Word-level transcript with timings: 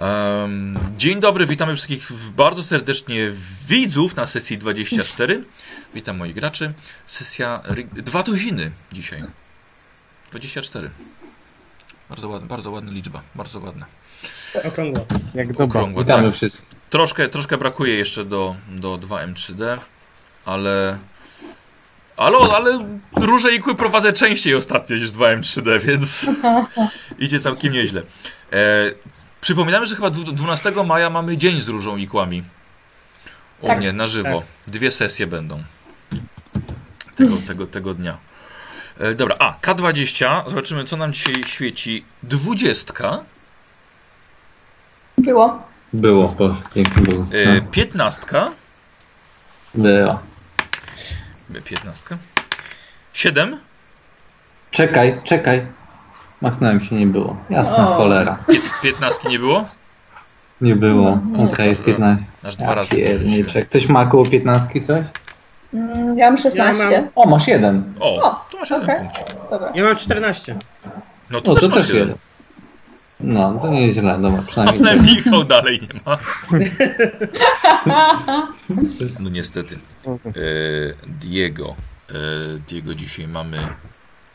Um, 0.00 0.78
dzień 0.96 1.20
dobry, 1.20 1.46
witamy 1.46 1.74
wszystkich 1.74 2.12
bardzo 2.36 2.62
serdecznie 2.62 3.30
widzów 3.68 4.16
na 4.16 4.26
sesji 4.26 4.58
24. 4.58 5.44
Witam 5.94 6.16
moich 6.16 6.34
graczy. 6.34 6.72
Sesja 7.06 7.62
dwa 7.92 8.22
tuziny 8.22 8.70
dzisiaj. 8.92 9.24
24. 10.30 10.90
Bardzo 12.08 12.28
ładna, 12.28 12.48
bardzo 12.48 12.70
ładna 12.70 12.92
liczba, 12.92 13.22
bardzo 13.34 13.60
ładna. 13.60 13.86
Okrągła. 14.64 15.04
Jak 15.34 15.48
dobra. 15.48 15.64
Okrągła, 15.64 16.02
Witamy 16.02 16.28
tak. 16.28 16.36
wszystkich. 16.36 16.66
Troszkę, 16.90 17.28
troszkę 17.28 17.58
brakuje 17.58 17.94
jeszcze 17.94 18.24
do, 18.24 18.56
do 18.68 18.98
2M3D, 18.98 19.78
ale. 20.44 20.98
Ale, 22.16 22.38
ale 22.38 23.00
róże 23.16 23.52
ikły 23.54 23.74
prowadzę 23.74 24.12
częściej 24.12 24.54
ostatnio 24.54 24.96
niż 24.96 25.10
2M3D, 25.10 25.80
więc 25.80 26.26
idzie 27.18 27.40
całkiem 27.40 27.72
nieźle. 27.72 28.02
E, 28.52 28.90
przypominamy, 29.40 29.86
że 29.86 29.96
chyba 29.96 30.10
dwu- 30.10 30.32
12 30.32 30.84
maja 30.84 31.10
mamy 31.10 31.36
dzień 31.36 31.60
z 31.60 31.68
różą 31.68 31.96
ikłami. 31.96 32.42
U 33.60 33.66
Tak. 33.66 33.78
mnie 33.78 33.92
na 33.92 34.06
żywo. 34.08 34.42
Dwie 34.66 34.90
sesje 34.90 35.26
będą 35.26 35.62
tego, 37.16 37.36
tego, 37.36 37.66
tego 37.66 37.94
dnia. 37.94 38.18
E, 38.98 39.14
dobra, 39.14 39.36
a 39.38 39.54
K20. 39.62 40.48
Zobaczymy, 40.50 40.84
co 40.84 40.96
nam 40.96 41.12
dzisiaj 41.12 41.44
świeci. 41.44 42.04
Dwudziestka, 42.22 43.24
Było. 45.18 45.62
Było, 45.92 46.28
bo 46.28 46.56
pięknie 46.74 47.02
było. 47.02 47.26
e, 47.32 47.54
No, 47.54 47.60
piętnastka. 47.70 48.48
było. 49.74 50.20
15. 51.64 52.18
7. 53.12 53.60
Czekaj, 54.70 55.20
czekaj. 55.24 55.66
Machnąłem 56.40 56.80
się, 56.80 56.96
nie 56.96 57.06
było. 57.06 57.36
Jasna 57.50 57.90
O. 57.90 57.94
cholera. 57.94 58.38
15 58.82 59.28
nie 59.28 59.38
było? 59.38 59.68
Nie 60.60 60.76
było. 60.76 61.18
No. 61.32 61.44
Okej, 61.44 61.68
jest 61.68 61.84
15. 61.84 62.26
Aż 62.44 62.56
dwa 62.56 62.74
razy. 62.74 62.96
Pierniczek. 62.96 63.68
Ktoś 63.68 63.86
ma 63.88 64.06
koło 64.06 64.26
15 64.26 64.80
coś? 64.80 65.06
Mm, 65.74 66.18
Ja 66.18 66.26
mam 66.30 66.38
16. 66.38 66.84
Ja 66.84 66.90
mam- 67.00 67.08
O, 67.14 67.28
masz 67.28 67.48
jeden. 67.48 67.92
O, 68.00 68.22
O, 68.22 68.44
to 68.52 68.58
masz 68.58 68.70
jeden 68.70 68.84
okej. 68.90 69.08
Dobra. 69.50 69.72
Ja 69.74 69.84
mam 69.84 69.96
14. 69.96 70.56
No 71.30 71.40
to 71.40 71.52
O, 71.52 71.54
też 71.54 71.64
to 71.64 71.70
masz 71.70 71.78
też 71.78 71.88
jeden. 71.88 72.00
jeden. 72.00 72.16
No, 73.20 73.58
to 73.62 73.68
nie 73.68 73.86
jest 73.86 73.98
źle, 73.98 74.18
dobra, 74.18 74.42
przynajmniej 74.46 74.92
Ale. 74.92 75.00
Michał 75.02 75.44
dalej 75.44 75.80
nie 75.80 76.00
ma. 76.06 76.18
No 79.20 79.30
niestety. 79.30 79.78
E, 80.06 80.10
Diego. 81.20 81.74
E, 82.10 82.14
Diego 82.68 82.94
dzisiaj 82.94 83.28
mamy 83.28 83.58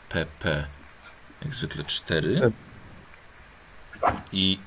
PP. 0.08 0.64
Jak 1.44 1.54
zwykle 1.54 1.84
4. 1.84 2.52
I, 4.32 4.58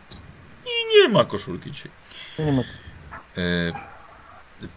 I 0.65 0.97
nie 0.97 1.09
ma 1.09 1.25
koszulki 1.25 1.71
dzisiaj. 1.71 1.91
Nie 2.39 2.51
ma. 2.51 2.61
E, 2.61 3.43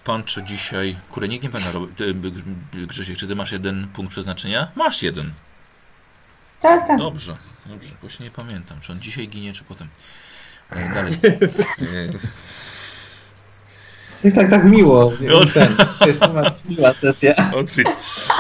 Pancho 0.05 0.41
dzisiaj. 0.43 0.97
Kurde, 1.11 1.29
nikt 1.29 1.45
nie 1.45 1.51
pamięta, 1.51 1.79
Grzesiek, 2.73 3.17
czy 3.17 3.29
ty 3.29 3.34
masz 3.37 3.53
jeden 3.53 3.89
punkt 3.89 4.12
przeznaczenia? 4.12 4.69
Masz 4.77 5.03
jeden. 5.03 5.33
Tak, 6.61 6.87
tak. 6.87 6.99
Dobrze, 6.99 7.34
dobrze. 7.67 7.95
Właśnie 8.01 8.25
nie 8.27 8.31
pamiętam, 8.33 8.81
czy 8.81 8.93
on 8.93 9.01
dzisiaj 9.01 9.29
ginie, 9.29 9.53
czy 9.53 9.65
potem. 9.65 9.89
E, 10.71 10.89
dalej. 10.95 11.12
E, 11.23 12.09
Tak, 14.23 14.34
tak, 14.34 14.51
tak 14.51 14.65
miło. 14.65 15.12
No. 15.21 15.47
Ten, 15.47 15.77
miła 16.69 16.95
sesja. 16.95 17.34
Outfit 17.53 17.89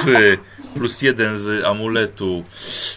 3 0.02 0.38
plus 0.74 1.02
jeden 1.02 1.36
z 1.36 1.64
amuletu 1.64 2.44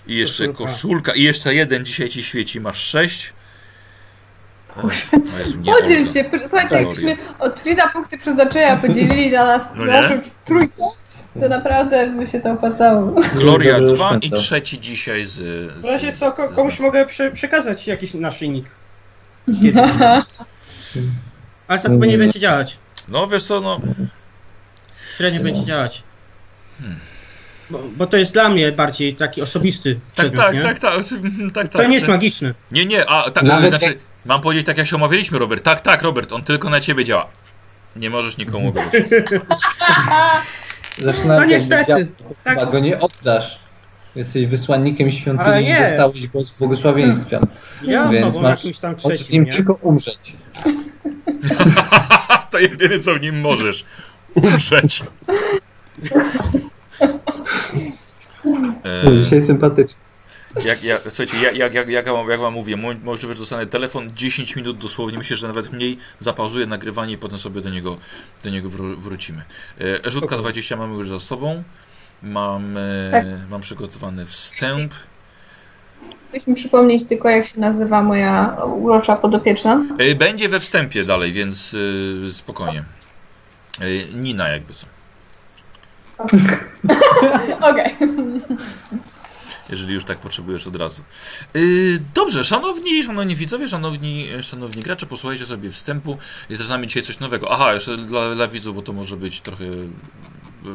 i 0.08 0.16
jeszcze 0.16 0.48
Koszulka. 0.48 0.72
koszulka 0.74 1.14
i 1.14 1.24
jeszcze 1.24 1.56
jeden 1.56 1.86
dzisiaj 1.86 2.10
ci 2.10 2.24
świeci, 2.24 2.62
masz 2.62 2.78
6. 2.78 3.34
O 4.84 4.90
Jezu, 5.40 5.58
nie 5.58 5.74
Podziel 5.74 6.06
się. 6.08 6.26
Słuchajcie, 6.48 6.76
jakbyśmy 6.76 7.18
od 7.40 7.60
Frida 7.62 7.90
punkty 7.90 8.18
przeznaczenia 8.18 8.78
podzielili 8.78 9.32
na 9.32 9.46
nas, 9.46 9.72
No 9.76 9.86
naszą 9.86 10.22
trójkę, 10.46 10.84
to 11.40 11.50
naprawdę 11.50 12.08
by 12.08 12.28
się 12.28 12.40
to 12.40 12.52
opłacało. 12.52 13.22
Gloria 13.36 13.80
2 13.80 14.18
i 14.22 14.32
trzeci 14.32 14.80
dzisiaj 14.80 15.26
z. 15.26 15.40
W 15.82 15.86
razie 15.86 16.14
co, 16.14 16.32
komuś 16.32 16.80
mogę 16.80 17.06
prze- 17.06 17.32
przekazać 17.32 17.88
jakiś 17.88 18.14
naszyjnik. 18.14 18.66
Kiedyś. 19.62 19.74
Ale 21.68 21.80
to 21.80 21.90
chyba 21.90 22.06
nie 22.06 22.18
będzie 22.18 22.40
działać. 22.40 22.78
No 23.08 23.28
wiesz 23.28 23.44
co, 23.44 23.62
no. 23.62 23.82
Średnio 25.18 25.44
będzie 25.44 25.66
działać. 25.66 26.04
Bo, 27.70 27.80
bo 27.98 28.08
to 28.08 28.18
jest 28.18 28.34
dla 28.34 28.50
mnie 28.50 28.72
bardziej 28.72 29.16
taki 29.16 29.42
osobisty 29.42 29.96
Tak, 30.16 30.26
przedmiot, 30.26 30.46
tak, 30.46 30.56
nie? 30.56 30.62
tak, 30.64 30.80
tak, 30.80 30.94
tak, 31.54 31.68
tak. 31.68 31.82
To 31.82 31.88
nie 31.88 31.94
jest 31.96 32.06
tak. 32.06 32.16
magiczny. 32.16 32.54
Nie, 32.72 32.86
nie, 32.86 33.10
a 33.10 33.32
tak, 33.32 33.44
Nawet 33.44 33.70
znaczy, 33.70 33.86
jak- 33.86 33.98
mam 34.26 34.42
powiedzieć 34.42 34.66
tak 34.66 34.78
jak 34.78 34.88
się 34.88 34.96
umawialiśmy, 34.96 35.40
Robert. 35.40 35.64
Tak, 35.64 35.82
tak, 35.82 36.02
Robert, 36.02 36.32
on 36.32 36.44
tylko 36.44 36.70
na 36.70 36.80
ciebie 36.80 37.04
działa. 37.06 37.28
Nie 37.96 38.10
możesz 38.10 38.38
nikomu. 38.38 38.74
Zresztą 40.98 41.28
No 41.28 41.46
niestety. 41.46 42.08
Tak. 42.44 42.60
Chyba 42.60 42.72
go 42.72 42.80
nie 42.80 43.00
oddasz. 43.00 43.60
Jesteś 44.16 44.46
wysłannikiem 44.46 45.12
świątyni 45.12 45.62
i 45.62 45.66
nie. 45.66 45.80
dostałeś 45.90 46.28
go 46.28 46.46
z 46.46 46.52
błogosławieństwem. 46.52 47.48
Ja 47.84 48.08
Więc 48.10 48.38
masz 48.38 48.60
jakimś 48.60 48.80
tam 48.80 49.00
z 49.00 49.04
chrześcijan, 49.04 49.32
nim 49.34 49.44
nie? 49.44 49.54
tylko 49.54 49.74
umrzeć. 49.74 50.34
to 52.52 52.60
jedyne 52.60 53.00
co 53.00 53.14
w 53.16 53.22
nim 53.22 53.40
możesz. 53.42 53.86
Umrzeć. 54.36 55.04
E, 58.86 59.18
Dzisiaj 59.18 59.44
sympatyczny. 59.46 60.00
Jak, 60.66 60.84
ja, 60.84 60.98
słuchajcie, 61.08 61.38
jak, 61.38 61.56
jak, 61.58 61.74
jak, 61.74 61.90
jak, 61.90 62.06
wam, 62.06 62.30
jak 62.30 62.40
wam 62.40 62.54
mówię, 62.54 62.78
mo- 62.78 62.94
możliwe, 63.04 63.34
że 63.34 63.40
dostanę 63.40 63.66
telefon 63.66 64.12
10 64.16 64.56
minut 64.56 64.78
dosłownie, 64.78 65.18
myślę, 65.18 65.38
że 65.38 65.48
nawet 65.48 65.74
mniej 65.74 65.98
zapauzuję 66.20 66.66
nagrywanie 66.66 67.14
i 67.14 67.18
potem 67.18 67.40
sobie 67.40 67.62
do 67.62 67.70
niego, 67.70 67.96
do 68.44 68.50
niego 68.50 68.70
wró- 68.70 68.96
wrócimy. 68.98 69.42
E, 70.06 70.12
Rzutka 70.12 70.38
20 70.38 70.76
mamy 70.76 70.96
już 70.98 71.10
za 71.10 71.20
sobą. 71.20 71.64
Mam, 72.24 72.66
e, 72.78 73.12
Tak. 73.12 73.26
mam 73.50 73.62
przygotowany 73.62 74.26
wstęp. 74.26 74.94
Ktoś 76.30 76.48
mi 76.48 76.56
przypomnieć 76.56 77.08
tylko, 77.08 77.30
jak 77.30 77.46
się 77.46 77.60
nazywa 77.60 78.02
moja 78.02 78.58
urocza 78.66 79.16
podopieczna. 79.16 79.86
E, 79.98 80.16
Będzie 80.16 80.50
we 80.50 80.60
wstępie 80.60 81.04
dalej, 81.04 81.32
więc 81.32 81.76
e, 82.28 82.34
spokojnie. 82.34 82.84
Nina 84.14 84.48
jakby 84.50 84.74
co. 84.74 84.86
Okej. 87.70 87.96
jeżeli 89.70 89.94
już 89.94 90.04
tak 90.04 90.20
potrzebujesz 90.20 90.68
od 90.68 90.76
razu. 90.76 91.04
Yy, 91.54 92.00
dobrze, 92.14 92.44
szanowni, 92.44 93.04
szanowni 93.04 93.36
widzowie, 93.36 93.68
szanowni, 93.68 94.28
szanowni 94.42 94.84
gracze, 94.84 95.06
posłuchajcie 95.06 95.46
sobie 95.46 95.72
wstępu. 95.72 96.18
Jest 96.50 96.64
z 96.64 96.70
nami 96.70 96.88
dzisiaj 96.88 97.04
coś 97.04 97.20
nowego. 97.20 97.52
Aha, 97.52 97.74
jeszcze 97.74 97.98
dla, 97.98 98.36
dla 98.36 98.48
widzów, 98.48 98.76
bo 98.76 98.82
to 98.82 98.94
może 98.94 99.18
być 99.18 99.42
trochę 99.42 99.66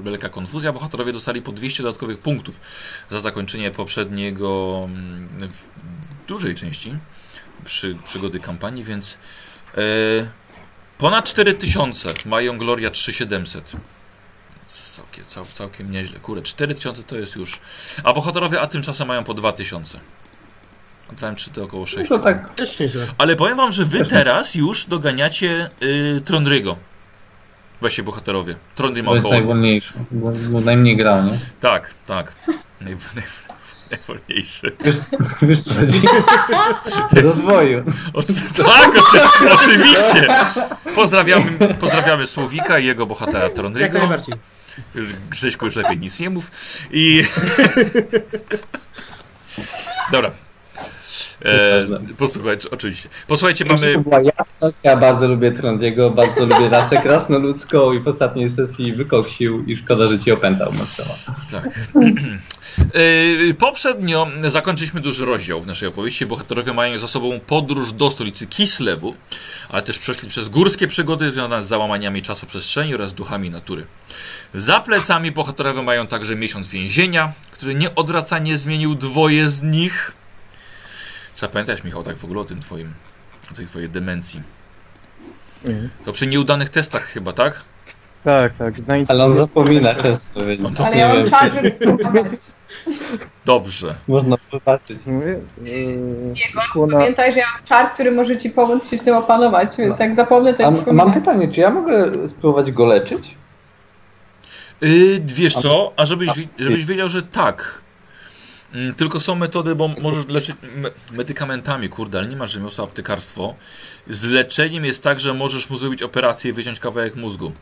lekka 0.05 0.29
konfuzja. 0.29 0.73
Bohaterowie 0.73 1.13
dostali 1.13 1.43
po 1.43 1.53
200 1.53 1.83
dodatkowych 1.83 2.19
punktów 2.19 2.61
za 3.11 3.21
zakończenie 3.21 3.71
poprzedniego 3.71 4.81
mm, 4.85 5.29
w 5.51 5.69
dużej 6.29 6.55
części 6.55 6.99
przy, 7.65 7.97
przygody 8.05 8.41
kampanii, 8.41 8.85
więc 8.85 9.19
yy, 9.77 9.83
ponad 10.99 11.25
4000 11.25 12.15
mają 12.27 12.59
Gloria 12.59 12.91
3700. 12.91 13.73
Całkiem, 14.71 15.25
cał, 15.27 15.45
całkiem 15.55 15.93
nieźle. 15.93 16.19
Kurde, 16.19 16.43
4000 16.43 17.03
to 17.03 17.17
jest 17.17 17.37
już 17.37 17.61
a 18.05 18.13
bohaterowie 18.13 18.61
a 18.61 18.67
tymczasem 18.67 19.09
mają 19.09 19.25
po 19.25 19.35
2000. 19.35 20.01
A 21.11 21.13
2 21.13 21.33
3 21.35 21.51
to 21.51 21.65
około 21.65 21.87
6. 21.87 22.11
No 22.11 22.19
to 22.19 22.25
tak. 22.25 22.55
Też 22.55 22.79
nieźle. 22.79 23.07
Ale 23.19 23.37
powiem 23.37 23.57
wam, 23.57 23.71
że 23.71 23.85
wy 23.85 24.05
teraz 24.07 24.55
już 24.55 24.87
doganiacie 24.87 25.69
y, 25.83 26.21
Trondrygo. 26.25 26.77
Weźcie 27.81 28.03
bohaterowie. 28.03 28.57
Trondry 28.75 29.03
ma 29.03 29.09
To 29.09 29.15
jest 29.15 29.27
około. 29.27 29.41
najwolniejszy, 29.41 29.93
bo, 30.11 30.31
bo 30.51 30.61
najmniej 30.61 30.97
grał, 30.97 31.25
nie? 31.25 31.39
Tak, 31.61 31.95
tak. 32.07 32.33
Naj, 32.81 32.97
naj, 33.15 33.25
najwolniejszy. 33.91 34.77
Wiesz, 34.85 34.97
wiesz 35.43 35.61
co 35.65 35.75
chodzi? 35.75 36.01
Rozwoju. 37.23 37.85
O, 38.15 38.23
tak, 38.65 38.91
oczy, 38.99 39.21
oczywiście. 39.53 40.27
Pozdrawiamy, 40.95 41.75
pozdrawiamy 41.81 42.27
Słowika 42.27 42.79
i 42.79 42.85
jego 42.87 43.07
bohatera 43.07 43.45
Jak 43.45 43.53
Trondrygo. 43.53 43.99
najbardziej. 43.99 44.35
Grześku 45.31 45.65
już 45.65 45.77
lepiej 45.77 45.99
nic 45.99 46.21
nie 46.21 46.31
mów. 46.31 46.51
I... 46.91 47.25
Dobra. 50.13 50.31
E, 51.45 51.87
posłuchaj, 52.19 52.57
oczywiście. 52.71 53.09
Posłuchajcie, 53.27 53.65
mamy... 53.65 53.95
To 53.95 54.01
była 54.01 54.21
jasna, 54.21 54.91
ja 54.91 54.97
bardzo 54.97 55.29
lubię 55.29 55.53
Trondiego, 55.53 56.11
bardzo 56.11 56.47
lubię 56.47 56.69
rasę 56.69 57.03
krasnoludzką 57.03 57.93
i 57.93 57.99
w 57.99 58.09
ostatniej 58.09 58.51
sesji 58.51 58.93
wykoksił 58.93 59.65
i 59.65 59.77
szkoda, 59.77 60.07
że 60.07 60.19
ci 60.19 60.33
opętał 60.33 60.73
mocno. 60.73 61.05
Tak. 61.51 61.69
E, 62.79 63.55
Poprzednio 63.55 64.27
zakończyliśmy 64.49 65.01
duży 65.01 65.25
rozdział 65.25 65.61
w 65.61 65.67
naszej 65.67 65.89
opowieści. 65.89 66.27
Bohaterowie 66.27 66.73
mają 66.73 66.99
za 66.99 67.09
sobą 67.09 67.41
podróż 67.47 67.93
do 67.93 68.11
stolicy 68.11 68.47
Kislewu, 68.47 69.15
ale 69.69 69.83
też 69.83 69.99
przeszli 69.99 70.29
przez 70.29 70.49
górskie 70.49 70.87
przygody 70.87 71.33
związane 71.33 71.63
z 71.63 71.67
załamaniami 71.67 72.23
czasoprzestrzeni 72.23 72.95
oraz 72.95 73.13
duchami 73.13 73.51
natury. 73.51 73.87
Za 74.55 74.81
plecami 74.81 75.33
bohaterowie 75.33 75.83
mają 75.83 76.07
także 76.07 76.37
miesiąc 76.37 76.69
więzienia, 76.69 77.33
który 77.51 77.75
nieodwracanie 77.75 78.59
zmienił 78.59 78.95
dwoje 78.95 79.51
z 79.51 79.63
nich. 79.63 80.13
Trzeba 81.37 81.53
pamiętać, 81.53 81.85
Michał, 81.85 82.03
tak 82.03 82.17
w 82.17 82.25
ogóle 82.25 82.41
o 82.41 82.45
tym 82.45 82.59
twoim 82.59 82.95
o 83.53 83.55
tej 83.55 83.67
twojej 83.67 83.89
demencji. 83.89 84.43
Mhm. 85.65 85.91
To 86.05 86.13
przy 86.13 86.27
nieudanych 86.27 86.71
testach 86.71 87.05
chyba, 87.05 87.33
tak? 87.33 87.61
Tak, 88.25 88.57
tak. 88.57 88.87
Na 88.87 88.95
Ale 89.09 89.25
on 89.25 89.37
zapomina 89.37 89.95
często, 89.95 90.47
więc 90.47 90.63
No 90.63 90.71
to 90.71 90.87
Ale 90.87 90.99
ja 90.99 91.15
mam. 91.15 91.25
Dobrze. 93.45 93.95
można 94.09 94.37
zobaczyć. 94.53 95.07
Mówię, 95.07 95.41
Diego, 95.59 96.87
pamiętaj, 96.93 97.33
że 97.33 97.39
ja 97.39 97.47
mam 97.57 97.65
czar, 97.65 97.91
który 97.93 98.13
może 98.13 98.37
ci 98.37 98.51
pomóc 98.51 98.91
się 98.91 98.99
w 98.99 99.05
tym 99.05 99.17
opanować, 99.17 99.77
więc 99.79 99.99
jak 99.99 100.15
zapomnę, 100.15 100.55
to 100.55 100.67
A, 100.67 100.73
ja 100.87 100.93
mam 100.93 101.13
pytanie, 101.13 101.49
czy 101.49 101.61
ja 101.61 101.71
mogę 101.71 102.29
spróbować 102.29 102.73
go 102.73 102.87
leczyć? 102.87 103.35
Yy, 104.81 105.21
wiesz 105.25 105.55
co, 105.55 105.93
a 105.97 106.07
żebyś, 106.07 106.31
żebyś 106.59 106.85
wiedział, 106.85 107.09
że 107.09 107.23
tak. 107.23 107.83
Mm, 108.75 108.95
Tylko 108.95 109.21
są 109.21 109.35
metody, 109.35 109.75
bo 109.75 109.89
możesz 109.89 110.27
leczyć 110.29 110.57
me 110.77 110.91
medykamentami, 111.13 111.89
kurde, 111.89 112.19
ale 112.19 112.29
nie 112.29 112.37
masz 112.37 112.51
rzemiosła 112.51 112.85
aptekarstwo. 112.85 113.55
Z 114.11 114.25
leczeniem 114.25 114.85
jest 114.85 115.03
tak, 115.03 115.21
że 115.21 115.35
możesz 115.35 115.71
mu 115.71 115.77
zrobić 115.77 116.03
operację 116.03 116.51
i 116.51 116.55
wyciąć 116.55 116.81
kawałek 116.81 117.17
mózgu. 117.17 117.53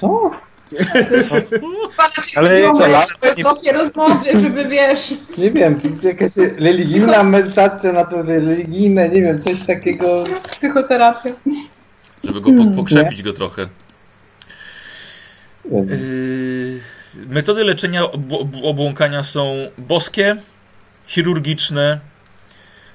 Co? 0.00 0.30
Ale 2.36 2.72
co, 2.72 2.84
głębokie 3.34 3.72
rozmowy, 3.72 4.40
żeby 4.40 4.68
wiesz. 4.68 5.14
Nie 5.38 5.50
wiem, 5.50 5.80
jakaś 6.02 6.36
religijna 6.36 7.22
medytacja 7.22 7.92
na 7.92 8.04
to 8.04 8.22
religijne, 8.22 9.08
nie 9.08 9.22
wiem, 9.22 9.42
coś 9.42 9.62
takiego. 9.66 10.24
Psychoterapię. 10.50 11.34
Żeby 12.24 12.40
go 12.40 12.52
po 12.52 12.76
pokrzepić 12.76 13.22
go 13.22 13.32
trochę. 13.32 13.66
Yy, 15.70 16.80
metody 17.28 17.64
leczenia 17.64 18.04
ob 18.04 18.14
ob 18.32 18.48
obłąkania 18.62 19.22
są 19.22 19.54
boskie, 19.78 20.36
chirurgiczne. 21.06 22.00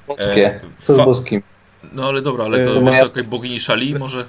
Boskie. 0.07 0.59
Co 0.81 0.95
z 0.95 0.97
boskim? 0.97 1.41
No 1.93 2.07
ale 2.07 2.21
dobra, 2.21 2.45
ale 2.45 2.59
to 2.59 2.73
Yy, 2.73 2.91
co, 2.91 2.97
jakiej 2.97 3.23
bogini 3.23 3.59
Szali 3.59 3.95
może? 3.95 4.25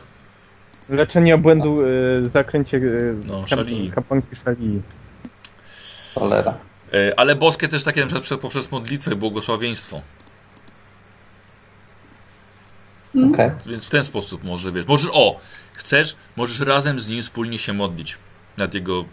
Leczenie 0.88 1.34
obłędu 1.34 1.76
w 1.80 2.28
zakręcie 2.32 2.78
yy, 2.78 3.16
No, 3.24 3.46
szali. 3.46 3.90
kapłanki 3.90 4.36
szali. 4.36 4.82
Cholera. 6.14 6.58
Yy, 6.92 7.16
ale 7.16 7.36
boskie 7.36 7.68
też 7.68 7.82
takie 7.84 8.00
na 8.00 8.06
przykład 8.06 8.24
prze- 8.24 8.38
poprzez 8.38 8.70
modlitwę 8.70 9.12
i 9.12 9.16
błogosławieństwo. 9.16 10.02
Okej. 13.32 13.50
Więc 13.66 13.86
w 13.86 13.90
ten 13.90 14.04
sposób 14.04 14.44
może, 14.44 14.72
wiesz, 14.72 14.86
możesz, 14.86 15.10
o, 15.12 15.40
chcesz, 15.72 16.16
możesz 16.36 16.60
razem 16.60 17.00
z 17.00 17.08
nim 17.08 17.22
wspólnie 17.22 17.58
się 17.58 17.72
modlić 17.72 18.18
nad 18.58 18.74
jego 18.74 19.04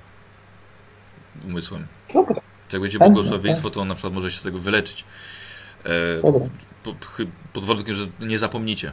umysłem. 1.45 1.87
Dobra. 2.13 2.41
Jak 2.73 2.81
będzie 2.81 2.99
błogosławieństwo, 2.99 3.69
to 3.69 3.81
on 3.81 3.87
na 3.87 3.93
przykład 3.95 4.13
może 4.13 4.31
się 4.31 4.37
z 4.39 4.43
tego 4.43 4.59
wyleczyć. 4.59 5.05
E, 5.85 5.89
pod, 6.83 6.95
pod 7.53 7.65
warunkiem, 7.65 7.95
że 7.95 8.07
nie 8.19 8.39
zapomnicie. 8.39 8.91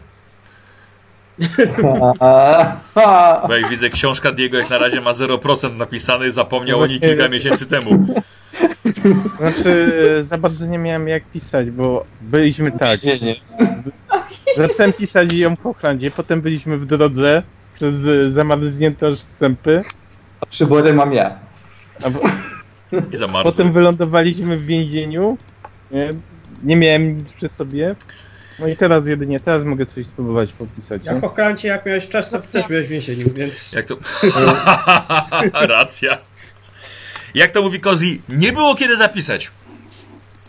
Bo 3.48 3.54
jak 3.54 3.68
widzę, 3.70 3.90
książka 3.90 4.32
Diego 4.32 4.58
jak 4.58 4.70
na 4.70 4.78
razie 4.78 5.00
ma 5.00 5.12
0% 5.12 5.76
napisany, 5.76 6.32
zapomniał 6.32 6.78
No 6.78 6.84
o 6.84 6.86
niej 6.86 7.00
kilka 7.00 7.28
miesięcy 7.28 7.66
temu. 7.66 8.06
Znaczy, 9.38 9.92
za 10.20 10.38
bardzo 10.38 10.66
nie 10.66 10.78
miałem 10.78 11.08
jak 11.08 11.24
pisać, 11.24 11.70
bo 11.70 12.04
byliśmy 12.20 12.72
tak. 12.72 13.02
Nie, 13.02 13.18
nie. 13.18 13.36
Zacząłem 14.56 14.92
pisać 14.92 15.32
ją 15.32 15.56
po 15.56 15.74
Holandzie, 15.74 16.10
potem 16.10 16.40
byliśmy 16.40 16.78
w 16.78 16.86
drodze 16.86 17.42
przez 17.74 17.94
zamarznięte 18.32 19.16
wstępy, 19.16 19.82
A 20.40 20.46
przybory 20.46 20.94
mam 20.94 21.12
ja. 21.12 21.38
I 23.12 23.16
zamarzł. 23.16 23.44
potem 23.44 23.72
wylądowaliśmy 23.72 24.56
w 24.56 24.66
więzieniu. 24.66 25.36
Nie, 25.90 26.10
nie 26.62 26.76
miałem 26.76 27.16
nic 27.18 27.32
przy 27.32 27.48
sobie. 27.48 27.94
No 28.60 28.68
i 28.68 28.76
teraz 28.76 29.06
jedynie, 29.06 29.40
teraz 29.40 29.64
mogę 29.64 29.86
coś 29.86 30.06
spróbować 30.06 30.52
popisać. 30.52 31.04
Ja 31.04 31.12
nie? 31.12 31.18
w 31.18 31.22
Hochlandzie 31.22 31.68
jak 31.68 31.86
miałeś 31.86 32.08
czas, 32.08 32.30
to 32.30 32.40
też 32.40 32.68
byłeś 32.68 32.86
w 32.86 32.88
więzieniu, 32.88 33.26
więc... 33.34 33.72
Jak 33.72 33.86
to... 33.86 33.96
Racja. 35.76 36.18
Jak 37.34 37.50
to 37.50 37.62
mówi 37.62 37.80
Kozi, 37.80 38.22
nie 38.28 38.52
było 38.52 38.74
kiedy 38.74 38.96
zapisać. 38.96 39.50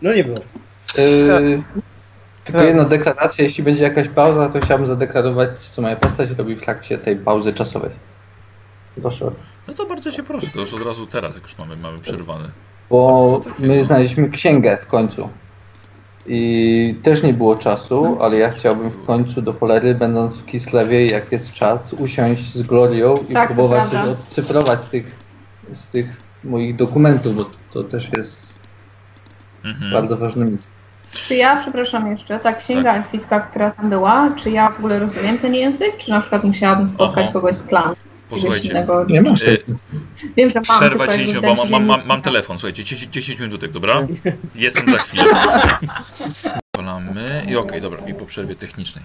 No 0.02 0.14
nie 0.14 0.24
było. 0.24 0.38
Yy, 0.98 1.62
tylko 2.44 2.58
Tak. 2.58 2.68
jedna 2.68 2.84
deklaracja, 2.84 3.44
jeśli 3.44 3.64
będzie 3.64 3.82
jakaś 3.82 4.08
pauza, 4.08 4.48
to 4.48 4.60
chciałbym 4.60 4.86
zadeklarować, 4.86 5.50
co 5.58 5.82
moja 5.82 5.96
postać 5.96 6.30
robi 6.30 6.56
w 6.56 6.60
trakcie 6.60 6.98
tej 6.98 7.16
pauzy 7.16 7.52
czasowej. 7.52 7.90
Proszę. 9.02 9.30
No 9.68 9.74
to 9.74 9.86
bardzo 9.86 10.10
cię 10.12 10.22
proszę, 10.22 10.46
to 10.54 10.60
już 10.60 10.74
od 10.74 10.82
razu 10.82 11.06
teraz, 11.06 11.34
jak 11.34 11.42
już 11.42 11.58
mamy, 11.58 11.76
mamy 11.76 11.98
przerwane. 11.98 12.50
Bo 12.90 13.40
my 13.58 13.84
znaleźliśmy 13.84 14.30
księgę 14.30 14.76
w 14.76 14.86
końcu. 14.86 15.28
I 16.26 16.94
też 17.02 17.22
nie 17.22 17.32
było 17.32 17.56
czasu, 17.56 18.18
ale 18.20 18.36
ja 18.36 18.50
chciałbym 18.50 18.90
w 18.90 19.04
końcu 19.06 19.42
do 19.42 19.54
polery, 19.54 19.94
będąc 19.94 20.36
w 20.38 20.46
Kislewie, 20.46 21.06
jak 21.06 21.32
jest 21.32 21.52
czas, 21.52 21.92
usiąść 21.92 22.54
z 22.54 22.62
Glorią 22.62 23.14
i 23.28 23.34
Tak, 23.34 23.48
to 23.48 23.54
próbować 23.54 23.90
coś 23.90 24.06
odcyfrować 24.06 24.80
z 24.80 24.88
tych, 24.88 25.16
z 25.72 25.86
tych 25.88 26.06
moich 26.44 26.76
dokumentów, 26.76 27.36
bo 27.36 27.44
to 27.72 27.84
też 27.84 28.10
jest 28.16 28.62
Mhm. 29.64 29.92
bardzo 29.92 30.16
ważne 30.16 30.44
miejsce. 30.44 30.70
Czy 31.10 31.34
ja, 31.34 31.56
przepraszam 31.56 32.10
jeszcze, 32.10 32.38
ta 32.38 32.52
księga 32.52 32.94
elficka, 32.94 33.40
która 33.40 33.70
tam 33.70 33.90
była, 33.90 34.28
czy 34.36 34.50
ja 34.50 34.68
w 34.70 34.78
ogóle 34.78 34.98
rozumiem 34.98 35.38
ten 35.38 35.54
język, 35.54 35.96
czy 35.98 36.10
na 36.10 36.20
przykład 36.20 36.44
musiałabym 36.44 36.88
spotkać 36.88 37.32
kogoś 37.32 37.56
z 37.56 37.62
klanu? 37.62 37.94
Posłuchajcie. 38.32 38.84
Nie 39.08 39.22
masz 39.22 39.42
Y, 39.42 39.64
Wiem, 40.36 40.50
że 40.50 40.54
mam 40.68 40.78
przerwać 40.78 41.10
tylko 41.10 41.26
nie 41.26 41.32
jakby 41.32 41.48
bo 41.48 41.54
mam, 41.54 41.86
mam, 41.86 42.06
mam, 42.06 42.22
telefon, 42.22 42.58
słuchajcie, 42.58 42.84
10, 42.84 43.12
10 43.12 43.40
minutek, 43.40 43.70
dobra? 43.70 44.06
Jestem 44.54 44.90
za 44.90 44.98
chwilę. 44.98 45.24
Kolamy 46.76 47.46
i 47.48 47.56
okej, 47.56 47.80
dobra, 47.80 47.98
i 48.06 48.14
po 48.14 48.26
przerwie 48.26 48.54
technicznej. 48.56 49.04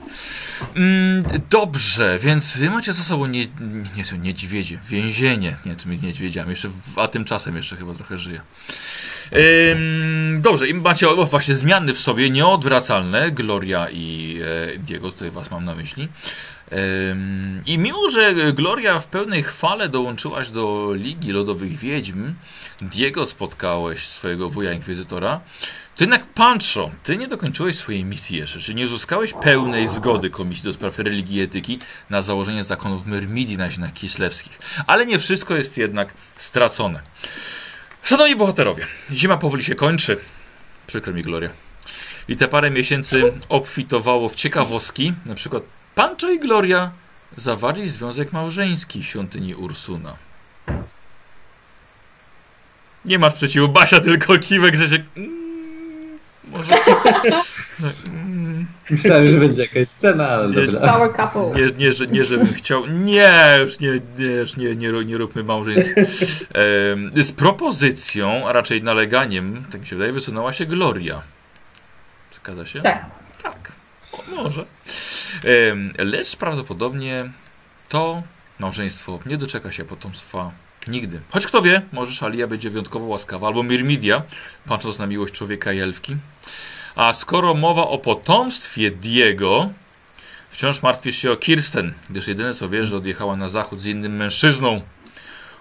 Mm, 0.75 1.23
dobrze, 1.49 2.19
więc 2.21 2.57
wy 2.57 2.69
macie 2.69 2.93
za 2.93 3.03
sobą 3.03 3.25
nie, 3.25 3.45
nie, 3.95 4.03
nie 4.11 4.17
niedźwiedzie, 4.19 4.79
więzienie, 4.89 5.57
nie, 5.65 5.75
tym 5.75 5.91
niedźwiedziami, 5.91 6.49
jeszcze, 6.49 6.69
w- 6.69 6.99
a 6.99 7.07
tymczasem 7.07 7.55
jeszcze 7.55 7.75
chyba 7.75 7.93
trochę 7.93 8.17
żyje. 8.17 8.41
Ym, 9.71 10.41
dobrze, 10.41 10.67
i 10.67 10.73
macie 10.73 11.09
o, 11.09 11.25
właśnie 11.25 11.55
zmiany 11.55 11.93
w 11.93 11.99
sobie 11.99 12.29
nieodwracalne, 12.29 13.31
Gloria 13.31 13.87
i 13.89 14.39
e, 14.75 14.77
Diego, 14.79 15.11
tutaj 15.11 15.31
was 15.31 15.51
mam 15.51 15.65
na 15.65 15.75
myśli. 15.75 16.07
I 17.65 17.77
mimo, 17.77 18.09
że 18.09 18.53
Gloria 18.53 18.99
w 18.99 19.07
pełnej 19.07 19.43
chwale 19.43 19.89
dołączyłaś 19.89 20.49
do 20.49 20.93
Ligi 20.93 21.31
Lodowych 21.31 21.77
Wiedźm, 21.77 22.33
Diego 22.81 23.25
spotkałeś 23.25 24.07
swojego 24.07 24.49
wuja 24.49 24.73
inkwizytora, 24.73 25.41
to 25.95 26.03
jednak 26.03 26.25
Pancho, 26.25 26.91
ty 27.03 27.17
nie 27.17 27.27
dokończyłeś 27.27 27.77
swojej 27.77 28.05
misji 28.05 28.37
jeszcze, 28.37 28.59
czy 28.59 28.73
nie 28.73 28.85
uzyskałeś 28.85 29.33
pełnej 29.33 29.87
zgody 29.87 30.29
Komisji 30.29 30.63
do 30.63 30.73
Spraw 30.73 30.99
Religii 30.99 31.37
i 31.37 31.41
Etyki 31.41 31.79
na 32.09 32.21
założenie 32.21 32.63
zakonów 32.63 33.05
Myrmidii 33.05 33.57
na 33.57 33.71
ziemiach 33.71 33.93
kislewskich. 33.93 34.59
Ale 34.87 35.05
nie 35.05 35.19
wszystko 35.19 35.55
jest 35.55 35.77
jednak 35.77 36.13
stracone. 36.37 37.01
Szanowni 38.03 38.35
bohaterowie, 38.35 38.87
zima 39.11 39.37
powoli 39.37 39.63
się 39.63 39.75
kończy. 39.75 40.17
Przykro 40.87 41.13
mi, 41.13 41.21
Gloria. 41.21 41.49
I 42.27 42.35
te 42.35 42.47
parę 42.47 42.71
miesięcy 42.71 43.33
obfitowało 43.49 44.29
w 44.29 44.35
ciekawostki. 44.35 45.13
Na 45.25 45.35
przykład 45.35 45.63
Pancho 45.97 46.29
i 46.29 46.39
Gloria 46.39 46.91
zawarli 47.37 47.87
związek 47.87 48.33
małżeński 48.33 49.01
w 49.01 49.05
świątyni 49.05 49.55
Ursuna. 49.55 50.15
Nie 53.05 53.19
masz 53.19 53.33
sprzeciwu, 53.33 53.67
Basia 53.69 53.99
tylko 53.99 54.37
kiwek, 54.37 54.75
że 54.75 54.87
się... 54.87 55.03
Mm, 55.17 56.19
może... 56.51 56.71
Mm, 58.07 58.67
Myślałem, 58.89 59.27
że 59.27 59.37
będzie 59.37 59.61
jakaś 59.61 59.87
scena, 59.89 60.27
ale 60.29 60.49
Nie, 60.49 60.65
dobra. 60.67 60.93
Power 60.93 61.15
couple. 61.15 61.61
nie, 61.61 61.85
nie, 61.85 61.93
że, 61.93 62.05
nie, 62.05 62.25
żebym 62.25 62.53
chciał. 62.53 62.85
Nie, 62.87 63.57
już 63.61 63.79
nie, 63.79 63.99
nie, 64.17 64.25
już 64.25 64.57
nie, 64.57 64.75
nie, 64.75 64.91
nie 65.05 65.17
róbmy 65.17 65.43
małżeństw. 65.43 65.93
Z 67.15 67.31
propozycją, 67.31 68.47
a 68.47 68.53
raczej 68.53 68.83
naleganiem, 68.83 69.65
tak 69.71 69.81
mi 69.81 69.87
się 69.87 69.95
wydaje, 69.95 70.13
wysunęła 70.13 70.53
się 70.53 70.65
Gloria. 70.65 71.21
Zgadza 72.31 72.65
się? 72.65 72.81
Tak. 72.81 73.05
Tak. 73.43 73.71
O, 74.13 74.43
może. 74.43 74.65
Lecz 75.97 76.35
prawdopodobnie 76.35 77.17
to 77.89 78.23
małżeństwo 78.59 79.19
nie 79.25 79.37
doczeka 79.37 79.71
się 79.71 79.85
potomstwa 79.85 80.51
nigdy. 80.87 81.21
Choć 81.29 81.47
kto 81.47 81.61
wie, 81.61 81.81
może 81.91 82.13
Szalia 82.13 82.47
będzie 82.47 82.69
wyjątkowo 82.69 83.05
łaskawa, 83.05 83.47
albo 83.47 83.63
Mirmidia, 83.63 84.23
patrząc 84.67 84.99
na 84.99 85.07
miłość 85.07 85.33
człowieka 85.33 85.73
i 85.73 85.79
elfki. 85.79 86.15
A 86.95 87.13
skoro 87.13 87.53
mowa 87.53 87.87
o 87.87 87.97
potomstwie 87.97 88.91
Diego, 88.91 89.69
wciąż 90.49 90.81
martwisz 90.81 91.17
się 91.17 91.31
o 91.31 91.35
Kirsten, 91.35 91.93
gdyż 92.09 92.27
jedyne 92.27 92.53
co 92.53 92.69
wiesz, 92.69 92.87
że 92.87 92.97
odjechała 92.97 93.35
na 93.35 93.49
zachód 93.49 93.81
z 93.81 93.85
innym 93.85 94.15
mężczyzną. 94.15 94.81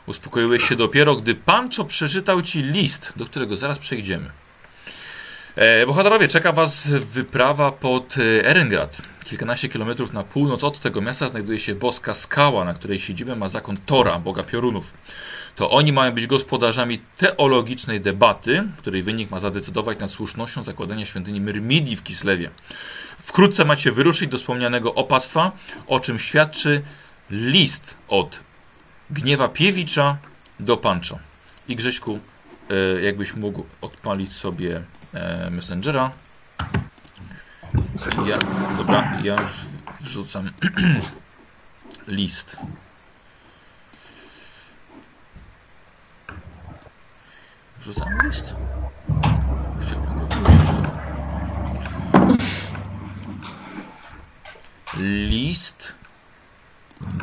Uspokoiłeś 0.06 0.68
się 0.68 0.76
dopiero, 0.76 1.16
gdy 1.16 1.34
Pancho 1.34 1.84
przeczytał 1.84 2.42
ci 2.42 2.62
list, 2.62 3.12
do 3.16 3.24
którego 3.24 3.56
zaraz 3.56 3.78
przejdziemy. 3.78 4.30
E, 5.56 5.86
bohaterowie, 5.86 6.28
czeka 6.28 6.52
was 6.52 6.88
wyprawa 6.88 7.72
pod 7.72 8.14
e, 8.18 8.44
Erengrad. 8.44 9.02
Kilkanaście 9.28 9.68
kilometrów 9.68 10.12
na 10.12 10.24
północ 10.24 10.64
od 10.64 10.80
tego 10.80 11.00
miasta 11.00 11.28
znajduje 11.28 11.58
się 11.58 11.74
boska 11.74 12.14
skała, 12.14 12.64
na 12.64 12.74
której 12.74 12.98
siedzibę 12.98 13.36
ma 13.36 13.48
zakon 13.48 13.76
Tora, 13.86 14.18
boga 14.18 14.42
piorunów. 14.42 14.94
To 15.56 15.70
oni 15.70 15.92
mają 15.92 16.12
być 16.12 16.26
gospodarzami 16.26 16.98
teologicznej 17.16 18.00
debaty, 18.00 18.64
której 18.78 19.02
wynik 19.02 19.30
ma 19.30 19.40
zadecydować 19.40 19.98
nad 19.98 20.10
słusznością 20.10 20.62
zakładania 20.62 21.04
świątyni 21.04 21.40
Myrmidii 21.40 21.96
w 21.96 22.02
Kislewie. 22.02 22.50
Wkrótce 23.18 23.64
macie 23.64 23.92
wyruszyć 23.92 24.30
do 24.30 24.38
wspomnianego 24.38 24.94
opactwa, 24.94 25.52
o 25.86 26.00
czym 26.00 26.18
świadczy 26.18 26.82
list 27.30 27.96
od 28.08 28.40
Gniewa 29.10 29.48
Piewicza 29.48 30.16
do 30.60 30.76
Panczo. 30.76 31.18
I 31.68 31.76
Grześku, 31.76 32.18
e, 32.70 33.02
jakbyś 33.02 33.34
mógł 33.34 33.64
odpalić 33.80 34.32
sobie 34.32 34.82
e, 35.14 35.50
Messengera. 35.50 36.10
Ja, 38.26 38.38
dobra, 38.76 39.12
ja 39.22 39.40
już 39.40 39.50
wrzucam 40.00 40.50
list. 42.06 42.56
Wrzucam 47.78 48.08
list. 48.24 48.56
Chciałbym 49.80 50.18
go 50.18 50.26
wrzucić. 50.26 50.76
List 55.28 55.94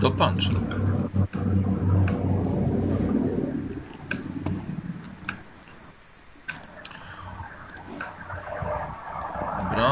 do 0.02 0.12
Panczo. 0.12 0.54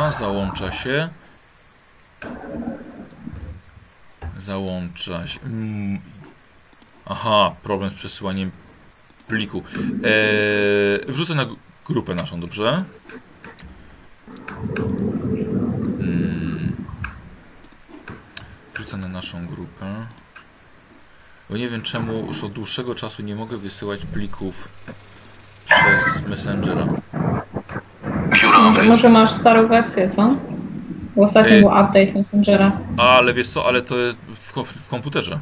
Załącza 0.09 0.71
się. 0.71 1.09
Załącza 4.37 5.27
się. 5.27 5.39
Mm. 5.41 5.99
Aha, 7.05 7.55
problem 7.63 7.89
z 7.91 7.93
przesyłaniem 7.93 8.51
pliku. 9.27 9.63
Eee, 10.03 10.99
wrzucę 11.07 11.35
na 11.35 11.45
gr- 11.45 11.55
grupę 11.85 12.15
naszą, 12.15 12.39
dobrze? 12.39 12.83
Mm. 15.99 16.75
Wrzucę 18.73 18.97
na 18.97 19.07
naszą 19.07 19.47
grupę. 19.47 20.05
Bo 21.49 21.57
nie 21.57 21.69
wiem 21.69 21.81
czemu 21.81 22.25
już 22.25 22.43
od 22.43 22.53
dłuższego 22.53 22.95
czasu 22.95 23.23
nie 23.23 23.35
mogę 23.35 23.57
wysyłać 23.57 24.05
plików 24.05 24.69
przez 25.65 26.27
Messengera. 26.27 26.87
Może, 28.59 28.83
może 28.83 29.09
masz 29.09 29.33
starą 29.33 29.67
wersję, 29.67 30.09
co? 30.09 30.35
Bo 31.15 31.23
ostatnio 31.23 31.59
był 31.59 31.67
update 31.67 32.11
Messengera. 32.15 32.71
Ale 32.97 33.33
wiesz 33.33 33.47
co, 33.47 33.65
ale 33.65 33.81
to 33.81 33.97
jest 33.97 34.17
w, 34.17 34.63
w 34.63 34.89
komputerze. 34.89 35.39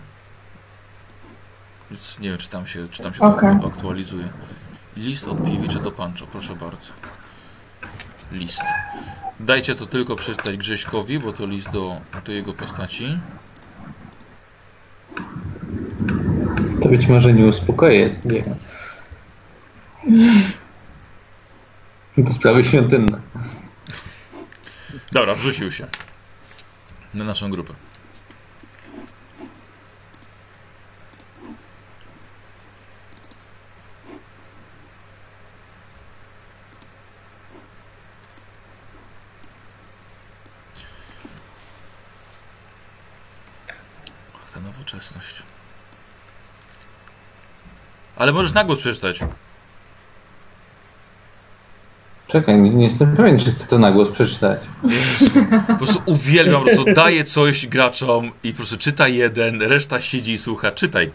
Więc 1.91 2.19
nie 2.19 2.29
wiem, 2.29 2.37
czy 2.37 2.49
tam 2.49 2.67
się, 2.67 2.87
czy 2.91 3.03
tam 3.03 3.13
się 3.13 3.21
Okej. 3.21 3.59
to 3.61 3.67
aktualizuje. 3.67 4.29
List 4.97 5.27
od 5.27 5.43
Piewicza 5.43 5.79
do 5.79 5.91
Pancho, 5.91 6.27
proszę 6.27 6.55
bardzo. 6.55 6.91
List. 8.31 8.63
Dajcie 9.39 9.75
to 9.75 9.85
tylko 9.85 10.15
przeczytać 10.15 10.57
Grześkowi, 10.57 11.19
bo 11.19 11.33
to 11.33 11.45
list 11.45 11.71
do, 11.71 11.95
do 12.25 12.31
jego 12.31 12.53
postaci. 12.53 13.19
To 16.81 16.89
być 16.89 17.07
może 17.07 17.33
nie 17.33 17.45
uspokoję. 17.45 18.15
Nie. 18.25 18.43
To 22.25 22.33
sprawy 22.33 22.63
świątynne. 22.63 23.21
Dobra, 25.11 25.35
wrzucił 25.35 25.71
się. 25.71 25.87
Na 27.13 27.23
naszą 27.23 27.49
grupę. 27.51 27.73
Ach, 44.35 44.53
ta 44.53 44.59
nowoczesność. 44.59 45.43
Ale 48.15 48.31
możesz 48.31 48.53
na 48.53 48.63
głos 48.63 48.79
przeczytać. 48.79 49.19
Czekaj, 52.29 52.61
nie, 52.61 52.69
nie 52.69 52.83
jestem 52.83 53.15
pewien, 53.15 53.39
czy 53.39 53.51
chcę 53.51 53.67
to 53.67 53.79
na 53.79 53.91
głos 53.91 54.09
przeczytać. 54.09 54.59
Po 55.67 55.75
prostu 55.75 56.01
uwielbiam, 56.05 56.61
po 56.61 56.65
prostu 56.65 56.93
daję 56.93 57.23
coś 57.23 57.67
graczom 57.67 58.31
i 58.43 58.51
po 58.51 58.57
prostu 58.57 58.77
czyta 58.77 59.07
jeden, 59.07 59.61
reszta 59.61 60.01
siedzi 60.01 60.31
i 60.31 60.37
słucha. 60.37 60.71
Czytaj. 60.71 61.11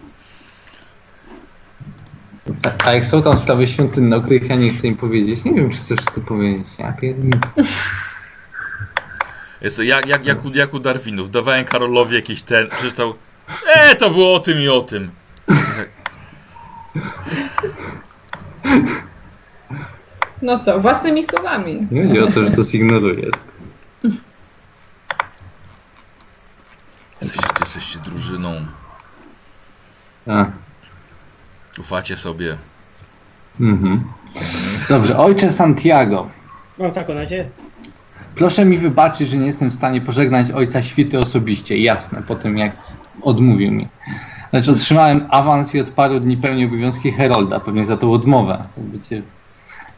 A, 2.62 2.85
a 2.85 2.94
jak 2.94 3.06
są 3.06 3.23
tam 3.23 3.37
sprawy 3.37 3.66
świątynne, 3.66 4.16
o 4.16 4.21
których 4.21 4.49
ja 4.49 4.56
nie 4.56 4.71
chcę 4.71 4.87
im 4.87 4.97
powiedzieć, 4.97 5.44
nie 5.44 5.54
wiem, 5.54 5.71
czy 5.71 5.78
chcę 5.78 5.97
wszystko 5.97 6.21
powiedzieć. 6.21 6.66
Ja 6.78 6.92
pierdolę. 6.92 7.40
Jest 9.61 9.78
jak, 9.78 10.06
jak, 10.06 10.26
jak, 10.26 10.44
u, 10.44 10.50
jak 10.54 10.75
u 10.75 10.78
Darwinów. 10.78 11.30
Dawałem 11.30 11.64
Karolowi 11.64 12.14
jakiś 12.14 12.42
ten, 12.42 12.68
przeczytał. 12.71 13.14
E, 13.75 13.94
to 13.94 14.11
było 14.11 14.35
o 14.35 14.40
tym 14.40 14.61
i 14.61 14.68
o 14.68 14.83
tym. 14.83 15.11
I 15.49 15.52
tak, 15.76 15.88
No 20.44 20.58
co, 20.58 20.80
własnymi 20.80 21.24
słowami. 21.24 21.86
Nie 21.90 22.02
chodzi 22.08 22.20
o 22.20 22.26
to, 22.26 22.44
że 22.44 22.50
to 22.50 22.64
zignoruję. 22.64 23.30
Jesteście, 27.22 27.48
jesteście 27.60 27.98
drużyną. 27.98 28.54
A, 30.26 30.44
Ufacie 31.80 32.16
sobie. 32.16 32.56
mhm. 33.60 34.04
Dobrze, 34.88 35.18
ojcze 35.18 35.52
Santiago. 35.52 36.28
Mam 36.78 36.90
taką 36.92 37.14
nadzieję. 37.14 37.48
Proszę 38.34 38.64
mi 38.64 38.78
wybaczyć, 38.78 39.28
że 39.28 39.36
nie 39.36 39.46
jestem 39.46 39.70
w 39.70 39.74
stanie 39.74 40.00
pożegnać 40.00 40.50
ojca 40.50 40.82
świty 40.82 41.20
osobiście, 41.20 41.78
jasne, 41.78 42.22
po 42.22 42.34
tym 42.34 42.58
jak 42.58 42.76
odmówił 43.22 43.72
mi. 43.72 43.88
Lecz 44.52 44.68
otrzymałem 44.68 45.26
awans 45.30 45.74
i 45.74 45.80
od 45.80 45.88
paru 45.88 46.20
dni 46.20 46.36
pełni 46.36 46.64
obowiązki 46.64 47.12
Herolda, 47.12 47.60
pewnie 47.60 47.86
za 47.86 47.96
tą 47.96 48.12
odmowę. 48.12 48.64
Wiecie, 48.92 49.22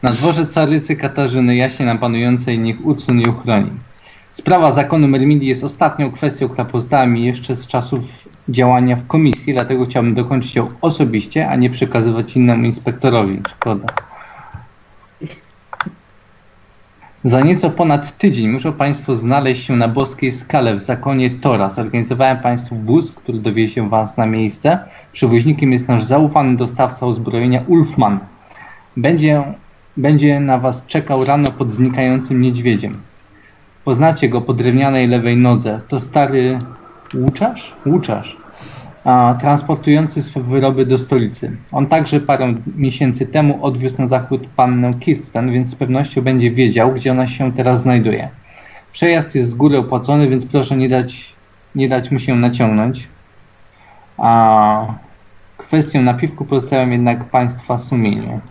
na 0.03 0.11
dworze 0.11 0.45
carycy 0.45 0.95
Katarzyny 0.95 1.55
jaśnie 1.55 1.85
nam 1.85 1.97
panującej 1.97 2.59
niech 2.59 2.85
ucun 2.85 3.21
i 3.21 3.29
uchroni. 3.29 3.71
Sprawa 4.31 4.71
zakonu 4.71 5.07
Mermidii 5.07 5.49
jest 5.49 5.63
ostatnią 5.63 6.11
kwestią, 6.11 6.49
która 6.49 6.65
pozostała 6.65 7.05
mi 7.05 7.25
jeszcze 7.25 7.55
z 7.55 7.67
czasów 7.67 8.29
działania 8.49 8.95
w 8.95 9.07
komisji, 9.07 9.53
dlatego 9.53 9.85
chciałbym 9.85 10.15
dokończyć 10.15 10.55
ją 10.55 10.67
osobiście, 10.81 11.49
a 11.49 11.55
nie 11.55 11.69
przekazywać 11.69 12.35
innemu 12.35 12.65
inspektorowi. 12.65 13.41
Szkoda. 13.49 13.87
Za 17.23 17.41
nieco 17.41 17.69
ponad 17.69 18.17
tydzień 18.17 18.49
muszą 18.49 18.73
Państwo 18.73 19.15
znaleźć 19.15 19.65
się 19.65 19.75
na 19.75 19.87
boskiej 19.87 20.31
skale 20.31 20.75
w 20.75 20.83
zakonie 20.83 21.29
Tora. 21.29 21.69
Zorganizowałem 21.69 22.37
Państwu 22.37 22.75
wóz, 22.75 23.11
który 23.11 23.37
dowiezie 23.37 23.89
Was 23.89 24.17
na 24.17 24.25
miejsce. 24.25 24.79
Przewoźnikiem 25.11 25.71
jest 25.71 25.87
nasz 25.87 26.03
zaufany 26.03 26.57
dostawca 26.57 27.05
uzbrojenia 27.05 27.61
Ulfman. 27.67 28.19
Będzie, 28.97 29.43
będzie 29.97 30.39
na 30.39 30.57
Was 30.57 30.85
czekał 30.85 31.25
rano 31.25 31.51
pod 31.51 31.71
znikającym 31.71 32.41
niedźwiedziem. 32.41 32.97
Poznacie 33.85 34.29
go 34.29 34.41
po 34.41 34.53
drewnianej 34.53 35.07
lewej 35.07 35.37
nodze. 35.37 35.79
To 35.87 35.99
stary 35.99 36.59
łuczarz? 37.13 37.73
Łuczarz. 37.85 38.37
A, 39.05 39.35
transportujący 39.41 40.21
swe 40.21 40.41
wyroby 40.41 40.85
do 40.85 40.97
stolicy. 40.97 41.51
On 41.71 41.87
także 41.87 42.19
parę 42.19 42.53
miesięcy 42.75 43.25
temu 43.25 43.65
odwiózł 43.65 43.95
na 43.97 44.07
zachód 44.07 44.41
pannę 44.55 44.93
Kirsten, 44.93 45.51
więc 45.51 45.69
z 45.69 45.75
pewnością 45.75 46.21
będzie 46.21 46.51
wiedział, 46.51 46.93
gdzie 46.93 47.11
ona 47.11 47.27
się 47.27 47.51
teraz 47.51 47.81
znajduje. 47.81 48.29
Przejazd 48.91 49.35
jest 49.35 49.49
z 49.49 49.53
góry 49.53 49.77
opłacony, 49.77 50.29
więc 50.29 50.45
proszę 50.45 50.77
nie 50.77 50.89
dać, 50.89 51.33
nie 51.75 51.89
dać 51.89 52.11
mu 52.11 52.19
się 52.19 52.35
naciągnąć. 52.35 53.07
A 54.17 54.85
kwestię 55.57 56.01
napiwku 56.01 56.45
pozostawiam 56.45 56.91
jednak 56.91 57.23
Państwa 57.23 57.77
sumieniu. 57.77 58.41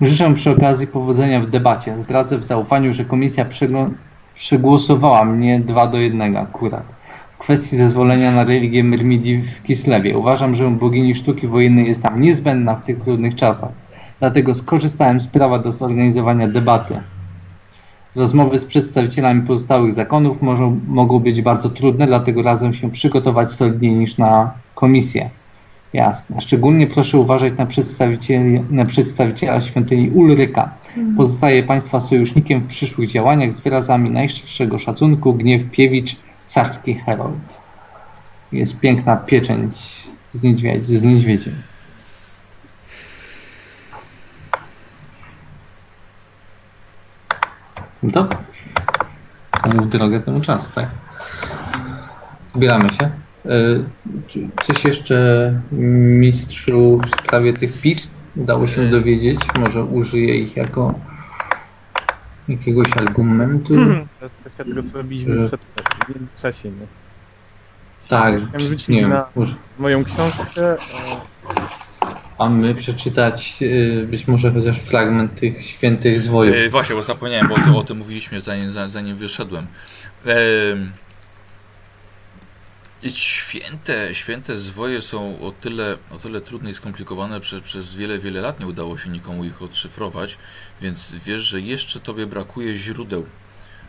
Życzę 0.00 0.34
przy 0.34 0.50
okazji 0.50 0.86
powodzenia 0.86 1.40
w 1.40 1.46
debacie. 1.46 1.98
Zdradzę 1.98 2.38
w 2.38 2.44
zaufaniu, 2.44 2.92
że 2.92 3.04
komisja 3.04 3.44
przegło- 3.44 3.90
przegłosowała 4.34 5.24
mnie 5.24 5.60
2 5.60 5.86
do 5.86 5.98
1 5.98 6.36
akurat. 6.36 6.84
W 7.34 7.38
kwestii 7.38 7.76
zezwolenia 7.76 8.32
na 8.32 8.44
religię 8.44 8.84
Myrmidii 8.84 9.42
w 9.42 9.62
Kislewie. 9.62 10.18
Uważam, 10.18 10.54
że 10.54 10.70
bogini 10.70 11.14
sztuki 11.14 11.46
wojennej 11.46 11.88
jest 11.88 12.02
nam 12.02 12.20
niezbędna 12.20 12.74
w 12.74 12.84
tych 12.84 12.98
trudnych 12.98 13.34
czasach. 13.34 13.70
Dlatego 14.18 14.54
skorzystałem 14.54 15.20
z 15.20 15.26
prawa 15.26 15.58
do 15.58 15.72
zorganizowania 15.72 16.48
debaty. 16.48 17.00
Rozmowy 18.16 18.58
z 18.58 18.64
przedstawicielami 18.64 19.42
pozostałych 19.42 19.92
zakonów 19.92 20.42
może, 20.42 20.76
mogą 20.88 21.18
być 21.18 21.42
bardzo 21.42 21.70
trudne, 21.70 22.06
dlatego 22.06 22.42
razem 22.42 22.74
się 22.74 22.90
przygotować 22.90 23.52
solidniej 23.52 23.92
niż 23.92 24.18
na 24.18 24.50
komisję. 24.74 25.30
Jasne. 25.92 26.40
Szczególnie 26.40 26.86
proszę 26.86 27.18
uważać 27.18 27.52
na, 27.58 27.66
przedstawicieli, 27.66 28.60
na 28.70 28.86
przedstawiciela 28.86 29.60
świątyni 29.60 30.10
Ulryka. 30.10 30.74
Pozostaje 31.16 31.62
Państwa 31.62 32.00
sojusznikiem 32.00 32.60
w 32.60 32.66
przyszłych 32.66 33.10
działaniach 33.10 33.52
z 33.52 33.60
wyrazami 33.60 34.10
najszczerszego 34.10 34.78
szacunku 34.78 35.34
Gniew 35.34 35.70
Piewicz, 35.70 36.16
carski 36.46 36.94
herold. 36.94 37.60
Jest 38.52 38.80
piękna 38.80 39.16
pieczęć 39.16 40.06
z, 40.32 40.42
niedźwiedź, 40.42 40.86
z 40.86 41.02
niedźwiedziem. 41.02 41.54
To? 48.12 48.28
komu 49.62 49.82
w 49.82 49.88
drogę, 49.88 50.20
temu 50.20 50.40
czas, 50.40 50.72
tak? 50.72 50.88
Zbieramy 52.54 52.92
się. 52.92 53.10
Czy- 54.28 54.48
Coś 54.62 54.84
jeszcze 54.84 55.52
mistrzu 55.72 57.00
w 57.06 57.10
sprawie 57.20 57.52
tych 57.52 57.80
pism 57.80 58.08
udało 58.36 58.66
się 58.66 58.82
Y. 58.82 58.90
dowiedzieć? 58.90 59.40
Może 59.58 59.84
użyję 59.84 60.36
ich 60.36 60.56
jako 60.56 60.94
jakiegoś 62.48 62.96
argumentu? 62.96 63.74
To 64.18 64.24
jest 64.24 64.36
kwestia 64.36 64.64
tego, 64.64 64.82
co 64.82 64.98
robiliśmy 64.98 65.34
Że- 65.34 65.46
przed, 65.48 65.60
w 66.06 66.14
międzyczasie. 66.14 66.68
Nie? 66.68 66.86
Tak, 68.08 68.34
Chciałem 68.48 68.60
rzucić 68.60 68.88
nie 68.88 69.06
na- 69.08 69.26
może 69.36 69.54
Moją 69.78 70.04
książkę. 70.04 70.62
e, 70.72 70.76
mamy 72.38 72.74
przeczytać 72.74 73.58
y, 73.62 74.06
być 74.10 74.28
może 74.28 74.52
chociaż 74.52 74.80
fragment 74.80 75.34
tych 75.40 75.64
świętych 75.64 76.20
zwojów. 76.20 76.56
E, 76.56 76.68
właśnie, 76.68 76.96
bo 76.96 77.02
zapomniałem, 77.02 77.48
bo 77.48 77.54
o 77.54 77.58
tym, 77.60 77.74
o 77.76 77.82
tym 77.82 77.98
mówiliśmy 77.98 78.40
zanim, 78.40 78.70
za- 78.70 78.88
zanim 78.88 79.16
wyszedłem. 79.16 79.66
E, 80.26 80.34
święte, 83.08 84.14
święte 84.14 84.58
zwoje 84.58 85.00
są 85.02 85.40
o 85.40 85.52
tyle, 85.60 85.96
o 86.10 86.18
tyle 86.18 86.40
trudne 86.40 86.70
i 86.70 86.74
skomplikowane, 86.74 87.42
że 87.42 87.60
przez 87.60 87.96
wiele, 87.96 88.18
wiele 88.18 88.40
lat 88.40 88.60
nie 88.60 88.66
udało 88.66 88.98
się 88.98 89.10
nikomu 89.10 89.44
ich 89.44 89.62
odszyfrować, 89.62 90.38
więc 90.80 91.12
wiesz, 91.26 91.42
że 91.42 91.60
jeszcze 91.60 92.00
tobie 92.00 92.26
brakuje 92.26 92.76
źródeł, 92.76 93.26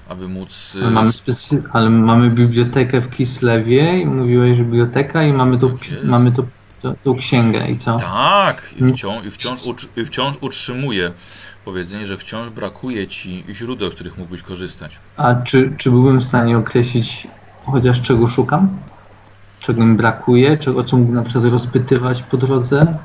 aby 0.09 0.27
móc... 0.27 0.75
e, 0.75 0.81
Ale 0.81 0.91
mamy, 0.91 1.11
specy... 1.11 1.63
ale 1.73 1.89
mamy 1.89 2.29
bibliotekę 2.29 3.01
w 3.01 3.09
Kislewie 3.09 3.99
i 3.99 4.05
mówiłeś, 4.05 4.57
że 4.57 4.63
biblioteka 4.63 5.23
i 5.23 5.33
mamy 5.33 5.57
tą, 5.57 5.77
Tak 5.77 5.87
mamy 6.05 6.31
tą, 6.31 6.47
tą, 6.81 6.95
tą 7.03 7.15
księgę 7.15 7.69
i 7.69 7.77
co? 7.77 7.97
Tak, 7.97 8.73
i 8.77 8.81
Mm. 8.81 8.93
wciąż, 8.93 9.25
i, 9.25 9.31
wciąż, 9.31 9.59
i 9.95 10.05
wciąż 10.05 10.35
utrzymuje 10.41 11.11
powiedzenie, 11.65 12.05
że 12.05 12.17
wciąż 12.17 12.49
brakuje 12.49 13.07
ci 13.07 13.43
źródeł, 13.49 13.91
z 13.91 13.95
których 13.95 14.17
mógłbyś 14.17 14.43
korzystać. 14.43 14.99
A 15.17 15.35
czy, 15.35 15.73
czy 15.77 15.91
byłbym 15.91 16.19
w 16.21 16.23
stanie 16.25 16.57
określić 16.57 17.27
chociaż 17.65 18.01
czego 18.01 18.27
szukam? 18.27 18.77
Czego 19.61 19.85
mi 19.85 19.95
brakuje? 19.95 20.57
Czego, 20.57 20.83
co 20.83 20.97
mógł 20.97 21.11
na 21.13 21.23
przykład 21.23 21.45
rozpytywać 21.45 22.23
po 22.23 22.37
drodze? 22.37 22.97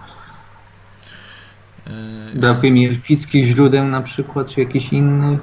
E, 1.86 1.90
Brakuje 2.34 2.72
mi 2.72 2.88
elfickich 2.88 3.46
źródeł 3.46 3.84
na 3.84 4.02
przykład, 4.02 4.48
czy 4.48 4.60
jakichś 4.60 4.92
innych? 4.92 5.40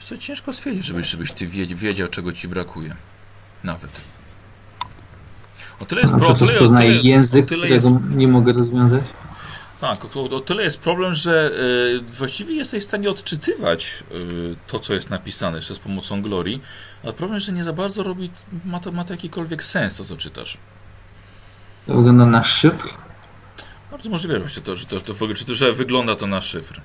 Co 0.00 0.16
ciężko 0.16 0.52
stwierdzić, 0.52 0.84
żebyś, 0.84 1.06
żebyś 1.06 1.32
ty 1.32 1.46
wiedz- 1.46 1.72
wiedział, 1.74 2.08
czego 2.08 2.32
ci 2.32 2.48
brakuje. 2.48 2.96
Nawet. 3.64 4.00
O 5.80 5.84
tyle 5.84 6.00
jest 6.00 6.14
pro, 6.14 6.28
o 6.28 6.30
o 6.30 6.34
tyle, 6.34 6.86
język, 7.02 7.44
o 7.44 7.48
tyle 7.48 7.66
którego 7.66 7.74
jest, 7.98 8.04
nie 8.16 8.28
mogę 8.28 8.52
rozwiązać? 8.52 9.04
Tak, 9.80 10.16
o, 10.16 10.22
o 10.22 10.40
tyle 10.40 10.62
jest 10.62 10.78
problem, 10.78 11.14
że 11.14 11.50
y, 11.96 12.00
właściwie 12.00 12.54
jesteś 12.54 12.84
w 12.84 12.88
stanie 12.88 13.10
odczytywać 13.10 14.04
y, 14.12 14.56
to, 14.66 14.78
co 14.78 14.94
jest 14.94 15.10
napisane 15.10 15.58
jeszcze 15.58 15.74
z 15.74 15.78
pomocą 15.78 16.22
Glorii, 16.22 16.62
ale 17.02 17.12
problem, 17.12 17.40
że 17.40 17.52
nie 17.52 17.64
za 17.64 17.72
bardzo 17.72 18.02
robi, 18.02 18.30
ma 18.64 18.80
to, 18.80 18.92
ma 18.92 19.04
to 19.04 19.12
jakikolwiek 19.12 19.62
sens, 19.62 19.96
to 19.96 20.04
co 20.04 20.16
czytasz. 20.16 20.58
To 21.86 21.96
wygląda 21.96 22.26
na 22.26 22.44
szyfr? 22.44 22.88
Bardzo 23.90 24.10
możliwe 24.10 24.40
właśnie 24.40 24.62
to, 24.62 24.76
że, 24.76 24.86
to, 24.86 25.00
to, 25.00 25.14
to, 25.46 25.54
że 25.54 25.72
wygląda 25.72 26.16
to 26.16 26.26
na 26.26 26.40
szyfr. 26.40 26.80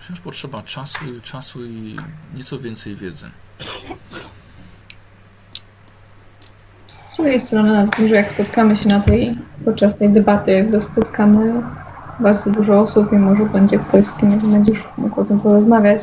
Wciąż 0.00 0.20
potrzeba 0.20 0.62
czasu 0.62 0.98
czasu 1.22 1.64
i 1.64 1.96
nieco 2.34 2.58
więcej 2.58 2.96
wiedzy. 2.96 3.30
Z 7.16 7.18
drugiej 7.18 7.40
strony, 7.40 7.72
nawet 7.72 7.98
może 7.98 8.14
jak 8.14 8.30
spotkamy 8.30 8.76
się 8.76 8.88
na 8.88 9.00
tej, 9.00 9.38
podczas 9.64 9.96
tej 9.96 10.08
debaty, 10.10 10.50
jakby 10.52 10.80
spotkamy 10.80 11.52
bardzo 12.20 12.50
dużo 12.50 12.80
osób 12.80 13.12
i 13.12 13.16
może 13.16 13.46
będzie 13.46 13.78
ktoś, 13.78 14.06
z 14.06 14.14
kim 14.14 14.38
będziesz 14.52 14.84
mógł 14.98 15.20
o 15.20 15.24
tym 15.24 15.40
porozmawiać. 15.40 16.02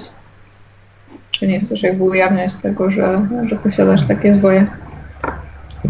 Czy 1.32 1.48
nie 1.48 1.60
chcesz 1.60 1.84
jakby 1.84 2.04
ujawniać 2.04 2.56
tego, 2.56 2.92
że, 2.92 3.28
że 3.50 3.56
posiadasz 3.56 4.06
takie 4.06 4.36
zwoje? 4.36 4.68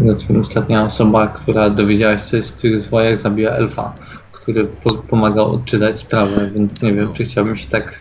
Znaczy, 0.02 0.40
Ostatnia 0.40 0.84
osoba, 0.84 1.26
która 1.26 1.70
dowiedziała 1.70 2.18
się 2.18 2.42
z 2.42 2.52
tych 2.52 2.80
zwojach, 2.80 3.18
zabiła 3.18 3.50
elfa, 3.52 3.92
który 4.32 4.64
po 4.64 4.94
pomagał 4.94 5.52
odczytać 5.52 6.00
sprawę, 6.00 6.50
więc 6.54 6.82
nie 6.82 6.92
wiem, 6.92 7.08
czy 7.14 7.24
chciałbym 7.24 7.56
się 7.56 7.70
tak 7.70 8.00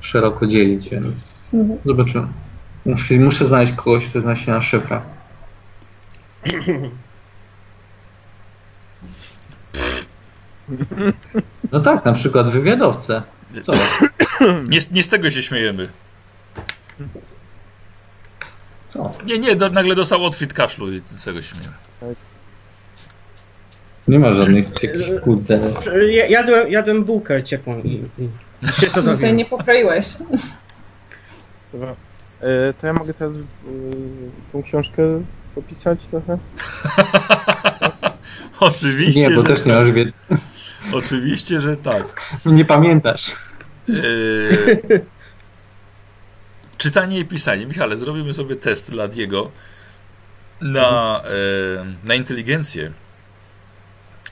szeroko 0.00 0.46
dzielić, 0.46 0.88
więc 0.90 1.16
Mhm. 1.54 1.78
zobaczymy. 1.84 2.26
Muszę, 2.86 3.14
muszę 3.14 3.46
znaleźć 3.46 3.72
kogoś, 3.72 4.08
kto 4.08 4.20
zna 4.20 4.36
się 4.36 4.52
na 4.52 4.62
szyfrach. 4.62 5.02
No 11.72 11.80
tak, 11.80 12.04
na 12.04 12.12
przykład 12.12 12.50
wywiadowcę. 12.50 13.22
Co? 13.62 13.72
Nie, 14.68 14.80
z- 14.80 14.90
nie 14.90 15.04
z 15.04 15.08
tego 15.08 15.30
się 15.30 15.42
śmiejemy. 15.42 15.88
Co? 18.88 19.10
Nie, 19.26 19.38
nie, 19.38 19.56
do, 19.56 19.68
nagle 19.70 19.94
dostał 19.94 20.24
otwit 20.24 20.52
kaszlu 20.52 20.92
i 20.92 21.00
z 21.04 21.24
tego 21.24 21.42
się 21.42 21.54
śmieję. 21.54 21.68
Nie 24.08 24.18
ma 24.18 24.32
żadnych 24.32 24.66
jakichś 24.82 25.06
kurde. 25.24 25.60
Ja- 26.10 26.26
Jadłem, 26.26 26.72
jadłem 26.72 27.04
bułkę 27.04 27.42
ciepłą 27.42 27.78
i, 27.82 28.04
i 28.18 28.28
się 28.80 28.88
zadowiłem. 28.96 29.36
nie 29.36 29.44
pokroiłeś. 29.44 30.06
Dobra. 31.72 31.90
E, 32.40 32.72
to 32.80 32.86
ja 32.86 32.92
mogę 32.92 33.14
teraz 33.14 33.32
e, 33.36 33.40
tą 34.52 34.62
książkę 34.62 35.02
popisać 35.62 36.06
trochę? 36.06 36.38
Oczywiście, 38.60 39.20
Nie, 39.20 39.30
bo 39.30 39.42
że 39.42 39.48
też 39.48 39.64
nie 39.64 39.72
masz 39.72 39.90
wiedzy. 39.92 40.16
Oczywiście, 40.92 41.60
że 41.60 41.76
tak. 41.76 42.20
Nie 42.46 42.64
pamiętasz. 42.64 43.36
Eee, 43.88 45.00
czytanie 46.78 47.18
i 47.18 47.24
pisanie. 47.24 47.66
Michale, 47.66 47.96
zrobimy 47.96 48.34
sobie 48.34 48.56
test 48.56 48.90
dla 48.90 49.08
Diego 49.08 49.50
na, 50.60 51.22
e, 51.24 51.28
na 52.04 52.14
inteligencję. 52.14 52.92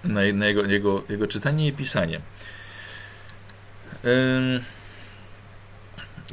Na, 0.05 0.21
na 0.33 0.47
jego, 0.47 0.65
jego, 0.65 1.05
jego 1.09 1.27
czytanie 1.27 1.69
i 1.69 1.73
pisanie. 1.73 2.21
Em, 4.05 4.61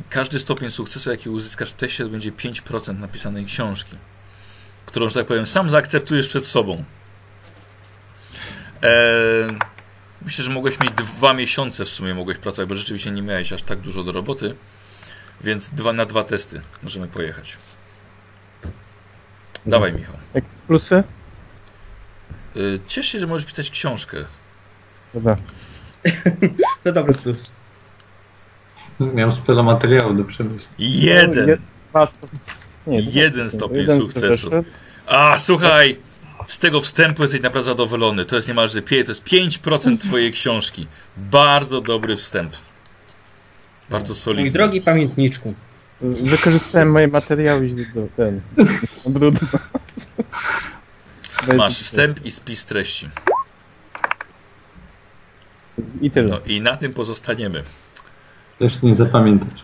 każdy 0.09 0.39
stopień 0.39 0.71
sukcesu, 0.71 1.09
jaki 1.09 1.29
uzyskasz 1.29 1.71
w 1.71 1.75
teście, 1.75 2.03
to 2.03 2.09
będzie 2.09 2.31
5% 2.31 2.99
napisanej 2.99 3.45
książki, 3.45 3.97
którą, 4.85 5.09
że 5.09 5.15
tak 5.19 5.27
powiem, 5.27 5.47
sam 5.47 5.69
zaakceptujesz 5.69 6.27
przed 6.27 6.45
sobą. 6.45 6.83
Em, 8.81 9.59
Myślę, 10.21 10.43
że 10.43 10.51
mogłeś 10.51 10.79
mieć 10.79 10.91
dwa 10.91 11.33
miesiące 11.33 11.85
w 11.85 11.89
sumie 11.89 12.13
mogłeś 12.13 12.37
pracować, 12.37 12.69
bo 12.69 12.75
rzeczywiście 12.75 13.11
nie 13.11 13.21
miałeś 13.21 13.53
aż 13.53 13.61
tak 13.61 13.79
dużo 13.79 14.03
do 14.03 14.11
roboty. 14.11 14.55
Więc 15.41 15.69
dwa 15.69 15.93
na 15.93 16.05
dwa 16.05 16.23
testy 16.23 16.61
możemy 16.83 17.07
pojechać. 17.07 17.57
Dawaj, 19.65 19.93
Michał. 19.93 20.15
Jak 20.33 20.43
plusy? 20.45 21.03
Y, 22.55 22.79
Ciesz 22.87 23.07
się, 23.07 23.19
że 23.19 23.27
możesz 23.27 23.45
pisać 23.47 23.69
książkę. 23.69 24.17
Dobra. 25.13 25.35
To 26.83 26.91
dobry 26.91 27.13
plus. 27.13 27.51
Miał 28.99 29.31
sporo 29.31 29.63
materiału 29.63 30.13
do 30.13 30.23
przemysłu. 30.23 30.71
Jeden! 30.79 31.47
Je- 31.49 31.57
dwa 31.89 32.05
stopnie. 32.05 32.39
Nie, 32.87 32.99
Jeden 33.01 33.49
stopień 33.49 33.77
Jeden 33.79 33.97
sukcesu. 33.99 34.51
A, 35.05 35.39
słuchaj! 35.39 35.97
Z 36.47 36.59
tego 36.59 36.81
wstępu 36.81 37.21
jesteś 37.21 37.41
naprawdę 37.41 37.69
zadowolony. 37.71 38.25
To 38.25 38.35
jest 38.35 38.47
niemalże 38.47 38.81
pie- 38.81 39.03
to 39.05 39.11
jest 39.11 39.23
5% 39.23 39.97
twojej 40.07 40.31
książki. 40.31 40.87
Bardzo 41.17 41.81
dobry 41.81 42.15
wstęp. 42.15 42.53
Bardzo 43.89 44.13
Mój 44.13 44.19
solidny. 44.19 44.51
drogi 44.51 44.81
pamiętniczku. 44.81 45.53
Wykorzystałem 46.01 46.91
moje 46.91 47.07
materiały 47.07 47.67
źle 47.67 47.85
do 47.95 48.07
ten. 48.17 48.41
brudno. 49.13 49.47
Masz 51.55 51.79
wstęp 51.79 52.25
i 52.25 52.31
spis 52.31 52.65
treści. 52.65 53.09
I 56.01 56.11
tyle. 56.11 56.29
No 56.29 56.39
i 56.45 56.61
na 56.61 56.77
tym 56.77 56.93
pozostaniemy. 56.93 57.63
Też 58.59 58.81
nie 58.81 58.95
zapamiętasz. 58.95 59.59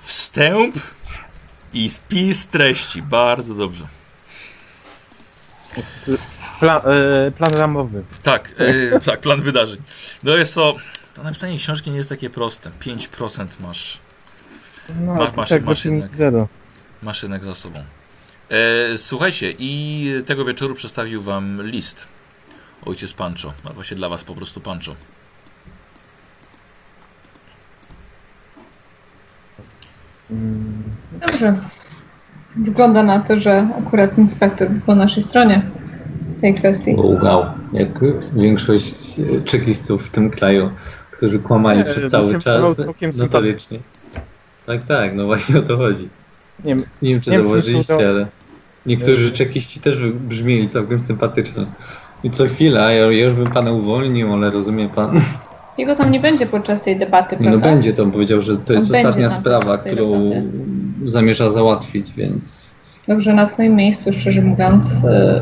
Wstęp 0.00 0.74
i 1.72 1.90
spis 1.90 2.46
treści. 2.46 3.02
Bardzo 3.02 3.54
dobrze. 3.54 3.86
Pla, 6.60 6.82
e, 6.84 7.30
plan 7.30 7.52
ramowy. 7.52 8.04
Tak, 8.22 8.54
e, 8.94 9.00
tak, 9.10 9.20
plan 9.20 9.40
wydarzeń. 9.40 9.82
No 10.22 10.36
jest 10.36 10.54
to. 10.54 10.76
To 11.14 11.22
napisanie 11.22 11.58
książki 11.58 11.90
nie 11.90 11.96
jest 11.96 12.08
takie 12.08 12.30
proste. 12.30 12.70
5% 12.80 13.46
masz, 13.60 13.98
No, 15.00 15.14
Ma- 15.14 15.32
masz- 15.36 15.48
tak, 15.48 15.64
masz 15.64 15.84
jednak. 15.84 16.16
Zero. 16.16 16.48
masz 17.02 17.22
jednak 17.22 17.44
za 17.44 17.54
sobą. 17.54 17.84
E, 18.50 18.98
słuchajcie, 18.98 19.54
i 19.58 20.12
tego 20.26 20.44
wieczoru 20.44 20.74
przedstawił 20.74 21.22
wam 21.22 21.62
list. 21.66 22.08
Ojciec 22.86 23.12
Pancho. 23.12 23.52
A 23.64 23.72
właśnie 23.72 23.96
dla 23.96 24.08
was 24.08 24.24
po 24.24 24.34
prostu 24.34 24.60
Pancho. 24.60 24.94
Dobrze. 31.20 31.56
Wygląda 32.56 33.02
na 33.02 33.18
to, 33.18 33.40
że 33.40 33.68
akurat 33.86 34.18
inspektor 34.18 34.68
był 34.68 34.80
po 34.80 34.94
naszej 34.94 35.22
stronie 35.22 35.62
w 36.36 36.40
tej 36.40 36.54
kwestii. 36.54 36.94
Wow, 36.96 37.44
jak 37.72 37.88
większość 38.36 38.94
czekistów 39.44 40.06
w 40.06 40.10
tym 40.10 40.30
kraju, 40.30 40.70
którzy 41.10 41.38
kłamali 41.38 41.78
Nie, 41.78 41.84
przez 41.84 42.02
to 42.02 42.10
cały 42.10 42.38
czas, 42.38 42.60
notorycznie. 43.18 43.78
Tak, 44.66 44.84
tak, 44.84 45.14
no 45.14 45.26
właśnie 45.26 45.58
o 45.58 45.62
to 45.62 45.76
chodzi. 45.76 46.08
Nie 46.64 46.74
wiem, 46.74 46.84
Nie 47.02 47.10
wiem, 47.10 47.20
czy 47.20 47.30
Nie 47.30 47.36
zauważyliście, 47.36 47.94
udało- 47.94 48.10
ale 48.10 48.26
niektórzy 48.86 49.30
czekiści 49.32 49.80
też 49.80 49.96
brzmieli 50.12 50.68
całkiem 50.68 51.00
sympatycznie. 51.00 51.66
I 52.24 52.30
co 52.30 52.48
chwila, 52.48 52.92
ja, 52.92 53.12
ja 53.12 53.24
już 53.24 53.34
bym 53.34 53.46
pana 53.46 53.72
uwolnił, 53.72 54.32
ale 54.32 54.50
rozumie 54.50 54.88
pan. 54.88 55.20
Jego 55.80 55.94
tam 55.96 56.10
nie 56.10 56.20
będzie 56.20 56.46
podczas 56.46 56.82
tej 56.82 56.96
debaty, 56.96 57.36
Nie, 57.40 57.44
no 57.44 57.50
prawda? 57.50 57.68
będzie 57.70 57.92
to, 57.92 58.02
on 58.02 58.10
powiedział, 58.12 58.40
że 58.40 58.56
to 58.56 58.72
jest 58.72 58.90
On 58.90 58.96
ostatnia 58.96 59.30
sprawa, 59.30 59.78
którą 59.78 60.24
debaty. 60.28 60.42
zamierza 61.04 61.50
załatwić, 61.52 62.12
więc 62.12 62.70
Dobrze, 63.08 63.34
na 63.34 63.46
twoim 63.46 63.76
miejscu, 63.76 64.12
szczerze 64.12 64.42
mówiąc, 64.42 64.86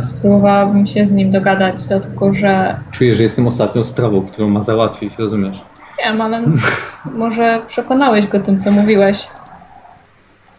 y, 0.00 0.04
spróbowałabym 0.04 0.86
się 0.86 1.06
z 1.06 1.12
nim 1.12 1.30
dogadać, 1.30 1.86
dlatego 1.86 2.34
że 2.34 2.76
czuję, 2.92 3.14
że 3.14 3.22
jestem 3.22 3.46
ostatnią 3.46 3.84
sprawą, 3.84 4.22
którą 4.22 4.48
ma 4.48 4.62
załatwić, 4.62 5.18
rozumiesz? 5.18 5.60
wiem, 6.04 6.20
ale 6.20 6.42
może 7.14 7.60
przekonałeś 7.66 8.26
go 8.26 8.40
tym, 8.40 8.58
co 8.58 8.70
mówiłeś. 8.70 9.26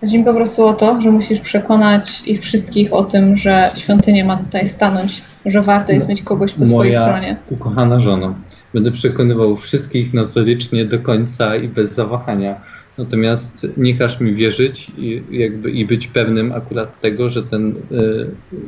Chodzi 0.02 0.20
mi 0.20 0.26
po 0.26 0.34
prostu 0.34 0.66
o 0.66 0.74
to, 0.74 1.02
że 1.02 1.12
musisz 1.12 1.40
przekonać 1.40 2.22
ich 2.28 2.42
wszystkich 2.42 2.94
o 2.94 3.04
tym, 3.04 3.38
że 3.38 3.72
świątynia 3.76 4.26
ma 4.26 4.38
tutaj 4.38 4.68
stanąć, 4.68 5.22
że 5.46 5.62
warto 5.62 5.92
jest 5.92 6.10
mieć 6.10 6.22
kogoś 6.22 6.54
po 6.54 6.66
swojej 6.66 6.94
Moja 6.94 7.04
stronie. 7.06 7.36
ukochana 7.50 8.00
żona. 8.00 8.34
Będę 8.74 8.92
przekonywał 8.92 9.56
wszystkich 9.56 10.14
notorycznie 10.14 10.86
do 10.86 11.00
końca 11.00 11.56
i 11.56 11.68
bez 11.68 11.94
zawahania. 11.94 12.56
Natomiast 12.98 13.68
nie 13.78 13.98
każ 13.98 14.20
mi 14.20 14.34
wierzyć 14.34 14.92
i, 14.98 15.24
jakby, 15.32 15.72
i 15.72 15.86
być 15.86 16.08
pewnym 16.08 16.52
akurat 16.52 17.02
tego, 17.02 17.30
że 17.30 17.44
ten 17.44 17.70
y, 17.72 17.76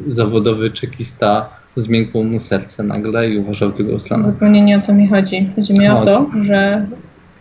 zawodowy 0.08 0.72
czekista 0.72 1.50
zmiękło 1.78 2.24
mu 2.24 2.40
serce 2.40 2.84
nagle 2.84 3.30
i 3.30 3.38
uważał 3.38 3.72
tego 3.72 4.00
slana. 4.00 4.24
Zupełnie 4.24 4.62
nie 4.62 4.78
o 4.78 4.82
to 4.82 4.94
mi 4.94 5.08
chodzi. 5.08 5.50
Chodzi 5.56 5.74
mi 5.74 5.88
o 5.88 6.02
to, 6.02 6.30
że 6.42 6.86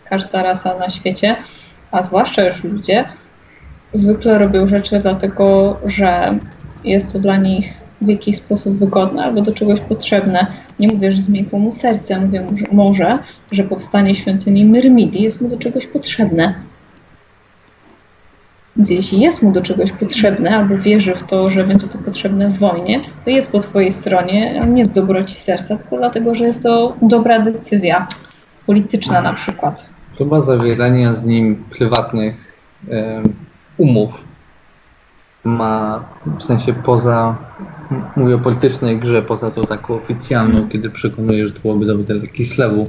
każda 0.09 0.43
rasa 0.43 0.79
na 0.79 0.89
świecie, 0.89 1.35
a 1.91 2.03
zwłaszcza 2.03 2.47
już 2.47 2.63
ludzie, 2.63 3.05
zwykle 3.93 4.39
robią 4.39 4.67
rzeczy 4.67 4.99
dlatego, 4.99 5.77
że 5.85 6.39
jest 6.83 7.13
to 7.13 7.19
dla 7.19 7.37
nich 7.37 7.80
w 8.01 8.07
jakiś 8.07 8.35
sposób 8.35 8.77
wygodne 8.77 9.23
albo 9.23 9.41
do 9.41 9.53
czegoś 9.53 9.79
potrzebne. 9.79 10.47
Nie 10.79 10.87
mówię, 10.87 11.13
że 11.13 11.21
zmiękło 11.21 11.59
mu 11.59 11.71
serce, 11.71 12.19
mówię 12.19 12.47
że 12.57 12.65
może, 12.71 13.19
że 13.51 13.63
powstanie 13.63 14.15
świątyni 14.15 14.65
Myrmidii 14.65 15.23
jest 15.23 15.41
mu 15.41 15.49
do 15.49 15.57
czegoś 15.57 15.87
potrzebne. 15.87 16.53
Więc 18.75 18.89
jeśli 18.89 19.21
jest 19.21 19.43
mu 19.43 19.51
do 19.51 19.61
czegoś 19.61 19.91
potrzebne, 19.91 20.57
albo 20.57 20.77
wierzy 20.77 21.15
w 21.15 21.23
to, 21.23 21.49
że 21.49 21.63
będzie 21.63 21.87
to 21.87 21.97
potrzebne 21.97 22.49
w 22.49 22.59
wojnie, 22.59 22.99
to 23.25 23.29
jest 23.29 23.51
po 23.51 23.59
twojej 23.59 23.91
stronie, 23.91 24.61
nie 24.67 24.85
z 24.85 24.89
dobroci 24.89 25.35
serca, 25.35 25.77
tylko 25.77 25.97
dlatego, 25.97 26.35
że 26.35 26.45
jest 26.45 26.63
to 26.63 26.95
dobra 27.01 27.39
decyzja 27.39 28.07
polityczna 28.65 29.21
na 29.21 29.33
przykład. 29.33 29.89
Próba 30.17 30.41
zawierania 30.41 31.13
z 31.13 31.23
nim 31.23 31.63
prywatnych 31.71 32.35
em, 32.89 33.33
umów 33.77 34.25
ma 35.43 36.03
w 36.39 36.43
sensie 36.43 36.73
poza, 36.73 37.35
mówię 38.15 38.35
o 38.35 38.39
politycznej 38.39 38.99
grze, 38.99 39.21
poza 39.21 39.51
tą 39.51 39.65
taką 39.65 39.95
oficjalną, 39.95 40.69
kiedy 40.69 40.89
przekonuje, 40.89 41.47
że 41.47 41.53
to 41.53 41.59
byłoby 41.59 41.85
dobre 41.85 42.19
dla 42.19 42.27
Kislewu, 42.27 42.87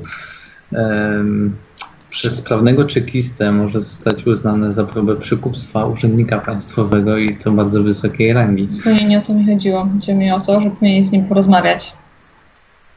em, 0.73 1.57
przez 2.11 2.37
sprawnego 2.37 2.85
czekistę 2.85 3.53
może 3.53 3.83
zostać 3.83 4.27
uznane 4.27 4.73
za 4.73 4.85
próbę 4.85 5.17
przekupstwa 5.17 5.87
urzędnika 5.87 6.39
państwowego 6.39 7.19
i 7.19 7.35
to 7.35 7.51
bardzo 7.51 7.83
wysokiej 7.83 8.33
rangi. 8.33 8.67
Zupełnie 8.71 9.05
nie 9.05 9.19
o 9.19 9.23
to 9.23 9.35
mi 9.35 9.47
chodziło. 9.47 9.89
Chodzi 9.93 10.15
mi 10.15 10.33
o 10.33 10.41
to, 10.41 10.61
że 10.61 10.71
powinien 10.71 11.05
z 11.05 11.13
nim 11.13 11.25
porozmawiać. 11.25 11.93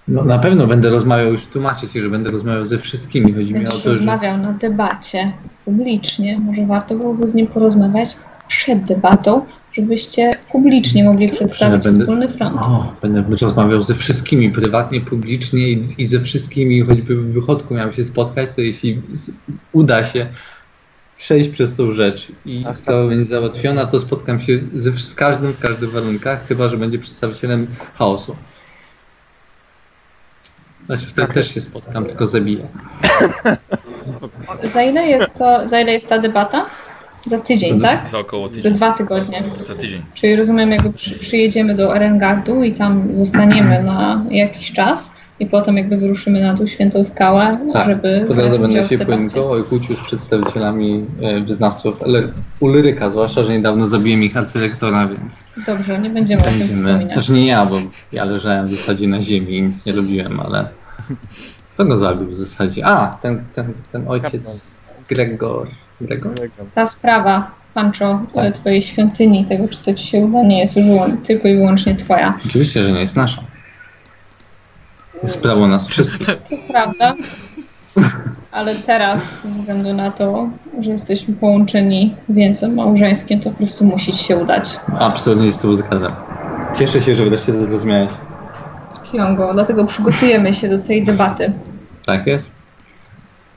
No, 0.08 0.26
na 0.26 0.40
pewno 0.40 0.68
będę 0.68 0.90
rozmawiał, 0.90 1.32
już 1.32 1.46
tłumaczę 1.46 1.88
Ci, 1.88 2.02
że 2.02 2.10
będę 2.10 2.32
rozmawiał 2.32 2.66
ze 2.66 2.80
wszystkimi. 2.80 3.34
Chodzi 3.34 3.54
mi 3.54 3.60
o 3.60 3.64
Będziesz 3.64 3.84
to, 3.84 3.90
że... 3.90 3.90
rozmawiał 3.90 4.38
na 4.38 4.54
debacie 4.54 5.32
publicznie. 5.66 6.40
Może 6.40 6.66
warto 6.66 6.96
byłoby 6.96 7.30
z 7.30 7.36
nim 7.36 7.48
porozmawiać 7.48 8.16
przed 8.48 8.84
debatą, 8.84 9.46
żebyście 9.76 10.36
publicznie 10.52 11.04
mogli 11.04 11.30
przedstawić 11.30 11.84
będę- 11.84 12.00
wspólny 12.00 12.28
front. 12.28 12.58
O, 12.62 12.94
będę 13.02 13.38
rozmawiał 13.42 13.84
ze 13.84 13.96
wszystkimi, 13.96 14.50
prywatnie, 14.50 15.02
publicznie 15.02 15.70
i, 15.70 15.86
i 15.98 16.08
ze 16.08 16.20
wszystkimi, 16.20 16.82
choćby 16.82 17.16
w 17.16 17.34
wychodku 17.34 17.74
miałem 17.74 17.94
się 17.94 18.04
spotkać, 18.04 18.50
to 18.56 18.62
jeśli 18.62 19.02
uda 19.74 20.04
się 20.04 20.28
przejść 21.18 21.50
przez 21.50 21.76
tą 21.76 21.92
rzecz 21.92 22.28
i 22.46 22.64
A 22.68 22.74
sprawa 22.74 23.08
będzie 23.08 23.26
załatwiona, 23.26 23.86
to 23.86 24.00
spotkam 24.00 24.42
się 24.42 24.60
z, 24.76 25.00
z 25.00 25.16
każdym 25.16 25.54
w 25.54 25.60
każdych 25.60 25.92
warunkach, 25.92 26.48
chyba 26.48 26.68
że 26.68 26.78
będzie 26.78 27.00
przedstawicielem 27.00 27.68
chaosu. 27.98 28.36
Znaczy 30.86 31.06
wtedy 31.06 31.34
też 31.34 31.54
się 31.54 31.62
spotkam, 31.62 32.06
tylko 32.06 32.28
zabiję. 32.28 32.68
Za 34.74 34.84
ile 34.84 35.08
jest 35.08 35.34
to, 35.34 35.68
za 35.68 35.80
ile 35.80 35.94
jest 35.94 36.10
ta 36.10 36.20
debata? 36.20 36.66
Za 37.26 37.40
tydzień, 37.40 37.80
Za- 37.80 37.88
tak? 37.88 38.10
Za 38.10 38.20
około 38.20 38.48
Za 38.48 38.54
tydzień. 38.54 38.74
dwa 38.74 38.92
tygodnie. 38.94 39.44
Za 39.68 39.76
tydzień. 39.76 40.02
Czyli 40.14 40.36
rozumiem, 40.36 40.72
jakby 40.72 40.94
przy, 40.94 41.20
przyjedziemy 41.20 41.76
do 41.76 41.96
Erengardu 41.96 42.64
i 42.64 42.74
tam 42.74 43.14
zostaniemy 43.14 43.84
na 43.84 44.26
jakiś 44.30 44.72
czas 44.74 45.12
i 45.40 45.46
potem 45.46 45.78
jakby 45.78 45.98
wyruszymy 45.98 46.42
na 46.42 46.58
tą 46.58 46.68
świętą 46.68 47.06
skałę, 47.06 47.58
Tak, 47.74 47.86
żeby 47.86 48.26
Po 48.28 48.34
brać 48.34 48.46
drodze 48.48 48.62
będę 48.62 48.84
się 48.90 48.98
pojedynkował 48.98 49.60
i 49.60 49.64
kłócił 49.64 49.96
z 49.96 50.00
przedstawicielami 50.00 51.06
e, 51.22 51.42
wyznawców 51.42 52.00
Ulyryka, 52.60 53.10
zwłaszcza, 53.10 53.44
że 53.44 53.54
niedawno 53.54 53.88
zabiłem 53.88 54.24
ich 54.24 54.38
arcyrektora, 54.38 55.08
więc 55.08 55.44
Dobrze, 55.68 56.00
nie 56.00 56.10
będziemy 56.10 56.42
o 56.42 56.46
tym 56.46 56.60
będziemy... 56.60 56.74
wspominać. 56.90 57.14
Znaczy 57.14 57.32
nie 57.32 57.48
ja, 57.48 57.66
bo 57.66 57.76
ja 58.12 58.26
leżałem 58.26 58.68
w 58.68 58.72
zasadzie 58.72 59.08
na 59.08 59.22
ziemi 59.22 59.58
i 59.58 59.62
nic 59.62 59.86
nie 59.86 59.94
robiłem, 59.94 60.40
ale 60.40 60.68
kto 61.74 61.86
go 61.86 61.98
zabił 61.98 62.28
w 62.28 62.36
zasadzie? 62.36 62.86
A, 62.86 63.08
ten, 63.22 63.44
ten, 63.56 63.74
ten 63.92 64.08
ojciec 64.08 64.78
Gregor. 65.10 65.68
Gregor? 66.02 66.34
Ta 66.76 66.88
sprawa, 66.88 67.52
Pancho, 67.74 68.22
Tak. 68.34 68.46
e, 68.46 68.52
twojej 68.52 68.82
świątyni, 68.82 69.46
tego 69.46 69.68
czy 69.68 69.84
to 69.84 69.94
ci 69.94 70.08
się 70.08 70.18
uda, 70.20 70.44
nie 70.44 70.60
jest 70.60 70.78
już 70.78 70.88
tylko 71.24 71.48
i 71.48 71.56
wyłącznie 71.56 71.96
twoja. 71.96 72.40
Oczywiście, 72.46 72.84
że 72.84 72.92
nie 72.92 73.02
jest 73.02 73.16
nasza. 73.16 73.42
Jest 75.24 75.42
prawo 75.42 75.68
nas 75.68 75.88
wszystkich. 75.88 76.28
To 76.50 76.56
prawda, 76.68 77.16
ale 78.52 78.76
teraz, 78.76 79.20
ze 79.44 79.50
względu 79.50 79.94
na 79.94 80.12
to, 80.12 80.50
że 80.82 80.92
jesteśmy 80.92 81.34
połączeni 81.34 82.16
więzem 82.30 82.74
małżeńskim, 82.76 83.40
to 83.40 83.50
po 83.50 83.58
prostu 83.58 83.86
musi 83.86 84.12
ci 84.12 84.24
się 84.24 84.38
udać. 84.38 84.80
Absolutnie 85.00 85.46
się 85.46 85.52
z 85.52 85.60
tym 85.60 85.76
zgadzam. 85.76 86.12
Cieszę 86.78 87.02
się, 87.02 87.16
że 87.16 87.26
wreszcie 87.26 87.54
to 87.54 87.66
zrozumiałeś. 87.66 88.10
Kiongo, 89.12 89.54
dlatego 89.54 89.86
przygotujemy 89.86 90.54
się 90.54 90.70
do 90.70 90.78
tej 90.82 91.06
debaty. 91.06 91.54
Tak 92.06 92.28
jest? 92.28 92.52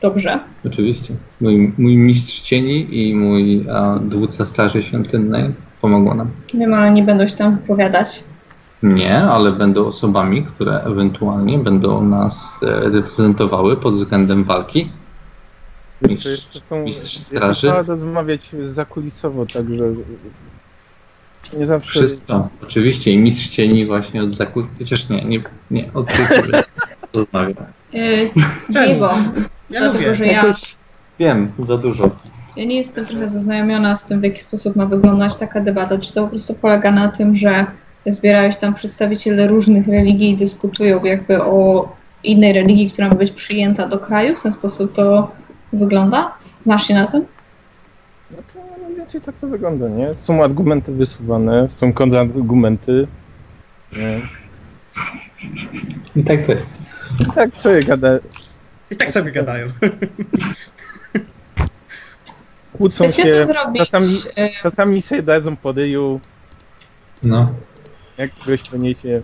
Dobrze. 0.01 0.39
Oczywiście. 0.67 1.15
Mój, 1.41 1.73
mój 1.79 1.97
mistrz 1.97 2.41
cieni 2.41 3.09
i 3.09 3.15
mój 3.15 3.65
a, 3.71 3.99
dowódca 3.99 4.47
Straży 4.47 4.83
Świątynnej 4.83 5.51
pomogą 5.81 6.15
nam. 6.15 6.31
Wiem, 6.55 6.75
ale 6.75 6.91
nie 6.91 7.03
będą 7.03 7.29
się 7.29 7.37
tam 7.37 7.57
wypowiadać. 7.57 8.25
Nie, 8.83 9.17
ale 9.17 9.53
będą 9.53 9.87
osobami, 9.87 10.43
które 10.43 10.83
ewentualnie 10.83 11.59
będą 11.59 12.05
nas 12.05 12.59
e, 12.63 12.67
reprezentowały 12.91 13.77
pod 13.77 13.95
względem 13.95 14.45
walki. 14.45 14.91
Mistrz 16.03 16.27
jeszcze 16.87 17.21
straży. 17.21 17.61
Trzeba 17.61 17.83
rozmawiać 17.83 18.51
zakulisowo, 18.63 19.47
także 19.47 19.85
nie 21.59 21.67
zawsze... 21.67 21.91
Wszystko. 21.91 22.49
Oczywiście 22.63 23.13
i 23.13 23.19
mistrz 23.19 23.49
cieni 23.49 23.87
właśnie 23.87 24.23
od 24.23 24.35
zakup... 24.35 24.67
Chociaż 24.79 25.09
nie, 25.09 25.25
nie, 25.25 25.41
nie 25.71 25.91
od 25.95 26.07
tych 26.07 26.31
rozmawia. 27.15 27.67
Yy, 27.93 28.31
Diego, 28.69 29.15
Ja 29.71 29.81
dlatego, 29.81 30.05
lubię. 30.05 30.15
że 30.15 30.27
ja, 30.27 30.33
Jakoś 30.33 30.77
Wiem, 31.19 31.53
za 31.67 31.77
dużo. 31.79 32.11
ja 32.57 32.65
nie 32.65 32.77
jestem 32.77 33.07
trochę 33.07 33.29
zaznajomiona 33.29 33.97
z 33.97 34.05
tym, 34.05 34.21
w 34.21 34.25
jaki 34.25 34.41
sposób 34.41 34.77
ma 34.77 34.87
wyglądać 34.87 35.37
taka 35.37 35.61
debata. 35.61 35.99
Czy 35.99 36.13
to 36.15 36.23
po 36.25 36.29
prostu 36.29 36.55
polega 36.55 36.93
na 36.93 37.09
tym, 37.09 37.37
że 37.37 37.67
zbierają 38.07 38.51
się 38.53 38.59
tam 38.59 38.75
przedstawiciele 38.75 39.47
różnych 39.47 39.87
religii 39.87 40.31
i 40.31 40.37
dyskutują 40.37 41.05
jakby 41.05 41.43
o 41.43 41.89
innej 42.25 42.53
religii, 42.53 42.91
która 42.91 43.09
ma 43.09 43.15
być 43.15 43.33
przyjęta 43.33 43.89
do 43.89 43.99
kraju? 43.99 44.37
W 44.37 44.43
ten 44.43 44.53
sposób 44.53 44.93
to 44.95 45.31
wygląda? 45.73 46.33
Znasz 46.63 46.87
się 46.87 46.95
na 46.95 47.07
tym? 47.07 47.25
No 48.31 48.37
to 48.55 48.61
mniej 48.87 48.97
więcej 48.97 49.21
tak 49.21 49.35
to 49.41 49.47
wygląda, 49.47 49.89
nie? 49.89 50.15
Są 50.15 50.45
argumenty 50.45 50.93
wysuwane, 50.93 51.69
są 51.71 51.93
kontrargumenty. 51.93 53.07
Nie? 53.93 54.21
I 56.17 56.25
tak 56.25 56.47
to 56.47 56.53
jest. 56.53 56.67
I 57.21 57.25
tak 57.35 57.59
sobie 57.59 57.81
gada, 57.83 58.09
I 58.91 58.97
tak 58.97 59.11
sobie 59.11 59.33
gadają. 59.33 59.67
kłócą 62.77 63.11
się, 63.11 63.45
zrobić? 63.47 63.83
czasami, 63.83 64.21
czasami 64.63 65.03
sobie 65.03 65.23
dadzą 65.23 65.57
po 65.57 65.73
ryju, 65.73 66.21
No. 67.23 67.53
jak 68.19 68.35
kogoś 68.35 68.63
poniecie. 68.63 69.23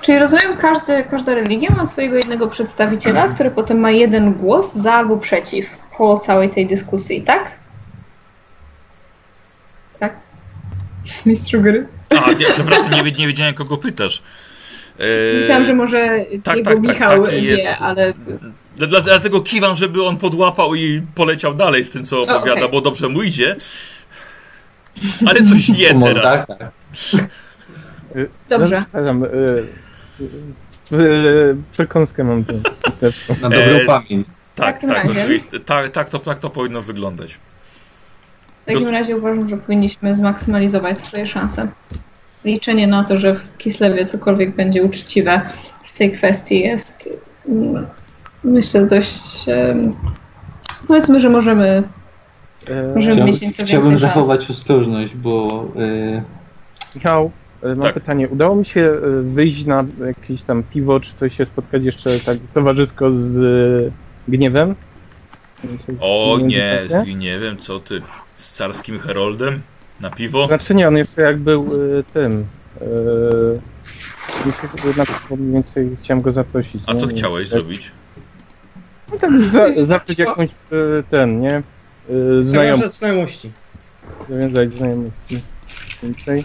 Czyli 0.00 0.18
rozumiem, 0.18 0.56
każdy, 0.56 1.04
każda 1.04 1.34
religia 1.34 1.70
ma 1.74 1.86
swojego 1.86 2.16
jednego 2.16 2.48
przedstawiciela, 2.48 3.28
który 3.28 3.50
potem 3.50 3.80
ma 3.80 3.90
jeden 3.90 4.32
głos 4.34 4.74
za 4.74 4.92
albo 4.94 5.16
przeciw 5.16 5.66
po 5.98 6.18
całej 6.18 6.50
tej 6.50 6.66
dyskusji, 6.66 7.22
tak? 7.22 7.50
Tak. 9.98 10.16
Mistrzu 11.26 11.60
gry. 11.60 11.86
A, 12.24 12.32
nie, 12.32 12.46
przepraszam, 12.50 12.90
nie, 12.90 13.02
nie 13.02 13.26
wiedziałem 13.26 13.54
kogo 13.54 13.76
pytasz. 13.76 14.22
E, 14.98 15.38
Myślałam, 15.40 15.66
że 15.66 15.74
może 15.74 16.06
tak, 16.44 16.56
jego 16.56 16.70
tak, 16.70 16.78
tak, 16.84 16.86
Michał 16.94 17.24
taki 17.24 17.36
wie, 17.36 17.42
jest. 17.52 17.74
ale 17.80 18.12
Dla- 18.76 18.86
dla- 18.86 19.00
Dlatego 19.00 19.40
kiwam, 19.40 19.74
żeby 19.76 20.04
on 20.04 20.16
podłapał 20.16 20.74
i 20.74 21.02
poleciał 21.14 21.54
dalej 21.54 21.84
z 21.84 21.90
tym, 21.90 22.04
co 22.04 22.22
opowiada, 22.22 22.52
okej. 22.52 22.70
bo 22.70 22.80
dobrze 22.80 23.08
mu 23.08 23.22
idzie. 23.22 23.56
Ale 25.26 25.42
coś 25.42 25.68
nie 25.78 25.94
teraz. 26.00 26.46
tak, 26.46 26.58
tak. 26.58 26.70
Dobrze. 28.48 28.82
Przepraszam, 28.82 29.24
y, 29.24 29.26
y, 30.92 30.96
y, 30.96 31.56
przekąskę 31.72 32.24
mam 32.24 32.44
tu. 32.44 32.54
Na 33.42 33.48
dobrą 33.48 33.56
E, 33.58 33.84
pamięć. 33.84 34.26
Tak, 34.54 34.80
tak, 34.88 35.06
oczywiście. 35.10 35.60
Tak, 35.60 35.88
tak, 35.88 36.10
to, 36.10 36.18
tak 36.18 36.38
to 36.38 36.50
powinno 36.50 36.82
wyglądać. 36.82 37.38
W 38.62 38.66
takim 38.72 38.88
razie 38.88 39.16
uważam, 39.16 39.48
że 39.48 39.56
powinniśmy 39.56 40.16
zmaksymalizować 40.16 41.00
swoje 41.00 41.26
szanse. 41.26 41.68
Liczenie 42.46 42.86
na 42.86 43.04
to, 43.04 43.16
że 43.16 43.34
w 43.34 43.58
Kislewie 43.58 44.06
cokolwiek 44.06 44.56
będzie 44.56 44.82
uczciwe 44.82 45.40
w 45.86 45.98
tej 45.98 46.12
kwestii 46.12 46.60
jest 46.60 47.08
mm, 47.48 47.86
myślę 48.44 48.86
dość 48.86 49.44
powiedzmy, 50.88 51.20
że 51.20 51.28
możemy, 51.28 51.82
E, 52.68 52.94
możemy 52.94 53.02
Chciałbym, 53.02 53.26
mieć 53.26 53.40
nieco 53.40 53.64
chciałbym 53.64 53.98
zachować 53.98 54.50
ostrożność, 54.50 55.14
bo 55.14 55.64
y, 55.76 56.22
Michał, 56.94 57.30
e, 57.62 57.68
mam 57.68 57.76
Tak. 57.76 57.94
pytanie. 57.94 58.28
Udało 58.28 58.56
mi 58.56 58.64
się 58.64 58.80
e, 58.80 59.22
wyjść 59.22 59.64
na 59.64 59.84
jakieś 60.06 60.42
tam 60.42 60.62
piwo, 60.62 61.00
czy 61.00 61.14
coś 61.14 61.36
się 61.36 61.44
spotkać 61.44 61.84
jeszcze 61.84 62.20
tak 62.20 62.38
towarzysko 62.54 63.10
z 63.10 63.36
e, 63.36 63.92
gniewem? 64.28 64.74
O 66.00 66.38
nie, 66.42 66.78
z, 66.88 67.06
nie 67.16 67.40
wiem 67.40 67.56
co 67.56 67.80
ty. 67.80 68.02
Z 68.36 68.56
carskim 68.56 68.98
heroldem? 68.98 69.60
Na 70.00 70.10
piwo? 70.10 70.46
Znaczy 70.46 70.74
nie, 70.74 70.88
on 70.88 70.96
jeszcze 70.96 71.22
jak 71.22 71.38
był 71.38 71.70
e, 71.98 72.02
tym. 72.02 72.46
Że 74.84 74.96
na 74.96 75.06
piwo 75.06 75.36
mniej 75.36 75.52
więcej 75.52 75.96
chciałem 76.02 76.22
go 76.22 76.32
zaprosić. 76.32 76.82
A 76.86 76.92
nie? 76.92 76.98
co 77.00 77.06
chciałeś 77.06 77.50
to 77.50 77.56
jest- 77.56 77.66
zrobić? 77.66 77.92
No 79.12 79.18
tak, 79.18 79.38
za, 79.38 79.66
zacząć 79.84 80.18
jakąś 80.18 80.50
e, 80.50 81.02
ten, 81.10 81.40
nie? 81.40 81.54
E, 81.56 81.62
Znajom, 82.40 82.76
Zawiązać 82.76 82.94
znajomości. 82.94 83.52
zawiązać 84.28 84.72
znajomości. 84.74 85.40
Więcej. 86.02 86.44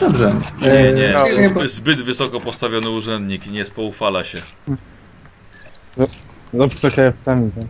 dobrze. 0.00 0.34
Nie, 0.62 0.92
nie. 0.92 1.14
no, 1.14 1.48
Zbyt, 1.48 1.70
zbyt 1.70 2.00
wysoko 2.02 2.40
postawiony 2.40 2.90
urzędnik, 2.90 3.46
nie 3.46 3.66
spoufala 3.66 4.24
się. 4.24 4.38
Z 6.52 6.60
obcokrajowcami, 6.60 7.50
tak. 7.52 7.64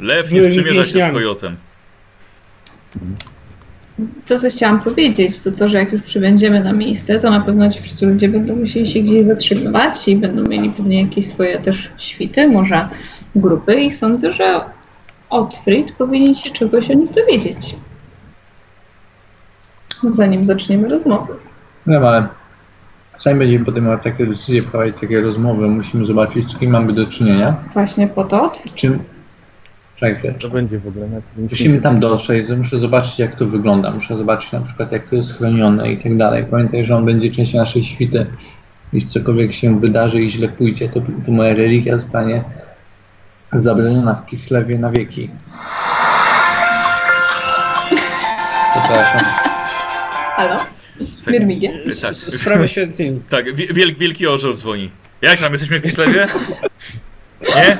Lew 0.00 0.32
nie 0.32 0.42
sprzymierza 0.42 0.84
się 0.84 1.10
z 1.10 1.12
kojotem. 1.12 1.56
To, 4.26 4.38
co 4.38 4.50
chciałam 4.50 4.80
powiedzieć, 4.80 5.40
to 5.40 5.50
to, 5.50 5.68
że 5.68 5.78
jak 5.78 5.92
już 5.92 6.02
przybędziemy 6.02 6.64
na 6.64 6.72
miejsce, 6.72 7.18
to 7.18 7.30
na 7.30 7.40
pewno 7.40 7.70
ci 7.70 7.82
wszyscy 7.82 8.06
ludzie 8.06 8.28
będą 8.28 8.56
musieli 8.56 8.86
się 8.86 9.00
gdzieś 9.00 9.26
zatrzymywać 9.26 10.08
i 10.08 10.16
będą 10.16 10.48
mieli 10.48 10.70
pewnie 10.70 11.02
jakieś 11.02 11.26
swoje 11.26 11.58
też 11.58 11.90
świty, 11.96 12.48
może 12.48 12.88
grupy 13.36 13.74
i 13.74 13.92
sądzę, 13.92 14.32
że 14.32 14.60
Otfrid 15.30 15.92
powinien 15.92 16.34
się 16.34 16.50
czegoś 16.50 16.90
o 16.90 16.94
nich 16.94 17.12
dowiedzieć. 17.12 17.76
Zanim 20.10 20.44
zaczniemy 20.44 20.88
rozmowę. 20.88 21.34
Wiem, 21.86 22.04
ale 22.04 22.26
zanim 23.20 23.38
będziemy 23.38 23.64
podejmować 23.64 24.02
takie 24.04 24.26
decyzje, 24.26 24.62
prowadzić 24.62 25.00
takie 25.00 25.20
rozmowy, 25.20 25.68
musimy 25.68 26.06
zobaczyć, 26.06 26.50
z 26.50 26.58
kim 26.58 26.70
mamy 26.70 26.92
do 26.92 27.06
czynienia. 27.06 27.56
Właśnie 27.74 28.06
po 28.06 28.24
to 28.24 28.42
Otfrid. 28.42 28.74
Czym... 28.74 28.98
To 30.40 30.48
będzie 30.50 30.78
w 30.78 30.86
ogóle. 30.88 31.06
Musimy 31.50 31.80
tam 31.80 32.00
dotrzeć, 32.00 32.46
muszę 32.56 32.78
zobaczyć 32.78 33.18
jak 33.18 33.36
to 33.36 33.46
wygląda, 33.46 33.90
muszę 33.90 34.16
zobaczyć 34.16 34.52
na 34.52 34.60
przykład 34.60 34.92
jak 34.92 35.08
to 35.08 35.16
jest 35.16 35.32
chronione 35.38 35.92
i 35.92 36.02
tak 36.02 36.16
dalej. 36.16 36.44
Pamiętaj, 36.50 36.84
że 36.84 36.96
on 36.96 37.04
będzie 37.04 37.30
częścią 37.30 37.58
naszej 37.58 37.84
świty. 37.84 38.26
Jeśli 38.92 39.10
cokolwiek 39.10 39.52
się 39.52 39.80
wydarzy 39.80 40.22
i 40.22 40.30
źle 40.30 40.48
pójdzie, 40.48 40.88
to, 40.88 41.00
to 41.26 41.32
moja 41.32 41.54
religia 41.54 41.96
zostanie 41.96 42.44
zabroniona 43.52 44.14
w 44.14 44.26
Kislewie 44.26 44.78
na 44.78 44.90
wieki. 44.90 45.30
Przepraszam. 48.72 49.20
Halo? 50.36 50.56
Myrmidzie? 51.26 51.78
Tak, 52.02 52.14
Sprawę 52.14 52.68
świętymi. 52.68 53.20
tak 53.28 53.54
wie- 53.54 53.66
wielk, 53.74 53.98
wielki 53.98 54.26
orzeł 54.26 54.52
dzwoni. 54.52 54.90
Jak 55.22 55.38
tam, 55.40 55.52
jesteśmy 55.52 55.78
w 55.78 55.82
Kislewie? 55.82 56.28
Nie? 57.48 57.76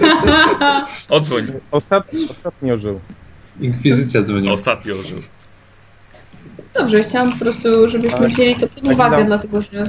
Odzwoń. 1.08 1.46
Ostat, 1.70 2.04
ostatnio 2.30 2.76
żył. 2.78 3.00
Inkwizycja 3.60 4.22
dzwoniła. 4.22 4.54
Ostatni 4.54 4.92
orzeł. 4.92 5.18
Dobrze, 6.74 7.02
chciałam 7.02 7.32
po 7.32 7.38
prostu, 7.38 7.88
żebyśmy 7.88 8.18
Ale- 8.18 8.28
wzięli 8.28 8.54
to 8.54 8.60
pod 8.68 8.82
tak 8.84 8.92
uwagę, 8.92 9.16
dam. 9.16 9.26
dlatego 9.26 9.60
że, 9.60 9.84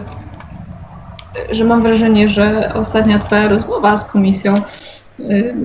że 1.51 1.63
mam 1.65 1.81
wrażenie, 1.83 2.29
że 2.29 2.71
ostatnia 2.73 3.19
twoja 3.19 3.47
rozmowa 3.47 3.97
z 3.97 4.05
komisją 4.05 4.61
yy, 5.19 5.55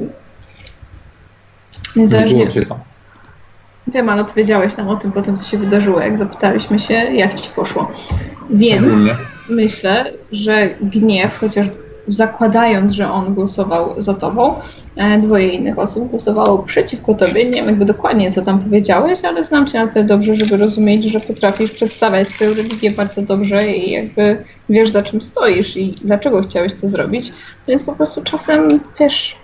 Nie 1.97 2.03
niezależnie 2.03 2.47
było 2.47 2.65
tam. 2.67 2.79
wiem, 3.87 4.09
ale 4.09 4.23
opowiedziałeś 4.23 4.77
nam 4.77 4.89
o 4.89 4.97
tym 4.97 5.13
potem, 5.13 5.37
co 5.37 5.51
się 5.51 5.59
wydarzyło, 5.59 6.01
jak 6.01 6.19
zapytaliśmy 6.19 6.79
się, 6.81 6.95
jak 6.95 7.41
ci 7.41 7.51
poszło. 7.51 7.91
Więc 8.51 8.87
myślę, 9.49 10.13
że 10.33 10.69
gniew, 10.81 11.39
chociaż 11.39 11.67
zakładając, 12.09 12.93
że 12.93 13.11
on 13.11 13.35
głosował 13.35 14.03
za 14.03 14.15
tobą, 14.15 14.55
e, 14.97 15.19
dwoje 15.19 15.49
innych 15.49 15.79
osób 15.79 16.11
głosowało 16.11 16.59
przeciwko 16.59 17.15
tobie. 17.15 17.45
Nie 17.45 17.53
wiem 17.53 17.67
jakby 17.67 17.85
dokładnie, 17.85 18.33
co 18.33 18.43
tam 18.43 18.59
powiedziałeś, 18.59 19.25
ale 19.25 19.45
znam 19.45 19.67
cię 19.67 19.85
na 19.85 19.93
tyle 19.93 20.05
dobrze, 20.05 20.37
żeby 20.37 20.57
rozumieć, 20.57 21.05
że 21.05 21.21
potrafisz 21.21 21.71
przedstawiać 21.71 22.29
swoją 22.29 22.55
religię 22.55 22.91
bardzo 22.91 23.23
dobrze 23.23 23.69
i 23.69 23.91
jakby 23.91 24.45
wiesz, 24.69 24.91
za 24.91 25.03
czym 25.03 25.21
stoisz 25.21 25.77
i 25.77 25.95
dlaczego 26.05 26.43
chciałeś 26.43 26.73
to 26.81 26.89
zrobić. 26.89 27.33
Więc 27.69 27.85
po 27.85 27.93
prostu 27.93 28.23
czasem, 28.23 28.81
wiesz, 29.01 29.37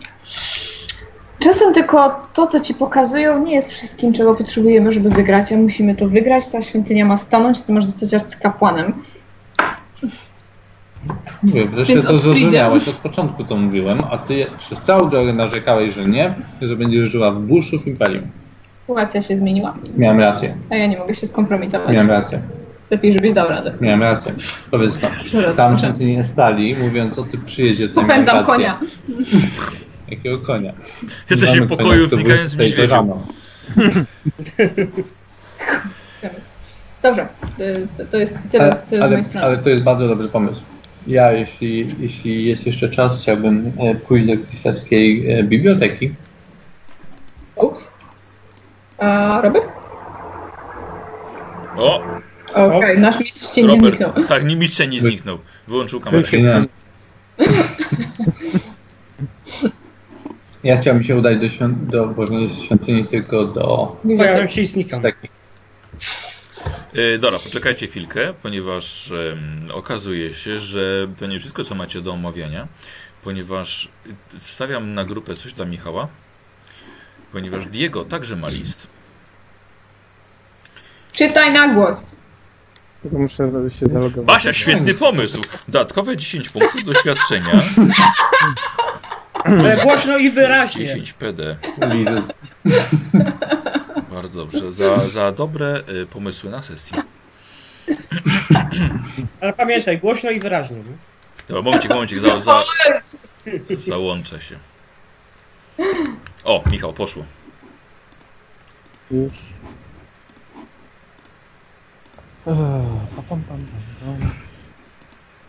Czasem 1.38 1.74
tylko 1.74 2.22
to, 2.35 2.46
co 2.46 2.61
ci 2.61 2.74
pokazują, 2.74 3.44
nie 3.44 3.55
jest 3.55 3.70
wszystkim, 3.70 4.12
czego 4.12 4.35
potrzebujemy, 4.35 4.92
żeby 4.92 5.11
wygrać, 5.11 5.53
a 5.53 5.57
musimy 5.57 5.94
to 5.94 6.09
wygrać. 6.09 6.46
Ta 6.46 6.62
świątynia 6.62 7.05
ma 7.05 7.16
stanąć, 7.16 7.62
ty 7.62 7.72
masz 7.72 7.87
zostać 7.87 8.14
arcykapłanem. 8.14 9.03
Mówię, 11.43 11.64
wreszcie 11.67 11.95
Więc 11.95 12.07
to 12.07 12.19
zrozumiałeś, 12.19 12.88
od 12.88 12.95
początku 12.97 13.45
to 13.45 13.57
mówiłem, 13.57 14.01
a 14.11 14.19
ty 14.19 14.47
przez 14.59 14.79
całą 14.79 15.11
drogę 15.11 15.33
narzekałeś, 15.33 15.95
że 15.95 16.05
nie, 16.09 16.35
że 16.62 16.77
będziesz 16.77 17.11
żyła 17.11 17.31
w 17.31 17.40
buszu 17.40 17.79
w 17.79 17.87
Imperium. 17.87 18.25
Sytuacja 18.81 19.23
się 19.23 19.37
zmieniła, 19.37 19.75
Miałem 19.97 20.21
rację, 20.21 20.55
a 20.71 20.77
ja 20.77 20.87
nie 20.87 20.99
mogę 20.99 21.14
się 21.14 21.27
skompromitować. 21.27 21.90
miałem 21.95 22.11
rację, 22.11 22.40
Lepiej, 22.90 23.12
żebyś 23.12 23.33
dał 23.33 23.49
radę. 23.49 23.75
miałem 23.81 24.03
rację. 24.03 24.35
Powiedz 24.71 24.99
tam, 24.99 25.11
tam 25.57 25.79
świątyni 25.79 26.27
stali, 26.33 26.75
mówiąc 26.77 27.19
o 27.19 27.23
tym 27.23 27.45
przyjeździe, 27.45 27.88
Popędzam 27.88 28.45
konia. 28.45 28.81
Jakiego 30.09 30.38
konia? 30.38 30.73
Jesteście 31.31 31.61
w 31.61 31.67
pokoju 31.67 32.07
z 32.07 32.11
tej 32.11 32.25
niedźwiedziu. 32.25 32.95
Dobrze, 37.03 37.29
y, 37.61 37.87
to, 37.97 38.05
to 38.11 38.17
jest 38.17 38.38
tyle, 38.51 38.64
Ale, 38.64 38.77
tyle 38.90 38.99
z 38.99 39.03
ale, 39.03 39.11
mojej 39.11 39.25
strony. 39.25 39.47
ale 39.47 39.59
to 39.59 39.69
jest 39.69 39.83
bardzo 39.85 40.09
dobry 40.09 40.29
pomysł. 40.29 40.61
Ja, 41.07 41.33
jeśli, 41.33 41.95
jeśli 42.01 42.47
jest 42.47 42.67
jeszcze 42.67 42.88
czas, 42.88 43.21
chciałbym 43.23 43.73
e, 43.79 43.95
pójść 43.95 44.27
do 44.27 44.37
Kislewskiej 44.51 45.31
e, 45.31 45.43
biblioteki. 45.43 46.14
Ups. 47.57 47.81
A 48.99 49.40
Robert? 49.43 49.64
O, 51.77 52.03
Okej, 52.55 52.99
nasz 52.99 53.21
mistrz 53.21 53.57
nie 53.57 53.77
zniknął. 53.77 54.12
Tak, 54.29 54.45
nie 54.45 54.57
mistrz 54.57 54.88
nie 54.88 55.01
zniknął. 55.01 55.38
Wyłączył 55.69 56.01
kamerę. 56.01 56.29
Nie. 56.33 56.67
Ja 60.64 60.77
chciałbym 60.77 61.05
się 61.05 61.17
udać 61.17 61.38
do, 61.38 61.49
świąt, 61.49 61.87
do, 61.87 62.14
jest 62.31 62.62
świątyni, 62.62 63.07
tylko 63.07 63.45
do 63.45 63.97
Pojawiam 64.17 64.49
się 64.49 64.67
znikam. 64.67 65.03
E, 66.94 67.18
dobra, 67.18 67.38
poczekajcie 67.38 67.87
chwilkę, 67.87 68.35
ponieważ 68.42 69.12
okazuje 69.72 70.35
się, 70.35 70.59
że 70.59 71.09
to 71.16 71.26
nie 71.26 71.40
wszystko, 71.40 71.64
co 71.64 71.74
macie 71.74 72.00
do 72.00 72.12
omawiania, 72.12 72.68
ponieważ 73.22 73.88
wstawiam 74.38 74.94
na 74.94 75.04
grupę 75.04 75.37
coś 75.37 75.52
dla 75.52 75.64
Michała, 75.64 76.09
ponieważ 77.33 77.66
Diego 77.66 78.04
także 78.04 78.37
ma 78.37 78.48
list. 78.48 78.87
Czytaj 81.12 81.52
na 81.52 81.68
głos. 81.68 82.14
Tylko 83.02 83.18
muszę 83.18 83.50
się 83.80 83.88
zalogować. 83.88 84.26
Basia, 84.26 84.52
świetny 84.52 84.94
pomysł! 84.94 85.42
Dodatkowe 85.68 86.16
10 86.16 86.48
punktów 86.48 86.85
doświadczenia, 86.85 87.52
Ale 89.44 89.76
głośno 89.83 90.18
i 90.18 90.30
wyraźnie. 90.30 90.87
10 90.87 91.12
PD. 91.12 91.57
Bardzo 94.11 94.38
dobrze, 94.38 94.72
za, 94.72 95.09
za 95.09 95.33
dobre 95.33 95.83
y, 96.02 96.07
pomysły 96.07 96.50
na 96.50 96.62
sesji. 96.62 96.96
Ale 99.40 99.52
pamiętaj, 99.52 99.98
głośno 99.98 100.30
i 100.30 100.40
wyraźnie. 100.40 100.76
nie? 100.76 100.83
Dobra, 101.48 101.62
momencik, 101.62 101.90
momencik, 101.90 102.18
za, 102.18 102.40
za, 102.40 102.62
załączę 103.76 104.40
się. 104.40 104.59
O, 106.44 106.62
Michał, 106.70 106.92
poszło. 106.92 107.24
Już. 109.11 109.33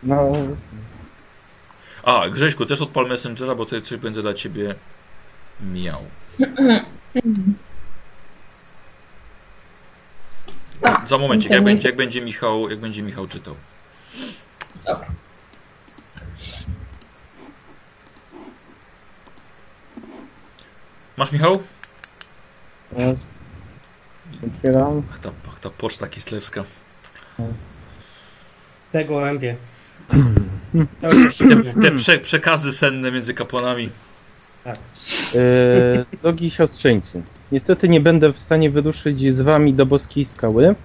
No, 0.03 0.31
A, 2.05 2.29
Grześku, 2.29 2.65
też 2.65 2.81
odpal 2.81 3.07
Messengera, 3.07 3.55
bo 3.55 3.65
tutaj 3.65 3.81
coś 3.81 3.99
będę 3.99 4.21
dla 4.21 4.33
ciebie 4.33 4.75
miał. 5.61 6.01
Za 11.05 11.17
momencik, 11.17 11.51
jak 11.51 11.63
będzie, 11.63 11.87
jak 11.87 11.97
będzie 11.97 12.21
Michał, 12.21 12.69
jak 12.69 12.79
będzie 12.79 13.03
Michał 13.03 13.27
czytał. 13.27 13.55
Dobra. 14.85 15.07
Masz 21.17 21.31
Michał? 21.31 21.63
Otwieram. 24.47 25.03
Ach, 25.11 25.19
ta, 25.19 25.31
ach, 25.47 25.59
ta 25.59 25.69
poczta 25.69 26.07
kislewska. 26.07 26.63
Te 28.91 29.05
gołębie. 29.05 29.55
Sztywne. 31.29 31.73
Te 31.81 31.91
prze, 31.91 32.19
przekazy 32.19 32.73
senne 32.73 33.11
między 33.11 33.33
kapłanami. 33.33 33.89
E, 34.65 36.05
drogi 36.21 36.51
siostrzeńcu, 36.51 37.21
niestety 37.51 37.89
nie 37.89 38.01
będę 38.01 38.33
w 38.33 38.39
stanie 38.39 38.69
wyruszyć 38.69 39.35
z 39.35 39.41
wami 39.41 39.73
do 39.73 39.85
boskiej 39.85 40.25
skały. 40.25 40.75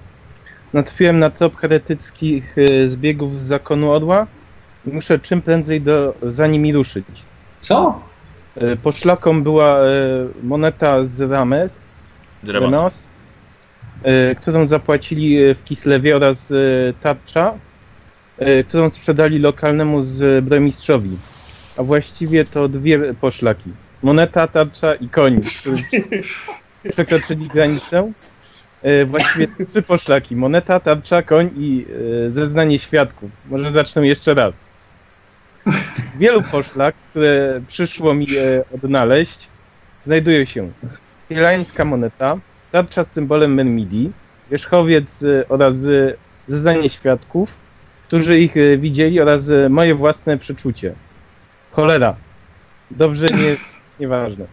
Natrafiłem 0.73 1.19
na 1.19 1.31
trop 1.31 1.57
heretyckich 1.57 2.57
e, 2.59 2.89
zbiegów 2.89 3.39
z 3.39 3.43
zakonu 3.43 3.91
Orła 3.91 4.27
i 4.87 4.91
muszę 4.91 5.19
czym 5.19 5.43
prędzej 5.43 5.81
do, 5.81 6.15
za 6.23 6.47
nimi 6.47 6.73
ruszyć. 6.73 7.07
Co? 7.59 8.01
E, 8.57 8.77
poszlaką 8.77 9.43
była 9.43 9.79
e, 9.79 9.89
moneta 10.43 11.05
z 11.05 11.21
Rames, 11.21 11.73
Dremas. 12.43 13.09
E, 14.03 14.35
którą 14.35 14.69
zapłacili 14.69 15.43
e, 15.43 15.55
w 15.55 15.65
Kislewie 15.65 16.17
oraz 16.17 16.51
e, 16.51 16.55
tarcza, 17.01 17.55
którą 18.69 18.91
sprzedali 18.91 19.39
lokalnemu 19.39 20.03
zbrojmistrzowi. 20.03 21.11
A 21.77 21.83
właściwie 21.83 22.45
to 22.45 22.69
dwie 22.69 23.15
poszlaki. 23.15 23.71
Moneta, 24.03 24.47
tarcza 24.47 24.95
i 24.95 25.09
koń, 25.09 25.41
którzy 25.61 25.83
przekroczyli 26.93 27.49
granicę. 27.49 28.13
E, 28.83 29.05
Właściwie 29.05 29.49
trzy 29.71 29.83
poszlaki. 29.83 30.37
Moneta, 30.37 30.81
tarcza, 30.81 31.23
koń 31.23 31.51
i 31.57 31.87
e, 32.27 32.31
zeznanie 32.31 32.79
świadków. 32.79 33.31
Może 33.51 33.71
zacznę 33.71 34.07
jeszcze 34.07 34.35
raz. 34.35 34.65
Wielu 36.19 36.43
poszlak, 36.43 36.95
które 37.11 37.61
przyszło 37.67 38.15
mi 38.15 38.27
e, 38.37 38.65
odnaleźć, 38.75 39.49
znajduje 40.05 40.47
się 40.47 40.71
Hielańska 41.29 41.85
moneta, 41.85 42.39
tarcza 42.73 43.05
z 43.05 43.13
symbolem 43.13 43.55
Menmidi, 43.55 44.11
wierzchowiec 44.51 45.23
e, 45.23 45.49
oraz 45.49 45.75
e, 45.87 46.15
zeznanie 46.47 46.89
świadków, 46.89 47.55
którzy 48.11 48.39
ich 48.39 48.57
e, 48.57 48.79
widzieli 48.79 49.21
oraz 49.21 49.49
e, 49.51 49.69
moje 49.69 49.95
własne 49.95 50.39
przeczucie. 50.39 50.95
Cholera. 51.73 52.17
Dobrze, 52.91 53.27
nie, 53.27 53.57
nieważne. 54.01 54.47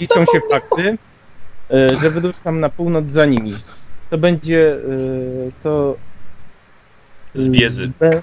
Liczą 0.00 0.24
się 0.24 0.40
fakty, 0.50 0.98
e, 1.70 1.96
że 2.00 2.10
wyruszam 2.10 2.60
na 2.60 2.68
północ 2.68 3.10
za 3.10 3.26
nimi. 3.26 3.54
To 4.10 4.18
będzie 4.18 4.76
to 5.62 5.96
Z 7.34 7.48
biedzy. 7.48 7.92
z- 8.00 8.22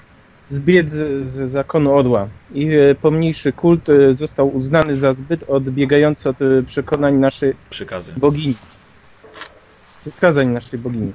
Z 0.50 0.58
biedzy 0.58 1.28
z 1.28 1.50
zakonu 1.50 1.94
Orła. 1.94 2.28
I 2.54 2.68
pomniejszy 3.02 3.52
kult 3.52 3.86
został 4.14 4.56
uznany 4.56 4.94
za 4.96 5.12
zbyt 5.12 5.44
odbiegający 5.48 6.28
od 6.28 6.36
przekonań 6.66 7.14
naszej 7.14 7.54
Przykazy. 7.70 8.12
bogini. 8.16 8.54
Przykazań 10.00 10.48
naszej 10.48 10.78
bogini. 10.78 11.12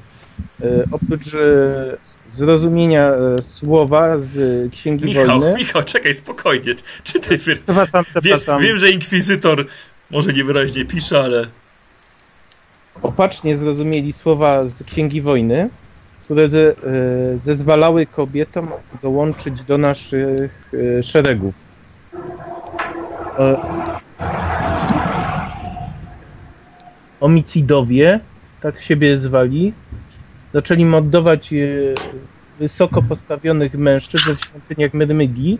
E, 0.61 0.83
Oprócz 0.91 1.33
e, 1.33 1.97
zrozumienia 2.31 3.11
e, 3.11 3.37
słowa 3.41 4.17
z 4.17 4.71
Księgi 4.71 5.05
Michał, 5.05 5.39
Wojny. 5.39 5.53
Michał, 5.57 5.83
czekaj, 5.83 6.13
spokojnie. 6.13 6.73
Czytaj 7.03 7.37
wyra- 7.37 7.59
Przepraszam, 7.65 8.03
Wie, 8.15 8.21
przepraszam. 8.21 8.61
wiem, 8.61 8.77
że 8.77 8.89
inkwizytor 8.91 9.65
może 10.11 10.33
niewyraźnie 10.33 10.85
pisze, 10.85 11.19
ale 11.19 11.45
Opacznie 13.01 13.57
zrozumieli 13.57 14.11
słowa 14.13 14.67
z 14.67 14.83
Księgi 14.83 15.21
Wojny, 15.21 15.69
które 16.23 16.47
ze, 16.47 16.75
zezwalały 17.43 18.05
kobietom 18.05 18.69
dołączyć 19.01 19.63
do 19.63 19.77
naszych 19.77 20.71
szeregów. 21.03 21.55
Omicidowie, 27.19 28.19
tak 28.61 28.81
siebie 28.81 29.17
zwali, 29.17 29.73
zaczęli 30.53 30.85
mordować 30.85 31.53
e, 31.53 31.57
wysoko 32.59 33.01
postawionych 33.01 33.73
mężczyzn 33.73 34.35
w 34.35 34.41
świątyniach 34.41 34.93
Myrmygi 34.93 35.57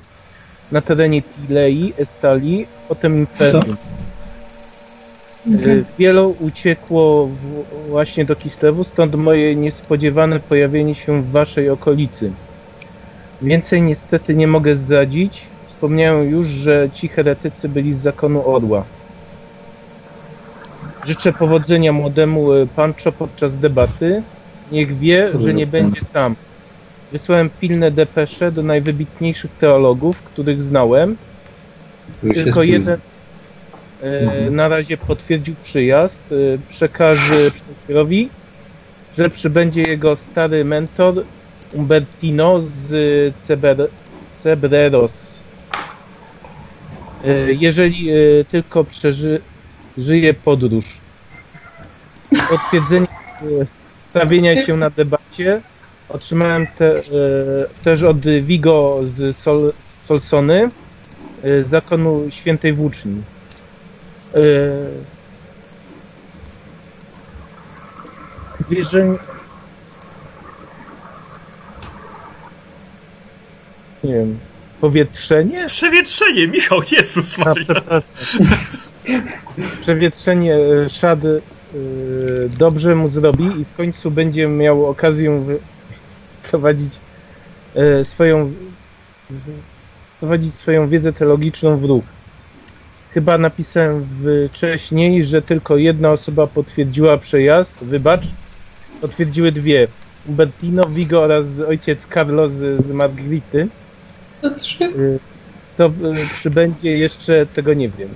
na 0.71 0.81
terenie 0.81 1.21
Tilei, 1.21 1.93
Estali, 1.97 2.65
potem 2.87 3.17
Imperium. 3.17 3.77
Y, 5.47 5.85
Wielu 5.99 6.35
uciekło 6.39 7.29
właśnie 7.89 8.25
do 8.25 8.35
Kislewu, 8.35 8.83
stąd 8.83 9.15
moje 9.15 9.55
niespodziewane 9.55 10.39
pojawienie 10.39 10.95
się 10.95 11.21
w 11.21 11.31
waszej 11.31 11.69
okolicy. 11.69 12.31
Więcej 13.41 13.81
niestety 13.81 14.35
nie 14.35 14.47
mogę 14.47 14.75
zdradzić. 14.75 15.47
Wspomniałem 15.67 16.29
już, 16.29 16.47
że 16.47 16.89
ci 16.93 17.07
heretycy 17.07 17.69
byli 17.69 17.93
z 17.93 17.97
zakonu 18.01 18.49
Orła. 18.49 18.83
Życzę 21.05 21.33
powodzenia 21.33 21.93
młodemu 21.93 22.53
y, 22.53 22.67
Pancho 22.67 23.11
podczas 23.11 23.57
debaty. 23.57 24.23
Niech 24.71 24.97
wie, 24.99 25.31
że 25.39 25.53
nie 25.53 25.67
będzie 25.67 26.01
sam. 26.01 26.35
Wysłałem 27.11 27.49
pilne 27.59 27.91
depesze 27.91 28.51
do 28.51 28.63
najwybitniejszych 28.63 29.51
teologów, 29.59 30.21
których 30.21 30.63
znałem. 30.63 31.15
Tylko 32.33 32.63
jeden 32.63 32.99
e, 34.03 34.19
Mhm. 34.21 34.55
na 34.55 34.67
razie 34.67 34.97
potwierdził 34.97 35.55
przyjazd. 35.63 36.21
E, 36.31 36.35
przekaże 36.69 37.51
Przekierowi, 37.51 38.29
że 39.17 39.29
przybędzie 39.29 39.81
jego 39.81 40.15
stary 40.15 40.65
mentor 40.65 41.13
Umbertino 41.73 42.61
z 42.65 43.35
Ceber, 43.43 43.77
Cebreros. 44.43 45.39
E, 47.25 47.53
jeżeli 47.53 48.09
e, 48.09 48.13
tylko 48.51 48.83
przeżyje 48.83 50.33
podróż. 50.43 50.85
Potwierdzenie 52.49 53.07
stawienia 54.09 54.65
się 54.65 54.77
na 54.77 54.89
debacie 54.89 55.61
otrzymałem 56.09 56.67
te, 56.67 56.97
e, 56.97 57.03
też 57.83 58.03
od 58.03 58.19
Vigo 58.19 58.99
z 59.03 59.37
Sol, 59.37 59.73
Solsony 60.03 60.69
e, 61.43 61.63
zakonu 61.63 62.25
świętej 62.29 62.73
włóczni. 62.73 63.21
E, 64.35 64.39
Wierzeń... 68.69 69.17
Nie 74.03 74.13
wiem, 74.13 74.39
powietrzenie? 74.81 75.65
przewietrzenie, 75.67 76.47
Michał, 76.47 76.81
Jezus 76.91 77.39
A, 77.39 77.45
Maria. 77.45 77.63
przepraszam. 77.63 78.01
Przewietrzenie 79.81 80.55
e, 80.55 80.89
szady 80.89 81.41
e, 81.51 81.58
dobrze 82.59 82.95
mu 82.95 83.09
zrobi 83.09 83.45
i 83.61 83.65
w 83.65 83.75
końcu 83.77 84.11
będzie 84.11 84.47
miał 84.47 84.85
okazję 84.85 85.43
wprowadzić 86.41 86.93
e, 87.75 88.05
swoją 88.05 88.53
wprowadzić 90.15 90.53
swoją 90.53 90.87
wiedzę 90.87 91.13
teologiczną 91.13 91.77
w 91.77 91.85
ruch. 91.85 92.03
Chyba 93.11 93.37
napisałem 93.37 94.07
wcześniej, 94.51 95.23
że 95.23 95.41
tylko 95.41 95.77
jedna 95.77 96.11
osoba 96.11 96.47
potwierdziła 96.47 97.17
przejazd. 97.17 97.77
Wybacz. 97.83 98.27
Potwierdziły 99.01 99.51
dwie. 99.51 99.87
Umbertino, 100.27 100.85
Vigo 100.85 101.21
oraz 101.23 101.45
ojciec 101.67 102.07
Carlo 102.13 102.49
z, 102.49 102.91
Margrity. 102.91 103.67
To 104.41 104.49
trzy. 104.55 104.83
Y, 104.83 105.19
To 105.77 105.85
y, 105.85 105.91
przybędzie 106.33 106.97
jeszcze, 106.97 107.45
tego 107.45 107.73
nie 107.73 107.89
wiem. 107.89 108.09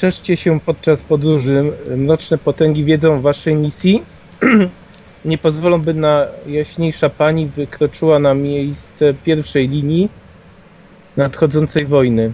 Strzeżcie 0.00 0.36
się 0.36 0.60
podczas 0.60 1.02
podróży. 1.02 1.72
Mroczne 1.96 2.38
potęgi 2.38 2.84
wiedzą 2.84 3.14
o 3.14 3.20
waszej 3.20 3.54
misji. 3.54 4.02
Nie 5.24 5.38
pozwolą, 5.38 5.80
by 5.80 5.94
najjaśniejsza 5.94 7.10
pani 7.10 7.46
wykroczyła 7.46 8.18
na 8.18 8.34
miejsce 8.34 9.14
pierwszej 9.14 9.68
linii 9.68 10.08
nadchodzącej 11.16 11.86
wojny. 11.86 12.32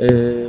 Y, 0.00 0.46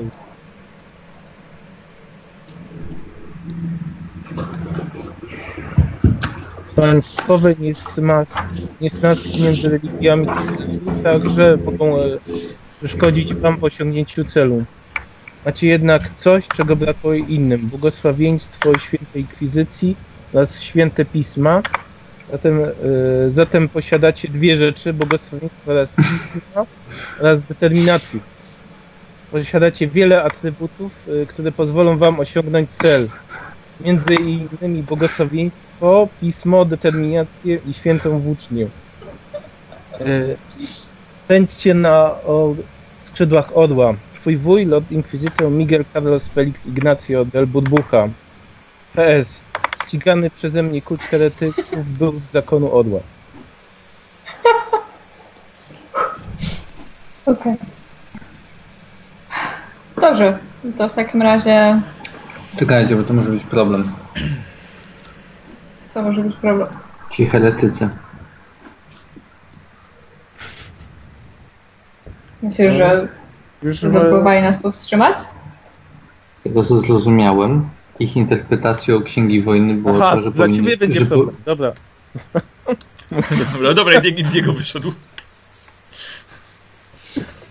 Państwowe 6.75 7.55
niesnaski 8.81 9.41
między 9.41 9.69
religiami 9.69 10.27
także 11.03 11.57
mogą 11.65 11.97
e, 12.01 12.03
przeszkodzić 12.79 13.33
wam 13.33 13.57
w 13.57 13.63
osiągnięciu 13.63 14.25
celu. 14.25 14.65
Macie 15.45 15.67
jednak 15.67 16.09
coś, 16.17 16.47
czego 16.47 16.75
brakuje 16.75 17.19
innym. 17.19 17.67
Błogosławieństwo 17.67 18.77
świętej 18.77 19.21
inkwizycji 19.21 19.95
oraz 20.33 20.61
święte 20.61 21.05
pisma, 21.05 21.61
Zatem, 22.31 22.63
e, 22.63 22.69
zatem 23.29 23.69
posiadacie 23.69 24.27
dwie 24.27 24.57
rzeczy, 24.57 24.93
błogosławieństwo 24.93 25.71
oraz 25.71 25.95
pisma 25.95 26.65
oraz 27.19 27.41
determinację. 27.43 28.19
Posiadacie 29.31 29.87
wiele 29.87 30.23
atrybutów, 30.23 30.91
e, 31.23 31.25
które 31.25 31.51
pozwolą 31.51 31.97
wam 31.97 32.19
osiągnąć 32.19 32.69
cel. 32.69 33.09
Między 33.81 34.15
innymi 34.15 34.83
błogosławieństwo, 34.83 36.07
pismo, 36.21 36.65
determinację 36.65 37.59
i 37.67 37.73
świętą 37.73 38.19
włócznię. 38.19 38.67
E, 39.93 39.97
Pędźcie 41.27 41.73
na 41.73 42.11
o, 42.11 42.55
skrzydłach 43.01 43.57
orła. 43.57 43.93
Twój 44.25 44.37
wuj, 44.37 44.65
Lord 44.65 44.91
Inquisitor 44.91 45.51
Miguel 45.51 45.85
Carlos 45.93 46.27
Felix 46.27 46.65
Ignacio 46.65 47.25
del 47.25 47.47
Burbucha. 47.47 48.09
PS. 48.93 49.39
Ścigany 49.87 50.29
przeze 50.29 50.63
mnie 50.63 50.81
kult 50.81 51.01
heretyków 51.01 51.97
był 51.97 52.19
z 52.19 52.23
zakonu 52.23 52.75
orła. 52.75 52.99
Okej. 57.25 57.55
Dobrze, 60.01 60.39
to 60.77 60.89
w 60.89 60.93
takim 60.93 61.21
razie 61.21 61.81
Czekajcie, 62.59 62.95
bo 62.95 63.03
to 63.03 63.13
może 63.13 63.29
być 63.29 63.43
problem. 63.43 63.91
co 65.93 66.01
może 66.01 66.21
być 66.21 66.35
problem? 66.35 66.67
Ci 67.11 67.25
heretycy. 67.25 67.89
Myślę, 72.41 72.73
że 72.73 73.07
Już 73.63 73.79
że 73.79 73.89
próbowali 73.89 74.41
nas 74.41 74.57
powstrzymać? 74.57 75.17
Z 76.35 76.41
tego 76.41 76.63
co 76.63 76.79
zrozumiałem, 76.79 77.69
ich 77.99 78.15
interpretacją 78.15 79.03
Księgi 79.03 79.41
Wojny 79.41 79.73
było 79.73 79.95
Aha, 79.95 80.15
to, 80.15 80.21
że 80.21 80.31
dla 80.31 80.45
powinni- 80.45 80.57
ciebie 80.57 80.77
będzie 80.77 80.99
że, 80.99 81.05
problem. 81.05 81.35
Dobra. 81.45 81.73
Dobra, 83.53 83.73
dobra, 83.73 84.01
Diego 84.31 84.53
wyszedł. 84.53 84.91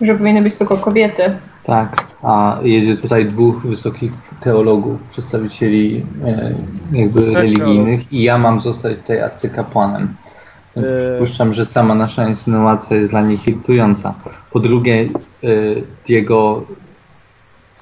Że 0.01 0.15
powinny 0.15 0.41
być 0.41 0.55
tylko 0.55 0.77
kobiety. 0.77 1.37
Tak, 1.63 2.05
a 2.23 2.59
jedzie 2.63 2.97
tutaj 2.97 3.25
dwóch 3.25 3.67
wysokich 3.67 4.11
teologów, 4.39 5.01
przedstawicieli 5.11 6.05
e, 6.25 6.55
jakby 6.91 7.33
religijnych 7.33 8.13
i 8.13 8.23
ja 8.23 8.37
mam 8.37 8.61
zostać 8.61 8.97
tutaj 8.97 9.21
arcykapłanem. 9.21 10.15
Eee. 10.77 10.83
przypuszczam, 10.83 11.53
że 11.53 11.65
sama 11.65 11.95
nasza 11.95 12.29
insynuacja 12.29 12.97
jest 12.97 13.11
dla 13.11 13.21
nich 13.21 13.47
irytująca. 13.47 14.13
Po 14.51 14.59
drugie, 14.59 15.09
e, 15.43 15.47
Diego, 16.07 16.65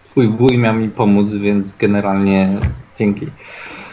twój 0.06 0.28
wuj 0.28 0.58
miał 0.58 0.76
mi 0.76 0.89
pomóc, 0.89 1.32
więc 1.34 1.76
generalnie 1.78 2.50
dzięki. 3.00 3.28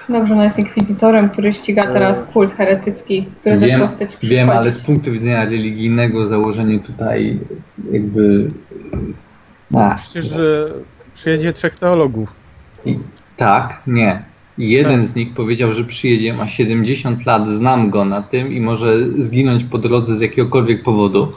Dobrze, 0.08 0.34
no 0.34 0.44
jest 0.44 0.58
inkwizytorem, 0.58 1.30
który 1.30 1.52
ściga 1.52 1.92
teraz 1.92 2.22
kult 2.22 2.54
heretycki, 2.54 3.26
który 3.40 3.58
Wiem, 3.58 3.68
zresztą 3.70 3.88
chce 3.88 3.98
ci 3.98 4.06
przychodzić. 4.06 4.30
Wiem, 4.30 4.50
ale 4.50 4.72
z 4.72 4.82
punktu 4.82 5.12
widzenia 5.12 5.44
religijnego 5.44 6.26
założenie 6.26 6.78
tutaj 6.78 7.40
jakby... 7.92 8.48
Przecież 9.96 10.24
że 10.24 10.72
przyjedzie 11.14 11.52
trzech 11.52 11.78
teologów. 11.78 12.34
I, 12.84 12.98
tak, 13.36 13.82
nie. 13.86 14.29
Jeden 14.60 15.06
z 15.06 15.14
nich 15.14 15.34
powiedział, 15.34 15.72
że 15.72 15.84
przyjedzie, 15.84 16.32
ma 16.32 16.48
70 16.48 17.26
lat, 17.26 17.48
znam 17.48 17.90
go 17.90 18.04
na 18.04 18.22
tym 18.22 18.52
i 18.52 18.60
może 18.60 18.96
zginąć 19.18 19.64
po 19.64 19.78
drodze 19.78 20.16
z 20.16 20.20
jakiegokolwiek 20.20 20.82
powodu. 20.82 21.32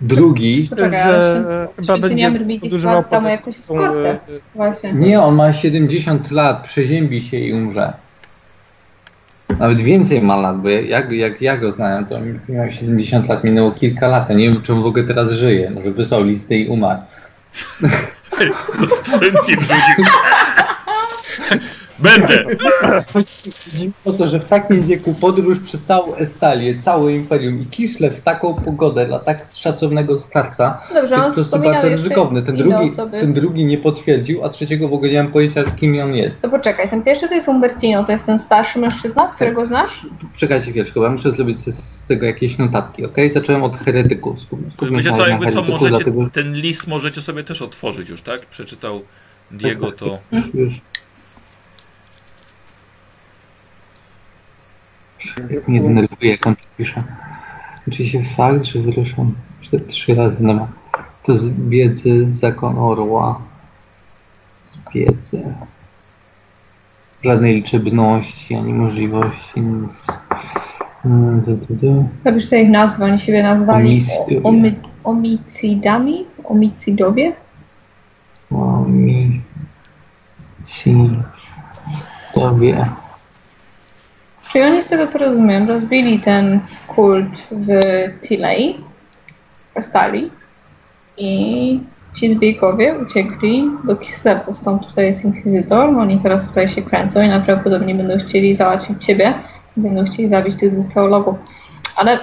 Drugi, 0.00 0.62
że 0.62 0.90
chyba 1.76 1.98
będzie 1.98 2.30
po 3.02 3.28
jakąś 3.28 3.58
eskortę. 3.58 4.10
e, 4.10 4.18
Właśnie. 4.54 4.92
nie, 4.92 5.20
on 5.20 5.34
ma 5.34 5.52
70 5.52 6.30
lat, 6.30 6.66
przeziębi 6.66 7.22
się 7.22 7.38
i 7.38 7.52
umrze. 7.52 7.92
Nawet 9.58 9.80
więcej 9.80 10.22
ma 10.22 10.36
lat, 10.36 10.60
bo 10.60 10.68
jak, 10.68 11.10
jak 11.12 11.42
ja 11.42 11.56
go 11.56 11.70
znałem, 11.70 12.06
to 12.06 12.18
miał 12.48 12.70
70 12.70 13.28
lat, 13.28 13.44
minęło 13.44 13.72
kilka 13.72 14.08
lat. 14.08 14.30
Nie 14.30 14.50
wiem, 14.50 14.62
czy 14.62 14.72
on 14.72 14.82
w 14.82 14.86
ogóle 14.86 15.04
teraz 15.04 15.32
żyje. 15.32 15.70
Może 15.70 15.90
wysłał 15.90 16.24
listy 16.24 16.56
i 16.56 16.68
umarł. 16.68 17.00
Do 18.80 18.88
skrzynki 18.96 19.56
wrzucił. 19.56 20.04
Będę! 22.06 22.44
Chodzi 23.12 23.92
o 24.04 24.12
to, 24.12 24.26
że 24.26 24.40
w 24.40 24.48
takim 24.48 24.82
wieku 24.82 25.14
podróż 25.20 25.60
przez 25.60 25.82
całą 25.82 26.14
Estalię, 26.14 26.74
całe 26.82 27.12
Imperium 27.12 27.60
i 27.60 27.66
Kislew 27.66 28.16
w 28.16 28.20
taką 28.20 28.54
pogodę 28.54 29.06
dla 29.06 29.18
tak 29.18 29.46
szacownego 29.52 30.20
starca 30.20 30.82
Dobrze, 30.94 31.14
jest 31.14 31.26
on 31.26 31.32
po 31.32 31.34
prostu 31.34 31.58
bardzo 31.58 31.88
ryzykowny. 31.88 32.42
Ten 32.42 32.56
drugi, 32.56 32.90
osoby. 32.92 33.20
ten 33.20 33.32
drugi 33.32 33.64
nie 33.64 33.78
potwierdził, 33.78 34.44
a 34.44 34.48
trzeciego 34.48 34.88
w 34.88 34.92
ogóle 34.92 35.10
nie 35.10 35.22
mam 35.22 35.32
pojęcia, 35.32 35.64
kim 35.64 36.00
on 36.00 36.14
jest. 36.14 36.42
To 36.42 36.48
poczekaj, 36.48 36.90
ten 36.90 37.02
pierwszy 37.02 37.28
to 37.28 37.34
jest 37.34 37.48
Umbertino, 37.48 38.04
to 38.04 38.12
jest 38.12 38.26
ten 38.26 38.38
starszy 38.38 38.78
mężczyzna, 38.78 39.32
którego 39.34 39.66
znasz? 39.66 40.06
Czekajcie 40.36 40.70
chwileczkę, 40.70 41.00
bo 41.00 41.06
ja 41.06 41.12
muszę 41.12 41.30
zrobić 41.30 41.56
z, 41.58 42.02
tego 42.02 42.26
jakieś 42.26 42.58
notatki, 42.58 43.04
ok? 43.04 43.16
Zacząłem 43.32 43.62
od 43.62 43.76
heretyków. 43.76 44.36
Wiecie 44.82 45.12
co, 45.12 45.28
jakby 45.28 45.46
co, 45.46 45.52
heretyku, 45.52 45.72
możecie, 45.72 45.88
dlatego 45.88 46.30
ten 46.32 46.54
list 46.54 46.86
możecie 46.86 47.20
sobie 47.20 47.44
też 47.44 47.62
otworzyć 47.62 48.08
już, 48.08 48.22
tak? 48.22 48.46
Przeczytał 48.46 49.02
Diego, 49.50 49.92
to... 49.92 50.18
już, 50.32 50.54
już. 50.54 50.80
Mnie 55.68 55.80
denerwuje, 55.80 56.30
jak 56.30 56.46
on 56.46 56.54
pisze. 56.78 57.02
Oczywiście 57.88 58.22
fakt, 58.36 58.64
że 58.64 58.80
wyruszam 58.80 59.34
cztery, 59.60 59.84
trzy 59.84 60.14
razy 60.14 60.42
na 60.42 60.52
ma. 60.54 60.68
To 61.22 61.36
z 61.36 61.50
wiedzy 61.68 62.26
zakon 62.30 62.78
orła. 62.78 63.40
Z 64.64 64.76
wiedzy. 64.94 65.54
Żadnej 67.22 67.54
liczebności, 67.54 68.54
ani 68.54 68.72
możliwości. 68.72 69.60
Nic. 69.60 70.06
Mm, 71.04 71.40
du. 71.70 72.08
Napisz 72.24 72.44
sobie 72.44 72.62
ich 72.62 72.70
nazwę, 72.70 73.04
oni 73.04 73.18
siebie 73.18 73.42
nazwali 73.42 74.00
o- 74.44 74.48
omy, 74.48 74.74
omicidami? 75.04 76.24
Omicidowie? 76.44 77.32
Omi. 78.50 79.40
Czyli 84.56 84.68
oni 84.68 84.82
z 84.82 84.88
tego 84.88 85.06
co 85.06 85.18
rozumiem, 85.18 85.68
rozbili 85.68 86.20
ten 86.20 86.60
kult 86.88 87.48
w 87.50 87.68
Tilei, 88.22 88.76
Stali 89.82 90.30
i 91.16 91.80
ci 92.14 92.30
zbiejkowie 92.30 92.98
uciekli 92.98 93.70
do 93.84 93.96
Kislewu, 93.96 94.54
stąd 94.54 94.86
tutaj 94.86 95.06
jest 95.06 95.24
inkwizytor, 95.24 95.98
oni 95.98 96.18
teraz 96.18 96.48
tutaj 96.48 96.68
się 96.68 96.82
kręcą 96.82 97.22
i 97.22 97.28
najprawdopodobniej 97.28 97.94
będą 97.94 98.18
chcieli 98.18 98.54
załatwić 98.54 99.04
ciebie, 99.04 99.34
będą 99.76 100.04
chcieli 100.04 100.28
zabić 100.28 100.56
tych 100.56 100.72
dwóch 100.72 100.92
teologów. 100.94 101.36
Ale 101.96 102.18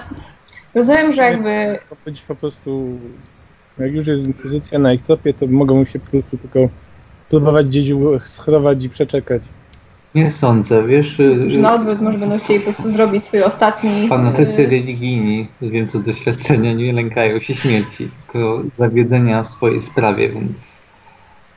rozumiem, 0.76 1.14
że 1.14 1.22
jakby 1.22 1.80
być 2.06 2.22
po 2.22 2.36
prostu. 2.36 3.00
Jak 3.80 3.92
już 3.92 4.08
jest 4.08 4.28
inkwizycja 4.28 4.80
na 4.80 4.94
ich 4.94 5.02
tropie, 5.02 5.34
to 5.34 5.48
mogą 5.48 5.86
się 5.86 6.00
po 6.00 6.12
prostu 6.12 6.38
tylko 6.38 6.60
próbować 7.30 7.68
gdzieś 7.68 7.90
schrować 8.24 8.84
i 8.84 8.90
przeczekać. 8.90 9.44
Nie 10.16 10.32
sądzę, 10.32 10.88
wiesz, 10.88 11.20
y, 11.20 11.52
że 11.52 11.60
na 11.60 11.74
odwrót 11.74 12.02
może 12.02 12.18
będą 12.18 12.40
chcieli 12.40 12.60
po 12.60 12.66
prostu 12.66 12.92
zrobić 12.92 13.24
swój 13.24 13.44
ostatni... 13.44 14.08
fanatycy 14.08 14.64
e, 14.64 14.70
religijni, 14.70 15.48
wiem 15.62 15.88
to 15.88 16.00
z 16.00 16.04
doświadczenia, 16.04 16.74
nie 16.74 16.94
lękają 16.94 17.40
się 17.40 17.54
śmierci, 17.54 18.10
tylko 18.24 18.62
zawiedzenia 18.78 19.44
w 19.44 19.50
swojej 19.50 19.82
sprawie, 19.82 20.30
więc 20.30 20.80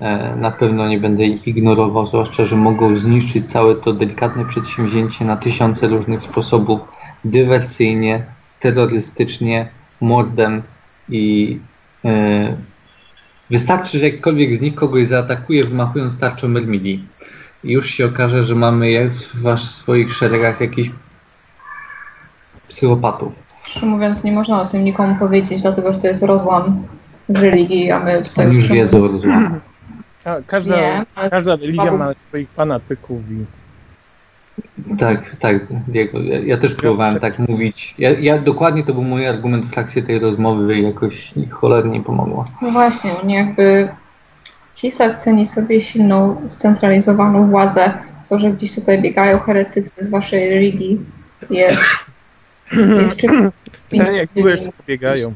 e, 0.01 0.37
na 0.37 0.51
pewno 0.51 0.89
nie 0.89 0.99
będę 0.99 1.25
ich 1.25 1.47
ignorował, 1.47 2.07
zwłaszcza, 2.07 2.45
że 2.45 2.57
mogą 2.57 2.99
zniszczyć 2.99 3.51
całe 3.51 3.75
to 3.75 3.93
delikatne 3.93 4.45
przedsięwzięcie 4.45 5.25
na 5.25 5.37
tysiące 5.37 5.89
różnych 5.89 6.23
sposobów, 6.23 6.81
dywersyjnie, 7.25 8.25
terrorystycznie, 8.61 9.69
mordem 10.01 10.63
i 11.09 11.59
e, 12.05 12.57
wystarczy, 13.51 13.99
że 13.99 14.09
jakkolwiek 14.09 14.55
z 14.55 14.61
nich 14.61 14.75
kogoś 14.75 15.07
zaatakuje, 15.07 15.65
wymachując 15.65 16.19
tarczą 16.19 16.49
Mermili. 16.49 17.05
I 17.67 17.73
już 17.73 17.91
się 17.91 18.07
okaże, 18.07 18.43
że 18.43 18.55
mamy 18.55 18.91
jak 18.91 19.11
w, 19.11 19.43
wasz, 19.43 19.71
w 19.71 19.75
swoich 19.75 20.13
szeregach 20.13 20.61
jakichś 20.61 20.91
psychopatów. 22.69 23.33
Szczerze 23.65 23.87
mówiąc, 23.87 24.25
nie 24.25 24.33
można 24.33 24.63
o 24.63 24.67
tym 24.67 24.85
nikomu 24.85 25.17
powiedzieć, 25.19 25.63
dlatego 25.63 25.93
że 25.93 25.99
to 25.99 26.07
jest 26.07 26.23
rozłam 26.23 26.83
religii, 27.29 27.91
a 27.91 28.01
my 28.01 28.23
tutaj... 28.23 28.47
Oni 28.47 28.55
już 28.55 28.69
wiedzą 28.69 29.09
rozumiem. 29.09 29.61
Ka- 30.25 30.43
każda, 30.47 30.77
Nie, 30.77 31.05
ale 31.15 31.31
każda 31.31 31.57
religia 31.57 31.93
ma 31.93 32.15
swoich 32.15 32.51
fanatyków 32.51 33.21
i 33.31 33.45
Tak, 34.99 35.37
tak, 35.37 35.57
Diego. 35.89 36.19
Ja, 36.19 36.39
ja 36.39 36.57
też 36.57 36.75
próbowałem 36.75 37.21
tak 37.21 37.39
mówić. 37.39 37.95
Ja, 37.99 38.11
ja 38.11 38.39
dokładnie 38.39 38.83
to 38.83 38.95
był 38.95 39.03
mój 39.03 39.27
argument 39.27 39.67
w 39.67 39.71
trakcie 39.71 40.03
tej 40.03 40.19
rozmowy 40.19 40.79
i 40.79 40.83
jakoś 40.83 41.35
cholernie 41.51 42.01
pomogło. 42.01 42.45
No 42.63 42.71
właśnie, 42.71 43.11
oni 43.23 43.35
jakby... 43.35 43.89
Kislev 44.77 45.15
ceni 45.15 45.47
sobie 45.47 45.81
silną, 45.81 46.43
scentralizowaną 46.49 47.47
władzę. 47.47 47.93
To, 48.29 48.39
że 48.39 48.51
gdzieś 48.51 48.75
tutaj 48.75 49.03
biegają 49.03 49.39
heretycy 49.39 50.05
z 50.05 50.09
waszej 50.09 50.51
religii 50.51 51.01
jest... 51.51 51.85
jest 53.03 53.17
czym... 53.17 53.53
Tak, 53.99 54.15
jak 54.15 54.37
jeszcze 54.37 54.73
pobiegają. 54.73 55.35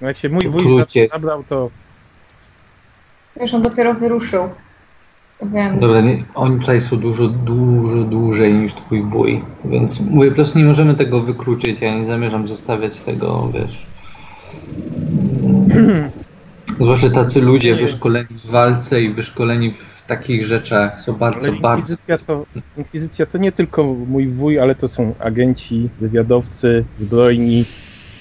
No 0.00 0.06
Jak 0.06 0.16
się 0.16 0.28
mój 0.28 0.48
wuj 0.48 0.64
zabrał, 1.12 1.44
to 1.44 1.70
Wiesz, 3.40 3.54
on 3.54 3.62
dopiero 3.62 3.94
wyruszył. 3.94 4.48
Więc 5.42 5.80
Dobra, 5.80 6.00
nie, 6.00 6.24
oni 6.34 6.60
tutaj 6.60 6.80
są 6.80 6.96
dużo, 6.96 7.28
dużo 7.28 7.96
dłużej 7.96 8.54
niż 8.54 8.74
twój 8.74 9.02
wuj, 9.02 9.44
więc 9.64 10.00
mówię, 10.00 10.28
po 10.28 10.34
prostu 10.34 10.58
nie 10.58 10.64
możemy 10.64 10.94
tego 10.94 11.20
wykluczyć, 11.20 11.80
ja 11.80 11.98
nie 11.98 12.04
zamierzam 12.04 12.48
zostawiać 12.48 13.00
tego, 13.00 13.50
wiesz... 13.54 13.86
Zwłaszcza 16.80 17.10
tacy 17.10 17.40
ludzie 17.40 17.74
wyszkoleni 17.74 18.26
w 18.30 18.46
walce 18.46 19.02
i 19.02 19.08
wyszkoleni 19.12 19.72
w 19.72 20.02
takich 20.06 20.46
rzeczach 20.46 21.00
są 21.00 21.12
bardzo, 21.12 21.48
Ale 21.48 21.52
bardzo... 21.52 21.92
inkwizycja 21.92 22.18
to, 22.18 22.46
inkwizycja 22.76 23.26
to 23.26 23.38
nie 23.38 23.52
tylko 23.52 23.84
mój 23.84 24.28
wuj, 24.28 24.58
ale 24.58 24.74
to 24.74 24.88
są 24.88 25.14
agenci, 25.18 25.88
wywiadowcy, 26.00 26.84
zbrojni, 26.98 27.64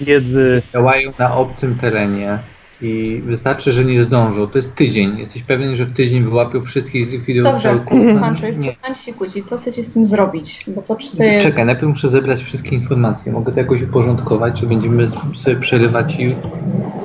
wiedzy. 0.01 0.61
działają 0.73 1.11
na 1.19 1.35
obcym 1.35 1.75
terenie 1.75 2.39
i 2.81 3.21
wystarczy, 3.25 3.71
że 3.71 3.85
nie 3.85 4.03
zdążą. 4.03 4.47
To 4.47 4.57
jest 4.57 4.75
tydzień. 4.75 5.19
Jesteś 5.19 5.43
pewien, 5.43 5.75
że 5.75 5.85
w 5.85 5.93
tydzień 5.93 6.23
wyłapią 6.23 6.61
wszystkich 6.61 7.43
Dobrze, 7.43 7.79
kurs? 7.85 8.19
Pancho, 8.19 8.47
już 8.47 8.55
Nie. 8.55 8.61
przestańcie 8.61 9.01
się 9.01 9.13
kłócić. 9.13 9.47
Co 9.47 9.57
chcecie 9.57 9.83
z 9.83 9.93
tym 9.93 10.05
zrobić? 10.05 10.65
Bo 10.67 10.81
to 10.81 10.95
czy 10.95 11.09
sobie... 11.09 11.39
Czekaj, 11.39 11.65
najpierw 11.65 11.87
muszę 11.87 12.09
zebrać 12.09 12.41
wszystkie 12.41 12.75
informacje. 12.75 13.31
Mogę 13.31 13.51
to 13.51 13.59
jakoś 13.59 13.81
uporządkować, 13.81 14.59
czy 14.59 14.67
będziemy 14.67 15.07
sobie 15.35 15.55
przerywać 15.55 16.19
i... 16.19 16.35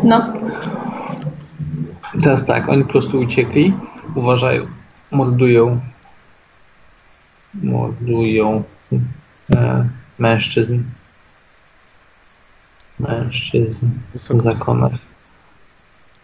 No, 0.05 0.33
Teraz 2.23 2.47
tak, 2.47 2.69
oni 2.69 2.85
po 2.85 2.91
prostu 2.91 3.21
uciekli, 3.21 3.75
uważają, 4.15 4.67
mordują, 5.11 5.81
mordują 7.55 8.63
e, 9.53 9.89
mężczyzn. 10.19 10.83
Mężczyzn 13.01 13.87
w 14.15 14.43
zakonach. 14.43 14.93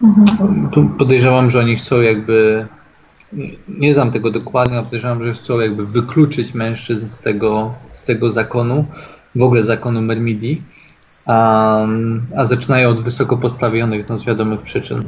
mhm. 0.03 0.69
Tu 0.71 0.89
podejrzewam, 0.89 1.51
że 1.51 1.59
oni 1.59 1.77
chcą 1.77 2.01
jakby. 2.01 2.67
Nie, 3.33 3.51
nie 3.69 3.95
znam 3.95 4.13
tego 4.13 4.31
dokładnie, 4.31 4.77
ale 4.77 4.85
podejrzewam, 4.85 5.25
że 5.25 5.35
chcą 5.35 5.61
jakby 5.61 5.87
wykluczyć 5.87 6.55
mężczyzn 6.55 7.09
z 7.09 7.19
tego, 7.19 7.75
z 7.95 8.05
tego 8.05 8.33
zakonu, 8.33 8.87
w 9.35 9.43
ogóle 9.43 9.63
zakonu 9.63 10.03
Mermidii, 10.03 10.63
a, 11.27 11.87
a 12.37 12.45
zaczynają 12.45 12.89
od 12.89 13.01
wysoko 13.01 13.37
postawionych, 13.37 14.09
no 14.09 14.19
z 14.19 14.25
wiadomych 14.25 14.61
przyczyn. 14.61 15.05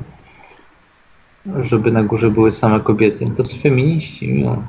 Żeby 1.61 1.93
na 1.93 2.03
górze 2.03 2.31
były 2.31 2.53
same 2.53 2.81
kobiety. 2.81 3.27
To 3.37 3.45
są 3.45 3.59
feminiści, 3.59 4.45
no. 4.45 4.63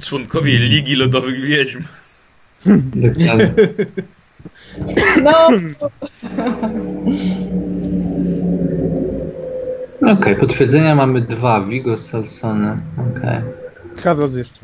Członkowie 0.00 0.58
Ligi 0.58 0.96
Lodowych 0.96 1.40
Wiedźm. 1.40 1.82
Dokładnie. 2.66 3.54
no 10.00 10.12
Okej, 10.12 10.36
potwierdzenia 10.36 10.94
mamy 10.94 11.20
dwa. 11.20 11.60
Vigo 11.60 11.98
Salsone. 11.98 12.78
Okej. 12.96 13.42
Carlos 14.02 14.34
jeszcze. 14.34 14.60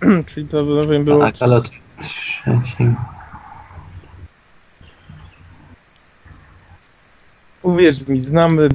Czyli 0.26 0.48
to 0.48 0.64
rozumiem 0.64 1.04
było... 1.04 1.20
Tak, 1.20 1.34
ale 1.40 1.56
od 1.56 1.70
trzecim. 2.02 2.96
Uwierz 7.62 8.06
mi, 8.08 8.20
znamy 8.20 8.68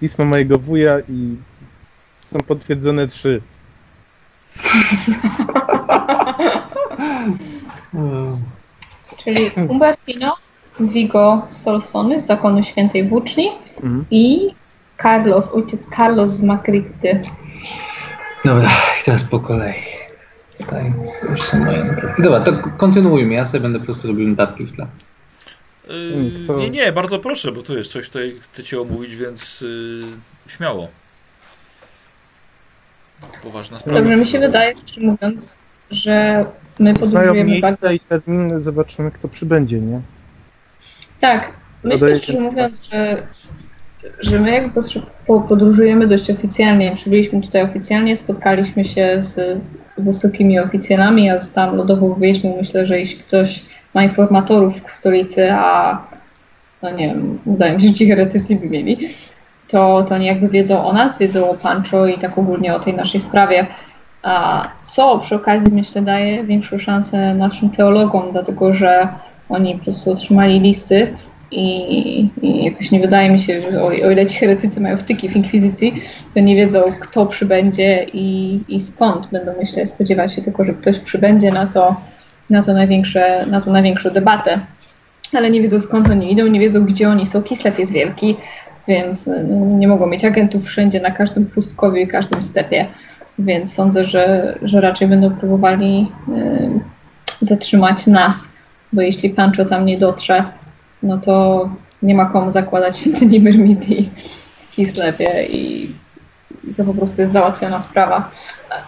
pismo 0.00 0.24
mojego 0.24 0.58
wuja 0.58 0.98
i 1.08 1.36
są 2.26 2.38
potwierdzone 2.40 3.06
trzy. 3.06 3.40
Czyli 9.24 9.50
Umbertino, 9.68 10.36
Vigo 10.80 11.42
Solsony 11.48 12.20
z 12.20 12.26
zakonu 12.26 12.62
Świętej 12.62 13.08
Włóczni 13.08 13.48
Mhm. 13.82 14.04
i 14.10 14.54
Carlos, 15.02 15.48
ojciec 15.52 15.88
Carlos 15.96 16.30
z 16.30 16.42
Makrity. 16.42 17.20
Dobra, 18.44 18.68
i 19.00 19.04
teraz 19.04 19.24
po 19.24 19.40
kolei. 19.40 19.74
Tutaj 20.58 20.92
już 21.30 21.42
są 21.42 21.58
moje 21.58 21.84
notatki. 21.84 22.22
Dobra, 22.22 22.40
to 22.40 22.52
kontynuujmy. 22.76 23.34
Ja 23.34 23.44
sobie 23.44 23.60
będę 23.60 23.78
po 23.78 23.84
prostu 23.84 24.08
robił 24.08 24.28
notatki 24.28 24.64
w 24.64 24.72
tle. 24.76 24.86
Yy, 25.88 26.44
kto- 26.44 26.56
Nie, 26.56 26.70
nie, 26.70 26.92
bardzo 26.92 27.18
proszę, 27.18 27.52
bo 27.52 27.62
to 27.62 27.76
jest 27.76 27.90
coś, 27.90 28.06
tutaj 28.06 28.34
chcecie 28.40 28.80
omówić, 28.80 29.16
więc 29.16 29.60
yy, 29.60 30.00
śmiało. 30.48 30.88
Poważna 33.42 33.78
sprawa. 33.78 33.98
Dobrze, 34.00 34.16
mi 34.16 34.26
się 34.26 34.38
wydaje, 34.38 34.74
szczerze 34.86 35.06
mówiąc, 35.06 35.58
że 35.90 36.44
my 36.78 36.94
podróżujemy 36.94 37.60
bardzo... 37.60 37.90
i 37.92 38.00
terminy, 38.00 38.62
zobaczymy 38.62 39.10
kto 39.10 39.28
przybędzie, 39.28 39.80
nie? 39.80 40.00
Tak, 41.20 41.52
myślę 41.84 41.98
Dodaję 41.98 42.16
szczerze 42.16 42.40
mówiąc, 42.40 42.88
że, 42.92 43.26
że 44.20 44.40
my 44.40 44.50
jakby 44.50 44.82
podróżujemy 45.26 46.06
dość 46.06 46.30
oficjalnie. 46.30 46.96
Przybyliśmy 46.96 47.42
tutaj 47.42 47.62
oficjalnie, 47.62 48.16
spotkaliśmy 48.16 48.84
się 48.84 49.16
z 49.22 49.60
wysokimi 49.98 50.58
oficjalami, 50.58 51.30
a 51.30 51.38
tam 51.54 51.76
lodową 51.76 52.14
wiedźmą 52.14 52.56
myślę, 52.56 52.86
że 52.86 52.98
jeśli 52.98 53.18
ktoś 53.18 53.64
ma 53.94 54.04
informatorów 54.04 54.82
w 54.82 54.90
stolicy, 54.90 55.52
a 55.52 55.98
no 56.82 56.90
nie 56.90 57.08
wiem, 57.08 57.38
wydaje 57.46 57.76
mi 57.76 57.82
się, 57.82 57.88
że 57.88 57.94
ci 57.94 58.06
heretycy 58.06 58.56
by 58.56 58.70
mieli, 58.70 58.96
to, 59.68 60.04
to 60.08 60.14
oni 60.14 60.26
jakby 60.26 60.48
wiedzą 60.48 60.84
o 60.86 60.92
nas, 60.92 61.18
wiedzą 61.18 61.50
o 61.50 61.54
Pancho 61.54 62.06
i 62.06 62.18
tak 62.18 62.38
ogólnie 62.38 62.74
o 62.74 62.80
tej 62.80 62.94
naszej 62.94 63.20
sprawie. 63.20 63.66
A 64.22 64.68
co 64.84 65.18
przy 65.18 65.34
okazji 65.34 65.72
myślę 65.72 66.02
daje 66.02 66.44
większą 66.44 66.78
szansę 66.78 67.34
naszym 67.34 67.70
teologom, 67.70 68.32
dlatego 68.32 68.74
że 68.74 69.08
oni 69.48 69.74
po 69.74 69.84
prostu 69.84 70.10
otrzymali 70.10 70.60
listy 70.60 71.16
i, 71.56 72.30
i 72.42 72.64
jakoś 72.64 72.90
nie 72.90 73.00
wydaje 73.00 73.30
mi 73.30 73.40
się, 73.40 73.62
że 73.62 73.82
o, 73.82 73.86
o 73.86 74.10
ile 74.10 74.26
ci 74.26 74.38
heretycy 74.38 74.80
mają 74.80 74.96
wtyki 74.96 75.28
w 75.28 75.36
inkwizycji, 75.36 76.02
to 76.34 76.40
nie 76.40 76.56
wiedzą 76.56 76.82
kto 77.00 77.26
przybędzie 77.26 78.06
i, 78.12 78.60
i 78.68 78.80
skąd 78.80 79.26
będą 79.32 79.52
myślę 79.58 79.86
spodziewać 79.86 80.34
się 80.34 80.42
tylko, 80.42 80.64
że 80.64 80.72
ktoś 80.72 80.98
przybędzie 80.98 81.52
na 81.52 81.66
to, 81.66 81.96
na 82.50 82.62
to 82.62 82.72
największe, 82.72 83.46
na 83.46 83.60
to 83.60 83.72
największą 83.72 84.10
debatę. 84.10 84.60
Ale 85.32 85.50
nie 85.50 85.62
wiedzą 85.62 85.80
skąd 85.80 86.10
oni 86.10 86.32
idą, 86.32 86.46
nie 86.46 86.60
wiedzą 86.60 86.84
gdzie 86.84 87.08
oni 87.08 87.26
są. 87.26 87.42
Kislev 87.42 87.78
jest 87.78 87.92
wielki, 87.92 88.36
więc 88.88 89.26
no, 89.26 89.66
nie 89.66 89.88
mogą 89.88 90.06
mieć 90.06 90.24
agentów 90.24 90.64
wszędzie, 90.64 91.00
na 91.00 91.10
każdym 91.10 91.46
pustkowiu 91.46 91.96
i 91.96 92.06
każdym 92.06 92.42
stepie. 92.42 92.86
Więc 93.38 93.74
sądzę, 93.74 94.04
że, 94.04 94.54
że 94.62 94.80
raczej 94.80 95.08
będą 95.08 95.30
próbowali 95.30 96.06
y, 96.28 97.46
zatrzymać 97.46 98.06
nas, 98.06 98.48
bo 98.92 99.02
jeśli 99.02 99.30
Pancho 99.30 99.64
tam 99.64 99.86
nie 99.86 99.98
dotrze, 99.98 100.44
no 101.04 101.18
to 101.18 101.68
nie 102.02 102.14
ma 102.14 102.26
komu 102.26 102.52
zakładać 102.52 102.98
świątyni 102.98 103.40
Myrmidii 103.40 104.10
w 104.68 104.70
Kislewie 104.70 105.46
i 105.46 105.90
to 106.76 106.84
po 106.84 106.94
prostu 106.94 107.20
jest 107.20 107.32
załatwiona 107.32 107.80
sprawa. 107.80 108.30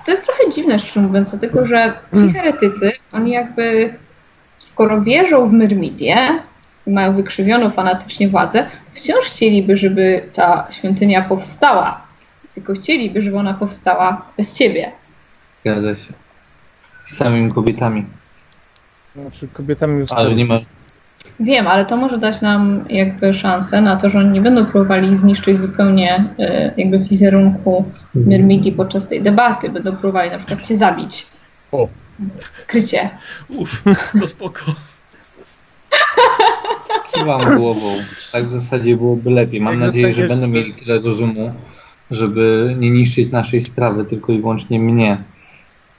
To 0.05 0.11
jest 0.11 0.25
trochę 0.25 0.51
dziwne, 0.51 0.79
szczerze 0.79 1.01
mówiąc, 1.01 1.31
dlatego 1.31 1.67
że 1.67 1.93
ci 2.15 2.33
heretycy, 2.33 2.93
oni 3.13 3.31
jakby 3.31 3.95
skoro 4.59 5.03
wierzą 5.03 5.49
w 5.49 5.53
Myrmidię 5.53 6.17
i 6.87 6.91
mają 6.91 7.17
wykrzywioną 7.17 7.71
fanatycznie 7.71 8.29
władzę, 8.29 8.67
wciąż 8.93 9.25
chcieliby, 9.25 9.77
żeby 9.77 10.29
ta 10.35 10.67
świątynia 10.71 11.23
powstała. 11.23 12.01
Tylko 12.55 12.75
chcieliby, 12.75 13.23
żeby 13.23 13.39
ona 13.39 13.55
powstała 13.55 14.27
bez 14.37 14.55
ciebie. 14.55 14.93
Zgadza 15.61 15.95
się. 15.95 16.13
Z 17.05 17.17
samymi 17.17 17.53
kobietami. 17.53 18.05
Znaczy 19.17 19.49
kobietami 19.49 19.99
już 19.99 20.13
Ale 20.13 20.35
nie 20.35 20.45
ma. 20.45 20.59
Wiem, 21.41 21.67
ale 21.67 21.85
to 21.85 21.97
może 21.97 22.19
dać 22.19 22.41
nam 22.41 22.85
jakby 22.91 23.35
szansę 23.35 23.81
na 23.81 23.97
to, 23.97 24.11
że 24.11 24.19
oni 24.19 24.29
nie 24.29 24.41
będą 24.41 24.67
próbowali 24.67 25.17
zniszczyć 25.17 25.59
zupełnie 25.59 26.25
y, 26.41 26.73
jakby 26.77 26.99
wizerunku 26.99 27.85
Myrmidii 28.15 28.73
podczas 28.73 29.09
tej 29.09 29.23
debaty. 29.23 29.69
Będą 29.69 29.97
próbowali 29.97 30.31
na 30.31 30.39
przykład 30.39 30.67
cię 30.67 30.77
zabić. 30.77 31.27
O. 31.73 31.89
Skrycie. 32.57 33.11
Uff, 33.49 33.85
to 34.21 34.27
spoko. 34.27 34.65
Kiwam 37.15 37.57
głową. 37.57 37.89
Tak 38.33 38.49
w 38.49 38.53
zasadzie 38.53 38.97
byłoby 38.97 39.31
lepiej. 39.31 39.61
Mam 39.61 39.73
Jak 39.73 39.83
nadzieję, 39.83 40.13
że 40.13 40.29
będą 40.29 40.49
mieli 40.49 40.75
tyle 40.75 41.01
rozumu, 41.01 41.53
żeby 42.11 42.75
nie 42.79 42.91
niszczyć 42.91 43.31
naszej 43.31 43.61
sprawy, 43.61 44.05
tylko 44.05 44.33
i 44.33 44.41
wyłącznie 44.41 44.81
mnie. 44.81 45.19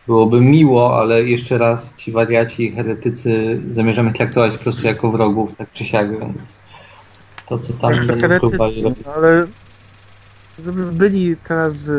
Byłoby 0.07 0.41
miło, 0.41 0.99
ale 0.99 1.23
jeszcze 1.23 1.57
raz 1.57 1.95
ci 1.95 2.11
wariaci 2.11 2.65
i 2.65 2.71
heretycy 2.71 3.61
zamierzamy 3.69 4.13
traktować 4.13 4.57
po 4.57 4.63
prostu 4.63 4.87
jako 4.87 5.11
wrogów, 5.11 5.55
tak 5.57 5.71
czy 5.71 5.85
siak, 5.85 6.19
więc 6.19 6.59
to 7.47 7.59
co 7.59 7.73
tam 7.73 8.07
będą 8.07 8.19
Heretycy, 8.19 8.57
ale 9.15 9.47
żeby 10.65 10.91
byli 10.91 11.35
teraz 11.37 11.91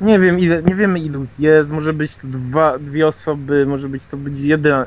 nie 0.00 0.18
wiem 0.18 0.38
ile, 0.40 0.62
nie 0.62 0.74
wiemy 0.74 0.98
ilu 0.98 1.26
jest, 1.38 1.70
może 1.70 1.92
być 1.92 2.16
to 2.16 2.26
dwa, 2.26 2.78
dwie 2.78 3.06
osoby, 3.06 3.66
może 3.66 3.88
być 3.88 4.02
to 4.10 4.16
być 4.16 4.40
jeden, 4.40 4.84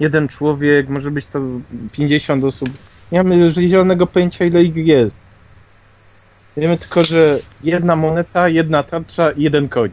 jeden 0.00 0.28
człowiek, 0.28 0.88
może 0.88 1.10
być 1.10 1.26
to 1.26 1.40
50 1.92 2.44
osób. 2.44 2.68
Nie 3.12 3.22
mamy 3.22 3.52
zielonego 3.52 4.06
pojęcia 4.06 4.44
ile 4.44 4.62
ich 4.62 4.76
jest. 4.76 5.16
Wiemy 6.56 6.78
tylko, 6.78 7.04
że 7.04 7.38
jedna 7.64 7.96
moneta, 7.96 8.48
jedna 8.48 8.82
tarcza 8.82 9.30
i 9.30 9.42
jeden 9.42 9.68
koń. 9.68 9.90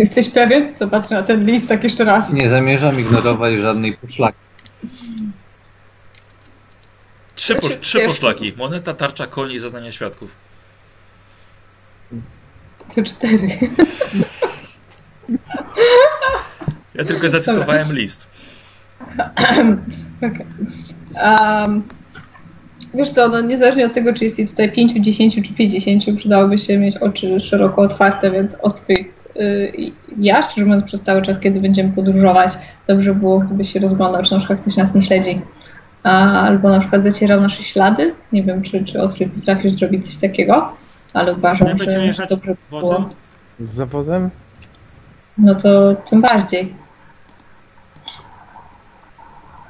Jesteś 0.00 0.28
pewien? 0.28 0.76
Zobaczę 0.76 1.14
na 1.14 1.22
ten 1.22 1.46
list 1.46 1.68
tak 1.68 1.84
jeszcze 1.84 2.04
raz. 2.04 2.32
Nie 2.32 2.48
zamierzam 2.48 3.00
ignorować 3.00 3.58
żadnej 3.58 3.96
poszlaki. 3.96 4.38
Trzy, 7.34 7.54
posz, 7.54 7.78
trzy 7.80 8.00
poszlaki. 8.00 8.52
Moneta, 8.56 8.94
tarcza, 8.94 9.26
koń 9.26 9.52
i 9.52 9.58
zadania 9.58 9.92
świadków. 9.92 10.36
To 12.94 13.02
cztery. 13.02 13.58
Ja 16.94 17.04
tylko 17.04 17.28
zacytowałem 17.28 17.92
list. 17.92 18.26
Okej. 20.26 20.46
Um, 21.22 21.82
wiesz 22.94 23.10
co, 23.10 23.28
no 23.28 23.40
niezależnie 23.40 23.86
od 23.86 23.94
tego, 23.94 24.14
czy 24.14 24.24
jest 24.24 24.38
jej 24.38 24.48
tutaj 24.48 24.72
5, 24.72 24.92
10 24.92 25.34
czy 25.34 25.54
50, 25.54 26.18
przydałoby 26.18 26.58
się 26.58 26.78
mieć 26.78 26.96
oczy 26.96 27.40
szeroko 27.40 27.82
otwarte, 27.82 28.30
więc 28.30 28.54
y, 28.54 29.19
ja, 30.18 30.42
szczerze 30.42 30.66
mówiąc, 30.66 30.84
przez 30.84 31.02
cały 31.02 31.22
czas, 31.22 31.40
kiedy 31.40 31.60
będziemy 31.60 31.92
podróżować, 31.92 32.52
dobrze 32.86 33.14
było, 33.14 33.38
gdyby 33.38 33.66
się 33.66 33.80
rozglądał, 33.80 34.22
czy 34.22 34.32
na 34.32 34.38
przykład 34.38 34.60
ktoś 34.60 34.76
nas 34.76 34.94
nie 34.94 35.02
śledzi. 35.02 35.40
A, 36.02 36.40
albo 36.40 36.68
na 36.68 36.80
przykład 36.80 37.04
zacierał 37.04 37.40
nasze 37.40 37.62
ślady. 37.62 38.14
Nie 38.32 38.42
wiem, 38.42 38.62
czy, 38.62 38.84
czy 38.84 39.02
Otfrid 39.02 39.32
potrafisz 39.32 39.74
zrobić 39.74 40.06
coś 40.06 40.16
takiego, 40.16 40.72
ale 41.14 41.32
uważam, 41.32 41.68
będziemy 41.68 42.00
że 42.00 42.06
jechać 42.06 42.30
dobrze 42.30 42.54
by 42.54 42.78
było. 42.78 43.08
Z 43.60 43.68
zawozem? 43.68 44.30
No 45.38 45.54
to 45.54 45.94
tym 45.94 46.20
bardziej. 46.20 46.74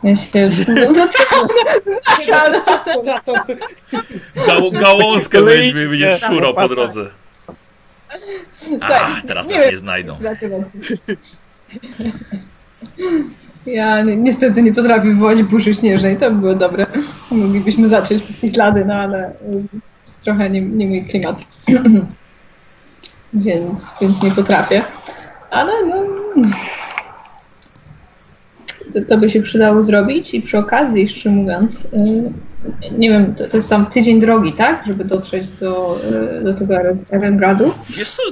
Ja 0.02 0.16
się... 0.16 0.50
No 0.94 1.08
Gał, 4.46 4.70
gałązkę 4.70 5.42
weźmie 5.42 5.86
nie, 5.86 6.16
szurał 6.16 6.54
po 6.54 6.68
drodze. 6.68 7.19
A, 8.80 9.20
teraz 9.26 9.48
nie 9.48 9.54
nas 9.54 9.64
wiem. 9.64 9.72
nie 9.72 9.78
znajdą. 9.78 10.14
Ja 13.66 14.02
ni 14.02 14.16
niestety 14.16 14.62
nie 14.62 14.72
potrafię 14.72 15.08
wywołać 15.08 15.42
burzy 15.42 15.74
śnieżnej, 15.74 16.16
to 16.16 16.30
by 16.30 16.36
było 16.36 16.54
dobre. 16.54 16.86
Moglibyśmy 17.30 17.88
zacząć 17.88 18.22
wszystkie 18.22 18.50
ślady, 18.50 18.84
no 18.84 18.94
ale 18.94 19.30
y, 19.30 19.34
trochę 20.24 20.50
nie, 20.50 20.60
nie 20.60 20.86
mój 20.86 21.02
klimat. 21.02 21.44
więc, 23.34 23.90
więc 24.00 24.22
nie 24.22 24.30
potrafię. 24.30 24.82
Ale 25.50 25.72
no... 25.86 25.96
To, 28.94 29.00
to 29.08 29.18
by 29.18 29.30
się 29.30 29.42
przydało 29.42 29.84
zrobić 29.84 30.34
i 30.34 30.42
przy 30.42 30.58
okazji, 30.58 31.02
jeszcze 31.02 31.30
mówiąc, 31.30 31.84
y, 31.84 32.32
nie 32.98 33.10
wiem, 33.10 33.34
to, 33.34 33.48
to 33.48 33.56
jest 33.56 33.70
tam 33.70 33.86
tydzień 33.86 34.20
drogi, 34.20 34.52
tak? 34.52 34.86
Żeby 34.86 35.04
dotrzeć 35.04 35.48
do, 35.48 36.00
y, 36.40 36.44
do 36.44 36.54
tego 36.54 36.74
Erengradu. 37.10 37.72
Wiesz 37.96 38.10
co, 38.10 38.22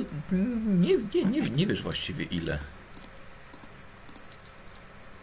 nie, 0.80 0.94
nie, 1.14 1.40
nie, 1.40 1.50
nie 1.50 1.66
wiesz 1.66 1.82
właściwie 1.82 2.24
ile. 2.24 2.58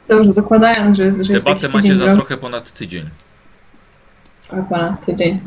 Dobrze, 0.07 0.31
zakładając, 0.31 0.97
że 0.97 1.03
jest, 1.03 1.21
że 1.21 1.33
jest 1.33 1.45
Debatę 1.45 1.67
jakiś 1.67 1.81
macie 1.81 1.95
za 1.95 2.05
drogi. 2.05 2.19
trochę 2.19 2.37
ponad 2.37 2.71
tydzień. 2.73 3.09
Trochę 4.47 4.63
ponad 4.69 5.05
tydzień. 5.05 5.39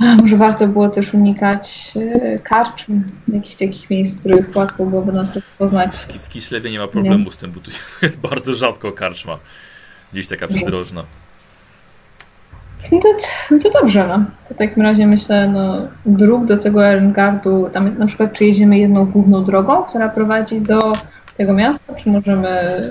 A, 0.00 0.14
Może 0.14 0.36
warto 0.36 0.68
było 0.68 0.88
też 0.88 1.14
unikać 1.14 1.92
e, 1.96 2.38
karczm, 2.38 3.02
jakichś 3.28 3.54
takich 3.54 3.90
miejsc, 3.90 4.16
w 4.16 4.20
których 4.20 4.56
łatwo 4.56 4.86
byłoby 4.86 5.12
nas 5.12 5.34
rozpoznać. 5.34 5.96
W, 5.96 6.06
w 6.06 6.28
Kislewie 6.28 6.70
nie 6.70 6.78
ma 6.78 6.88
problemu 6.88 7.30
z 7.30 7.36
tym, 7.36 7.52
bo 7.52 7.60
tu 7.60 7.70
jest 8.02 8.20
bardzo 8.30 8.54
rzadko 8.54 8.92
karczma. 8.92 9.38
Gdzieś 10.12 10.26
taka 10.26 10.48
przydrożna. 10.48 11.04
No 12.92 13.00
to, 13.00 13.08
no 13.50 13.58
to 13.58 13.70
dobrze, 13.70 14.06
no. 14.06 14.24
To 14.48 14.54
w 14.54 14.56
takim 14.56 14.82
razie 14.82 15.06
myślę, 15.06 15.48
no, 15.48 15.88
dróg 16.06 16.44
do 16.44 16.58
tego 16.58 16.86
Erengardu, 16.86 17.70
tam 17.72 17.98
na 17.98 18.06
przykład 18.06 18.32
czy 18.32 18.44
jedziemy 18.44 18.78
jedną 18.78 19.06
główną 19.06 19.44
drogą, 19.44 19.84
która 19.84 20.08
prowadzi 20.08 20.60
do 20.60 20.92
tego 21.36 21.52
miasta, 21.52 21.94
czy 21.94 22.10
możemy 22.10 22.82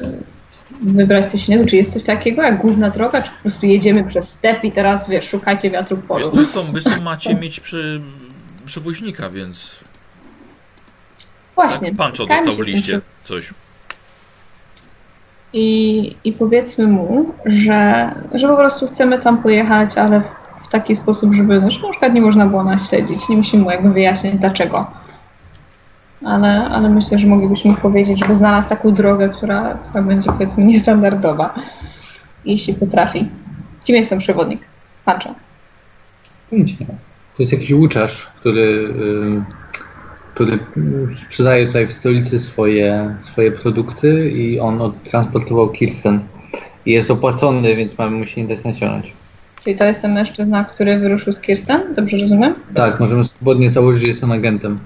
wybrać 0.81 1.31
coś 1.31 1.49
innego? 1.49 1.65
Czy 1.65 1.75
jest 1.75 1.93
coś 1.93 2.03
takiego 2.03 2.41
jak 2.41 2.61
główna 2.61 2.89
droga, 2.89 3.21
czy 3.21 3.31
po 3.31 3.41
prostu 3.41 3.65
jedziemy 3.65 4.03
przez 4.03 4.29
step 4.29 4.63
i 4.63 4.71
teraz, 4.71 5.09
wiesz, 5.09 5.29
szukajcie 5.29 5.69
wiatru 5.69 5.97
w 5.97 5.99
Wiesz, 5.99 6.07
polu? 6.07 6.31
wy 6.31 6.45
są, 6.45 6.63
wy 6.63 6.81
są 6.81 7.01
macie 7.01 7.35
mieć 7.35 7.59
przy 7.59 8.01
przewoźnika, 8.65 9.29
więc 9.29 9.79
Właśnie. 11.55 11.95
Pancho 11.95 12.25
dostał 12.25 12.53
w 12.53 12.59
liście 12.59 13.01
coś. 13.23 13.53
I, 15.57 16.15
I 16.23 16.33
powiedzmy 16.33 16.87
mu, 16.87 17.25
że, 17.45 18.11
że 18.33 18.47
po 18.47 18.55
prostu 18.55 18.87
chcemy 18.87 19.19
tam 19.19 19.43
pojechać, 19.43 19.97
ale 19.97 20.21
w, 20.21 20.25
w 20.67 20.69
taki 20.71 20.95
sposób, 20.95 21.33
żeby 21.33 21.55
no, 21.61 21.67
na 21.67 21.91
przykład 21.91 22.13
nie 22.13 22.21
można 22.21 22.45
było 22.45 22.63
nas 22.63 22.89
śledzić. 22.89 23.29
Nie 23.29 23.37
musimy 23.37 23.63
mu 23.63 23.71
jakby 23.71 23.89
wyjaśniać 23.89 24.35
dlaczego. 24.35 24.87
Ale, 26.25 26.65
ale 26.65 26.89
myślę, 26.89 27.19
że 27.19 27.27
moglibyśmy 27.27 27.71
mu 27.71 27.77
powiedzieć, 27.77 28.19
żeby 28.19 28.35
znalazł 28.35 28.69
taką 28.69 28.93
drogę, 28.93 29.29
która, 29.29 29.77
która 29.89 30.03
będzie 30.03 30.31
powiedzmy 30.31 30.63
niestandardowa, 30.63 31.53
jeśli 32.45 32.73
potrafi. 32.73 33.29
Kim 33.83 33.95
jest 33.95 34.09
ten 34.09 34.19
przewodnik? 34.19 34.61
Pancho. 35.05 35.35
Nie. 36.51 36.65
To 37.37 37.43
jest 37.43 37.51
jakiś 37.51 37.71
łuczarz, 37.71 38.27
który, 38.39 38.61
y, 38.61 39.64
który 40.35 40.59
sprzedaje 41.27 41.67
tutaj 41.67 41.87
w 41.87 41.93
stolicy 41.93 42.39
swoje, 42.39 43.15
swoje 43.19 43.51
produkty 43.51 44.31
i 44.31 44.59
on 44.59 44.81
odtransportował 44.81 45.69
Kirsten. 45.69 46.19
I 46.85 46.91
jest 46.91 47.11
opłacony, 47.11 47.75
więc 47.75 47.97
mamy 47.97 48.17
mu 48.17 48.25
się 48.25 48.43
nie 48.43 48.55
dać 48.55 48.65
naciągnąć. 48.65 49.13
Czyli 49.63 49.75
to 49.75 49.85
jest 49.85 50.01
ten 50.01 50.13
mężczyzna, 50.13 50.63
który 50.63 50.99
wyruszył 50.99 51.33
z 51.33 51.41
Kirsten, 51.41 51.93
dobrze 51.95 52.17
rozumiem? 52.17 52.55
Tak, 52.73 52.99
możemy 52.99 53.25
swobodnie 53.25 53.69
założyć, 53.69 54.01
że 54.01 54.07
jest 54.07 54.23
on 54.23 54.31
agentem. 54.31 54.79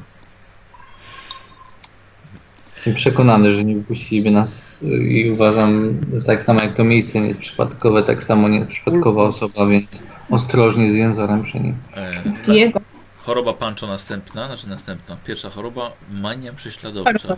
Jestem 2.76 2.94
przekonany, 2.94 3.56
że 3.56 3.64
nie 3.64 3.76
wypuściliby 3.76 4.32
nas 4.32 4.80
y, 4.84 4.86
i 4.88 5.32
uważam, 5.32 6.02
że 6.14 6.22
tak 6.22 6.44
samo 6.44 6.62
jak 6.62 6.74
to 6.74 6.84
miejsce 6.84 7.20
nie 7.20 7.28
jest 7.28 7.40
przypadkowe, 7.40 8.04
tak 8.04 8.24
samo 8.24 8.50
nie 8.50 8.58
jest 8.58 8.70
przypadkowa 8.70 9.24
osoba, 9.24 9.66
więc 9.68 10.04
ostrożnie 10.30 10.92
z 10.92 10.96
jęzorem 10.96 11.44
przy 11.44 11.60
nim. 11.60 11.76
E, 11.96 12.12
Diego. 12.46 12.89
Choroba 13.26 13.54
Pancho 13.54 13.88
następna, 13.88 14.48
znaczy 14.48 14.70
następna. 14.70 15.18
Pierwsza 15.26 15.50
choroba, 15.50 15.92
mania 16.12 16.54
prześladowcza. 16.54 17.36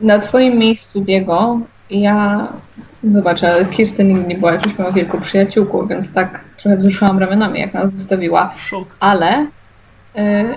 Na 0.00 0.18
twoim 0.18 0.58
miejscu, 0.58 1.00
Diego, 1.00 1.60
ja... 1.90 2.48
Wybacz, 3.02 3.44
ale 3.44 3.64
Kirsten 3.64 4.08
nigdy 4.08 4.26
nie 4.26 4.38
była 4.38 4.52
jakąś 4.52 4.78
moją 4.78 4.92
wielką 4.92 5.20
przyjaciółką, 5.20 5.86
więc 5.86 6.12
tak 6.12 6.40
trochę 6.56 6.76
wzruszyłam 6.76 7.18
ramionami, 7.18 7.60
jak 7.60 7.74
nas 7.74 7.92
zostawiła. 7.92 8.54
Szok. 8.56 8.96
Ale... 9.00 9.46
y, 10.16 10.18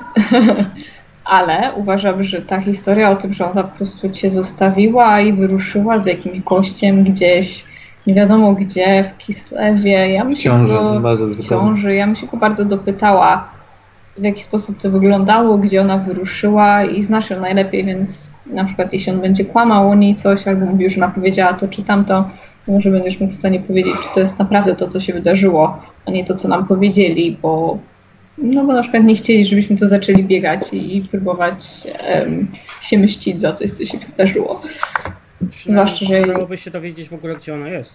ale 1.24 1.74
uważam, 1.76 2.24
że 2.24 2.42
ta 2.42 2.62
historia 2.62 3.10
o 3.10 3.16
tym, 3.16 3.34
że 3.34 3.52
ona 3.52 3.64
po 3.64 3.78
prostu 3.78 4.10
cię 4.10 4.32
zostawiła 4.32 5.22
i 5.22 5.34
wyruszyła 5.34 6.00
z 6.00 6.06
jakimś 6.06 6.40
gościem 6.40 7.04
gdzieś, 7.04 7.66
nie 8.12 8.16
wiadomo 8.16 8.54
gdzie, 8.54 9.04
w 9.04 9.18
Kislewie, 9.18 10.10
ja 10.10 10.26
bym 10.26 10.36
się 10.36 10.44
ciąży, 10.44 10.74
go- 10.74 11.00
ciąży. 11.50 11.96
Ja 11.96 12.06
bym 12.06 12.16
się 12.16 12.28
go 12.28 12.38
bardzo 12.38 12.66
dopytała, 12.66 13.46
w 14.18 14.24
jaki 14.24 14.44
sposób 14.44 14.78
to 14.82 14.90
wyglądało, 14.90 15.58
gdzie 15.58 15.82
ona 15.82 15.98
wyruszyła 15.98 16.84
i 16.84 17.04
znasz 17.04 17.30
ją 17.30 17.42
najlepiej, 17.42 17.86
więc 17.86 18.36
na 18.46 18.66
przykład 18.66 18.94
jeśli 18.94 19.12
on 19.12 19.22
będzie 19.22 19.46
kłamał 19.46 19.90
o 19.90 19.96
niej 19.96 20.16
coś, 20.16 20.48
albo 20.48 20.66
mówił, 20.66 20.90
że 20.90 20.98
ona 20.98 21.08
powiedziała 21.08 21.54
to 21.54 21.68
czy 21.68 21.84
tamto, 21.84 22.30
to 22.66 22.72
może 22.72 22.92
będziesz 22.92 23.20
mógł 23.20 23.34
w 23.34 23.36
stanie 23.36 23.60
powiedzieć, 23.60 23.94
czy 24.04 24.10
to 24.14 24.20
jest 24.20 24.40
naprawdę 24.40 24.76
to, 24.76 24.88
co 24.88 25.00
się 25.00 25.14
wydarzyło, 25.14 25.82
a 26.06 26.12
nie 26.12 26.26
to, 26.26 26.36
co 26.36 26.48
nam 26.48 26.68
powiedzieli, 26.68 27.38
bo 27.42 27.78
no 28.38 28.64
bo 28.66 28.74
na 28.74 28.82
przykład 28.82 29.04
nie 29.04 29.16
chcieli, 29.16 29.46
żebyśmy 29.46 29.76
to 29.78 29.88
zaczęli 29.88 30.24
biegać 30.24 30.74
i, 30.74 30.98
i 30.98 31.02
próbować 31.02 31.88
em, 31.98 32.48
się 32.82 32.98
mścić 32.98 33.42
za 33.42 33.54
coś, 33.54 33.72
co 33.72 33.86
się 33.86 33.98
wydarzyło. 33.98 34.62
Zwłaszcza, 35.68 36.06
że- 36.06 36.22
Przydałoby 36.22 36.58
się 36.58 36.72
dowiedzieć 36.72 37.10
w 37.10 37.14
ogóle, 37.14 37.36
gdzie 37.36 37.54
ona 37.54 37.68
jest. 37.70 37.94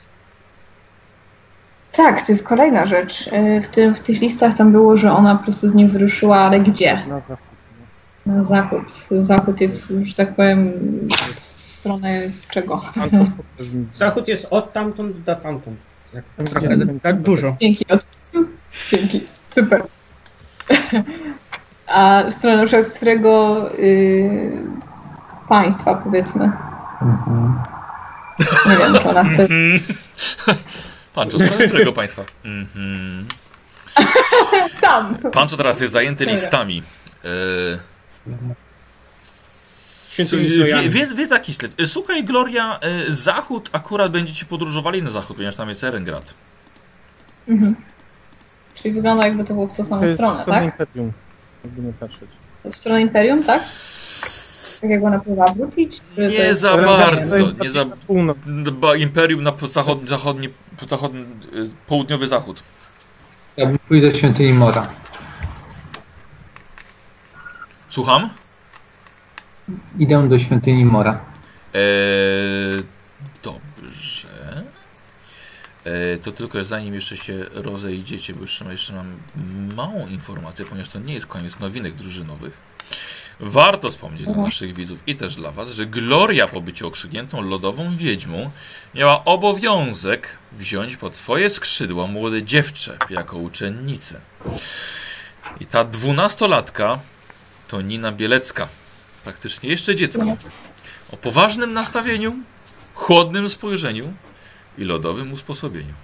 Tak, 1.93 2.27
to 2.27 2.33
jest 2.33 2.45
kolejna 2.45 2.87
rzecz. 2.87 3.29
E, 3.33 3.61
W, 3.61 3.69
tym, 3.69 3.95
w 3.95 4.01
tych 4.01 4.21
listach 4.21 4.57
tam 4.57 4.73
było, 4.73 4.97
że 4.97 5.13
ona 5.13 5.35
po 5.37 5.45
prostu 5.45 5.69
z 5.69 5.75
nim 5.75 5.89
wyruszyła, 5.89 6.39
ale 6.39 6.61
gdzie? 6.61 7.03
Na 7.09 7.21
zachód. 7.21 7.47
Na 8.27 8.45
zachód. 8.45 8.83
Zachód 9.11 9.61
jest, 9.61 9.93
że 10.05 10.15
tak 10.15 10.35
powiem, 10.35 10.73
w 11.67 11.73
stronę 11.73 12.23
czego? 12.51 12.83
Zachód 13.95 14.29
jest 14.29 14.47
od 14.51 14.73
tamtąd 14.73 15.21
do 15.23 15.37
tamtąd. 15.37 15.77
Jak, 16.15 16.25
trochę, 16.47 16.67
gdzie 16.67 16.85
jest- 16.85 17.03
tak 17.03 17.21
dużo. 17.21 17.57
Dzięki. 17.61 17.87
Od... 17.89 18.07
Dzięki. 18.91 19.21
Super. 19.51 19.83
A 21.87 22.23
w 22.31 22.35
stronę 22.35 22.57
na 22.57 22.67
przykład 22.67 22.93
którego 22.97 23.61
y, 23.79 24.51
państwa, 25.49 25.95
powiedzmy. 25.95 26.53
Mhm. 27.03 27.63
Nie 28.67 28.77
wiem, 28.77 28.95
czy 28.95 29.09
ona 29.09 29.25
chce. 29.25 29.49
Pancho, 31.15 31.39
strony 31.39 31.67
którego 31.69 31.93
państwa? 31.93 32.25
Mhm. 32.45 33.27
Tam! 34.81 35.15
Pancho 35.33 35.57
teraz 35.57 35.81
jest 35.81 35.93
zajęty 35.93 36.27
listami. 36.27 36.83
Wiedz, 40.89 41.13
wiedza 41.13 41.39
Kislew. 41.41 41.75
E, 41.81 41.87
Słuchaj, 41.87 42.25
Gloria, 42.25 42.79
e, 42.81 43.13
zachód 43.13 43.71
akurat 43.73 44.13
będziecie 44.13 44.47
podróżowali 44.47 45.03
na 45.03 45.11
zachód, 45.11 45.37
ponieważ 45.37 45.57
tam 45.57 45.69
jest 45.69 45.85
Erengrad. 45.85 46.35
Mhm. 47.49 47.77
Czyli 48.75 48.95
wygląda 48.95 49.27
jakby 49.27 49.45
to 49.45 49.55
było 49.55 49.67
w 49.67 49.71
tą 49.71 49.77
To 49.77 49.85
samą 49.85 50.15
stronę 50.15 50.45
tak? 50.47 50.65
Imperium, 50.65 51.13
jakby 51.65 51.83
nie 51.83 51.93
patrzeć. 51.93 52.29
W 52.65 52.77
stronę 52.77 53.01
Imperium, 53.01 53.43
tak? 53.43 53.63
Tak 54.81 54.91
jak 54.91 55.05
ona 55.05 55.19
próbowała 55.19 55.53
wrócić? 55.53 56.01
Nie 56.19 56.55
za 56.55 56.77
bardzo, 56.77 57.37
nie 57.63 57.71
za... 57.71 57.85
Imperium 58.99 59.43
na 59.43 59.53
po- 59.53 59.67
zachod, 59.67 60.09
zachodnie 60.09 60.49
po 60.81 60.87
zachodni, 60.87 61.21
y, 61.21 61.27
południowy 61.87 62.29
zachód. 62.29 62.63
Ja 63.57 63.67
bym 63.67 63.79
pójdę 63.79 64.11
do 64.11 64.19
świątyni 64.19 64.53
Mora. 64.53 64.89
Słucham? 67.89 68.31
Idę 69.99 70.29
do 70.29 70.39
świątyni 70.39 70.85
Mora. 70.85 71.21
Eee, 71.75 71.81
dobrze. 73.43 74.65
Eee, 75.87 76.19
to 76.19 76.33
tylko 76.33 76.65
zanim 76.65 76.95
jeszcze 76.95 77.17
się 77.17 77.35
rozejdziecie, 77.55 78.35
bo 78.35 78.41
jeszcze, 78.41 78.65
jeszcze 78.65 78.95
mam 78.95 79.17
małą 79.77 80.07
informację, 80.09 80.65
ponieważ 80.65 80.89
to 80.89 80.99
nie 80.99 81.15
jest 81.15 81.27
koniec 81.27 81.59
nowinek 81.61 81.95
drużynowych. 81.95 82.59
Warto 83.41 83.91
wspomnieć 83.91 84.25
dla 84.25 84.37
naszych 84.37 84.75
widzów 84.75 85.03
i 85.07 85.17
też 85.17 85.35
dla 85.37 85.53
Was, 85.53 85.71
że 85.71 85.87
Gloria 85.87 86.49
po 86.49 86.61
byciu 86.61 86.89
okrzykniętą 86.89 87.43
lodową 87.43 87.97
wiedźmą 87.97 88.51
miała 88.95 89.25
obowiązek 89.25 90.39
wziąć 90.53 90.97
pod 90.97 91.17
swoje 91.17 91.51
skrzydła 91.51 92.07
młode 92.07 92.43
dziewczę 92.43 92.99
jako 93.11 93.37
uczennicę. 93.37 94.21
I 95.61 95.67
ta 95.67 95.85
dwunastolatka 95.85 96.99
to 97.69 97.83
Nina 97.83 98.13
Bielecka. 98.13 98.69
Praktycznie 99.25 99.71
jeszcze 99.71 99.95
dziecko. 99.95 100.37
O 101.13 101.17
poważnym 101.17 101.73
nastawieniu, 101.73 102.35
chłodnym 102.95 103.49
spojrzeniu 103.49 104.15
i 104.79 104.85
lodowym 104.85 105.33
usposobieniu. 105.33 105.95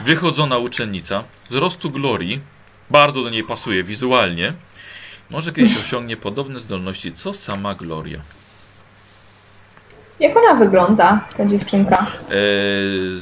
Wychodzona 0.00 0.58
uczennica, 0.58 1.24
wzrostu 1.50 1.90
glorii, 1.90 2.40
bardzo 2.90 3.22
do 3.22 3.30
niej 3.30 3.44
pasuje 3.44 3.82
wizualnie, 3.82 4.52
może 5.30 5.52
kiedyś 5.52 5.76
osiągnie 5.76 6.16
podobne 6.16 6.60
zdolności 6.60 7.12
co 7.12 7.32
sama 7.32 7.74
Gloria. 7.74 8.20
Jak 10.20 10.36
ona 10.36 10.54
wygląda, 10.54 11.28
ta 11.36 11.46
dziewczynka? 11.46 12.06
Eee, 12.30 12.36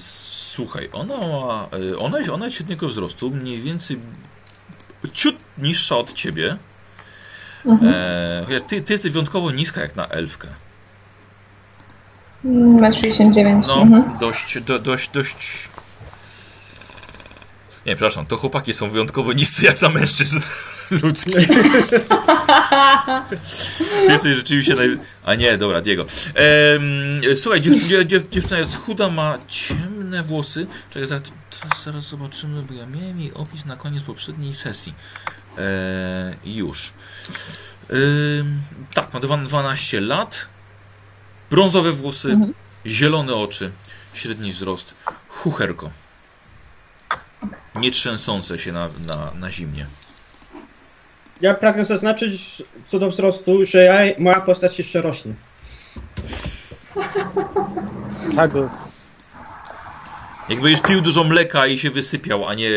słuchaj, 0.01 0.89
ona 0.93 1.17
ma, 1.19 1.69
e, 1.93 1.99
ona, 1.99 2.19
jest, 2.19 2.31
ona 2.31 2.45
jest 2.45 2.57
średniego 2.57 2.89
wzrostu, 2.89 3.31
mniej 3.31 3.61
więcej 3.61 3.99
ciut 5.13 5.37
niższa 5.59 5.97
od 5.97 6.13
ciebie. 6.13 6.57
Mhm. 7.67 7.95
Eee, 7.95 8.45
chociaż 8.47 8.63
ty, 8.69 8.83
ty 8.83 8.93
jesteś 8.93 9.13
wyjątkowo 9.13 9.51
niska 9.51 9.81
jak 9.81 9.97
na 9.97 10.09
elfkę. 10.09 10.49
Mm, 12.45 12.77
1,69 12.93 13.47
m. 13.47 13.63
No, 13.67 13.83
Mhm. 13.83 14.19
dość, 14.21 14.61
do, 14.61 14.79
dość, 14.79 15.09
dość. 15.11 15.69
Nie, 17.87 17.97
przepraszam, 17.97 18.27
to 18.27 18.37
chłopaki 18.37 18.75
są 18.75 18.91
wyjątkowo 18.91 19.33
niscy 19.33 19.65
jak 19.65 19.83
na 19.83 19.89
mężczyzn 19.89 20.39
ludzkich. 21.03 21.49
Ty 24.07 24.13
jesteś 24.13 24.37
rzeczywiście 24.37 24.75
naj... 24.75 24.99
A 25.25 25.35
nie, 25.35 25.59
dobra, 25.59 25.81
Diego. 25.81 26.03
Ehm, 26.35 27.37
słuchaj, 27.37 27.61
dziew, 27.61 27.87
dziew, 27.89 28.07
dziew, 28.07 28.29
dziewczyna 28.31 28.59
jest 28.59 28.77
chuda, 28.81 29.11
ma 29.11 29.39
ciemne 29.49 30.23
włosy. 30.23 30.67
Czekaj, 30.91 31.09
zaraz, 31.09 31.23
zaraz 31.85 32.05
zobaczymy, 32.09 32.63
bo 32.63 32.75
ja 32.75 32.87
miałem 32.87 33.21
jej 33.21 33.35
opis 33.35 33.65
na 33.65 33.77
koniec 33.77 34.03
poprzedniej 34.03 34.55
sesji. 34.55 34.95
Eee, 35.59 36.57
już. 36.57 36.93
Ehm, 37.91 38.61
tak, 38.95 39.15
ma 39.15 39.21
dwa- 39.21 39.45
12 39.45 40.01
lat. 40.01 40.47
Brązowe 41.51 41.93
włosy, 41.93 42.31
Mhm. 42.31 42.55
zielone 42.87 43.35
oczy, 43.35 43.71
średni 44.15 44.53
wzrost, 44.53 44.95
chucherko. 45.29 45.91
Nie 47.75 47.91
trzęsące 47.91 48.59
się 48.59 48.73
na, 48.73 48.89
na, 49.07 49.33
na 49.35 49.51
zimnie. 49.51 49.87
Ja 51.45 51.55
pragnę 51.55 51.85
zaznaczyć 51.85 52.63
co 52.87 52.99
do 52.99 53.09
wzrostu, 53.11 53.65
że 53.65 53.83
ja, 53.85 53.99
moja 54.19 54.41
postać 54.41 54.79
jeszcze 54.79 55.03
rośnie. 55.03 55.33
Tak, 58.37 58.57
o- 58.57 58.69
Jakby 60.49 60.71
już 60.71 60.81
pił 60.81 61.01
dużo 61.01 61.25
mleka 61.25 61.67
i 61.67 61.79
się 61.79 61.91
wysypiał, 61.91 62.49
a 62.49 62.55
nie 62.55 62.71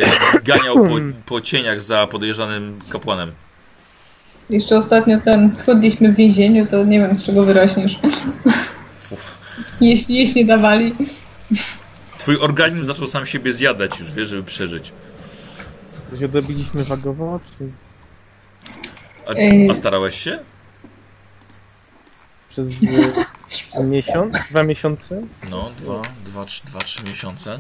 ganiał 0.44 0.76
po, 0.86 0.96
po 1.26 1.42
cieniach 1.42 1.82
za 1.82 2.08
podejrzanym 2.08 2.80
kapłanem. 2.90 3.32
Jeszcze 4.50 4.78
ostatnio 4.78 5.22
ten 5.26 5.52
schudliśmy 5.52 6.12
w 6.12 6.16
więzieniu, 6.16 6.66
to 6.66 6.84
nie 6.84 7.00
wiem 7.00 7.16
z 7.16 7.24
czego 7.24 7.44
wyrośniesz. 7.44 8.00
jeśli, 9.82 10.16
jeśli 10.16 10.46
dawali. 10.46 10.96
Twój 12.18 12.38
organizm 12.40 12.84
zaczął 12.86 13.08
sam 13.08 13.26
siebie 13.26 13.54
zjadać 13.54 14.00
już, 14.00 14.12
wiesz, 14.14 14.30
żeby 14.30 14.44
przeżyć. 14.44 14.92
coś 16.12 16.24
odrobiliśmy 16.24 16.84
wagowo, 16.84 17.40
czy 17.58 17.70
A, 19.30 19.72
a 19.72 19.76
starałeś 19.76 20.22
się? 20.24 20.40
przez 22.50 22.68
e, 23.76 23.84
miesiąc, 23.94 24.34
dwa 24.52 24.64
miesiące? 24.64 25.22
No, 25.50 25.72
dwa, 25.80 26.02
dwa, 26.26 26.46
trzy, 26.46 26.66
dwa, 26.66 26.80
trzy 26.80 27.04
miesiące. 27.04 27.60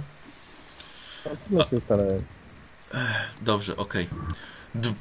No, 1.49 1.63
się 1.67 1.79
starałem. 1.79 2.19
Dobrze, 3.41 3.77
okej. 3.77 4.07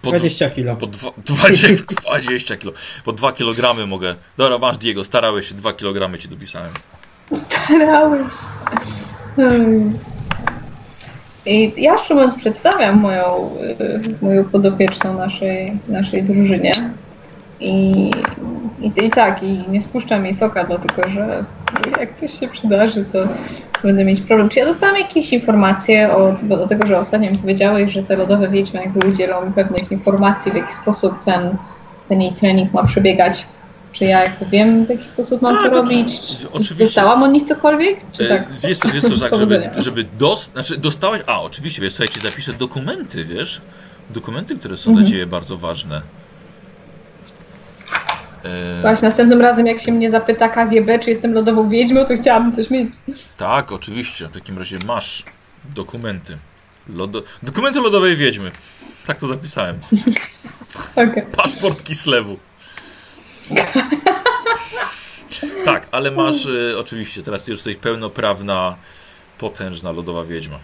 Po, 0.03 0.11
dwa- 0.11 0.19
20 0.19 0.51
kilo. 0.51 0.77
po 0.77 0.87
dwa, 0.87 1.11
20, 1.25 1.77
20 2.03 2.57
kilo. 2.57 2.73
Po 3.05 3.13
2 3.13 3.33
kilogramy 3.33 3.87
mogę. 3.87 4.15
Dobra, 4.37 4.59
masz 4.59 4.79
Diego, 4.79 5.05
starałeś 5.05 5.49
się, 5.49 5.55
2 5.55 5.73
kilogramy 5.73 6.19
ci 6.19 6.29
dopisałem. 6.29 6.73
Starałeś. 7.33 8.33
Hmm. 9.37 9.99
I 11.47 11.73
ja 11.77 11.99
szczerze 11.99 12.15
mówiąc 12.15 12.35
przedstawiam 12.35 13.01
moją, 13.01 13.51
y, 13.81 14.25
moją 14.25 14.45
podopieczną 14.45 15.15
naszej, 15.15 15.73
naszej 15.89 16.23
drużynie. 16.23 16.91
I, 17.61 18.11
i, 18.81 18.93
I 19.05 19.11
tak, 19.11 19.43
i 19.43 19.65
nie 19.69 19.81
spuszczam 19.81 20.25
jej 20.25 20.35
soka, 20.35 20.65
dlatego 20.65 21.11
że 21.11 21.45
jak 22.01 22.17
coś 22.17 22.41
się 22.41 22.49
przydarzy, 22.49 23.05
to 23.13 23.19
będę 23.83 24.05
mieć 24.05 24.21
problem. 24.21 24.49
Czy 24.49 24.59
ja 24.59 24.65
dostałam 24.65 24.97
jakieś 24.97 25.33
informacje 25.33 26.13
od, 26.13 26.45
do 26.45 26.67
tego, 26.67 26.87
że 26.87 26.99
ostatnio 26.99 27.31
mi 27.31 27.37
powiedziałeś, 27.37 27.93
że 27.93 28.03
te 28.03 28.17
lodowe 28.17 28.49
wiedźmy 28.49 28.81
jakby 28.81 29.09
udzielą 29.09 29.53
pewnych 29.55 29.93
informacji, 29.93 30.53
w 30.53 30.57
jaki 30.57 30.73
sposób 30.73 31.25
ten, 31.25 31.57
ten 32.09 32.21
jej 32.21 32.33
trening 32.33 32.73
ma 32.73 32.85
przebiegać. 32.85 33.47
Czy 33.99 34.05
ja 34.05 34.23
jakby 34.25 34.47
wiem, 34.47 34.87
w 34.87 34.91
jaki 34.91 35.05
sposób 35.05 35.43
mam 35.43 35.57
Tak, 35.57 35.65
to 35.65 35.77
robić? 35.77 36.21
Czy 36.21 36.49
oczywiście. 36.51 36.75
Dostałam 36.85 37.23
od 37.23 37.33
nich 37.33 37.45
cokolwiek? 37.49 38.01
Czy 38.13 38.25
E, 38.25 38.29
tak? 38.39 38.49
Wiesz 38.69 38.79
co, 38.79 38.89
wiesz 38.89 39.03
co, 39.03 39.17
tak, 39.21 39.37
żeby, 39.37 39.71
żeby 39.77 40.05
dos, 40.19 40.51
znaczy 40.53 40.77
dostałaś, 40.77 41.21
a 41.27 41.43
oczywiście, 41.43 41.83
wiesz, 41.83 41.93
słuchajcie, 41.93 42.21
zapiszę 42.21 42.53
dokumenty, 42.53 43.25
wiesz, 43.25 43.61
dokumenty, 44.11 44.57
które 44.57 44.77
są 44.77 44.91
Mhm. 44.91 45.05
dla 45.07 45.11
Ciebie 45.13 45.27
bardzo 45.27 45.57
ważne. 45.57 46.03
E, 48.45 48.81
Właśnie 48.83 49.09
następnym 49.09 49.41
razem, 49.41 49.67
jak 49.67 49.83
się 49.83 49.93
mnie 49.93 50.11
zapyta 50.11 50.49
KGB, 50.49 50.99
czy 50.99 51.11
jestem 51.11 51.33
lodową 51.33 51.69
wiedźmą, 51.69 52.05
to 52.05 52.17
chciałabym 52.17 52.53
coś 52.53 52.71
mieć. 52.71 52.89
tak, 53.37 53.73
oczywiście, 53.73 54.27
w 54.27 54.33
takim 54.33 54.59
razie 54.59 54.79
masz 54.87 55.25
dokumenty. 55.75 56.39
Lodo, 56.89 57.23
dokumenty 57.43 57.81
lodowej 57.81 58.17
wiedźmy. 58.17 58.51
Tak 59.07 59.21
to 59.21 59.27
zapisałem. 59.27 59.79
Okej. 60.97 61.23
Paszport 61.37 61.83
Kislewu. 61.85 62.39
Tak, 65.65 65.89
ale 65.91 66.11
masz 66.11 66.47
e, 66.47 66.79
oczywiście, 66.79 67.23
teraz 67.23 67.45
ty 67.45 67.51
już 67.51 67.59
jesteś 67.59 67.77
pełnoprawna, 67.77 68.77
potężna 69.39 69.93
lodowa 69.93 70.25
wiedźma. 70.25 70.59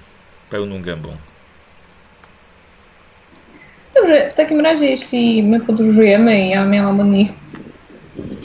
Pełną 0.50 0.82
gębą. 0.82 1.08
Dobrze, 3.94 4.30
w 4.30 4.34
takim 4.34 4.60
razie, 4.60 4.86
jeśli 4.86 5.42
my 5.42 5.60
podróżujemy 5.60 6.46
i 6.46 6.48
ja 6.48 6.64
miałam 6.64 7.00
od 7.00 7.06
nich 7.06 7.28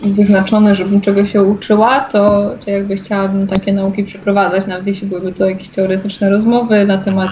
wyznaczone, 0.03 0.75
żebym 0.75 1.01
czego 1.01 1.25
się 1.25 1.43
uczyła, 1.43 1.99
to, 1.99 2.55
to 2.65 2.71
jakby 2.71 2.95
chciałabym 2.95 3.47
takie 3.47 3.73
nauki 3.73 4.03
przeprowadzać, 4.03 4.67
nawet 4.67 4.87
jeśli 4.87 5.07
byłyby 5.07 5.33
to 5.33 5.49
jakieś 5.49 5.67
teoretyczne 5.67 6.29
rozmowy 6.29 6.85
na 6.85 6.97
temat 6.97 7.31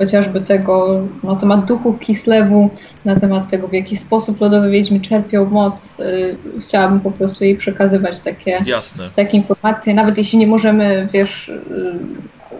chociażby 0.00 0.40
tego, 0.40 1.00
na 1.22 1.36
temat 1.36 1.64
duchów 1.64 1.98
Kislewu, 2.00 2.70
na 3.04 3.20
temat 3.20 3.48
tego, 3.50 3.68
w 3.68 3.72
jaki 3.72 3.96
sposób 3.96 4.40
lodowe 4.40 4.70
wiedźmy 4.70 5.00
czerpią 5.00 5.44
moc. 5.44 6.00
Y, 6.00 6.36
Chciałabym 6.60 7.00
po 7.00 7.10
prostu 7.10 7.44
jej 7.44 7.56
przekazywać 7.56 8.20
takie 8.20 8.58
Jasne. 8.66 9.10
takie 9.16 9.36
informacje, 9.36 9.94
nawet 9.94 10.18
jeśli 10.18 10.38
nie 10.38 10.46
możemy, 10.46 11.08
wiesz, 11.12 11.48
y, 11.48 11.62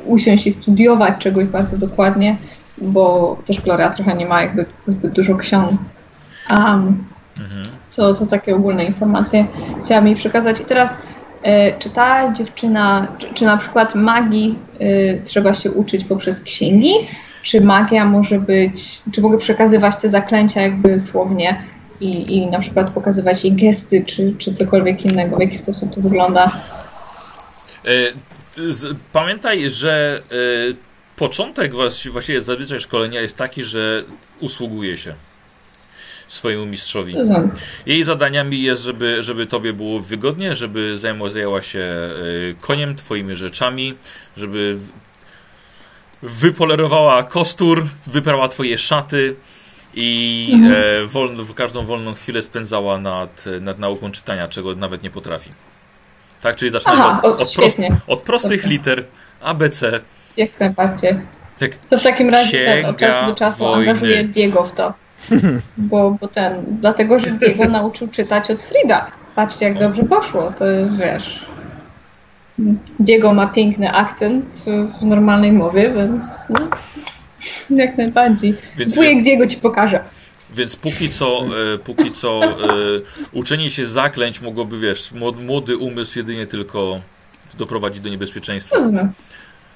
usiąść 0.07 0.47
i 0.47 0.53
studiować 0.53 1.15
czegoś 1.19 1.45
bardzo 1.45 1.79
dokładnie, 1.79 2.37
bo 2.79 3.37
też 3.47 3.61
Gloria 3.61 3.91
trochę 3.91 4.15
nie 4.15 4.27
ma 4.27 4.43
jakby 4.43 4.67
zbyt 4.89 5.13
dużo 5.13 5.37
ksiąg. 5.37 5.71
Um, 6.51 7.05
Mhm. 7.41 7.67
to, 7.97 8.15
to 8.15 8.27
takie 8.27 8.57
ogólne 8.57 8.85
informacje 8.85 9.47
chciałam 9.85 10.07
jej 10.07 10.17
przekazać. 10.17 10.61
I 10.61 10.65
teraz, 10.65 10.99
e, 11.43 11.79
czy 11.79 11.91
ta 11.91 12.33
dziewczyna, 12.33 13.09
czy, 13.19 13.35
czy 13.35 13.45
na 13.45 13.57
przykład 13.57 13.95
magii 13.95 14.59
trzeba 15.25 15.55
się 15.55 15.71
uczyć 15.71 16.05
poprzez 16.05 16.41
księgi, 16.41 16.93
czy 17.43 17.61
magia 17.61 18.05
może 18.05 18.39
być, 18.39 19.03
czy 19.13 19.21
mogę 19.21 19.39
przekazywać 19.39 19.97
te 20.03 20.09
zaklęcia 20.11 20.61
jakby 20.61 21.01
słownie 21.01 21.65
i, 22.01 22.37
i 22.37 22.47
na 22.47 22.59
przykład 22.59 22.91
pokazywać 22.91 23.45
jej 23.45 23.53
gesty, 23.53 24.05
czy, 24.07 24.35
czy 24.39 24.53
cokolwiek 24.53 25.05
innego, 25.05 25.37
w 25.37 25.41
jaki 25.41 25.59
sposób 25.59 25.95
to 25.95 26.01
wygląda. 26.01 26.61
E, 27.85 27.91
Pamiętaj, 29.13 29.71
że 29.71 30.23
e, 30.33 30.75
początek 31.17 31.73
właściwie 32.13 32.41
zazwyczaj 32.41 32.81
szkolenia 32.81 33.21
jest 33.21 33.37
taki, 33.37 33.65
że 33.65 34.05
usługuje 34.41 34.97
się 34.97 35.15
swojemu 36.29 36.67
mistrzowi. 36.67 37.15
Jej 37.87 38.05
zadaniami 38.05 38.63
jest, 38.63 38.83
żeby, 38.83 39.23
żeby 39.23 39.47
tobie 39.47 39.73
było 39.73 40.01
wygodnie, 40.01 40.57
żeby 40.57 40.99
zajęła, 40.99 41.63
się 41.63 41.79
e, 41.79 42.11
koniem, 42.61 42.95
twoimi 42.95 43.37
rzeczami, 43.37 43.95
żeby 44.37 44.79
wypolerowała 46.23 47.23
kostur, 47.23 47.87
wyprała 48.07 48.49
twoje 48.49 48.79
szaty 48.79 49.37
i 49.95 50.51
Mhm. 50.55 50.75
e, 50.75 51.07
wolno, 51.07 51.43
każdą 51.55 51.83
wolną 51.85 52.15
chwilę 52.15 52.43
spędzała 52.43 52.99
nad, 52.99 53.45
nad 53.61 53.79
nauką 53.79 54.11
czytania, 54.11 54.49
czego 54.49 54.75
nawet 54.75 55.03
nie 55.03 55.11
potrafi. 55.11 55.51
Tak, 56.43 56.57
czyli 56.57 56.71
zaczynasz 56.71 56.99
Aha, 57.01 57.21
od, 57.23 57.41
od, 57.43 57.53
prost, 57.55 57.79
od 58.07 58.23
prostych 58.23 58.51
Dobrze. 58.63 58.69
liter 58.69 59.05
ABC. 59.43 60.01
Jak 60.37 60.61
najbardziej. 60.61 61.15
Tak, 61.59 61.75
To 61.75 61.99
w 61.99 62.03
takim 62.03 62.31
razie 62.31 62.85
od 62.89 62.97
czasu 62.99 63.27
do 63.27 63.35
czasu 63.35 63.65
wojny. 63.65 63.89
angażuję 63.91 64.25
Diego 64.25 64.63
w 64.65 64.73
to. 64.73 64.95
Bo, 65.77 66.17
bo 66.21 66.29
ten, 66.29 66.65
dlatego, 66.81 67.19
że 67.19 67.31
Diego 67.31 67.65
nauczył 67.65 68.09
czytać 68.09 68.51
od 68.51 68.63
Frida. 68.63 69.11
Patrzcie, 69.35 69.65
jak 69.65 69.79
dobrze 69.79 70.03
poszło, 70.05 70.53
to 70.59 70.65
wiesz... 70.99 71.45
Diego 73.01 73.35
ma 73.35 73.47
piękny 73.47 73.93
akcent 73.93 74.63
w, 75.01 75.03
normalnej 75.05 75.53
mowie, 75.53 75.93
więc 75.95 76.25
no, 76.51 76.61
jak 77.71 77.99
najbardziej. 77.99 78.55
więc, 78.77 78.95
Wujek 78.95 79.23
Diego 79.23 79.47
ci 79.47 79.57
pokaże. 79.57 80.05
więc 80.55 80.77
póki 80.77 81.09
co, 81.09 81.45
e, 81.75 81.79
póki 81.79 82.11
co 82.11 82.45
e, 82.45 82.57
uczenie 83.33 83.71
się 83.71 83.87
zaklęć 83.87 84.41
mogłoby, 84.41 84.79
wiesz, 84.79 85.13
młody, 85.47 85.77
umysł 85.77 86.19
jedynie 86.19 86.47
tylko 86.47 87.01
doprowadzić 87.59 88.01
do 88.01 88.09
niebezpieczeństwa. 88.09 88.77
Rozumiem. 88.77 89.13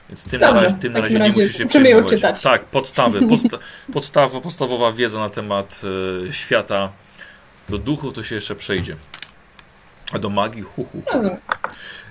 Więc 0.09 0.25
tym 0.25 0.41
na 0.41 0.47
Dobrze, 0.47 0.65
razie, 0.65 0.77
tym 0.77 0.93
na 0.93 1.01
razie 1.01 1.21
nie 1.21 1.29
musisz 1.33 1.57
się 1.57 1.67
przejmować. 1.67 2.21
Tak, 2.43 2.65
podstawy, 2.65 3.27
podsta 3.27 3.59
podstawa, 3.93 4.41
podstawowa 4.41 4.93
wiedza 4.93 5.19
na 5.19 5.29
temat 5.29 5.83
e, 6.29 6.33
świata. 6.33 6.93
Do 7.69 7.79
duchów 7.79 8.13
to 8.13 8.23
się 8.23 8.35
jeszcze 8.35 8.55
przejdzie. 8.55 8.97
A 10.13 10.19
do 10.19 10.31
magii, 10.31 10.63
hu, 10.63 10.85
hu. 10.85 11.03
Rozumiem. 11.13 11.37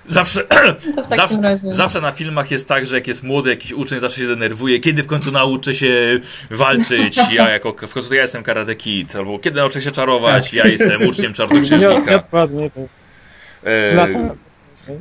Zawsze, 0.07 0.43
zawsze, 1.15 1.41
razie... 1.41 1.73
zawsze 1.73 2.01
na 2.01 2.11
filmach 2.11 2.51
jest 2.51 2.67
tak, 2.67 2.87
że 2.87 2.95
jak 2.95 3.07
jest 3.07 3.23
młody 3.23 3.49
jakiś 3.49 3.71
uczeń, 3.71 3.99
zawsze 3.99 4.21
się 4.21 4.27
denerwuje, 4.27 4.79
kiedy 4.79 5.03
w 5.03 5.07
końcu 5.07 5.31
nauczę 5.31 5.75
się 5.75 6.19
walczyć, 6.51 7.17
ja 7.31 7.49
jako, 7.49 7.71
w 7.71 7.93
końcu 7.93 8.09
to 8.09 8.15
ja 8.15 8.21
jestem 8.21 8.43
karate 8.43 8.75
kid, 8.75 9.15
albo 9.15 9.39
kiedy 9.39 9.59
nauczę 9.59 9.81
się 9.81 9.91
czarować, 9.91 10.53
ja 10.53 10.67
jestem 10.67 11.07
uczniem 11.07 11.33
czarnoksiężnika. 11.39 12.17
Dokładnie. 12.17 12.69
tak. 13.95 14.09
E, 14.09 14.35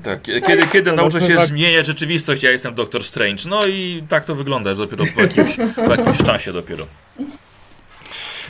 tak, 0.02 0.22
kiedy, 0.22 0.66
kiedy 0.72 0.90
To 0.90 0.96
nauczę 0.96 1.20
się 1.20 1.46
zmieniać 1.46 1.86
rzeczywistość, 1.86 2.42
ja 2.42 2.50
jestem 2.50 2.74
Doktor 2.74 3.04
Strange. 3.04 3.42
No 3.48 3.66
i 3.66 4.04
tak 4.08 4.24
to 4.24 4.34
wygląda 4.34 4.74
dopiero 4.74 5.04
po 5.14 5.20
jakimś, 5.20 5.56
po 5.74 5.90
jakimś 5.90 6.18
czasie 6.22 6.52
dopiero. 6.52 6.86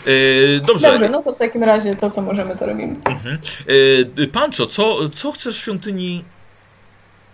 E, 0.07 0.61
dobrze. 0.61 0.93
Dobrze, 0.93 1.09
no 1.09 1.23
to 1.23 1.33
w 1.33 1.39
takim 1.39 1.63
razie 1.63 1.97
to, 1.97 2.11
co 2.11 2.23
możemy, 2.23 2.57
to 2.57 2.67
robimy. 2.67 2.95
E, 4.23 4.27
Pancho, 4.27 4.67
co, 4.67 5.09
co 5.09 5.33
chcesz 5.33 5.59
w 5.59 5.63
świątyni 5.63 6.25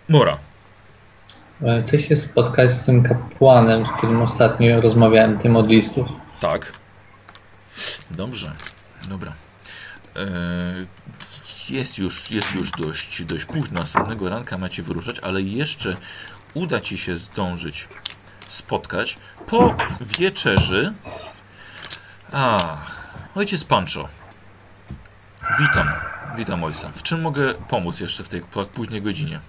Mora? 0.09 0.37
E, 1.63 1.83
Chcę 1.83 1.99
się 1.99 2.15
spotkać 2.15 2.71
z 2.71 2.83
tym 2.83 3.03
kapłanem, 3.03 3.85
z 3.85 3.97
którym 3.97 4.21
ostatnio 4.21 4.81
rozmawiałem, 4.81 5.37
tym 5.39 5.55
od 5.55 5.67
listów. 5.69 6.07
Tak. 6.39 6.73
Dobrze, 8.11 8.51
dobra. 9.09 9.33
E, 10.15 10.25
jest 11.69 11.97
już, 11.97 12.31
jest 12.31 12.55
już 12.55 12.71
dość, 12.71 13.23
dość 13.23 13.45
późno. 13.45 13.79
Następnego 13.79 14.29
ranka 14.29 14.57
macie 14.57 14.83
wyruszać, 14.83 15.19
ale 15.19 15.41
jeszcze 15.41 15.97
uda 16.53 16.81
ci 16.81 16.97
się 16.97 17.17
zdążyć 17.17 17.87
spotkać 18.47 19.17
po 19.47 19.75
wieczerzy. 20.01 20.93
Ach, 22.31 23.07
ojciec 23.35 23.63
Pancho. 23.63 24.07
Witam, 25.59 25.87
witam 26.37 26.63
ojca. 26.63 26.91
W 26.91 27.03
czym 27.03 27.21
mogę 27.21 27.53
pomóc 27.53 27.99
jeszcze 27.99 28.23
w 28.23 28.29
tej 28.29 28.41
późnej 28.73 29.01
godzinie? 29.01 29.39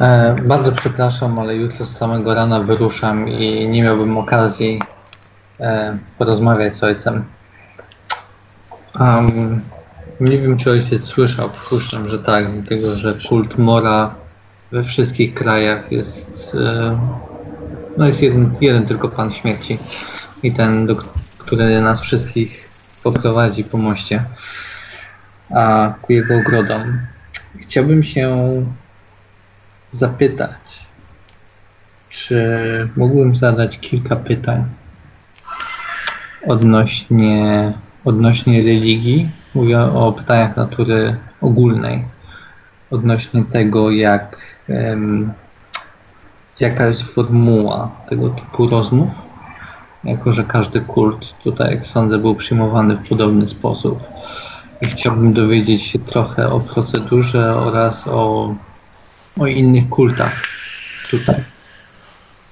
E, 0.00 0.36
bardzo 0.46 0.72
przepraszam, 0.72 1.38
ale 1.38 1.56
jutro 1.56 1.84
z 1.84 1.96
samego 1.96 2.34
rana 2.34 2.60
wyruszam 2.60 3.28
i 3.28 3.68
nie 3.68 3.82
miałbym 3.82 4.18
okazji 4.18 4.82
e, 5.60 5.98
porozmawiać 6.18 6.76
z 6.76 6.84
ojcem. 6.84 7.24
Um, 9.00 9.60
nie 10.20 10.38
wiem, 10.38 10.58
czy 10.58 10.70
ojciec 10.70 11.04
słyszał, 11.04 11.50
przypuszczam, 11.50 12.10
że 12.10 12.18
tak, 12.18 12.52
dlatego 12.52 12.96
że 12.96 13.18
kult 13.28 13.58
Mora 13.58 14.14
we 14.72 14.84
wszystkich 14.84 15.34
krajach 15.34 15.92
jest. 15.92 16.54
E, 16.54 16.98
no 17.96 18.06
jest 18.06 18.22
jeden, 18.22 18.54
jeden 18.60 18.86
tylko 18.86 19.08
Pan 19.08 19.32
Śmierci 19.32 19.78
i 20.42 20.52
ten, 20.52 20.86
do, 20.86 20.96
który 21.38 21.80
nas 21.80 22.00
wszystkich 22.00 22.68
poprowadzi 23.02 23.64
po 23.64 23.78
moście, 23.78 24.24
a 25.54 25.94
ku 26.02 26.12
jego 26.12 26.34
ogrodom. 26.38 27.00
Chciałbym 27.60 28.04
się 28.04 28.36
zapytać, 29.98 30.86
czy 32.10 32.88
mógłbym 32.96 33.36
zadać 33.36 33.78
kilka 33.78 34.16
pytań 34.16 34.64
odnośnie, 36.46 37.72
odnośnie 38.04 38.62
religii. 38.62 39.28
Mówię 39.54 39.80
o 39.80 40.12
pytaniach 40.12 40.56
natury 40.56 41.16
ogólnej, 41.40 42.04
odnośnie 42.90 43.44
tego, 43.44 43.90
jak, 43.90 44.36
em, 44.68 45.32
jaka 46.60 46.86
jest 46.86 47.02
formuła 47.02 47.90
tego 48.08 48.28
typu 48.28 48.68
rozmów. 48.68 49.10
Jako, 50.04 50.32
że 50.32 50.44
każdy 50.44 50.80
kult 50.80 51.34
tutaj, 51.44 51.70
jak 51.74 51.86
sądzę, 51.86 52.18
był 52.18 52.34
przyjmowany 52.34 52.96
w 52.96 53.08
podobny 53.08 53.48
sposób. 53.48 54.04
I 54.82 54.86
chciałbym 54.86 55.32
dowiedzieć 55.32 55.82
się 55.82 55.98
trochę 55.98 56.52
o 56.52 56.60
procedurze 56.60 57.56
oraz 57.56 58.08
o 58.08 58.54
o 59.40 59.46
innych 59.46 59.88
kultach 59.88 60.42
tutaj. 61.10 61.44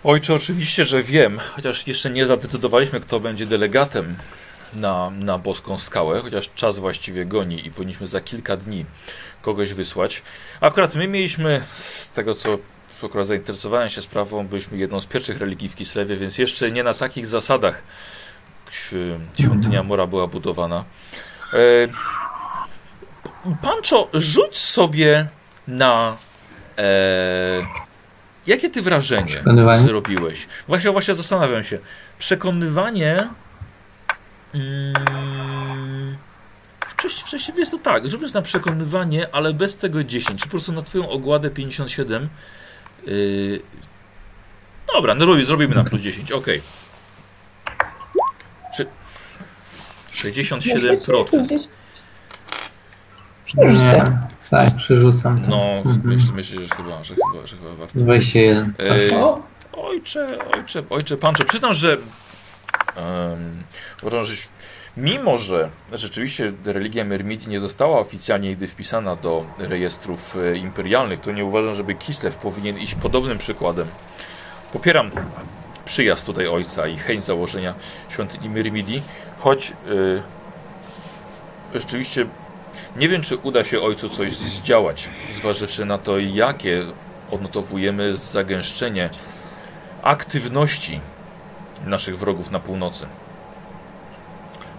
Ojcze, 0.05 0.35
oczywiście, 0.35 0.85
że 0.85 1.03
wiem, 1.03 1.39
chociaż 1.57 1.87
jeszcze 1.87 2.11
nie 2.11 2.27
zadecydowaliśmy, 2.27 3.01
kto 3.01 3.21
będzie 3.21 3.47
delegatem 3.47 4.17
na, 4.75 5.11
na 5.11 5.39
boską 5.39 5.79
skałę, 5.79 6.21
chociaż 6.21 6.51
czas 6.55 6.79
właściwie 6.79 7.27
goni 7.27 7.67
i 7.67 7.71
powinniśmy 7.71 8.07
za 8.07 8.21
kilka 8.21 8.57
dni 8.57 8.85
kogoś 9.43 9.73
wysłać. 9.73 10.23
Akurat 10.61 10.95
my 10.95 11.09
mieliśmy, 11.09 11.63
z 11.73 12.11
tego 12.11 12.35
co 12.35 12.59
akurat 13.03 13.27
zainteresowałem 13.27 13.89
się 13.89 14.03
sprawą, 14.03 14.47
byliśmy 14.47 14.79
jedną 14.79 15.01
z 15.01 15.07
pierwszych 15.07 15.39
religii 15.39 15.69
w 15.69 15.75
Kislewie, 15.75 16.17
więc 16.17 16.39
jeszcze 16.39 16.71
nie 16.71 16.83
na 16.83 16.95
takich 16.95 17.27
zasadach 17.27 17.83
świątynia 19.37 19.83
Mora 19.83 20.07
była 20.07 20.27
budowana. 20.27 20.85
E, 21.53 21.59
Pancho, 23.63 24.09
rzuć 24.13 24.57
sobie 24.57 25.27
na 25.69 26.17
e, 26.79 27.67
jakie 28.47 28.71
ty 28.71 28.83
wrażenie 28.83 29.43
zrobiłeś? 29.87 30.49
Właśnie, 30.69 30.91
właśnie 30.91 31.15
zastanawiam 31.15 31.65
się. 31.65 31.79
Przekonywanie. 32.19 33.29
Mm, 34.55 36.17
wcześniej, 37.25 37.59
jest 37.59 37.71
to 37.71 37.79
tak, 37.79 38.11
rzucisz 38.11 38.33
na 38.33 38.43
przekonywanie, 38.43 39.29
ale 39.33 39.53
bez 39.53 39.77
tego 39.77 40.05
10. 40.05 40.43
Po 40.43 40.49
prostu 40.49 40.73
na 40.73 40.83
twoją 40.83 41.09
ogładę 41.09 41.51
57. 41.51 42.29
Yy... 43.07 43.61
Dobra, 44.95 45.15
no 45.15 45.27
robi- 45.27 45.45
zrobimy 45.45 45.75
na 45.75 45.85
plus 45.85 46.01
10, 46.03 46.33
ok. 46.33 46.47
Czy... 48.77 48.87
67%. 50.13 51.69
Nie, 53.57 54.05
tak, 54.51 54.77
przerzucam. 54.77 55.43
No, 55.49 55.63
Mhm. 55.77 56.01
myślę, 56.05 56.31
myślę 56.35 56.63
że, 56.67 56.77
chyba, 56.77 57.05
że, 57.05 57.15
chyba, 57.15 57.47
że 57.47 57.57
chyba 57.57 57.75
warto. 57.75 57.99
21. 57.99 58.75
Yy, 58.79 59.19
O, 59.25 59.43
Ojcze, 59.73 60.29
ojcze, 60.55 60.83
ojcze 60.91 61.17
Pancze, 61.17 61.45
przyznam, 61.45 61.75
że 61.75 61.97
um, 62.97 63.63
uważam, 64.03 64.25
że 64.25 64.35
mimo, 64.97 65.39
że 65.39 65.71
rzeczywiście 65.93 66.53
religia 66.65 67.05
Myrmidii 67.05 67.49
nie 67.49 67.61
została 67.61 67.99
oficjalnie 67.99 68.49
nigdy 68.49 68.67
wpisana 68.67 69.17
do 69.17 69.45
rejestrów 69.59 70.37
e, 70.37 70.57
imperialnych, 70.57 71.21
to 71.21 71.33
nie 71.33 71.45
uważam, 71.45 71.75
żeby 71.75 71.95
Kislev 71.95 72.37
powinien 72.43 72.79
iść 72.79 72.95
podobnym 72.95 73.39
przykładem. 73.39 73.87
Popieram 74.73 75.11
przyjazd 75.85 76.27
tutaj 76.27 76.47
ojca 76.49 76.87
i 76.87 76.97
chęć 76.97 77.25
założenia 77.25 77.75
świątyni 78.09 78.49
Myrmidii, 78.49 79.03
choć 79.39 79.71
e, 79.71 79.75
rzeczywiście 81.79 82.27
nie 82.97 83.09
wiem, 83.09 83.23
czy 83.23 83.37
uda 83.37 83.65
się 83.65 83.81
ojcu 83.81 84.09
coś 84.09 84.33
zdziałać, 84.33 85.11
zważywszy 85.35 85.85
na 85.85 85.99
to, 85.99 86.19
jakie 86.19 86.83
odnotowujemy 87.31 88.17
zagęszczenie 88.17 89.11
aktywności 90.03 91.01
naszych 91.87 92.19
wrogów 92.19 92.51
na 92.51 92.61
północy. 92.61 93.07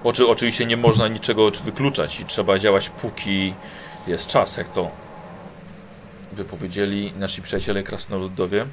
Oczy, 0.04 0.28
oczywiście 0.28 0.66
nie 0.66 0.78
można 0.78 1.08
niczego 1.08 1.52
wykluczać 1.52 2.20
i 2.20 2.26
trzeba 2.26 2.60
działać 2.60 2.90
póki 2.90 3.54
jest 4.08 4.28
czas, 4.28 4.58
jak 4.58 4.70
to 4.70 4.92
wypowiedzieli 6.32 7.14
nasi 7.20 7.42
przyjaciele 7.42 7.84
krasnoludowie. 7.84 8.66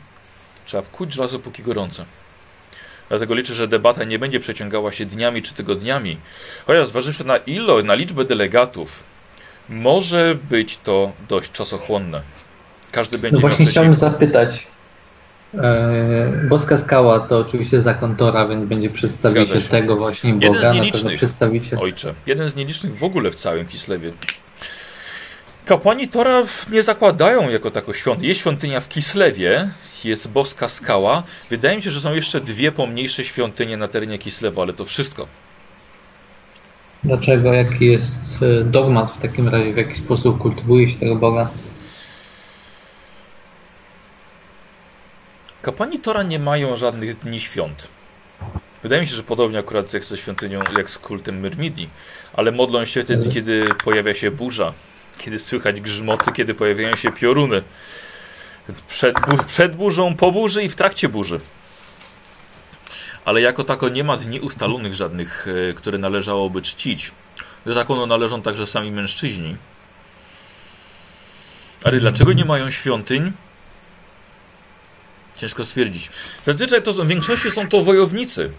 Trzeba 0.67 0.83
kuć 0.83 1.13
żelazo 1.13 1.39
póki 1.39 1.63
gorące. 1.63 2.05
Dlatego 3.09 3.35
liczę, 3.35 3.55
że 3.55 3.69
debata 3.69 4.05
nie 4.05 4.19
będzie 4.19 4.41
przeciągała 4.41 4.93
się 4.93 5.07
dniami 5.07 5.43
czy 5.43 5.55
tygodniami, 5.55 6.17
chociaż 6.67 6.89
zważywszy 6.89 7.25
na 7.25 7.37
ilo, 7.37 7.83
na 7.83 7.95
liczbę 7.95 8.25
delegatów, 8.25 9.05
może 9.73 10.37
być 10.51 10.77
to 10.77 11.13
dość 11.29 11.53
czasochłonne. 11.53 12.21
Każdy 12.93 13.17
No 13.17 13.23
będzie 13.23 13.41
miał 13.41 13.49
właśnie 13.49 13.65
coś 13.65 13.73
chciałbym 13.73 13.95
zapytać, 13.95 14.67
E, 15.55 16.47
Boska 16.49 16.79
skała 16.79 17.21
to 17.21 17.39
oczywiście 17.39 17.83
zakon 17.83 18.17
Tora, 18.17 18.49
więc 18.49 18.65
będzie 18.65 18.91
przedstawiciel 18.91 19.63
tego 19.63 19.97
właśnie 19.97 20.31
Jeden 20.31 20.41
z 20.41 20.47
Boga. 20.47 20.61
Pewno 20.61 20.75
nielicznych. 20.75 21.17
przedstawiciel. 21.17 21.79
Ojcze. 21.79 22.15
Jeden 22.27 22.49
z 22.49 22.57
nielicznych 22.57 22.97
w 22.97 23.05
ogóle 23.05 23.31
w 23.31 23.35
całym 23.35 23.67
Kislewie. 23.67 24.13
Kapłani 25.65 26.09
Tora 26.09 26.43
nie 26.71 26.83
zakładają 26.83 27.51
jako 27.51 27.71
tako 27.71 27.93
świąt. 27.95 28.23
Jest 28.23 28.41
świątynia 28.41 28.81
w 28.81 28.89
Kislewie, 28.89 29.69
jest 30.05 30.29
boska 30.29 30.69
skała. 30.69 31.23
Wydaje 31.51 31.77
mi 31.77 31.83
się, 31.83 31.91
że 31.91 32.01
są 32.01 32.15
jeszcze 32.15 32.41
dwie 32.41 32.73
pomniejsze 32.73 33.25
świątynie 33.25 33.77
na 33.77 33.89
terenie 33.89 34.19
Kislewu, 34.19 34.63
ale 34.63 34.73
to 34.73 34.85
wszystko. 34.85 35.27
Dlaczego? 37.05 37.53
Jaki 37.53 37.87
jest 37.87 38.43
e, 38.43 38.65
dogmat 38.65 39.11
w 39.11 39.19
takim 39.19 39.49
razie? 39.49 39.73
W 39.73 39.77
jaki 39.77 39.99
sposób 39.99 40.39
kultywuje 40.39 40.89
się 40.89 40.99
tego 40.99 41.17
Boga? 41.17 41.51
Kapłani 45.63 45.99
Tora 45.99 46.23
nie 46.23 46.39
mają 46.39 46.77
żadnych 46.77 47.19
dni 47.19 47.41
świąt. 47.41 47.89
Wydaje 48.83 49.03
mi 49.03 49.09
się, 49.09 49.15
że 49.15 49.23
podobnie 49.23 49.59
akurat 49.59 49.95
jak 49.95 50.05
ze 50.05 50.17
świątynią, 50.17 50.61
jak 50.77 50.91
z 50.91 50.99
kultem 50.99 51.41
Myrmidii, 51.41 51.91
ale 52.33 52.53
modlą 52.53 52.85
się 52.85 53.03
wtedy, 53.03 53.31
kiedy 53.31 53.69
pojawia 53.85 54.15
się 54.15 54.31
burza, 54.31 54.73
kiedy 55.19 55.39
słychać 55.39 55.81
grzmoty, 55.81 56.33
kiedy 56.33 56.55
pojawiają 56.55 56.97
się 56.97 57.13
pioruny. 57.13 57.63
Przed, 58.89 59.15
przed 59.47 59.77
burzą, 59.77 60.17
po 60.17 60.33
burzy 60.33 60.63
i 60.63 60.69
w 60.69 60.77
trakcie 60.77 61.09
burzy. 61.09 61.41
Ale 63.25 63.41
jako 63.41 63.65
tako 63.65 63.89
nie 63.89 64.05
ma 64.05 64.17
dni 64.17 64.41
ustalonych 64.41 64.95
żadnych, 64.95 65.47
e, 65.71 65.75
które 65.75 65.99
należałoby 65.99 66.63
czcić. 66.63 67.13
Do 67.67 67.75
zakonu 67.75 68.07
należą 68.07 68.43
także 68.43 68.67
sami 68.67 68.91
mężczyźni. 68.91 69.57
Ale 71.85 72.01
dlaczego 72.01 72.33
nie 72.33 72.45
mają 72.45 72.71
świątyń? 72.71 73.33
Ciężko 75.37 75.65
stwierdzić. 75.65 76.11
Zazwyczaj 76.43 76.83
to 76.83 76.93
są, 76.93 77.05
w 77.05 77.07
większości 77.07 77.51
są 77.51 77.69
to 77.69 77.81
wojownicy. 77.81 78.51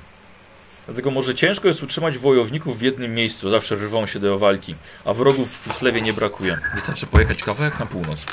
Dlatego 0.86 1.11
może 1.11 1.36
ciężko 1.36 1.68
jest 1.68 1.84
utrzymać 1.84 2.18
wojowników 2.18 2.80
w 2.80 2.82
jednym 2.82 3.16
miejscu. 3.16 3.49
Zawsze 3.49 3.76
rwą 3.76 4.05
się 4.05 4.20
do 4.20 4.39
walki. 4.39 4.76
A 5.05 5.14
wrogów 5.14 5.68
w 5.68 5.74
Slewie 5.74 6.01
nie 6.01 6.14
brakuje. 6.14 6.57
Wystarczy 6.76 7.07
pojechać 7.07 7.43
kawałek 7.43 7.80
na 7.80 7.86
północ. 7.86 8.26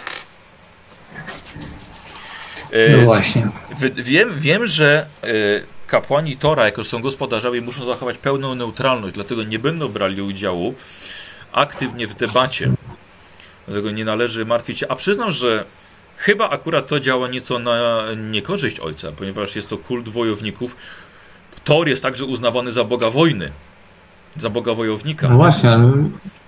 E, 2.70 2.96
No 2.96 3.02
właśnie. 3.04 3.48
Wiem, 3.96 4.38
wiem, 4.38 4.66
że 4.66 5.06
e, 5.22 5.26
kapłani 5.90 6.36
Tora, 6.36 6.64
jako 6.64 6.84
są 6.84 7.02
gospodarzami, 7.02 7.60
muszą 7.60 7.84
zachować 7.84 8.18
pełną 8.18 8.54
neutralność, 8.54 9.14
dlatego 9.14 9.42
nie 9.42 9.58
będą 9.58 9.88
brali 9.88 10.22
udziału 10.22 10.74
aktywnie 11.52 12.06
w 12.06 12.14
debacie. 12.14 12.70
Dlatego 13.66 13.90
nie 13.90 14.04
należy 14.04 14.44
martwić 14.44 14.78
się. 14.78 14.88
A 14.88 14.96
przyznam, 14.96 15.30
że 15.30 15.64
chyba 16.16 16.50
akurat 16.50 16.86
to 16.86 17.00
działa 17.00 17.28
nieco 17.28 17.58
na 17.58 18.02
niekorzyść 18.30 18.80
ojca, 18.80 19.12
ponieważ 19.12 19.56
jest 19.56 19.70
to 19.70 19.78
kult 19.78 20.08
wojowników. 20.08 20.76
Thor 21.64 21.88
jest 21.88 22.02
także 22.02 22.24
uznawany 22.24 22.72
za 22.72 22.84
boga 22.84 23.10
wojny, 23.10 23.52
za 24.36 24.50
boga 24.50 24.74
wojownika. 24.74 25.28
No 25.28 25.36
właśnie, 25.36 25.70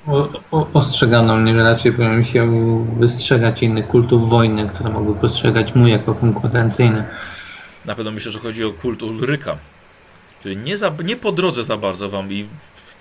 o, 0.07 0.28
o, 0.51 0.66
ostrzegano 0.74 1.36
mnie, 1.36 1.55
że 1.55 1.62
raczej 1.62 1.93
powinien 1.93 2.24
się 2.24 2.51
wystrzegać 2.99 3.62
innych 3.62 3.88
kultów 3.88 4.28
wojny, 4.28 4.68
które 4.68 4.90
mogły 4.90 5.14
postrzegać 5.14 5.74
mu 5.74 5.86
jako 5.86 6.14
konkurencyjne. 6.14 7.05
Na 7.85 7.95
pewno 7.95 8.11
myślę, 8.11 8.33
że 8.33 8.39
chodzi 8.39 8.64
o 8.64 8.72
kult 8.72 9.03
Ulryka, 9.03 9.59
który 10.41 10.57
nie, 10.57 10.76
za, 10.76 10.93
nie 11.05 11.16
po 11.16 11.33
drodze 11.33 11.64
za 11.64 11.76
bardzo 11.76 12.09
wam 12.09 12.33
i 12.33 12.49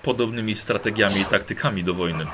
podobnymi 0.04 0.56
strategiami 0.56 1.22
i 1.22 1.26
taktykami 1.26 1.84
do 1.84 1.94
wojny. 1.94 2.26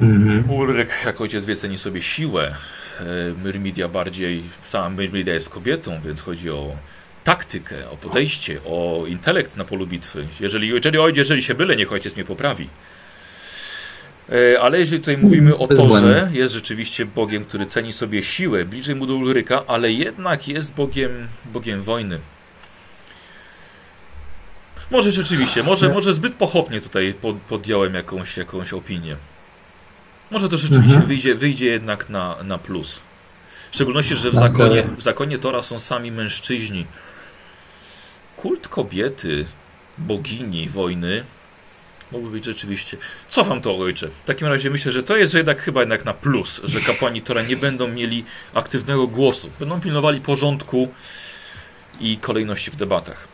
Mhm. 0.00 0.50
Ulryk, 0.50 0.90
jak 1.06 1.20
ojciec 1.20 1.44
wie, 1.44 1.56
ceni 1.56 1.78
sobie 1.78 2.02
siłę. 2.02 2.54
E, 3.00 3.04
Myrmidia 3.44 3.88
bardziej, 3.88 4.42
sama 4.64 4.90
Myrmidia 4.90 5.34
jest 5.34 5.48
kobietą, 5.48 6.00
więc 6.00 6.22
chodzi 6.22 6.50
o 6.50 6.76
taktykę, 7.24 7.90
o 7.90 7.96
podejście, 7.96 8.60
o 8.64 9.04
intelekt 9.06 9.56
na 9.56 9.64
polu 9.64 9.86
bitwy. 9.86 10.26
Jeżeli, 10.40 10.68
jeżeli, 10.68 10.98
jeżeli 11.14 11.42
się 11.42 11.54
byle, 11.54 11.76
niech 11.76 11.92
ojciec 11.92 12.16
mnie 12.16 12.24
poprawi. 12.24 12.68
E, 14.32 14.60
Ale 14.60 14.78
jeżeli 14.80 15.00
tutaj 15.00 15.18
mówimy 15.18 15.56
o 15.56 15.66
Torze, 15.66 16.30
jest 16.32 16.54
rzeczywiście 16.54 17.06
Bogiem, 17.06 17.44
który 17.44 17.66
ceni 17.66 17.92
sobie 17.92 18.22
siłę, 18.22 18.64
bliżej 18.64 18.94
mu 18.94 19.06
do 19.06 19.14
Ulryka, 19.14 19.62
ale 19.66 19.92
jednak 19.92 20.48
jest 20.48 20.74
Bogiem, 20.74 21.28
Bogiem 21.52 21.82
wojny. 21.82 22.18
Może 24.90 25.12
rzeczywiście, 25.12 25.62
może, 25.62 25.88
może 25.88 26.14
zbyt 26.14 26.34
pochopnie 26.34 26.80
tutaj 26.80 27.14
pod, 27.14 27.36
podjąłem 27.36 27.94
jakąś, 27.94 28.36
jakąś 28.36 28.72
opinię. 28.72 29.16
Może 30.30 30.48
to 30.48 30.58
rzeczywiście 30.58 30.90
Mhm. 30.90 31.06
wyjdzie, 31.06 31.34
wyjdzie 31.34 31.66
jednak 31.66 32.10
na, 32.10 32.36
na 32.44 32.58
plus. 32.58 33.00
W 33.70 33.74
szczególności, 33.74 34.16
że 34.16 34.30
w 34.30 34.34
zakonie, 34.34 34.82
w 34.96 35.02
zakonie 35.02 35.38
Tora 35.38 35.62
są 35.62 35.78
sami 35.78 36.12
mężczyźni. 36.12 36.86
Kult 38.36 38.68
kobiety, 38.68 39.44
bogini 39.98 40.68
wojny, 40.68 41.24
mógłby 42.12 42.30
być 42.30 42.44
rzeczywiście. 42.44 42.96
Cofam 43.28 43.60
to, 43.60 43.78
ojcze. 43.78 44.08
W 44.08 44.24
takim 44.26 44.46
razie 44.48 44.70
myślę, 44.70 44.92
że 44.92 45.02
to 45.02 45.16
jest 45.16 45.34
jednak 45.34 45.60
chyba 45.62 45.80
jednak 45.80 46.04
na 46.04 46.14
plus, 46.14 46.60
że 46.64 46.80
kapłani 46.80 47.22
Tora 47.22 47.42
nie 47.42 47.56
będą 47.56 47.88
mieli 47.88 48.24
aktywnego 48.54 49.06
głosu. 49.06 49.50
Będą 49.60 49.80
pilnowali 49.80 50.20
porządku 50.20 50.88
i 52.00 52.16
kolejności 52.16 52.70
w 52.70 52.76
debatach. 52.76 53.28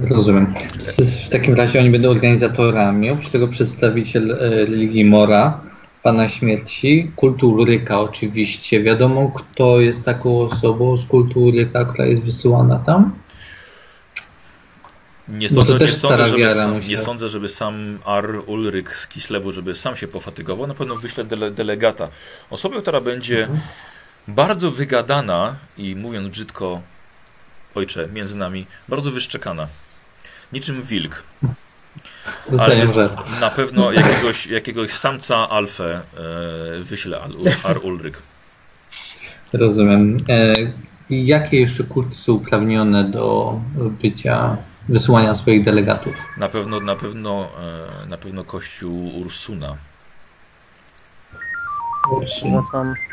Rozumiem. 0.00 0.54
W- 0.78 1.28
takim 1.28 1.54
razie 1.54 1.80
oni 1.80 1.90
będą 1.90 2.10
organizatorami, 2.10 3.10
oprócz 3.10 3.30
tego 3.30 3.48
przedstawiciel 3.48 4.32
e, 4.32 4.36
religii 4.50 5.04
Mora, 5.04 5.60
Pana 6.02 6.28
Śmierci, 6.28 7.10
kultu 7.16 7.50
Ulryka 7.52 8.00
oczywiście. 8.00 8.82
Wiadomo, 8.82 9.32
kto 9.34 9.80
jest 9.80 10.04
taką 10.04 10.40
osobą 10.40 10.96
z 10.96 11.06
kultu 11.06 11.40
Ulryka, 11.44 11.84
która 11.84 12.06
jest 12.06 12.22
wysyłana 12.22 12.78
tam? 12.78 13.12
Nie 15.28 15.48
Bo 15.48 15.54
sądzę, 15.54 15.78
nie, 15.78 15.88
sądzę, 15.88 16.26
żeby 16.26 16.50
nie 16.88 16.98
sądzę, 16.98 17.28
żeby 17.28 17.48
sam 17.48 17.98
Ar 18.04 18.26
Ulryk 18.46 18.96
z 18.96 19.06
Kislewu, 19.08 19.52
żeby 19.52 19.74
sam 19.74 19.96
się 19.96 20.08
pofatygował. 20.08 20.66
Na 20.66 20.74
pewno 20.74 20.96
wyślę 20.96 21.24
dele, 21.24 21.50
delegata. 21.50 22.08
Osobę, 22.50 22.82
która 22.82 23.00
będzie 23.00 23.40
Mhm. 23.42 23.60
bardzo 24.28 24.70
wygadana 24.70 25.56
i 25.78 25.96
mówiąc 25.96 26.28
brzydko, 26.28 26.80
ojcze, 27.74 28.08
między 28.12 28.36
nami, 28.36 28.66
bardzo 28.88 29.10
wyszczekana. 29.10 29.66
Niczym 30.52 30.82
wilk. 30.82 31.22
Ale 32.58 32.76
jest, 32.76 32.94
na 33.40 33.50
pewno 33.50 33.92
jakiegoś, 33.92 34.46
jakiegoś 34.46 34.92
samca 34.92 35.48
alfę 35.48 36.00
e, 36.78 36.82
wyślę 36.82 37.20
Ar 37.64 37.78
Ulryk. 37.84 38.22
Rozumiem. 39.52 40.16
E, 40.28 40.54
jakie 41.10 41.60
jeszcze 41.60 41.84
kulty 41.84 42.14
są 42.14 42.32
uprawnione 42.32 43.04
do 43.04 43.60
bycia, 44.02 44.56
wysyłania 44.88 45.34
swoich 45.34 45.64
delegatów? 45.64 46.14
Na 46.36 46.48
pewno, 46.48 46.80
na 46.80 46.96
pewno, 46.96 47.48
e, 48.04 48.06
na 48.06 48.16
pewno 48.16 48.44
kościół 48.44 49.18
Ursuna. 49.20 49.76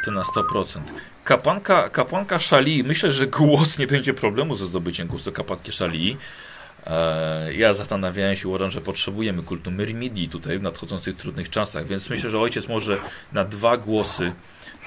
To 0.05 0.11
na 0.11 0.21
100%. 0.21 0.79
Kapłanka, 1.23 1.89
kapłanka 1.89 2.39
Szali, 2.39 2.83
myślę, 2.83 3.11
że 3.11 3.27
głos 3.27 3.79
nie 3.79 3.87
będzie 3.87 4.13
problemu 4.13 4.55
ze 4.55 4.65
zdobyciem 4.65 5.07
głosu 5.07 5.31
kapłanki 5.31 5.71
Szali. 5.71 6.17
E, 6.87 7.53
ja 7.53 7.73
zastanawiałem 7.73 8.35
się, 8.35 8.47
uważam, 8.47 8.69
że 8.69 8.81
potrzebujemy 8.81 9.43
kultu 9.43 9.71
Myrmidii 9.71 10.29
tutaj 10.29 10.59
w 10.59 10.61
nadchodzących 10.61 11.15
trudnych 11.15 11.49
czasach, 11.49 11.85
więc 11.87 12.09
myślę, 12.09 12.29
że 12.29 12.39
ojciec 12.39 12.67
może 12.67 12.97
na 13.31 13.43
dwa 13.43 13.77
głosy 13.77 14.31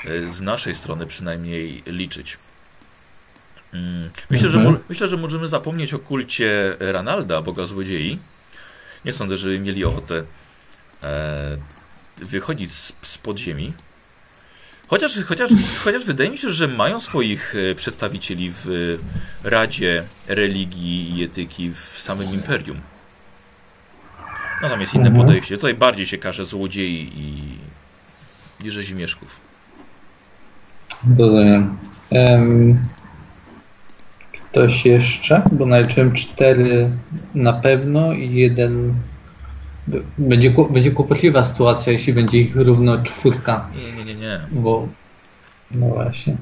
e, 0.05 0.33
z 0.33 0.41
naszej 0.41 0.75
strony 0.75 1.07
przynajmniej 1.07 1.83
liczyć. 1.87 2.39
Mm, 3.75 4.11
Myślę, 4.31 4.51
że, 4.51 4.59
Mhm. 4.59 4.75
mo- 4.75 4.81
myślę, 4.89 5.09
że 5.09 5.17
możemy 5.17 5.49
zapomnieć 5.49 5.95
o 5.95 5.99
kulcie 5.99 6.77
Ranalda, 6.81 7.43
boga 7.43 7.67
złodziei. 7.67 8.19
Nie 9.05 9.13
sądzę, 9.13 9.37
żeby 9.37 9.61
mieli 9.61 9.85
ochotę 9.85 10.25
e, 11.03 11.57
wychodzić 12.17 12.73
z, 12.73 12.93
z 13.03 13.19
podziemi. 13.19 13.73
Chociaż, 14.89 15.19
chociaż, 15.25 15.51
chociaż 15.85 16.05
wydaje 16.05 16.31
mi 16.31 16.39
się, 16.39 16.51
że 16.51 16.69
mają 16.69 17.01
swoich 17.01 17.55
e, 17.71 17.75
przedstawicieli 17.75 18.53
w 18.53 18.97
Radzie 19.45 20.05
Religii 20.29 21.19
i 21.19 21.23
Etyki 21.25 21.71
w 21.71 21.79
samym 21.79 22.35
Imperium. 22.35 22.81
No 24.63 24.69
tam 24.69 24.81
jest 24.81 24.95
inne 24.95 25.09
Mhm. 25.09 25.27
podejście. 25.27 25.57
Tutaj 25.57 25.75
bardziej 25.75 26.07
się 26.07 26.19
każe 26.19 26.45
złodziei 26.45 27.13
i, 27.17 27.59
i 28.67 28.71
rzezimieszków. 28.71 29.41
Rozumiem. 31.19 31.77
Em, 32.11 32.83
ktoś 34.55 34.85
jeszcze? 34.85 35.43
Bo 35.53 35.67
naliczyłem 35.67 36.13
cztery 36.13 36.91
na 37.35 37.53
pewno 37.53 38.13
i 38.13 38.35
jeden. 38.35 38.95
Będzie, 40.19 40.55
będzie 40.71 40.91
kłopotliwa 40.91 41.45
sytuacja, 41.45 41.93
jeśli 41.93 42.13
będzie 42.13 42.39
ich 42.39 42.57
równo 42.57 43.03
czwórka, 43.03 43.69
Nie, 43.77 43.93
nie, 43.93 44.05
nie, 44.05 44.15
nie. 44.15 44.41
bo. 44.51 44.89
No 45.71 45.87
właśnie. 45.87 46.37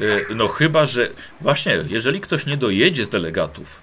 E, 0.00 0.34
No 0.34 0.48
chyba, 0.48 0.86
że 0.86 1.08
właśnie, 1.40 1.78
jeżeli 1.88 2.20
ktoś 2.20 2.46
nie 2.46 2.56
dojedzie 2.56 3.04
z 3.04 3.08
delegatów 3.08 3.82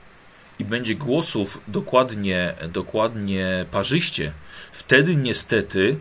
i 0.60 0.66
będzie 0.66 0.96
głosów 0.96 1.62
dokładnie, 1.68 2.54
dokładnie 2.74 3.66
parzyście, 3.72 4.32
wtedy 4.72 5.16
niestety 5.16 5.98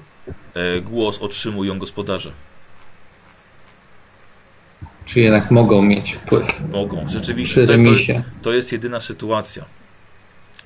e, 0.54 0.80
głos 0.80 1.18
otrzymują 1.18 1.78
gospodarze. 1.78 2.32
Czy 5.12 5.20
jednak 5.20 5.50
mogą 5.50 5.82
mieć 5.82 6.12
wpływ 6.12 6.60
Mogą, 6.72 7.08
rzeczywiście. 7.08 7.66
To, 7.66 7.72
to, 7.72 7.90
to 8.42 8.52
jest 8.52 8.72
jedyna 8.72 9.00
sytuacja. 9.00 9.64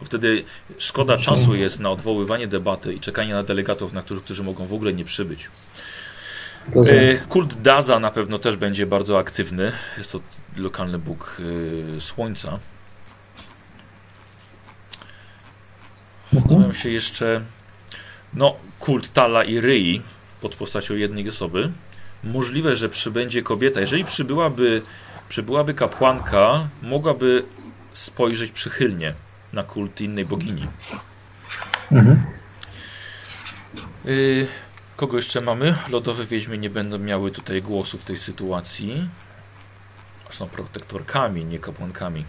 Wtedy 0.05 0.45
szkoda 0.79 1.19
czasu 1.19 1.55
jest 1.55 1.81
na 1.81 1.91
odwoływanie 1.91 2.47
debaty 2.47 2.95
i 2.95 3.01
czekanie 3.01 3.35
na 3.35 3.43
delegatów, 3.43 3.93
na 3.93 4.03
którzy, 4.03 4.21
którzy 4.21 4.43
mogą 4.43 4.67
w 4.67 4.75
ogóle 4.75 4.93
nie 4.93 5.05
przybyć. 5.05 5.51
E, 6.75 7.17
Kult 7.29 7.61
Daza 7.63 8.01
na 8.01 8.11
pewno 8.11 8.39
też 8.39 8.57
będzie 8.57 8.87
bardzo 8.87 9.19
aktywny. 9.19 9.73
Jest 9.99 10.13
to 10.13 10.21
lokalny 10.57 10.99
bóg 10.99 11.41
e, 11.97 12.01
słońca. 12.01 12.59
Zastanawiam 16.33 16.75
się 16.75 16.91
jeszcze. 16.91 17.41
No, 18.35 18.57
kult 18.81 19.13
Tala 19.13 19.45
i 19.45 19.61
Ryi 19.61 20.03
pod 20.41 20.55
postacią 20.55 20.95
jednej 20.95 21.29
osoby. 21.29 21.73
Możliwe, 22.33 22.77
że 22.77 22.89
przybędzie 22.89 23.43
kobieta. 23.43 23.81
Jeżeli 23.81 24.05
przybyłaby, 24.05 24.83
przybyłaby 25.29 25.75
kapłanka, 25.75 26.69
mogłaby 26.83 27.43
spojrzeć 27.93 28.51
przychylnie 28.51 29.15
na 29.53 29.63
kult 29.63 30.01
innej 30.01 30.27
bogini. 30.27 30.67
Mhm. 31.93 32.23
Y, 34.09 34.47
kogo 34.97 35.17
jeszcze 35.17 35.41
mamy? 35.41 35.75
Lodowe 35.91 36.25
wiedźmy 36.25 36.59
nie 36.59 36.71
będą 36.71 36.99
miały 36.99 37.31
tutaj 37.31 37.63
głosu 37.63 37.99
w 37.99 38.05
tej 38.05 38.17
sytuacji. 38.17 39.09
Są 40.31 40.49
protektorkami, 40.49 41.45
nie 41.45 41.59
kapłankami. 41.59 42.25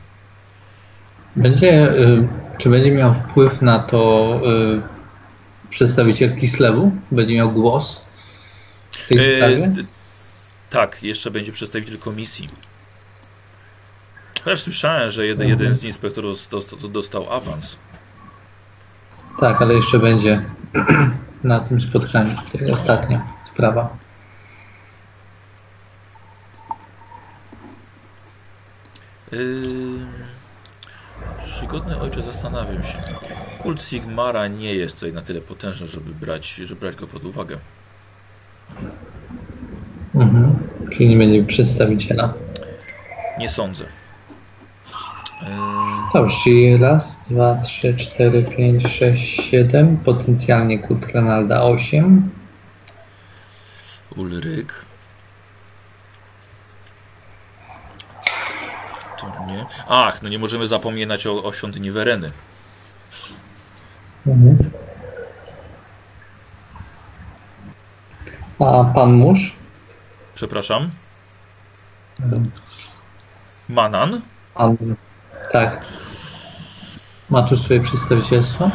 Będzie, 1.36 1.92
y, 1.92 2.28
czy 2.58 2.70
będzie 2.70 2.92
miał 2.92 3.16
wpływ 3.16 3.62
na 3.62 3.80
to 3.80 4.42
y, 4.78 5.70
przedstawiciel 5.70 6.40
Kislewu? 6.40 6.92
Będzie 7.12 7.36
miał 7.36 7.52
głos 7.52 8.07
w 8.98 9.08
tej 9.08 9.38
sprawie? 9.38 9.68
d- 9.68 9.84
tak, 10.70 11.04
jeszcze 11.04 11.32
będzie 11.32 11.52
przedstawiciel 11.52 11.98
komisji. 12.00 12.50
Chociaż 14.44 14.60
słyszałem, 14.62 15.12
że 15.12 15.26
jeden, 15.26 15.48
jeden 15.48 15.76
z 15.76 15.84
inspektorów 15.84 16.48
dostał, 16.48 16.80
dostał 16.80 17.34
awans. 17.34 17.78
Tak, 19.40 19.62
ale 19.62 19.74
jeszcze 19.74 20.00
będzie 20.00 20.46
na 21.44 21.60
tym 21.60 21.82
spotkaniu. 21.82 22.36
Jest 22.54 22.74
ostatnia 22.74 23.34
sprawa. 23.54 23.98
Yy... 29.32 30.08
Przygodny 31.46 32.00
ojcze, 32.00 32.22
zastanawiam 32.22 32.84
się. 32.84 33.04
Kult 33.60 33.82
Sigmara 33.82 34.48
nie 34.48 34.76
jest 34.76 34.96
tutaj 34.96 35.14
na 35.14 35.22
tyle 35.22 35.42
potężny, 35.42 35.88
żeby 35.88 36.14
brać, 36.14 36.56
żeby 36.56 36.76
brać 36.82 36.96
go 36.96 37.08
pod 37.08 37.26
uwagę. 37.26 37.60
Mhm. 40.16 40.56
Czyli 40.94 41.10
nie 41.10 41.18
będzie 41.18 41.44
przedstawiciela. 41.44 42.34
Nie 43.40 43.50
sądzę. 43.50 43.86
Yy... 45.42 45.48
Dobrze, 46.14 46.36
czyli 46.44 46.78
raz, 46.78 47.20
dwa, 47.30 47.56
trzy, 47.56 47.96
cztery, 47.96 48.44
pięć, 48.44 48.88
sześć, 48.88 49.50
siedem. 49.50 49.98
Potencjalnie 49.98 50.80
kult 50.80 51.06
Renalda 51.06 51.64
osiem. 51.64 52.30
Ulryk. 54.16 54.86
To 59.20 59.46
nie. 59.48 59.66
Ach, 59.88 60.22
no 60.22 60.30
nie 60.30 60.40
możemy 60.40 60.68
zapominać 60.68 61.28
o, 61.28 61.44
o 61.44 61.54
świątyni 61.54 61.92
Wereny. 61.92 62.32
Mhm. 64.28 64.58
A 68.60 68.84
pan 68.84 69.14
mórz? 69.14 69.54
Przepraszam. 70.36 70.90
Manan? 73.70 74.22
Pan, 74.54 74.78
tak. 75.52 75.86
Ma 77.30 77.44
tu 77.44 77.58
swoje 77.58 77.82
przedstawicielstwo? 77.82 78.72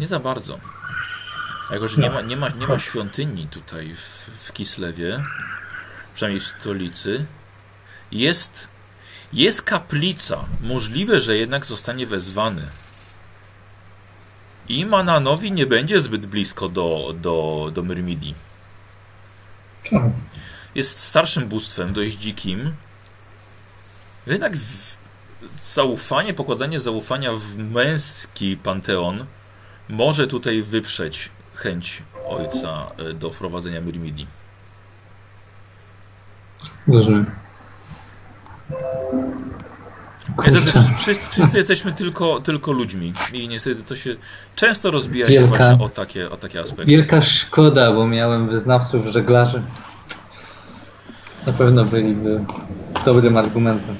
Nie 0.00 0.06
za 0.06 0.20
bardzo. 0.20 0.58
Jako, 1.70 1.88
że 1.88 2.00
nie 2.00 2.10
ma, 2.10 2.20
nie 2.20 2.36
ma, 2.36 2.48
nie 2.48 2.66
ma 2.66 2.78
świątyni 2.78 3.46
tutaj 3.46 3.94
w, 3.94 4.30
w 4.46 4.52
Kislewie, 4.52 5.22
przynajmniej 6.14 6.40
w 6.40 6.46
stolicy, 6.46 7.26
jest, 8.12 8.68
jest 9.32 9.62
kaplica. 9.62 10.44
Możliwe, 10.62 11.20
że 11.20 11.36
jednak 11.36 11.66
zostanie 11.66 12.06
wezwany. 12.06 12.62
I 14.68 14.86
Mananowi 14.86 15.52
nie 15.52 15.66
będzie 15.66 16.00
zbyt 16.00 16.26
blisko 16.26 16.68
do, 16.68 17.14
do, 17.20 17.70
do 17.74 17.82
Myrmidii. 17.82 18.34
Czemu? 19.82 20.12
Jest 20.74 21.00
starszym 21.00 21.48
bóstwem, 21.48 21.92
dość 21.92 22.14
dzikim. 22.14 22.72
Jednak 24.26 24.56
w, 24.56 24.96
zaufanie, 25.62 26.34
pokładanie 26.34 26.80
zaufania 26.80 27.32
w 27.32 27.56
męski 27.56 28.56
panteon 28.56 29.26
może 29.88 30.26
tutaj 30.26 30.62
wyprzeć 30.62 31.30
chęć 31.54 32.02
ojca 32.28 32.86
e, 32.98 33.12
do 33.14 33.30
wprowadzenia 33.30 33.80
Myrmidii. 33.80 34.26
Rozumiem. 36.88 37.26
Niestety 40.38 40.72
wszyscy, 40.96 41.30
wszyscy 41.30 41.58
jesteśmy 41.58 41.92
tylko, 41.92 42.40
tylko 42.40 42.72
ludźmi 42.72 43.12
i 43.32 43.48
niestety 43.48 43.82
to 43.82 43.96
się 43.96 44.16
często 44.56 44.90
rozbija 44.90 45.26
się 45.26 45.32
Wielka- 45.32 45.46
właśnie 45.48 45.84
o 45.84 45.88
takie, 45.88 46.30
o 46.30 46.36
takie 46.36 46.60
aspekty. 46.60 46.84
Wielka 46.92 47.20
szkoda, 47.22 47.92
bo 47.92 48.06
miałem 48.06 48.48
wyznawców 48.48 49.06
żeglarzy. 49.06 49.62
Na 51.46 51.52
pewno 51.52 51.84
byliby 51.84 52.44
dobrym 53.04 53.36
argumentem. 53.36 53.96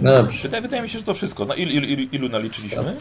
No 0.00 0.10
dobrze. 0.12 0.42
Wydaje, 0.42 0.62
wydaje 0.62 0.82
mi 0.82 0.88
się, 0.88 0.98
że 0.98 1.04
to 1.04 1.14
wszystko. 1.14 1.44
No, 1.44 1.54
ilu, 1.54 1.70
ilu, 1.70 1.86
ilu, 1.86 2.08
ilu 2.12 2.28
naliczyliśmy? 2.28 2.96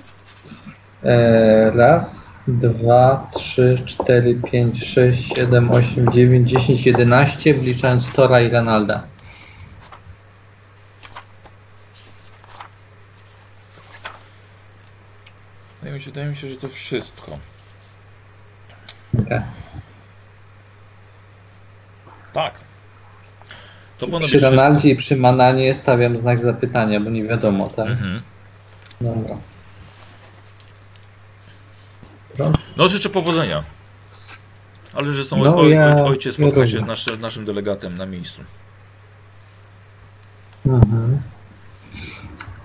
Eee, 1.03 1.71
raz, 1.77 2.26
dwa, 2.47 3.31
trzy, 3.35 3.81
cztery, 3.85 4.35
pięć, 4.51 4.85
sześć, 4.85 5.33
siedem, 5.35 5.71
osiem, 5.71 6.11
dziewięć, 6.11 6.49
dziesięć, 6.49 6.85
jedenaście, 6.85 7.53
wliczając 7.53 8.11
Tora 8.11 8.41
i 8.41 8.49
Ranalda. 8.49 9.03
Wydaje 15.79 15.93
mi 15.93 16.01
się, 16.01 16.11
wydaje 16.11 16.27
mi 16.27 16.35
się, 16.35 16.47
że 16.47 16.55
to 16.55 16.67
wszystko. 16.67 17.37
Okay. 19.25 19.41
Tak. 22.33 22.53
To 23.97 24.07
Przy 24.07 24.27
wszystko. 24.27 24.49
Ranaldzie 24.49 24.89
i 24.89 24.95
przy 24.95 25.15
Mananie 25.15 25.73
stawiam 25.73 26.17
znak 26.17 26.39
zapytania, 26.39 26.99
bo 26.99 27.09
nie 27.09 27.23
wiadomo, 27.23 27.69
tak? 27.69 27.87
Mhm. 27.87 28.21
Dobra. 29.01 29.37
No 32.77 32.87
życzę 32.87 33.09
powodzenia. 33.09 33.63
Ale 34.93 35.13
że 35.13 35.23
są 35.23 35.43
No, 35.43 35.57
oj, 35.57 35.71
ja- 35.71 35.95
oj, 35.95 36.01
ojciec 36.01 36.33
spotka 36.33 36.59
ja 36.59 36.67
się 36.67 36.79
z, 36.79 36.85
naszy, 36.85 37.15
z 37.15 37.19
naszym 37.19 37.45
delegatem 37.45 37.95
na 37.97 38.05
miejscu. 38.05 38.41
Mhm. 40.65 41.21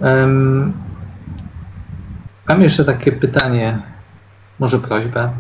Em, 0.01 0.73
mam 2.49 2.62
jeszcze 2.62 2.85
takie 2.85 3.12
pytanie, 3.12 3.78
może 4.59 4.78
prośbę. 4.78 5.32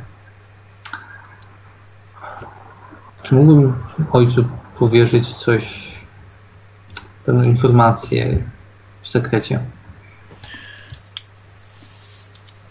Czy 3.22 3.34
mógłbym 3.34 3.74
ojcu 4.12 4.44
powierzyć 4.78 5.34
coś, 5.34 5.92
pewną 7.26 7.42
informację 7.42 8.42
w 9.00 9.08
sekrecie? 9.08 9.60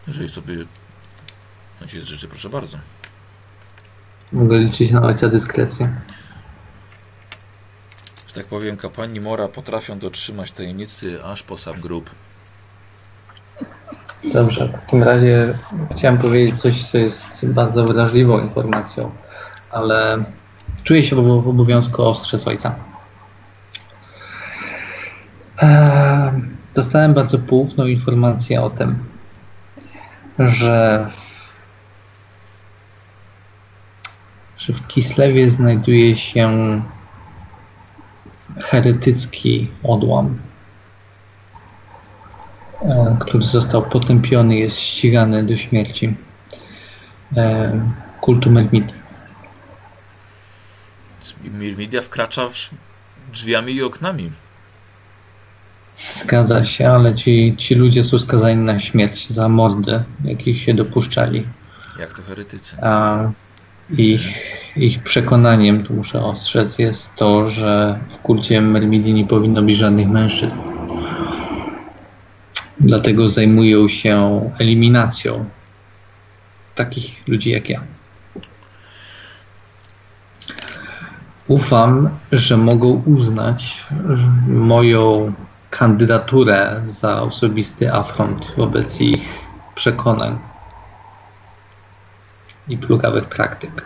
Jeżeli 0.08 0.30
sobie 0.30 0.56
ojciec 1.82 2.04
życzy, 2.06 2.28
proszę 2.28 2.50
bardzo. 2.50 2.78
Mogę 4.32 4.58
liczyć 4.58 4.92
na 4.92 5.02
ojca 5.02 5.28
dyskrecję. 5.28 5.86
Że 8.28 8.34
tak 8.34 8.46
powiem, 8.46 8.78
kapłani 8.78 9.20
Mora 9.20 9.48
potrafią 9.48 10.00
dotrzymać 10.00 10.52
tajemnicy 10.52 11.24
aż 11.24 11.44
po 11.44 11.58
sam 11.58 11.82
grób. 11.82 12.10
Dobrze, 14.34 14.68
w 14.68 14.72
takim 14.72 15.04
razie 15.04 15.58
chciałem 15.92 16.18
powiedzieć 16.18 16.62
coś, 16.62 16.84
co 16.84 16.98
jest 16.98 17.46
bardzo 17.46 17.86
wrażliwą 17.86 18.40
informacją, 18.40 19.12
ale 19.72 20.24
czuję 20.84 21.04
się 21.04 21.16
w 21.16 21.48
obowiązku 21.48 22.04
ostrzec 22.04 22.48
ojca. 22.48 22.76
Eee, 25.62 26.32
Dostałem 26.76 27.14
bardzo 27.14 27.40
poufną 27.40 27.86
informację 27.86 28.62
o 28.62 28.70
tym, 28.70 29.00
że, 30.40 31.08
że 34.62 34.74
w 34.74 34.88
Kislewie 34.88 35.50
znajduje 35.50 36.16
się 36.16 36.82
heretycki 38.58 39.72
odłam 39.84 40.40
e, 42.82 43.18
który 43.20 43.44
został 43.44 43.84
potępiony, 43.84 44.56
jest 44.56 44.80
ścigany 44.80 45.44
do 45.44 45.58
śmierci. 45.58 46.16
e, 47.38 47.82
kultu 48.22 48.52
Mermity. 48.52 48.94
Mirmidia 51.44 52.02
wkracza 52.02 52.48
drzwiami 53.32 53.74
i 53.74 53.84
oknami. 53.84 54.32
Zgadza 56.16 56.66
się, 56.66 56.90
ale 56.90 57.16
ci, 57.16 57.56
ci 57.58 57.76
ludzie 57.76 58.04
są 58.04 58.20
skazani 58.20 58.56
na 58.56 58.80
śmierć 58.80 59.30
za 59.30 59.50
mordy, 59.50 60.04
jakich 60.24 60.62
się 60.62 60.74
dopuszczali. 60.74 61.44
Jak 62.00 62.14
to 62.14 62.22
heretycy. 62.24 62.78
A 62.82 63.32
ich, 63.98 64.22
ich 64.76 65.04
przekonaniem, 65.04 65.84
tu 65.84 65.94
muszę 65.94 66.24
ostrzec, 66.24 66.80
jest 66.80 67.16
to, 67.16 67.50
że 67.50 68.00
w 68.10 68.18
kulcie 68.18 68.62
Mermidii 68.62 69.14
nie 69.14 69.26
powinno 69.26 69.62
być 69.62 69.78
żadnych 69.78 70.10
mężczyzn. 70.10 70.56
Dlatego 72.80 73.30
zajmują 73.30 73.88
się 73.88 74.42
eliminacją 74.60 75.46
takich 76.76 77.28
ludzi 77.28 77.50
jak 77.50 77.70
ja. 77.70 77.82
Ufam, 81.48 82.10
że 82.32 82.58
mogą 82.58 83.04
uznać 83.06 83.88
moją 84.48 85.34
kandydaturę 85.70 86.82
za 86.84 87.22
osobisty 87.22 87.94
afront 87.94 88.54
wobec 88.58 89.02
ich 89.02 89.24
przekonań 89.76 90.51
i 92.72 92.78
plugawych 92.78 93.26
praktyk. 93.26 93.86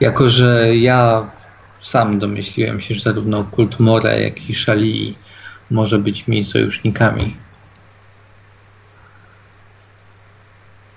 Jako, 0.00 0.28
że 0.28 0.76
ja 0.76 1.30
sam 1.82 2.18
domyśliłem 2.18 2.80
się, 2.80 2.94
że 2.94 3.00
zarówno 3.00 3.44
kult 3.44 3.80
More, 3.80 4.22
jak 4.22 4.50
i 4.50 4.54
Szali 4.54 5.14
może 5.70 5.98
być 5.98 6.28
mi 6.28 6.44
sojusznikami. 6.44 7.36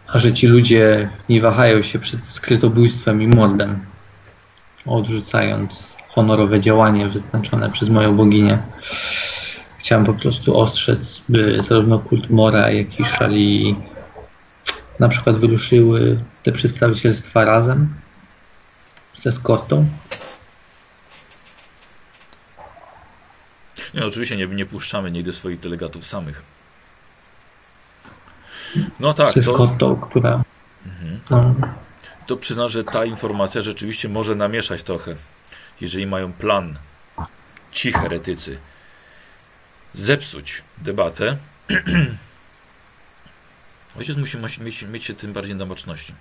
A 0.07 0.19
że 0.19 0.33
ci 0.33 0.47
ludzie 0.47 1.09
nie 1.29 1.41
wahają 1.41 1.81
się 1.81 1.99
przed 1.99 2.27
skrytobójstwem 2.27 3.21
i 3.21 3.27
mordem, 3.27 3.85
odrzucając 4.85 5.97
honorowe 6.09 6.61
działanie 6.61 7.07
wyznaczone 7.07 7.69
przez 7.69 7.89
moją 7.89 8.15
boginię. 8.17 8.57
Chciałem 9.77 10.05
po 10.05 10.13
prostu 10.13 10.57
ostrzec, 10.57 11.21
by 11.29 11.63
zarówno 11.69 11.99
kult 11.99 12.29
Mora, 12.29 12.71
jak 12.71 12.99
i 12.99 13.05
Szali 13.05 13.75
na 14.99 15.09
przykład 15.09 15.35
wyruszyły 15.35 16.23
te 16.43 16.51
przedstawicielstwa 16.51 17.45
razem 17.45 17.93
ze 19.15 19.29
eskortą. 19.29 19.89
Nie, 23.93 24.05
oczywiście 24.05 24.37
nie, 24.37 24.47
nie 24.47 24.65
puszczamy 24.65 25.11
nigdy 25.11 25.33
swoich 25.33 25.59
delegatów 25.59 26.05
samych. 26.05 26.43
No 28.99 29.13
tak, 29.13 29.31
z 29.31 29.33
to, 29.33 29.39
eskortą, 29.39 29.95
która 29.95 30.43
mhm. 30.85 31.19
no, 31.29 31.55
to 32.27 32.37
przyzna, 32.37 32.67
że 32.67 32.83
ta 32.83 33.05
informacja 33.05 33.61
rzeczywiście 33.61 34.09
może 34.09 34.35
namieszać 34.35 34.83
trochę. 34.83 35.15
Jeżeli 35.81 36.07
mają 36.07 36.33
plan 36.33 36.77
ci 37.71 37.91
heretycy 37.91 38.59
zepsuć 39.93 40.63
debatę, 40.77 41.37
ojciec 43.99 44.17
musi 44.17 44.37
mieć, 44.61 44.83
mieć, 44.83 45.03
się 45.03 45.13
tym 45.13 45.33
bardziej 45.33 45.55
na 45.55 45.65
baczności. 45.65 46.13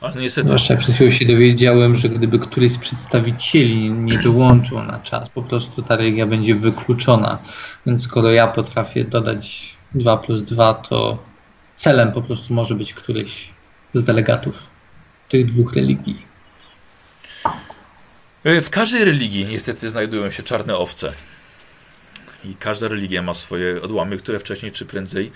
Ale 0.00 0.14
no 0.14 0.20
niestety, 0.20 0.48
Zwłaszcza 0.48 0.76
przed 0.76 0.94
chwilą 0.94 1.10
się 1.10 1.24
dowiedziałem, 1.24 1.96
że 1.96 2.08
gdyby 2.08 2.38
któryś 2.38 2.72
z 2.72 2.78
przedstawicieli 2.78 3.90
nie 3.90 4.18
dołączył 4.18 4.82
na 4.82 4.98
czas, 4.98 5.28
po 5.28 5.42
prostu 5.42 5.82
ta 5.82 5.96
religia 5.96 6.26
będzie 6.26 6.54
wykluczona. 6.54 7.38
Więc 7.86 8.02
skoro 8.02 8.30
ja 8.30 8.46
potrafię 8.48 9.04
dodać 9.04 9.76
2 9.94 10.16
plus 10.16 10.42
2, 10.42 10.74
to 10.74 11.18
celem 11.74 12.12
po 12.12 12.22
prostu 12.22 12.54
może 12.54 12.74
być 12.74 12.94
któryś 12.94 13.50
z 13.94 14.02
delegatów 14.02 14.62
tych 15.28 15.46
dwóch 15.46 15.74
religii. 15.74 16.22
E, 18.44 18.60
W 18.60 18.70
każdej 18.70 19.04
religii 19.04 19.46
niestety 19.46 19.90
znajdują 19.90 20.30
się 20.30 20.42
czarne 20.42 20.76
owce. 20.76 21.12
I 22.44 22.54
każda 22.54 22.88
religia 22.88 23.22
ma 23.22 23.34
swoje 23.34 23.82
odłamy, 23.82 24.16
które 24.16 24.38
wcześniej 24.38 24.72
czy 24.72 24.86
prędzej 24.86 25.32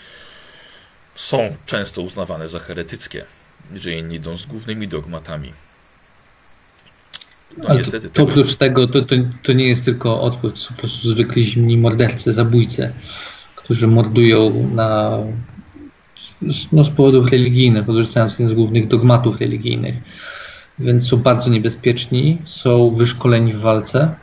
są 1.14 1.56
często 1.66 2.02
uznawane 2.02 2.48
za 2.48 2.58
heretyckie, 2.58 3.24
jeżeli 3.72 4.02
nie 4.02 4.16
idą 4.16 4.36
z 4.36 4.46
głównymi 4.46 4.88
dogmatami. 4.88 5.52
No 7.58 7.68
Ale 7.68 7.78
niestety 7.78 8.08
to, 8.08 8.14
tego, 8.14 8.32
oprócz 8.32 8.54
tego, 8.54 8.86
to, 8.86 9.02
to, 9.02 9.16
to 9.42 9.52
nie 9.52 9.68
jest 9.68 9.84
tylko 9.84 10.20
odpływ, 10.20 10.52
to 10.52 10.58
są 10.58 10.74
po 10.74 10.80
prostu 10.80 11.08
zwykli 11.08 11.44
zimni 11.44 11.78
mordercy, 11.78 12.32
zabójcy, 12.32 12.92
którzy 13.56 13.88
mordują 13.88 14.70
na, 14.74 15.18
no, 16.72 16.84
z 16.84 16.90
powodów 16.90 17.30
religijnych, 17.30 17.88
odrzucając 17.88 18.32
jeden 18.32 18.48
z 18.48 18.54
głównych 18.54 18.88
dogmatów 18.88 19.40
religijnych. 19.40 19.94
Więc 20.78 21.08
są 21.08 21.16
bardzo 21.16 21.50
niebezpieczni, 21.50 22.38
są 22.44 22.90
wyszkoleni 22.90 23.52
w 23.52 23.60
walce 23.60 24.14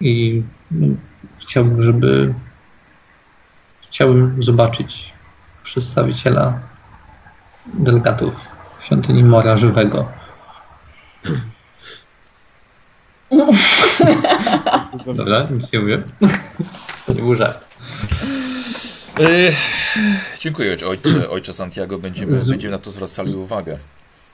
i 0.00 0.42
no, 0.70 0.86
chciałbym, 1.38 1.82
żeby 1.82 2.34
chciałbym 3.90 4.42
zobaczyć 4.42 5.12
przedstawiciela 5.70 6.58
delegatów 7.74 8.48
świątyni 8.84 9.24
Mora 9.24 9.56
żywego. 9.56 10.08
Dobra, 15.06 15.48
nic 15.50 15.72
nie 15.72 15.80
mówię. 15.80 16.02
To 17.06 17.12
nie 17.12 17.22
był 17.22 17.34
żart. 17.34 17.64
E, 19.20 19.52
dziękuję 20.38 20.76
ojcze, 20.88 21.30
ojcze 21.30 21.52
Santiago, 21.52 21.98
będziemy, 21.98 22.44
będziemy 22.48 22.72
na 22.72 22.78
to 22.78 22.90
zwracali 22.90 23.34
uwagę. 23.34 23.78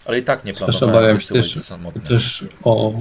Ale 0.06 0.18
i 0.18 0.22
tak 0.22 0.44
nie 0.44 0.54
planowałem 0.54 0.94
obawiam 0.94 1.20
się 1.20 1.34
też, 1.34 1.58
też 2.08 2.44
o. 2.64 2.92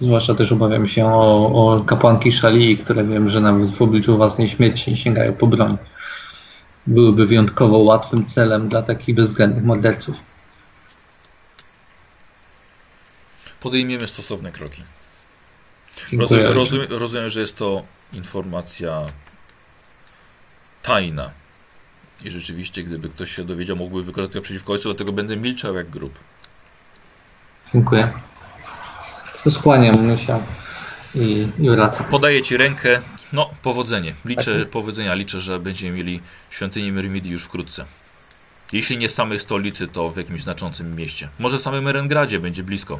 Zwłaszcza 0.00 0.34
też 0.34 0.52
obawiam 0.52 0.88
się 0.88 1.06
o, 1.06 1.46
o 1.46 1.80
kapłanki 1.80 2.32
Szalii, 2.32 2.78
które 2.78 3.04
wiem, 3.04 3.28
że 3.28 3.40
nawet 3.40 3.70
w 3.70 3.82
obliczu 3.82 4.16
własnej 4.16 4.48
śmierci 4.48 4.96
sięgają 4.96 5.32
po 5.32 5.46
broń. 5.46 5.78
Byłyby 6.86 7.26
wyjątkowo 7.26 7.78
łatwym 7.78 8.26
celem 8.26 8.68
dla 8.68 8.82
takich 8.82 9.14
bezwzględnych 9.14 9.64
morderców. 9.64 10.16
Podejmiemy 13.60 14.06
stosowne 14.06 14.52
kroki. 14.52 14.82
Rozumiem, 16.18 16.52
rozumiem, 16.52 16.86
rozumiem, 16.90 17.30
że 17.30 17.40
jest 17.40 17.56
to 17.56 17.82
informacja 18.12 19.06
tajna. 20.82 21.30
I 22.24 22.30
rzeczywiście, 22.30 22.82
gdyby 22.82 23.08
ktoś 23.08 23.32
się 23.36 23.44
dowiedział, 23.44 23.76
mógłby 23.76 24.02
wykorzystać 24.02 24.34
ją 24.36 24.42
przeciwko 24.42 24.72
ojcu, 24.72 24.88
dlatego 24.88 25.12
będę 25.12 25.36
milczał 25.36 25.74
jak 25.74 25.90
grób. 25.90 26.18
Dziękuję. 27.72 28.12
Skłaniam 29.50 30.06
Mysia 30.06 30.38
i, 31.14 31.48
i 31.58 31.70
wracam. 31.70 32.06
Podaję 32.06 32.42
ci 32.42 32.56
rękę. 32.56 33.00
No, 33.32 33.50
powodzenie. 33.62 34.14
Liczę, 34.24 34.66
powodzenia. 34.66 35.14
Liczę, 35.14 35.40
że 35.40 35.58
będziemy 35.58 35.96
mieli 35.96 36.20
świątynię 36.50 36.92
Myrmidii 36.92 37.32
już 37.32 37.44
wkrótce. 37.44 37.84
Jeśli 38.72 38.98
nie 38.98 39.08
w 39.08 39.12
samej 39.12 39.40
stolicy, 39.40 39.88
to 39.88 40.10
w 40.10 40.16
jakimś 40.16 40.42
znaczącym 40.42 40.96
mieście. 40.96 41.28
Może 41.38 41.58
w 41.58 41.62
samym 41.62 41.88
Erengradzie 41.88 42.40
będzie 42.40 42.62
blisko. 42.62 42.98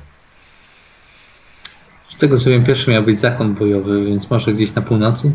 Z 2.11 2.17
tego 2.17 2.39
co 2.39 2.51
wiem, 2.51 2.65
pierwszy 2.65 2.91
miał 2.91 3.03
być 3.03 3.21
zakon 3.21 3.55
bojowy, 3.55 4.05
więc 4.05 4.31
może 4.31 4.53
gdzieś 4.53 4.75
na 4.75 4.83
północy. 4.83 5.33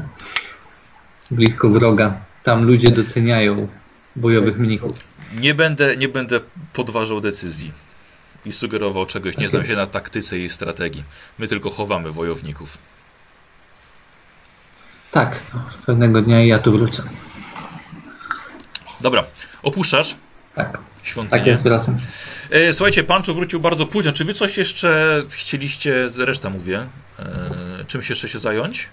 Blisko 1.31 1.69
wroga. 1.69 2.17
Tam 2.43 2.63
ludzie 2.65 2.91
doceniają 2.91 3.67
bojowych 4.15 4.59
mnichów. 4.59 4.91
Nie 5.39 5.55
będę, 5.55 5.97
nie 5.97 6.07
będę 6.07 6.39
podważał 6.73 7.21
decyzji 7.21 7.71
i 8.45 8.51
sugerował 8.51 9.05
czegoś. 9.05 9.37
Nie 9.37 9.49
znam 9.49 9.65
się 9.65 9.75
na 9.75 9.87
taktyce 9.87 10.39
i 10.39 10.49
strategii. 10.49 11.03
My 11.39 11.47
tylko 11.47 11.69
chowamy 11.69 12.11
wojowników. 12.11 12.77
Tak, 15.11 15.39
no, 15.53 15.63
pewnego 15.85 16.21
dnia 16.21 16.43
i 16.43 16.47
ja 16.47 16.59
tu 16.59 16.71
wrócę. 16.71 17.03
Dobra, 19.01 19.23
opuszczasz 19.63 20.15
Tak, 20.55 20.71
tak 20.71 20.81
świątynię. 21.03 21.51
jest, 21.51 21.63
wracam. 21.63 21.95
E, 22.51 22.73
słuchajcie, 22.73 23.03
Pancho 23.03 23.33
wrócił 23.33 23.59
bardzo 23.59 23.85
późno. 23.85 24.11
Czy 24.11 24.25
wy 24.25 24.33
coś 24.33 24.57
jeszcze 24.57 25.21
chcieliście, 25.29 26.09
reszta 26.17 26.49
mówię, 26.49 26.87
e, 27.19 27.85
czymś 27.87 28.09
jeszcze 28.09 28.27
się 28.27 28.39
zająć? 28.39 28.89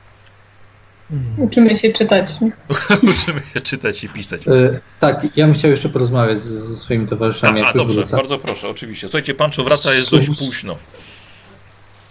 Uczymy 1.39 1.77
się 1.77 1.93
czytać. 1.93 2.32
Uczymy 3.12 3.43
się 3.55 3.61
czytać 3.61 4.05
i 4.05 4.09
pisać. 4.09 4.49
E, 4.49 4.81
tak, 5.01 5.36
ja 5.36 5.47
bym 5.47 5.55
chciał 5.55 5.70
jeszcze 5.70 5.89
porozmawiać 5.89 6.45
z- 6.45 6.69
ze 6.69 6.77
swoimi 6.77 7.07
towarzyszami, 7.07 7.61
A, 7.62 7.66
a 7.69 7.73
dobrze, 7.73 8.01
wrócę. 8.01 8.16
bardzo 8.16 8.39
proszę, 8.39 8.69
oczywiście. 8.69 9.09
Słuchajcie, 9.09 9.35
Pancho 9.35 9.65
wraca, 9.65 9.95
jest 9.95 10.11
dość 10.11 10.28
późno. 10.39 10.77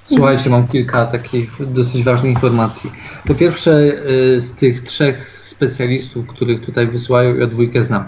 Słuchajcie, 0.03 0.49
mam 0.49 0.67
kilka 0.67 1.05
takich 1.05 1.71
dosyć 1.73 2.03
ważnych 2.03 2.31
informacji. 2.31 2.91
Po 3.27 3.35
pierwsze, 3.35 3.91
y, 4.38 4.41
z 4.41 4.51
tych 4.51 4.84
trzech 4.84 5.41
specjalistów, 5.45 6.27
których 6.27 6.65
tutaj 6.65 6.88
wysyłają, 6.88 7.35
ja 7.35 7.47
dwójkę 7.47 7.84
znam. 7.84 8.03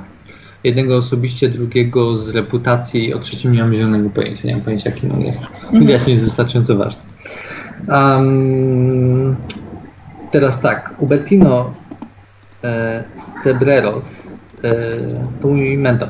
Jednego 0.63 0.97
osobiście, 0.97 1.49
drugiego 1.49 2.17
z 2.17 2.29
reputacji, 2.29 3.13
o 3.13 3.19
trzecim 3.19 3.51
nie 3.51 3.61
mam 3.61 3.73
zielonego 3.73 4.09
pojęcia, 4.09 4.47
nie 4.47 4.53
mam 4.53 4.61
pojęcia 4.61 4.91
kim 4.91 5.11
on 5.11 5.21
jest. 5.21 5.41
Mhm. 5.41 5.85
Wyjaśnienie 5.85 6.13
jest 6.13 6.25
wystarczająco 6.25 6.75
ważne. 6.75 7.03
Um, 7.87 9.35
teraz 10.31 10.61
tak, 10.61 10.93
Ubertino 10.97 11.73
e, 12.63 13.03
Stebreros 13.15 14.27
e, 14.63 14.73
to 15.41 15.47
mój 15.47 15.77
mentor. 15.77 16.09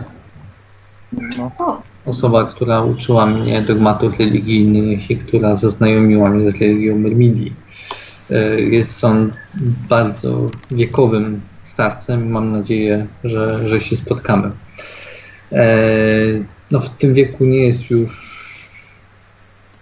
No. 1.38 1.52
Osoba, 2.06 2.44
która 2.46 2.82
uczyła 2.82 3.26
mnie 3.26 3.62
dogmatów 3.62 4.20
religijnych 4.20 5.12
i 5.12 5.18
która 5.18 5.56
zaznajomiła 5.56 6.30
mnie 6.30 6.52
z 6.52 6.62
religią 6.62 6.98
Myrmidii. 6.98 7.54
E, 8.32 8.62
Jest 8.62 9.04
on 9.04 9.32
bardzo 9.90 10.50
wiekowym 10.72 11.42
starcem. 11.64 12.32
Mam 12.32 12.52
nadzieję, 12.52 13.08
że, 13.24 13.70
że 13.70 13.82
się 13.82 13.96
spotkamy. 13.96 14.52
E, 15.52 15.66
No, 16.72 16.80
w 16.80 16.90
tym 16.90 17.14
wieku 17.14 17.46
nie 17.46 17.60
jest 17.60 17.90
już 17.90 18.36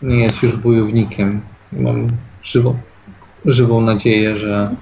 nie 0.04 0.20
jest 0.24 0.44
już 0.44 0.56
bojownikiem. 0.56 1.42
Mam 1.72 2.12
żywą, 2.44 2.78
żywą 3.46 3.82
nadzieję, 3.82 4.38
że 4.38 4.76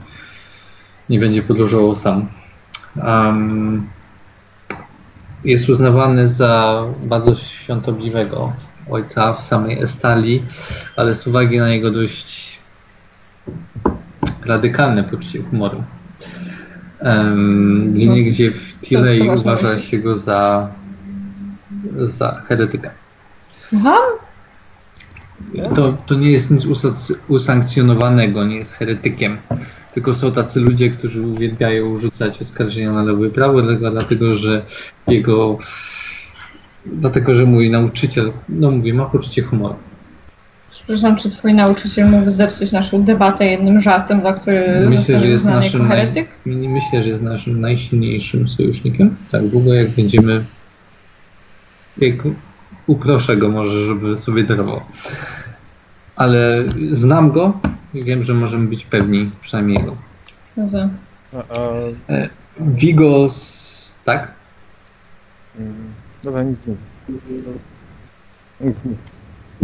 nie 1.10 1.20
będzie 1.20 1.42
podróżował 1.42 1.96
sam. 1.96 2.28
Am, 3.02 3.88
jest 5.44 5.70
uznawany 5.70 6.28
za 6.28 6.84
bardzo 7.06 7.36
świątobliwego 7.36 8.54
ojca 8.90 9.34
w 9.34 9.42
samej 9.42 9.82
Estalii, 9.82 10.46
ale 10.96 11.16
z 11.16 11.28
uwagi 11.28 11.58
na 11.58 11.70
jego 11.70 11.92
dość 11.92 12.60
radykalne 14.46 15.04
poczucie 15.04 15.44
humoru. 15.44 15.84
Um, 17.02 17.94
gdzie 18.28 18.52
w 18.52 18.80
Tilei 18.80 19.30
uważa 19.30 19.80
się 19.80 20.00
go 20.00 20.18
za, 20.18 20.70
za 21.98 22.42
heretyka. 22.48 22.90
słucham? 23.70 24.02
To, 25.76 25.94
to 26.06 26.16
nie 26.16 26.32
jest 26.32 26.52
nic 26.52 26.66
usankcjonowanego, 27.28 28.46
nie 28.46 28.56
jest 28.56 28.74
heretykiem. 28.74 29.38
Tylko 29.94 30.16
są 30.16 30.32
tacy 30.32 30.60
ludzie, 30.60 30.90
którzy 30.90 31.22
uwielbiają 31.22 31.98
rzucać 31.98 32.42
oskarżenia 32.42 32.94
na 32.94 33.04
lewo 33.04 33.26
i 33.26 33.30
prawo, 33.30 33.62
dlatego, 33.62 34.38
że 34.38 34.66
jego. 35.08 35.58
Dlatego, 36.86 37.34
że 37.34 37.46
mój 37.46 37.70
nauczyciel, 37.70 38.32
no 38.50 38.72
mówię, 38.72 38.94
ma 38.94 39.06
poczucie 39.06 39.42
humoru. 39.42 39.76
Przepraszam, 40.72 41.16
czy 41.16 41.30
twój 41.30 41.54
nauczyciel 41.54 42.10
mógł 42.10 42.32
zepsuć 42.32 42.72
naszą 42.72 43.04
debatę 43.04 43.46
jednym 43.46 43.82
żartem, 43.82 44.22
za 44.22 44.34
który 44.34 44.90
Myślę, 44.90 45.20
że 45.20 45.28
jest 45.28 45.46
naszym, 45.46 45.88
naj, 45.88 46.28
myślę, 46.46 47.04
że 47.04 47.10
jest 47.10 47.22
naszym 47.22 47.62
najsilniejszym 47.62 48.50
sojusznikiem. 48.50 49.16
Tak 49.32 49.48
długo 49.48 49.74
jak 49.74 49.90
będziemy. 49.90 50.44
Jak 51.98 52.16
uproszę 52.88 53.38
go 53.38 53.50
może, 53.50 53.86
żeby 53.86 54.16
sobie 54.16 54.44
darował. 54.44 54.82
Ale 56.16 56.64
znam 56.92 57.32
go 57.32 57.54
wiem, 57.94 58.24
że 58.24 58.34
możemy 58.34 58.68
być 58.68 58.86
pewni 58.86 59.30
przynajmniej 59.42 59.78
jego. 59.78 59.96
Rozumiem. 60.58 60.90
A, 61.34 61.38
a, 61.38 61.64
Vigos, 62.60 63.94
tak? 64.06 64.32
mm, 65.60 65.74
dobra, 66.24 66.44
nic, 66.44 66.68
nic. 66.68 66.78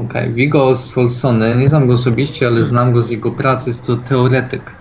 Okej, 0.05 0.33
Vigo 0.33 0.75
Solsony, 0.75 1.55
nie 1.55 1.69
znam 1.69 1.87
go 1.87 1.93
osobiście, 1.93 2.47
ale 2.47 2.63
znam 2.63 2.93
go 2.93 3.01
z 3.01 3.09
jego 3.09 3.31
pracy, 3.31 3.69
jest 3.69 3.85
to 3.85 3.97
teoretyk. 3.97 4.71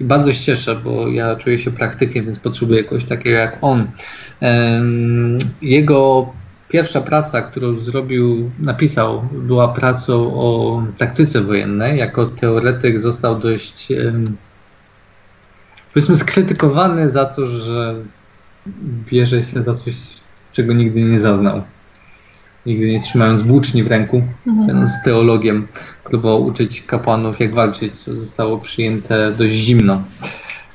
I 0.00 0.04
bardzo 0.04 0.32
się 0.32 0.40
cieszę, 0.40 0.76
bo 0.76 1.08
ja 1.08 1.36
czuję 1.36 1.58
się 1.58 1.70
praktykiem, 1.70 2.24
więc 2.24 2.38
potrzebuję 2.38 2.84
kogoś 2.84 3.04
takiego 3.04 3.36
jak 3.36 3.58
on. 3.60 3.86
Jego 5.62 6.32
pierwsza 6.70 7.00
praca, 7.00 7.42
którą 7.42 7.74
zrobił, 7.74 8.50
napisał, 8.58 9.22
była 9.32 9.68
pracą 9.68 10.34
o 10.34 10.82
taktyce 10.98 11.40
wojennej. 11.40 11.98
Jako 11.98 12.26
teoretyk 12.26 13.00
został 13.00 13.38
dość, 13.38 13.88
powiedzmy, 15.94 16.16
skrytykowany 16.16 17.10
za 17.10 17.24
to, 17.24 17.46
że 17.46 17.94
bierze 19.10 19.44
się 19.44 19.62
za 19.62 19.74
coś, 19.74 19.94
czego 20.52 20.72
nigdy 20.72 21.02
nie 21.02 21.20
zaznał. 21.20 21.62
Nigdy 22.66 22.92
nie 22.92 23.00
trzymając 23.00 23.42
włóczni 23.42 23.82
w 23.82 23.86
ręku, 23.86 24.22
Mhm. 24.46 24.66
Będąc 24.66 24.90
teologiem, 25.04 25.66
próbował 26.04 26.44
uczyć 26.44 26.82
kapłanów, 26.82 27.40
jak 27.40 27.54
walczyć, 27.54 28.00
co 28.00 28.16
zostało 28.16 28.58
przyjęte 28.58 29.32
dość 29.32 29.54
zimno. 29.54 30.02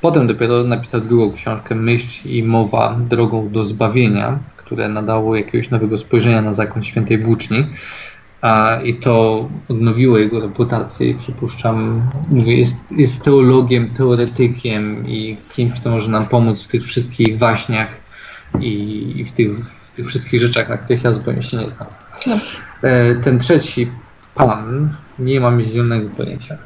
Potem 0.00 0.26
dopiero 0.26 0.64
napisał 0.64 1.00
drugą 1.00 1.32
książkę 1.32 1.74
Myśl 1.74 2.28
i 2.28 2.42
mowa 2.42 2.96
drogą 3.08 3.48
do 3.48 3.64
zbawienia, 3.64 4.38
które 4.66 4.88
nadało 4.88 5.36
jakiegoś 5.36 5.70
nowego 5.70 5.98
spojrzenia 5.98 6.42
na 6.42 6.52
zakon 6.54 6.84
świętej 6.84 7.18
włóczni. 7.18 7.66
A, 8.40 8.78
I 8.84 8.94
to 8.94 9.48
odnowiło 9.68 10.18
jego 10.18 10.40
reputację 10.40 11.10
i 11.10 11.14
przypuszczam, 11.14 12.02
mówię, 12.30 12.58
jest, 12.58 12.76
jest 12.90 13.24
teologiem, 13.24 13.90
teoretykiem 13.90 15.08
i 15.08 15.36
kimś, 15.54 15.80
kto 15.80 15.90
może 15.90 16.10
nam 16.10 16.26
pomóc 16.26 16.62
w 16.64 16.68
tych 16.68 16.84
wszystkich 16.84 17.38
waśniach 17.38 17.88
i, 18.60 18.72
i 19.16 19.24
w, 19.24 19.32
tych, 19.32 19.58
w 19.58 19.90
tych 19.90 20.06
wszystkich 20.08 20.40
rzeczach, 20.40 20.68
na 20.68 20.76
których 20.76 21.04
ja 21.04 21.12
zupełnie 21.12 21.42
się 21.42 21.56
nie 21.56 21.70
znam. 21.70 21.88
Dobrze. 22.26 22.58
E, 22.82 23.14
Ten 23.14 23.38
trzeci 23.38 23.90
pan, 24.34 24.88
nie 25.18 25.40
mam 25.40 25.64
zielonego 25.64 26.08
pojęcia. 26.16 26.56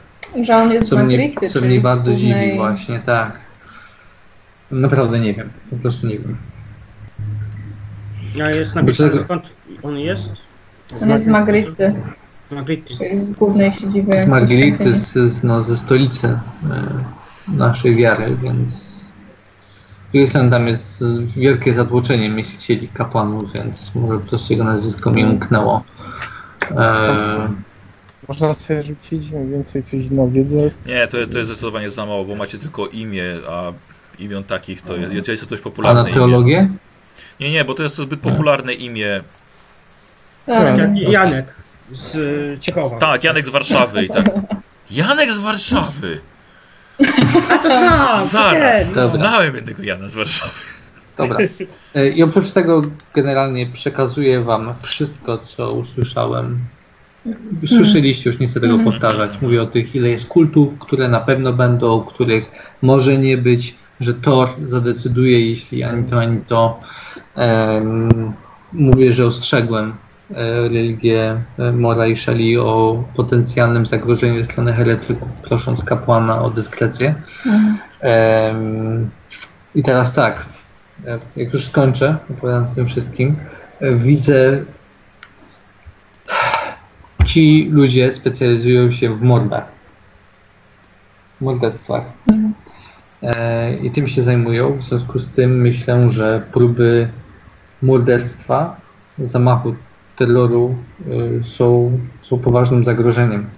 Że 0.42 0.56
on 0.56 0.70
jest 0.72 0.88
Co 0.88 0.96
mnie, 0.96 1.16
Magrity, 1.18 1.48
co 1.48 1.60
mnie 1.60 1.80
bardzo 1.80 2.10
głównej- 2.10 2.18
dziwi 2.44 2.56
właśnie, 2.56 3.00
tak. 3.06 3.38
Naprawdę 4.70 5.20
nie 5.20 5.34
wiem, 5.34 5.50
po 5.70 5.76
prostu 5.76 6.06
nie 6.06 6.18
wiem. 6.18 6.36
Ja 8.34 8.50
jest 8.50 8.74
napisane 8.74 9.10
Dlaczego? 9.10 9.24
skąd 9.24 9.52
on 9.82 9.98
jest? 9.98 10.32
On 11.02 11.10
jest 11.10 11.24
z 11.24 11.28
Magrity, 11.28 11.94
Magrity. 12.52 12.96
czyli 12.96 13.18
z 13.18 13.30
głównej 13.30 13.72
siedziby. 13.72 14.22
Z 14.22 14.26
świątyni. 14.84 14.98
z, 14.98 15.34
z, 15.34 15.42
no, 15.42 15.62
ze 15.62 15.76
stolicy 15.76 16.26
e, 16.26 16.38
naszej 17.48 17.96
wiary, 17.96 18.36
więc 18.42 18.90
strony 20.26 20.50
tam 20.50 20.68
jest 20.68 21.04
wielkie 21.26 21.74
zatłoczenie 21.74 22.30
myślicieli 22.30 22.88
kapłanów, 22.88 23.52
więc 23.52 23.94
może 23.94 24.18
po 24.20 24.26
prostu 24.28 24.52
jego 24.52 24.64
nazwisko 24.64 25.10
mi 25.10 25.24
umknęło. 25.24 25.84
E, 26.70 27.48
Można 28.28 28.54
sobie 28.54 28.82
rzucić 28.82 29.32
mniej 29.32 29.48
więcej 29.48 29.82
coś 29.82 30.10
na 30.10 30.26
wiedzę? 30.26 30.70
Nie, 30.86 31.06
to, 31.06 31.26
to 31.26 31.38
jest 31.38 31.50
zdecydowanie 31.50 31.90
za 31.90 32.06
mało, 32.06 32.24
bo 32.24 32.34
macie 32.34 32.58
tylko 32.58 32.86
imię, 32.86 33.24
a 33.48 33.72
imion 34.18 34.44
takich 34.44 34.82
to 34.82 34.96
jest, 34.96 35.28
jest 35.28 35.42
to 35.42 35.50
dość 35.50 35.62
a 35.62 35.64
popularne 35.64 36.02
na 36.02 36.08
imię. 36.08 36.68
Nie, 37.40 37.50
nie, 37.52 37.64
bo 37.64 37.74
to 37.74 37.82
jest 37.82 37.96
to 37.96 38.02
zbyt 38.02 38.20
popularne 38.20 38.72
imię. 38.72 39.22
Tak. 40.46 40.78
Jak 40.78 40.96
Janek 40.96 41.54
z 41.92 42.14
y, 42.14 42.58
Ciechowa. 42.60 42.98
Tak, 42.98 43.24
Janek 43.24 43.46
z 43.46 43.48
Warszawy 43.48 44.04
i 44.04 44.08
tak. 44.08 44.26
Janek 44.90 45.30
z 45.30 45.38
Warszawy! 45.38 46.20
A 47.50 47.58
to 47.58 47.68
znam! 47.68 48.24
Zaraz! 48.26 48.86
Dobra. 48.88 49.06
Znałem 49.06 49.54
jednego 49.56 49.82
Jana 49.82 50.08
z 50.08 50.14
Warszawy. 50.14 50.52
Dobra. 51.16 51.38
E, 51.94 52.08
I 52.08 52.22
oprócz 52.22 52.50
tego 52.50 52.82
generalnie 53.14 53.66
przekazuję 53.66 54.40
wam 54.44 54.72
wszystko, 54.82 55.38
co 55.38 55.72
usłyszałem. 55.72 56.58
Słyszeliście, 57.66 58.30
już 58.30 58.38
nie 58.38 58.46
chcę 58.46 58.60
tego 58.60 58.74
Mhm. 58.74 58.92
powtarzać. 58.92 59.30
Mówię 59.40 59.62
o 59.62 59.66
tych, 59.66 59.94
ile 59.94 60.08
jest 60.08 60.26
kultów, 60.26 60.78
które 60.78 61.08
na 61.08 61.20
pewno 61.20 61.52
będą, 61.52 62.00
których 62.04 62.44
może 62.82 63.18
nie 63.18 63.36
być, 63.36 63.74
że 64.00 64.14
Thor 64.14 64.48
zadecyduje, 64.64 65.48
jeśli 65.48 65.82
ani 65.82 66.04
to, 66.04 66.20
ani 66.20 66.40
to. 66.40 66.80
Em, 67.34 68.32
mówię, 68.72 69.12
że 69.12 69.26
ostrzegłem 69.26 69.94
e, 70.30 70.34
religię 70.62 71.42
e, 71.58 71.72
Mora 71.72 72.06
i 72.06 72.16
Shelley 72.16 72.58
o 72.58 73.04
potencjalnym 73.14 73.86
zagrożeniu 73.86 74.38
ze 74.38 74.44
strony 74.44 74.72
heretyków, 74.72 75.28
prosząc 75.28 75.84
kapłana 75.84 76.42
o 76.42 76.50
dyskrecję. 76.50 77.14
Mhm. 77.46 77.78
Em, 78.00 79.10
I 79.74 79.82
teraz 79.82 80.14
tak, 80.14 80.46
e, 81.06 81.18
jak 81.36 81.52
już 81.52 81.64
skończę 81.64 82.16
opowiadając 82.30 82.74
tym 82.74 82.86
wszystkim, 82.86 83.36
widzę 83.96 84.64
ci 87.24 87.68
ludzie 87.70 88.12
specjalizują 88.12 88.90
się 88.90 89.16
w 89.16 89.22
mordach. 89.22 89.64
Morderstwach. 91.40 92.02
Mhm. 92.28 92.39
E, 93.22 93.74
I 93.74 93.90
tym 93.90 94.08
się 94.08 94.22
zajmują. 94.22 94.76
W 94.76 94.82
związku 94.82 95.18
z 95.18 95.30
tym 95.30 95.60
myślę, 95.60 96.10
że 96.10 96.42
próby 96.52 97.08
morderstwa, 97.82 98.80
zamachu 99.18 99.74
terroru 100.16 100.74
e, 101.40 101.44
są, 101.44 101.98
są 102.20 102.38
poważnym 102.38 102.84
zagrożeniem. 102.84 103.50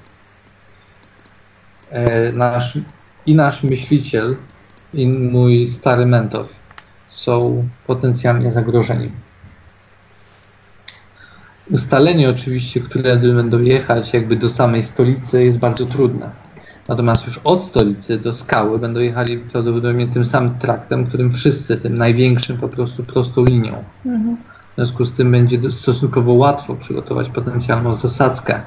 E, 1.91 2.33
Nasz, 2.33 2.79
I 3.27 3.35
nasz 3.35 3.63
myśliciel, 3.63 4.37
i 4.95 5.09
mój 5.09 5.67
stary 5.67 6.07
mentor 6.07 6.47
są 7.09 7.69
potencjalnie 7.87 8.53
zagrożeni. 8.53 9.13
Ustalenie 11.71 12.31
oczywiście, 12.31 12.81
które 12.81 13.17
będą 13.17 13.61
jechać 13.61 14.15
jakby 14.15 14.37
do 14.37 14.51
samej 14.51 14.83
stolicy 14.83 15.45
jest 15.45 15.59
bardzo 15.59 15.87
trudne. 15.87 16.31
Natomiast 16.89 17.27
już 17.27 17.41
od 17.45 17.65
stolicy 17.65 18.19
do 18.19 18.33
skały 18.33 18.79
będą 18.79 19.01
jechali 19.01 19.39
prawdopodobnie 19.39 20.09
tym 20.09 20.25
samym 20.25 20.59
traktem, 20.59 21.07
którym 21.07 21.33
wszyscy, 21.33 21.77
tym 21.77 21.99
największym 21.99 22.59
po 22.59 22.69
prostu 22.69 23.05
prostą 23.05 23.45
linią. 23.45 23.85
Mhm. 24.07 24.37
W 24.73 24.75
związku 24.77 25.05
z 25.05 25.13
tym 25.13 25.31
będzie 25.33 25.73
stosunkowo 25.73 26.33
łatwo 26.33 26.75
przygotować 26.75 27.29
potencjalną 27.29 27.95
zasadzkę 27.95 28.61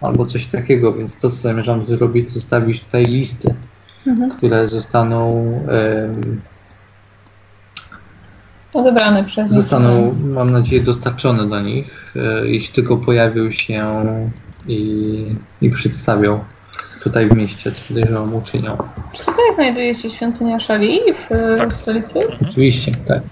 albo 0.00 0.26
coś 0.26 0.46
takiego, 0.46 0.92
więc 0.92 1.16
to 1.16 1.30
co 1.30 1.36
zamierzam 1.36 1.84
zrobić, 1.84 2.28
to 2.28 2.34
zostawić 2.34 2.84
tutaj 2.84 3.06
listy, 3.06 3.54
Mhm. 4.06 4.30
które 4.30 4.68
zostaną 4.68 5.44
em, 5.68 6.40
Odebrane 8.72 9.24
przez 9.24 9.50
nich. 9.52 9.60
Zostaną, 9.62 10.14
mam 10.24 10.46
nadzieję, 10.46 10.82
dostarczone 10.82 11.48
do 11.48 11.60
nich, 11.60 12.14
e, 12.16 12.48
jeśli 12.48 12.74
tylko 12.74 12.96
pojawią 12.96 13.50
się 13.50 13.84
i, 14.68 15.26
i 15.60 15.70
przedstawią 15.70 16.40
tutaj 17.02 17.28
w 17.28 17.36
mieście, 17.36 17.72
co 17.72 17.88
podejrzewam 17.88 18.34
uczynią. 18.34 18.76
Czy 19.12 19.18
tutaj 19.18 19.44
znajduje 19.54 19.94
się 19.94 20.10
świątynia 20.10 20.60
Szali 20.60 21.00
w, 21.14 21.56
Tak. 21.58 21.68
w 21.74 21.76
stolicy? 21.76 22.18
Oczywiście, 22.42 22.92
tak. 23.06 23.22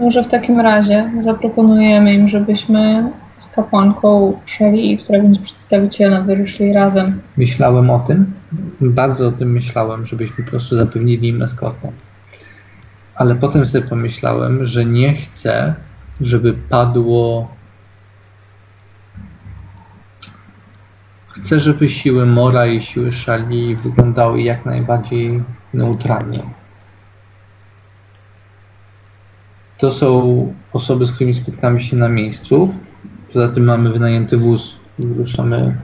Może 0.00 0.24
w 0.24 0.28
takim 0.28 0.60
razie 0.60 1.10
zaproponujemy 1.18 2.14
im, 2.14 2.28
żebyśmy 2.28 3.10
z 3.38 3.48
kapłanką 3.48 4.38
Szali, 4.46 4.98
która 4.98 5.18
będzie 5.22 5.40
przedstawicielem, 5.40 6.26
wyruszyli 6.26 6.72
razem. 6.72 7.20
Myślałem 7.36 7.90
o 7.90 7.98
tym, 7.98 8.32
bardzo 8.80 9.28
o 9.28 9.32
tym 9.32 9.52
myślałem, 9.52 10.06
żebyśmy 10.06 10.44
po 10.44 10.50
prostu 10.50 10.76
zapewnili 10.76 11.28
im 11.28 11.42
eskortę. 11.42 11.92
Ale 13.14 13.34
potem 13.34 13.66
sobie 13.66 13.86
pomyślałem, 13.86 14.64
że 14.66 14.84
nie 14.84 15.14
chcę, 15.14 15.74
żeby 16.20 16.52
padło. 16.68 17.48
Chcę, 21.40 21.60
żeby 21.60 21.88
siły 21.88 22.26
Mora 22.26 22.66
i 22.66 22.80
siły 22.80 23.12
Szali 23.12 23.76
wyglądały 23.76 24.42
jak 24.42 24.66
najbardziej 24.66 25.42
neutralnie. 25.74 26.42
To 29.78 29.92
są 29.92 30.54
osoby, 30.72 31.06
z 31.06 31.12
którymi 31.12 31.34
spotkamy 31.34 31.80
się 31.80 31.96
na 31.96 32.08
miejscu. 32.08 32.74
Poza 33.32 33.48
tym 33.48 33.64
mamy 33.64 33.92
wynajęty 33.92 34.36
wóz. 34.36 34.76
Ruszamy 35.16 35.76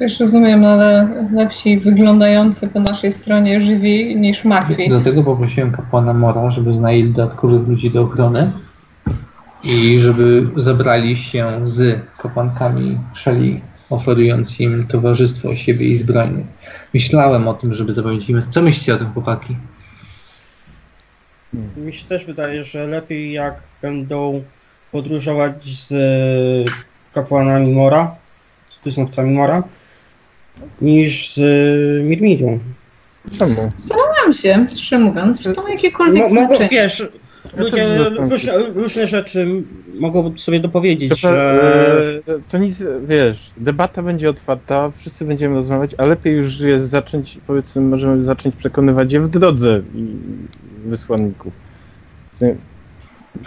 Wiesz, 0.00 0.20
rozumiem, 0.20 0.64
ale 0.64 1.08
lepsi 1.32 1.78
wyglądający 1.78 2.68
po 2.68 2.80
naszej 2.80 3.12
stronie 3.12 3.60
żywi 3.60 4.16
niż 4.16 4.44
martwi. 4.44 4.88
Dlatego 4.88 5.22
poprosiłem 5.22 5.72
kapłana 5.72 6.12
Mora, 6.12 6.50
żeby 6.50 6.74
znaleźli 6.74 7.10
dodatkowych 7.10 7.68
ludzi 7.68 7.90
do 7.90 8.02
ochrony 8.02 8.50
i 9.64 9.98
żeby 9.98 10.46
zebrali 10.56 11.16
się 11.16 11.50
z 11.64 12.00
kapłankami 12.18 12.98
Szeli, 13.14 13.60
oferując 13.90 14.60
im 14.60 14.86
towarzystwo 14.86 15.56
siebie 15.56 15.86
i 15.86 15.98
zbrojnych. 15.98 16.46
Myślałem 16.94 17.48
o 17.48 17.54
tym, 17.54 17.74
żeby 17.74 17.92
zapewnić 17.92 18.30
im... 18.30 18.42
Co 18.42 18.62
myślicie 18.62 18.94
o 18.94 18.96
tym, 18.96 19.12
chłopaki? 19.12 19.56
Mi 21.76 21.92
się 21.92 22.04
też 22.04 22.24
wydaje, 22.24 22.62
że 22.64 22.86
lepiej 22.86 23.32
jak 23.32 23.54
będą 23.82 24.42
podróżować 24.92 25.64
z 25.64 25.92
kapłanami 27.12 27.72
Mora, 27.72 28.14
z 28.68 28.78
kuznowcami 28.78 29.30
Mora, 29.30 29.62
niż 30.80 31.34
z 31.34 31.40
Mirmidią. 32.04 32.58
Czemu? 33.38 33.70
Zastanawiam 33.76 34.32
się, 34.32 34.66
szczerze 34.76 34.98
mówiąc, 34.98 35.42
czy 35.42 35.52
to 35.52 35.62
ma 35.62 35.70
jakiekolwiek 35.70 36.22
mogą, 36.22 36.46
znaczenie. 36.46 36.68
wiesz, 36.68 37.08
ludzie 37.56 37.98
różne, 38.08 38.58
różne 38.58 39.06
rzeczy 39.06 39.62
mogą 40.00 40.38
sobie 40.38 40.60
dopowiedzieć, 40.60 41.08
To, 41.10 41.16
że... 41.16 42.22
e, 42.28 42.38
to 42.48 42.58
nic, 42.58 42.82
wiesz, 43.08 43.50
debata 43.56 44.02
będzie 44.02 44.30
otwarta, 44.30 44.90
wszyscy 44.90 45.24
będziemy 45.24 45.54
rozmawiać, 45.54 45.94
a 45.98 46.04
lepiej 46.04 46.36
już 46.36 46.60
jest 46.60 46.88
zacząć, 46.88 47.38
powiedzmy, 47.46 47.82
możemy 47.82 48.24
zacząć 48.24 48.56
przekonywać 48.56 49.12
je 49.12 49.20
w 49.20 49.28
drodze 49.28 49.82
i 49.94 50.06
wysłanników. 50.84 51.52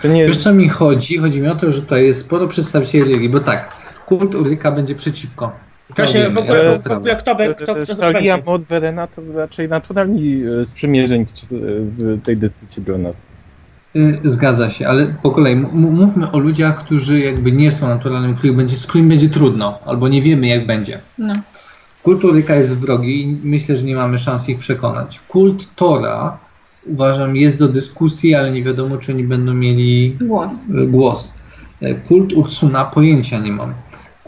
To- 0.01 0.07
nie 0.07 0.27
Wiesz 0.27 0.37
co 0.37 0.53
mi 0.53 0.69
chodzi? 0.69 1.17
Chodzi 1.17 1.41
mi 1.41 1.47
o 1.47 1.55
to, 1.55 1.71
że 1.71 1.81
tutaj 1.81 2.05
jest 2.05 2.19
sporo 2.19 2.47
przedstawicieli 2.47 3.03
religii, 3.03 3.29
bo 3.29 3.39
tak, 3.39 3.71
kult 4.05 4.35
Uryka 4.35 4.71
będzie 4.71 4.95
przeciwko. 4.95 5.51
Właśnie, 5.95 6.29
w 6.29 6.37
ogóle, 6.37 6.63
ja 6.63 6.73
to 6.73 6.79
sprawdzę. 6.79 7.15
kto, 7.15 7.35
kto, 7.35 7.55
kto 7.55 7.85
to 7.85 7.95
Salia 7.95 8.37
to 9.07 9.21
raczej 9.35 9.69
naturalni 9.69 10.43
e, 10.61 10.65
sprzymierzeń 10.65 11.25
w 11.51 12.21
tej 12.23 12.37
dyspucie 12.37 12.81
dla 12.81 12.97
nas. 12.97 13.23
Y, 13.95 14.19
Zgadza 14.23 14.69
się, 14.69 14.87
ale 14.87 15.15
po 15.23 15.31
kolei 15.31 15.55
mówmy 15.73 16.31
o 16.31 16.39
ludziach, 16.39 16.77
którzy 16.83 17.19
jakby 17.19 17.51
nie 17.51 17.71
są 17.71 17.87
naturalnymi, 17.87 18.35
których 18.35 18.55
będzie, 18.55 18.77
z 18.77 18.87
którymi 18.87 19.09
będzie 19.09 19.29
trudno, 19.29 19.79
albo 19.85 20.07
nie 20.07 20.21
wiemy 20.21 20.47
jak 20.47 20.65
będzie. 20.65 20.99
No. 21.17 21.33
Kult 22.03 22.23
Uryka 22.23 22.55
jest 22.55 22.73
wrogi 22.73 23.21
i 23.21 23.37
myślę, 23.43 23.75
że 23.75 23.85
nie 23.85 23.95
mamy 23.95 24.17
szans 24.17 24.49
ich 24.49 24.59
przekonać. 24.59 25.19
Kult 25.27 25.75
Tora 25.75 26.37
uważam 26.85 27.35
jest 27.35 27.59
do 27.59 27.67
dyskusji, 27.67 28.35
ale 28.35 28.51
nie 28.51 28.63
wiadomo 28.63 28.97
czy 28.97 29.11
oni 29.13 29.23
będą 29.23 29.53
mieli 29.53 30.17
Głos. 30.21 30.53
y, 30.83 30.87
głos. 30.87 31.33
Y, 31.81 31.95
Kult 32.07 32.33
Ursuna 32.33 32.85
pojęcia 32.85 33.39
nie 33.39 33.51
mam. 33.51 33.73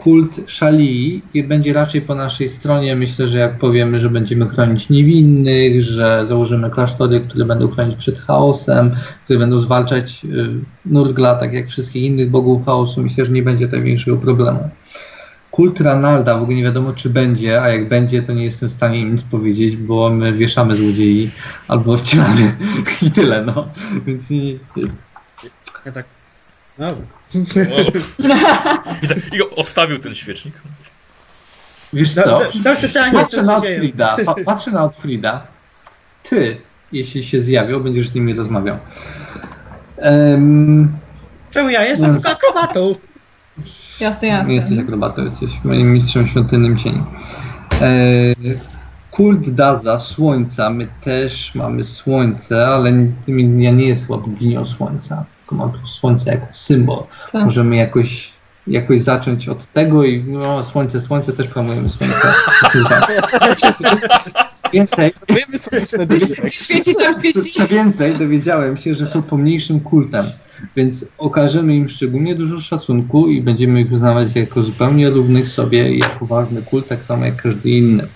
Kult 0.00 0.40
Szalii 0.46 1.22
będzie 1.48 1.72
raczej 1.72 2.00
po 2.00 2.14
naszej 2.14 2.48
stronie. 2.48 2.96
Myślę, 2.96 3.28
że 3.28 3.38
jak 3.38 3.58
powiemy, 3.58 4.00
że 4.00 4.10
będziemy 4.10 4.48
chronić 4.48 4.90
niewinnych, 4.90 5.82
że 5.82 6.26
założymy 6.26 6.70
klasztory, 6.70 7.20
które 7.20 7.44
będą 7.44 7.68
chronić 7.68 7.96
przed 7.96 8.18
chaosem, 8.18 8.96
które 9.24 9.38
będą 9.38 9.58
zwalczać 9.58 10.24
y, 10.24 10.28
Nurgla, 10.86 11.34
tak 11.34 11.52
jak 11.52 11.68
wszystkich 11.68 12.02
innych 12.02 12.30
bogów 12.30 12.66
chaosu, 12.66 13.02
myślę, 13.02 13.24
że 13.24 13.32
nie 13.32 13.42
będzie 13.42 13.66
tutaj 13.66 13.82
większego 13.82 14.16
problemu. 14.16 14.70
Kult 15.50 15.80
Ranalda 15.80 16.38
w 16.38 16.42
ogóle 16.42 16.56
nie 16.56 16.64
wiadomo, 16.64 16.92
czy 16.92 17.10
będzie, 17.10 17.62
a 17.62 17.68
jak 17.68 17.88
będzie, 17.88 18.22
to 18.22 18.32
nie 18.32 18.44
jestem 18.44 18.68
w 18.68 18.72
stanie 18.72 19.00
im 19.00 19.12
nic 19.12 19.22
powiedzieć, 19.22 19.76
bo 19.76 20.10
my 20.10 20.32
wieszamy 20.32 20.74
złodziei 20.76 21.30
albo 21.68 21.96
wcinamy 21.96 22.56
i 23.02 23.10
tyle, 23.10 23.44
no. 23.44 23.68
Więc 24.06 24.30
nie, 24.30 24.52
Ja 25.86 25.92
tak... 25.92 26.19
No, 26.78 26.94
I, 29.02 29.08
tak, 29.08 29.18
I 29.32 29.42
odstawił 29.56 29.98
ten 29.98 30.14
świecznik. 30.14 30.54
wiesz 31.92 32.14
co? 32.14 32.22
do- 32.24 32.48
Dalsze 32.62 32.88
pytanie, 32.88 33.12
Patrzę 33.12 33.42
na? 33.42 33.56
Otfrida, 33.56 34.16
pa, 34.24 34.34
patrzę 34.44 34.70
na 34.70 34.84
Otfrida. 34.84 35.46
Ty, 36.22 36.56
jeśli 36.92 37.22
się 37.22 37.40
zjawią, 37.40 37.80
będziesz 37.80 38.08
z 38.08 38.14
nimi 38.14 38.34
rozmawiał. 38.34 38.78
Em, 39.96 40.92
Czemu 41.50 41.68
ja 41.70 41.84
jestem 41.84 42.12
No. 42.12 42.16
tylko 42.20 42.30
akrobatą? 42.30 42.94
Jasne, 44.00 44.28
nie 44.28 44.34
jasne. 44.34 44.54
jesteś 44.54 44.78
akrobatą, 44.78 45.22
jesteś 45.24 45.50
moim 45.64 45.92
mistrzem 45.92 46.26
świątynnym 46.26 46.78
cieni. 46.78 47.02
E, 47.80 47.88
kult 49.10 49.50
Daza, 49.50 49.98
słońca. 49.98 50.70
My 50.70 50.88
też 51.04 51.54
mamy 51.54 51.84
słońce, 51.84 52.66
ale 52.66 52.90
ja 53.58 53.70
nie 53.70 53.86
jestem 53.88 54.08
boginią 54.20 54.66
słońca, 54.66 55.24
tylko 55.50 55.66
mam 55.66 55.72
tu 55.72 55.88
słońce 55.88 56.30
jako 56.30 56.46
symbol. 56.50 57.02
Tak. 57.32 57.44
Możemy 57.44 57.76
jakoś, 57.76 58.32
jakoś 58.66 59.00
zacząć 59.00 59.48
od 59.48 59.72
tego 59.72 60.04
i 60.04 60.24
no, 60.24 60.64
słońce, 60.64 61.00
słońce, 61.00 61.32
też 61.32 61.46
promujemy 61.46 61.90
słońce. 61.90 62.32
Więcej, 64.72 65.12
Świeci. 66.50 66.94
Co 67.54 67.68
więcej, 67.68 68.14
dowiedziałem 68.18 68.76
się, 68.76 68.94
że 68.94 69.06
są 69.06 69.22
pomniejszym 69.22 69.80
kultem, 69.80 70.26
więc 70.76 71.06
okażemy 71.18 71.76
im 71.76 71.88
szczególnie 71.88 72.34
dużo 72.34 72.60
szacunku 72.60 73.28
i 73.28 73.42
będziemy 73.42 73.80
ich 73.80 73.92
uznawać 73.92 74.36
jako 74.36 74.62
zupełnie 74.62 75.10
równych 75.10 75.48
sobie 75.48 75.94
i 75.94 75.98
jako 75.98 76.26
ważny 76.26 76.62
kult, 76.62 76.88
tak 76.88 77.04
samo 77.04 77.24
jak 77.24 77.42
każdy 77.42 77.70
inny. 77.70 78.06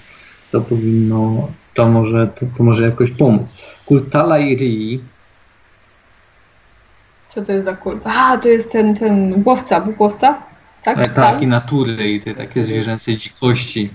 To 0.52 0.60
powinno, 0.60 1.48
to 1.74 1.88
może, 1.88 2.28
to, 2.40 2.46
to 2.56 2.64
może 2.64 2.82
jakoś 2.82 3.10
pomóc. 3.10 3.54
Kult 3.86 4.10
Tala 4.10 4.38
i 4.38 4.56
Rii, 4.56 5.13
Co 7.34 7.42
to 7.42 7.52
jest 7.52 7.64
za 7.64 7.76
kult? 7.76 8.02
A, 8.04 8.38
to 8.38 8.48
jest 8.48 8.72
ten, 8.72 8.94
ten 8.96 9.42
łowca, 9.46 9.80
bóg 9.80 10.00
łowca? 10.00 10.42
Tak? 10.82 10.96
tak, 10.96 11.14
tak, 11.14 11.42
i 11.42 11.46
natury 11.46 12.08
i 12.08 12.20
te 12.20 12.34
takie 12.34 12.64
zwierzęce 12.64 13.16
dzikości. 13.16 13.90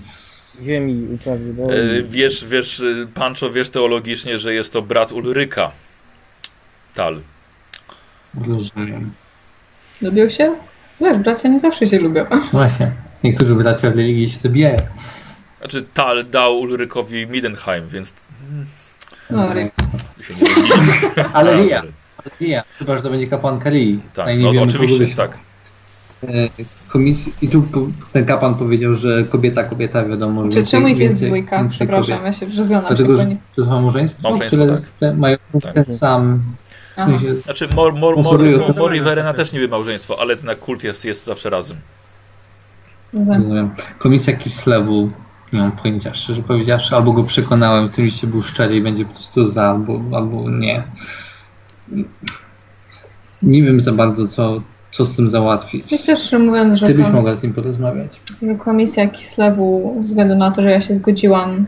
Ziemi 0.64 1.06
uprawy. 1.14 1.54
No, 1.58 1.72
E, 1.74 2.02
wiesz, 2.02 2.44
wiesz, 2.44 2.80
e, 2.80 3.06
Pancho, 3.14 3.50
wiesz 3.50 3.68
teologicznie, 3.68 4.38
że 4.38 4.54
jest 4.54 4.72
to 4.72 4.82
brat 4.82 5.12
Ulryka. 5.12 5.70
Tal. 6.94 7.20
Rozumiem. 8.46 9.12
Lubią 10.02 10.28
się? 10.28 10.54
Wiesz, 11.00 11.18
bracia 11.18 11.48
nie 11.48 11.60
zawsze 11.60 11.86
się 11.86 11.98
lubią. 11.98 12.26
Właśnie. 12.52 12.90
Niektórzy 13.24 13.54
bracia 13.54 13.90
w 13.90 13.96
religii 13.96 14.28
się 14.28 14.38
zabijają. 14.38 14.78
Znaczy, 15.58 15.86
Tal 15.94 16.24
dał 16.24 16.58
Ulrykowi 16.60 17.26
Midenheim, 17.26 17.88
więc 17.88 18.12
No, 19.30 19.48
się 20.22 20.34
nie. 20.34 21.24
Ale 21.32 21.62
Ria, 21.62 21.82
Ria, 22.40 22.62
chyba, 22.78 22.96
że 22.96 23.02
to 23.02 23.10
będzie 23.10 23.26
kapłanka 23.26 23.70
Rii. 23.70 24.00
Tak, 24.14 24.28
nie 24.28 24.44
no, 24.44 24.52
wiemy, 24.52 24.66
oczywiście, 24.66 25.06
tak. 25.06 25.38
E, 26.24 26.48
Komisji, 26.88 27.32
I 27.42 27.48
tu 27.48 27.64
ten 28.12 28.24
kapłan 28.24 28.54
powiedział, 28.54 28.94
że 28.94 29.24
kobieta, 29.24 29.64
kobieta 29.64 30.04
wiadomo, 30.04 30.44
że 30.44 30.50
Czy 30.50 30.56
więcej- 30.56 30.70
czemu 30.70 30.88
ich 30.88 30.98
jest 30.98 31.24
dwójka? 31.24 31.64
Przepraszam, 31.70 32.24
ja 32.24 32.32
się 32.32 32.52
się 32.52 32.64
Dlatego, 32.64 33.16
że 33.16 33.26
to 33.56 33.64
są 33.64 33.70
małżeństwo, 33.70 34.28
Małżeństwo, 34.28 34.64
które 34.64 34.78
tak. 34.80 34.90
te, 34.98 35.14
mają 35.14 35.36
Tak. 35.62 35.74
ten 35.74 35.84
sam, 35.84 36.42
w 36.96 37.04
sensie, 37.04 37.34
Znaczy, 37.34 37.68
Mor, 37.74 37.94
Mor, 37.94 38.16
Mor, 38.16 38.42
Mor, 38.58 38.76
Mor 38.76 38.94
i 38.96 39.00
Verena 39.00 39.34
też 39.34 39.52
niby 39.52 39.68
małżeństwo, 39.68 40.20
ale 40.20 40.36
ten 40.36 40.56
kult 40.56 40.84
jest, 40.84 41.04
jest 41.04 41.24
zawsze 41.24 41.50
razem. 41.50 41.76
Rozumiem, 43.12 43.70
komisja 43.98 44.36
Kislewu, 44.36 45.10
nie 45.52 45.60
mam 45.60 45.72
pojęcia, 45.72 46.14
szczerze 46.14 46.42
powiedziawszy, 46.42 46.96
albo 46.96 47.12
go 47.12 47.24
przekonałem, 47.24 47.88
w 47.88 47.94
tym 47.94 48.04
liście 48.04 48.26
był 48.26 48.42
szczery 48.42 48.76
i 48.76 48.80
będzie 48.80 49.04
po 49.04 49.14
prostu 49.14 49.44
za, 49.44 49.70
albo, 49.70 50.00
albo 50.12 50.50
nie. 50.50 50.82
Nie 53.42 53.62
wiem 53.62 53.80
za 53.80 53.92
bardzo, 53.92 54.28
co, 54.28 54.62
co 54.90 55.06
z 55.06 55.16
tym 55.16 55.30
załatwić. 55.30 55.92
Myślę 56.08 56.38
mówiąc, 56.38 56.78
że, 56.78 56.86
Ty 56.86 56.94
byś 56.94 57.08
mogła 57.08 57.34
z 57.34 57.42
nim 57.42 57.52
porozmawiać. 57.52 58.20
że 58.42 58.54
komisja 58.54 59.08
Kislewu, 59.08 59.94
ze 59.96 60.08
względu 60.08 60.34
na 60.36 60.50
to, 60.50 60.62
że 60.62 60.70
ja 60.70 60.80
się 60.80 60.94
zgodziłam 60.94 61.66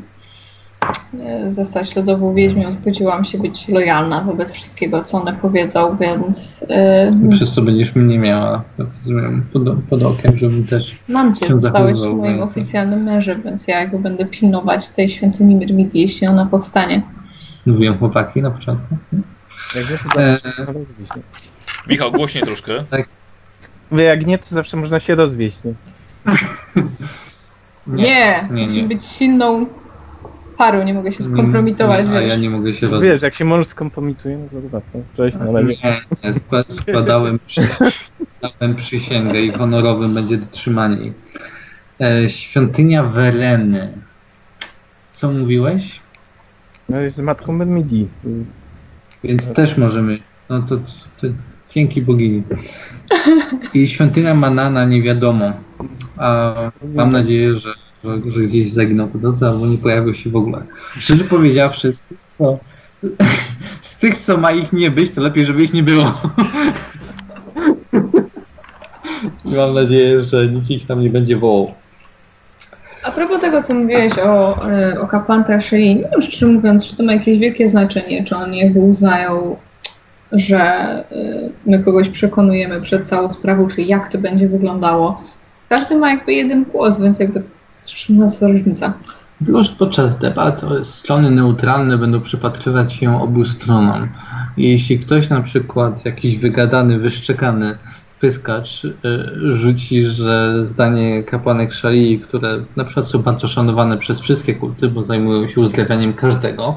e, 1.21 1.51
zostać 1.51 1.97
lodową 1.97 2.35
wiedźmią, 2.35 2.73
zgodziłam 2.73 3.25
się 3.25 3.39
być 3.39 3.69
lojalna 3.69 4.21
wobec 4.21 4.53
wszystkiego, 4.53 5.05
co 5.05 5.21
one 5.21 5.33
powiedzą, 5.33 5.97
więc 6.01 6.65
e, 6.69 7.11
Przez 7.31 7.53
co 7.53 7.63
będziesz 7.63 7.95
mnie 7.95 8.19
miała 8.19 8.63
rozumiem, 8.79 9.45
pod, 9.53 9.63
pod 9.91 10.03
okiem, 10.03 10.39
żeby 10.39 10.63
też 10.63 10.99
mam 11.09 11.35
cię, 11.35 11.47
zostałeś 11.47 12.01
moim 12.17 12.43
oficjalnym 12.43 13.03
mężem, 13.03 13.43
więc 13.45 13.69
ja 13.69 13.81
jakby 13.81 13.99
będę 13.99 14.27
pilnować 14.27 14.89
tej 14.89 15.09
świątyni 15.09 15.57
Myrmidii, 15.57 16.01
jeśli 16.01 16.27
ona 16.27 16.47
powstanie. 16.47 17.03
mówiłem 17.67 17.99
chłopaki 17.99 18.43
na 18.43 18.51
początku. 18.51 18.97
Jak 19.75 19.91
nie, 19.91 19.99
to 20.13 20.21
Eee. 20.21 20.33
zawsze 20.39 20.49
można 20.59 20.73
rozwieść. 20.73 21.11
Nie? 21.17 21.23
Michał, 21.89 22.13
głośniej 22.13 22.45
troszkę. 22.45 22.85
Mówię, 23.91 24.05
jak 24.05 24.27
nie, 24.27 24.39
to 24.39 24.47
zawsze 24.47 24.77
można 24.77 25.01
się 25.01 25.15
rozwieść. 25.15 25.59
Nie? 27.87 28.05
Nie, 28.05 28.49
nie, 28.51 28.65
musi 28.65 28.83
nie. 28.83 28.89
być 28.89 29.05
silną 29.05 29.67
parą, 30.59 30.83
nie 30.85 30.95
mogę 30.95 31.13
się 31.13 31.25
skompromitować, 31.25 32.07
Nie, 32.09 32.17
a 32.17 32.21
wiesz. 32.21 32.29
ja 32.29 32.37
nie 32.37 32.51
mogę 32.51 32.75
się 32.75 32.87
rozwijać. 32.89 33.15
Wiesz, 33.15 33.23
jak 33.23 33.35
się 33.35 33.45
mąż 33.45 33.67
skompromituje, 33.67 34.39
no 34.39 34.49
to 34.49 34.57
łatwo. 34.77 34.99
Cześć, 35.17 35.37
no 35.41 35.49
ale 35.49 35.65
nie. 35.65 35.69
Nie, 35.85 36.01
nie, 36.25 36.33
skła- 36.33 36.65
składałem, 36.73 37.39
przy, 37.47 37.63
składałem 38.39 38.77
przysięgę 38.77 39.41
i 39.41 39.53
honorowym 39.53 40.15
będzie 40.15 40.37
dotrzymanie. 40.37 40.97
jej. 40.97 41.13
E, 42.01 42.31
świątynia 42.31 43.03
Wereny. 43.03 43.93
Co 45.13 45.31
mówiłeś? 45.31 46.01
No 46.89 47.01
jest 47.01 47.17
z 47.17 47.21
matką 47.21 47.53
Myrmidii. 47.53 48.09
Więc 49.25 49.53
też 49.53 49.77
możemy. 49.79 50.19
No 50.49 50.63
to, 50.63 50.77
to 51.21 51.27
dzięki 51.71 52.03
bogini. 52.03 52.43
I 53.75 53.89
świątynia 53.89 54.35
Manana 54.35 54.85
nie 54.85 55.03
wiadomo. 55.03 55.53
A 56.17 56.55
mam 56.95 57.13
nadzieję, 57.13 57.57
że, 57.57 57.75
że, 58.05 58.31
że 58.31 58.41
gdzieś 58.41 58.73
zaginął 58.73 59.09
po 59.09 59.19
drodze, 59.19 59.49
albo 59.49 59.67
nie 59.67 59.79
pojawił 59.79 60.15
się 60.15 60.31
w 60.31 60.37
ogóle. 60.37 60.63
Szczerze 60.99 61.25
powiedziawszy, 61.25 61.93
z 61.93 62.03
tych, 62.03 62.25
co, 62.25 62.59
z 63.83 63.97
tych, 63.97 64.19
co 64.19 64.37
ma 64.37 64.53
ich 64.53 64.73
nie 64.73 64.91
być, 64.91 65.11
to 65.11 65.21
lepiej, 65.21 65.45
żeby 65.45 65.65
ich 65.65 65.73
nie 65.73 65.83
było. 65.83 66.21
I 69.45 69.55
mam 69.55 69.75
nadzieję, 69.75 70.21
że 70.21 70.49
nikt 70.49 70.71
ich 70.71 70.87
tam 70.87 71.01
nie 71.01 71.11
będzie 71.11 71.37
wołał. 71.37 71.75
A 73.05 73.11
propos 73.11 73.41
tego, 73.41 73.63
co 73.63 73.75
mówiłeś 73.75 74.19
o, 74.19 74.71
e, 74.71 75.01
o 75.01 75.07
kapłantach 75.07 75.63
Szyi, 75.65 75.95
nie 75.97 76.03
wiem 76.03 76.23
szczerze 76.23 76.47
mówiąc, 76.47 76.87
czy 76.87 76.97
to 76.97 77.03
ma 77.03 77.13
jakieś 77.13 77.39
wielkie 77.39 77.69
znaczenie, 77.69 78.25
czy 78.25 78.37
oni 78.37 78.59
jakby 78.59 78.81
uznają, 78.81 79.57
że 80.33 80.61
e, 80.61 81.05
my 81.67 81.79
kogoś 81.85 82.09
przekonujemy 82.09 82.81
przed 82.81 83.09
całą 83.09 83.33
sprawą, 83.33 83.69
czy 83.69 83.83
jak 83.83 84.09
to 84.13 84.19
będzie 84.19 84.49
wyglądało. 84.49 85.23
Każdy 85.69 85.97
ma 85.97 86.11
jakby 86.11 86.33
jeden 86.33 86.65
głos, 86.65 87.01
więc 87.01 87.19
jakby 87.19 87.43
czym 87.87 88.31
to 88.41 88.49
różnica. 88.49 88.93
Było, 89.41 89.63
podczas 89.79 90.19
debat 90.19 90.65
o- 90.65 90.85
strony 90.85 91.31
neutralne 91.31 91.99
będą 91.99 92.21
przypatrywać 92.21 92.93
się 92.93 93.23
obu 93.23 93.45
stronom. 93.45 94.09
Jeśli 94.57 94.99
ktoś 94.99 95.29
na 95.31 95.43
przykład, 95.43 96.05
jakiś 96.05 96.39
wygadany, 96.39 96.99
wyszczekany 96.99 97.79
pyskacz 98.23 98.85
y, 98.85 98.93
rzuci, 99.53 100.03
że 100.03 100.67
zdanie 100.67 101.23
kapłanek 101.23 101.73
szalii, 101.73 102.21
które 102.21 102.65
na 102.77 102.85
przykład 102.85 103.07
są 103.07 103.19
bardzo 103.19 103.49
szanowane 103.49 103.99
przez 103.99 104.21
wszystkie 104.21 104.55
kulty, 104.55 104.89
bo 104.89 105.03
zajmują 105.03 105.49
się 105.49 105.61
uzdrawianiem 105.61 106.15
każdego, 106.15 106.77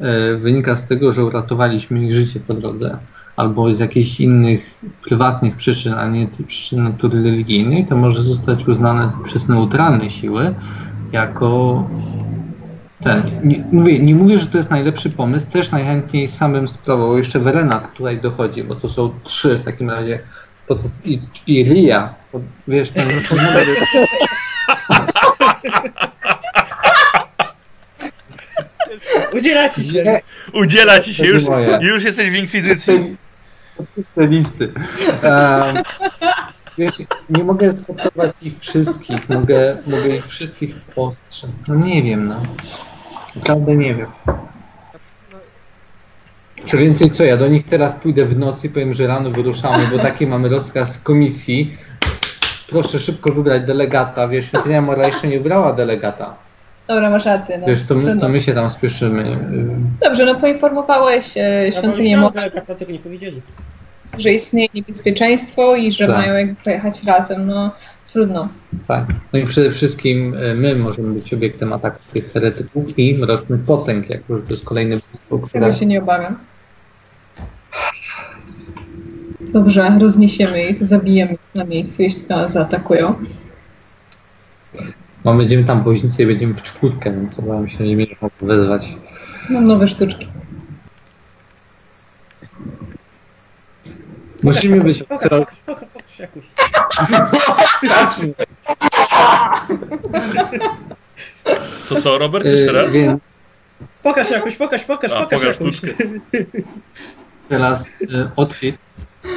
y, 0.00 0.36
wynika 0.36 0.76
z 0.76 0.86
tego, 0.86 1.12
że 1.12 1.24
uratowaliśmy 1.24 2.04
ich 2.04 2.14
życie 2.14 2.40
po 2.40 2.54
drodze, 2.54 2.98
albo 3.36 3.74
z 3.74 3.78
jakichś 3.78 4.20
innych 4.20 4.60
prywatnych 5.02 5.56
przyczyn, 5.56 5.94
a 5.94 6.08
nie 6.08 6.28
przyczyn 6.46 6.82
natury 6.82 7.22
religijnej, 7.22 7.86
to 7.86 7.96
może 7.96 8.22
zostać 8.22 8.68
uznane 8.68 9.12
przez 9.24 9.48
neutralne 9.48 10.10
siły 10.10 10.54
jako 11.12 11.84
ten. 13.02 13.22
Nie, 13.44 13.64
mówię, 13.72 13.98
nie 13.98 14.14
mówię, 14.14 14.38
że 14.38 14.46
to 14.46 14.58
jest 14.58 14.70
najlepszy 14.70 15.10
pomysł, 15.10 15.46
też 15.46 15.70
najchętniej 15.70 16.28
samym 16.28 16.68
sprawą. 16.68 17.16
Jeszcze 17.16 17.38
Verena 17.38 17.80
tutaj 17.80 18.20
dochodzi, 18.20 18.64
bo 18.64 18.74
to 18.74 18.88
są 18.88 19.10
trzy 19.24 19.56
w 19.56 19.62
takim 19.62 19.90
razie. 19.90 20.20
Pod, 20.68 20.78
i, 21.04 21.20
I 21.46 21.64
Ria, 21.64 22.14
pod, 22.32 22.42
wiesz, 22.68 22.90
ten 22.90 23.08
Udziela 29.32 29.68
ci 29.68 29.84
się. 29.84 30.04
Nie, 30.04 30.22
Udziela 30.52 31.00
ci 31.00 31.14
się, 31.14 31.22
To 31.22 31.28
już, 31.28 31.42
już 31.80 32.04
jesteś 32.04 32.30
w 32.30 32.34
inkwizycji. 32.34 33.16
to 33.76 33.82
puste 33.94 34.26
listy. 34.26 34.72
Um, 35.22 35.82
wiesz, 36.78 36.94
nie 37.30 37.44
mogę 37.44 37.72
spotkać 37.72 38.30
ich 38.42 38.60
wszystkich, 38.60 39.28
mogę, 39.28 39.76
mogę 39.86 40.08
ich 40.08 40.26
wszystkich 40.26 40.74
postrzec. 40.94 41.50
No 41.68 41.74
nie 41.74 42.02
wiem, 42.02 42.28
no. 42.28 42.42
Naprawdę 43.36 43.76
nie 43.76 43.94
wiem. 43.94 44.06
Czy 46.66 46.76
więcej 46.76 47.10
co, 47.10 47.24
ja 47.24 47.36
do 47.36 47.48
nich 47.48 47.66
teraz 47.66 47.94
pójdę 47.94 48.24
w 48.24 48.38
nocy 48.38 48.66
i 48.66 48.70
powiem, 48.70 48.94
że 48.94 49.06
rano 49.06 49.30
wyruszamy, 49.30 49.84
bo 49.92 49.98
taki 49.98 50.26
mamy 50.26 50.48
rozkaz 50.48 50.92
z 50.94 50.98
komisji. 50.98 51.76
Proszę 52.68 52.98
szybko 52.98 53.32
wybrać 53.32 53.62
delegata. 53.62 54.28
Wiesz, 54.28 54.46
Świątynia 54.46 54.82
Mora 54.82 55.06
jeszcze 55.06 55.28
nie 55.28 55.38
wybrała 55.38 55.72
delegata. 55.72 56.34
Dobra, 56.88 57.10
masz 57.10 57.24
rację. 57.24 57.58
No. 57.58 57.66
Wiesz, 57.66 57.82
to 57.82 57.94
my, 57.94 58.18
to 58.20 58.28
my 58.28 58.40
się 58.40 58.54
tam 58.54 58.70
spieszymy. 58.70 59.38
Dobrze, 60.02 60.24
no 60.24 60.34
poinformowałeś 60.34 61.36
e, 61.36 61.72
świątynię 61.72 62.10
miał 62.10 62.20
Mora, 62.20 62.32
delegata, 62.34 62.74
tego 62.74 62.92
nie 62.92 62.98
powiedzieli. 62.98 63.42
że 64.18 64.30
istnieje 64.32 64.68
niebezpieczeństwo 64.74 65.76
i 65.76 65.92
że 65.92 66.06
Tak. 66.06 66.16
mają 66.16 66.34
jakby 66.34 66.54
pojechać 66.64 67.04
razem. 67.04 67.46
No 67.46 67.70
trudno. 68.12 68.48
Tak. 68.88 69.06
No 69.32 69.38
i 69.38 69.46
przede 69.46 69.70
wszystkim 69.70 70.34
e, 70.34 70.54
my 70.54 70.76
możemy 70.76 71.14
być 71.14 71.34
obiektem 71.34 71.72
ataku 71.72 71.98
tych 72.12 72.32
heretyków 72.32 72.98
i 72.98 73.18
mrocznych 73.18 73.64
potęg, 73.64 74.10
jak 74.10 74.28
już 74.28 74.42
to 74.42 74.50
jest 74.50 74.64
kolejne 74.64 74.96
bóstwo, 75.12 75.38
które 75.38 75.66
Tego 75.66 75.74
się 75.78 75.86
nie 75.86 76.02
obawiam. 76.02 76.38
Dobrze, 79.40 79.98
rozniesiemy 80.00 80.66
ich, 80.66 80.86
zabijemy 80.86 81.32
ich 81.32 81.54
na 81.54 81.64
miejscu, 81.64 82.02
jeśli 82.02 82.28
nas 82.28 82.52
zaatakują. 82.52 83.14
No, 85.24 85.34
będziemy 85.34 85.64
tam 85.64 85.80
woźnicy 85.80 86.22
i 86.22 86.26
będziemy 86.26 86.54
w 86.54 86.62
czwórkę, 86.62 87.12
więc 87.12 87.38
obawiam 87.38 87.68
się, 87.68 87.78
że 87.78 87.84
nie 87.84 87.96
będziemy 87.96 88.18
mogli 88.20 88.46
wezwać. 88.46 88.94
Mam 89.50 89.66
nowe 89.66 89.88
sztuczki. 89.88 90.28
Musimy 94.42 94.80
być 94.80 95.02
Pokaż, 95.02 95.28
pokaż, 95.30 95.58
pokaż, 95.66 95.88
jakoś. 96.18 96.44
Co, 101.82 102.00
co, 102.00 102.18
Robert? 102.18 102.44
Jeszcze 102.46 102.72
raz? 102.72 102.94
Pokaż 104.02 104.30
jakoś, 104.30 104.56
pokaż, 104.56 104.84
pokaż, 104.84 105.12
A, 105.12 105.22
pokaż, 105.22 105.40
pokaż 105.40 105.60
jakoś. 105.60 105.80
teraz 107.48 107.88
e, 108.14 108.30
Otwit, 108.36 108.78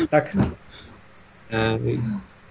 Tak. 0.10 0.34
e, 1.52 1.80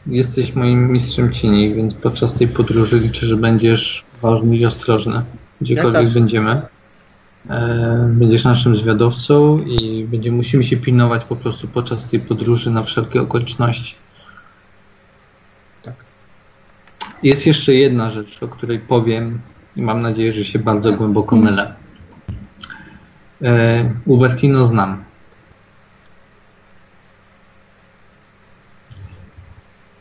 jesteś 0.06 0.54
moim 0.54 0.92
mistrzem 0.92 1.32
cieni, 1.32 1.74
więc 1.74 1.94
podczas 1.94 2.34
tej 2.34 2.48
podróży 2.48 2.98
liczę, 2.98 3.26
że 3.26 3.36
będziesz 3.36 4.04
ważny 4.22 4.56
i 4.56 4.66
ostrożny. 4.66 5.22
Gdziekolwiek 5.60 6.08
będziemy. 6.08 6.62
E, 7.50 8.08
Będziesz 8.12 8.44
naszym 8.44 8.76
zwiadowcą 8.76 9.58
i 9.58 10.04
będzie, 10.04 10.32
musimy 10.32 10.64
się 10.64 10.76
pilnować 10.76 11.24
po 11.24 11.36
prostu 11.36 11.68
podczas 11.68 12.08
tej 12.08 12.20
podróży 12.20 12.70
na 12.70 12.82
wszelkie 12.82 13.20
okoliczności. 13.22 13.94
Tak. 15.82 15.94
Jest 17.22 17.46
jeszcze 17.46 17.74
jedna 17.74 18.10
rzecz, 18.10 18.42
o 18.42 18.48
której 18.48 18.78
powiem 18.78 19.40
i 19.76 19.82
mam 19.82 20.00
nadzieję, 20.00 20.32
że 20.32 20.44
się 20.44 20.58
bardzo 20.58 20.92
głęboko 20.92 21.36
mylę. 21.36 21.74
E, 23.42 23.90
Ubertino 24.06 24.66
znam. 24.66 25.04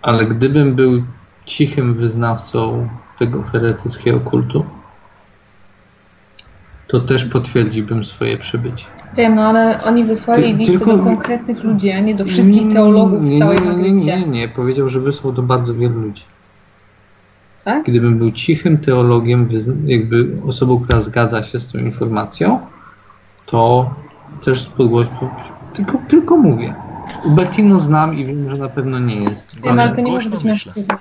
Ale 0.02 0.26
gdybym 0.26 0.76
był 0.76 1.04
cichym 1.46 1.94
wyznawcą 1.94 2.90
tego 3.20 3.44
heretyckiego 3.44 4.20
kultu, 4.20 4.66
to 6.88 7.00
też 7.00 7.26
potwierdziłbym 7.26 8.06
swoje 8.06 8.38
przybycie. 8.38 8.86
Wiem, 9.18 9.36
no 9.36 9.42
ale 9.48 9.84
oni 9.84 10.04
wysłali 10.06 10.44
Ty- 10.44 10.54
listę 10.54 10.78
tylko- 10.78 10.98
do 10.98 11.04
konkretnych 11.04 11.64
ludzi, 11.64 11.92
a 11.92 12.00
nie 12.00 12.16
do 12.16 12.26
wszystkich 12.26 12.74
teologów 12.74 13.24
nie, 13.24 13.36
w 13.36 13.40
całej 13.40 13.60
nie, 13.62 13.66
nie, 13.66 13.72
Magrycie. 13.72 14.20
nie, 14.20 14.28
nie, 14.28 14.48
powiedział, 14.48 14.90
że 14.90 15.00
wysłał 15.00 15.34
do 15.34 15.42
bardzo 15.42 15.76
wielu 15.76 16.00
ludzi. 16.00 16.24
Tak? 17.70 17.84
Gdybym 17.84 18.18
był 18.18 18.32
cichym 18.32 18.78
teologiem, 18.78 19.50
jakby 19.86 20.28
osobą, 20.48 20.80
która 20.80 21.02
zgadza 21.02 21.44
się 21.44 21.60
z 21.60 21.72
tą 21.72 21.78
informacją, 21.78 22.60
to 23.46 23.94
też 24.44 24.62
z 24.62 24.66
podgłośnią, 24.66 25.30
tylko, 25.74 25.98
tylko 26.08 26.38
mówię. 26.38 26.76
Ubertino 27.26 27.80
znam 27.80 28.18
i 28.18 28.26
wiem, 28.26 28.50
że 28.50 28.58
na 28.58 28.70
pewno 28.70 29.00
nie 29.00 29.16
jest. 29.16 29.62
Wiem, 29.62 29.80
ale 29.80 29.96
to 29.96 30.02
nie 30.02 30.12
może 30.12 30.30
być 30.30 30.44
mężczyzna. 30.44 31.00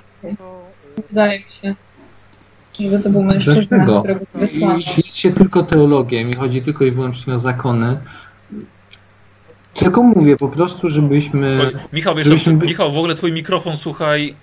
Wydaje 1.09 1.39
mi 1.39 1.45
się, 1.49 1.75
żeby 2.79 2.99
to 2.99 3.09
był 3.09 3.23
mężczyzna, 3.23 3.77
Dlaczego? 3.77 3.99
którego 3.99 4.25
wysłano. 4.33 4.77
Jeśli 4.77 5.03
jest 5.05 5.17
się 5.17 5.31
tylko 5.31 5.63
teologiem 5.63 6.29
i 6.29 6.33
chodzi 6.33 6.61
tylko 6.61 6.85
i 6.85 6.91
wyłącznie 6.91 7.33
o 7.33 7.39
zakony, 7.39 7.99
tylko 9.73 10.03
mówię 10.03 10.37
po 10.37 10.47
prostu, 10.47 10.89
żebyśmy... 10.89 11.71
Michał, 11.93 12.15
wiesz, 12.15 12.27
Żebyśmy 12.27 12.53
Michał, 12.53 12.91
w 12.91 12.97
ogóle 12.97 13.15
twój 13.15 13.31
mikrofon, 13.31 13.77
słuchaj, 13.77 14.35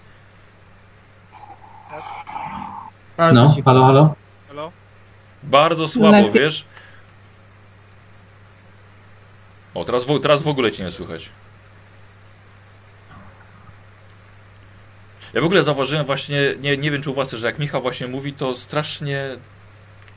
No, 3.19 3.49
to 3.49 3.55
ci- 3.55 3.63
halo, 3.63 3.85
halo? 3.87 4.15
Halo? 4.49 4.73
Bardzo 5.43 5.89
słabo, 5.89 6.17
Lepiej. 6.17 6.33
wiesz? 6.33 6.65
O, 9.75 9.85
teraz 9.85 10.05
w, 10.05 10.21
teraz 10.21 10.43
w 10.43 10.49
ogóle 10.49 10.71
cię 10.71 10.85
nie 10.85 10.91
słychać. 10.91 11.31
Ja 15.35 15.41
w 15.41 15.45
ogóle 15.45 15.63
zauważyłem 15.63 16.07
właśnie, 16.07 16.41
nie, 16.61 16.77
nie 16.77 16.91
wiem 16.91 17.03
czy 17.03 17.11
u 17.11 17.15
was 17.15 17.29
też, 17.29 17.41
że 17.41 17.47
jak 17.47 17.59
Michał 17.59 17.83
właśnie 17.83 18.07
mówi, 18.07 18.33
to 18.33 18.57
strasznie 18.57 19.37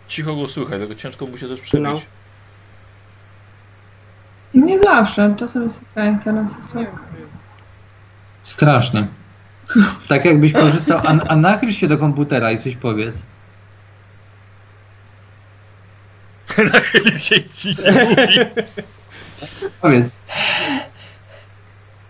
cicho 0.07 0.35
go 0.35 0.47
słychać, 0.47 0.79
tylko 0.79 0.95
ciężko 0.95 1.25
mu 1.27 1.37
się 1.37 1.47
też 1.47 1.59
przebić. 1.61 1.87
No. 4.53 4.61
Nie 4.65 4.79
zawsze, 4.79 5.35
czasem 5.39 5.63
jest 5.63 5.79
okej, 5.91 6.17
teraz 6.23 6.51
jest 6.57 6.71
tak. 6.73 6.91
Strasznie. 8.43 9.07
Tak 10.07 10.25
jakbyś 10.25 10.53
korzystał, 10.53 10.99
a, 11.03 11.27
a 11.27 11.35
nachyl 11.35 11.71
się 11.71 11.87
do 11.87 11.97
komputera 11.97 12.51
i 12.51 12.57
coś 12.57 12.75
powiedz. 12.75 13.15
Nachylił 16.73 17.19
się 17.19 17.35
i 17.35 17.43
ci 17.43 17.67
nie 17.67 18.05
mówi. 18.05 18.39
Powiedz. 19.81 20.11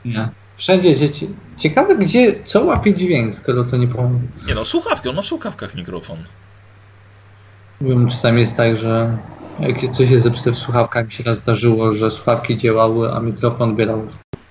Nie. 0.05 0.29
Wszędzie 0.57 0.95
dzieci. 0.95 1.29
Ciekawe 1.57 1.95
gdzie, 1.95 2.43
co 2.45 2.65
łapie 2.65 2.93
dźwięk, 2.93 3.35
skoro 3.35 3.63
to 3.63 3.77
nie 3.77 3.87
powiem. 3.87 4.27
Nie 4.47 4.55
no, 4.55 4.65
słuchawki, 4.65 5.09
on 5.09 5.15
ma 5.15 5.21
w 5.21 5.25
słuchawkach 5.25 5.75
mikrofon. 5.75 6.17
Wiem, 7.81 8.09
czasami 8.09 8.41
jest 8.41 8.57
tak, 8.57 8.77
że 8.77 9.17
jak 9.59 9.91
coś 9.91 10.09
jest 10.09 10.23
zepsute 10.23 10.51
w 10.51 10.57
słuchawkach, 10.57 11.05
mi 11.05 11.11
się 11.11 11.23
raz 11.23 11.37
zdarzyło, 11.37 11.93
że 11.93 12.11
słuchawki 12.11 12.57
działały, 12.57 13.13
a 13.13 13.19
mikrofon 13.19 13.75
bierał. 13.75 14.07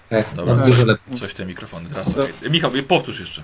Tak, 0.08 0.34
Dobra. 0.34 0.54
no, 0.54 0.66
dużo 0.66 0.86
lepiej. 0.86 1.18
Coś 1.18 1.34
te 1.34 1.46
mikrofony, 1.46 1.88
teraz 1.88 2.08
okej. 2.08 2.50
Michał, 2.50 2.70
powtórz 2.88 3.20
jeszcze. 3.20 3.42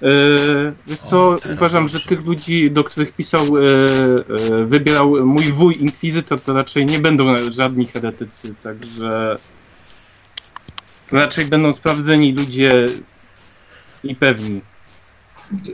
Yy, 0.00 0.74
wiesz 0.86 0.98
co, 0.98 1.18
O, 1.18 1.38
uważam, 1.52 1.88
że 1.88 2.00
tych 2.00 2.26
ludzi, 2.26 2.70
do 2.70 2.84
których 2.84 3.12
pisał, 3.12 3.56
yy, 3.56 4.24
yy, 4.50 4.66
wybierał 4.66 5.26
mój 5.26 5.52
wuj 5.52 5.82
Inkwizytor, 5.82 6.40
to 6.40 6.52
raczej 6.52 6.86
nie 6.86 6.98
będą 6.98 7.52
żadni 7.52 7.86
heretycy, 7.86 8.54
także 8.62 9.36
to 11.10 11.16
raczej 11.16 11.44
będą 11.46 11.72
sprawdzeni 11.72 12.32
ludzie 12.32 12.86
i 14.04 14.16
pewni. 14.16 14.60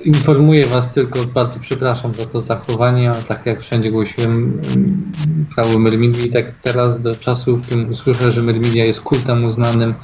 Informuję 0.05 0.67
Was 0.67 0.93
tylko, 0.93 1.25
bardzo 1.35 1.61
przepraszam 1.61 2.15
za 2.15 2.27
to 2.27 2.43
zachowanie, 2.43 3.11
ale 3.11 3.23
tak 3.23 3.47
jak 3.47 3.61
wszędzie 3.61 3.91
głosiłem 3.91 4.61
mm, 4.77 5.13
prawo 5.55 5.79
Myrmidii, 5.79 6.31
tak 6.31 6.45
teraz 6.63 7.01
do 7.01 7.15
czasu, 7.15 7.57
w 7.57 7.67
którym 7.67 7.91
usłyszę, 7.91 8.33
że 8.33 8.43
Myrmidia 8.43 8.85
jest 8.85 9.01
kultem 9.01 9.45
uznanym, 9.45 9.95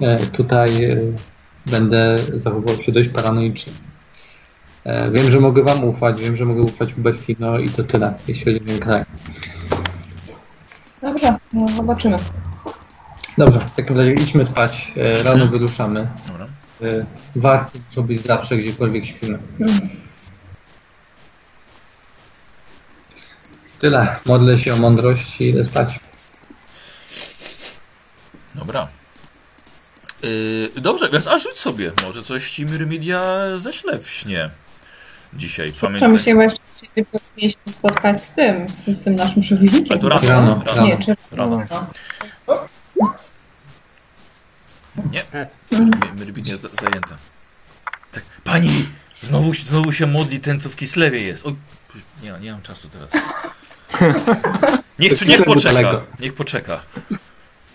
e, 0.00 0.18
tutaj 0.18 0.84
e, 0.84 1.00
będę 1.66 2.16
zachowywał 2.34 2.82
się 2.82 2.92
dość 2.92 3.08
paranoicznie. 3.08 3.72
E, 4.84 5.10
Wiem, 5.10 5.30
że 5.30 5.40
mogę 5.40 5.62
Wam 5.62 5.84
ufać, 5.84 6.22
wiem, 6.22 6.36
że 6.36 6.44
mogę 6.44 6.62
ufać 6.62 6.98
Ubertino 6.98 7.58
i 7.58 7.68
to 7.68 7.84
tyle, 7.84 8.14
jeśli 8.28 8.44
chodzi 8.44 8.64
o 8.64 8.68
ten 8.68 8.78
kraj. 8.78 9.04
Dobrze, 11.02 11.36
no 11.52 11.68
zobaczymy. 11.68 12.16
Dobrze, 13.38 13.60
w 13.60 13.74
takim 13.74 13.96
razie 13.96 14.12
idźmy 14.12 14.44
spać, 14.44 14.92
rano 15.24 15.46
wyruszamy. 15.46 16.08
Dobra. 16.28 16.43
E, 16.84 17.06
Warto 17.36 17.78
muszą 17.88 18.02
być 18.02 18.20
zawsze, 18.20 18.56
gdziekolwiek 18.56 19.06
śpimy. 19.06 19.38
Tyle. 23.78 24.16
Modlę 24.26 24.58
się 24.58 24.74
o 24.74 24.76
mądrość 24.76 25.40
i 25.40 25.48
idę 25.48 25.64
spać. 25.64 26.00
Dobra. 28.54 28.88
Yy, 30.22 30.80
dobrze, 30.80 31.08
więc 31.10 31.26
a 31.26 31.38
rzuć 31.38 31.58
sobie. 31.58 31.92
Może 32.02 32.22
coś 32.22 32.50
ci 32.50 32.66
Myrmidia 32.66 33.30
ześle 33.56 33.98
w 33.98 34.10
śnie. 34.10 34.50
Dzisiaj, 35.34 35.72
pamiętaj. 35.80 36.18
się 36.18 36.34
właśnie 36.34 37.04
powinniśmy 37.12 37.72
spotkać 37.72 38.24
z 38.24 38.32
tym, 38.32 38.68
z, 38.68 39.04
tym 39.04 39.14
naszym 39.14 39.42
przewodnikiem. 39.42 39.86
Ale 39.90 39.98
to 39.98 40.08
rano, 40.08 40.28
Rano, 40.28 40.62
rano. 40.66 40.86
Nie, 40.86 40.98
czy 40.98 41.14
Rano. 41.32 41.66
no. 43.00 43.14
Nie, 45.12 45.22
My- 45.70 45.90
Myrmidia 46.18 46.56
za, 46.56 46.68
zajęta. 46.68 47.16
Tak, 48.12 48.22
pani! 48.44 48.88
Znowu, 49.22 49.54
się- 49.54 49.62
znowu 49.62 49.92
się 49.92 50.06
modli 50.06 50.40
ten, 50.40 50.60
co 50.60 50.68
w 50.68 50.76
Kislewie 50.76 51.22
jest. 51.22 51.46
Oj, 51.46 51.54
nie, 52.22 52.32
nie 52.40 52.52
mam 52.52 52.62
czasu 52.62 52.88
teraz. 52.88 53.08
Niech, 54.98 55.26
niech 55.26 55.44
poczeka. 55.44 56.00
Niech 56.20 56.34
poczeka. 56.34 56.82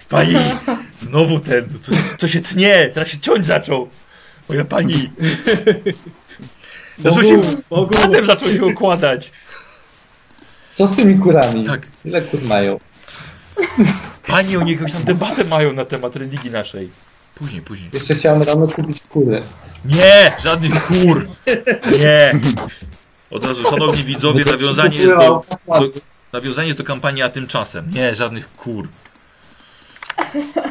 Pani! 0.09 0.35
Znowu 0.99 1.39
ten, 1.39 1.79
co, 1.81 1.91
co 2.17 2.27
się 2.27 2.41
tnie, 2.41 2.89
teraz 2.93 3.09
się 3.09 3.19
ciąć 3.19 3.45
zaczął. 3.45 3.89
Moja 4.49 4.65
pani! 4.65 5.11
Zaczął 6.97 7.23
się, 7.23 7.41
batem 7.91 8.25
zaczął 8.25 8.49
się 8.49 8.65
układać. 8.65 9.31
Co 10.75 10.87
z 10.87 10.95
tymi 10.95 11.19
kurami? 11.19 11.63
Tak. 11.63 11.87
Ile 12.05 12.21
kur 12.21 12.41
mają? 12.43 12.79
Pani, 14.27 14.57
oni 14.57 14.71
jakąś 14.71 14.91
tam 14.91 15.03
debatę 15.03 15.43
mają 15.43 15.73
na 15.73 15.85
temat 15.85 16.15
religii 16.15 16.51
naszej. 16.51 16.89
Później, 17.39 17.61
później. 17.61 17.89
Jeszcze 17.93 18.15
chciałem 18.15 18.41
rano 18.41 18.67
kupić 18.67 19.01
kury. 19.09 19.41
Nie! 19.85 20.31
Żadnych 20.43 20.85
kur! 20.85 21.27
Nie! 21.99 22.39
Od 23.31 23.45
razu, 23.45 23.63
szanowni 23.69 24.03
widzowie, 24.03 24.45
nawiązanie 24.45 24.97
jest 24.97 25.15
do, 25.15 25.43
do, 25.67 25.89
nawiązanie 26.33 26.73
do 26.73 26.83
kampanii, 26.83 27.21
a 27.21 27.29
tymczasem. 27.29 27.87
Nie, 27.91 28.15
żadnych 28.15 28.53
kur. 28.53 28.87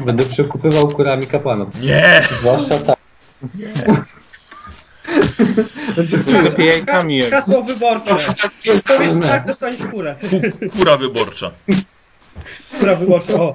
Będę 0.01 0.27
przekupywał 0.27 0.89
kurami 0.89 1.27
kapłanów. 1.27 1.81
Nie! 1.81 2.23
Zwłaszcza 2.39 2.78
tak. 2.78 2.99
Jak. 3.59 4.05
Hasło 7.31 7.62
wyborcze. 7.62 8.16
Powiedz 8.86 9.20
tak, 9.20 9.47
dostaniesz 9.47 9.86
kurę. 9.90 10.16
Ku, 10.31 10.40
kura 10.78 10.97
wyborcza. 10.97 11.51
Kura 12.81 12.95
wyborcza, 12.95 13.40
o. 13.40 13.55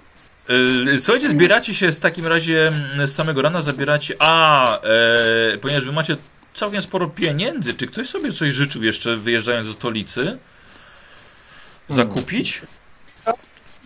Yy, 0.50 1.00
Słuchajcie, 1.00 1.30
zbieracie 1.30 1.74
się 1.74 1.92
w 1.92 2.00
takim 2.00 2.28
razie 2.28 2.68
mm, 2.68 3.08
z 3.08 3.16
samego 3.16 3.42
rana, 3.42 3.62
zabieracie. 3.62 4.16
A, 4.20 4.68
e, 4.82 5.58
ponieważ 5.58 5.86
wy 5.86 5.92
macie 5.92 6.16
całkiem 6.54 6.82
sporo 6.82 7.08
pieniędzy, 7.08 7.74
czy 7.74 7.88
ktoś 7.88 8.08
sobie 8.08 8.32
coś 8.32 8.50
życzył 8.50 8.84
jeszcze 8.84 9.18
wyjeżdżając 9.18 9.68
ze 9.68 9.74
stolicy? 9.74 10.38
Zakupić? 11.90 12.62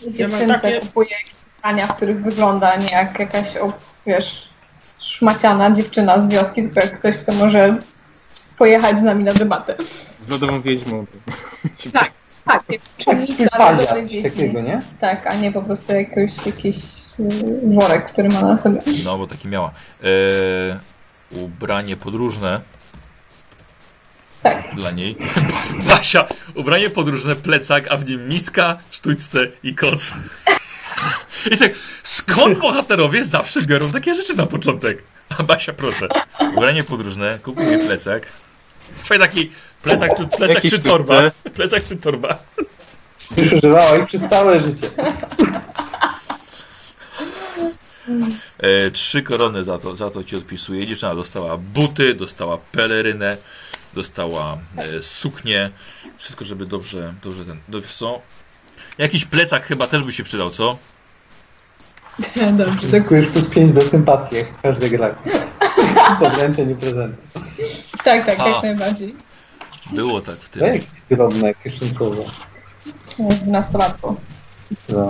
Dziewczynce 0.07 0.47
takie- 0.47 0.79
kupuje 0.79 1.09
jakieś 1.09 1.33
ubrania, 1.59 1.87
w 1.87 1.95
których 1.95 2.23
wygląda 2.23 2.75
nie 2.75 2.91
jak 2.91 3.19
jakaś, 3.19 3.57
o, 3.57 3.73
wiesz, 4.05 4.49
szmaciana 4.99 5.71
dziewczyna 5.71 6.21
z 6.21 6.29
wioski, 6.29 6.61
tylko 6.63 6.79
jak 6.79 6.99
ktoś, 6.99 7.15
kto 7.15 7.31
może 7.31 7.77
pojechać 8.57 8.99
z 8.99 9.03
nami 9.03 9.23
na 9.23 9.33
debatę. 9.33 9.75
Z 10.19 10.27
lodową 10.27 10.61
wiedźmą. 10.61 11.05
Tak, 11.93 12.11
Jakiś 12.53 12.79
uczennica, 12.99 13.47
ale 13.51 13.77
palia, 13.77 13.85
dobrej 13.85 14.03
coś 14.03 14.13
wiedźmy. 14.13 14.31
takiego, 14.31 14.61
nie? 14.61 14.81
Tak, 15.01 15.27
a 15.27 15.35
nie 15.35 15.51
po 15.51 15.61
prostu 15.61 15.95
jakiś, 15.95 16.45
jakiś 16.45 16.75
y, 17.19 17.23
worek, 17.63 18.11
który 18.11 18.29
ma 18.29 18.41
na 18.41 18.57
sobie. 18.57 18.81
No, 19.05 19.17
bo 19.17 19.27
taki 19.27 19.47
miała. 19.47 19.71
E, 20.03 20.79
ubranie 21.31 21.97
podróżne 21.97 22.61
Tak. 24.43 24.75
dla 24.75 24.91
niej. 24.91 25.17
Basia, 25.89 26.27
ubranie 26.55 26.89
podróżne, 26.89 27.35
plecak, 27.35 27.91
a 27.91 27.97
w 27.97 28.05
nim 28.09 28.27
miska, 28.27 28.77
sztućce 28.91 29.39
i 29.63 29.75
koc. 29.75 30.13
I 31.51 31.57
tak, 31.57 31.71
skąd 32.03 32.59
bohaterowie 32.59 33.25
zawsze 33.25 33.61
biorą 33.61 33.91
takie 33.91 34.15
rzeczy 34.15 34.35
na 34.37 34.45
początek? 34.45 35.03
A 35.39 35.43
Basia, 35.43 35.73
proszę, 35.73 36.07
ubranie 36.55 36.83
podróżne, 36.83 37.39
kupuj 37.43 37.65
jej 37.65 37.79
plecak. 37.79 38.27
Fajny 39.03 39.25
taki 39.25 39.51
plecak 39.87 40.17
czy, 40.17 40.27
plecak 40.37 40.63
czy 40.63 40.79
torba. 40.79 41.31
Plecak 41.53 41.83
czy 41.83 41.97
torba. 41.97 42.37
Już 43.37 43.53
używała 43.53 43.97
ich 43.97 44.05
przez 44.05 44.21
całe 44.29 44.59
życie. 44.59 44.89
E, 48.59 48.91
trzy 48.91 49.21
korony 49.21 49.63
za 49.63 49.77
to, 49.77 49.95
za 49.95 50.09
to 50.09 50.23
ci 50.23 50.35
odpisuję. 50.35 50.87
Dziewczyna 50.87 51.15
dostała 51.15 51.57
buty, 51.57 52.13
dostała 52.13 52.57
pelerynę, 52.57 53.37
dostała 53.93 54.57
e, 54.77 55.01
suknię. 55.01 55.71
Wszystko, 56.17 56.45
żeby 56.45 56.65
dobrze, 56.65 57.13
dobrze 57.23 57.45
ten. 57.45 57.57
No 57.69 57.81
co? 57.81 58.21
Jakiś 58.97 59.25
plecak 59.25 59.63
chyba 59.63 59.87
też 59.87 60.03
by 60.03 60.11
się 60.11 60.23
przydał, 60.23 60.49
co? 60.49 60.77
Dobrze. 62.51 62.87
Zyskujesz 62.87 63.27
plus 63.27 63.45
5 63.45 63.71
do 63.71 63.81
sympatii, 63.81 64.35
jak 64.35 64.57
w 64.57 64.61
każdej 64.61 64.89
grach. 64.89 65.15
Podręczeń 66.19 66.71
i 66.71 66.75
prezentów. 66.75 67.25
Tak, 68.03 68.25
tak, 68.25 68.39
A. 68.39 68.49
jak 68.49 68.63
najbardziej. 68.63 69.26
Było 69.91 70.21
tak 70.21 70.35
w 70.35 70.55
No 70.55 70.61
tym. 70.65 70.73
jakieś 70.73 70.89
drobne, 71.09 71.53
kieszonkowe. 71.63 72.23
Z 73.29 73.35
dwunastolatką. 73.39 74.15
No. 74.89 75.09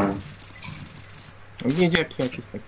Niedzielki 1.66 2.16
jakieś 2.24 2.46
tak. 2.52 2.62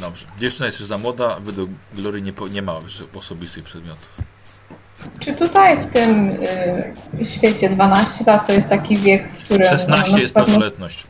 Dobrze. 0.00 0.26
Dziewczyna 0.38 0.66
jest 0.66 0.76
jeszcze 0.80 0.86
za 0.88 0.98
młoda, 0.98 1.40
według 1.40 1.70
Glory 1.92 2.22
nie, 2.22 2.32
po, 2.32 2.48
nie 2.48 2.62
ma 2.62 2.72
osobistych 3.14 3.64
przedmiotów. 3.64 4.16
Czy 5.18 5.32
tutaj 5.32 5.82
w 5.82 5.86
tym 5.90 6.30
y, 7.20 7.26
świecie 7.26 7.68
12 7.70 8.24
lat 8.26 8.46
to 8.46 8.52
jest 8.52 8.68
taki 8.68 8.96
wiek, 8.96 9.32
w 9.32 9.44
którym... 9.44 9.68
16 9.68 10.12
na 10.12 10.18
jest 10.18 10.34
pełnoletność. 10.34 11.06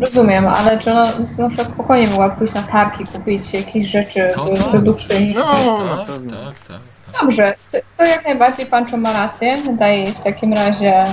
Rozumiem, 0.00 0.46
ale 0.46 0.78
czy 0.78 0.90
ona 0.90 1.04
na 1.38 1.48
przykład 1.48 1.70
spokojnie 1.70 2.06
mogła 2.10 2.30
pójść 2.30 2.54
na 2.54 2.62
targi, 2.62 3.04
kupić 3.04 3.52
jakieś 3.54 3.86
rzeczy, 3.86 4.30
To, 4.34 4.54
y, 4.54 4.58
to, 4.58 4.70
produkty. 4.70 5.04
oczywiście. 5.14 5.38
No, 5.38 5.54
tak, 5.96 6.06
tak, 6.06 6.30
tak, 6.30 6.66
tak. 6.68 6.80
Dobrze, 7.20 7.54
to, 7.96 8.04
jak 8.04 8.24
najbardziej 8.24 8.66
Pancho 8.66 8.96
ma 8.96 9.12
rację. 9.12 9.56
Daję 9.78 9.96
jej 10.02 10.12
w 10.12 10.20
takim 10.20 10.52
razie. 10.52 11.04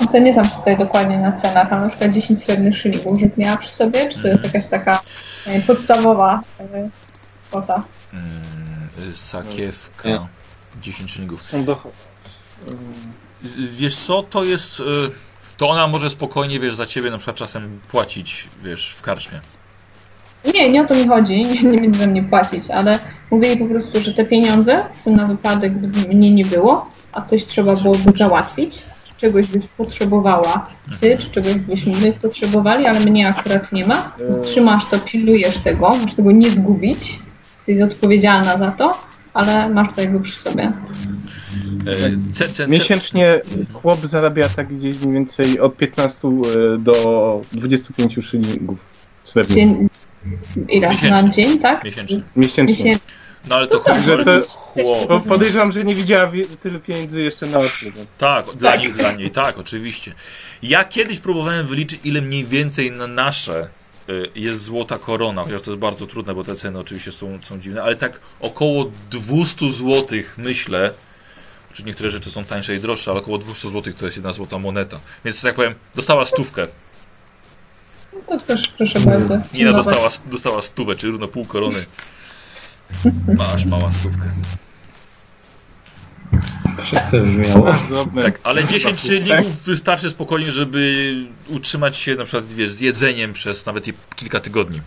Yy, 0.00 0.06
co 0.12 0.18
nie 0.18 0.32
znam 0.32 0.44
się 0.44 0.50
tutaj 0.50 0.76
dokładnie 0.78 1.18
na 1.18 1.32
cenach, 1.32 1.72
ale 1.72 1.80
na 1.82 1.88
przykład 1.88 2.10
10 2.10 2.42
srebrnych 2.42 2.76
szylingów, 2.76 3.20
żeby 3.20 3.32
miała 3.36 3.56
przy 3.56 3.72
sobie, 3.72 4.08
czy 4.08 4.22
to 4.22 4.28
jest 4.28 4.44
jakaś 4.44 4.66
taka 4.66 5.00
yy, 5.46 5.60
podstawowa 5.60 6.40
yy, 6.60 6.90
kwota? 7.48 7.82
Mm, 8.12 9.10
y, 9.10 9.16
sakiewka. 9.16 10.26
10 10.80 11.10
szylingów. 11.10 11.42
Są 11.42 11.64
do... 11.64 11.82
Wiesz 13.78 13.96
co, 13.96 14.22
to 14.22 14.44
jest... 14.44 14.80
y, 14.80 14.84
To 15.56 15.68
ona 15.68 15.86
może 15.88 16.10
spokojnie, 16.10 16.60
wiesz, 16.60 16.74
za 16.76 16.86
ciebie 16.86 17.10
na 17.10 17.18
przykład 17.18 17.36
czasem 17.36 17.80
płacić, 17.90 18.48
wiesz, 18.62 18.94
w 18.94 19.02
karczmie. 19.02 19.40
Nie, 20.54 20.70
nie 20.70 20.82
o 20.82 20.86
to 20.86 20.94
mi 20.94 21.08
chodzi, 21.08 21.42
nie, 21.46 21.62
nie 21.62 21.80
będę 21.88 22.06
mnie 22.06 22.22
płacić, 22.22 22.70
ale 22.70 22.98
mówię 23.30 23.48
jej 23.48 23.58
po 23.58 23.66
prostu, 23.66 24.00
że 24.00 24.14
te 24.14 24.24
pieniądze 24.24 24.84
są 25.04 25.16
na 25.16 25.26
wypadek, 25.26 25.78
gdyby 25.78 26.14
mnie 26.14 26.30
nie 26.30 26.44
było, 26.44 26.88
a 27.12 27.22
coś 27.22 27.44
trzeba 27.44 27.76
byłoby 27.76 28.12
załatwić, 28.12 28.82
czy 29.04 29.14
czegoś 29.16 29.46
byś 29.46 29.64
potrzebowała 29.76 30.66
ty, 31.00 31.18
czy 31.18 31.30
czegoś 31.30 31.54
byśmy 31.54 31.92
my 32.00 32.12
potrzebowali, 32.12 32.86
ale 32.86 33.00
mnie 33.00 33.28
akurat 33.28 33.72
nie 33.72 33.86
ma. 33.86 34.12
Trzymasz 34.42 34.86
to, 34.90 34.98
pilnujesz 34.98 35.58
tego, 35.58 35.92
masz 36.04 36.14
tego 36.14 36.30
nie 36.30 36.50
zgubić, 36.50 37.18
jesteś 37.56 37.92
odpowiedzialna 37.92 38.58
za 38.58 38.70
to, 38.70 38.92
ale 39.34 39.68
masz 39.68 39.94
to 39.94 40.00
jakby 40.00 40.20
przy 40.20 40.38
sobie. 40.38 40.72
Ce, 42.32 42.48
ce, 42.48 42.52
ce, 42.52 42.68
Miesięcznie 42.68 43.40
chłop 43.72 44.06
zarabia 44.06 44.48
tak 44.48 44.74
gdzieś 44.74 45.00
mniej 45.00 45.14
więcej 45.14 45.60
od 45.60 45.76
15 45.76 46.28
e, 46.28 46.78
do 46.78 47.42
25 47.52 48.18
szylingów 48.22 48.78
srebrnych. 49.22 49.90
Ile? 50.68 50.88
Na 50.88 50.92
Miesięcznie. 50.92 51.30
dzień, 51.30 51.58
tak? 51.58 51.84
miesięcznie. 51.84 52.20
Miesięcznie. 52.36 52.76
Miesięcznie. 52.76 53.19
No 53.48 53.56
ale 53.56 53.66
to 53.66 53.74
No 53.74 53.80
tak, 53.80 53.94
chodzi, 53.94 54.06
że 54.06 54.14
ale 54.14 54.24
to- 54.24 54.48
chłop. 54.48 55.08
Bo 55.08 55.20
podejrzewam, 55.20 55.72
że 55.72 55.84
nie 55.84 55.94
widziała 55.94 56.26
wie- 56.30 56.46
tyle 56.46 56.78
pieniędzy 56.78 57.22
jeszcze 57.22 57.46
na 57.46 57.58
oczy. 57.58 57.92
no. 57.96 58.02
Tak, 58.18 58.46
dla, 58.56 58.76
nich, 58.76 58.92
dla 58.92 59.12
niej, 59.12 59.30
tak, 59.30 59.58
oczywiście. 59.58 60.14
Ja 60.62 60.84
kiedyś 60.84 61.18
próbowałem 61.18 61.66
wyliczyć, 61.66 62.00
ile 62.04 62.20
mniej 62.22 62.44
więcej 62.44 62.90
na 62.92 63.06
nasze 63.06 63.68
y, 64.08 64.30
jest 64.34 64.62
złota 64.62 64.98
korona, 64.98 65.44
chociaż 65.44 65.62
to 65.62 65.70
jest 65.70 65.80
bardzo 65.80 66.06
trudne, 66.06 66.34
bo 66.34 66.44
te 66.44 66.54
ceny 66.54 66.78
oczywiście 66.78 67.12
są, 67.12 67.38
są 67.42 67.60
dziwne, 67.60 67.82
ale 67.82 67.96
tak 67.96 68.20
około 68.40 68.90
200 69.10 69.72
zł 69.72 70.18
myślę, 70.38 70.92
czy 71.72 71.82
niektóre 71.84 72.10
rzeczy 72.10 72.30
są 72.30 72.44
tańsze 72.44 72.74
i 72.76 72.80
droższe, 72.80 73.10
ale 73.10 73.20
około 73.20 73.38
200 73.38 73.68
zł 73.70 73.92
to 73.98 74.04
jest 74.04 74.16
jedna 74.16 74.32
złota 74.32 74.58
moneta. 74.58 75.00
Więc 75.24 75.42
tak 75.42 75.54
powiem, 75.54 75.74
dostała 75.94 76.24
stówkę. 76.26 76.66
No 78.12 78.38
to 78.38 78.44
proszę, 78.46 78.66
proszę 78.76 79.00
bardzo. 79.00 79.38
Nina 79.54 79.70
Zobacz. 79.70 79.84
dostała, 79.86 80.08
dostała 80.26 80.62
stówę, 80.62 80.96
czyli 80.96 81.10
równo 81.12 81.28
pół 81.28 81.44
korony. 81.44 81.84
Masz 83.36 83.64
mała 83.64 83.90
stówkę. 83.90 84.24
Wszyscy 86.82 87.20
brzmiało. 87.20 87.74
Tak, 88.22 88.40
ale 88.44 88.64
10 88.64 89.00
szylingów 89.00 89.62
wystarczy 89.62 90.10
spokojnie, 90.10 90.52
żeby 90.52 91.14
utrzymać 91.48 91.96
się 91.96 92.14
na 92.14 92.24
przykład, 92.24 92.46
wiesz, 92.46 92.72
z 92.72 92.80
jedzeniem 92.80 93.32
przez 93.32 93.66
nawet 93.66 93.88
i 93.88 93.92
kilka 94.16 94.40
tygodni. 94.40 94.80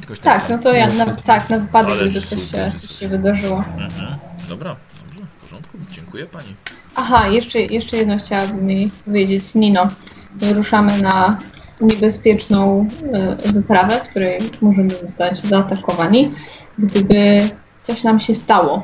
Jakoś 0.00 0.18
Tak, 0.18 0.46
tam. 0.46 0.56
no 0.56 0.62
to 0.62 0.72
ja 0.72 0.86
na, 0.86 1.14
tak, 1.14 1.50
na 1.50 1.58
wypadek, 1.58 1.92
Ale 1.92 2.08
gdyby 2.10 2.26
coś 2.26 2.50
się, 2.50 2.70
coś 2.78 2.98
się 2.98 3.08
wydarzyło. 3.08 3.64
Mhm. 3.78 4.16
Dobra, 4.48 4.76
dobrze, 5.06 5.24
w 5.26 5.34
porządku. 5.34 5.78
Dziękuję 5.90 6.26
pani. 6.26 6.54
Aha, 6.94 7.28
jeszcze, 7.28 7.60
jeszcze 7.60 7.96
jedno 7.96 8.18
chciałabym 8.18 8.70
jej 8.70 8.90
powiedzieć. 9.04 9.44
Nino, 9.54 9.86
wyruszamy 10.36 11.02
na 11.02 11.38
niebezpieczną 11.80 12.88
y, 13.46 13.52
wyprawę, 13.52 13.94
w 13.96 14.08
której 14.08 14.38
możemy 14.60 14.90
zostać 14.90 15.38
zaatakowani. 15.38 16.34
Gdyby 16.78 17.38
coś 17.82 18.02
nam 18.02 18.20
się 18.20 18.34
stało, 18.34 18.82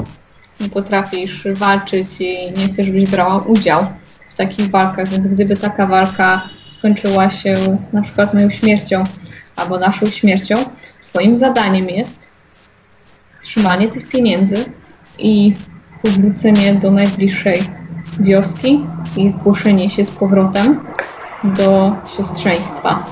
nie 0.61 0.69
potrafisz 0.69 1.47
walczyć 1.55 2.21
i 2.21 2.53
nie 2.57 2.73
chcesz, 2.73 2.87
żebyś 2.87 3.11
brała 3.11 3.39
udział 3.39 3.87
w 4.31 4.35
takich 4.35 4.71
walkach, 4.71 5.09
więc 5.09 5.27
gdyby 5.27 5.57
taka 5.57 5.87
walka 5.87 6.49
skończyła 6.69 7.31
się 7.31 7.55
na 7.93 8.03
przykład 8.03 8.35
moją 8.35 8.51
śmiercią 8.51 9.05
albo 9.57 9.79
naszą 9.79 10.07
śmiercią, 10.07 10.55
twoim 11.03 11.37
zadaniem 11.37 11.89
jest 11.89 12.31
trzymanie 13.43 13.89
tych 13.89 14.09
pieniędzy 14.09 14.65
i 15.19 15.55
powrócenie 16.03 16.75
do 16.75 16.91
najbliższej 16.91 17.63
wioski 18.21 18.85
i 19.17 19.33
zgłoszenie 19.33 19.91
się 19.91 20.05
z 20.05 20.11
powrotem 20.11 20.81
do 21.45 21.97
siostrzeństwa. 22.17 23.05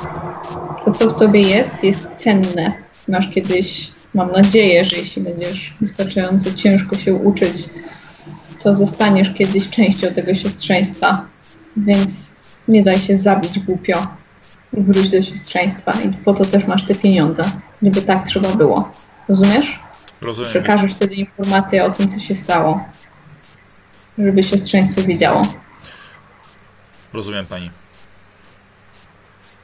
To, 0.85 0.90
co 0.90 1.11
w 1.11 1.19
tobie 1.19 1.40
jest, 1.40 1.85
jest 1.85 2.09
cenne. 2.16 2.73
Masz 3.09 3.28
kiedyś, 3.31 3.90
mam 4.15 4.32
nadzieję, 4.32 4.85
że 4.85 4.97
jeśli 4.97 5.23
będziesz 5.23 5.74
wystarczająco 5.81 6.55
ciężko 6.55 6.97
się 6.97 7.15
uczyć, 7.15 7.69
to 8.62 8.77
zostaniesz 8.77 9.35
kiedyś 9.35 9.69
częścią 9.69 10.12
tego 10.12 10.35
siostrzeństwa. 10.35 11.24
Więc 11.77 12.35
nie 12.69 12.82
daj 12.82 12.98
się 12.98 13.19
zabić 13.19 13.59
głupio 13.59 14.07
wróć 14.73 15.09
do 15.09 15.23
siostrzeństwa. 15.23 15.93
I 15.93 16.09
po 16.09 16.35
to 16.35 16.44
też 16.44 16.66
masz 16.66 16.85
te 16.85 16.94
pieniądze, 16.94 17.43
gdyby 17.82 18.02
tak 18.02 18.27
trzeba 18.27 18.48
było. 18.48 18.90
Rozumiesz? 19.28 19.81
Rozumiem. 20.20 20.51
Przekażesz 20.51 20.93
wtedy 20.93 21.15
informację 21.15 21.85
o 21.85 21.90
tym, 21.90 22.09
co 22.09 22.20
się 22.20 22.36
stało. 22.36 22.85
Żeby 24.19 24.43
siostrzeństwo 24.43 25.02
wiedziało. 25.02 25.43
Rozumiem 27.12 27.47
pani. 27.47 27.70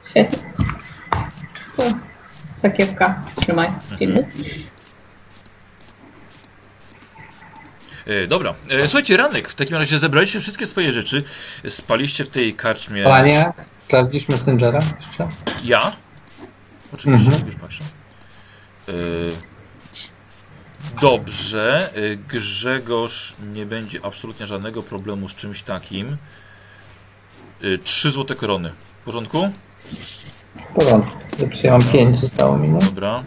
Świetnie. 0.09 0.53
To 1.77 1.83
sakiewka, 2.55 3.23
trzymaj. 3.41 3.71
Filmy. 3.99 4.27
E, 8.05 8.27
dobra, 8.27 8.53
e, 8.69 8.81
słuchajcie, 8.81 9.17
ranek. 9.17 9.49
W 9.49 9.55
takim 9.55 9.75
razie 9.77 9.99
zebraliście 9.99 10.39
wszystkie 10.39 10.67
swoje 10.67 10.93
rzeczy. 10.93 11.23
Spaliście 11.69 12.23
w 12.25 12.29
tej 12.29 12.53
karczmie. 12.53 13.03
Panie, 13.03 13.53
sprawdzisz 13.85 14.27
Messengera 14.29 14.79
jeszcze? 14.99 15.27
Ja? 15.63 15.91
Oczywiście, 16.93 17.27
Mhm. 17.31 17.45
już 17.45 17.55
patrzę. 17.55 17.83
E, 18.89 18.91
Dobrze, 21.01 21.89
e, 21.95 22.15
Grzegorz 22.15 23.33
nie 23.53 23.65
będzie 23.65 24.05
absolutnie 24.05 24.47
żadnego 24.47 24.83
problemu 24.83 25.29
z 25.29 25.35
czymś 25.35 25.61
takim. 25.61 26.17
E, 27.61 27.77
Trzy 27.77 28.11
złote 28.11 28.35
korony. 28.35 28.71
W 29.01 29.05
porządku? 29.05 29.49
W 30.55 30.73
porządku. 30.75 31.17
Ja 31.63 31.71
mam 31.71 31.83
pięć, 31.83 32.19
zostało 32.19 32.57
mi, 32.57 32.69
no. 32.69 32.79
Dobra. 32.79 33.23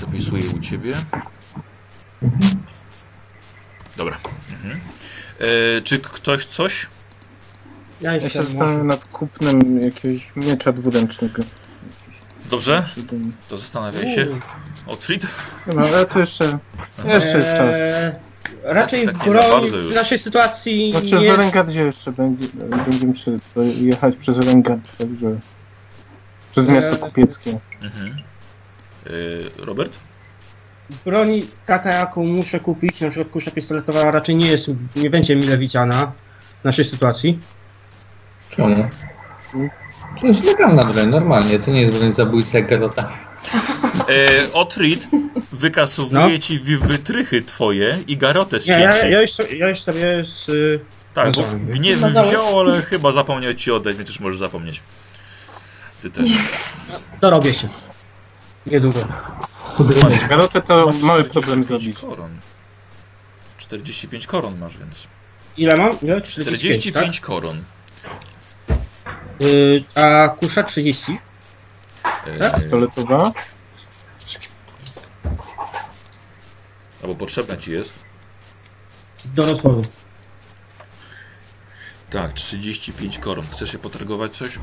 Zapisuję 0.00 0.42
u 0.56 0.60
ciebie. 0.60 0.92
Dobra. 3.96 4.16
Mhm. 4.52 4.80
E, 5.40 5.80
czy 5.82 5.98
ktoś 5.98 6.44
coś? 6.44 6.86
Ja 8.00 8.12
Ja 8.12 8.18
się 8.20 8.24
jeszcze 8.24 8.42
zastanawiam 8.42 8.86
nad 8.86 9.04
kupnem 9.04 9.82
jakiegoś 9.82 10.32
miecza 10.36 10.72
dwuręcznego. 10.72 11.42
Dobrze? 12.50 12.84
To 13.48 13.58
zastanawiaj 13.58 14.14
się. 14.14 14.26
Otfried? 14.86 15.26
No 15.66 15.82
ale 15.82 16.04
to 16.06 16.18
jeszcze, 16.18 16.58
jeszcze 17.04 17.38
jest 17.38 17.50
czas. 17.50 17.74
Eee, 17.74 18.12
raczej 18.62 19.06
Tak 19.06 19.16
za 19.16 19.22
broń 19.24 19.70
w 19.90 19.94
naszej 19.94 20.18
sytuacji 20.18 20.92
Znaczy 20.92 21.18
w 21.18 21.22
jest... 21.22 21.38
Rengardzie 21.38 21.84
jeszcze 21.84 22.12
będzie, 22.12 22.46
będziemy 22.86 23.12
przy, 23.12 23.38
jechać 23.80 24.16
przez 24.16 24.38
Rengard, 24.38 24.96
także 24.98 25.38
przez 26.50 26.68
miasto 26.68 26.92
Eee. 26.92 26.98
kupieckie. 26.98 27.58
Mhm. 27.84 28.16
E, 29.06 29.10
Robert? 29.64 29.92
Broń 31.04 31.40
taka, 31.66 31.94
jaką 31.94 32.24
muszę 32.24 32.60
kupić, 32.60 33.00
na 33.00 33.10
przykład 33.10 33.32
kusza 33.32 33.50
pistoletowa 33.50 34.10
raczej 34.10 34.36
nie 34.36 34.46
jest, 34.46 34.70
nie 34.96 35.10
będzie 35.10 35.36
mile 35.36 35.58
widziana 35.58 36.12
w 36.60 36.64
naszej 36.64 36.84
sytuacji. 36.84 37.38
Czemu? 38.50 38.88
To 40.20 40.26
jest 40.26 40.44
legalna 40.44 40.84
broń, 40.84 41.08
normalnie. 41.08 41.58
To 41.58 41.70
nie 41.70 41.82
jest 41.82 41.98
broń 41.98 42.12
zabójcy 42.12 42.56
jak 42.56 42.68
Garota. 42.70 43.27
E, 44.08 44.52
Otfried 44.52 45.06
wykasowuje 45.52 46.32
No. 46.34 46.38
ci 46.38 46.58
wytrychy 46.58 47.42
twoje 47.42 47.98
i 48.06 48.16
garotę 48.16 48.60
z 48.60 48.66
Nie, 48.66 48.74
ja, 48.74 48.92
cięci. 48.92 49.10
ja, 49.10 49.20
już, 49.20 49.30
ja 49.58 49.68
już 49.68 49.80
sobie 49.80 50.24
z, 50.24 50.48
y, 50.48 50.80
Tak, 51.14 51.32
bo 51.34 51.42
gniew 51.66 52.00
Nadałeś. 52.00 52.28
wziął, 52.28 52.60
ale 52.60 52.82
chyba 52.82 53.12
zapomniał 53.12 53.54
ci 53.54 53.70
oddać, 53.70 53.96
więc 53.96 54.08
też 54.08 54.20
możesz 54.20 54.38
zapomnieć. 54.38 54.82
Ty 56.02 56.10
też. 56.10 56.28
dorobię 57.20 57.54
się. 57.54 57.68
Niedługo. 58.66 58.98
Garotę 60.28 60.62
to 60.62 60.86
Masz 60.86 61.02
mały 61.02 61.24
45 61.24 61.32
problem 61.32 61.64
zrobić. 61.64 61.98
koron. 61.98 62.38
45 63.58 64.26
koron 64.26 64.58
masz, 64.58 64.78
więc. 64.78 65.06
Ile 65.56 65.76
mam? 65.76 66.00
Ile? 66.02 66.20
45, 66.20 66.60
45 66.82 67.20
koron. 67.20 67.62
tak? 68.02 68.16
Y, 69.42 69.82
a 69.94 70.28
kusza 70.28 70.62
30. 70.62 71.18
E, 72.26 72.50
Pistoletowa. 72.60 73.32
albo 77.02 77.14
potrzebna 77.14 77.56
ci 77.56 77.72
jest. 77.72 77.98
Do 79.24 79.46
rozwoju. 79.46 79.82
Tak, 82.10 82.32
35 82.32 83.18
koron. 83.18 83.46
Chcesz 83.52 83.72
się 83.72 83.78
potargować 83.78 84.36
coś? 84.36 84.58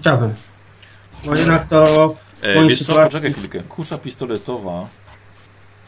Chciałbym. 0.00 0.34
Bo 1.24 1.36
jednak 1.36 1.64
to 1.64 2.06
E, 2.42 2.66
wiesz 2.68 2.78
co, 2.78 2.84
sytuacji- 2.84 3.04
poczekaj 3.04 3.32
chwilkę. 3.32 3.60
Kusza 3.62 3.98
pistoletowa. 3.98 4.88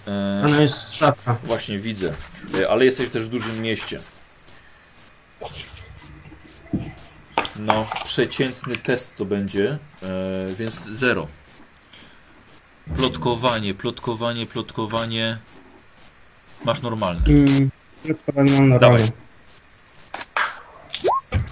E, 0.09 0.43
ona 0.47 0.63
jest 0.63 0.95
szatka. 0.95 1.37
właśnie 1.45 1.79
widzę. 1.79 2.15
E, 2.61 2.69
ale 2.71 2.85
jesteś 2.85 3.09
też 3.11 3.25
w 3.27 3.29
dużym 3.29 3.61
mieście. 3.61 4.01
No, 7.59 7.87
przeciętny 8.05 8.77
test 8.77 9.17
to 9.17 9.25
będzie, 9.25 9.79
e, 10.03 10.47
więc 10.59 10.75
zero. 10.85 11.27
Plotkowanie, 12.97 13.75
plotkowanie, 13.75 14.47
plotkowanie. 14.47 15.39
Masz 16.65 16.83
normalne. 16.83 17.21
Mm, 17.29 17.71
Krótko 18.05 18.43
nie 18.43 18.53
mam 18.53 18.69
na 18.69 18.79
Dawaj. 18.79 18.99
ramię. 18.99 19.11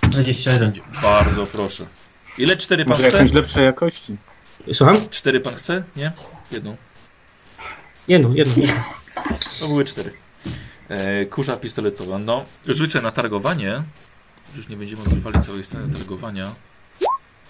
21. 0.02 0.60
Będzie. 0.60 0.80
Bardzo 1.02 1.46
proszę. 1.46 1.86
Ile? 2.38 2.56
Cztery 2.56 2.84
pan 2.84 2.96
Może 2.96 3.08
chce? 3.08 3.16
jakąś 3.18 3.32
lepszej 3.32 3.64
jakości. 3.64 4.16
Słucham? 4.72 4.96
Cztery 5.10 5.40
pan 5.40 5.54
chce? 5.54 5.84
Nie? 5.96 6.12
Jedną. 6.52 6.76
Jedną, 8.08 8.32
jedną. 8.34 8.54
jedną. 8.62 8.82
To 9.60 9.68
były 9.68 9.84
cztery. 9.84 10.12
E, 10.88 11.26
kurza 11.26 11.56
pistoletowa. 11.56 12.18
No, 12.18 12.44
rzucę 12.66 13.02
na 13.02 13.10
targowanie. 13.10 13.82
Już 14.56 14.68
nie 14.68 14.76
będziemy 14.76 15.02
odgrywali 15.02 15.40
całej 15.42 15.64
sceny 15.64 15.92
targowania. 15.94 16.54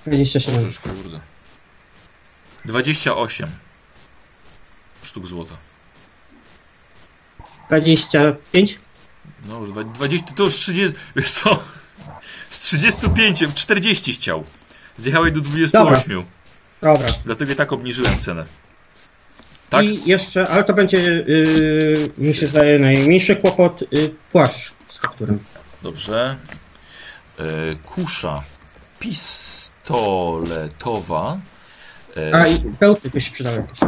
27. 0.06 0.54
Możesz, 0.54 0.78
kurde. 0.80 1.20
28 2.64 3.50
sztuk 5.02 5.26
złota. 5.26 5.54
25? 7.68 8.78
No 9.48 9.58
już 9.60 9.68
dwa- 9.70 9.84
20, 9.84 10.32
to 10.34 10.44
już 10.44 10.54
30, 10.54 10.96
wiesz 11.16 11.30
co? 11.30 11.62
Z 12.50 12.60
35, 12.60 13.44
40 13.54 14.12
chciał. 14.12 14.44
Zjechałeś 14.98 15.32
do 15.32 15.40
28. 15.40 16.24
Dobra. 16.82 17.06
Dlatego 17.24 17.52
i 17.52 17.56
tak 17.56 17.72
obniżyłem 17.72 18.18
cenę. 18.18 18.44
Tak? 19.70 19.84
I 19.84 20.10
jeszcze, 20.10 20.48
ale 20.48 20.64
to 20.64 20.74
będzie, 20.74 20.98
yy, 20.98 22.10
mi 22.18 22.34
się 22.34 22.46
zdaje, 22.46 22.78
najmniejszy 22.78 23.36
kłopot, 23.36 23.80
yy, 23.92 24.14
płaszcz 24.32 24.72
z 24.88 24.98
kapturem. 25.00 25.38
Dobrze. 25.82 26.36
E, 27.42 27.44
kusza 27.76 28.42
pistoletowa. 28.98 31.38
E, 32.16 32.34
A 32.34 32.46
i 32.46 32.58
bełty 32.60 33.10
by 33.10 33.20
się 33.20 33.32
przydały 33.32 33.56
jakieś. 33.56 33.82
e, 33.82 33.86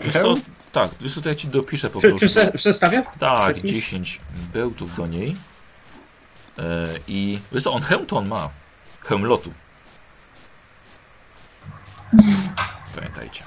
wiesz 0.00 0.12
co? 0.14 0.34
Tak, 0.72 0.90
wiesz 1.00 1.14
co, 1.14 1.20
to 1.20 1.28
ja 1.28 1.34
ci 1.34 1.48
dopiszę 1.48 1.90
po 1.90 2.00
Czy, 2.00 2.08
prostu. 2.10 2.28
czy 2.40 2.52
przestawię? 2.52 3.02
Tak, 3.18 3.56
Jakiś? 3.56 3.72
10 3.72 4.20
bełtów 4.52 4.96
do 4.96 5.06
niej. 5.06 5.36
E, 6.58 6.86
I 7.08 7.38
wiesz 7.52 7.62
co, 7.62 7.72
on 7.72 7.82
hełm 7.82 8.06
to 8.06 8.16
on 8.16 8.28
ma. 8.28 8.48
Hełm 9.00 9.24
lotu. 9.24 9.52
Pamiętajcie. 12.94 13.44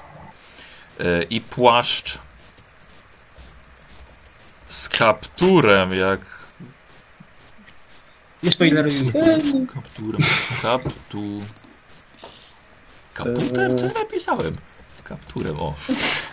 E, 1.00 1.22
I 1.22 1.40
płaszcz 1.40 2.18
z 4.68 4.88
kapturem, 4.88 5.94
jak 5.94 6.20
Nie 8.42 8.50
spoilerujmy. 8.52 9.12
kapturem. 9.74 10.20
Kaptu. 10.62 11.38
Kaputer? 13.14 13.76
Co 13.76 13.86
ja 13.86 13.92
napisałem? 13.92 14.56
Kapturem, 15.04 15.56
o. 15.60 15.74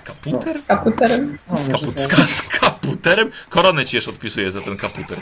Kaputer? 0.04 0.56
Kaputerem. 0.68 1.38
O, 1.50 1.54
może 1.54 1.72
Kaput, 1.72 2.00
z, 2.00 2.08
tak. 2.08 2.18
ka- 2.18 2.28
z 2.28 2.42
kaputerem? 2.42 3.32
Koronę 3.50 3.86
ci 3.86 3.96
jeszcze 3.98 4.12
odpisuję 4.12 4.52
za 4.52 4.62
ten 4.62 4.78
kaputer. 4.78 5.18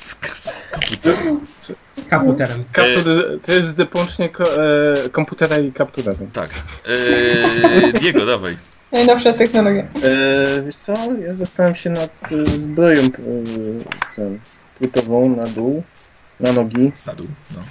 Z, 0.00 0.16
z 0.34 0.54
kaputer. 0.70 1.18
Kaputerem. 2.08 2.64
Kaptur, 2.72 3.04
to 3.46 3.52
jest 3.52 3.82
połączenie 3.82 4.28
ko, 4.28 4.44
e, 4.64 5.08
komputera 5.08 5.56
i 5.58 5.72
kaptura. 5.72 6.12
Tak. 6.32 6.50
Eee, 6.88 7.92
Diego, 7.92 8.26
dawaj. 8.26 8.56
Najnowsza 8.92 9.32
technologia. 9.32 9.82
E, 9.82 10.62
wiesz 10.62 10.76
co, 10.76 10.92
ja 11.26 11.32
zastanawiam 11.32 11.74
się 11.76 11.90
nad 11.90 12.10
e, 12.32 12.46
zbroją 12.46 13.00
e, 13.02 13.08
ten, 14.16 14.38
płytową 14.92 15.36
na 15.36 15.44
dół, 15.44 15.82
na 16.40 16.52
nogi. 16.52 16.92
Na 17.06 17.14
dół. 17.14 17.26
No. 17.56 17.62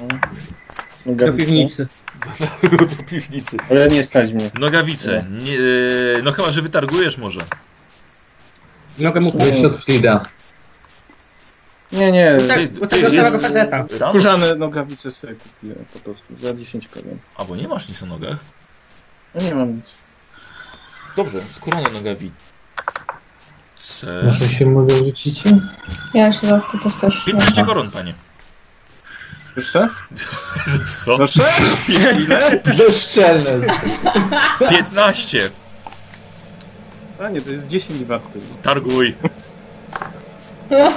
No, 0.00 0.06
Do 1.06 1.10
nogawice. 1.26 1.36
piwnicy. 1.46 1.86
Do 2.62 3.04
piwnicy. 3.06 3.56
Ale 3.70 3.88
nie 3.88 4.04
stać 4.04 4.32
mnie. 4.32 4.50
Nogawice. 4.60 5.26
Nie, 5.30 5.52
eee, 5.52 6.22
no 6.22 6.32
chyba, 6.32 6.50
że 6.52 6.62
wytargujesz 6.62 7.18
może. 7.18 7.40
Mogę 8.98 9.20
mu 9.20 9.32
Weź 9.38 9.64
od 9.64 9.76
Frida. 9.76 10.28
Nie, 11.92 12.12
nie. 12.12 12.36
Tak, 12.48 12.58
Ty- 12.58 12.68
tego 12.86 13.08
jest- 13.08 13.16
samego 13.16 13.38
faceta. 13.38 13.86
Kurzane 14.12 14.54
nogawice 14.54 15.10
sobie 15.10 15.34
kupiłem 15.34 15.84
po 15.92 15.98
prostu 15.98 16.24
za 16.40 16.54
10 16.54 16.88
koron. 16.88 17.18
A 17.36 17.44
bo 17.44 17.56
nie 17.56 17.68
masz 17.68 17.88
nic 17.88 18.00
na 18.02 18.06
nogach. 18.08 18.36
No 19.34 19.42
nie 19.42 19.54
mam 19.54 19.76
nic. 19.76 19.94
Dobrze, 21.16 21.40
skórzane 21.40 21.90
nogawice. 21.90 22.34
Może 24.24 24.48
się 24.48 24.66
mogę 24.66 24.96
rzucicie? 24.96 25.50
Ja 26.14 26.26
jeszcze 26.26 26.50
raz 26.50 26.62
to 26.72 26.78
też 26.78 26.94
też. 27.00 27.24
15 27.24 27.64
koron, 27.64 27.90
panie. 27.90 28.14
Jeszcze? 29.56 29.88
Co? 31.04 31.16
Proszę? 31.16 31.42
Ile? 31.88 32.60
Bezczelne. 32.78 33.66
15. 34.70 35.50
A 37.24 37.28
nie, 37.28 37.40
to 37.40 37.50
jest 37.50 37.66
10 37.66 38.04
warty. 38.04 38.40
Targuj. 38.62 39.14
Masz, 40.70 40.92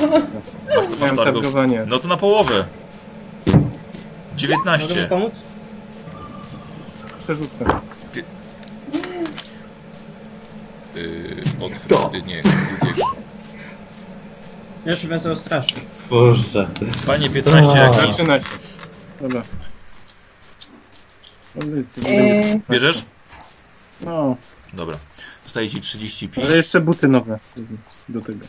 masz 0.89 0.99
Miałem 0.99 1.15
targów. 1.15 1.25
targowanie. 1.43 1.85
No 1.87 1.99
to 1.99 2.07
na 2.07 2.17
połowę. 2.17 2.65
Mogę 3.47 3.57
mu 3.59 3.69
19. 4.37 5.05
pomóc? 5.07 5.33
Przerzucę. 7.23 7.65
Yy, 10.95 11.43
od 11.65 12.13
Nie, 12.13 12.21
nie. 12.21 12.43
Jeszcze 14.85 15.07
wezmę 15.07 15.35
strasznie. 15.35 15.81
Boże. 16.09 16.69
Panie 17.07 17.29
15 17.29 17.77
jak 17.79 18.05
nic. 18.05 18.15
Zaczyna 18.17 18.39
się. 18.39 18.45
Dobra. 19.21 19.43
No, 21.55 21.61
będzie- 21.67 22.11
Yy, 22.11 22.61
Bierzesz? 22.69 23.05
No, 24.01 24.37
Dobra. 24.73 24.97
Zostaje 25.43 25.69
ci 25.69 25.81
35. 25.81 26.47
ale 26.47 26.57
jeszcze 26.57 26.81
buty 26.81 27.07
nowe 27.07 27.39
do 28.09 28.21
tego. 28.21 28.45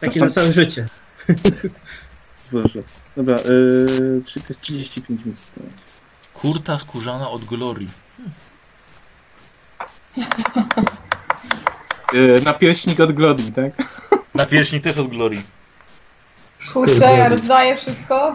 Takie 0.00 0.20
na 0.20 0.30
całe 0.30 0.52
życie. 0.52 0.86
Proszę. 2.50 2.82
Dobra, 3.16 3.36
yy, 3.36 4.22
czyli 4.24 4.42
to 4.42 4.48
jest 4.48 4.60
35 4.60 5.24
mi 5.24 5.34
zostało. 5.34 5.66
Kurta 6.34 6.78
skórzana 6.78 7.30
od 7.30 7.44
Glory. 7.44 7.86
Yy, 12.14 12.40
napierśnik 12.44 13.00
od 13.00 13.12
Glody, 13.12 13.52
tak? 13.52 13.72
Na 14.34 14.46
pierśni 14.46 14.80
też 14.80 14.96
od 14.98 15.08
Glory. 15.08 15.42
kurczę, 16.72 17.04
ja 17.04 17.28
rozdaję 17.28 17.76
wszystko. 17.76 18.34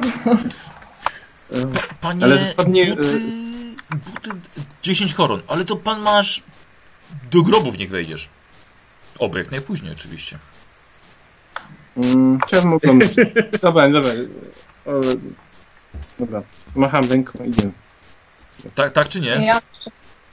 Panie, 2.01 2.23
Ale 2.23 2.37
spodnie, 2.37 2.85
buty, 2.95 3.19
buty, 3.89 4.29
10 4.81 5.13
koron, 5.13 5.41
ale 5.47 5.65
to 5.65 5.75
pan 5.75 6.01
masz 6.01 6.43
do 7.31 7.41
grobów 7.41 7.77
niech 7.77 7.89
wejdziesz. 7.89 8.29
Oby 9.19 9.39
jak 9.39 9.51
najpóźniej 9.51 9.91
oczywiście. 9.91 10.37
Mm, 11.97 12.39
Chciałbym 12.47 12.73
oglądać. 12.83 13.09
Dobra, 13.61 13.89
dobra. 13.89 14.11
Dobra. 16.19 16.41
Macham 16.75 17.03
ręką, 17.11 17.43
idziemy. 17.45 17.71
Tak, 18.75 18.93
tak 18.93 19.09
czy 19.09 19.21
nie? 19.21 19.27
Ja, 19.29 19.59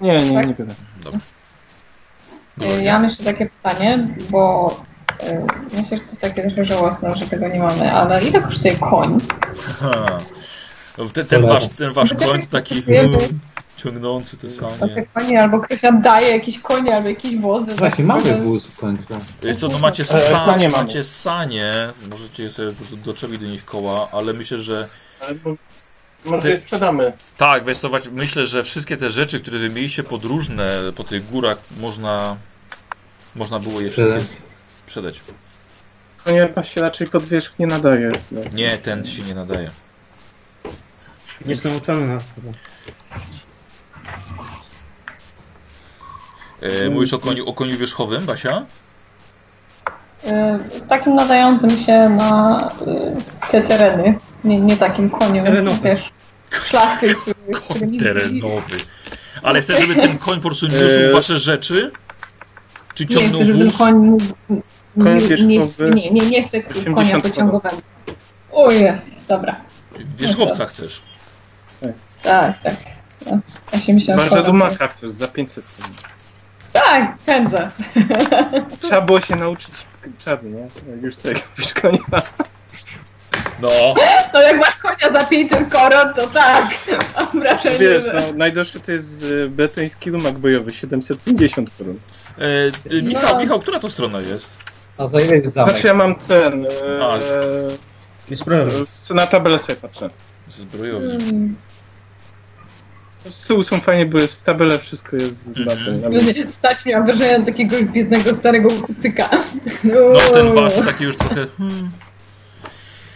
Nie, 0.01 0.19
nie, 0.19 0.33
Tak? 0.33 0.47
nie 0.47 0.55
pytam. 0.55 0.75
Dobra. 1.03 1.21
Yy, 2.59 2.83
ja 2.83 2.93
mam 2.93 3.05
jeszcze 3.05 3.25
takie 3.25 3.47
pytanie, 3.47 4.09
bo 4.31 4.77
yy, 5.23 5.47
myślę, 5.81 5.99
że 5.99 6.05
to 6.05 6.11
jest 6.11 6.21
takie 6.21 6.43
trochę 6.43 6.65
żałosne, 6.65 7.17
że 7.17 7.27
tego 7.27 7.49
nie 7.49 7.59
mamy, 7.59 7.93
ale 7.93 8.25
ile 8.25 8.43
kosztuje 8.43 8.77
koń? 8.77 9.19
No, 10.99 11.05
Ten, 11.13 11.27
ten, 11.27 11.47
wasz, 11.47 11.69
ten 11.69 11.93
wasz 11.93 12.15
koń 12.15 12.43
to 12.43 12.49
taki 12.51 12.83
ciągnący 13.77 14.37
te. 14.37 14.49
Takie 14.81 15.07
konie, 15.15 15.43
albo 15.43 15.61
ktoś 15.61 15.83
nam 15.83 16.03
daje 16.03 16.31
jakieś 16.31 16.59
konie, 16.59 16.97
albo 16.97 17.09
jakieś 17.09 17.37
wozy. 17.37 17.75
Właśnie, 17.75 18.07
tak 18.07 18.07
mamy 18.07 18.43
wóz 18.43 18.67
w 18.67 18.77
końcu. 18.77 19.03
Wiesz 19.43 19.57
co, 19.57 19.69
no 19.69 19.79
macie, 19.79 20.03
E, 20.03 20.07
sa, 20.07 20.45
sanie 20.45 20.69
macie 20.69 21.05
sanie, 21.05 21.89
możecie 22.11 22.51
sobie 22.51 22.71
po 22.71 22.77
prostu 22.77 22.97
doczepić 22.97 23.41
do 23.41 23.47
nich 23.47 23.65
koła, 23.65 24.09
ale 24.13 24.33
myślę, 24.33 24.59
że 24.59 24.89
Ale 25.21 25.35
bo, 25.35 25.57
może 26.27 26.51
je 26.51 26.59
sprzedamy. 26.59 27.13
tak, 27.37 27.65
wiesz 27.65 27.79
co, 27.79 27.91
myślę, 28.13 28.47
że 28.47 28.63
wszystkie 28.63 28.97
te 28.97 29.11
rzeczy, 29.11 29.41
które 29.41 29.59
wy 29.59 29.69
mieliście 29.69 30.03
podróżne 30.03 30.81
po 30.97 31.05
tych 31.05 31.31
górach, 31.31 31.59
można, 31.81 32.37
można 33.35 33.59
było 33.59 33.81
je 33.81 33.91
wszystkie 33.91 34.37
Sprzedać. 34.87 35.21
Ponieważ 36.25 36.75
się 36.75 36.81
raczej 36.81 37.07
pod 37.07 37.25
wierzch 37.25 37.59
nie 37.59 37.67
nadaje. 37.67 38.13
Nie, 38.53 38.71
ten 38.71 39.05
się 39.05 39.23
nie 39.23 39.35
nadaje. 39.35 39.71
Jestem 41.47 41.77
uczony 41.77 42.07
na 42.07 42.19
to. 42.19 42.25
E, 46.63 46.91
mówisz 46.91 47.13
o 47.13 47.19
koniu, 47.19 47.49
o 47.49 47.53
koniu 47.53 47.77
wierzchowym, 47.79 48.27
Basia? 48.27 48.67
Yy, 50.25 50.81
takim 50.89 51.15
nadającym 51.15 51.71
się 51.71 52.09
na 52.09 52.69
yy, 52.87 53.17
te 53.51 53.63
tereny. 53.63 54.19
Nie, 54.45 54.61
nie 54.61 54.77
takim 54.77 55.11
koniem, 55.11 55.45
Terenowy. 55.45 55.79
wiesz. 55.83 56.13
Szlachy, 56.51 57.15
który 57.15 57.35
Koń 57.69 57.99
terenowy. 57.99 58.77
Ale 59.43 59.63
chcesz, 59.63 59.81
żeby 59.81 59.95
ten 59.95 60.19
koń 60.19 60.37
po 60.37 60.43
prostu 60.49 60.67
niósł 60.67 60.85
Eee. 60.85 61.13
wasze 61.13 61.39
rzeczy? 61.39 61.91
Czy 62.95 63.05
Nie 63.05 63.11
chcę, 63.17 63.21
ciągnął 63.21 63.45
żeby 63.45 63.59
ten 63.59 63.69
wóz? 63.69 63.79
koń 63.79 63.95
mógł... 63.95 64.25
Koń 65.03 65.19
nie, 65.47 65.59
nie, 65.91 66.11
nie, 66.11 66.27
nie 66.27 66.43
chcę 66.43 66.63
konia 66.63 66.81
80 66.97 67.23
pociągowego. 67.23 67.77
O 68.53 68.73
jest, 68.73 69.07
dobra. 69.29 69.61
Wierzchowca 70.19 70.67
chcesz. 70.67 71.03
Tak, 72.23 72.63
tak. 72.63 72.75
No, 73.27 73.39
80 73.73 74.21
Bardzo 74.21 74.43
dumaka 74.43 74.89
chcesz, 74.89 75.11
za 75.11 75.29
500. 75.29 75.65
Tak, 76.73 77.17
pędzę. 77.27 77.71
Trzeba 78.81 79.01
było 79.01 79.21
się 79.21 79.37
nauczyć 79.37 79.75
czadu, 80.25 80.49
nie? 80.49 80.61
Jak 80.93 81.03
już 81.03 81.17
sobie 81.17 81.35
kupisz 81.35 81.73
konia. 81.73 81.99
No, 83.63 83.95
No 84.35 84.41
jak 84.43 84.59
masz 84.59 84.77
konia 84.77 85.19
za 85.21 85.27
500 85.27 85.73
koron, 85.73 86.15
to 86.15 86.27
tak. 86.27 86.65
Mam 87.19 87.41
wrażenie, 87.41 87.79
Wiesz, 87.79 88.05
że... 88.05 88.13
no, 88.15 88.21
najdroższy 88.39 88.81
to 88.81 88.93
jest 88.93 89.23
y, 89.23 89.49
betoński 89.51 90.11
rumak 90.11 90.39
bojowy, 90.39 90.71
750 90.73 91.71
koron. 91.79 91.97
e, 92.39 92.43
e, 92.99 93.03
Michał, 93.03 93.35
No. 93.35 93.41
Michał, 93.41 93.61
która 93.61 93.79
to 93.79 93.91
strona 93.91 94.21
jest? 94.21 94.51
A 94.99 95.07
za 95.07 95.21
ile 95.21 95.37
jest 95.37 95.55
zamek? 95.55 95.71
Znaczy 95.71 95.87
ja 95.87 95.95
mam 95.95 96.15
ten... 96.15 96.67
A. 97.03 97.17
E, 97.17 97.21
Jest 98.31 98.45
problem. 98.45 98.69
e, 99.11 99.15
na 99.15 99.27
tabelę 99.27 99.59
sobie 99.59 99.77
patrzę. 99.77 100.11
Zbrojowni. 100.51 101.11
Mm. 101.13 101.57
Z 103.31 103.47
tyłu 103.47 103.63
są 103.63 103.81
fajnie, 103.81 104.07
bo 104.07 104.19
jest 104.19 104.45
tabela, 104.45 104.79
wszystko 104.79 105.17
jest 105.17 105.47
Mhm. 105.49 105.67
na 105.67 105.75
tym. 105.85 106.01
na 106.01 106.09
No 106.09 106.11
miejscu. 106.11 106.41
nie, 106.45 106.51
Stać 106.51 106.85
mi, 106.85 106.93
mam 106.93 107.07
wrażenie 107.07 107.47
takiego 107.47 107.77
biednego 107.83 108.35
starego 108.35 108.69
kucyka. 108.71 109.29
No, 109.85 109.95
No 110.13 110.19
ten 110.35 110.55
wasz 110.55 110.75
taki 110.75 111.05
już 111.05 111.17
trochę... 111.17 111.47
Hmm. 111.59 111.91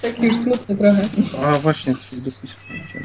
Taki 0.02 0.22
już 0.22 0.36
smutny 0.36 0.76
trochę. 0.76 1.08
A 1.44 1.58
właśnie, 1.58 1.94
czyli 2.10 2.22
dopis. 2.22 2.56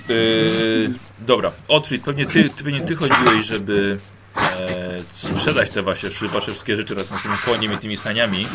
Yy, 0.09 0.93
dobra, 1.19 1.51
Otfrid, 1.67 2.03
pewnie 2.03 2.26
ty, 2.26 2.49
ty, 2.49 2.63
pewnie 2.63 2.81
ty 2.81 2.95
chodziłeś, 2.95 3.45
żeby 3.45 3.97
e, 4.38 4.99
sprzedać 5.11 5.69
te 5.69 5.84
wasze, 5.84 6.09
wasze 6.34 6.51
wszystkie 6.51 6.76
rzeczy 6.76 6.95
razem 6.95 7.17
z 7.17 7.23
tym 7.23 7.31
koniem 7.45 7.73
i 7.73 7.77
tymi 7.77 7.97
saniami. 7.97 8.47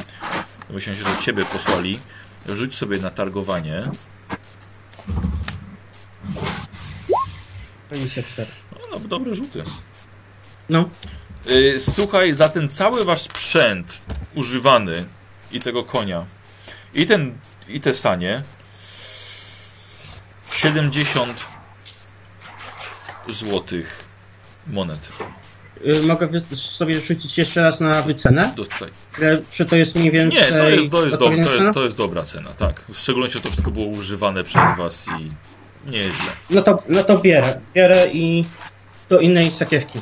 Myślę, 0.71 0.95
że 0.95 1.05
ciebie 1.23 1.45
posłali. 1.45 1.99
Rzuć 2.49 2.75
sobie 2.75 2.99
na 2.99 3.11
targowanie. 3.11 3.91
24. 7.89 8.49
No, 8.73 8.79
no 8.93 8.99
dobre 9.09 9.35
rzuty. 9.35 9.63
No. 10.69 10.91
Yy, 11.47 11.81
słuchaj, 11.81 12.35
za 12.35 12.49
ten 12.49 12.69
cały 12.69 13.05
wasz 13.05 13.21
sprzęt 13.21 14.01
używany 14.35 15.05
i 15.53 15.61
tego 15.61 15.85
konia 15.85 16.25
i 16.95 17.07
ten 17.07 17.33
i 17.73 17.81
te 17.81 17.95
sanie 17.95 18.43
70 20.53 21.45
złotych 23.29 24.05
monet. 24.67 25.09
Y, 25.87 26.07
Mogę 26.07 26.29
sobie 26.55 27.01
rzucić 27.01 27.39
jeszcze 27.39 27.63
raz 27.63 27.81
na 27.81 28.03
wycenę? 28.03 28.55
Ile- 29.19 29.43
Czy 29.51 29.67
to 29.67 29.77
jest 29.77 29.97
mniej 29.97 30.11
więcej... 30.11 30.41
Nie, 30.53 30.59
to 30.59 30.69
jest, 30.69 30.91
to, 30.91 31.05
jest 31.05 31.17
do, 31.17 31.25
odpowiednia 31.27 31.45
to, 31.45 31.63
jest, 31.65 31.75
to 31.75 31.85
jest 31.85 31.97
dobra 31.97 32.23
cena, 32.23 32.51
tak. 32.51 32.85
W 32.93 32.99
szczególności, 32.99 33.41
to 33.41 33.49
wszystko 33.49 33.71
było 33.71 33.87
używane 33.87 34.45
przez 34.45 34.63
was 34.79 35.07
i 35.21 35.31
nieźle. 35.91 36.31
No 36.51 36.63
to, 36.63 36.83
no 36.89 37.05
to 37.05 37.19
bierę. 37.19 37.61
Bierę 37.75 38.07
i 38.13 38.45
do 39.09 39.21
innej 39.21 39.51
sakiewki. 39.51 40.01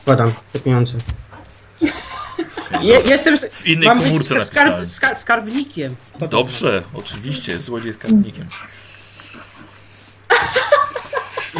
Wkładam 0.00 0.32
te 0.52 0.60
pieniądze. 0.60 0.98
Je, 2.80 3.00
jestem... 3.06 3.38
z- 3.38 3.44
W 3.44 3.66
innej 3.66 3.88
mam 3.88 3.98
być 3.98 4.06
komórce 4.06 4.28
ska- 4.28 4.38
napisałem. 4.64 4.86
skarb, 4.86 4.88
ska, 5.14 5.20
skarbnikiem. 5.20 5.96
Dobrze, 6.30 6.82
oczywiście, 6.94 7.58
złodziej 7.58 7.92
skarbnikiem. 7.92 8.46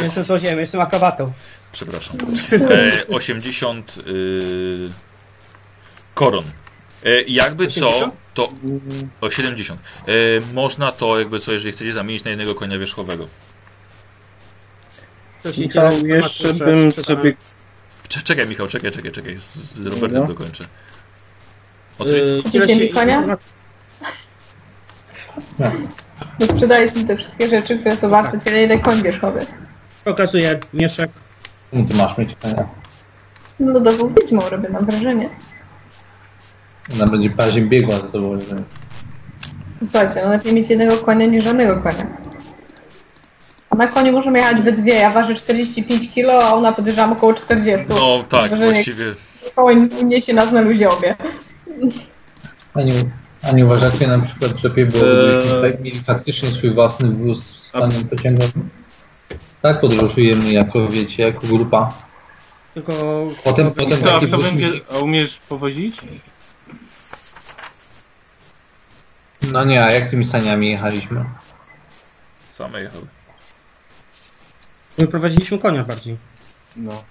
Jestem 0.03 0.23
złodziejem, 0.23 0.59
jestem 0.59 0.81
akrobatą. 0.81 1.31
Przepraszam. 1.71 2.17
E, 2.69 3.07
80 3.07 3.95
y, 4.07 4.89
koron. 6.13 6.43
E, 7.03 7.21
jakby 7.21 7.67
co, 7.67 7.87
80? 7.89 8.13
to 8.33 8.51
o 9.21 9.29
70. 9.29 9.81
E, 9.81 10.13
można 10.53 10.91
to 10.91 11.19
jakby 11.19 11.39
co, 11.39 11.51
jeżeli 11.53 11.71
chcecie 11.71 11.93
zamienić 11.93 12.23
na 12.23 12.29
jednego 12.29 12.55
konia 12.55 12.79
wierzchowego. 12.79 13.27
To 15.43 15.49
Michał, 15.57 15.91
jeszcze 16.05 16.53
bym 16.53 16.91
sobie... 16.91 17.35
Cze- 18.07 18.21
Czekaj 18.21 18.47
Michał, 18.47 18.67
czekaj, 18.67 18.91
czekaj, 18.91 19.11
czekaj, 19.11 19.37
z, 19.39 19.55
z 19.55 19.85
Robertem 19.85 20.21
No. 20.21 20.27
dokończę. 20.27 20.67
Mi 22.79 22.89
konia? 22.89 23.23
Bo 26.39 26.45
sprzedaliśmy 26.45 27.03
te 27.03 27.17
wszystkie 27.17 27.47
rzeczy, 27.49 27.77
które 27.79 27.97
są 27.97 28.09
warte 28.09 28.37
tyle, 28.39 28.63
ile 28.63 28.79
koń 28.79 29.01
wierzchowy. 29.01 29.39
Pokazuję 30.03 30.59
mieszek. 30.73 31.11
No 31.73 31.85
to 31.89 31.95
masz 32.03 32.17
mieć 32.17 32.35
konia. 32.41 32.67
No 33.59 33.79
dowód 33.79 34.19
wiedźmą 34.21 34.49
robię, 34.49 34.69
mam 34.69 34.85
wrażenie. 34.85 35.29
Ona 36.93 37.05
będzie 37.11 37.29
bardziej 37.29 37.63
biegła 37.63 37.95
za 37.99 38.07
tobą. 38.07 38.41
że- 38.41 38.63
Słuchajcie, 39.91 40.21
no 40.25 40.29
lepiej 40.29 40.53
mieć 40.53 40.69
jednego 40.69 40.97
konia 40.97 41.25
niż 41.25 41.43
żadnego 41.43 41.77
konia. 41.81 42.07
A 43.69 43.75
na 43.75 43.87
koniu 43.87 44.11
możemy 44.11 44.37
jechać 44.39 44.61
we 44.61 44.71
dwie. 44.71 44.93
Ja 44.93 45.11
ważę 45.11 45.33
45 45.35 46.13
kg, 46.13 46.43
a 46.45 46.53
ona 46.55 46.71
podejrzewam 46.71 47.11
około 47.11 47.33
40. 47.33 47.87
no 47.89 48.23
tak, 48.29 48.41
Wrażenie- 48.49 48.71
właściwie 48.71 49.05
Koń 49.55 49.89
uniesie 50.01 50.33
nas 50.33 50.51
na 50.51 50.61
luzie 50.61 50.89
obie. 50.89 51.15
A 52.73 52.81
nie, 52.81 52.93
a 53.43 53.51
nie 53.51 53.65
uważacie 53.65 54.07
na 54.07 54.19
przykład, 54.19 54.59
że 54.59 54.69
lepiej 54.69 54.85
było, 54.85 55.03
Eee. 55.05 55.41
fa- 55.73 55.81
mieli 55.83 55.99
faktycznie 55.99 56.49
swój 56.49 56.71
własny 56.73 57.09
wóz 57.09 57.45
z 57.45 57.69
panem 57.69 58.07
pociągowym? 58.07 58.69
Tak 59.61 59.81
podróżujemy 59.81 60.51
jako, 60.51 60.87
wiecie, 60.87 61.23
jako 61.23 61.47
grupa. 61.47 61.93
Tylko... 62.73 62.91
Potem- 63.43 63.65
to- 63.73 63.75
potem 63.83 64.01
To, 64.01 64.11
a 64.11 64.13
taki 64.13 64.27
kto 64.27 64.37
będzie... 64.37 64.67
musi- 64.67 64.81
A 64.91 64.97
umiesz 64.97 65.37
powozić? 65.49 65.97
No 69.51 69.63
nie, 69.65 69.83
a 69.83 69.91
jak 69.91 70.09
tymi 70.09 70.25
saniami 70.25 70.71
jechaliśmy? 70.71 71.25
same 72.51 72.81
jechały. 72.81 73.05
My 74.97 75.07
prowadziliśmy 75.07 75.57
konia 75.59 75.83
bardziej. 75.83 76.17
No. 76.75 77.03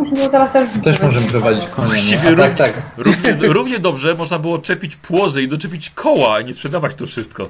No 0.00 0.28
teraz 0.28 0.52
też... 0.52 0.68
Też 0.84 1.00
możemy 1.00 1.26
prowadzić 1.26 1.66
konia? 1.66 1.88
Właściwie 1.88 2.16
tak, 2.22 2.30
równie- 2.36 2.54
tak. 2.54 2.82
Równie, 2.96 3.32
równie 3.48 3.78
dobrze 3.78 4.14
można 4.14 4.38
było 4.38 4.58
czepić 4.58 4.96
płozy 4.96 5.42
i 5.42 5.48
doczepić 5.48 5.90
koła, 5.90 6.34
a 6.34 6.40
nie 6.42 6.54
sprzedawać 6.54 6.94
to 6.94 7.06
wszystko. 7.06 7.48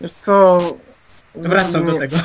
Wiesz 0.00 0.12
co... 0.12 0.58
Wracam 1.34 1.86
do 1.86 1.92
Nie- 1.92 1.98
tego. 1.98 2.16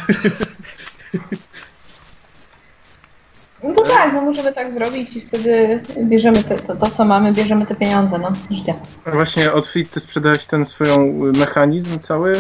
No 3.64 3.74
to 3.74 3.82
tak, 3.84 4.14
no 4.14 4.22
możemy 4.22 4.54
tak 4.54 4.74
zrobić 4.74 5.16
i 5.16 5.22
wtedy 5.22 5.84
bierzemy 6.04 6.44
te, 6.44 6.56
to, 6.60 6.76
to, 6.76 6.90
co 6.90 7.06
mamy, 7.06 7.32
bierzemy 7.34 7.66
te 7.66 7.76
pieniądze, 7.76 8.20
no. 8.20 8.32
Życie. 8.52 8.74
A 9.06 9.12
Właśnie 9.12 9.52
od 9.54 9.68
Fit 9.68 9.92
ty 9.92 10.00
sprzedałeś 10.00 10.46
ten 10.46 10.66
swoją 10.66 10.96
y, 11.36 11.40
mechanizm 11.40 12.00
cały? 12.00 12.34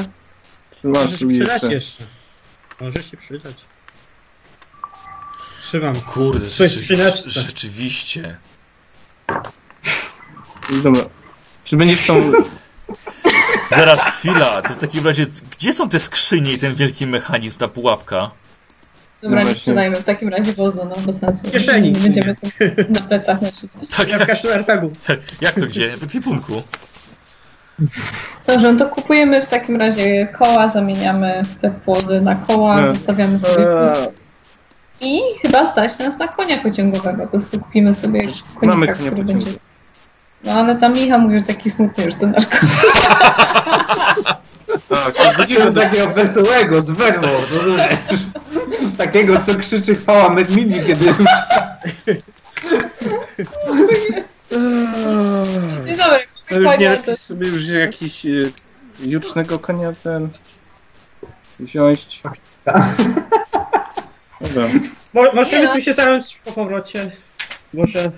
Czy 0.82 0.88
masz 0.88 1.04
Może 1.04 1.18
się 1.18 1.26
tu 1.26 1.30
przydać 1.30 1.52
jeszcze? 1.54 1.74
jeszcze. 1.74 2.04
Może 2.82 3.04
się 3.04 3.18
przydać. 3.18 3.56
Trzymam. 5.72 5.96
Kurde, 5.96 6.48
Coś 6.50 6.72
rzeczy, 6.72 6.84
przyneczce. 6.84 7.30
rzeczywiście. 7.30 8.38
Dobra. 10.84 11.02
Czy 11.64 11.78
będziesz 11.78 12.08
tą... 12.08 12.32
Zaraz 13.70 14.00
chwila, 14.02 14.62
to 14.62 14.74
w 14.74 14.78
takim 14.78 15.08
razie, 15.08 15.26
gdzie 15.52 15.74
są 15.74 15.90
te 15.90 16.00
skrzynie 16.00 16.54
i 16.54 16.58
ten 16.58 16.76
wielki 16.76 17.08
mechanizm, 17.08 17.58
ta 17.60 17.68
pułapka? 17.68 18.32
Dobra, 19.22 19.44
No 19.44 19.50
nie 19.50 19.56
sprzedajmy 19.56 19.96
w 19.96 20.04
takim 20.04 20.30
razie 20.30 20.54
wozu, 20.54 20.80
no 20.90 20.96
bez 21.06 21.20
sensu. 21.20 21.48
W 21.48 21.52
kieszeni. 21.52 21.92
Nie 21.92 22.00
będziemy 22.00 22.36
tu 22.36 22.48
na 22.90 23.00
plecach 23.02 23.42
nosić. 23.42 23.72
Tak, 23.98 24.10
jak, 24.10 24.26
kaszlu 24.28 24.50
RPG-u. 24.50 24.92
jak 25.42 25.56
to 25.56 25.66
gdzie? 25.66 25.98
W 25.98 26.04
ekwipunku. 26.04 26.64
Dobrze, 28.48 28.74
no 28.74 28.80
to 28.80 28.90
kupujemy 28.96 29.42
w 29.46 29.48
takim 29.50 29.76
razie 29.76 30.28
koła, 30.28 30.70
zamieniamy 30.70 31.44
te 31.62 31.72
płozy 31.72 32.22
na 32.22 32.36
koła, 32.36 32.82
No. 32.82 32.94
zostawiamy 32.96 33.40
sobie 33.40 33.66
wóz 33.68 34.21
i 35.02 35.20
chyba 35.42 35.68
stać 35.72 36.00
nas 36.00 36.18
na 36.18 36.28
konia 36.28 36.58
pociągowego. 36.58 37.22
Po 37.24 37.28
prostu 37.28 37.60
kupimy 37.60 37.96
sobie 37.96 38.24
Mamy 38.62 38.88
konika, 38.88 38.94
konia 38.94 38.94
który 38.94 39.12
pociągowego. 39.12 39.34
będzie... 39.34 39.60
No 40.44 40.52
ale 40.52 40.76
tam 40.76 40.94
Michał 40.94 41.20
mówi, 41.20 41.40
że 41.40 41.46
taki 41.46 41.70
smutny 41.70 42.06
już 42.06 42.16
ten 42.16 42.32
nasz 42.32 42.46
koń. 42.46 42.70
Tak, 44.90 45.14
to 45.14 45.24
Takiego 45.38 45.72
takiego 45.72 46.10
wesołego, 46.10 46.82
z 46.82 46.92
werwą? 46.92 47.28
Takiego, 48.98 49.42
co 49.46 49.56
krzyczy 49.56 49.96
chwała 49.96 50.30
Medmini, 50.30 50.86
kiedy... 50.88 51.06
Dzień 55.86 55.98
dobry, 56.04 56.20
To 56.50 56.60
już 56.60 56.78
nie 56.78 56.90
lepiej 56.90 57.18
sobie 57.18 57.48
już 57.48 57.68
jakiś 57.70 58.26
y, 58.26 58.52
jucznego 59.00 59.60
konia 59.60 59.94
ten 60.04 60.30
wziąć. 61.60 62.22
Dobra. 64.42 64.70
Mo 65.14 65.34
możemy 65.34 65.68
Nie, 65.68 65.74
tu 65.74 65.82
się 65.82 65.94
zająć 65.94 66.42
po 66.46 66.52
powrocie. 66.52 67.12
Może... 67.74 68.12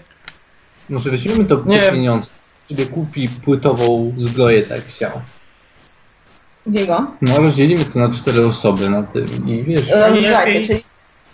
Może 0.89 1.09
weźmiemy 1.11 1.45
to 1.45 1.61
Nie. 1.65 1.79
pieniądze, 1.91 2.29
sobie 2.69 2.85
kupi 2.85 3.29
płytową 3.29 4.13
zbroję, 4.19 4.61
tak 4.63 4.77
jak 4.77 4.85
chciał. 4.87 5.11
Diego. 6.65 7.11
No 7.21 7.37
rozdzielimy 7.37 7.85
to 7.85 7.99
na 7.99 8.09
cztery 8.09 8.45
osoby 8.47 8.89
na 8.89 9.03
tym 9.03 9.49
i 9.49 9.63
wiesz. 9.63 9.89
E. 9.91 10.13
Słuchajcie, 10.27 10.61
czyli 10.67 10.83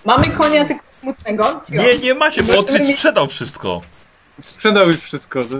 mamy 0.05 0.29
konia 0.29 0.65
tylko 0.65 0.83
smutnego. 1.01 1.61
Nie, 1.69 1.97
nie 1.97 2.13
macie, 2.13 2.43
bo 2.43 2.59
Otwit 2.59 2.87
sprzedał 2.95 3.27
wszystko. 3.27 3.81
Sprzedał 4.41 4.87
już 4.87 4.97
wszystko. 4.97 5.43
to- 5.43 5.57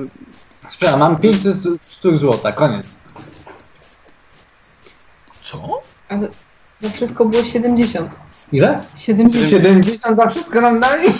Sprzedam, 0.69 0.99
mam 0.99 1.17
500 1.17 1.55
sztuk 1.89 2.17
złota, 2.17 2.51
koniec. 2.51 2.87
Co? 5.41 5.81
A 6.09 6.17
za- 6.19 6.27
za 6.81 6.89
wszystko 6.89 7.25
było 7.25 7.43
70. 7.43 8.11
Ile? 8.51 8.81
70. 8.95 9.49
70 9.49 10.17
za 10.17 10.27
wszystko 10.27 10.61
nam 10.61 10.79
dali? 10.79 11.13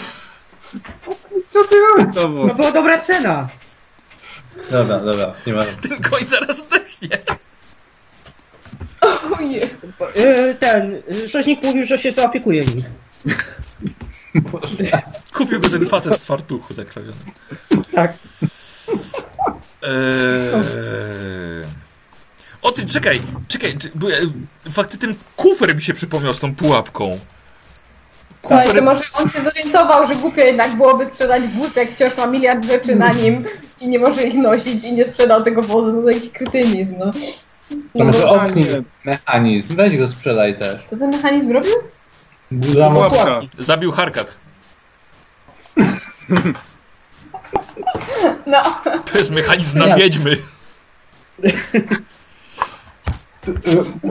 Co 1.50 1.64
ty 1.64 1.76
robisz? 1.80 2.16
To 2.16 2.30
było. 2.30 2.48
No 2.48 2.56
była 2.56 2.72
dobra 2.72 3.00
cena. 3.00 3.48
Dobra, 4.72 5.00
dobra, 5.00 5.34
nie 5.48 5.54
ma. 5.54 5.62
Ten 5.64 6.02
koń 6.02 6.28
zaraz 6.28 6.58
zdechnie. 6.58 7.10
Ojej. 9.40 9.64
Y, 9.64 10.56
ten, 10.60 11.02
y, 11.14 11.28
rzeźnik 11.28 11.64
mówił, 11.64 11.86
że 11.86 11.98
się 11.98 12.12
zaopiekuje 12.12 12.66
nim. 12.66 12.84
Kupił 15.34 15.60
go 15.60 15.70
ten 15.70 15.86
facet 15.86 16.16
w 16.16 16.26
fartuchu 16.26 16.74
zakrawiony. 16.74 17.16
Tak. 17.94 18.14
Eee... 19.84 21.64
O 22.62 22.72
ty, 22.72 22.86
czekaj, 22.86 23.22
czekaj, 23.48 23.74
bo, 23.96 24.12
e, 24.12 24.14
fakty 24.72 24.98
ten 24.98 25.16
kufer 25.36 25.76
mi 25.76 25.82
się 25.82 25.94
przypomniał 25.94 26.34
z 26.34 26.40
tą 26.40 26.56
pułapką. 26.56 27.20
Kufer, 28.42 28.84
może 28.84 29.04
on 29.14 29.30
się 29.30 29.42
zorientował, 29.42 30.08
że 30.08 30.16
głupio 30.16 30.42
jednak 30.42 30.76
byłoby 30.76 31.06
sprzedać 31.06 31.44
wóz, 31.44 31.76
jak 31.76 31.90
wciąż 31.92 32.18
ma 32.18 32.26
miliard 32.26 32.66
rzeczy 32.66 32.96
na 32.96 33.10
nim 33.10 33.40
i 33.80 33.88
nie 33.88 34.00
może 34.00 34.24
ich 34.24 34.34
nosić 34.36 34.84
i 34.84 34.94
nie 34.94 35.06
sprzedał 35.06 35.44
tego 35.44 35.62
wozu, 35.62 35.94
no 35.94 36.02
to 36.02 36.10
jakiś 36.10 36.30
krytynizm, 36.30 36.96
no. 37.00 37.12
To 37.98 38.04
może 38.04 38.26
No, 38.26 38.50
nie. 38.50 38.64
mechanizm, 39.06 39.76
weź 39.76 39.98
go 39.98 40.08
sprzedaj 40.08 40.60
też. 40.60 40.84
Co 40.90 40.98
ten 40.98 41.10
mechanizm 41.10 41.52
robił? 41.52 41.74
Pułapka. 42.92 43.42
zabił 43.60 43.92
Harkat. 43.92 44.40
No, 48.46 48.62
To 49.12 49.18
jest 49.18 49.32
mechanizm 49.32 49.80
na 49.80 49.96
wiedźmy. 49.96 50.38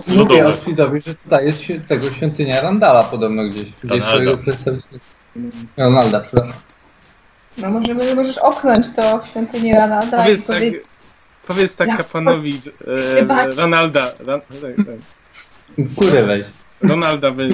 Mówię. 0.09 0.47
Otwidowi, 0.48 1.01
że 1.01 1.15
tutaj 1.15 1.47
jest 1.47 1.60
się- 1.60 1.81
tego 1.81 2.10
świątynia 2.10 2.60
Randala 2.60 3.02
podobno 3.02 3.44
gdzieś. 3.44 3.65
Gdzieś 3.65 3.82
Ronalda. 3.85 4.09
swojego 4.09 4.39
przedstawiciela. 4.39 5.01
Ronalda, 5.77 6.20
przepraszam. 6.20 6.60
no 7.59 7.70
możemy, 7.70 8.15
możesz 8.15 8.39
opchnąć 8.39 8.86
to 8.97 9.19
w 9.23 9.28
świątyni 9.28 9.73
tak, 9.73 10.10
Powiedz 10.10 10.47
tak, 10.47 10.56
powiedzieć, 10.56 10.85
powiedz 11.47 11.77
tak 11.77 11.97
kapłanowi 11.97 12.60
e, 13.16 13.51
Ronalda. 13.56 14.12
Ran, 14.27 14.40
tak, 14.40 14.77
tak. 14.77 15.86
Kurę 15.97 16.23
weź. 16.23 16.47
Ronalda 16.82 17.31
by... 17.31 17.48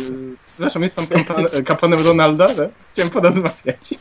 Przepraszam, 0.47 0.83
jest 0.83 0.97
pan 0.97 1.05
kampa- 1.07 1.63
kapłanem 1.63 2.07
Ronalda? 2.07 2.49
Tak? 2.55 2.69
Chciałem 2.93 3.11
porozmawiać. 3.11 3.95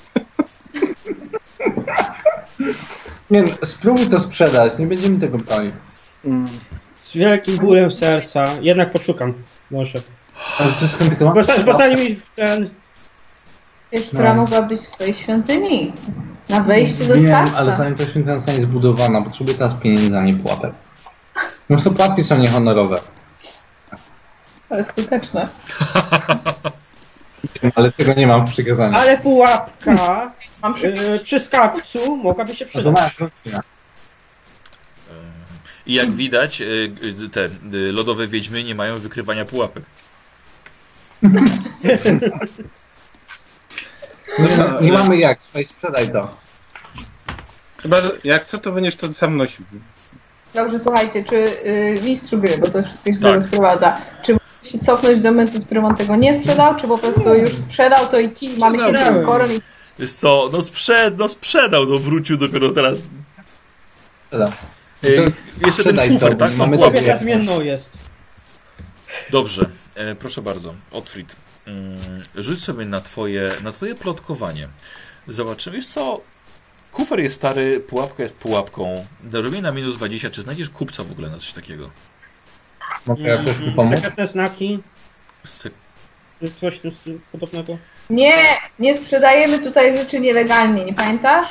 Nie 3.31 3.41
no, 3.41 3.47
spróbuj 3.65 4.05
to 4.05 4.19
sprzedać, 4.19 4.77
nie 4.77 4.87
będziemy 4.87 5.19
tego 5.19 5.37
bronił. 5.37 5.71
Z 7.13 7.17
wielkim 7.17 7.57
bólem 7.57 7.91
serca. 7.91 8.45
Jednak 8.61 8.91
poszukam. 8.91 9.33
Może. 9.71 9.99
Ale 10.59 10.71
to 10.71 10.81
jest 10.81 10.93
skomplikowane. 10.93 11.43
Bo, 11.57 11.63
bo 11.63 11.73
zanim 11.77 11.99
mi 11.99 12.15
w 12.15 12.29
ten... 12.29 12.69
wiesz, 13.91 14.05
która 14.07 14.33
No. 14.33 14.41
mogła 14.41 14.61
być 14.61 14.81
w 14.81 14.87
swojej 14.87 15.13
świątyni. 15.13 15.93
Na 16.49 16.59
wejściu 16.59 17.05
do 17.05 17.13
Wiem, 17.15 17.23
skarbca. 17.25 17.57
ale 17.57 17.75
zanim 17.75 17.95
ta 17.95 18.03
świątynia 18.05 18.35
zostanie 18.35 18.61
zbudowana, 18.61 19.21
potrzebuję 19.21 19.57
teraz 19.57 19.73
pieniędzy, 19.73 20.17
a 20.17 20.21
nie 20.23 20.33
pułapek. 20.33 20.71
Może 21.69 21.83
to 21.83 21.91
pułapki 21.91 22.23
są 22.23 22.37
niehonorowe, 22.37 22.95
Ale 24.69 24.83
skuteczne. 24.83 25.47
ale 27.75 27.91
tego 27.91 28.13
nie 28.13 28.27
mam 28.27 28.47
w 28.47 28.51
przekazaniu. 28.51 28.95
Ale 28.97 29.17
pułapka 29.17 30.31
Mam 30.61 30.73
przy... 30.73 30.87
y, 30.87 31.19
przy 31.19 31.39
skarbcu 31.39 32.17
mogłaby 32.17 32.55
się 32.55 32.65
No 32.65 32.71
to 32.71 32.79
przydać. 32.93 32.95
masz 32.95 33.19
rodzina. 33.19 33.59
I 35.85 35.93
jak 35.93 36.11
widać, 36.11 36.61
e, 36.61 36.65
e, 37.25 37.29
te 37.29 37.45
e, 37.45 37.49
lodowe 37.91 38.27
wiedźmy 38.27 38.63
nie 38.63 38.75
mają 38.75 38.97
wykrywania 38.97 39.45
pułapek. 39.45 39.83
No, 44.39 44.47
no, 44.57 44.81
nie 44.81 44.91
mamy 44.91 45.17
jak, 45.17 45.39
słuchaj, 45.41 45.65
sprzedaj 45.65 46.11
to. 46.11 46.29
Chyba, 47.81 47.97
jak 48.23 48.45
co, 48.45 48.57
to 48.57 48.71
będziesz 48.71 48.95
to 48.95 49.13
sam 49.13 49.37
nosił. 49.37 49.65
Dobrze, 50.53 50.79
słuchajcie, 50.79 51.23
czy 51.23 51.35
y, 51.35 51.99
mistrzu 52.03 52.37
gry, 52.37 52.57
bo 52.57 52.67
to 52.67 52.83
wszystko 52.83 53.13
się 53.13 53.19
do 53.19 53.21
Tak. 53.21 53.31
tego 53.31 53.47
sprowadza, 53.47 53.97
czy 54.23 54.37
się 54.63 54.79
cofnąć 54.79 55.19
do 55.19 55.31
momentu, 55.31 55.59
w 55.59 55.65
którym 55.65 55.85
on 55.85 55.95
tego 55.95 56.15
nie 56.15 56.33
sprzedał, 56.33 56.75
czy 56.75 56.87
po 56.87 56.97
prostu 56.97 57.33
już 57.33 57.49
sprzedał 57.49 58.07
to 58.07 58.19
i 58.19 58.29
ki, 58.29 58.49
mamy 58.57 58.79
się 58.79 58.93
tym 58.93 59.25
koron 59.25 59.51
i 59.51 59.61
Jest 59.99 60.19
co, 60.19 60.49
no, 60.53 60.61
sprzed, 60.61 61.17
no 61.17 61.29
sprzedał, 61.29 61.85
no 61.85 61.97
wrócił 61.97 62.37
dopiero 62.37 62.71
teraz. 62.71 63.01
Sprzedam. 64.25 64.51
E, 65.03 65.65
jeszcze 65.67 65.83
ten 65.83 66.19
to, 66.19 66.35
tak? 66.35 66.55
Mamy. 66.55 66.77
Kobieta 66.77 67.17
zmienną 67.17 67.61
jest. 67.61 67.97
Dobrze, 69.29 69.69
e, 69.95 70.15
proszę 70.15 70.41
bardzo, 70.41 70.73
Otfrid. 70.91 71.35
Mm, 71.67 71.97
rzuć 72.35 72.63
sobie 72.63 72.85
na 72.85 73.01
twoje, 73.01 73.49
na 73.63 73.71
twoje 73.71 73.95
plotkowanie. 73.95 74.67
Zobaczymy, 75.27 75.75
wiesz 75.75 75.87
co? 75.87 76.21
Kufer 76.91 77.19
jest 77.19 77.35
stary, 77.35 77.79
pułapka 77.79 78.23
jest 78.23 78.35
pułapką. 78.35 79.05
Robię 79.31 79.61
na 79.61 79.71
minus 79.71 79.97
20, 79.97 80.29
czy 80.29 80.41
znajdziesz 80.41 80.69
kupca 80.69 81.03
w 81.03 81.11
ogóle 81.11 81.29
na 81.29 81.37
coś 81.37 81.51
takiego? 81.51 81.89
Mogę 83.05 83.23
jakoś 83.23 83.55
tu 83.55 83.61
Mm, 83.63 83.73
pomóc? 83.75 83.95
Sekretne 83.95 84.27
znaki, 84.27 84.79
Sek- 85.45 85.71
coś 86.61 86.79
tu 86.79 86.91
podobnego. 87.31 87.77
Nie, 88.09 88.45
nie 88.79 88.95
sprzedajemy 88.95 89.59
tutaj 89.59 89.97
rzeczy 89.97 90.19
nielegalnie, 90.19 90.85
nie 90.85 90.93
pamiętasz? 90.93 91.49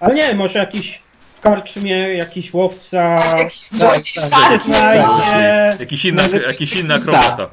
Ale 0.00 0.14
nie, 0.14 0.34
może 0.34 0.58
jakiś 0.58 1.02
w 1.38 1.40
karczmie, 1.40 2.14
jakiś 2.14 2.54
łowca, 2.54 3.02
Jakiś 3.38 3.68
złodziej 3.68 4.14
tak, 4.14 4.30
tak. 4.30 4.60
znajdzie, 4.60 5.76
Jakiś 5.80 6.04
inny, 6.04 6.22
Nawet 6.22 6.42
jakiś 6.42 6.72
inny 6.72 6.94
jakiś 6.94 7.08
akrobata. 7.08 7.50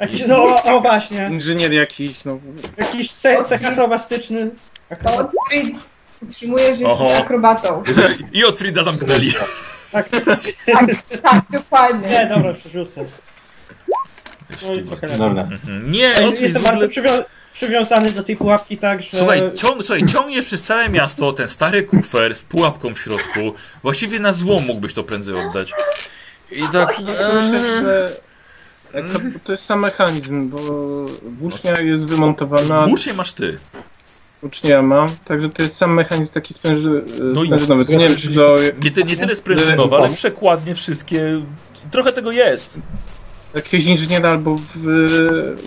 jakiś, 0.00 0.22
no 0.26 0.56
o, 0.64 0.80
właśnie, 0.80 1.28
Inżynier 1.32 1.72
jakiś, 1.72 2.24
no. 2.24 2.38
jakiś 2.76 3.12
cech, 3.12 3.46
cech 3.48 3.64
akrobastyczny. 3.64 4.50
To 5.06 5.16
Otfrid 5.16 5.76
utrzymuje, 6.22 6.76
że 6.76 6.84
Oho. 6.86 7.04
jesteś 7.04 7.20
akrobatą. 7.22 7.82
I 8.32 8.44
Otfrida 8.44 8.82
zamknęli. 8.84 9.32
Tak, 9.92 10.08
Tak, 10.08 10.40
tak, 11.22 11.44
dokładnie. 11.50 12.08
nie, 12.08 12.26
dobra, 12.26 12.54
przerzucę. 12.54 13.04
No 14.68 14.74
i 14.74 14.82
trochę 14.82 15.06
lepiej. 15.06 15.18
Dobra. 15.18 15.42
Mhm. 15.42 15.92
Nie, 15.92 16.08
Otfrid 16.14 16.40
Jestem 16.40 16.62
w 16.62 16.64
bardzo 16.64 16.88
przywią 16.88 17.08
przywiązany 17.08 17.24
do 18.16 18.22
tej 18.22 18.36
pułapki, 18.36 18.78
tak, 18.78 19.02
że... 19.02 19.18
Słuchaj, 19.18 19.42
ciąg, 19.54 19.82
słuchaj, 19.82 20.04
ciągniesz 20.06 20.46
przez 20.46 20.62
całe 20.62 20.88
miasto 20.88 21.32
ten 21.32 21.48
stary 21.48 21.82
kufer 21.82 22.36
z 22.36 22.42
pułapką 22.42 22.94
w 22.94 23.00
środku. 23.00 23.40
Właściwie 23.82 24.20
na 24.20 24.32
złom 24.32 24.64
mógłbyś 24.64 24.94
to 24.94 25.04
prędzej 25.04 25.34
oddać. 25.48 25.72
I 26.52 26.62
tak... 26.72 26.98
Myślę, 26.98 27.80
że 27.80 28.10
jak 28.94 29.04
to, 29.44 29.52
jest 29.52 29.64
sam 29.64 29.80
mechanizm, 29.80 30.48
bo 30.48 30.58
włócznia 31.22 31.80
jest 31.80 32.06
wymontowana, 32.06 32.86
Włócznie 32.86 33.14
masz 33.14 33.32
ty. 33.32 33.58
włócznia 34.40 34.82
mam, 34.82 35.08
także 35.24 35.48
to 35.48 35.62
jest 35.62 35.76
sam 35.76 35.94
mechanizm 35.94 36.32
taki 36.32 36.54
spręży, 36.54 37.04
No 37.20 37.42
i- 37.42 37.46
sprężynowy. 37.46 37.84
To 37.84 37.92
nie 37.92 38.08
wiem, 38.08 38.16
czy 38.16 38.34
to 38.34 38.56
Nie, 38.82 38.90
ty, 38.90 39.04
nie 39.04 39.16
tyle 39.16 39.34
sprężynowe, 39.36 39.96
ale 39.96 40.08
przekładnie 40.08 40.74
wszystkie... 40.74 41.40
Trochę 41.90 42.12
tego 42.12 42.32
jest. 42.32 42.78
Jakiegoś 43.54 43.86
inżyniera 43.86 44.28
albo 44.30 44.56
w, 44.74 44.86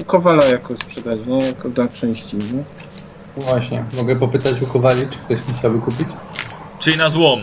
u 0.01 0.03
Kowala 0.05 0.45
jako 0.45 0.75
sprzedać, 0.75 1.19
nie? 1.27 1.45
Jako 1.47 1.69
dla 1.69 1.87
części, 1.87 2.37
nie? 2.37 2.63
Właśnie, 3.37 3.83
mogę 3.93 4.15
popytać 4.15 4.61
u 4.61 4.67
Kowali, 4.67 5.01
czy 5.01 5.17
ktoś 5.17 5.47
mi 5.47 5.59
chciałby 5.59 5.79
kupić? 5.79 6.07
Czyli 6.79 6.97
na 6.97 7.09
złom. 7.09 7.39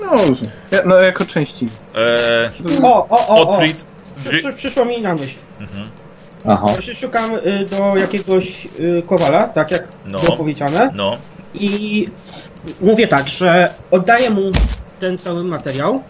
No, 0.00 0.16
ja, 0.70 0.78
no 0.86 0.94
jako 0.96 1.24
części. 1.26 1.66
Eee, 1.94 2.50
O, 2.82 3.08
o, 3.08 3.28
o, 3.28 3.48
o, 3.48 3.58
przy, 4.16 4.38
przy, 4.38 4.52
przyszło 4.52 4.84
mi 4.84 5.02
na 5.02 5.14
myśl. 5.14 5.38
Mhm. 5.60 5.88
Aha. 6.48 6.66
Właśnie 6.66 6.94
szukam 6.94 7.34
y, 7.34 7.66
do 7.70 7.96
jakiegoś 7.96 8.66
y, 8.80 9.02
kowala, 9.06 9.48
tak 9.48 9.70
jak 9.70 9.88
No. 10.06 10.18
było 10.20 10.36
powiedziane. 10.36 10.90
No, 10.94 11.16
I 11.54 12.08
mówię 12.80 13.08
tak, 13.08 13.28
że 13.28 13.74
oddaję 13.90 14.30
mu 14.30 14.42
ten 15.00 15.18
cały 15.18 15.44
materiał, 15.44 16.02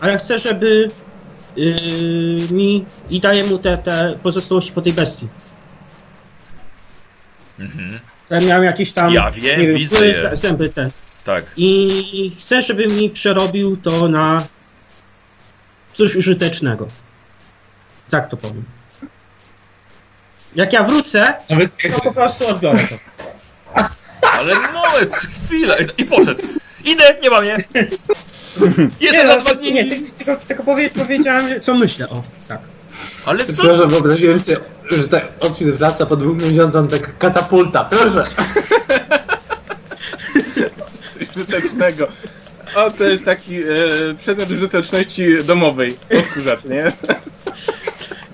ale 0.00 0.18
chcę, 0.18 0.38
żeby 0.38 0.90
mi 2.50 2.84
i 3.10 3.20
daję 3.20 3.44
mu 3.44 3.58
te, 3.58 3.78
te 3.78 4.18
pozostałości 4.22 4.72
po 4.72 4.82
tej 4.82 4.92
bestii. 4.92 5.28
mhm. 7.58 8.00
Ten 8.28 8.46
miał 8.46 8.62
jakieś 8.62 8.92
tam. 8.92 9.12
Ja 9.12 9.30
wiem, 9.30 9.60
nie 9.60 9.66
wiem, 9.66 9.76
widzę 9.76 9.96
z- 10.36 10.40
zęby 10.40 10.68
te. 10.68 10.90
tak. 11.24 11.44
I 11.56 12.36
chcę, 12.40 12.62
żeby 12.62 12.86
mi 12.86 13.10
przerobił 13.10 13.76
to 13.76 14.08
na 14.08 14.38
coś 15.94 16.16
użytecznego. 16.16 16.88
Tak 18.10 18.30
to 18.30 18.36
powiem. 18.36 18.64
Jak 20.54 20.72
ja 20.72 20.82
wrócę, 20.84 21.34
Nawet 21.50 21.76
to 21.94 22.00
po 22.00 22.12
prostu 22.12 22.46
odbiorę 22.48 22.88
to. 22.88 22.96
Ale 24.32 24.54
moment, 24.54 25.14
chwilę. 25.14 25.78
I 25.98 26.04
poszedł. 26.04 26.42
Idę, 26.84 27.16
nie 27.22 27.30
mam 27.30 27.44
je. 27.44 27.56
Jestem 29.00 29.26
nie, 29.26 29.34
na 29.34 29.40
dwa 29.40 29.50
no, 29.50 29.56
dni! 29.56 29.72
nie, 29.72 29.84
ty- 29.84 30.02
tylko, 30.18 30.36
tylko 30.48 30.62
powie, 30.62 30.90
powiedziałem, 30.90 31.48
że- 31.48 31.60
co 31.60 31.74
myślę, 31.74 32.08
o, 32.08 32.22
tak. 32.48 32.60
Ale 33.26 33.44
co? 33.46 33.62
Proszę, 33.62 33.86
wyobraziłem 33.86 34.40
sobie, 34.40 34.56
że 34.90 35.08
tak 35.08 35.24
Otwit 35.40 35.68
wraca 35.68 36.06
po 36.06 36.16
dwóch 36.16 36.42
miesiącach, 36.42 36.86
tak 36.90 37.18
katapulta, 37.18 37.84
proszę. 37.84 38.24
Coś 41.14 41.36
użytecznego. 41.36 42.08
O, 42.74 42.90
to 42.90 43.04
jest 43.04 43.24
taki 43.24 43.62
e, 43.62 43.64
przedmiot 44.18 44.50
użyteczności 44.50 45.44
domowej. 45.44 45.96
Odkurzacz, 46.18 46.64
nie? 46.64 46.92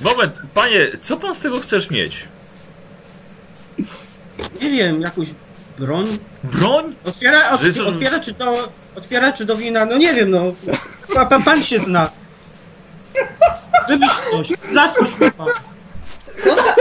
Moment, 0.04 0.38
panie, 0.54 0.86
co 1.00 1.16
pan 1.16 1.34
z 1.34 1.40
tego 1.40 1.60
chcesz 1.60 1.90
mieć? 1.90 2.24
Nie 4.62 4.70
wiem, 4.70 5.00
jakąś 5.00 5.28
broń? 5.78 6.06
Broń? 6.44 6.94
Otwiera, 7.04 7.56
że- 7.56 7.84
otwiera 7.84 8.20
czy 8.20 8.32
do, 8.32 8.68
otwiera 8.96 9.32
czy 9.32 9.44
do 9.44 9.56
wina, 9.56 9.84
no 9.84 9.98
nie 9.98 10.14
wiem, 10.14 10.30
no. 10.30 10.42
Pa, 11.14 11.26
pan, 11.26 11.42
pan 11.42 11.62
się 11.62 11.78
zna. 11.78 12.10
Żebyś 13.88 14.08
coś, 14.30 14.48
mnie 15.20 15.30
pan. 15.30 15.48
Co 16.44 16.56
za... 16.56 16.74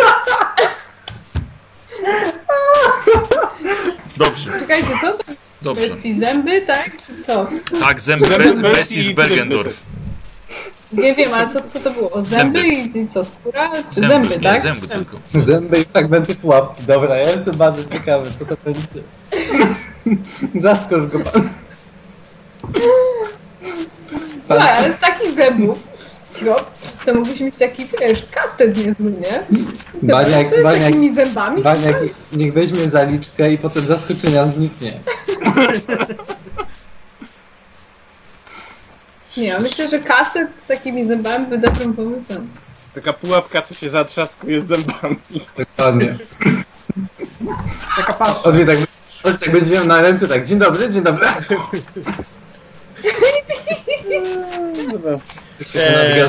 Dobrze, 4.18 4.60
Czekajcie, 4.60 4.90
co 5.02 5.12
to? 5.12 5.34
dobrze. 5.62 5.90
Bestii 5.90 6.20
zęby, 6.20 6.62
tak? 6.62 6.92
Czy 7.08 7.24
co? 7.24 7.48
Tak, 7.80 8.02
zęby 8.02 8.26
Zęby 8.26 8.54
be 8.54 8.72
bestii 8.72 9.02
z 9.02 9.12
Bergendorf. 9.12 9.80
Nie 10.94 11.16
wiem, 11.16 11.34
ale 11.34 11.50
co, 11.50 11.62
co 11.74 11.80
to 11.80 11.92
było? 11.92 12.12
Zęby, 12.22 12.30
Zęby. 12.30 12.68
I, 12.68 12.98
i 13.00 13.08
co? 13.08 13.24
Skóra? 13.24 13.72
Zęby, 13.92 14.08
Zęby, 14.08 14.30
nie, 14.30 14.44
tak? 14.44 14.62
zęby 14.62 14.88
tylko. 14.88 15.18
Zęby 15.42 15.80
i 15.80 15.84
fragmenty 15.86 16.36
pułapki, 16.36 16.84
dobra, 16.84 17.18
ja 17.18 17.30
jestem 17.30 17.56
bardzo 17.56 17.86
ciekawy, 17.90 18.32
co 18.40 18.46
to 18.46 18.56
będzie. 18.66 19.02
Zaskocz 20.64 21.04
go 21.12 21.20
pan. 21.20 21.50
Słuchaj, 24.46 24.74
ale 24.76 24.94
z 24.94 25.00
takich 25.00 25.32
zębów, 25.32 25.80
no, 26.42 26.56
to 27.06 27.14
mogliśmy 27.14 27.46
mieć 27.46 27.56
taki, 27.56 27.86
wiesz, 28.00 28.24
kastet 28.32 28.78
niezły, 28.78 29.12
nie? 29.12 29.64
Baniak, 30.04 30.48
z 30.60 30.64
baniak, 30.64 30.84
takimi 30.84 31.16
zębami. 31.16 31.64
baniak, 31.64 31.96
niech 32.32 32.54
weźmie 32.54 32.90
zaliczkę 32.90 33.54
i 33.54 33.58
potem 33.58 33.84
zaskoczenia 33.84 34.48
zniknie. 34.48 35.00
Nie, 39.38 39.48
ja 39.48 39.60
myślę, 39.60 39.90
że 39.90 40.00
kastet 40.00 40.48
z 40.66 40.68
takimi 40.68 41.08
zębami 41.08 41.48
by 41.48 41.58
dobrym 41.58 41.94
pomysłem. 41.94 42.50
Taka 42.94 43.14
pułapka, 43.14 43.62
co 43.62 43.76
się 43.76 43.90
zatrzaskuje 43.90 44.62
z 44.62 44.68
zębami. 44.68 45.18
Dokładnie. 45.58 46.18
Taka 47.98 48.14
pasta. 48.14 48.50
Odwie 48.50 48.66
tak, 48.66 48.78
tak 49.40 49.52
będzie 49.52 49.72
miał 49.72 49.86
na 49.86 50.02
ręce, 50.02 50.28
tak, 50.28 50.46
dzień 50.46 50.60
dobry, 50.60 50.90
dzień 50.90 51.04
dobry. 51.04 51.28
Dobra. 54.92 55.20
Eee, 55.76 56.24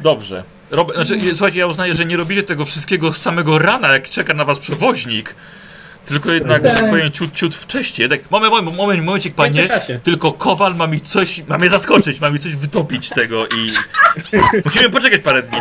dobrze. 0.00 0.42
Rob 0.70 0.94
znaczy, 0.94 1.18
słuchajcie, 1.30 1.58
ja 1.58 1.66
uznaję, 1.66 1.94
że 1.94 2.04
nie 2.04 2.16
robicie 2.16 2.42
tego 2.42 2.64
wszystkiego 2.64 3.12
z 3.12 3.16
samego 3.16 3.58
rana, 3.58 3.92
jak 3.92 4.10
czeka 4.10 4.34
na 4.34 4.44
was 4.44 4.58
przewoźnik. 4.58 5.34
Tylko 6.06 6.32
jednak, 6.32 6.62
że 6.62 6.70
tak 6.70 6.80
Tak. 6.80 6.90
powiem, 6.90 7.12
ciut, 7.12 7.32
ciut 7.34 7.54
wcześniej. 7.54 8.08
Tak, 8.08 8.30
moment, 8.30 8.52
moment, 8.52 8.76
moment, 8.76 9.04
momencik, 9.04 9.34
panie. 9.34 9.68
Tylko 10.04 10.32
Kowal 10.32 10.74
ma 10.74 10.86
mi 10.86 11.00
coś, 11.00 11.42
ma 11.48 11.58
mnie 11.58 11.70
zaskoczyć, 11.70 12.20
ma 12.20 12.30
mi 12.30 12.38
coś 12.38 12.56
wytopić 12.56 13.06
z 13.06 13.10
tego 13.10 13.46
i... 13.46 13.72
Musimy 14.64 14.90
poczekać 14.90 15.20
parę 15.20 15.42
dni. 15.42 15.58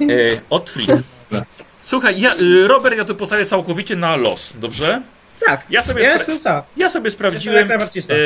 E, 0.00 0.40
Otfried. 0.50 0.90
Słuchaj, 1.82 2.20
ja, 2.20 2.34
y, 2.40 2.68
Robert, 2.68 2.96
ja 2.96 3.04
tu 3.04 3.14
postawię 3.14 3.44
całkowicie 3.44 3.96
na 3.96 4.16
los, 4.16 4.52
dobrze? 4.54 5.02
Tak, 5.46 5.66
Ja 5.70 5.82
sobie, 5.84 6.02
ja 6.02 6.12
jestem 6.12 6.38
za. 6.38 6.64
ja 6.76 6.90
sobie 6.90 7.10
sprawdziłem 7.10 7.68
najbardziej 7.68 8.02
za. 8.02 8.14
e, 8.14 8.16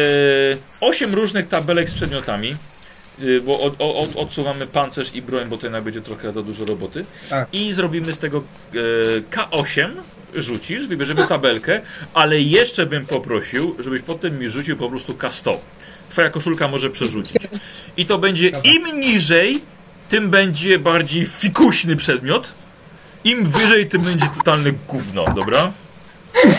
8 0.80 1.14
różnych 1.14 1.48
tabelek 1.48 1.90
z 1.90 1.94
przedmiotami, 1.94 2.56
y, 3.20 3.40
bo 3.40 3.60
od, 3.60 3.74
od, 3.78 4.16
odsuwamy 4.16 4.66
pancerz 4.66 5.14
i 5.14 5.22
broń, 5.22 5.48
bo 5.48 5.56
to 5.56 5.66
jednak 5.66 5.82
będzie 5.82 6.00
trochę 6.00 6.32
za 6.32 6.42
dużo 6.42 6.64
roboty. 6.64 7.04
Tak. 7.30 7.48
I 7.52 7.72
zrobimy 7.72 8.14
z 8.14 8.18
tego 8.18 8.42
e, 8.74 9.20
K8, 9.36 9.88
rzucisz, 10.34 10.86
wybierzemy 10.86 11.26
tabelkę, 11.26 11.80
ale 12.14 12.40
jeszcze 12.40 12.86
bym 12.86 13.06
poprosił, 13.06 13.76
żebyś 13.78 14.02
potem 14.02 14.38
mi 14.38 14.50
rzucił 14.50 14.76
po 14.76 14.88
prostu 14.88 15.12
K100. 15.12 15.56
Twoja 16.10 16.30
koszulka 16.30 16.68
może 16.68 16.90
przerzucić. 16.90 17.36
I 17.96 18.06
to 18.06 18.18
będzie 18.18 18.48
im 18.64 19.00
niżej, 19.00 19.60
tym 20.08 20.30
będzie 20.30 20.78
bardziej 20.78 21.26
fikuśny 21.26 21.96
przedmiot. 21.96 22.52
Im 23.24 23.46
wyżej, 23.46 23.86
tym 23.88 24.02
będzie 24.02 24.26
totalne 24.36 24.72
gówno, 24.88 25.24
dobra? 25.34 25.72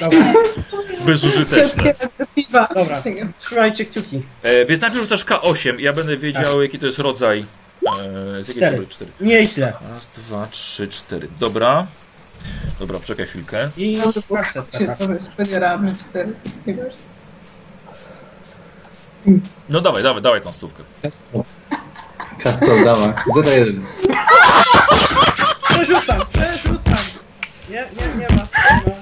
Dobra, 0.01 0.33
Bezużyteczne. 1.05 1.93
Dobra. 2.75 3.01
trzymajcie 3.39 3.85
kciuki. 3.85 4.21
E, 4.43 4.65
więc 4.65 4.81
najpierw 4.81 5.03
rzucasz 5.03 5.25
K8, 5.25 5.79
ja 5.79 5.93
będę 5.93 6.17
wiedział 6.17 6.61
jaki 6.61 6.79
to 6.79 6.85
jest 6.85 6.99
rodzaj. 6.99 7.45
E, 8.39 8.43
z 8.43 8.47
jakiej 8.47 8.55
Cztery. 8.63 8.87
cztery? 8.87 9.11
Nieźle. 9.21 9.73
Raz, 9.93 10.07
dwa, 10.17 10.47
trzy, 10.51 10.87
cztery. 10.87 11.27
Dobra. 11.39 11.87
Dobra, 12.79 12.99
poczekaj 12.99 13.25
chwilkę. 13.25 13.69
I 13.77 14.01
No, 14.05 14.13
to 14.13 14.21
już 15.13 15.25
podieramy 15.37 15.93
cztery. 15.95 16.33
Nie. 16.67 16.75
No 19.69 19.81
dawaj, 19.81 20.03
dawaj, 20.03 20.21
dawaj 20.21 20.41
tą 20.41 20.51
stówkę. 20.51 20.83
Kastor, 22.43 22.85
dawaj. 22.85 23.13
0-1. 23.35 23.81
Przerzucam, 25.69 26.21
przerzucam. 26.33 26.95
Nie, 27.69 27.75
nie, 27.75 28.15
nie 28.19 28.27
ma. 28.35 28.43
Nie 28.85 28.91
ma. 28.91 29.00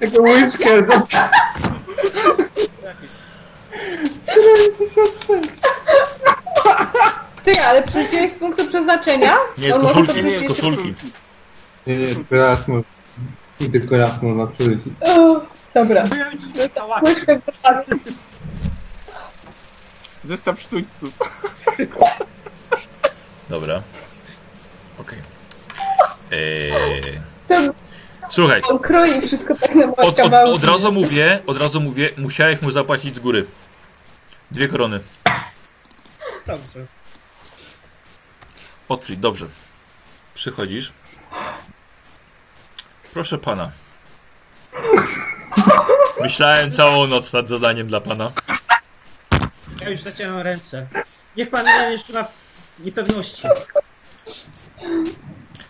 Taką 0.00 0.22
łyżkę 0.22 0.82
dostał. 0.82 1.28
Ty, 7.44 7.60
ale 7.60 7.82
przerzuciłeś 7.82 8.30
z 8.32 8.34
punktu 8.34 8.66
przeznaczenia? 8.66 9.36
Nie, 9.58 9.72
z 9.72 9.76
On 9.76 9.82
może 9.82 9.94
koszulki, 9.94 10.24
nie, 10.24 10.38
z 10.38 10.42
przerzucić- 10.42 10.48
koszulki. 10.56 10.92
Nie, 11.86 11.96
nie, 11.96 12.06
tylko 12.06 12.36
raz 12.36 12.68
mu. 12.68 12.82
I 13.60 13.70
tylko 13.70 13.96
raz 13.96 14.22
mu 14.22 14.28
ma 14.34 14.46
przerzucić. 14.46 14.92
O, 15.00 15.40
Dobra. 15.74 16.04
Łapka. 16.88 17.08
Łyżkę 17.10 17.38
z. 17.38 17.42
Zestaw 20.24 20.60
sztućców. 20.60 21.10
Dobra. 23.48 23.82
Okej. 24.98 25.18
Eee, 26.32 27.20
To 27.48 27.54
Słuchaj, 28.30 28.62
on 28.68 28.78
kroi 28.78 29.26
wszystko 29.26 29.54
tak 29.54 29.74
na 29.74 29.86
od, 29.96 30.18
od, 30.18 30.32
od 30.32 30.64
razu 30.64 30.92
mówię, 30.92 31.40
od 31.46 31.58
razu 31.58 31.80
mówię, 31.80 32.10
musiałeś 32.16 32.62
mu 32.62 32.70
zapłacić 32.70 33.16
z 33.16 33.20
góry. 33.20 33.46
Dwie 34.50 34.68
korony. 34.68 35.00
Dobrze. 36.46 36.86
Otwórz, 38.88 39.16
dobrze. 39.16 39.46
Przychodzisz. 40.34 40.92
Proszę 43.12 43.38
pana. 43.38 43.70
Myślałem 46.20 46.70
całą 46.70 47.06
noc 47.06 47.32
nad 47.32 47.48
zadaniem 47.48 47.86
dla 47.86 48.00
pana. 48.00 48.32
Ja 49.80 49.90
już 49.90 50.00
zacieram 50.00 50.38
ręce. 50.38 50.86
Niech 51.36 51.50
pan 51.50 51.90
jeszcze 51.90 52.12
ma 52.12 52.24
w 52.24 52.32
niepewności. 52.78 53.42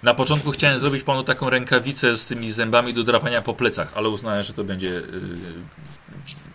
Na 0.02 0.14
początku 0.14 0.50
chciałem 0.50 0.78
zrobić 0.78 1.02
panu 1.02 1.22
taką 1.22 1.50
rękawicę 1.50 2.16
z 2.16 2.26
tymi 2.26 2.52
zębami 2.52 2.94
do 2.94 3.02
drapania 3.02 3.42
po 3.42 3.54
plecach, 3.54 3.92
ale 3.94 4.08
uznałem, 4.08 4.44
że 4.44 4.52
to 4.52 4.64
będzie 4.64 4.88
yy, 4.88 5.04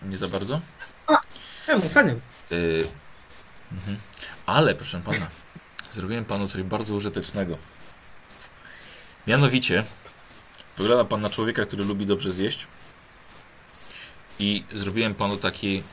nie 0.09 0.17
za 0.17 0.27
bardzo. 0.27 0.61
Czemu? 1.65 1.81
Fajny. 1.81 2.19
Yy, 2.49 2.87
mhm. 3.71 3.97
Ale 4.45 4.75
proszę 4.75 5.01
pana, 5.01 5.27
zrobiłem 5.93 6.25
panu 6.25 6.47
coś 6.47 6.63
bardzo 6.63 6.95
użytecznego. 6.95 7.57
Mianowicie, 9.27 9.83
wygląda 10.77 11.05
pan 11.05 11.21
na 11.21 11.29
człowieka, 11.29 11.65
który 11.65 11.85
lubi 11.85 12.05
dobrze 12.05 12.31
zjeść. 12.31 12.67
I 14.39 14.63
zrobiłem 14.73 15.15
panu 15.15 15.37
taki 15.37 15.83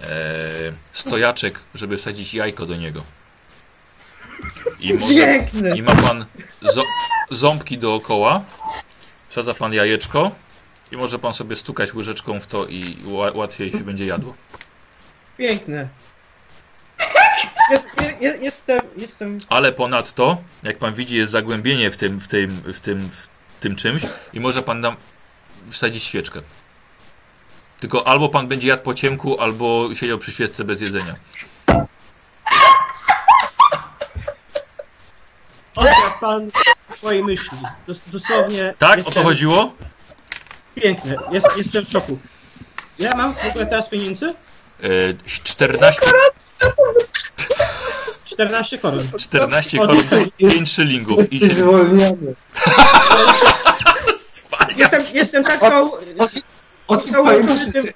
e, 0.00 0.72
stojaczek, 0.92 1.60
żeby 1.74 1.98
wsadzić 1.98 2.34
jajko 2.34 2.66
do 2.66 2.76
niego. 2.76 3.02
I, 4.80 4.94
może, 4.94 5.14
Piękny. 5.14 5.76
i 5.76 5.82
ma 5.82 5.96
pan 5.96 6.26
ząbki 7.30 7.78
dookoła, 7.78 8.44
wsadza 9.28 9.54
pan 9.54 9.72
jajeczko 9.72 10.30
i 10.92 10.96
może 10.96 11.18
pan 11.18 11.32
sobie 11.32 11.56
stukać 11.56 11.94
łyżeczką 11.94 12.40
w 12.40 12.46
to 12.46 12.66
i 12.66 12.96
ła, 13.04 13.32
łatwiej 13.34 13.72
się 13.72 13.80
będzie 13.80 14.06
jadło. 14.06 14.34
Piękne. 15.38 15.88
Jest, 17.70 17.86
je, 18.00 18.28
je, 18.28 18.38
jestem, 18.42 18.80
jestem... 18.96 19.38
Ale 19.48 19.72
ponadto, 19.72 20.42
jak 20.62 20.78
pan 20.78 20.94
widzi, 20.94 21.16
jest 21.16 21.32
zagłębienie 21.32 21.90
w 21.90 21.96
tym, 21.96 22.18
w 22.18 22.28
tym, 22.28 22.50
w 22.50 22.80
tym, 22.80 23.00
w 23.00 23.28
tym 23.60 23.76
czymś 23.76 24.02
i 24.32 24.40
może 24.40 24.62
pan 24.62 24.82
tam 24.82 24.96
wsadzić 25.70 26.02
świeczkę. 26.02 26.40
Tylko 27.80 28.08
albo 28.08 28.28
pan 28.28 28.48
będzie 28.48 28.68
jadł 28.68 28.82
po 28.82 28.94
ciemku, 28.94 29.40
albo 29.40 29.88
siedział 29.94 30.18
przy 30.18 30.32
świeczce 30.32 30.64
bez 30.64 30.80
jedzenia. 30.80 31.14
Odkradł 35.76 36.14
pan 36.20 36.50
swoje 36.96 37.24
myśli. 37.24 37.58
Dos, 37.86 37.98
dosłownie... 38.06 38.74
Tak? 38.78 38.92
O 38.92 38.96
jestem 38.96 39.14
to 39.14 39.22
chodziło? 39.22 39.72
Piękne. 40.74 41.16
Jest, 41.32 41.46
jestem 41.56 41.84
w 41.86 41.90
szoku. 41.90 42.18
Ja 42.98 43.14
mam 43.14 43.34
w 43.34 43.44
ogóle 43.50 43.66
teraz 43.66 43.88
pieniędzy? 43.88 44.26
E, 44.82 44.88
14, 45.26 46.00
14 48.24 48.78
koron. 48.78 49.00
14 49.18 49.78
O, 49.80 49.86
koron, 49.86 49.98
dziękuję. 50.00 50.26
5 50.50 50.70
szylingów. 50.72 51.32
I 51.32 51.40
się... 51.40 51.54
zwolniony. 51.54 52.34
Jestem, 54.76 55.02
jestem 55.14 55.44
tak 55.44 55.60
cał... 55.60 55.92
O, 56.88 56.96
Cały 56.96 57.44
tym... 57.44 57.72
cały- 57.72 57.94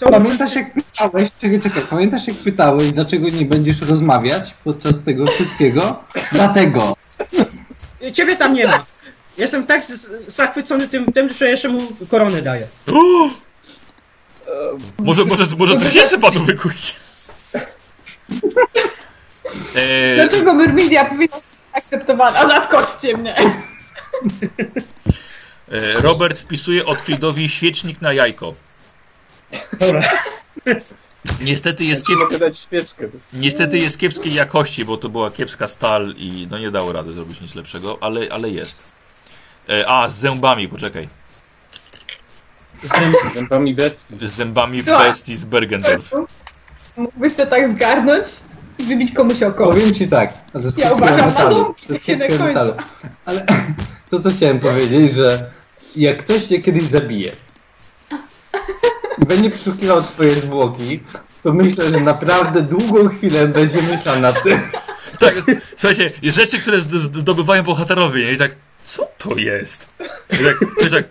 Pamiętasz 0.00 0.54
jak 0.54 0.72
pytałeś, 0.74 1.30
czekaj, 1.40 1.60
czekaj, 1.60 1.82
pamiętasz 1.90 2.26
jak 2.28 2.36
pytałeś, 2.36 2.92
dlaczego 2.92 3.28
nie 3.28 3.44
będziesz 3.44 3.80
rozmawiać 3.80 4.54
podczas 4.64 5.02
tego 5.04 5.26
wszystkiego? 5.26 6.04
Dlatego. 6.32 6.96
Ciebie 8.12 8.36
tam 8.36 8.54
nie 8.54 8.66
ma. 8.66 8.84
Jestem 9.38 9.66
tak 9.66 9.82
zachwycony 10.28 10.88
tym, 10.88 11.12
tym, 11.12 11.30
że 11.30 11.48
jeszcze 11.50 11.68
mu 11.68 11.80
koronę 12.10 12.42
daję. 12.42 12.66
Może, 14.98 15.24
może, 15.24 15.44
może 15.58 15.76
coś 15.76 15.94
jeszcze 15.94 16.18
panu 16.18 16.44
wykuć. 16.44 16.96
E, 19.74 20.14
Dlaczego 20.14 20.54
Myrmidia 20.54 21.04
powinna 21.04 21.36
być 21.36 21.44
akceptowana? 21.72 22.48
Zaskoczcie 22.48 23.16
mnie. 23.16 23.34
e, 25.68 25.92
Robert 26.00 26.38
wpisuje 26.40 26.86
Otfridowi 26.86 27.48
świecznik 27.48 28.00
na 28.00 28.12
jajko. 28.12 28.54
Dobra. 29.80 30.02
Niestety 31.40 31.84
jest, 31.84 32.08
Nie 32.08 32.14
kiep... 32.14 32.24
mogę 32.24 32.38
dać 32.38 32.58
świeczkę. 32.58 33.08
Niestety 33.32 33.78
jest 33.78 33.98
kiepskiej 33.98 34.34
jakości, 34.34 34.84
bo 34.84 34.96
to 34.96 35.08
była 35.08 35.30
kiepska 35.30 35.68
stal 35.68 36.14
i 36.16 36.48
no 36.50 36.58
nie 36.58 36.70
dało 36.70 36.92
rady 36.92 37.12
zrobić 37.12 37.40
nic 37.40 37.54
lepszego, 37.54 37.98
ale, 38.00 38.26
ale 38.30 38.50
jest. 38.50 38.84
E, 39.68 39.88
a, 39.88 40.08
z 40.08 40.14
zębami, 40.18 40.68
poczekaj. 40.68 41.08
Jestem... 42.82 43.14
Zębami 43.34 43.74
bestii. 43.74 44.14
Z 44.22 44.30
zębami 44.30 44.84
Co? 44.84 44.98
bestii 44.98 45.36
z 45.36 45.44
Bergendorf. 45.44 46.12
Mógłbyś 46.96 47.34
to 47.34 47.46
tak 47.46 47.70
zgarnąć 47.72 48.26
i 48.78 48.84
wybić 48.84 49.12
komuś 49.12 49.42
oko. 49.42 49.66
Powiem 49.66 49.92
ci 49.92 50.08
tak, 50.08 50.34
ale 50.54 50.70
z 50.70 50.76
Ja 50.76 50.90
uważam, 50.92 51.16
metalu. 51.26 51.74
metalu. 52.40 52.74
Ale 53.24 53.46
to 54.10 54.20
co 54.20 54.30
chciałem 54.30 54.60
powiedzieć, 54.60 55.14
że 55.14 55.50
jak 55.96 56.18
ktoś 56.24 56.44
cię 56.44 56.62
kiedyś 56.62 56.82
zabije 56.82 57.32
będzie 59.26 59.50
przeszukiwał 59.50 60.02
twoje 60.02 60.30
zwłoki, 60.30 61.00
to 61.42 61.52
myślę, 61.52 61.90
że 61.90 62.00
naprawdę 62.00 62.62
długą 62.62 63.08
chwilę 63.08 63.48
będzie 63.48 63.82
myślał 63.82 64.20
nad 64.20 64.42
tym. 64.42 64.60
Tak, 65.18 65.34
słuchajcie, 65.76 66.12
jest 66.22 66.36
rzeczy, 66.36 66.58
które 66.58 66.78
zd- 66.78 67.18
zdobywają 67.18 67.62
bohaterowie 67.62 68.24
nie? 68.24 68.32
i 68.32 68.36
tak, 68.38 68.56
co 68.84 69.08
to 69.18 69.36
jest? 69.36 69.88
I 70.30 70.36
tak, 70.44 70.86
i 70.86 70.90
tak 70.90 71.04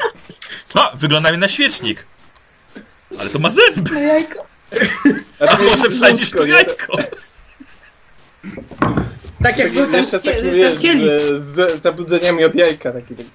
a, 0.75 0.91
wygląda 0.97 1.31
mi 1.31 1.37
na 1.37 1.47
świecznik. 1.47 2.05
Ale 3.19 3.29
to 3.29 3.39
ma 3.39 3.49
zęby, 3.49 4.01
jajko. 4.01 4.45
a 5.49 5.57
może 5.57 5.89
wsadzisz 5.89 6.31
tu 6.31 6.45
jajko? 6.45 6.97
Tak 9.43 9.57
jak 9.57 9.73
był 9.73 9.85
ten, 9.85 9.95
Jeszcze 9.95 10.19
taki 10.19 10.37
ten 10.41 10.53
wiesz, 10.53 10.73
z, 11.35 11.81
zabudzeniami 11.81 12.45
od 12.45 12.55
jajka. 12.55 12.91
Taki, 12.91 13.15
To 13.15 13.25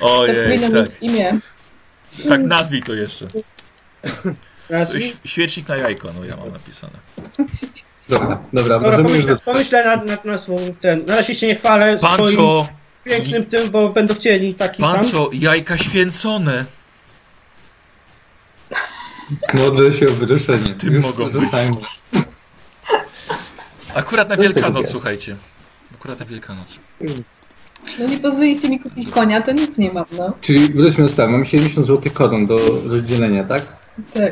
Ojej, 0.20 0.60
tak, 0.60 0.72
mieć 0.72 0.90
imię. 1.00 1.38
Tak 2.28 2.42
nazwij 2.42 2.82
to 2.82 2.94
jeszcze. 2.94 3.26
Świecznik 5.24 5.68
na 5.68 5.76
jajko, 5.76 6.08
no 6.18 6.24
ja 6.24 6.36
mam 6.36 6.52
napisane. 6.52 6.98
Dobra, 8.08 8.38
dobra, 8.52 8.78
Dobra, 8.78 8.90
możemy 8.90 9.10
już 9.10 9.18
pomyślę, 9.18 9.36
pomyślę 9.44 9.84
nad, 9.84 10.06
nad 10.06 10.24
nazwą 10.24 10.56
ten. 10.80 11.04
Na 11.04 11.16
razie 11.16 11.34
się 11.34 11.46
nie 11.46 11.54
chwalę 11.56 11.98
swoim 11.98 12.16
Pancho, 12.16 12.68
pięknym 13.04 13.46
tym, 13.46 13.70
bo 13.70 13.88
będą 13.88 14.14
chcieli 14.14 14.54
taki 14.54 14.82
sam. 14.82 14.94
Pancho, 14.94 15.30
jajka 15.32 15.78
święcone. 15.78 16.64
Modlę 19.54 19.92
się 19.92 20.06
o 20.06 20.12
wyruszenie. 20.12 20.74
Tym 20.74 20.94
Już 20.94 21.04
mogą 21.04 21.30
być. 21.30 21.50
Akurat 23.94 24.28
na 24.28 24.36
Wielkanoc, 24.36 24.88
słuchajcie. 24.90 25.36
Akurat 25.94 26.20
na 26.20 26.26
Wielkanoc. 26.26 26.78
No 27.98 28.06
nie 28.08 28.18
pozwolicie 28.18 28.68
mi 28.68 28.80
kupić 28.80 29.10
konia, 29.10 29.42
to 29.42 29.52
nic 29.52 29.78
nie 29.78 29.92
mam, 29.92 30.04
no. 30.18 30.32
Czyli 30.40 30.58
wróćmy 30.74 31.04
do 31.04 31.08
sprawy, 31.08 31.32
mamy 31.32 31.46
70 31.46 31.86
zł 31.86 32.12
koron 32.14 32.46
do 32.46 32.56
rozdzielenia, 32.86 33.44
tak? 33.44 33.76
Tak. 34.14 34.22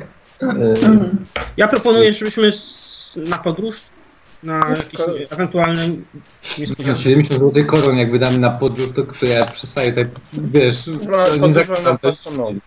E, 0.42 0.46
Mhm. 0.86 1.24
Ja 1.56 1.68
proponuję, 1.68 2.12
żebyśmy 2.12 2.52
na 3.16 3.38
podróż, 3.38 3.80
na 4.42 4.58
jakieś 4.68 5.00
ewentualne 5.32 5.88
Na 5.88 5.94
niespodzianki. 6.58 7.02
70 7.02 7.40
zł 7.40 7.64
koron, 7.66 7.96
jak 7.96 8.10
wydamy 8.10 8.38
na 8.38 8.50
podróż, 8.50 8.88
to, 8.94 9.02
to 9.02 9.26
ja 9.26 9.46
przestaję 9.46 9.88
tutaj, 9.88 10.06
wiesz, 10.32 10.84
to 10.84 11.36
nie 11.46 11.52
zakładam 11.52 11.84
na 11.84 11.98
też. 11.98 12.16
patroną. 12.22 12.58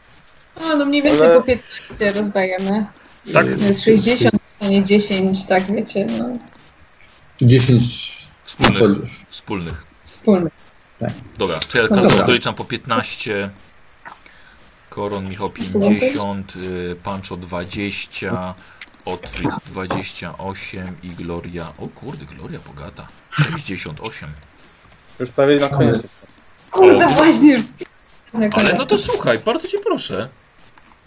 No, 0.62 0.76
no 0.78 0.86
mniej 0.86 1.02
więcej 1.04 1.28
Ale- 1.28 1.36
po 1.36 1.42
15 1.44 2.22
rozdajemy. 2.22 2.86
Tak? 3.34 3.46
To 3.60 3.66
jest 3.66 3.84
60, 3.84 4.36
a 4.62 4.68
nie 4.68 4.84
10, 4.84 5.46
tak 5.46 5.64
wiecie, 5.76 6.06
no. 6.20 6.34
10 7.42 8.28
na 8.60 8.66
Wspólnych. 8.66 8.80
podróż. 8.80 9.26
Wspólnych. 9.30 9.86
Wspólny. 10.06 10.50
Dobra, 11.38 11.60
czy 11.68 11.78
ja 11.78 11.84
No 11.90 12.02
dobra. 12.02 12.26
doliczam 12.26 12.56
po 12.56 12.66
15. 12.66 13.50
Koron, 14.90 15.30
Michał 15.30 15.50
50, 15.50 16.54
y, 16.56 16.96
Pancho 17.04 17.38
20, 17.38 18.56
Otfrid 19.06 19.50
28 19.66 20.96
i 21.04 21.10
Gloria. 21.10 21.68
O 21.80 21.88
kurde, 21.88 22.26
Gloria 22.26 22.60
bogata. 22.68 23.08
68. 23.32 24.30
Już 25.20 25.30
prawie 25.30 25.56
na 25.56 25.70
koniec 25.70 26.04
jest. 26.04 26.22
Kurde, 26.72 27.08
właśnie 27.08 27.54
już. 27.54 27.64
Ale 28.52 28.74
no 28.74 28.86
to 28.86 28.98
słuchaj, 28.98 29.40
bardzo 29.40 29.68
cię 29.68 29.80
proszę. 29.80 30.30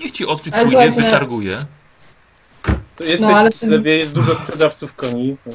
Niech 0.01 0.13
ci 0.13 0.27
Otfrid 0.27 0.55
pójdzie, 0.55 0.87
no- 0.87 0.93
wytarguje. 0.93 1.65
To 2.97 3.05
jesteś 3.05 3.21
No, 3.21 3.37
ale 3.37 3.51
jest 3.85 4.13
dużo 4.13 4.35
sprzedawców 4.35 4.95
koni. 4.95 5.37
No. 5.47 5.53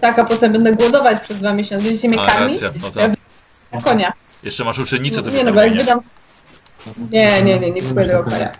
Tak, 0.00 0.18
a 0.18 0.24
potem 0.24 0.52
będę 0.52 0.72
głodować 0.76 1.22
przez 1.22 1.38
dwa 1.38 1.52
miesiące. 1.52 1.84
Będziecie 1.84 2.08
mnie 2.08 2.20
A, 2.20 2.26
karmić? 2.30 2.62
racja, 2.62 2.80
no 2.94 3.02
Ja 3.02 3.08
tak. 3.70 3.82
konia. 3.84 4.12
Jeszcze 4.42 4.64
masz 4.64 4.78
uczennicę 4.78 5.22
do 5.22 5.30
Nie 5.30 5.44
no, 5.44 5.52
bo 5.52 5.60
jak 5.60 5.72
wykarmienia. 5.72 6.00
wydam... 6.86 7.10
Nie, 7.12 7.42
nie, 7.42 7.58
nie, 7.60 7.70
nie 7.70 7.82
kupuję 7.82 8.06
tego 8.06 8.24
konia. 8.24 8.52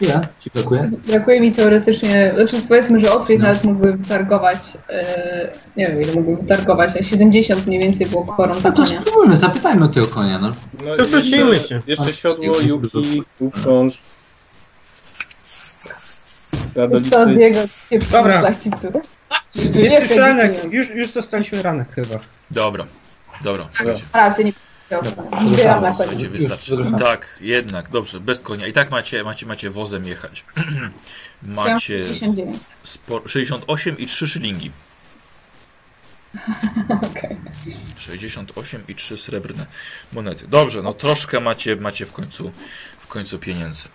Ile 0.00 0.20
ci 0.40 0.50
brakuje? 0.54 0.90
Brakuje 1.08 1.40
mi 1.40 1.52
teoretycznie, 1.52 2.32
znaczy 2.36 2.62
powiedzmy, 2.68 3.00
że 3.00 3.12
Otwit 3.12 3.38
No. 3.40 3.46
nawet 3.46 3.64
mógłby 3.64 3.92
wytargować, 3.92 4.58
e, 4.88 5.52
nie 5.76 5.88
wiem 5.88 6.00
ile 6.02 6.12
mógłby 6.12 6.42
wytargować, 6.42 6.90
a 7.00 7.02
70 7.02 7.66
mniej 7.66 7.80
więcej 7.80 8.06
było 8.06 8.24
koron 8.24 8.60
za 8.60 8.68
No 8.70 8.76
to 8.76 8.84
konia. 8.84 9.00
spróbujmy, 9.00 9.36
zapytajmy 9.36 9.84
o 9.84 9.88
tego 9.88 10.06
konia, 10.06 10.38
no. 10.38 10.50
No, 10.86 10.96
To 10.96 11.04
wrócimy 11.04 11.48
jeszcze, 11.50 11.68
się. 11.68 11.82
jeszcze 11.86 12.14
siodło, 12.14 12.44
A, 12.60 12.68
juki, 12.68 13.22
uprząż. 13.40 13.98
Ja 16.76 16.88
do 16.88 17.00
Wiesz 17.00 17.10
co, 17.10 17.24
listy- 17.24 17.34
Diego, 17.34 17.58
nie 17.90 17.98
Dobra. 17.98 18.40
szlachcicy. 18.40 18.92
Jest 19.74 20.06
chcę 20.06 20.20
ranek, 20.20 20.72
już, 20.72 20.90
już 20.90 21.12
dostaliśmy 21.12 21.62
ranek 21.62 21.94
chyba. 21.94 22.20
Dobra, 22.50 22.86
dobra, 23.42 23.68
słuchajcie. 23.72 24.02
Rację, 24.12 24.44
nie 24.44 24.52
Zbieram 25.46 25.82
na 25.82 25.94
Słuchajcie, 25.94 26.28
wystarczy. 26.28 26.76
Tak, 26.98 27.38
jednak, 27.40 27.88
dobrze, 27.88 28.20
bez 28.20 28.40
konia. 28.40 28.66
I 28.66 28.72
tak 28.72 28.90
macie, 28.90 29.24
macie, 29.24 29.46
macie 29.46 29.70
wozem 29.70 30.04
jechać. 30.04 30.44
macie 31.42 32.04
69. 32.04 32.56
spo, 32.82 33.28
68 33.28 33.98
i 33.98 34.06
3 34.06 34.28
szylingi. 34.28 34.70
Okej. 37.10 37.36
68 37.96 38.82
i 38.88 38.94
3 38.94 39.16
srebrne 39.16 39.66
monety. 40.12 40.48
Dobrze, 40.48 40.82
no 40.82 40.94
troszkę 40.94 41.40
macie, 41.40 41.76
macie 41.76 42.06
w 42.06 42.12
końcu 42.12 42.52
w 42.98 43.06
końcu 43.06 43.38
pieniędzy. 43.38 43.88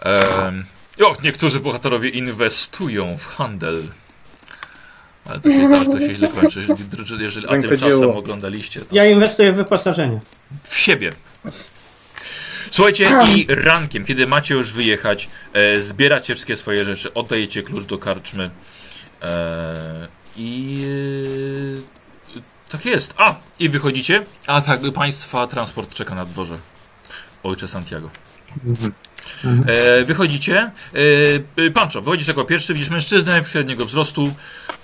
Ehm, 0.00 0.64
o, 1.00 1.16
niektórzy 1.22 1.60
bohaterowie 1.60 2.08
inwestują 2.08 3.18
w 3.18 3.26
handel. 3.26 3.88
Ale 5.24 5.40
to 5.40 5.50
się, 5.50 5.68
to, 5.70 5.84
to 5.84 6.00
się 6.00 6.14
źle 6.14 6.28
kończy. 6.28 6.60
Jeżeli, 6.60 7.24
jeżeli 7.24 7.46
a 7.48 7.60
tymczasem 7.60 8.10
oglądaliście, 8.10 8.80
to 8.80 8.96
Ja 8.96 9.06
inwestuję 9.06 9.52
w 9.52 9.56
wyposażenie. 9.56 10.20
w 10.62 10.76
siebie. 10.78 11.12
Słuchajcie, 12.70 13.10
i 13.36 13.46
rankiem, 13.48 14.04
kiedy 14.04 14.26
macie 14.26 14.54
już 14.54 14.72
wyjechać, 14.72 15.28
e, 15.52 15.80
zbieracie 15.80 16.34
wszystkie 16.34 16.56
swoje 16.56 16.84
rzeczy, 16.84 17.14
oddajecie 17.14 17.62
klucz 17.62 17.84
do 17.84 17.98
karczmy 17.98 18.50
e, 19.22 20.08
i 20.36 20.84
e, 22.36 22.40
tak 22.68 22.84
jest. 22.84 23.14
A, 23.16 23.34
i 23.58 23.68
wychodzicie, 23.68 24.24
a 24.46 24.60
tak, 24.60 24.80
państwa 24.94 25.46
transport 25.46 25.94
czeka 25.94 26.14
na 26.14 26.24
dworze. 26.24 26.58
Ojcze 27.42 27.68
Santiago. 27.68 28.10
E, 29.66 30.04
wychodzicie. 30.04 30.70
E, 31.56 31.70
Pancho, 31.70 32.00
wychodzisz 32.00 32.28
jako 32.28 32.44
pierwszy, 32.44 32.74
widzisz 32.74 32.90
mężczyznę 32.90 33.44
średniego 33.44 33.86
wzrostu, 33.86 34.34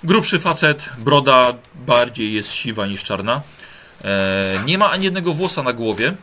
grubszy 0.03 0.39
facet, 0.39 0.89
broda 0.97 1.53
bardziej 1.75 2.33
jest 2.33 2.51
siwa 2.51 2.87
niż 2.87 3.03
czarna. 3.03 3.41
E, 4.05 4.61
nie 4.65 4.77
ma 4.77 4.91
ani 4.91 5.05
jednego 5.05 5.33
włosa 5.33 5.63
na 5.63 5.73
głowie. 5.73 6.15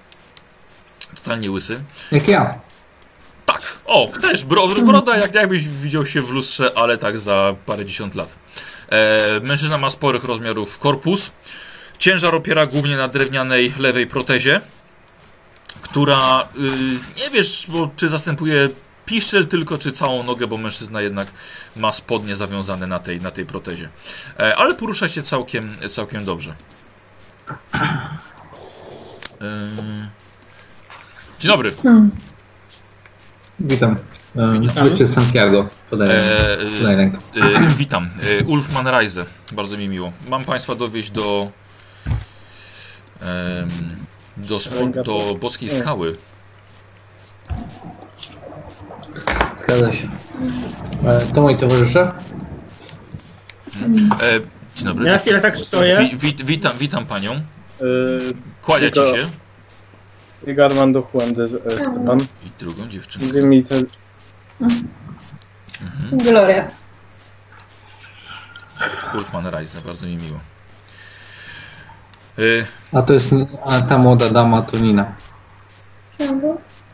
Totalnie 1.14 1.50
łysy. 1.50 1.80
Jak 2.12 2.28
ja. 2.28 2.60
Tak, 3.46 3.62
o, 3.86 4.08
też 4.22 4.44
bro, 4.44 4.68
broda, 4.68 5.16
jak, 5.16 5.34
jakbyś 5.34 5.68
widział 5.68 6.06
się 6.06 6.20
w 6.20 6.30
lustrze, 6.30 6.72
ale 6.76 6.98
tak 6.98 7.18
za 7.18 7.54
parę 7.66 7.84
dziesiąt 7.84 8.14
lat. 8.14 8.34
E, 8.90 9.40
mężczyzna 9.40 9.78
ma 9.78 9.90
sporych 9.90 10.24
rozmiarów 10.24 10.78
korpus. 10.78 11.30
Ciężar 11.98 12.34
opiera 12.34 12.66
głównie 12.66 12.96
na 12.96 13.08
drewnianej 13.08 13.72
lewej 13.78 14.06
protezie, 14.06 14.60
która 15.80 16.48
y, 16.56 17.20
nie 17.20 17.30
wiesz, 17.30 17.66
bo, 17.68 17.90
czy 17.96 18.08
zastępuje 18.08 18.68
piszczel 19.06 19.46
tylko, 19.46 19.78
czy 19.78 19.92
całą 19.92 20.22
nogę, 20.22 20.46
bo 20.46 20.56
mężczyzna 20.56 21.00
jednak 21.00 21.28
ma 21.76 21.92
spodnie 21.92 22.36
zawiązane 22.36 22.86
na 22.86 22.98
tej, 22.98 23.20
na 23.20 23.30
tej 23.30 23.46
protezie. 23.46 23.88
E, 24.38 24.56
ale 24.56 24.74
porusza 24.74 25.08
się 25.08 25.22
całkiem, 25.22 25.62
całkiem 25.90 26.24
dobrze. 26.24 26.54
E, 29.40 29.70
dzień 31.38 31.50
dobry. 31.50 31.74
Hmm. 31.82 32.10
Witam. 33.60 33.96
E, 34.36 34.60
Witam. 34.60 34.84
Ojciec 34.86 35.14
Santiago. 35.14 35.68
Podaję, 35.90 36.12
E, 36.12 36.96
rękę. 36.96 37.18
e, 37.36 37.68
witam. 37.68 38.10
E, 38.40 38.44
Ulf 38.44 38.72
Manreise. 38.72 39.24
Bardzo 39.52 39.76
mi 39.76 39.88
miło. 39.88 40.12
Mam 40.28 40.44
Państwa 40.44 40.74
dowieść 40.74 41.10
do 41.10 41.50
do, 44.36 44.60
spo, 44.60 44.86
do 45.04 45.34
Boskiej 45.40 45.70
Skały. 45.70 46.12
Zgadza 49.56 49.92
się. 49.92 50.08
E, 51.06 51.20
To 51.34 51.42
moi 51.42 51.58
towarzysze. 51.58 52.12
E, 54.22 54.40
dzień 54.76 54.84
dobry. 54.86 55.06
Ja 55.06 55.18
chwilę 55.18 55.40
tak 55.40 55.58
stoję. 55.58 55.98
Wi, 55.98 56.16
wit, 56.16 56.42
witam, 56.42 56.72
witam 56.78 57.06
Panią. 57.06 57.32
Yy, 57.80 58.18
Kłania 58.62 58.90
Ci 58.90 59.00
się. 59.00 59.26
Jego 60.46 60.64
Armando 60.64 61.02
Juan 61.14 61.32
de 61.34 61.44
Esteban. 61.44 62.18
I 62.20 62.50
drugą 62.58 62.82
mi 63.42 63.62
te... 63.62 63.74
Mhm. 64.60 64.88
Gloria. 66.12 66.68
Ulf 69.14 69.32
Manreise. 69.32 69.80
Bardzo 69.80 70.06
mi 70.06 70.16
miło. 70.16 70.40
E, 72.38 72.42
A 72.98 73.02
to 73.02 73.12
jest 73.12 73.30
a 73.66 73.80
ta 73.82 73.98
młoda 73.98 74.30
dama 74.30 74.62
to 74.62 74.76
Nina. 74.76 75.12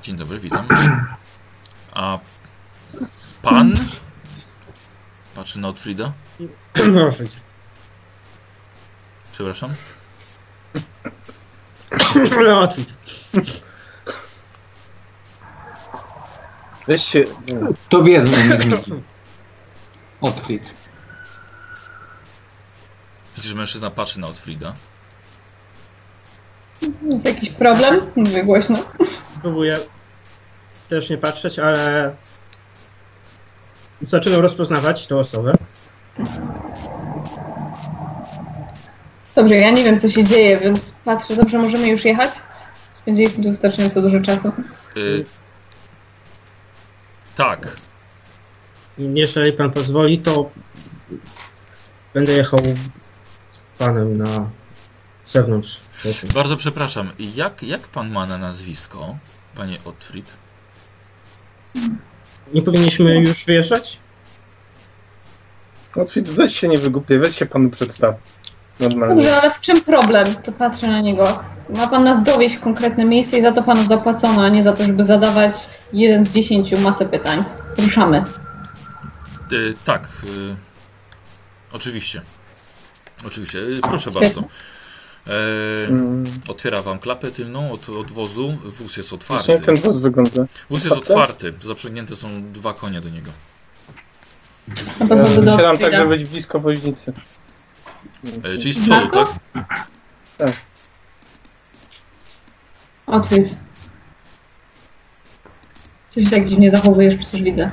dzień 0.03 0.17
dobry, 0.17 0.39
witam. 0.39 0.67
A 1.93 2.19
Pan? 3.43 3.75
Patrzy 5.35 5.59
na 5.59 5.69
Otfrida. 5.69 6.13
Proszę 6.73 7.29
cię. 7.29 7.41
Przepraszam. 9.33 9.75
Weź 16.87 17.05
się... 17.05 17.25
To 17.89 18.03
Miki. 18.03 18.93
Otwit. 20.21 20.63
Widzisz, 23.37 23.51
że 23.51 23.57
mężczyzna 23.57 23.91
patrzy 23.91 24.21
na 24.21 24.27
Otfrida. 24.27 24.75
Jest 27.13 27.25
jakiś 27.25 27.51
problem? 27.51 28.11
Mówię 28.17 28.45
głośno. 28.45 28.79
Próbuję 29.43 29.77
też 30.93 31.11
nie 31.11 31.19
patrzeć, 31.19 31.59
ale 31.59 32.15
zaczynam 34.03 34.41
rozpoznawać 34.41 35.07
tę 35.07 35.17
osobę. 35.17 35.55
Dobrze, 39.35 39.55
ja 39.55 39.71
nie 39.71 39.85
wiem 39.85 40.01
co 40.01 40.09
się 40.09 40.25
dzieje, 40.25 40.61
więc 40.61 40.95
patrzę, 41.05 41.37
dobrze, 41.37 41.59
możemy 41.59 41.89
już 41.89 42.05
jechać? 42.05 42.31
Spędziliśmy 42.93 43.45
tu 43.45 43.51
wystarczająco 43.51 44.03
dużo 44.03 44.21
czasu. 44.21 44.49
E, 44.49 44.53
tak. 47.37 47.69
Jeżeli 48.99 49.53
pan 49.53 49.71
pozwoli, 49.71 50.19
to 50.19 50.51
będę 52.15 52.33
jechał 52.33 52.61
z 52.61 53.79
panem 53.79 54.19
na 54.19 54.51
zewnątrz. 55.27 55.81
Bardzo 56.35 56.57
przepraszam. 56.57 57.11
Jak, 57.19 57.63
jak 57.63 57.81
pan 57.81 58.11
ma 58.11 58.27
na 58.27 58.39
nazwisko, 58.39 59.17
panie 59.55 59.77
Otfrid? 59.85 60.42
Nie 62.55 62.63
powinniśmy 62.63 63.21
już 63.21 63.45
wyjeżdżać? 63.45 63.99
Otwit, 65.97 66.29
weź 66.29 66.61
się 66.61 66.69
nie 66.69 66.79
wygłupiaj, 66.79 67.19
weź 67.19 67.37
się 67.37 67.47
panu 67.47 67.71
przedstaw. 67.71 68.15
Normalnie. 68.81 69.15
Dobrze, 69.15 69.41
ale 69.41 69.51
w 69.51 69.61
czym 69.61 69.81
problem? 69.81 70.27
To 70.35 70.53
patrzę 70.53 70.89
na 70.89 71.01
niego. 71.01 71.39
Ma 71.77 71.89
pan 71.89 72.05
nas 72.05 72.23
dowieść 72.23 72.57
w 72.57 72.61
konkretne 72.61 73.05
miejsce 73.05 73.39
i 73.39 73.43
za 73.43 73.53
to 73.53 73.63
panu 73.63 73.85
zapłacono, 73.85 74.45
a 74.45 74.49
nie 74.49 74.63
za 74.63 74.73
to, 74.73 74.85
żeby 74.85 75.05
zadawać 75.05 75.55
jeden 75.93 76.25
z 76.25 76.33
dziesięciu 76.33 76.81
masę 76.81 77.09
pytań. 77.09 77.45
Ruszamy. 77.79 78.17
E, 78.17 78.25
tak. 79.85 80.09
E, 80.25 80.57
oczywiście. 81.73 82.23
Oczywiście. 83.27 83.59
E, 83.59 83.81
proszę 83.89 84.11
bardzo. 84.11 84.45
E, 85.27 85.33
Mm, 85.89 86.25
otwiera 86.49 86.83
wam 86.83 86.99
klapę 86.99 87.31
tylną 87.31 87.73
od, 87.73 87.89
od 87.89 88.11
wozu. 88.11 88.59
Wóz 88.65 88.97
jest 88.97 89.13
otwarty. 89.13 89.53
jak 89.53 89.61
ten 89.65 89.77
wóz 89.77 89.99
wygląda? 89.99 90.45
Wóz 90.71 90.85
jest 90.85 90.97
otwarty? 90.97 91.53
Zaprzęgnięte 91.65 92.17
są 92.17 92.53
dwa 92.53 92.75
konie 92.75 93.01
do 93.01 93.09
niego. 93.09 93.31
Ja 95.01 95.27
Siadam 95.57 95.79
tak, 95.79 95.95
żeby 95.95 96.09
być 96.09 96.25
blisko 96.25 96.61
woźnicy. 96.61 97.13
E, 98.45 98.59
czyli 98.59 98.73
z 98.73 98.79
przodu, 98.79 99.11
Znaku? 99.13 99.33
tak? 100.39 100.57
Otwórz. 103.07 103.49
Coś 106.11 106.31
tak 106.31 106.47
dziwnie 106.47 106.71
zachowujesz, 106.71 107.15
przecież 107.17 107.43
widzę. 107.43 107.71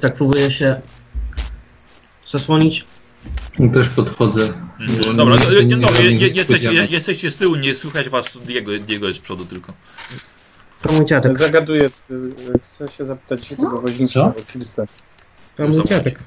Tak 0.00 0.14
próbuję 0.14 0.50
się 0.50 0.80
zasłonić. 2.26 2.84
Też 3.72 3.88
podchodzę. 3.88 4.48
Mhm. 4.80 5.16
Dobra, 5.16 5.36
nie- 5.36 5.42
no, 5.54 5.62
nie 5.62 5.76
no, 5.76 5.88
żadnych 5.88 6.04
je, 6.04 6.10
je, 6.10 6.26
jesteście, 6.26 6.54
je, 6.54 6.58
niespodzianek. 6.60 6.90
jesteście 6.90 7.30
z 7.30 7.36
tyłu, 7.36 7.56
nie 7.56 7.74
słychać 7.74 8.08
was, 8.08 8.38
jego, 8.48 8.72
jego 8.72 9.08
jest 9.08 9.18
z 9.18 9.22
przodu 9.22 9.44
tylko. 9.44 9.72
To 10.82 10.92
mój 10.92 11.04
dziadek. 11.04 11.38
Zagaduję, 11.38 11.84
y, 12.10 12.58
chcę 12.62 12.88
się 12.88 13.04
zapytać 13.04 13.46
się 13.46 13.56
tego 13.56 13.80
woźniczego 13.80 14.34
Kirsta. 14.52 14.82
To 15.56 15.68
mój 15.68 15.84
dziadek. 15.84 16.18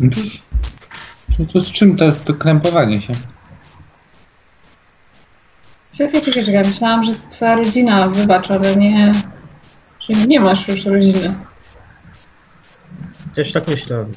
No 0.00 0.10
to, 0.10 0.20
to, 1.46 1.52
to 1.52 1.60
z 1.60 1.72
czym 1.72 1.96
to, 1.96 2.12
to 2.12 2.34
krępowanie 2.34 3.02
się? 3.02 3.12
Czekaj, 5.98 6.22
czekaj, 6.22 6.44
czekaj. 6.44 6.64
Myślałam, 6.64 7.04
że 7.04 7.12
twoja 7.30 7.56
rodzina, 7.56 8.08
wybacz, 8.08 8.50
ale 8.50 8.76
nie... 8.76 9.12
Że 10.10 10.26
nie 10.26 10.40
masz 10.40 10.68
już 10.68 10.84
rodziny. 10.84 11.34
Też 13.34 13.52
tak 13.52 13.68
myślałem. 13.68 14.12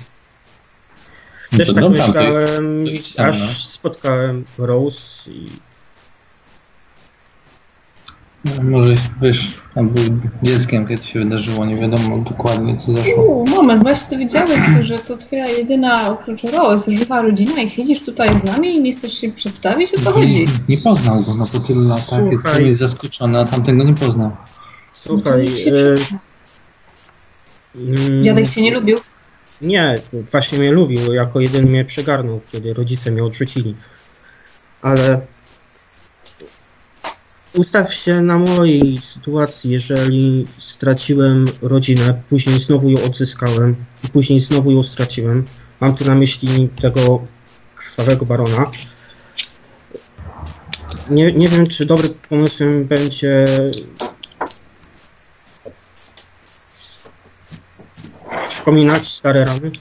No 1.51 1.57
Też 1.57 1.67
to 1.67 1.73
tak 1.73 1.83
no 1.83 1.89
myślałem, 1.89 2.83
To 2.85 2.91
idź 2.91 3.13
tam, 3.15 3.25
no. 3.25 3.31
aż 3.31 3.65
spotkałem 3.67 4.45
Rose 4.57 5.31
i 5.31 5.45
No, 8.45 8.51
Może 8.63 8.93
wiesz, 9.21 9.61
tam 9.75 9.89
był 9.89 10.03
dzieckiem, 10.43 10.87
kiedy 10.87 11.03
się 11.03 11.19
wydarzyło, 11.19 11.65
nie 11.65 11.75
wiadomo 11.77 12.17
dokładnie 12.17 12.77
co 12.77 12.91
zaszło. 12.91 13.23
U, 13.23 13.45
moment, 13.49 13.83
właśnie 13.83 14.07
to 14.09 14.17
wiedziałeś, 14.17 14.59
że 14.81 14.97
to 14.97 15.17
twoja 15.17 15.47
jedyna 15.47 16.07
oprócz 16.11 16.43
Rose 16.43 16.97
żywa 16.97 17.21
rodzina 17.21 17.61
i 17.61 17.69
siedzisz 17.69 18.05
tutaj 18.05 18.39
z 18.39 18.43
nami 18.43 18.75
i 18.75 18.81
nie 18.81 18.95
chcesz 18.95 19.13
się 19.13 19.31
przedstawić? 19.31 19.93
O 19.93 19.99
co 20.01 20.11
chodzi? 20.11 20.27
Nie, 20.39 20.45
nie 20.69 20.77
poznał 20.77 21.15
go, 21.23 21.33
no 21.39 21.47
po 21.47 21.59
tylu 21.59 21.87
latach 21.87 22.23
jest 22.25 22.33
Słuchaj. 22.33 22.55
człowiek 22.55 22.73
zaskoczony, 22.73 23.39
a 23.39 23.45
tamtego 23.45 23.83
nie 23.83 23.93
poznał. 23.93 24.31
słuchaj, 24.93 25.23
No 25.25 25.31
to 25.31 25.37
niech 25.51 25.59
się 25.63 25.71
e, 25.75 25.93
przedstawi. 25.93 26.19
Mm, 27.75 28.23
Dziadek 28.23 28.49
cię 28.49 28.61
nie 28.61 28.73
lubił? 28.73 28.97
Nie, 29.61 29.95
właśnie 30.31 30.59
mnie 30.59 30.71
lubił, 30.71 31.13
jako 31.13 31.39
jeden 31.39 31.65
mnie 31.65 31.85
przegarnął, 31.85 32.41
kiedy 32.51 32.73
rodzice 32.73 33.11
mnie 33.11 33.23
odrzucili. 33.23 33.75
Ale 34.81 35.21
ustaw 37.53 37.93
się 37.93 38.21
na 38.21 38.39
mojej 38.39 38.97
sytuacji, 38.97 39.71
jeżeli 39.71 40.45
straciłem 40.57 41.45
rodzinę, 41.61 42.21
później 42.29 42.59
znowu 42.59 42.89
ją 42.89 43.03
odzyskałem 43.03 43.75
i 44.03 44.07
później 44.07 44.39
znowu 44.39 44.71
ją 44.71 44.83
straciłem. 44.83 45.45
Mam 45.79 45.95
tu 45.95 46.05
na 46.05 46.15
myśli 46.15 46.69
tego 46.81 47.25
krwawego 47.75 48.25
barona. 48.25 48.71
Nie, 51.09 51.33
nie 51.33 51.47
wiem, 51.47 51.67
czy 51.67 51.85
dobrym 51.85 52.13
pomysłem 52.29 52.85
będzie 52.85 53.45
przypominać 58.63 59.07
stare 59.07 59.45
rany. 59.45 59.71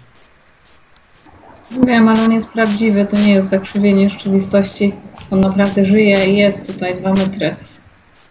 Wiem, 1.87 2.09
ale 2.09 2.23
on 2.23 2.33
jest 2.33 2.53
prawdziwy, 2.53 3.07
to 3.07 3.17
nie 3.17 3.33
jest 3.33 3.51
zakrzywienie 3.51 4.11
rzeczywistości. 4.11 4.93
On 5.31 5.41
naprawdę 5.41 5.87
żyje 5.87 6.27
i 6.27 6.37
jest 6.37 6.67
tutaj 6.67 7.01
dwa 7.01 7.13
metry 7.13 7.57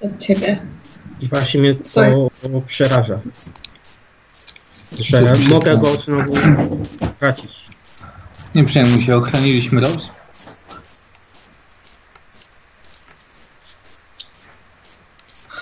od 0.02 0.20
ciebie. 0.20 0.60
I 1.22 1.28
właśnie 1.28 1.62
mnie 1.62 1.76
to 1.76 2.30
przeraża. 2.66 3.20
Że 5.00 5.34
mogę 5.50 5.78
go 5.78 5.96
znowu. 5.96 6.34
tracić. 7.20 7.70
Nie 8.56 8.64
przejmuj 8.64 9.02
się, 9.02 9.16
ochroniliśmy. 9.16 9.82
No, 9.82 9.88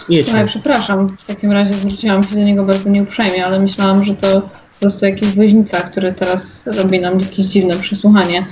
ja 0.09 0.17
Jedźmy. 0.17 0.47
przepraszam, 0.47 1.17
w 1.17 1.25
takim 1.25 1.51
razie 1.51 1.73
zwróciłam 1.73 2.23
się 2.23 2.35
do 2.35 2.43
niego 2.43 2.65
bardzo 2.65 2.89
nieuprzejmie, 2.89 3.45
ale 3.45 3.59
myślałam, 3.59 4.05
że 4.05 4.15
to 4.15 4.58
po 4.79 4.83
prostu 4.83 5.05
jakiś 5.05 5.35
woźnica, 5.35 5.81
który 5.81 6.13
teraz 6.13 6.67
robi 6.67 6.99
nam 6.99 7.19
jakieś 7.19 7.45
dziwne 7.45 7.77
przesłuchanie. 7.77 8.47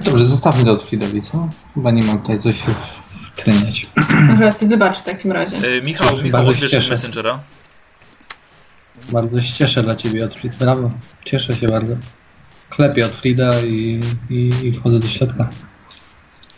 Dobrze, 0.00 0.24
zostawmy 0.24 0.64
do 0.64 0.72
Otfridowi, 0.72 1.22
co? 1.22 1.48
Chyba 1.74 1.90
nie 1.90 2.02
mam 2.02 2.18
tutaj 2.20 2.40
coś. 2.40 2.56
Masz 4.12 4.38
rację, 4.40 4.68
wybacz 4.68 4.98
w 4.98 5.02
takim 5.02 5.32
razie. 5.32 5.56
E, 5.56 5.80
Michał, 5.82 6.08
Cieszę, 6.08 6.22
Michał, 6.22 6.40
bardzo 6.40 6.50
odbierz 6.50 6.70
się 6.70 6.76
cieszę. 6.76 6.90
Messengera. 6.90 7.40
Bardzo 9.12 9.42
się 9.42 9.52
cieszę 9.52 9.82
dla 9.82 9.96
ciebie, 9.96 10.24
Otfrid. 10.24 10.56
Brawo. 10.56 10.90
Cieszę 11.24 11.56
się 11.56 11.68
bardzo. 11.68 11.96
Klepię 12.70 13.06
Otfrida 13.06 13.50
i, 13.60 14.00
i, 14.30 14.50
i 14.64 14.72
wchodzę 14.72 14.98
do 14.98 15.08
środka. 15.08 15.48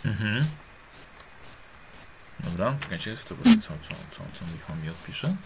Mhm. 0.05 0.45
Dobra, 2.41 2.75
czekajcie, 2.81 3.17
co, 3.17 3.35
co, 3.35 3.35
co, 3.45 3.95
co, 4.11 4.25
co 4.33 4.45
Michał 4.55 4.77
mi 4.83 4.89
odpisze. 4.91 5.37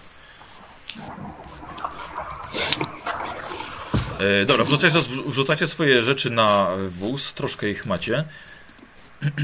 E, 4.19 4.45
dobra, 4.45 4.65
wrzucacie, 4.65 4.99
wrzucacie 5.27 5.67
swoje 5.67 6.03
rzeczy 6.03 6.31
na 6.31 6.69
wóz, 6.89 7.33
troszkę 7.33 7.71
ich 7.71 7.87
macie. 7.87 8.25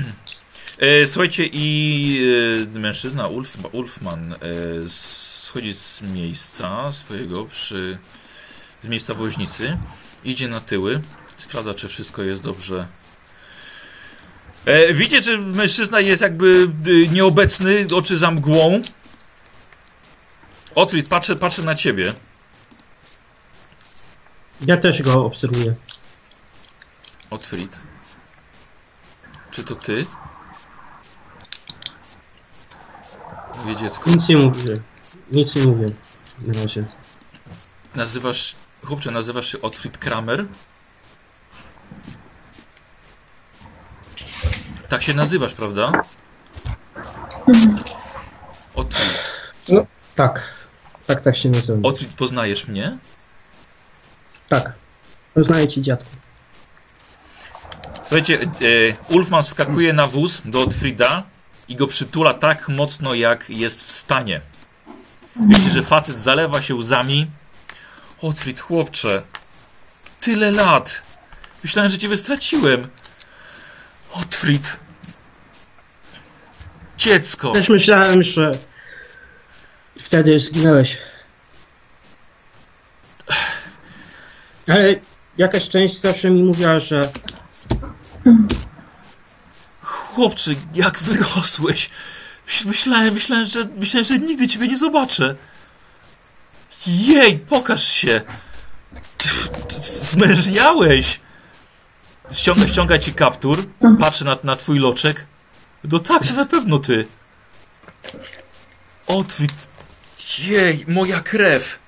E, 0.78 1.06
słuchajcie, 1.06 1.47
i 1.52 2.27
e, 2.74 2.78
mężczyzna 2.78 3.28
Ulf, 3.28 3.59
Ulfman 3.72 4.32
e, 4.32 4.36
schodzi 4.89 5.74
z 5.74 6.02
miejsca 6.02 6.93
swojego 6.93 7.47
przy 7.47 7.98
z 8.82 8.89
miejsca 8.89 9.14
woźnicy, 9.14 9.78
idzie 10.24 10.48
na 10.48 10.60
tyły, 10.60 11.01
sprawdza, 11.39 11.74
czy 11.74 11.89
wszystko 11.89 12.22
jest 12.22 12.43
dobrze 12.43 12.89
E, 14.64 14.94
widzicie, 14.94 15.22
że 15.22 15.39
mężczyzna 15.39 16.01
jest 16.01 16.22
jakby 16.22 16.66
y, 16.86 17.09
nieobecny, 17.09 17.86
oczy 17.94 18.16
za 18.16 18.31
mgłą. 18.31 18.82
Otwit, 20.74 21.09
patrzę, 21.09 21.36
patrzę 21.36 21.62
na 21.62 21.74
ciebie. 21.74 22.14
Ja 24.60 24.76
też 24.76 25.02
go 25.02 25.24
obserwuję. 25.24 25.74
Otwit. 27.30 27.80
Czy 29.51 29.64
to 29.64 29.74
ty? 29.74 30.06
Moje 33.64 33.76
dziecko. 33.76 34.10
Nic 34.10 34.28
nie 34.28 34.36
mówię. 34.36 34.80
Nic 35.32 35.55
nie 35.55 35.62
mówię. 35.62 35.86
Na 36.38 36.62
razie. 36.62 36.84
Nazywasz, 37.94 38.56
chłopcze, 38.84 39.10
nazywasz 39.10 39.47
się 39.52 39.60
Otwit 39.62 39.98
Kramer? 39.98 40.47
Tak 44.88 45.02
się 45.02 45.14
nazywasz, 45.14 45.55
prawda? 45.55 45.92
Otwit. 48.74 49.18
Tak. 50.16 50.60
Tak, 51.11 51.20
tak 51.20 51.37
się 51.37 51.49
nazywa. 51.51 51.89
Otwit, 51.89 52.09
poznajesz 52.09 52.69
mnie? 52.69 52.99
Tak. 54.49 54.73
Poznaję 55.35 55.69
ci 55.69 55.82
dziadku. 55.82 56.11
Słuchajcie, 57.95 58.41
e, 58.41 59.15
Ulfman 59.15 59.43
wskakuje 59.43 59.93
na 59.93 60.07
wóz 60.07 60.43
do 60.45 60.62
Otfrida 60.62 61.23
i 61.69 61.77
go 61.77 61.87
przytula 61.87 62.35
tak 62.35 62.69
mocno, 62.69 63.15
jak 63.15 63.51
jest 63.51 63.85
w 63.85 63.91
stanie. 63.91 64.41
Wiecie, 65.49 65.70
że 65.70 65.82
facet 65.82 66.19
zalewa 66.19 66.62
się 66.62 66.74
łzami. 66.74 67.31
Otfrid, 68.23 68.61
chłopcze, 68.61 69.23
tyle 70.20 70.51
lat. 70.51 71.03
Myślałem, 71.65 71.91
że 71.91 71.99
ciebie 71.99 72.16
straciłem. 72.16 72.89
Otfrid. 74.12 74.77
Dziecko. 76.99 77.53
Też 77.53 77.69
myślałem, 77.69 78.23
że 78.23 78.53
wtedy 80.11 80.41
zginąłeś. 80.41 80.99
Ale 84.69 84.95
jakaś 85.39 85.69
część 85.69 86.01
zawsze 86.01 86.31
mi 86.31 86.43
mówiła, 86.43 86.81
że 86.81 87.12
Chłopcze, 89.82 90.51
jak 90.74 90.99
wyrosłeś. 90.99 91.91
Myślałem, 92.65 93.15
myślałem, 93.15 93.45
że, 93.45 93.65
myślałem, 93.77 94.05
że 94.05 94.19
nigdy 94.19 94.47
ciebie 94.49 94.69
nie 94.69 94.77
zobaczę. 94.77 95.37
Jej, 96.87 97.39
pokaż 97.39 97.85
się. 97.85 98.20
Zmężniałeś. 99.81 101.20
Ściąga, 102.32 102.69
ściąga 102.69 102.99
ci 102.99 103.15
kaptur, 103.15 103.65
patrzy 103.99 104.24
na, 104.24 104.39
na 104.45 104.57
twój 104.57 104.78
loczek. 104.78 105.27
No 105.85 105.99
tak, 105.99 106.24
że 106.24 106.35
na 106.35 106.47
pewno 106.47 106.78
ty. 106.78 107.07
O, 109.07 109.24
twój... 109.24 109.47
Jej, 110.39 110.85
moja 110.89 111.20
krew. 111.20 111.78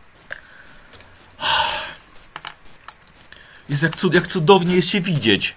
Jest 3.69 3.82
jak, 3.82 3.97
cud, 3.97 4.14
jak 4.14 4.27
cudownie 4.27 4.77
jest 4.77 4.89
się 4.89 5.01
widzieć. 5.01 5.55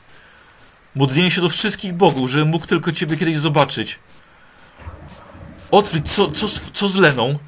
Modliłem 0.95 1.29
się 1.31 1.41
do 1.41 1.49
wszystkich 1.49 1.93
bogów, 1.93 2.29
żebym 2.29 2.47
mógł 2.47 2.65
tylko 2.65 2.91
ciebie 2.91 3.17
kiedyś 3.17 3.39
zobaczyć. 3.39 3.99
Otwórz, 5.71 6.01
co, 6.05 6.31
co, 6.31 6.47
z- 6.47 6.71
co 6.71 6.89
z 6.89 6.95
Leną? 6.95 7.39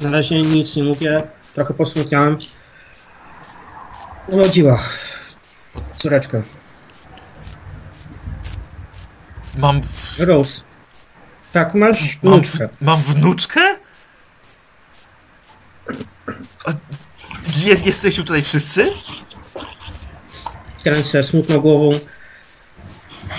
na 0.00 0.10
razie 0.10 0.40
nic 0.40 0.76
nie 0.76 0.82
mówię. 0.82 1.22
Trochę 1.54 1.74
posmutniałem. 1.74 2.38
Urodziła 4.28 4.82
córeczkę. 5.96 6.42
Mam, 9.58 9.82
w, 9.82 10.20
Rose. 10.20 10.60
Tak, 11.52 11.74
masz 11.74 12.18
mam, 12.22 12.32
wnuczkę. 12.32 12.68
w, 12.68 12.82
mam 12.84 13.00
wnuczkę? 13.02 13.76
Jest, 17.56 17.86
jesteście 17.86 18.22
tutaj 18.22 18.42
wszyscy? 18.42 18.92
Kręcę 20.82 21.22
smutną 21.22 21.60
głową. 21.60 21.92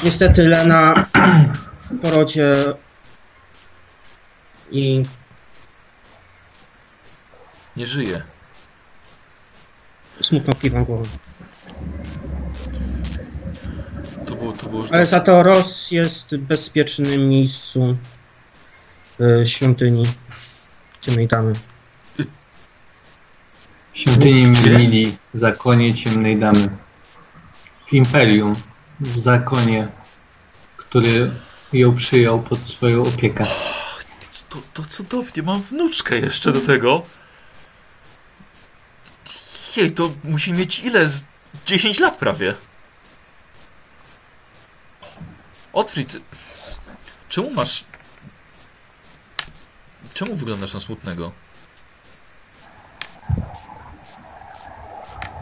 Niestety 0.04 0.44
Lena 0.44 0.94
w 1.82 2.00
porodzie 2.02 2.54
i 4.72 5.04
Nie 7.78 7.88
żyję. 7.88 8.24
smutno 10.22 10.56
kiwam 10.56 10.86
głową. 10.86 11.04
Było, 14.42 14.54
to 14.54 14.70
było 14.70 14.82
już... 14.82 14.92
Ale 14.92 15.06
za 15.06 15.20
to 15.20 15.44
Ross 15.44 15.92
jest 15.92 16.36
w 16.36 16.38
bezpiecznym 16.38 17.30
miejscu 17.30 17.98
w 19.20 19.48
świątyni 19.48 20.04
ciemnej 21.02 21.28
damy. 21.28 21.54
W 23.94 23.98
świątyni? 23.98 24.44
Mili, 24.78 25.18
w 25.34 25.40
zakonie 25.40 25.94
ciemnej 25.96 26.40
damy. 26.40 26.68
W 27.88 27.94
Imperium, 27.94 28.54
w 29.00 29.20
zakonie, 29.20 29.88
który 30.78 31.32
ją 31.74 31.96
przyjął 31.96 32.40
pod 32.40 32.60
swoją 32.60 33.02
opiekę. 33.02 33.46
To, 34.50 34.58
to 34.74 34.84
cudownie, 34.86 35.44
mam 35.44 35.62
wnuczkę 35.62 36.20
jeszcze 36.20 36.52
do 36.52 36.60
tego. 36.60 37.04
Jej, 39.78 39.92
to 39.92 40.12
musi 40.24 40.54
mieć 40.54 40.80
ile? 40.80 41.08
Z 41.08 41.24
10 41.66 42.00
lat 42.00 42.18
prawie. 42.18 42.56
Otwit, 45.73 46.18
czemu 47.30 47.52
masz... 47.52 47.84
Czemu 50.14 50.35
wyglądasz 50.35 50.73
na 50.73 50.80
smutnego? 50.80 51.31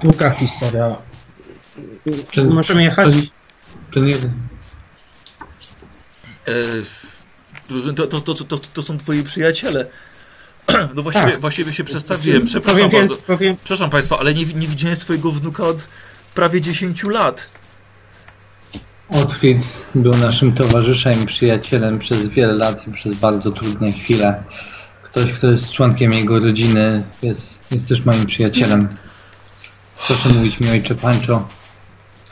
Długa 0.01 0.29
historia. 0.29 0.95
Czy- 2.31 2.43
Możemy 2.43 2.83
jechać? 2.83 3.13
To 3.93 3.99
nie, 3.99 4.15
E, 6.47 6.51
rozumiem, 7.69 7.95
to, 7.95 8.07
to, 8.07 8.21
to, 8.21 8.33
to, 8.33 8.57
to 8.57 8.81
są 8.81 8.97
twoi 8.97 9.23
przyjaciele. 9.23 9.85
No 10.95 11.03
właściwie, 11.03 11.31
Tak. 11.31 11.41
właściwie 11.41 11.73
się 11.73 11.83
przedstawiłem. 11.83 12.45
Przepraszam 12.45 12.89
powiem, 12.89 13.07
bardzo. 13.07 13.23
powiem, 13.23 13.55
Przepraszam 13.57 13.89
Państwa, 13.89 14.19
ale 14.19 14.33
nie, 14.33 14.45
nie 14.45 14.67
widziałem 14.67 14.95
swojego 14.95 15.31
wnuka 15.31 15.63
od 15.63 15.87
prawie 16.35 16.61
10 16.61 17.03
lat. 17.03 17.51
Otfrid 19.09 19.65
był 19.95 20.17
naszym 20.17 20.53
towarzyszem 20.53 21.23
i 21.23 21.25
przyjacielem 21.25 21.99
przez 21.99 22.27
wiele 22.27 22.53
lat 22.53 22.87
i 22.87 22.91
przez 22.91 23.15
bardzo 23.15 23.51
trudne 23.51 23.91
chwile. 23.91 24.43
Ktoś, 25.03 25.33
kto 25.33 25.51
jest 25.51 25.71
członkiem 25.71 26.13
jego 26.13 26.39
rodziny, 26.39 27.03
jest, 27.21 27.71
jest 27.71 27.87
też 27.87 28.05
moim 28.05 28.25
przyjacielem. 28.25 28.87
Proszę 30.07 30.29
mówić 30.29 30.59
mi 30.59 30.69
ojcze 30.69 30.95
Pancho. 30.95 31.47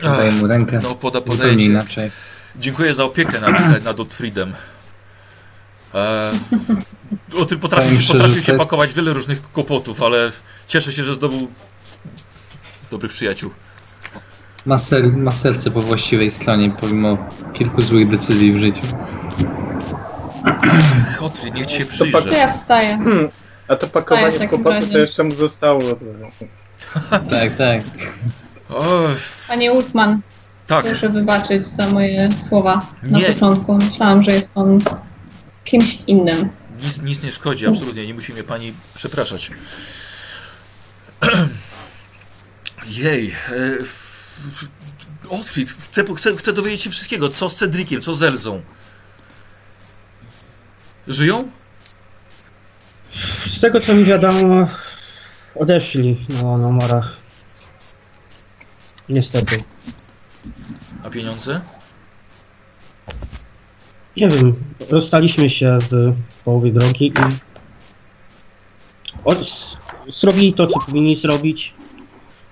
Podaję 0.01 0.31
mu 0.31 0.47
rękę. 0.47 0.79
No, 0.83 0.95
poda, 0.95 1.21
podaję 1.21 1.53
inaczej. 1.53 2.11
Dziękuję 2.55 2.95
za 2.95 3.03
opiekę 3.03 3.39
nad, 3.39 3.83
nad 3.85 3.99
Otfriedem. 3.99 4.53
E, 5.93 6.31
Otfrid 7.37 7.61
potrafi, 7.61 7.87
Powiem 7.87 8.01
się, 8.01 8.03
szczerze, 8.03 8.23
potrafi 8.23 8.43
się 8.43 8.57
pakować 8.57 8.93
wiele 8.93 9.13
różnych 9.13 9.41
kłopotów, 9.41 10.03
ale 10.03 10.31
cieszę 10.67 10.93
się, 10.93 11.03
że 11.03 11.13
zdobył 11.13 11.47
dobrych 12.91 13.11
przyjaciół. 13.11 13.51
Ma, 14.67 14.79
ser, 14.79 15.17
ma 15.17 15.31
serce 15.31 15.71
po 15.71 15.81
właściwej 15.81 16.31
stronie, 16.31 16.71
pomimo 16.81 17.17
kilku 17.53 17.81
złych 17.81 18.09
decyzji 18.09 18.53
w 18.53 18.59
życiu. 18.59 18.81
Otfrid, 21.21 21.53
niech 21.55 21.65
ci 21.65 21.77
się 21.77 21.85
To 21.85 21.89
przyjrzy. 21.91 22.29
ja 22.37 22.53
wstaję. 22.53 22.89
Hmm, 22.97 23.29
a 23.67 23.75
to 23.75 23.87
Wstaję 23.87 23.89
w 23.89 23.91
pakowanie 23.91 24.47
kłopotu 24.49 24.69
razie. 24.69 24.87
to 24.91 24.97
jeszcze 24.97 25.23
mu 25.23 25.31
zostało. 25.31 25.81
Tak, 27.29 27.55
tak. 27.55 27.81
Panie 29.47 29.71
Ulfman, 29.71 30.21
tak, 30.67 30.85
proszę 30.85 31.09
wybaczyć 31.09 31.67
za 31.67 31.89
moje 31.89 32.29
słowa 32.49 32.85
na 33.03 33.19
Nie. 33.19 33.25
początku. 33.25 33.73
Myślałam, 33.73 34.23
że 34.23 34.31
jest 34.31 34.51
pan 34.51 34.79
kimś 35.65 35.97
innym. 36.07 36.49
nic, 36.83 37.01
nic 37.01 37.23
nie 37.23 37.31
szkodzi, 37.31 37.67
absolutnie, 37.67 38.07
nie 38.07 38.13
musi 38.13 38.33
mnie 38.33 38.43
pani 38.43 38.73
przepraszać. 38.93 39.51
Jej, 42.87 43.31
Otwit, 45.29 45.69
chcę, 45.69 46.03
chcę, 46.15 46.35
chcę 46.35 46.53
dowiedzieć 46.53 46.81
się 46.81 46.89
wszystkiego, 46.89 47.29
co 47.29 47.49
z 47.49 47.55
Cedriciem, 47.55 48.01
co 48.01 48.13
z 48.13 48.23
Elzą. 48.23 48.61
Żyją? 51.07 51.51
Z 53.45 53.59
tego 53.61 53.81
co 53.81 53.95
mi 53.95 54.05
wiadomo, 54.05 54.67
odeszli 55.55 56.25
na, 56.29 56.57
na 56.57 56.69
morach. 56.69 57.17
Niestety. 59.09 59.63
A 61.03 61.09
pieniądze? 61.09 61.61
Nie 64.17 64.27
wiem, 64.29 64.55
rozstaliśmy 64.89 65.49
się 65.49 65.77
w 65.91 66.15
połowie 66.43 66.71
drogi 66.71 67.07
i 67.07 67.13
od, 69.23 69.37
zrobili 70.07 70.53
to, 70.53 70.67
co 70.67 70.79
powinni 70.79 71.15
zrobić, 71.15 71.73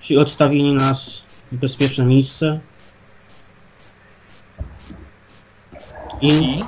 czyli 0.00 0.18
odstawili 0.18 0.72
nas 0.72 1.22
bezpieczne 1.52 2.04
miejsce. 2.04 2.60
I? 6.20 6.62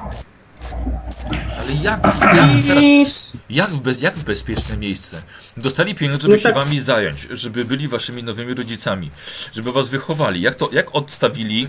Ale 1.60 1.72
jak, 1.82 2.04
jak 2.04 2.64
teraz, 2.66 3.32
jak 3.50 3.70
w, 3.70 3.82
bez, 3.82 4.02
jak 4.02 4.14
w 4.14 4.24
bezpieczne 4.24 4.76
miejsce? 4.76 5.22
Dostali 5.56 5.94
pieniądze, 5.94 6.22
żeby 6.22 6.32
No 6.32 6.36
się 6.38 6.42
tak. 6.42 6.54
wami 6.54 6.80
zająć, 6.80 7.28
żeby 7.30 7.64
byli 7.64 7.88
waszymi 7.88 8.22
nowymi 8.24 8.54
rodzicami, 8.54 9.10
żeby 9.52 9.72
was 9.72 9.88
wychowali. 9.90 10.40
Jak 10.40 10.54
to, 10.54 10.68
jak 10.72 10.94
odstawili? 10.94 11.68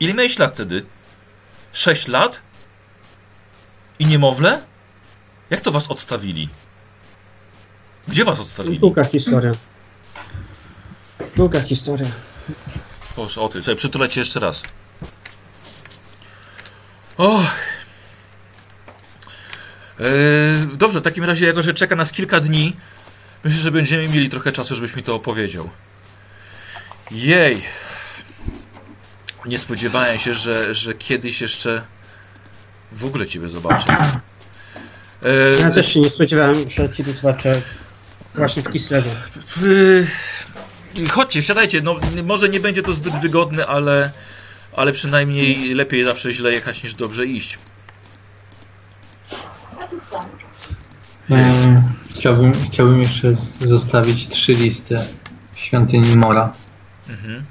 Ile 0.00 0.14
miałeś 0.14 0.38
lat 0.38 0.52
wtedy? 0.54 0.86
6 1.72 2.08
lat? 2.08 2.42
I 3.98 4.06
niemowlę? 4.06 4.60
Jak 5.50 5.60
to 5.60 5.70
was 5.70 5.88
odstawili? 5.88 6.48
Gdzie 8.08 8.24
was 8.24 8.40
odstawili? 8.40 8.78
długa 8.78 9.04
historia. 9.04 9.52
Długa 11.36 11.60
historia. 11.60 12.06
Boże, 13.16 13.40
o 13.40 13.48
ty, 13.48 13.62
sobie 13.62 13.76
przytulę 13.76 14.08
cię 14.08 14.20
jeszcze 14.20 14.40
raz. 14.40 14.62
O. 17.18 17.40
Eee, 20.00 20.06
dobrze, 20.76 21.00
w 21.00 21.02
takim 21.02 21.24
razie, 21.24 21.46
jako 21.46 21.62
że 21.62 21.74
czeka 21.74 21.96
nas 21.96 22.12
kilka 22.12 22.40
dni, 22.40 22.76
myślę, 23.44 23.60
że 23.60 23.70
będziemy 23.70 24.08
mieli 24.08 24.28
trochę 24.28 24.52
czasu, 24.52 24.74
żebyś 24.74 24.96
mi 24.96 25.02
to 25.02 25.14
opowiedział. 25.14 25.70
Jej. 27.10 27.62
Nie 29.46 29.58
spodziewałem 29.58 30.18
się, 30.18 30.34
że, 30.34 30.74
że 30.74 30.94
kiedyś 30.94 31.40
jeszcze 31.40 31.82
w 32.92 33.04
ogóle 33.04 33.26
ciebie 33.26 33.48
zobaczę. 33.48 33.96
Eee, 35.22 35.60
Ja 35.60 35.70
też 35.70 35.92
się 35.94 36.00
nie 36.00 36.10
spodziewałem, 36.10 36.70
że 36.70 36.90
ciebie 36.90 37.12
zobaczę 37.12 37.62
właśnie 38.34 38.62
w 38.62 38.72
Kislewie. 38.72 39.10
Yy, 39.62 40.06
Chodźcie, 41.10 41.42
wsiadajcie. 41.42 41.80
No, 41.80 41.96
może 42.24 42.48
nie 42.48 42.60
będzie 42.60 42.82
to 42.82 42.92
zbyt 42.92 43.16
wygodne, 43.16 43.66
ale, 43.66 44.12
ale 44.76 44.92
przynajmniej 44.92 45.74
lepiej 45.74 46.04
zawsze 46.04 46.32
źle 46.32 46.52
jechać 46.52 46.82
niż 46.82 46.94
dobrze 46.94 47.26
iść. 47.26 47.58
E, 51.30 51.82
chciałbym, 52.16 52.52
chciałbym 52.70 52.98
jeszcze 52.98 53.34
zostawić 53.60 54.28
trzy 54.28 54.52
listy 54.52 54.98
świątyni 55.54 56.16
Mora. 56.16 56.52
Mhm. 57.08 57.44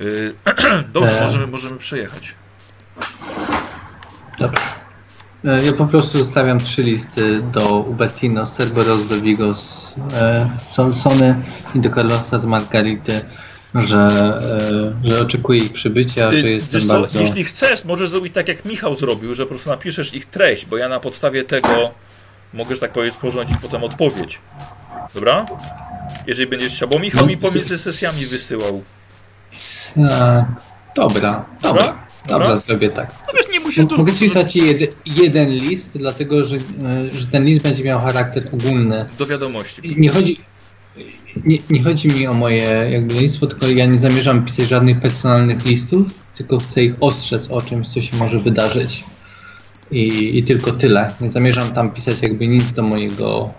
Yy, 0.00 0.34
dobrze, 0.92 1.18
E. 1.18 1.22
możemy, 1.22 1.46
możemy 1.46 1.76
przejechać. 1.76 2.34
Dobrze. 4.38 4.85
E, 5.44 5.64
Ja 5.64 5.72
po 5.72 5.86
prostu 5.86 6.18
zostawiam 6.18 6.58
trzy 6.60 6.82
listy 6.82 7.42
do 7.42 7.80
Ubertino, 7.80 8.46
z 8.46 8.52
Cerberos, 8.52 9.06
do 9.06 9.20
Vigos, 9.20 9.94
e, 10.20 10.50
Solsony 10.70 11.42
i 11.74 11.80
do 11.80 11.90
Carlosa 11.90 12.38
z 12.38 12.44
Margarity, 12.44 13.20
że, 13.74 14.08
e, 15.04 15.08
że 15.10 15.20
oczekuję 15.20 15.60
ich 15.60 15.72
przybycia, 15.72 16.30
że 16.30 16.36
Yy, 16.36 16.50
jestem 16.50 16.80
co, 16.80 17.00
bardzo... 17.00 17.20
jeśli 17.20 17.44
chcesz, 17.44 17.84
możesz 17.84 18.10
zrobić 18.10 18.34
tak 18.34 18.48
jak 18.48 18.64
Michał 18.64 18.94
zrobił, 18.94 19.34
że 19.34 19.42
po 19.42 19.48
prostu 19.48 19.70
napiszesz 19.70 20.14
ich 20.14 20.26
treść, 20.26 20.66
bo 20.66 20.76
ja 20.76 20.88
na 20.88 21.00
podstawie 21.00 21.44
tego 21.44 21.90
mogę, 22.54 22.74
że 22.74 22.80
tak 22.80 22.92
powiedzieć, 22.92 23.14
sporządzić 23.18 23.56
potem 23.62 23.84
odpowiedź. 23.84 24.38
Dobra? 25.14 25.46
Jeżeli 26.26 26.50
będziesz 26.50 26.72
chciał, 26.72 26.88
bo 26.88 26.98
Michał 26.98 27.20
No, 27.20 27.26
mi 27.26 27.36
pomiędzy 27.36 27.78
sesjami 27.78 28.26
wysyłał. 28.26 28.82
E, 29.96 30.44
dobra, 30.96 31.04
dobra, 31.24 31.44
Dobra? 31.62 32.05
Dobra, 32.28 32.46
Dobra? 32.48 32.58
zrobię 32.58 32.90
tak. 32.90 33.14
No 33.26 33.32
wiesz, 33.36 33.52
nie 33.52 33.60
musisz 33.60 33.84
Mogę 33.98 34.12
ci 34.14 34.30
dać 34.30 34.56
jed, 34.56 34.96
jeden 35.06 35.50
list, 35.50 35.90
dlatego 35.94 36.44
że, 36.44 36.56
e, 36.56 37.10
że 37.10 37.26
ten 37.26 37.44
list 37.44 37.62
będzie 37.62 37.84
miał 37.84 38.00
charakter 38.00 38.42
ogólny. 38.52 39.06
do 39.18 39.26
wiadomości. 39.26 39.94
Nie 39.98 40.10
chodzi, 40.10 40.40
nie, 41.44 41.58
nie 41.70 41.82
chodzi 41.82 42.08
mi 42.08 42.26
o 42.26 42.34
moje 42.34 42.88
jakby 42.90 43.14
listwo, 43.14 43.46
tylko 43.46 43.66
ja 43.66 43.86
nie 43.86 43.98
zamierzam 43.98 44.44
pisać 44.44 44.68
żadnych 44.68 45.00
personalnych 45.00 45.66
listów, 45.66 46.06
tylko 46.36 46.58
chcę 46.58 46.84
ich 46.84 46.94
ostrzec 47.00 47.50
o 47.50 47.60
czymś, 47.60 47.88
co 47.88 48.02
się 48.02 48.16
może 48.16 48.38
wydarzyć. 48.38 49.04
I, 49.90 50.38
I 50.38 50.42
tylko 50.44 50.72
tyle. 50.72 51.10
Nie 51.20 51.30
zamierzam 51.30 51.70
tam 51.70 51.90
pisać 51.90 52.22
jakby 52.22 52.48
nic 52.48 52.72
do 52.72 52.82
mojego. 52.82 53.54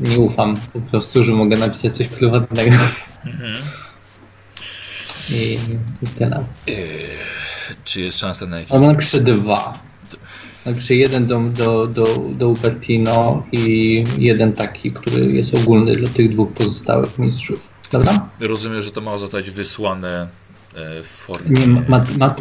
Nie 0.00 0.18
ufam 0.18 0.54
po 0.72 0.80
prostu, 0.80 1.24
że 1.24 1.32
mogę 1.32 1.56
napisać 1.56 1.96
coś 1.96 2.08
prywatnego. 2.08 2.76
Mhm. 3.26 3.56
I, 5.30 5.58
i 6.02 6.06
tyle. 6.06 6.44
Czy 7.84 8.00
jest 8.00 8.18
szansa 8.18 8.46
na 8.46 8.56
jakieś 8.56 8.72
Albo 8.72 8.86
napiszę 8.86 9.20
dwa. 9.20 9.78
Napiszę 10.66 10.94
jeden 10.94 11.26
do, 11.26 11.40
do, 11.40 11.86
do, 11.86 12.04
do 12.38 12.48
Ubertino 12.48 13.46
i 13.52 14.04
jeden 14.18 14.52
taki, 14.52 14.92
który 14.92 15.32
jest 15.32 15.54
ogólny 15.54 15.96
dla 15.96 16.10
tych 16.10 16.28
dwóch 16.28 16.52
pozostałych 16.52 17.18
mistrzów. 17.18 17.72
Dobra? 17.92 18.28
Rozumiem, 18.40 18.82
że 18.82 18.90
to 18.90 19.00
ma 19.00 19.18
zostać 19.18 19.50
wysłane 19.50 20.28
e, 20.74 21.02
w 21.02 21.06
formie. 21.06 21.50
Nie, 21.66 21.66
ma, 21.88 22.04
ma, 22.18 22.36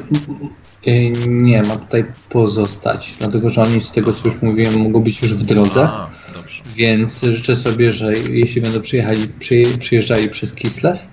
y, 0.87 1.11
nie, 1.27 1.63
ma 1.63 1.75
tutaj 1.77 2.05
pozostać, 2.29 3.15
dlatego 3.19 3.49
że 3.49 3.61
oni 3.61 3.81
z 3.81 3.91
tego 3.91 4.13
co 4.13 4.29
już 4.29 4.41
mówiłem 4.41 4.81
mogą 4.81 4.99
być 5.03 5.21
już 5.21 5.35
w 5.35 5.43
drodze, 5.43 5.83
A, 5.83 6.09
dobrze. 6.33 6.63
więc 6.75 7.21
życzę 7.21 7.55
sobie, 7.55 7.91
że 7.91 8.13
jeśli 8.13 8.61
będą 8.61 8.81
przyjechali, 8.81 9.27
przyje, 9.39 9.77
przyjeżdżali 9.77 10.29
przez 10.29 10.53
Kislew, 10.53 10.99
e, 10.99 11.07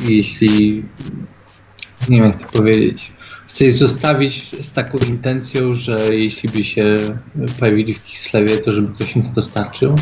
jeśli 0.00 0.84
nie 2.08 2.16
wiem 2.22 2.26
jak 2.26 2.50
to 2.50 2.58
powiedzieć, 2.58 3.12
chcę 3.46 3.64
je 3.64 3.72
zostawić 3.72 4.64
z 4.66 4.72
taką 4.72 4.98
intencją, 4.98 5.74
że 5.74 5.96
jeśli 6.16 6.48
by 6.48 6.64
się 6.64 6.96
pojawili 7.60 7.94
w 7.94 8.04
Kislewie, 8.04 8.58
to 8.58 8.72
żeby 8.72 8.94
ktoś 8.94 9.16
im 9.16 9.22
to 9.22 9.30
dostarczył. 9.30 9.96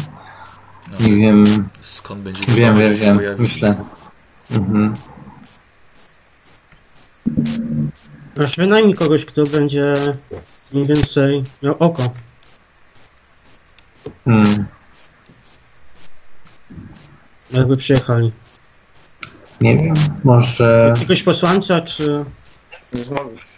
No, 0.91 1.07
Nie 1.07 1.17
wiem, 1.17 1.45
skąd 1.81 2.23
będzie 2.23 2.45
wiem, 2.47 2.57
wiadomo, 2.57 2.81
wiem, 2.81 2.95
wiem, 2.95 3.17
pojawi. 3.17 3.41
myślę. 3.43 3.75
Mhm. 4.51 4.95
Aż 8.43 8.57
wynajmij 8.57 8.95
kogoś, 8.95 9.25
kto 9.25 9.45
będzie 9.45 9.95
mniej 10.73 10.85
więcej 10.87 11.43
miał 11.63 11.77
oko. 11.79 12.11
Hmm. 14.25 14.67
Jakby 17.53 17.77
przyjechali. 17.77 18.33
Nie 19.63 19.77
wiem, 19.79 19.95
może... 20.25 20.93
Jakiegoś 20.95 21.23
posłańca, 21.23 21.81
czy... 21.81 22.25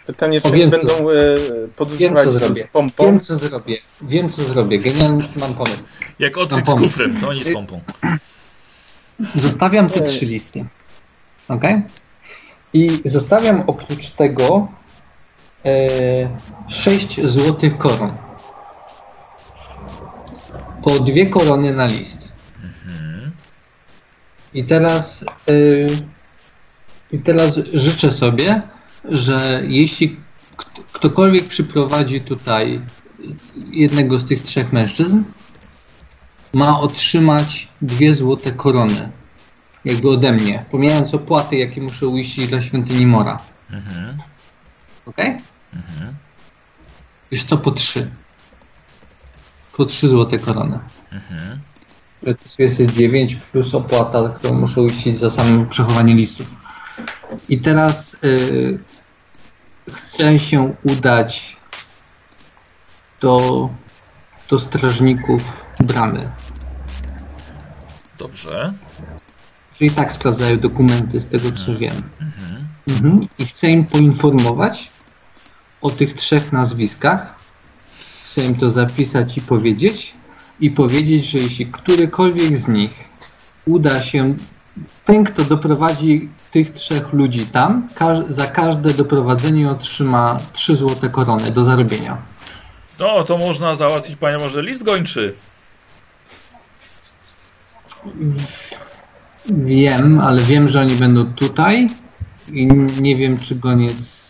Pytanie, 0.05 0.41
czy 0.41 0.47
O, 0.47 0.51
wiem, 0.51 0.69
będą 0.69 0.87
co- 0.87 1.15
e, 1.19 1.37
Wiem, 1.37 1.69
podróżować 1.75 2.25
co 2.25 2.31
z 2.31 2.33
zrobię. 2.39 2.67
pompą? 2.71 3.05
Wiem, 3.05 3.19
co 3.19 3.37
zrobię. 3.37 3.77
Wiem, 4.01 4.29
co 4.29 4.41
zrobię. 4.43 4.79
Genialny 4.79 5.25
mam 5.39 5.53
pomysł. 5.53 5.83
Jak 6.19 6.37
odkryć 6.37 6.65
No, 6.65 6.71
z 6.71 6.75
kufrem, 6.79 7.17
to 7.21 7.29
oni 7.29 7.43
z 7.43 7.53
pompą. 7.53 7.81
Zostawiam 9.35 9.89
te 9.89 10.01
Ej. 10.01 10.07
trzy 10.07 10.25
listy. 10.25 10.65
Ok? 11.49 11.63
I 12.73 12.89
zostawiam 13.05 13.63
oprócz 13.67 14.09
tego 14.09 14.67
e, 15.65 15.69
sześć 16.67 17.25
złotych 17.27 17.77
koron. 17.77 18.13
Po 20.83 20.89
dwie 20.99 21.25
korony 21.29 21.73
na 21.73 21.85
list. 21.85 22.24
I 24.55 24.63
teraz, 24.63 25.25
e, 25.49 25.53
I 27.11 27.19
teraz 27.19 27.59
życzę 27.73 28.11
sobie, 28.11 28.61
że 29.09 29.61
jeśli 29.67 30.17
kt- 30.57 30.81
ktokolwiek 30.91 31.47
przyprowadzi 31.47 32.21
tutaj 32.21 32.81
jednego 33.71 34.19
z 34.19 34.27
tych 34.27 34.43
trzech 34.43 34.73
mężczyzn, 34.73 35.23
ma 36.53 36.79
otrzymać 36.79 37.67
dwie 37.81 38.15
złote 38.15 38.51
korony. 38.51 39.09
Jakby 39.85 40.09
ode 40.09 40.31
mnie. 40.31 40.65
Pomijając 40.71 41.13
opłaty, 41.13 41.55
jakie 41.57 41.81
muszę 41.81 42.07
uiścić 42.07 42.47
dla 42.47 42.61
świątyni 42.61 43.05
Mora. 43.07 43.39
Mhm. 43.71 44.17
Ok? 45.05 45.17
Mhm. 45.73 46.15
Wiesz 47.31 47.43
co, 47.45 47.57
po 47.57 47.71
trzy. 47.71 48.11
Po 49.77 49.85
trzy 49.85 50.07
złote 50.09 50.39
korony. 50.39 50.79
Mhm. 51.11 51.59
Zapisuję 52.25 52.71
sobie 52.71 52.87
9 52.87 53.35
plus 53.35 53.75
opłata, 53.75 54.29
którą 54.29 54.53
muszę 54.59 54.81
uiścić 54.81 55.17
za 55.17 55.29
samo 55.29 55.65
przechowanie 55.65 56.15
listów. 56.15 56.51
I 57.49 57.59
teraz 57.59 58.15
y, 58.23 58.79
chcę 59.93 60.39
się 60.39 60.75
udać 60.83 61.57
do, 63.21 63.69
do 64.49 64.59
strażników 64.59 65.41
bramy. 65.79 66.29
Dobrze. 68.17 68.73
Że 69.79 69.85
i 69.85 69.91
tak 69.91 70.11
sprawdzają 70.11 70.59
dokumenty 70.59 71.19
z 71.19 71.27
tego 71.27 71.51
co 71.51 71.77
wiem. 71.77 72.01
Mhm. 72.21 72.67
Mhm. 72.87 73.27
I 73.39 73.45
chcę 73.45 73.69
im 73.69 73.85
poinformować 73.85 74.89
o 75.81 75.89
tych 75.89 76.13
trzech 76.13 76.53
nazwiskach. 76.53 77.35
Chcę 78.25 78.45
im 78.45 78.55
to 78.55 78.71
zapisać 78.71 79.37
i 79.37 79.41
powiedzieć. 79.41 80.13
I 80.59 80.71
powiedzieć, 80.71 81.25
że 81.25 81.37
jeśli 81.37 81.65
którykolwiek 81.65 82.57
z 82.57 82.67
nich 82.67 82.91
uda 83.65 84.03
się, 84.03 84.35
ten 85.05 85.23
kto 85.23 85.43
doprowadzi 85.43 86.29
tych 86.51 86.73
trzech 86.73 87.13
ludzi 87.13 87.45
tam, 87.45 87.87
każ- 87.95 88.25
za 88.29 88.47
każde 88.47 88.93
doprowadzenie 88.93 89.69
otrzyma 89.69 90.37
3 90.53 90.75
złote 90.75 91.09
korony 91.09 91.51
do 91.51 91.63
zarobienia. 91.63 92.17
No, 92.99 93.23
to 93.23 93.37
można 93.37 93.75
załatwić, 93.75 94.15
panie, 94.15 94.37
może 94.37 94.61
list 94.61 94.83
gończy. 94.83 95.33
Wiem, 99.49 100.19
ale 100.19 100.41
wiem, 100.41 100.69
że 100.69 100.81
oni 100.81 100.95
będą 100.95 101.33
tutaj 101.33 101.87
i 102.51 102.67
nie 103.01 103.15
wiem, 103.15 103.37
czy 103.37 103.55
goniec, 103.55 104.27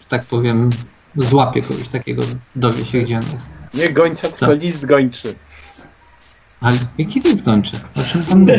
że 0.00 0.06
tak 0.08 0.24
powiem, 0.24 0.70
złapie 1.16 1.62
kogoś 1.62 1.88
takiego, 1.88 2.22
dowie 2.56 2.86
się, 2.86 3.00
gdzie 3.00 3.16
on 3.16 3.22
jest. 3.34 3.48
Nie 3.74 3.92
gońca, 3.92 4.28
tylko 4.28 4.46
Co? 4.46 4.52
list 4.52 4.86
gończy. 4.86 5.34
Ale 6.60 6.78
jaki 6.98 7.20
list 7.20 7.44
gończy? 7.44 7.76
O 7.94 8.04
czym 8.12 8.22
pan 8.24 8.40
mówi? 8.40 8.52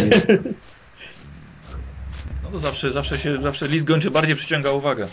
No 2.43 2.49
to 2.51 2.59
zawsze, 2.59 2.91
zawsze 2.91 3.17
się, 3.17 3.41
zawsze 3.41 3.67
list 3.67 3.85
gończy 3.85 4.11
bardziej 4.11 4.35
przyciąga 4.35 4.71
uwagę. 4.71 5.07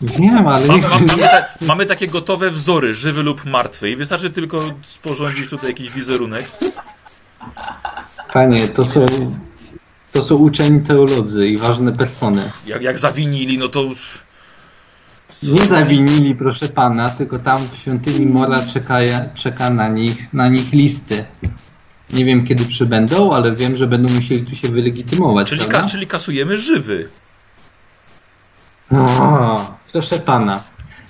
Wiem, 0.00 0.46
ale 0.48 0.68
nie 0.68 0.68
Mamy, 0.68 0.88
mamy, 0.88 1.06
mamy, 1.06 1.22
ta, 1.22 1.44
mamy 1.60 1.86
takie 1.86 2.06
gotowe 2.06 2.50
wzory, 2.50 2.94
żywy 2.94 3.22
lub 3.22 3.44
martwy 3.44 3.90
i 3.90 3.96
wystarczy 3.96 4.30
tylko 4.30 4.62
sporządzić 4.82 5.50
tutaj 5.50 5.68
jakiś 5.68 5.90
wizerunek. 5.90 6.46
Panie, 8.32 8.68
to 8.68 8.84
są, 8.84 9.06
to 10.12 10.22
są 10.22 10.34
uczeni 10.34 10.80
teolodzy 10.80 11.48
i 11.48 11.58
ważne 11.58 11.92
persony. 11.92 12.50
Jak, 12.66 12.82
jak 12.82 12.98
zawinili, 12.98 13.58
no 13.58 13.68
to... 13.68 13.84
Nie 15.48 15.64
zawinili, 15.64 16.34
proszę 16.34 16.68
pana, 16.68 17.08
tylko 17.08 17.38
tam 17.38 17.58
w 17.68 17.76
świątyni 17.78 18.26
Mora 18.26 18.66
czeka, 18.66 18.98
czeka 19.34 19.70
na 19.70 19.88
nich, 19.88 20.32
na 20.32 20.48
nich 20.48 20.72
listy. 20.72 21.24
Nie 22.12 22.24
wiem, 22.24 22.46
kiedy 22.46 22.64
przybędą, 22.64 23.32
ale 23.32 23.56
wiem, 23.56 23.76
że 23.76 23.86
będą 23.86 24.14
musieli 24.14 24.46
tu 24.46 24.56
się 24.56 24.68
wylegitymować, 24.68 25.48
Czyli, 25.48 25.64
ka, 25.64 25.84
czyli 25.84 26.06
kasujemy 26.06 26.56
żywy. 26.56 27.08
O, 28.92 29.76
proszę 29.92 30.18
pana, 30.18 30.62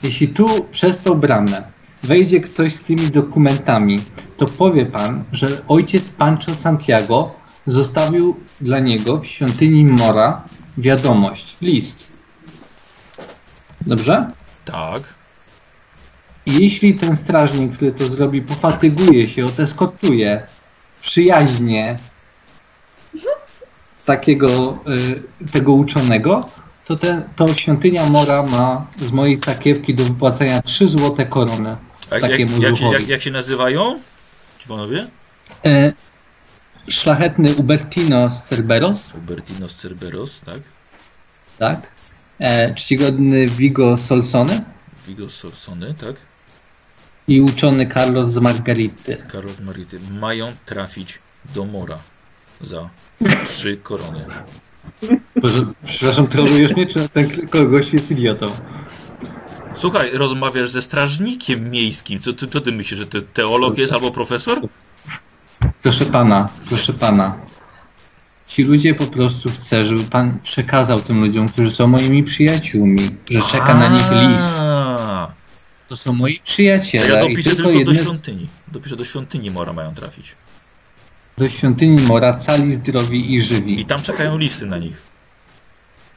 jeśli 0.03 0.29
tu 0.29 0.47
przez 0.73 0.99
tą 0.99 1.15
bramę 1.15 1.63
wejdzie 2.03 2.41
ktoś 2.41 2.75
z 2.75 2.81
tymi 2.81 3.11
dokumentami, 3.11 3.99
to 4.37 4.47
powie 4.47 4.87
pan, 4.87 5.25
że 5.33 5.49
ojciec 5.69 6.11
Pancho 6.11 6.55
Santiago 6.55 7.35
zostawił 7.67 8.37
dla 8.61 8.79
niego 8.79 9.19
w 9.19 9.27
świątyni 9.27 9.85
Mora 9.85 10.43
wiadomość, 10.79 11.57
list. 11.61 12.04
Dobrze? 13.87 14.31
Tak. 14.65 15.15
I 16.47 16.65
jeśli 16.65 16.95
ten 16.95 17.17
strażnik, 17.17 17.73
który 17.73 17.93
to 17.93 18.05
zrobi, 18.05 18.43
pofatyguje 18.43 19.29
się, 19.29 19.45
oteskotuje 19.45 20.47
przyjaźnie 21.03 21.99
takiego 24.05 24.79
y, 25.47 25.49
tego 25.53 25.73
uczonego, 25.73 26.49
to, 26.85 26.97
ten, 26.97 27.23
to 27.37 27.55
świątynia 27.55 28.07
Mora 28.07 28.43
ma 28.43 28.87
z 28.99 29.11
mojej 29.11 29.39
sakiewki 29.39 29.95
do 29.95 30.05
wypłacenia 30.05 30.63
3 30.63 30.89
złote 30.89 31.27
korony. 31.27 31.77
Jak, 32.11 32.23
jak, 32.23 32.31
Takiemu 32.31 32.53
jak, 32.53 32.63
się, 32.63 32.69
duchowi. 32.71 32.93
jak, 33.01 33.09
jak 33.09 33.23
się 33.23 33.31
nazywają? 33.31 34.01
Ci 34.59 34.69
panowie? 34.69 35.07
E, 35.65 35.93
szlachetny 36.89 37.55
Ubertino 37.55 38.31
z 38.31 38.43
Cerberos, 38.43 39.15
Albertino 39.15 39.69
z 39.69 39.75
Cerberos, 39.75 40.41
tak? 40.41 40.61
tak? 41.59 41.94
E, 42.41 42.75
czcigodny 42.75 43.47
Vigo 43.47 43.97
Solsony 43.97 44.61
Vigo 45.07 45.31
Sorsony, 45.31 45.95
tak? 45.95 46.17
i 47.29 47.41
uczony 47.41 47.87
Carlos 47.87 48.33
z 48.33 48.39
Margarity. 48.39 49.17
Karol 49.29 49.53
Marity. 49.63 49.99
Mają 50.21 50.53
trafić 50.67 51.19
do 51.55 51.65
Mora 51.65 51.99
za 52.61 52.89
trzy 53.45 53.77
korony. 53.83 54.25
Boże, 55.37 55.67
przepraszam, 55.87 56.27
trolujesz 56.27 56.77
mnie, 56.77 56.87
czy 56.87 57.09
ten 57.09 57.49
kogoś 57.49 57.93
jest 57.93 58.11
idiotą? 58.11 58.47
Słuchaj, 59.75 60.11
rozmawiasz 60.13 60.71
ze 60.71 60.83
strażnikiem 60.83 61.71
miejskim. 61.71 62.19
Co 62.19 62.33
ty, 62.33 62.47
co 62.47 62.61
ty 62.61 62.73
myślisz, 62.73 63.01
że 63.01 63.07
to 63.07 63.19
teolog 63.23 63.79
jest 63.79 63.93
albo 63.93 64.11
profesor? 64.11 64.61
Proszę 65.83 66.05
pana, 66.05 66.49
proszę 66.69 66.93
pana. 66.93 67.37
Ci 68.55 68.63
ludzie 68.63 68.95
po 68.95 69.07
prostu 69.07 69.51
chcę, 69.51 69.85
żeby 69.85 70.05
pan 70.05 70.39
przekazał 70.43 71.01
tym 71.01 71.21
ludziom, 71.21 71.49
którzy 71.49 71.71
są 71.71 71.87
moimi 71.87 72.23
przyjaciółmi, 72.23 73.11
że 73.31 73.43
czeka 73.43 73.75
na 73.75 73.89
nich 73.89 74.11
list. 74.11 74.55
To 75.89 75.97
są 75.97 76.13
moi 76.13 76.39
To 76.39 76.45
przyjaciele 76.45 77.09
ja 77.09 77.23
i 77.23 77.29
dopiszę 77.29 77.51
tylko 77.51 77.71
tylko 77.71 77.85
do 77.85 77.95
świątyni. 77.95 78.49
Dopiszę 78.69 78.97
do 78.97 79.05
świątyni 79.05 79.51
Mora 79.51 79.73
mają 79.73 79.95
trafić. 79.95 80.35
do 81.39 81.49
świątyni 81.49 82.03
Mora, 82.03 82.39
cali, 82.39 82.75
zdrowi 82.75 83.35
i 83.35 83.41
żywi. 83.43 83.81
I 83.81 83.85
tam 83.85 84.03
czekają 84.03 84.39
listy 84.39 84.67
na 84.67 84.79
nich. 84.79 85.03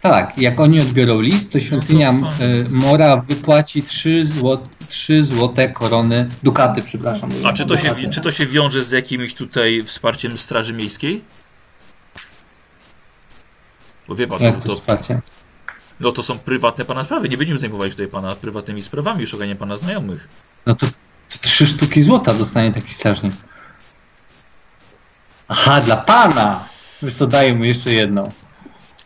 Tak, 0.02 0.38
jak 0.38 0.60
oni 0.60 0.82
odbiorą 0.82 1.22
list, 1.22 1.52
to 1.52 1.60
świątynia 1.60 2.12
No 2.12 2.30
to 2.40 2.46
y, 2.46 2.66
Mora 2.70 3.18
wypłaci 3.18 3.84
3, 3.84 4.26
zło, 4.26 4.60
3 4.90 5.26
złote 5.26 5.70
korony, 5.70 6.26
dukaty, 6.44 6.82
przepraszam. 6.82 7.30
A 7.46 7.54
czy 7.54 7.66
to, 7.66 7.78
się, 7.78 7.96
czy 8.12 8.22
to 8.22 8.32
się 8.32 8.46
wiąże 8.46 8.84
z 8.84 8.92
jakimś 8.92 9.34
tutaj 9.34 9.84
wsparciem 9.86 10.38
Straży 10.38 10.74
Miejskiej? 10.74 11.22
Bo 14.08 14.16
wie 14.16 14.28
pan, 14.28 14.40
to, 14.40 14.46
Jak 14.46 14.56
to 14.60 14.68
to, 14.68 14.76
wsparcie? 14.76 15.22
no 16.00 16.12
to 16.12 16.24
są 16.24 16.40
prywatne 16.40 16.86
pana 16.86 17.04
sprawy. 17.04 17.30
Nie 17.30 17.38
będziemy 17.38 17.60
zajmować 17.60 17.92
tutaj 17.92 18.08
pana 18.08 18.36
prywatnymi 18.36 18.82
sprawami 18.82 19.24
i 19.24 19.28
szukaniem 19.28 19.58
pana 19.58 19.78
znajomych. 19.78 20.28
No 20.66 20.76
to, 20.76 20.86
to 21.30 21.38
3 21.42 21.68
sztuki 21.68 22.04
złota 22.04 22.34
dostanie 22.34 22.72
taki 22.74 22.94
strażnik. 22.94 23.34
Aha, 25.48 25.82
dla 25.82 25.98
pana! 25.98 26.64
Wiesz 27.02 27.16
co, 27.16 27.28
daję 27.28 27.54
mu 27.54 27.64
jeszcze 27.64 27.94
jedną. 27.94 28.32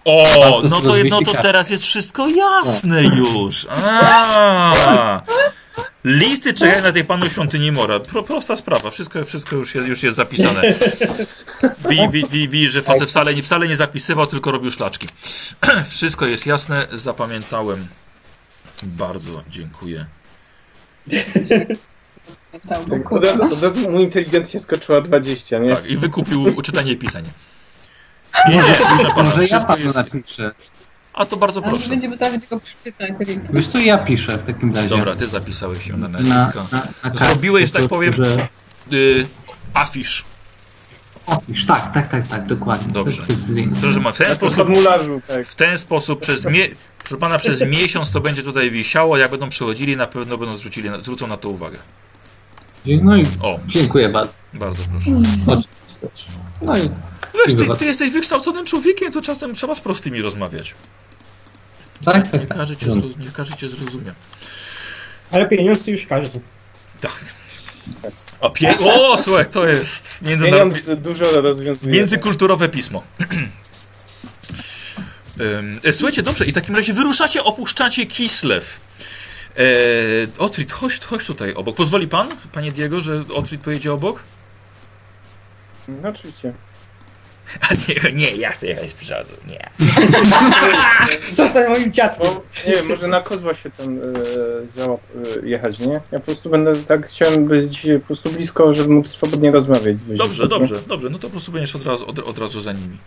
O, 0.06 0.62
no 0.70 0.82
to, 0.82 0.94
no 1.10 1.22
to 1.22 1.34
teraz 1.42 1.70
jest 1.70 1.84
wszystko 1.84 2.28
jasne 2.28 3.04
już. 3.04 3.68
A, 3.70 5.22
listy 6.04 6.54
czekają 6.54 6.84
na 6.84 6.92
tej 6.92 7.06
panu 7.06 7.26
świątyni 7.26 7.72
Mora. 7.72 8.00
Pro, 8.00 8.24
prosta 8.24 8.56
sprawa, 8.56 8.90
wszystko, 8.90 9.26
wszystko 9.26 9.56
już, 9.56 9.76
jest, 9.76 9.88
już 9.88 10.04
jest 10.04 10.18
zapisane. 10.18 10.62
Wi, 11.90 12.10
wi, 12.12 12.24
wi, 12.30 12.50
wi, 12.50 12.70
że 12.70 12.82
facet 12.82 13.10
wcale 13.10 13.36
nie, 13.36 13.44
wcale 13.44 13.68
nie 13.68 13.76
zapisywał, 13.76 14.26
tylko 14.26 14.52
robił 14.52 14.72
szlaczki. 14.72 15.08
Wszystko 15.90 16.26
jest 16.26 16.46
jasne, 16.46 16.88
zapamiętałem. 16.94 17.88
Bardzo 18.84 19.44
dziękuję. 19.50 20.06
Od, 23.12 23.24
razu, 23.24 23.44
od 23.54 23.64
razu 23.64 23.92
mu 23.92 24.00
inteligencja 24.00 24.60
skoczyła 24.60 24.98
o 24.98 25.02
20, 25.02 25.60
nie? 25.60 25.76
Tak, 25.76 25.86
i 25.86 25.98
wykupił 25.98 26.62
czytanie 26.62 26.92
i 26.92 26.98
pisanie. 26.98 27.30
Nie, 28.50 28.56
nie, 28.56 28.76
proszę 28.86 29.12
pana, 29.16 29.32
wszystko 29.32 29.78
jest... 29.78 29.98
A 31.14 31.26
to 31.26 31.38
bardzo 31.38 31.62
proszę. 31.62 31.90
będziemy 31.90 32.18
tam 32.18 32.40
tylko 32.40 32.60
przeczytać. 32.60 33.12
Wiesz 33.54 33.68
co, 33.68 33.80
ja 33.80 33.98
piszę 33.98 34.38
w 34.38 34.44
takim 34.44 34.76
razie. 34.76 34.90
Dobra, 34.90 35.16
ty 35.16 35.28
zapisałeś 35.28 35.84
się 35.88 35.98
na 35.98 36.08
na, 36.08 36.20
nazwiska. 36.20 36.66
na, 36.72 36.78
na 36.78 36.88
kartce 37.02 37.26
Zrobiłeś, 37.26 37.66
że 37.66 37.72
tak 37.74 37.82
po 37.82 37.90
powiem, 37.90 38.14
że- 38.14 38.48
Y, 38.94 39.28
afisz. 39.74 40.24
Opisz, 41.26 41.66
tak, 41.66 41.94
tak, 41.94 42.10
tak, 42.10 42.28
tak, 42.28 42.46
dokładnie. 42.48 42.94
Dobrze. 42.94 43.18
To 43.18 43.22
jest 43.28 43.42
precyzyjne. 43.42 43.78
Proszę 43.82 44.00
ma 44.00 44.12
w 44.12 44.18
ten 44.18 44.28
Na 44.30 44.36
sposób, 44.36 44.58
formularzu, 44.58 45.22
tak. 45.28 45.48
w 45.48 45.56
ten 45.56 45.78
sposób 45.78 46.20
przez 46.22 46.46
mie 46.46 46.68
proszę 47.00 47.18
pana, 47.18 47.38
przez 47.38 47.62
miesiąc 47.80 48.12
to 48.12 48.22
będzie 48.22 48.44
tutaj 48.44 48.72
wisiało, 48.72 49.18
jak 49.18 49.32
będą 49.32 49.50
przechodzili, 49.50 49.98
na 49.98 50.08
pewno 50.08 50.38
będą 50.38 50.56
zwrócili, 50.58 50.90
zwrócą 51.02 51.28
na 51.28 51.38
to 51.38 51.50
uwagę. 51.50 51.78
No 52.86 53.16
i 53.18 53.24
O, 53.42 53.60
dziękuję 53.68 54.10
bardzo. 54.10 54.34
bardzo 54.54 54.84
proszę. 54.92 55.12
No 56.62 56.76
i 56.78 56.82
Wiesz, 57.48 57.56
ty, 57.68 57.76
ty 57.80 57.86
jesteś 57.86 58.12
wykształconym 58.12 58.66
człowiekiem, 58.66 59.12
to 59.12 59.22
czasem 59.22 59.54
trzeba 59.54 59.76
z 59.76 59.80
prostymi 59.80 60.22
rozmawiać. 60.22 60.76
Tak, 62.06 62.28
tak, 62.32 62.42
Nie 62.42 62.48
tak. 62.48 62.58
każdy 62.58 62.78
cię, 62.78 62.86
zroz- 62.86 63.18
nie 63.20 63.32
każdy 63.32 63.58
cię 63.58 63.70
zrozumie. 63.70 64.14
Ale 65.32 65.48
pieniądze 65.48 65.92
już 65.92 66.08
każdy. 66.08 66.40
Tak. 67.02 67.26
O, 68.40 68.50
pie... 68.50 68.78
o 68.80 69.24
słuchaj, 69.24 69.46
to 69.46 69.68
jest. 69.68 70.20
Pieniądz 70.24 70.90
dużo 70.96 71.42
rozwiązuje. 71.42 71.94
Międzykulturowe 71.96 72.70
pismo. 72.70 73.04
E, 75.84 75.94
Słuchajcie, 75.94 76.22
dobrze, 76.24 76.46
i 76.46 76.52
w 76.52 76.56
takim 76.56 76.76
razie 76.76 76.94
wyruszacie, 76.94 77.44
opuszczacie 77.44 78.06
Kislew. 78.06 78.80
E, 79.58 79.64
Otwit, 80.38 80.72
chodź, 80.72 81.00
chodź 81.00 81.26
tutaj 81.26 81.54
obok. 81.54 81.76
Pozwoli 81.76 82.08
pan, 82.08 82.28
panie 82.52 82.72
Diego, 82.72 83.02
że 83.02 83.24
Otwit 83.34 83.64
pojedzie 83.64 83.94
obok? 83.94 84.24
No 85.88 86.10
oczywiście. 86.10 86.54
A 87.70 87.74
nie, 87.74 88.14
nie, 88.14 88.32
ja 88.32 88.52
chcę 88.52 88.68
jechać 88.68 88.90
z 88.90 88.94
przodu, 88.94 89.30
nie. 89.48 89.70
Zostań 91.36 91.70
moim 91.70 91.94
dziadkiem. 91.94 92.28
No, 92.34 92.42
nie 92.68 92.74
wiem, 92.74 92.88
może 92.88 93.08
na 93.08 93.22
kozła 93.22 93.54
się 93.54 93.72
tam 93.72 94.00
e, 94.00 94.04
załap, 94.68 95.02
e, 95.44 95.48
jechać, 95.48 95.80
nie? 95.80 95.94
Ja 96.12 96.20
po 96.20 96.26
prostu 96.26 96.50
będę 96.50 96.76
tak, 96.76 97.08
chciałem 97.08 97.46
być 97.46 97.88
po 98.00 98.06
prostu 98.06 98.32
blisko, 98.32 98.74
żeby 98.74 98.90
móc 98.90 99.08
swobodnie 99.08 99.52
rozmawiać 99.52 100.00
z. 100.00 100.18
Dobrze, 100.18 100.48
dobrze, 100.48 100.76
dobrze, 100.88 101.10
no 101.10 101.20
to 101.20 101.28
po 101.28 101.32
prostu 101.32 101.52
będziesz 101.52 101.76
od 101.76 101.86
razu, 101.86 102.08
od, 102.08 102.20
od 102.20 102.38
razu 102.38 102.62
za 102.62 102.74
nimi. 102.74 102.98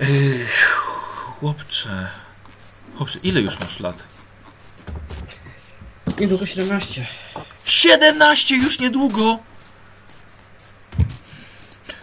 Yy, 0.00 0.06
chłopcze. 1.40 2.08
Chłopcze, 2.96 3.18
ile 3.22 3.40
już 3.40 3.60
masz 3.60 3.80
lat? 3.80 4.02
Niedługo 6.20 6.46
17. 6.46 7.06
17 7.64 8.56
już 8.56 8.78
niedługo! 8.78 9.38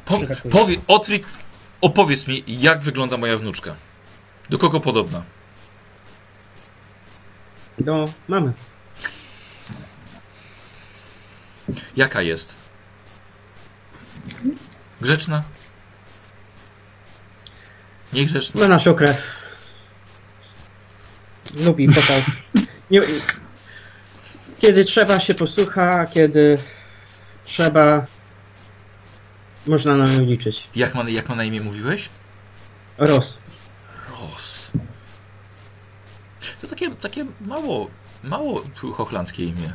Po, 0.05 0.19
powie, 0.51 0.77
Otwik, 0.87 1.25
opowiedz 1.81 2.27
mi, 2.27 2.43
jak 2.47 2.81
wygląda 2.81 3.17
moja 3.17 3.37
wnuczka. 3.37 3.75
Do 4.49 4.57
kogo 4.57 4.79
podobna? 4.79 5.23
Do 7.79 8.05
mamy. 8.27 8.53
Jaka 11.95 12.21
jest? 12.21 12.55
Grzeczna? 15.01 15.43
Niegrzeczna? 18.13 18.61
Ma 18.61 18.67
naszą 18.67 18.93
krew. 18.93 19.43
Lubi 21.55 21.87
pokaz. 21.87 22.21
Nie, 22.91 23.01
kiedy 24.59 24.85
trzeba 24.85 25.19
się 25.19 25.33
posłucha, 25.33 26.05
kiedy 26.05 26.57
trzeba, 27.45 28.05
można 29.67 29.97
na 29.97 30.05
nią 30.05 30.25
liczyć. 30.25 30.69
Jak 30.75 30.95
ma, 30.95 31.09
jak 31.09 31.29
ma 31.29 31.35
na 31.35 31.43
imię 31.43 31.61
mówiłeś? 31.61 32.09
Ros. 32.97 33.37
Ros. 34.09 34.71
To 36.61 36.67
takie, 36.67 36.91
takie 36.95 37.25
mało, 37.41 37.87
mało 38.23 38.63
hochlandzkie 38.93 39.43
imię. 39.43 39.73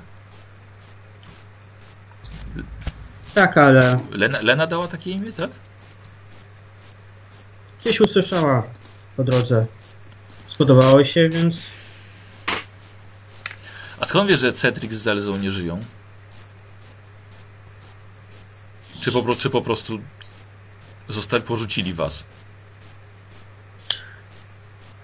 Tak, 3.35 3.59
ale 3.59 3.97
Lena, 4.11 4.39
Lena 4.43 4.67
dała 4.67 4.89
takie 4.89 5.11
imię, 5.11 5.33
tak? 5.33 5.51
gdzieś 7.81 8.01
usłyszała 8.01 8.63
po 9.17 9.25
drodze. 9.25 9.67
Spodobało 10.47 11.05
się, 11.05 11.29
więc 11.29 11.57
A 14.01 14.05
skąd 14.05 14.31
wiesz, 14.31 14.41
że 14.41 14.53
Cedric 14.53 14.93
z 14.93 15.03
Zelzą 15.03 15.37
nie 15.37 15.51
żyją? 15.51 15.81
Czy 19.09 19.13
po, 19.13 19.35
czy 19.35 19.51
po 19.51 19.63
prostu 19.63 19.99
zostali, 21.09 21.43
porzucili 21.43 21.95
was? 21.95 22.25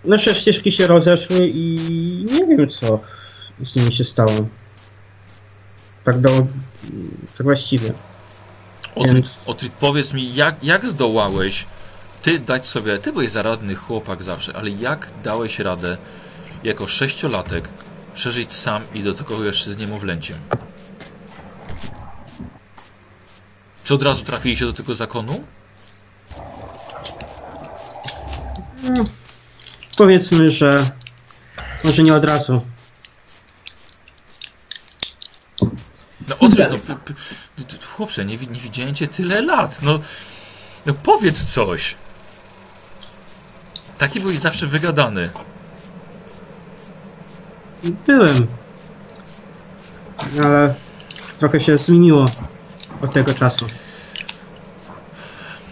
nasze 0.05 0.35
ścieżki 0.35 0.73
się 0.73 0.87
rozeszły 0.87 1.49
i 1.49 1.77
nie 2.31 2.57
wiem 2.57 2.69
co 2.69 3.01
z 3.63 3.77
nimi 3.77 3.93
się 3.93 4.05
stało. 4.05 4.49
Tak 6.05 6.21
do... 6.21 6.29
tak 7.39 7.45
właściwie. 7.45 7.93
Otryt, 8.95 9.29
Więc- 9.47 9.73
powiedz 9.81 10.13
mi, 10.13 10.35
jak, 10.35 10.65
jak 10.65 10.91
zdołałeś 10.91 11.67
ty 12.23 12.39
dać 12.39 12.67
sobie, 12.67 12.99
ty 12.99 13.13
byłeś 13.13 13.31
zaradny 13.31 13.75
chłopak 13.75 14.23
zawsze, 14.23 14.57
ale 14.57 14.71
jak 14.71 15.11
dałeś 15.23 15.59
radę 15.59 15.97
jako 16.65 16.87
sześciolatek 16.87 17.69
przeżyć 18.15 18.53
sam 18.53 18.83
i 18.95 19.03
do 19.03 19.15
tego 19.15 19.45
jeszcze 19.45 19.73
z 19.73 19.77
niemowlęciem? 19.77 20.39
Czy 23.85 23.95
od 23.95 24.03
razu 24.03 24.25
trafiliście 24.25 24.67
do 24.67 24.73
tego 24.73 24.95
zakonu? 24.95 25.45
No, 28.83 29.05
powiedzmy, 29.99 30.51
że 30.51 30.91
może 31.85 32.03
nie 32.03 32.15
od 32.15 32.25
razu. 32.25 32.61
No 36.29 36.39
Otryt, 36.39 36.71
no, 36.71 36.79
p, 36.79 36.97
p, 37.57 37.65
t- 37.65 37.87
chłopcze, 37.87 38.25
nie, 38.25 38.37
nie 38.37 38.61
widziałem 38.61 38.95
cię 38.95 39.09
tyle 39.09 39.43
lat, 39.43 39.83
no, 39.83 39.99
no 40.87 40.95
powiedz 40.95 41.45
coś. 41.45 41.95
Taki 43.99 44.21
byłeś 44.21 44.39
zawsze 44.39 44.67
wygadany. 44.67 45.31
Byłem. 48.07 48.47
Ale 50.45 50.75
trochę 51.39 51.61
się 51.61 51.79
zmieniło 51.79 52.27
od 53.05 53.13
tego 53.13 53.35
czasu. 53.35 53.67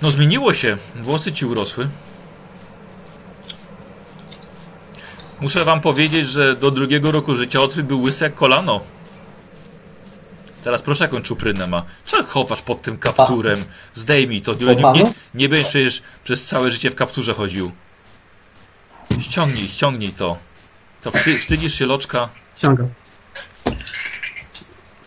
No 0.02 0.10
zmieniło 0.10 0.54
się. 0.54 0.76
Włosy 0.96 1.32
ci 1.32 1.46
urosły. 1.46 1.88
Muszę 5.40 5.64
wam 5.64 5.80
powiedzieć, 5.80 6.28
że 6.28 6.56
do 6.56 6.70
drugiego 6.70 7.12
roku 7.12 7.34
życia 7.34 7.60
Otryt 7.60 7.86
był 7.86 8.02
łysy 8.02 8.24
jak 8.24 8.34
kolano. 8.34 8.80
Teraz 10.64 10.82
proszę 10.82 11.04
jaką 11.04 11.22
czuprynę 11.22 11.66
ma. 11.66 11.84
Co 12.04 12.24
chowasz 12.24 12.62
pod 12.62 12.82
tym 12.82 12.98
kapturem? 12.98 13.64
Zdejmij 13.94 14.42
to. 14.42 14.54
Nie, 14.54 14.76
nie, 14.76 14.92
nie, 14.92 15.12
nie 15.34 15.48
będziesz 15.48 15.68
przecież 15.68 16.02
przez 16.24 16.46
całe 16.46 16.70
życie 16.70 16.90
w 16.90 16.94
kapturze 16.94 17.34
chodził. 17.34 17.72
Ściągnij, 19.20 19.68
ściągnij 19.68 20.12
to. 20.12 20.36
To 21.00 21.10
wsty, 21.10 21.38
wstydzisz 21.38 21.74
się 21.74 21.86
loczka. 21.86 22.28
Ciągam. 22.62 22.88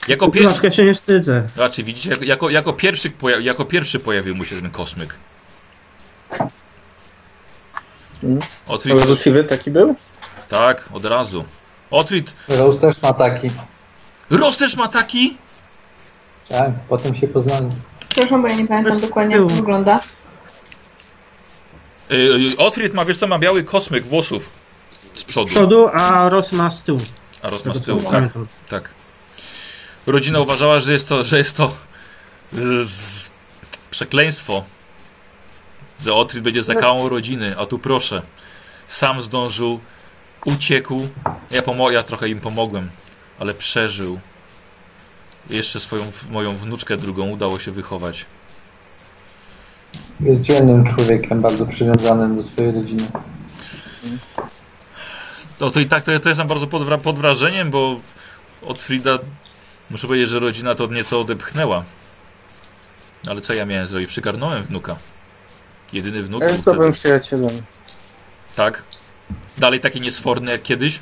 Jako 0.08 0.30
pierwszy. 0.32 0.50
Troszkę 0.50 0.72
się 0.72 0.86
nie 0.86 0.94
wstydzę. 0.94 1.44
Znaczy, 1.56 1.84
widzicie, 1.84 2.14
jako, 2.22 2.50
jako, 2.50 2.74
pierwszy, 2.74 3.10
poja- 3.10 3.40
jako 3.42 3.66
pierwszy 3.66 4.00
pojawił 4.00 4.36
mu 4.36 4.46
się 4.46 4.56
ten 4.62 4.72
kosmyk. 4.72 5.16
Mhm. 8.24 8.52
Otwit, 8.68 8.92
Ale 8.92 9.02
złośliwy 9.06 9.44
taki 9.44 9.72
był? 9.72 9.96
tak, 10.50 10.90
od 10.94 11.06
razu. 11.06 11.46
Otwit, 11.92 12.36
Rose 12.48 12.80
też 12.80 13.02
ma 13.02 13.14
taki. 13.14 13.52
Ross 14.30 14.58
też 14.58 14.76
ma 14.76 14.88
taki? 14.88 15.38
Tak, 16.50 16.72
potem 16.90 17.16
się 17.16 17.28
poznali. 17.28 17.68
Przepraszam, 18.10 18.42
bo 18.42 18.48
ja 18.48 18.56
nie 18.56 18.68
pamiętam 18.68 18.92
Bez 18.94 19.02
dokładnie 19.02 19.36
jak 19.36 19.44
to 19.48 19.50
wygląda. 19.56 20.00
Yy, 22.10 22.58
Otwit 22.58 22.94
ma, 22.94 23.06
wiesz 23.06 23.18
co, 23.18 23.28
ma 23.28 23.40
biały 23.40 23.64
kosmyk 23.64 24.04
włosów 24.04 24.50
z 25.14 25.20
Z 25.20 25.24
przodu, 25.24 25.48
przodu, 25.48 25.88
a 25.94 26.30
Ros 26.30 26.52
ma 26.52 26.70
z 26.70 26.84
tyłu. 26.84 27.00
a 27.42 27.50
Ross 27.50 27.66
ma 27.66 27.74
z 27.74 27.82
tyłu, 27.82 28.00
tak, 28.00 28.12
pamiętam. 28.12 28.48
tak. 28.70 28.90
Rodzina 30.08 30.40
uważała, 30.40 30.80
że 30.80 30.94
jest 30.94 31.10
to, 31.10 31.24
że 31.24 31.38
jest 31.38 31.58
to 31.58 31.78
z, 32.54 32.90
z, 32.92 33.32
przekleństwo, 33.90 34.64
że 36.06 36.14
Otwit 36.14 36.44
będzie 36.44 36.64
zakałą 36.64 37.10
rodziny, 37.10 37.56
a 37.60 37.66
tu 37.66 37.80
proszę, 37.80 38.22
sam 38.88 39.22
zdążył, 39.22 39.80
uciekł, 40.46 41.10
ja, 41.52 41.62
pomo- 41.62 41.92
ja 41.92 42.04
trochę 42.04 42.30
im 42.30 42.40
pomogłem, 42.40 42.90
ale 43.40 43.54
przeżył. 43.54 44.20
Jeszcze 45.50 45.80
swoją, 45.80 46.12
moją 46.30 46.56
wnuczkę 46.58 46.98
drugą 46.98 47.30
udało 47.30 47.60
się 47.60 47.72
wychować. 47.72 48.26
Jest 50.20 50.42
dzielnym 50.42 50.86
człowiekiem, 50.86 51.42
bardzo 51.42 51.66
przywiązanym 51.66 52.36
do 52.36 52.44
swojej 52.44 52.72
rodziny. 52.72 53.08
No 55.60 55.72
to 55.72 55.80
i 55.80 55.86
tak 55.86 56.04
to, 56.04 56.20
to 56.20 56.30
jestem 56.30 56.48
bardzo 56.48 56.68
pod, 56.68 57.02
pod 57.02 57.20
wrażeniem, 57.20 57.72
bo 57.72 58.00
od 58.62 58.80
Frida 58.80 59.20
muszę 59.90 60.08
powiedzieć, 60.08 60.30
że 60.30 60.40
rodzina 60.40 60.76
to 60.76 60.88
nieco 60.88 61.20
odepchnęła. 61.22 61.84
Ale 63.30 63.42
co 63.42 63.54
ja 63.54 63.66
miałem 63.66 63.88
zrobić? 63.88 64.08
Przygarnąłem 64.10 64.64
wnuka. 64.64 64.96
Jedyny 65.94 66.24
wnuk 66.24 66.42
Ja 66.42 66.50
jest 66.50 66.66
dobrym 66.66 66.94
wtedy. 66.94 67.00
przyjacielem. 67.00 67.62
Tak. 68.56 68.84
Dalej 69.58 69.80
taki 69.80 70.02
niesforny 70.02 70.52
jak 70.52 70.62
kiedyś. 70.62 71.00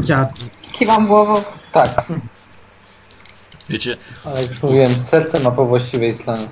Dziad. 0.00 0.30
Kiwam 0.72 1.06
głową. 1.06 1.42
Tak, 1.72 2.04
Wiecie, 3.68 3.96
ale 4.24 4.42
jak 4.42 4.50
już 4.50 4.62
mówiłem, 4.62 5.02
serce 5.02 5.40
ma 5.40 5.50
po 5.50 5.64
właściwej 5.66 6.14
stronie. 6.14 6.48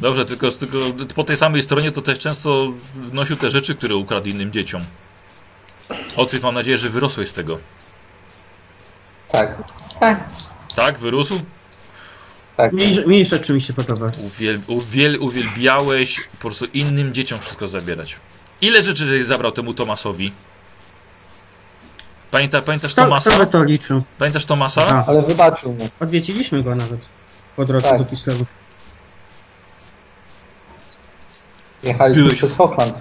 dobrze, 0.00 0.24
tylko, 0.24 0.50
tylko 0.50 0.78
po 1.14 1.24
tej 1.24 1.36
samej 1.36 1.62
stronie 1.62 1.90
to 1.92 2.02
też 2.02 2.18
często 2.18 2.72
wnosił 2.94 3.36
te 3.36 3.50
rzeczy, 3.50 3.74
które 3.74 3.96
ukradł 3.96 4.28
innym 4.28 4.52
dzieciom. 4.52 4.82
Otwit, 6.16 6.42
mam 6.42 6.54
nadzieję, 6.54 6.78
że 6.78 6.88
wyrosłeś 6.90 7.28
z 7.28 7.32
tego. 7.32 7.58
Tak, 9.28 9.54
Tak. 10.00 10.24
Tak? 10.76 10.98
Wyrósł? 10.98 11.40
tak. 12.56 12.72
Mniej, 12.72 13.06
mniej 13.06 13.24
rzeczy 13.24 13.52
mi 13.52 13.62
się 13.62 13.72
podoba. 13.72 14.10
Uwiel, 14.26 14.60
uwiel, 14.66 15.18
uwielbiałeś 15.20 16.20
po 16.32 16.38
prostu 16.48 16.64
innym 16.64 17.14
dzieciom 17.14 17.38
wszystko 17.38 17.66
zabierać. 17.68 18.16
Ile 18.60 18.82
rzeczy 18.82 19.06
żeś 19.06 19.24
zabrał 19.24 19.52
temu 19.52 19.74
Tomasowi? 19.74 20.32
Pamięta, 22.30 22.62
pamiętasz 22.62 22.92
Kto, 22.92 23.02
Tomasa? 23.02 23.30
kto 23.30 23.38
by 23.40 23.46
to 23.46 23.64
liczył? 23.64 24.02
Pamiętasz 24.18 24.44
Tomasa? 24.44 24.82
A, 24.86 25.04
Ale 25.06 25.22
wybaczył 25.22 25.72
mu. 25.72 25.88
odwiedziliśmy 26.00 26.62
go 26.62 26.74
nawet 26.74 27.00
po 27.56 27.64
drodze 27.64 27.88
Tak. 27.88 27.98
do 27.98 28.04
Kislewu. 28.04 28.44
Jechaliśmy 31.82 32.22
Byłeś- 32.22 32.36
przez 32.38 32.56
Hochland. 32.56 33.00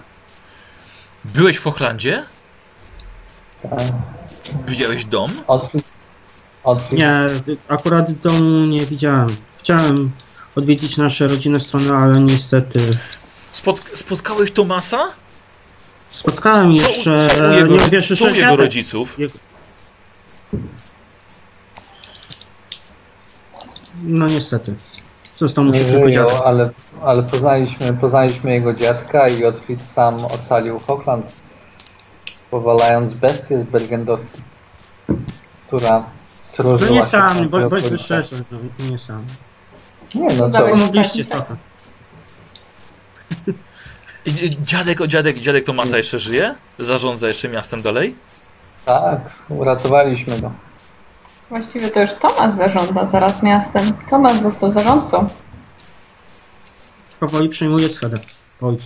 Byłeś 1.26 1.58
w 1.58 1.64
Hochlandzie? 1.64 2.24
Tak. 3.62 3.80
Widziałeś 4.68 5.06
dom? 5.06 5.32
Nie, 6.92 7.27
akurat 7.68 8.14
domu 8.14 8.66
nie 8.66 8.85
widziałem. 8.85 9.27
chciałem 9.58 10.11
odwiedzić 10.56 10.98
nasze 10.98 11.27
rodzinne 11.27 11.60
strony, 11.60 11.94
ale 11.94 12.19
niestety 12.19 12.80
Spot, 13.52 13.80
spotkałeś 13.94 14.52
Tomasa? 14.52 15.08
spotkałem 16.11 16.76
Co, 16.76 16.88
jeszcze 16.88 17.27
co 17.30 17.44
u 17.44 17.48
e, 17.48 17.56
jego, 17.58 17.76
nie 17.92 18.02
co 18.02 18.26
u 18.26 18.35
jego 18.35 18.56
rodziców? 18.56 19.18
No 24.03 24.27
niestety. 24.27 24.76
Został 25.38 25.64
mu 25.64 25.74
się 25.74 25.80
tylko 25.80 26.11
dziadek. 26.11 26.30
żyją, 26.30 26.44
ale, 26.44 26.69
ale 27.02 27.24
poznaliśmy, 27.24 27.94
poznaliśmy 27.94 28.52
jego 28.52 28.74
dziadka 28.74 29.27
i 29.27 29.45
Otwit 29.45 29.82
sam 29.82 30.26
ocalił 30.26 30.80
Hochland, 30.80 31.34
powalając 32.52 33.14
bestię 33.14 33.60
z 33.60 33.64
Bergendorfu, 33.64 34.38
która 35.68 36.03
No 36.64 36.90
nie 36.90 37.03
tam 37.03 37.50
bo, 37.50 37.69
bądźmy 37.69 37.98
szczerzy, 37.98 38.43
no, 38.51 38.58
nie 38.92 38.98
sam. 38.98 39.25
Nie 40.16 40.27
no 40.27 40.35
co, 40.38 40.50
Dałeś- 40.50 40.72
Pomogliście 40.72 41.22
i 41.22 41.25
Dziadek, 44.64 45.01
o 45.01 45.08
dziadek, 45.08 45.40
dziadek 45.40 45.66
Tomasa 45.66 45.98
jeszcze 45.98 46.19
żyje? 46.19 46.56
Zarządza 46.80 47.27
jeszcze 47.27 47.50
miastem 47.50 47.82
dalej? 47.82 48.16
tak, 48.85 49.19
uratowaliśmy 49.50 50.42
go. 50.42 50.51
Właściwie 51.50 51.90
to 51.92 52.01
już 52.01 52.14
Tomasz 52.14 52.53
zarządza 52.53 53.06
teraz 53.06 53.43
miastem. 53.43 53.93
Tomasz 54.09 54.38
został 54.38 54.72
zarządcą. 54.72 55.27
Powoli 57.19 57.50
przejmuje 57.50 57.90
schedę. 57.90 58.17
Ojcu. 58.61 58.85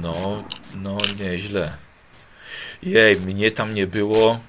No, 0.00 0.42
no 0.74 0.98
nieźle. 1.20 1.72
Jej, 2.82 3.16
mnie 3.20 3.50
tam 3.50 3.74
nie 3.74 3.86
było. 3.86 4.40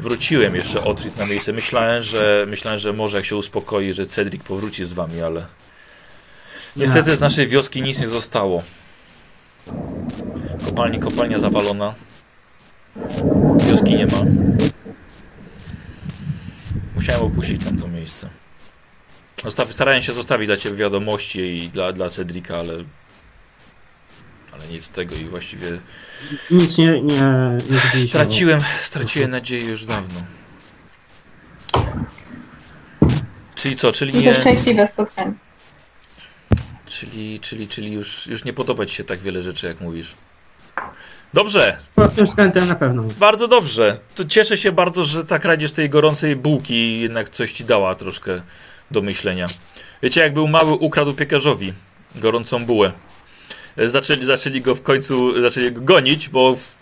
Wróciłem 0.00 0.54
jeszcze 0.54 0.84
Otrit 0.84 1.16
na 1.16 1.26
miejsce. 1.26 1.52
Myślałem, 1.52 2.02
że 2.02 2.44
myślałem, 2.48 2.78
że 2.78 2.92
może 2.92 3.16
jak 3.16 3.26
się 3.26 3.36
uspokoi, 3.36 3.92
że 3.92 4.06
Cedric 4.06 4.42
powróci 4.42 4.84
z 4.84 4.92
wami, 4.92 5.22
ale 5.22 5.46
niestety 6.76 7.16
z 7.16 7.20
naszej 7.20 7.46
wioski 7.46 7.82
nic 7.82 8.00
nie 8.00 8.08
zostało. 8.08 8.62
Kopalni, 10.64 10.98
kopalnia 10.98 11.38
zawalona. 11.38 11.94
Wioski 13.68 13.94
nie 13.94 14.06
ma. 14.06 14.22
Musiałem 16.94 17.22
opuścić 17.22 17.64
tamto 17.64 17.88
miejsce. 17.88 18.28
Starałem 19.70 20.02
się 20.02 20.12
zostawić 20.12 20.46
dla 20.46 20.56
ciebie 20.56 20.76
wiadomości 20.76 21.40
i 21.40 21.68
dla, 21.68 21.92
dla 21.92 22.10
Cedrika, 22.10 22.56
ale 22.56 22.72
ale 24.60 24.66
nic 24.72 24.84
z 24.84 24.88
tego 24.90 25.16
i 25.16 25.24
właściwie 25.24 25.78
Nic 26.50 26.78
nie, 26.78 27.02
nie, 27.02 27.20
nie 27.94 28.00
straciłem, 28.00 28.60
straciłem 28.82 29.30
nadzieję 29.30 29.64
już 29.64 29.84
dawno. 29.84 30.20
Czyli 33.54 33.76
co, 33.76 33.92
czyli 33.92 34.14
nie, 34.14 34.34
szczęśliwe 34.34 34.88
spotkanie. 34.88 35.32
czyli, 36.86 37.40
czyli, 37.40 37.68
czyli 37.68 37.92
już, 37.92 38.26
już 38.26 38.44
nie 38.44 38.52
podoba 38.52 38.86
ci 38.86 38.94
się 38.96 39.04
tak 39.04 39.18
wiele 39.18 39.42
rzeczy, 39.42 39.66
jak 39.66 39.80
mówisz. 39.80 40.14
Dobrze, 41.34 41.76
Pod 41.94 42.14
tym 42.14 42.26
względem 42.26 42.68
na 42.68 42.74
pewno. 42.74 43.02
bardzo 43.18 43.48
dobrze. 43.48 43.98
To 44.14 44.24
cieszę 44.24 44.56
się 44.56 44.72
bardzo, 44.72 45.04
że 45.04 45.24
ta 45.24 45.38
kradzież 45.38 45.72
tej 45.72 45.90
gorącej 45.90 46.36
bułki 46.36 47.00
jednak 47.00 47.28
coś 47.28 47.52
ci 47.52 47.64
dała 47.64 47.94
troszkę 47.94 48.42
do 48.90 49.02
myślenia. 49.02 49.46
Wiecie, 50.02 50.20
jak 50.20 50.34
był 50.34 50.48
mały, 50.48 50.72
ukradł 50.72 51.12
piekarzowi 51.12 51.72
gorącą 52.16 52.66
bułę. 52.66 52.92
Zaczęli, 53.86 54.24
zaczęli 54.24 54.60
go 54.60 54.74
w 54.74 54.82
końcu, 54.82 55.42
zaczęli 55.42 55.72
go 55.72 55.80
gonić, 55.80 56.28
bo 56.28 56.56
w, 56.56 56.74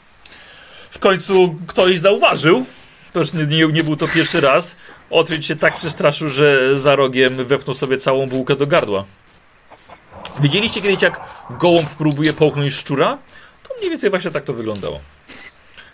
w 0.90 0.98
końcu 0.98 1.54
ktoś 1.66 1.98
zauważył. 1.98 2.64
To 3.12 3.20
już 3.20 3.32
nie, 3.32 3.46
nie, 3.46 3.66
nie 3.66 3.84
był 3.84 3.96
to 3.96 4.08
pierwszy 4.08 4.40
raz. 4.40 4.76
Otwieć 5.10 5.46
się 5.46 5.56
tak 5.56 5.76
przestraszył, 5.76 6.28
że 6.28 6.78
za 6.78 6.96
rogiem 6.96 7.44
wepnął 7.44 7.74
sobie 7.74 7.96
całą 7.96 8.26
bułkę 8.26 8.56
do 8.56 8.66
gardła. 8.66 9.04
Widzieliście 10.40 10.82
kiedyś, 10.82 11.02
jak 11.02 11.20
gołąb 11.50 11.90
próbuje 11.90 12.32
połknąć 12.32 12.74
szczura? 12.74 13.18
To 13.68 13.74
mniej 13.78 13.90
więcej 13.90 14.10
właśnie 14.10 14.30
tak 14.30 14.44
to 14.44 14.52
wyglądało. 14.52 14.98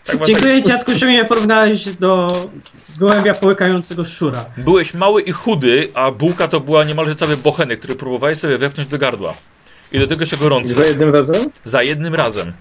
Tak, 0.04 0.18
tak, 0.18 0.26
Dziękuję 0.26 0.62
dziadku, 0.62 0.92
że 0.94 1.06
mnie 1.06 1.24
porównałeś 1.24 1.84
do 1.84 2.46
gołębia 2.98 3.34
połykającego 3.34 4.04
szczura. 4.04 4.44
Byłeś 4.56 4.94
mały 4.94 5.22
i 5.22 5.32
chudy, 5.32 5.88
a 5.94 6.10
bułka 6.10 6.48
to 6.48 6.60
była 6.60 6.84
niemalże 6.84 7.14
cały 7.14 7.36
bochenek, 7.36 7.78
który 7.78 7.94
próbowałeś 7.94 8.38
sobie 8.38 8.58
wepchnąć 8.58 8.88
do 8.88 8.98
gardła. 8.98 9.34
I 9.92 9.98
do 9.98 10.06
tego 10.06 10.26
się 10.26 10.36
gorący. 10.36 10.74
Za 10.74 10.84
jednym 10.84 11.14
razem? 11.14 11.44
Za 11.64 11.82
jednym 11.82 12.14
razem. 12.14 12.52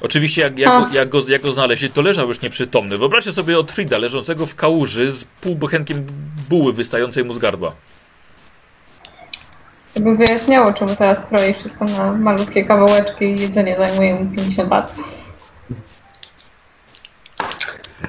Oczywiście 0.00 0.42
jak, 0.42 0.58
jak, 0.58 0.94
jak, 0.94 1.08
go, 1.08 1.22
jak 1.28 1.42
go 1.42 1.52
znaleźli, 1.52 1.90
to 1.90 2.02
leżał 2.02 2.28
już 2.28 2.40
nieprzytomny. 2.40 2.98
Wyobraźcie 2.98 3.32
sobie 3.32 3.58
Otfrida 3.58 3.98
leżącego 3.98 4.46
w 4.46 4.54
kałuży 4.54 5.10
z 5.10 5.24
półbochenkiem 5.24 6.06
buły 6.48 6.72
wystającej 6.72 7.24
mu 7.24 7.32
z 7.32 7.38
gardła. 7.38 7.74
To 9.94 10.00
by 10.00 10.16
wyjaśniało, 10.16 10.72
czemu 10.72 10.96
teraz 10.96 11.20
kroi 11.28 11.54
wszystko 11.54 11.84
na 11.84 12.12
malutkie 12.12 12.64
kawałeczki 12.64 13.24
i 13.24 13.40
jedzenie 13.40 13.76
zajmuje 13.76 14.14
mu 14.14 14.36
50 14.36 14.70
lat. 14.70 14.94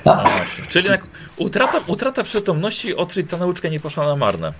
Właśnie. 0.04 0.66
Czyli 0.68 0.86
jednak 0.86 1.08
utrata, 1.38 1.80
utrata 1.88 2.24
przytomności 2.24 2.96
Otfrid 2.96 3.30
ta 3.30 3.38
nauczka 3.38 3.68
nie 3.68 3.80
poszła 3.80 4.06
na 4.06 4.16
marne. 4.16 4.54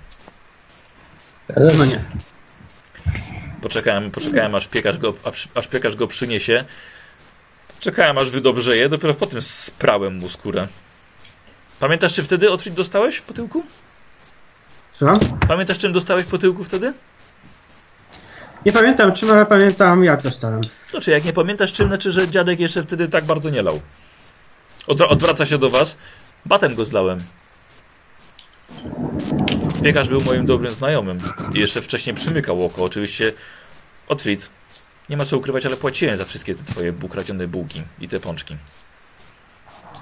No 1.56 1.84
nie. 1.84 2.04
Poczekałem, 3.62 4.10
poczekałem 4.10 4.54
aż, 4.54 4.68
piekarz 4.68 4.98
go, 4.98 5.14
aż, 5.24 5.48
aż 5.54 5.68
piekarz 5.68 5.96
go 5.96 6.06
przyniesie. 6.06 6.64
Czekałem 7.80 8.18
aż 8.18 8.30
wydobrzeje, 8.30 8.88
dopiero 8.88 9.14
potem 9.14 9.42
sprałem 9.42 10.14
mu 10.14 10.28
skórę. 10.28 10.68
Pamiętasz, 11.80 12.14
czy 12.14 12.22
wtedy 12.22 12.50
Otfrid 12.50 12.74
dostałeś 12.74 13.20
po 13.20 13.32
tyłku? 13.32 13.62
Słucham? 14.92 15.16
Pamiętasz, 15.48 15.78
czym 15.78 15.92
dostałeś 15.92 16.24
po 16.24 16.38
tyłku 16.38 16.64
wtedy? 16.64 16.92
Nie 18.66 18.72
pamiętam 18.72 19.12
czym, 19.12 19.30
ale 19.30 19.46
pamiętam 19.46 20.04
jak 20.04 20.22
dostałem. 20.22 20.60
Znaczy, 20.90 21.10
jak 21.10 21.24
nie 21.24 21.32
pamiętasz 21.32 21.72
czym, 21.72 21.88
znaczy, 21.88 22.10
że 22.10 22.28
dziadek 22.28 22.60
jeszcze 22.60 22.82
wtedy 22.82 23.08
tak 23.08 23.24
bardzo 23.24 23.50
nie 23.50 23.62
lał. 23.62 23.80
Odwra 24.86 25.08
odwraca 25.08 25.46
się 25.46 25.58
do 25.58 25.70
was. 25.70 25.96
Batem 26.46 26.74
go 26.74 26.84
zlałem. 26.84 27.18
Piekarz 29.82 30.08
był 30.08 30.20
moim 30.20 30.46
dobrym 30.46 30.72
znajomym. 30.72 31.18
I 31.54 31.58
jeszcze 31.58 31.82
wcześniej 31.82 32.14
przymykał 32.14 32.64
oko. 32.64 32.84
Oczywiście 32.84 33.32
Otwit. 34.08 34.50
Nie 35.08 35.16
ma 35.16 35.24
co 35.24 35.36
ukrywać, 35.36 35.66
ale 35.66 35.76
płaciłem 35.76 36.18
za 36.18 36.24
wszystkie 36.24 36.54
te 36.54 36.64
twoje 36.64 36.92
ukradzione 37.02 37.48
bułki 37.48 37.82
i 38.00 38.08
te 38.08 38.20
pączki. 38.20 38.56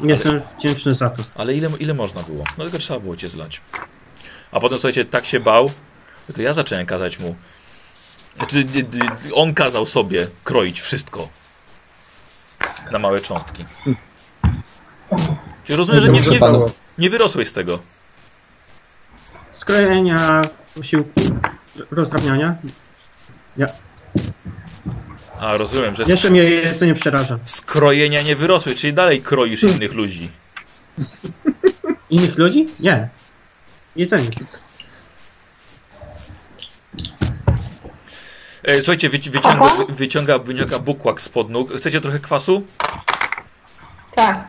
Jestem 0.01 0.43
wdzięczny 0.59 0.95
za 0.95 1.11
to. 1.11 1.23
Ale 1.37 1.55
ile, 1.55 1.69
ile 1.79 1.95
można 1.95 2.23
było? 2.23 2.45
No 2.59 2.65
tylko 2.65 2.79
trzeba 2.79 3.01
było 3.01 3.17
cię 3.17 3.29
zlać. 3.29 3.61
A 4.53 4.61
potem, 4.61 4.79
słuchajcie, 4.79 5.05
tak 5.05 5.25
się 5.27 5.41
bał, 5.41 5.71
że 6.29 6.35
to 6.35 6.43
ja 6.43 6.53
zacząłem 6.53 6.87
kazać 6.87 7.19
mu. 7.19 7.37
Znaczy, 8.37 8.65
on 9.33 9.55
kazał 9.55 9.87
sobie 9.87 10.27
kroić 10.45 10.81
wszystko 10.81 11.29
na 12.91 12.99
małe 12.99 13.21
cząstki. 13.21 13.65
Czyli 15.65 15.77
rozumiem, 15.77 16.01
że 16.01 16.09
nie, 16.09 16.21
nie, 16.21 16.41
nie 16.99 17.11
wyrosłeś 17.11 17.49
z 17.49 17.53
tego. 17.53 17.79
Skrojenia, 19.69 20.43
posiłku, 20.77 21.21
rozdrabniania. 21.91 22.55
A, 25.41 25.57
rozumiem, 25.57 25.95
że 25.95 26.03
Jeszcze 26.03 26.31
mnie 26.31 26.43
jedzenie 26.43 26.95
przeraża. 26.95 27.39
skrojenia 27.45 28.23
nie 28.23 28.37
wyrosłeś, 28.37 28.81
czyli 28.81 28.93
dalej 28.95 29.23
kroisz 29.23 29.63
innych 29.77 29.93
ludzi. 29.95 30.29
Innych 32.11 32.39
ludzi? 32.39 32.67
Nie. 32.81 33.09
Jedzenie. 33.97 34.29
E, 38.63 38.77
słuchajcie, 38.83 39.11
wyci- 39.11 39.31
wyciąga, 39.31 39.67
wy- 39.69 39.95
wyciąga, 39.95 40.39
wyciąga 40.39 40.79
bukłak 40.79 41.21
spod 41.21 41.51
nóg. 41.51 41.73
Chcecie 41.73 42.01
trochę 42.01 42.19
kwasu? 42.21 42.63
Tak. 44.15 44.49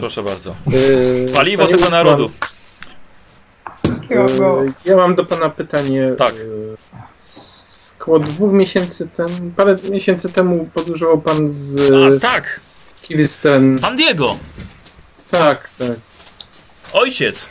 Proszę 0.00 0.22
bardzo. 0.22 0.54
Yy, 0.66 1.26
Paliwo 1.34 1.62
panie 1.62 1.72
tego 1.76 1.84
Usman, 1.86 2.04
narodu. 2.04 2.30
Yy, 4.10 4.72
Ja 4.84 4.96
mam 4.96 5.14
do 5.14 5.24
pana 5.24 5.50
pytanie. 5.50 6.12
Tak. 6.18 6.34
Yy, 6.34 6.76
Około 8.00 8.18
dwóch 8.18 8.52
miesięcy 8.52 9.08
temu, 9.08 9.50
parę 9.56 9.76
miesięcy 9.90 10.32
temu 10.32 10.68
podróżował 10.74 11.20
pan 11.20 11.48
z 11.52 11.90
A, 11.92 12.20
tak! 12.20 12.60
Kirsten. 13.02 13.78
Pan 13.78 13.96
Diego! 13.96 14.36
Tak, 15.30 15.68
tak. 15.78 15.88
Ojciec! 16.92 17.50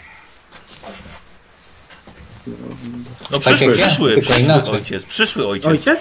No 3.32 3.40
Tak 3.40 3.42
przyszły, 3.42 3.68
ja, 3.78 3.88
przyszły, 3.88 4.22
przyszły 4.22 4.64
ojciec, 4.64 5.06
przyszły 5.06 5.48
ojciec, 5.48 5.68
Ojciec? 5.72 6.00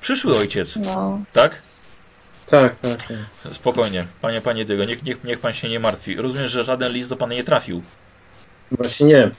przyszły 0.00 0.36
ojciec, 0.38 0.76
No. 0.76 1.20
tak? 1.32 1.62
Tak, 2.46 2.80
tak, 2.80 2.98
tak. 3.44 3.54
Spokojnie, 3.54 4.06
panie, 4.20 4.40
panie 4.40 4.64
Diego, 4.64 4.84
niech, 4.84 5.02
niech, 5.02 5.24
niech 5.24 5.38
pan 5.38 5.52
się 5.52 5.68
nie 5.68 5.80
martwi. 5.80 6.16
Rozumiem, 6.16 6.48
że 6.48 6.64
żaden 6.64 6.92
list 6.92 7.08
do 7.08 7.16
pana 7.16 7.34
nie 7.34 7.44
trafił. 7.44 7.82
Właśnie 8.72 9.06
nie. 9.06 9.30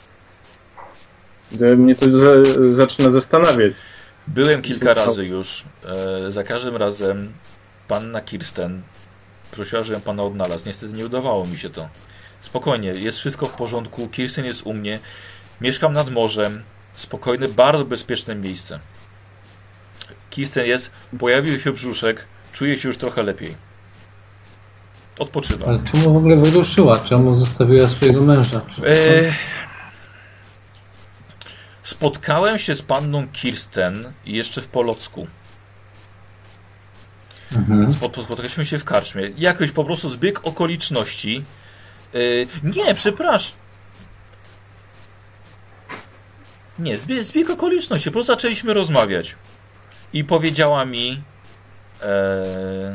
Mnie 1.77 1.95
to 1.95 2.17
za, 2.17 2.31
zaczyna 2.69 3.09
zastanawiać. 3.09 3.73
Byłem 4.27 4.61
kilka 4.61 4.93
razy 4.93 5.25
już. 5.25 5.63
E, 6.27 6.31
za 6.31 6.43
każdym 6.43 6.75
razem 6.75 7.33
panna 7.87 8.21
Kirsten 8.21 8.81
prosiła, 9.51 9.83
żebym 9.83 10.01
pana 10.01 10.23
odnalazł. 10.23 10.67
Niestety 10.67 10.93
nie 10.93 11.05
udawało 11.05 11.45
mi 11.45 11.57
się 11.57 11.69
to. 11.69 11.89
Spokojnie, 12.41 12.87
jest 12.87 13.17
wszystko 13.17 13.45
w 13.45 13.53
porządku. 13.53 14.07
Kirsten 14.07 14.45
jest 14.45 14.61
u 14.65 14.73
mnie. 14.73 14.99
Mieszkam 15.61 15.93
nad 15.93 16.09
morzem. 16.09 16.63
Spokojne, 16.93 17.47
bardzo 17.47 17.85
bezpieczne 17.85 18.35
miejsce. 18.35 18.79
Kirsten 20.29 20.65
jest, 20.65 20.91
pojawił 21.19 21.59
się 21.59 21.71
brzuszek, 21.71 22.25
czuje 22.53 22.77
się 22.77 22.89
już 22.89 22.97
trochę 22.97 23.23
lepiej. 23.23 23.55
Odpoczywa. 25.19 25.65
Ale 25.65 25.79
czemu 25.91 26.13
w 26.13 26.17
ogóle 26.17 26.37
wyruszyła? 26.37 26.99
Czemu 26.99 27.39
zostawiła 27.39 27.87
swojego 27.87 28.21
męża? 28.21 28.61
E, 28.85 29.33
spotkałem 31.83 32.59
się 32.59 32.75
z 32.75 32.81
panną 32.81 33.27
Kirsten 33.27 34.13
jeszcze 34.25 34.61
w 34.61 34.67
Polocku. 34.67 35.27
Mhm. 37.55 37.91
Spo- 37.91 38.09
po- 38.09 38.23
Spotkaliśmy 38.23 38.65
się 38.65 38.79
w 38.79 38.83
karczmie. 38.83 39.29
Jakoś 39.37 39.71
po 39.71 39.83
prostu 39.85 40.09
zbieg 40.09 40.47
okoliczności. 40.47 41.43
E, 42.13 42.17
nie, 42.63 42.95
przepraszam. 42.95 43.57
Nie, 46.79 46.97
zbieg, 46.97 47.23
zbieg 47.23 47.49
okoliczności. 47.49 48.09
Po 48.09 48.13
prostu 48.13 48.33
zaczęliśmy 48.33 48.73
rozmawiać. 48.73 49.35
I 50.13 50.23
powiedziała 50.23 50.85
mi. 50.85 51.23
E, 52.01 52.93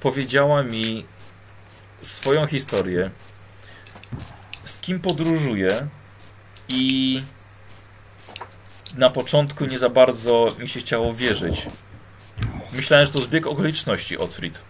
powiedziała 0.00 0.62
mi 0.62 1.06
swoją 2.02 2.46
historię. 2.46 3.10
Z 4.64 4.78
kim 4.78 5.00
podróżuje. 5.00 5.86
I 6.68 7.22
na 8.96 9.10
początku 9.10 9.66
nie 9.66 9.78
za 9.78 9.88
bardzo 9.88 10.56
mi 10.58 10.68
się 10.68 10.80
chciało 10.80 11.14
wierzyć. 11.14 11.66
Myślałem, 12.72 13.06
że 13.06 13.12
to 13.12 13.18
zbieg 13.20 13.46
okoliczności, 13.46 14.18
Otfried. 14.18 14.62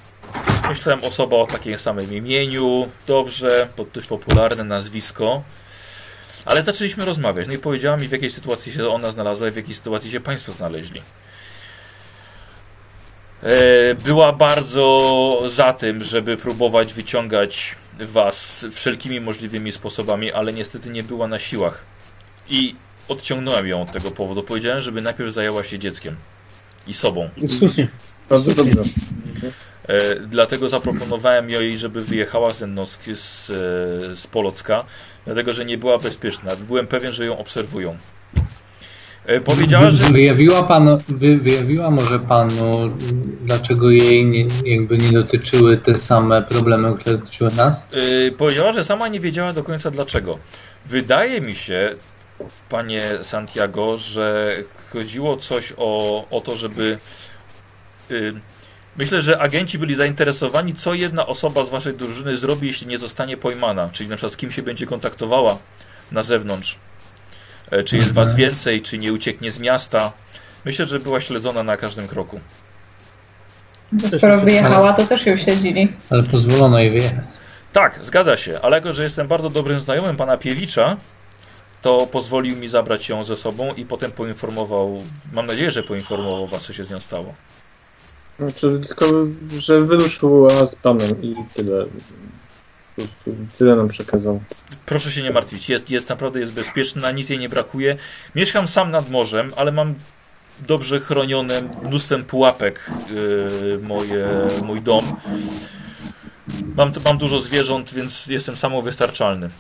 Myślałem 0.69 1.05
osoba 1.05 1.37
o 1.37 1.47
takim 1.47 1.79
samym 1.79 2.15
imieniu, 2.15 2.89
dobrze, 3.07 3.69
to 3.77 3.85
dość 3.85 4.07
popularne 4.07 4.65
nazwisko. 4.65 5.43
Ale 6.45 6.65
zaczęliśmy 6.65 7.05
rozmawiać. 7.05 7.47
No 7.47 7.53
i 7.55 7.59
powiedziała 7.59 7.97
mi, 7.97 8.09
w 8.09 8.13
jakiej 8.13 8.31
sytuacji 8.31 8.73
się 8.73 8.89
ona 8.89 9.13
znalazła 9.13 9.49
i 9.49 9.51
w 9.51 9.57
jakiej 9.57 9.75
sytuacji 9.75 10.11
się 10.11 10.21
Państwo 10.21 10.53
znaleźli. 10.53 11.03
E, 13.43 13.95
Była 13.95 14.33
bardzo 14.33 15.43
za 15.47 15.73
tym, 15.73 16.05
żeby 16.05 16.37
próbować 16.37 16.93
wyciągać 16.93 17.77
Was 18.01 18.67
wszelkimi 18.73 19.21
możliwymi 19.21 19.73
sposobami, 19.73 20.33
ale 20.33 20.53
niestety 20.53 20.91
nie 20.91 21.03
była 21.03 21.29
na 21.29 21.39
siłach. 21.39 21.85
I 22.49 22.75
odciągnąłem 23.09 23.67
ją 23.67 23.83
od 23.83 23.93
tego 23.93 24.11
powodu. 24.11 24.43
Powiedziałem, 24.43 24.81
żeby 24.81 25.03
najpierw 25.03 25.33
zajęła 25.33 25.65
się 25.65 25.79
dzieckiem 25.79 26.17
i 26.87 26.95
sobą. 26.95 27.31
Słusznie. 27.59 27.89
Bardzo 28.29 28.55
dobrze. 28.55 28.83
E, 29.89 30.21
dlatego 30.21 30.69
zaproponowałem 30.69 31.51
jej, 31.51 31.79
żeby 31.79 32.01
wyjechała 32.01 32.53
ze 32.53 32.67
mną 32.67 32.87
z, 32.87 32.99
z, 33.15 33.51
e, 33.51 34.17
z 34.17 34.27
Polocka, 34.27 34.85
dlatego 35.25 35.55
że 35.55 35.65
nie 35.65 35.79
była 35.79 35.99
bezpieczna. 35.99 36.57
Byłem 36.57 36.87
pewien, 36.87 37.13
że 37.13 37.27
ją 37.27 37.39
obserwują. 37.39 37.97
E, 39.27 39.41
powiedziała, 39.41 39.91
że. 39.91 40.07
Wyjawiła, 40.13 40.63
panu, 40.63 40.99
wy, 41.09 41.37
wyjawiła 41.37 41.91
może 41.91 42.19
panu, 42.19 42.97
dlaczego 43.43 43.91
jej 43.91 44.25
nie, 44.25 44.47
jakby 44.65 44.97
nie 44.97 45.13
dotyczyły 45.13 45.77
te 45.77 45.99
same 45.99 46.43
problemy, 46.43 46.97
które 46.97 47.19
dotyczyły 47.19 47.51
nas? 47.51 47.89
Yy, 47.93 48.33
powiedziała, 48.33 48.73
że 48.73 48.85
sama 48.85 49.09
nie 49.09 49.21
wiedziała 49.21 49.53
do 49.53 49.63
końca 49.63 49.91
dlaczego. 49.91 50.39
Wydaje 50.87 51.41
mi 51.41 51.55
się, 51.55 51.95
panie 52.69 53.03
Santiago, 53.23 53.97
że 53.99 54.51
chodziło 54.93 55.37
coś 55.37 55.73
o, 55.77 56.25
o 56.31 56.41
to, 56.41 56.57
żeby. 56.57 56.99
Yy, 58.11 58.41
myślę, 58.99 59.23
że 59.23 59.39
agenci 59.39 59.79
byli 59.79 59.95
zainteresowani, 59.95 60.73
co 60.73 60.95
jedna 60.95 61.27
osoba 61.27 61.65
z 61.65 61.71
waszej 61.71 61.95
drużyny 61.95 62.37
zrobi, 62.37 62.67
jeśli 62.67 62.87
nie 62.87 62.99
zostanie 62.99 63.37
pojmana. 63.37 63.91
Czyli 63.93 64.09
na 64.09 64.17
przykład 64.17 64.33
z 64.33 64.37
kim 64.37 64.51
się 64.51 64.63
będzie 64.63 64.87
kontaktowała 64.87 65.59
na 66.13 66.23
zewnątrz. 66.23 66.79
E, 67.71 67.83
Czy 67.83 67.97
jest 67.97 68.13
was 68.13 68.35
więcej, 68.35 68.81
czy 68.83 68.99
nie 68.99 69.13
ucieknie 69.13 69.51
z 69.53 69.59
miasta. 69.59 70.13
Myślę, 70.65 70.87
że 70.87 71.01
była 71.01 71.21
śledzona 71.21 71.63
na 71.63 71.77
każdym 71.77 72.09
kroku. 72.09 72.41
Bo 73.93 74.09
skoro 74.19 74.39
wyjechała, 74.39 74.93
to 74.93 75.05
też 75.07 75.27
ją 75.27 75.37
śledzili. 75.37 75.93
Ale 76.11 76.23
pozwolono 76.23 76.79
jej 76.79 76.91
wyjechać. 76.91 77.25
Tak, 77.73 77.99
zgadza 78.03 78.37
się, 78.37 78.61
ale 78.63 78.77
jako, 78.77 78.93
że 78.93 79.03
jestem 79.03 79.29
bardzo 79.29 79.51
dobrym 79.51 79.81
znajomym 79.81 80.17
pana 80.17 80.37
Piewicza, 80.37 80.97
to 81.83 82.07
pozwolił 82.07 82.57
mi 82.57 82.69
zabrać 82.69 83.09
ją 83.09 83.25
ze 83.25 83.37
sobą 83.37 83.75
i 83.75 83.85
potem 83.87 84.13
poinformował, 84.13 85.03
mam 85.33 85.47
nadzieję, 85.47 85.71
że 85.71 85.83
poinformował 85.83 86.47
was, 86.47 86.63
co 86.67 86.73
się 86.73 86.85
z 86.85 86.91
nią 86.91 87.01
stało. 87.01 87.35
Znaczy, 88.39 88.81
tylko, 88.87 89.07
że 89.59 89.81
wyruszyła 89.81 90.67
z 90.67 90.75
panem 90.75 91.23
i 91.23 91.35
tyle. 91.55 91.85
Po 92.97 93.03
prostu 93.03 93.37
tyle 93.59 93.77
nam 93.77 93.89
przekazał. 93.89 94.41
Proszę 94.87 95.13
się 95.13 95.23
nie 95.23 95.31
martwić, 95.31 95.69
jest, 95.69 95.91
jest 95.91 96.09
naprawdę 96.09 96.41
jest 96.41 96.53
bezpieczna, 96.53 97.11
nic 97.11 97.31
jej 97.31 97.39
nie 97.39 97.49
brakuje. 97.49 97.97
Mieszkam 98.35 98.69
sam 98.69 98.91
nad 98.91 99.11
morzem, 99.11 99.53
ale 99.57 99.73
mam 99.73 99.95
dobrze 100.61 101.01
chronione 101.01 101.63
mnóstwem 101.83 102.25
pułapek 102.25 102.91
yy, 103.11 103.79
moje, 103.83 104.27
mój 104.63 104.81
dom. 104.83 105.17
Mam, 106.77 106.93
mam 107.05 107.19
dużo 107.19 107.39
zwierząt, 107.41 107.95
więc 107.95 108.27
jestem 108.27 108.57
samowystarczalny. 108.57 109.51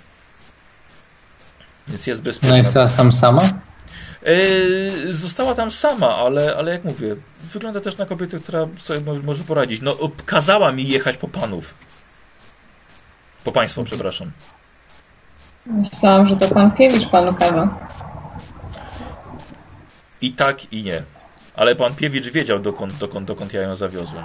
Więc 1.89 2.07
jest 2.07 2.21
No 2.21 2.25
bezpieczna. 2.25 2.57
jest 2.59 2.73
teraz 2.73 2.97
tam 2.97 3.13
sama? 3.13 3.43
Yy, 4.27 5.15
została 5.15 5.55
tam 5.55 5.71
sama, 5.71 6.17
ale, 6.17 6.57
ale 6.57 6.71
jak 6.73 6.85
mówię, 6.85 7.17
wygląda 7.45 7.81
też 7.81 7.97
na 7.97 8.07
kobietę, 8.07 8.39
która 8.39 8.69
sobie 8.77 9.01
mo- 9.01 9.23
może 9.23 9.45
poradzić. 9.45 9.81
No, 9.83 9.97
kazała 10.27 10.73
mi 10.73 10.89
jechać 10.89 11.17
po 11.17 11.29
panów. 11.29 11.75
Po 13.45 13.53
państwo, 13.53 13.85
przepraszam. 13.85 14.31
Myślałam, 15.67 16.29
że 16.29 16.37
to 16.37 16.49
pan 16.49 16.71
Piewicz 16.71 17.09
panu 17.09 17.35
kawa. 17.35 17.89
I 20.21 20.33
tak, 20.33 20.73
i 20.73 20.83
nie. 20.83 21.03
Ale 21.55 21.77
pan 21.77 21.95
Piewicz 21.95 22.29
wiedział, 22.33 22.59
dokąd, 22.59 22.95
dokąd, 22.99 23.27
dokąd 23.29 23.53
ja 23.53 23.63
ją 23.63 23.77
zawiozłem. 23.77 24.25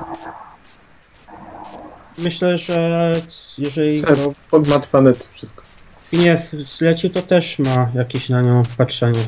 Myślę, 2.18 2.58
że 2.58 3.14
jeżeli 3.58 4.02
Tak, 4.02 4.16
go 4.18 4.34
Pogmatwane 4.52 5.14
to 5.14 5.26
wszystko. 5.34 5.62
nie 6.14 6.42
zlecił, 6.78 7.10
to 7.10 7.22
też 7.22 7.60
ma 7.60 7.90
jakieś 7.96 8.30
na 8.30 8.42
nią 8.42 8.62
patrzenie. 8.78 9.20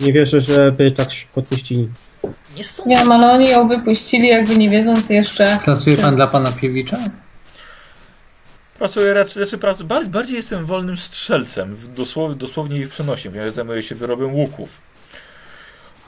Nie 0.00 0.12
wierzę, 0.12 0.40
żeby 0.40 0.90
tak 0.90 1.10
szybko 1.10 1.40
odpuścili. 1.40 1.88
Nie 2.56 2.64
sądzę. 2.64 2.90
Nie, 2.90 3.00
ale 3.00 3.32
oni 3.32 3.50
ją 3.50 3.68
wypuścili 3.68 4.28
jakby 4.28 4.56
nie 4.56 4.70
wiedząc 4.70 5.10
jeszcze. 5.10 5.58
Pracuje 5.64 5.96
pan 5.96 6.16
dla 6.16 6.26
pana 6.26 6.52
Piewicza? 6.52 6.96
Pracuję 8.78 9.14
raczej, 9.14 9.42
raczej 9.44 9.58
prac, 9.58 9.82
bar- 9.82 10.06
bardziej 10.08 10.36
jestem 10.36 10.66
wolnym 10.66 10.96
strzelcem, 10.96 11.76
w 11.76 11.88
dosłow, 11.88 12.36
dosłownie 12.36 12.76
i 12.80 12.84
w 12.84 12.88
przenośnie, 12.88 13.30
ponieważ 13.30 13.50
zajmuję 13.54 13.82
się 13.82 13.94
wyrobem 13.94 14.34
łuków. 14.34 14.80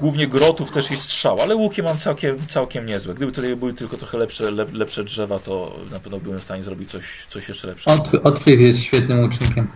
Głównie 0.01 0.29
grotów 0.29 0.73
też 0.73 0.91
i 0.91 0.97
strzał, 0.97 1.41
ale 1.41 1.57
łuki 1.57 1.83
mam 1.83 1.99
całkiem, 1.99 2.37
całkiem 2.49 2.87
niezłe. 2.87 3.15
Gdyby 3.15 3.33
tutaj 3.33 3.57
były 3.57 3.73
tylko 3.73 3.97
trochę 3.97 4.19
lepsze, 4.19 4.51
lep, 4.51 4.73
lepsze 4.73 5.05
drzewa, 5.05 5.39
to 5.39 5.79
na 5.91 6.01
pewno 6.01 6.19
byłem 6.21 6.39
w 6.39 6.43
stanie 6.43 6.63
zrobić 6.63 6.91
coś, 6.91 7.27
coś 7.29 7.49
jeszcze 7.49 7.67
lepszego. 7.69 7.97
Otw- 8.23 8.47
jest 8.47 8.79
świetnym 8.83 9.21
łucznikiem. 9.21 9.69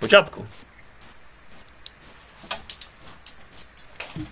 Po 0.00 0.08
dziadku. 0.08 0.44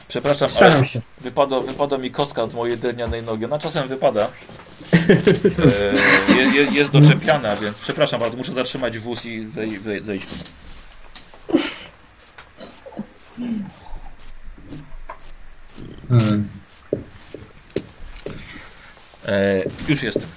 Przepraszam, 0.08 0.48
ale 0.48 0.70
Staram 0.70 0.84
się. 0.84 1.00
wypada, 1.20 1.60
wypada 1.60 1.98
mi 1.98 2.10
kostka 2.10 2.42
od 2.42 2.54
mojej 2.54 2.78
drewnianej 2.78 3.22
nogi. 3.22 3.44
Ona 3.44 3.58
czasem 3.58 3.88
wypada. 3.88 4.28
E, 6.30 6.34
je, 6.34 6.42
je, 6.42 6.64
jest 6.64 6.90
doczepiana, 6.92 7.56
więc 7.56 7.78
przepraszam 7.78 8.20
bardzo, 8.20 8.36
muszę 8.36 8.54
zatrzymać 8.54 8.98
wóz 8.98 9.24
i 9.24 9.46
zej, 9.46 9.78
zej, 9.78 10.04
zejść. 10.04 10.26
Hmm. 16.08 16.48
E, 19.28 19.62
już 19.88 20.02
jestem. 20.02 20.28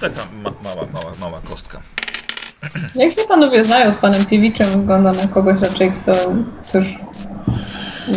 Taka 0.00 0.26
ma, 0.32 0.52
mała, 0.64 0.86
mała, 0.92 1.12
mała 1.20 1.40
kostka. 1.40 1.80
Jak 2.94 3.14
się 3.14 3.24
panowie 3.28 3.64
znają 3.64 3.92
z 3.92 3.96
panem 3.96 4.24
Piewiczem, 4.24 4.70
wygląda 4.72 5.12
na 5.12 5.28
kogoś 5.28 5.60
raczej, 5.60 5.92
kto 5.92 6.12
też 6.72 6.86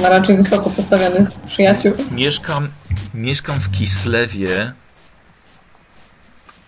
ma 0.01 0.09
raczej 0.09 0.37
wysoko 0.37 0.69
postawionych 0.69 1.29
przyjaciół. 1.47 1.93
Mieszkam, 2.11 2.69
mieszkam 3.13 3.59
w 3.59 3.71
Kislewie 3.71 4.73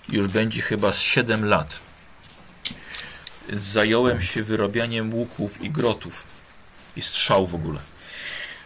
już 0.09 0.27
będzie 0.27 0.61
chyba 0.61 0.93
z 0.93 0.99
7 0.99 1.45
lat. 1.45 1.79
Zająłem 3.53 4.21
się 4.21 4.43
wyrabianiem 4.43 5.13
łuków 5.13 5.61
i 5.61 5.69
grotów 5.69 6.27
i 6.95 7.01
strzał 7.01 7.47
w 7.47 7.55
ogóle. 7.55 7.79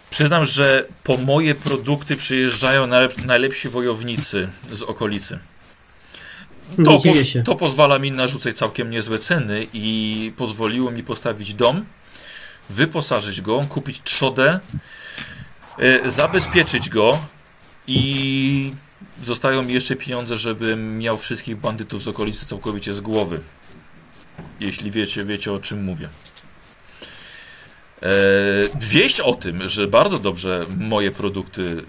Przyznam, 0.09 0.45
że 0.45 0.85
po 1.03 1.17
moje 1.17 1.55
produkty 1.55 2.15
przyjeżdżają 2.15 2.87
najlep- 2.87 3.25
najlepsi 3.25 3.69
wojownicy 3.69 4.49
z 4.71 4.81
okolicy. 4.81 5.39
To, 6.85 6.91
po, 6.97 7.01
to 7.45 7.55
pozwala 7.55 7.99
mi 7.99 8.11
narzucać 8.11 8.57
całkiem 8.57 8.89
niezłe 8.89 9.17
ceny 9.19 9.67
i 9.73 10.33
pozwoliło 10.37 10.91
mi 10.91 11.03
postawić 11.03 11.53
dom, 11.53 11.85
wyposażyć 12.69 13.41
go, 13.41 13.61
kupić 13.69 14.01
trzodę, 14.03 14.59
y, 15.79 16.11
zabezpieczyć 16.11 16.89
go 16.89 17.19
i 17.87 18.73
zostają 19.23 19.63
mi 19.63 19.73
jeszcze 19.73 19.95
pieniądze, 19.95 20.37
żebym 20.37 20.97
miał 20.97 21.17
wszystkich 21.17 21.57
bandytów 21.57 22.03
z 22.03 22.07
okolicy 22.07 22.45
całkowicie 22.45 22.93
z 22.93 23.01
głowy. 23.01 23.41
Jeśli 24.59 24.91
wiecie, 24.91 25.25
wiecie 25.25 25.53
o 25.53 25.59
czym 25.59 25.83
mówię. 25.83 26.09
E, 28.01 28.09
wieść 28.79 29.19
o 29.19 29.33
tym, 29.33 29.69
że 29.69 29.87
bardzo 29.87 30.19
dobrze 30.19 30.65
moje 30.77 31.11
produkty 31.11 31.83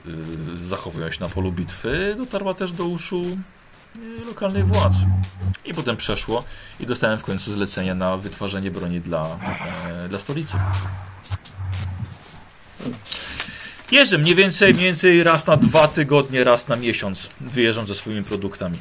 e, 0.55 0.57
zachowują 0.57 1.11
się 1.11 1.21
na 1.21 1.29
polu 1.29 1.53
bitwy, 1.53 2.15
dotarła 2.19 2.55
też 2.55 2.73
do 2.73 2.85
uszu 2.85 3.23
e, 3.25 3.60
lokalnych 4.27 4.69
władz. 4.69 4.97
I 5.65 5.75
potem 5.75 5.97
przeszło 5.97 6.45
i 6.81 6.87
dostałem 6.87 7.19
w 7.19 7.25
końcu 7.25 7.53
zlecenie 7.53 7.95
na 7.95 8.17
wytwarzanie 8.17 8.71
broni 8.71 9.01
dla, 9.01 9.39
e, 9.87 10.09
dla 10.09 10.19
stolicy. 10.19 10.57
Jeżdżę 13.91 14.19
mniej 14.19 14.35
więcej, 14.35 14.75
mniej 14.75 14.87
więcej 14.87 15.23
raz 15.23 15.47
na 15.47 15.57
dwa 15.57 15.89
tygodnie, 15.89 16.45
raz 16.45 16.69
na 16.69 16.77
miesiąc 16.77 17.31
wyjeżdżam 17.41 17.87
ze 17.87 17.95
swoimi 17.95 18.25
produktami. 18.25 18.79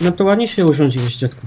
No 0.00 0.10
to 0.10 0.24
ładnie 0.24 0.48
się 0.48 0.64
urządziłeś, 0.64 1.16
dziadku. 1.16 1.46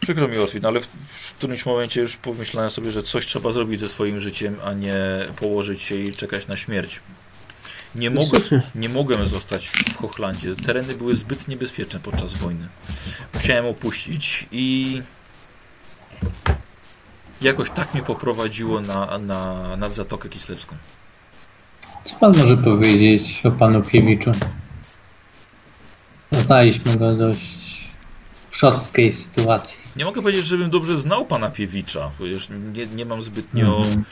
Przykro 0.00 0.28
mi 0.28 0.38
Otwin, 0.38 0.66
ale 0.66 0.80
w, 0.80 0.86
w 1.08 1.32
którymś 1.32 1.66
momencie 1.66 2.00
już 2.00 2.16
pomyślałem 2.16 2.70
sobie, 2.70 2.90
że 2.90 3.02
coś 3.02 3.26
trzeba 3.26 3.52
zrobić 3.52 3.80
ze 3.80 3.88
swoim 3.88 4.20
życiem, 4.20 4.56
a 4.64 4.72
nie 4.72 4.96
położyć 5.36 5.82
się 5.82 5.94
i 5.94 6.12
czekać 6.12 6.46
na 6.46 6.56
śmierć. 6.56 7.00
Nie, 7.94 8.10
słusznie. 8.26 8.62
nie 8.74 8.88
mogłem 8.88 9.26
zostać 9.26 9.66
w 9.68 9.96
Hochlandzie. 9.96 10.54
Tereny 10.54 10.94
były 10.94 11.16
zbyt 11.16 11.48
niebezpieczne 11.48 12.00
podczas 12.00 12.34
wojny. 12.34 12.68
Musiałem 13.34 13.66
opuścić 13.66 14.46
i 14.52 15.02
jakoś 17.42 17.70
tak 17.70 17.94
mnie 17.94 18.02
poprowadziło 18.02 18.80
na, 18.80 19.18
na, 19.18 19.76
nad 19.76 19.94
Zatokę 19.94 20.28
Kislewską. 20.28 20.76
Co 22.04 22.16
pan 22.16 22.32
może 22.36 22.56
powiedzieć 22.56 23.42
o 23.46 23.50
panu 23.50 23.82
Piewiczu? 23.82 24.32
Znaliśmy 26.32 26.96
go 26.96 27.14
dość 27.14 27.58
w 28.50 28.56
szorstkiej 28.56 29.12
sytuacji. 29.12 29.78
Nie 29.96 30.04
mogę 30.04 30.22
powiedzieć, 30.22 30.46
żebym 30.46 30.70
dobrze 30.70 30.98
znał 30.98 31.26
pana 31.26 31.50
Piewicza, 31.50 32.10
ponieważ 32.18 32.48
nie, 32.48 32.86
nie 32.86 33.06
mam 33.06 33.22
zbytnio 33.22 33.76
Mhm. 33.78 34.04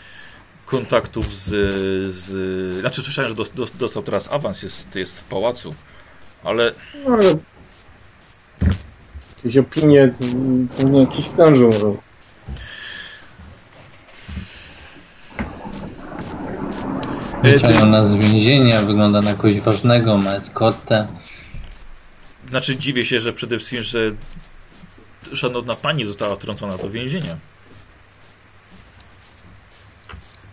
Kontaktów 0.69 1.35
z, 1.35 1.47
z... 2.15 2.81
Znaczy 2.81 3.03
słyszałem, 3.03 3.29
że 3.29 3.35
dos, 3.35 3.51
dos, 3.51 3.71
dostał 3.71 4.03
teraz 4.03 4.33
awans, 4.33 4.63
jest, 4.63 4.97
jest 4.97 5.21
w 5.21 5.25
pałacu, 5.25 5.75
ale 6.45 6.73
No, 7.07 7.13
ale... 7.15 7.25
Jakieś 9.37 9.57
opinie, 9.57 10.13
pewnie 10.77 11.01
jakiś 11.01 11.29
krążą. 11.29 11.71
No. 11.83 11.97
E, 17.43 17.53
Wyciągnął 17.53 17.87
nas 17.87 18.11
z 18.11 18.17
więzienia, 18.17 18.83
wygląda 18.83 19.21
na 19.21 19.35
kogoś 19.35 19.61
ważnego, 19.61 20.17
ma 20.17 20.35
eskortę. 20.35 21.07
Znaczy 22.51 22.77
dziwię 22.77 23.05
się, 23.05 23.21
że 23.21 23.33
przede 23.33 23.59
wszystkim, 23.59 23.83
że 23.83 24.13
szanowna 25.35 25.77
pani 25.77 26.05
została 26.05 26.37
wtrącona 26.37 26.77
do 26.77 26.91
więzienia. 26.91 27.37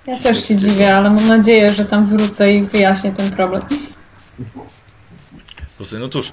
Ja 0.07 0.19
też 0.19 0.47
się 0.47 0.55
dziwię, 0.55 0.95
ale 0.95 1.09
mam 1.09 1.27
nadzieję, 1.27 1.69
że 1.69 1.85
tam 1.85 2.05
wrócę 2.05 2.53
i 2.53 2.67
wyjaśnię 2.67 3.11
ten 3.11 3.31
problem. 3.31 3.61
No 5.99 6.09
cóż, 6.09 6.31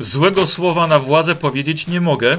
złego 0.00 0.46
słowa 0.46 0.86
na 0.86 0.98
władzę 0.98 1.34
powiedzieć 1.34 1.86
nie 1.86 2.00
mogę. 2.00 2.38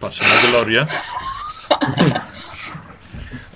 Patrzę 0.00 0.24
na 0.24 0.50
Glorię. 0.50 0.86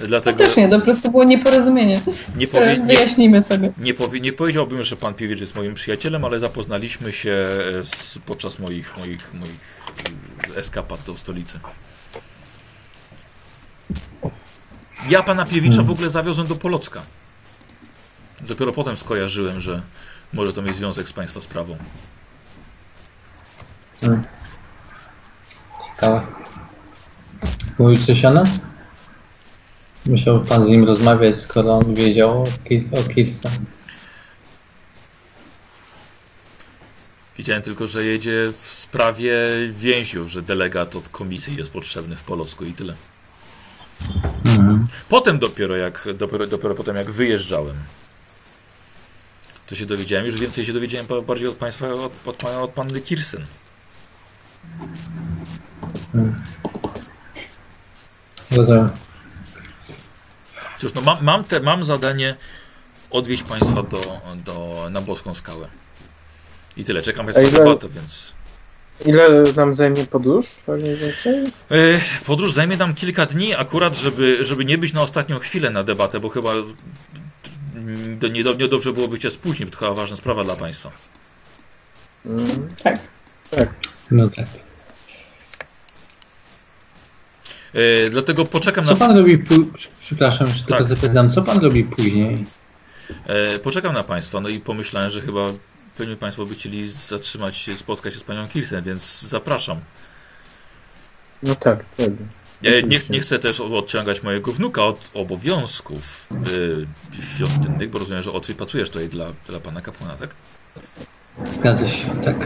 Dlatego 0.00 0.44
Też 0.44 0.56
nie, 0.56 0.68
to 0.68 0.78
po 0.78 0.84
prostu 0.84 1.10
było 1.10 1.24
nieporozumienie. 1.24 2.00
nie, 2.36 2.48
powie, 2.48 2.78
nie, 2.78 2.86
Wyjaśnimy 2.86 3.42
sobie. 3.42 3.72
nie, 3.78 3.94
powie, 3.94 4.20
nie 4.20 4.32
powiedziałbym, 4.32 4.82
że 4.82 4.96
pan 4.96 5.14
Piewicz 5.14 5.40
jest 5.40 5.56
moim 5.56 5.74
przyjacielem, 5.74 6.24
ale 6.24 6.40
zapoznaliśmy 6.40 7.12
się 7.12 7.30
e, 7.30 7.84
z, 7.84 8.18
podczas 8.26 8.58
moich, 8.58 8.96
moich, 8.98 9.34
moich 9.34 9.82
e, 10.56 10.58
eskapad 10.60 11.02
do 11.02 11.16
stolicy. 11.16 11.58
Ja 15.08 15.22
pana 15.22 15.46
Piewicza 15.46 15.82
w 15.82 15.90
ogóle 15.90 16.10
zawiozłem 16.10 16.46
do 16.46 16.56
Polocka. 16.56 17.02
Dopiero 18.40 18.72
potem 18.72 18.96
skojarzyłem, 18.96 19.60
że 19.60 19.82
może 20.32 20.52
to 20.52 20.62
mieć 20.62 20.76
związek 20.76 21.08
z 21.08 21.12
państwa 21.12 21.40
sprawą. 21.40 21.76
Hmm. 24.00 24.24
Ciekawe. 25.86 26.26
Mówił 27.78 27.96
coś 27.96 28.24
o 28.24 28.30
nas? 28.30 28.48
Musiał 30.06 30.40
pan 30.40 30.64
z 30.64 30.68
nim 30.68 30.84
rozmawiać, 30.84 31.40
skoro 31.40 31.74
on 31.74 31.94
wiedział 31.94 32.42
o, 32.42 32.46
Ki- 32.68 32.88
o 32.92 33.14
Kirsa. 33.14 33.50
Wiedziałem 37.38 37.62
tylko, 37.62 37.86
że 37.86 38.04
jedzie 38.04 38.52
w 38.52 38.66
sprawie 38.66 39.34
więźniów, 39.70 40.28
że 40.28 40.42
delegat 40.42 40.96
od 40.96 41.08
komisji 41.08 41.56
jest 41.56 41.72
potrzebny 41.72 42.16
w 42.16 42.22
Polsku 42.22 42.64
i 42.64 42.72
tyle. 42.72 42.94
Mhm. 44.44 44.86
Potem 45.08 45.38
dopiero 45.38 45.76
jak, 45.76 46.08
dopiero, 46.14 46.46
dopiero 46.46 46.74
potem 46.74 46.96
jak 46.96 47.10
wyjeżdżałem, 47.10 47.76
to 49.66 49.74
się 49.74 49.86
dowiedziałem, 49.86 50.26
już 50.26 50.40
więcej 50.40 50.64
się 50.64 50.72
dowiedziałem 50.72 51.06
bardziej 51.26 51.48
od 51.48 51.56
państwa, 51.56 51.88
od, 51.92 52.12
od, 52.26 52.36
pana- 52.36 52.60
od 52.62 52.70
panny 52.70 53.00
Kirsten. 53.00 53.46
Rozumiem. 58.50 58.90
Cóż, 60.78 60.94
no 60.94 61.00
mam, 61.00 61.24
mam, 61.24 61.44
te, 61.44 61.60
mam 61.60 61.84
zadanie 61.84 62.36
odwieźć 63.10 63.42
państwa 63.42 63.82
do, 63.82 64.20
do, 64.36 64.86
na 64.90 65.00
Boską 65.00 65.34
Skałę. 65.34 65.68
I 66.76 66.84
tyle, 66.84 67.02
czekam 67.02 67.26
państwa 67.26 67.42
ile- 67.48 67.52
debatę, 67.64 67.88
więc... 67.88 68.34
Ile 69.06 69.42
nam 69.56 69.74
zajmie 69.74 70.04
podróż? 70.04 70.46
Mniej 70.68 70.96
więcej? 70.96 71.44
E, 71.70 72.00
Podróż 72.26 72.52
zajmie 72.52 72.76
nam 72.76 72.94
kilka 72.94 73.26
dni, 73.26 73.54
akurat, 73.54 73.96
żeby, 73.98 74.44
żeby 74.44 74.64
nie 74.64 74.78
być 74.78 74.92
na 74.92 75.02
ostatnią 75.02 75.38
chwilę 75.38 75.70
na 75.70 75.84
debatę, 75.84 76.20
bo 76.20 76.28
chyba 76.28 76.50
mm, 77.74 78.18
do- 78.18 78.28
nie, 78.28 78.42
nie 78.58 78.68
dobrze 78.68 78.92
byłoby 78.92 79.18
cię 79.18 79.30
spóźnić, 79.30 79.64
bo 79.64 79.70
to 79.70 79.78
chyba 79.78 79.94
ważna 79.94 80.16
sprawa 80.16 80.44
dla 80.44 80.56
państwa. 80.56 80.90
Mm. 82.26 82.44
Tak. 82.82 82.98
No 84.10 84.28
tak. 84.28 84.46
E, 87.74 88.10
dlatego 88.10 88.44
poczekam 88.44 88.84
Co 88.84 88.90
na, 88.92 88.96
pan 88.96 89.18
robi, 89.18 89.38
przepraszam, 90.00 90.46
że 90.46 90.54
tylko 90.64 90.74
Tak. 90.78 90.84
zapytam, 90.84 91.32
co 91.32 91.42
pan 91.42 91.58
robi 91.58 91.84
później? 91.84 92.44
e, 93.26 93.58
poczekam 93.58 93.94
na 93.94 94.02
państwa, 94.02 94.40
no 94.40 94.48
i 94.48 94.60
pomyślałem, 94.60 95.10
że 95.10 95.20
chyba 95.20 95.44
pewnie 95.96 96.16
państwo 96.16 96.46
by 96.46 96.54
chcieli 96.54 96.88
zatrzymać 96.88 97.56
się, 97.56 97.76
spotkać 97.76 98.14
się 98.14 98.20
z 98.20 98.22
panią 98.22 98.48
Kirsten, 98.48 98.84
więc 98.84 99.22
zapraszam. 99.22 99.80
No 101.42 101.54
tak, 101.54 101.84
tak. 101.96 102.08
E, 102.08 102.70
nie, 102.70 102.78
Oczywiście. 102.78 103.12
nie 103.12 103.20
chcę 103.20 103.38
też 103.38 103.60
odciągać 103.60 104.22
mojego 104.22 104.52
wnuka 104.52 104.82
od 104.82 105.10
obowiązków 105.14 106.28
e, 106.30 107.22
świątynnych, 107.36 107.90
bo 107.90 107.98
rozumiem, 107.98 108.22
że 108.22 108.32
odpracujesz 108.32 108.90
tutaj 108.90 109.08
dla, 109.08 109.32
dla 109.48 109.60
pana 109.60 109.80
kapłana, 109.80 110.16
tak? 110.16 110.34
Zgadza 111.44 111.88
się, 111.88 112.22
tak. 112.22 112.36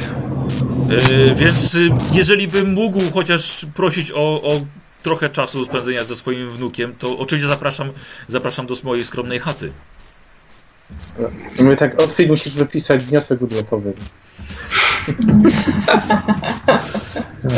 E, 0.90 1.34
więc 1.34 1.74
y, 1.74 1.90
jeżeli 2.12 2.48
bym 2.48 2.72
mógł 2.72 3.10
chociaż 3.14 3.66
prosić 3.74 4.12
o, 4.12 4.42
o 4.42 4.60
trochę 5.02 5.28
czasu 5.28 5.64
spędzenia 5.64 6.04
ze 6.04 6.16
swoim 6.16 6.50
wnukiem, 6.50 6.94
to 6.98 7.18
oczywiście 7.18 7.48
zapraszam, 7.48 7.92
zapraszam 8.28 8.66
do 8.66 8.74
mojej 8.84 9.04
skromnej 9.04 9.38
chaty. 9.38 9.72
My 11.60 11.76
tak, 11.76 12.02
Otwit 12.02 12.28
musisz 12.28 12.54
wypisać 12.54 13.04
wniosek 13.04 13.42
urlopowy. 13.42 13.92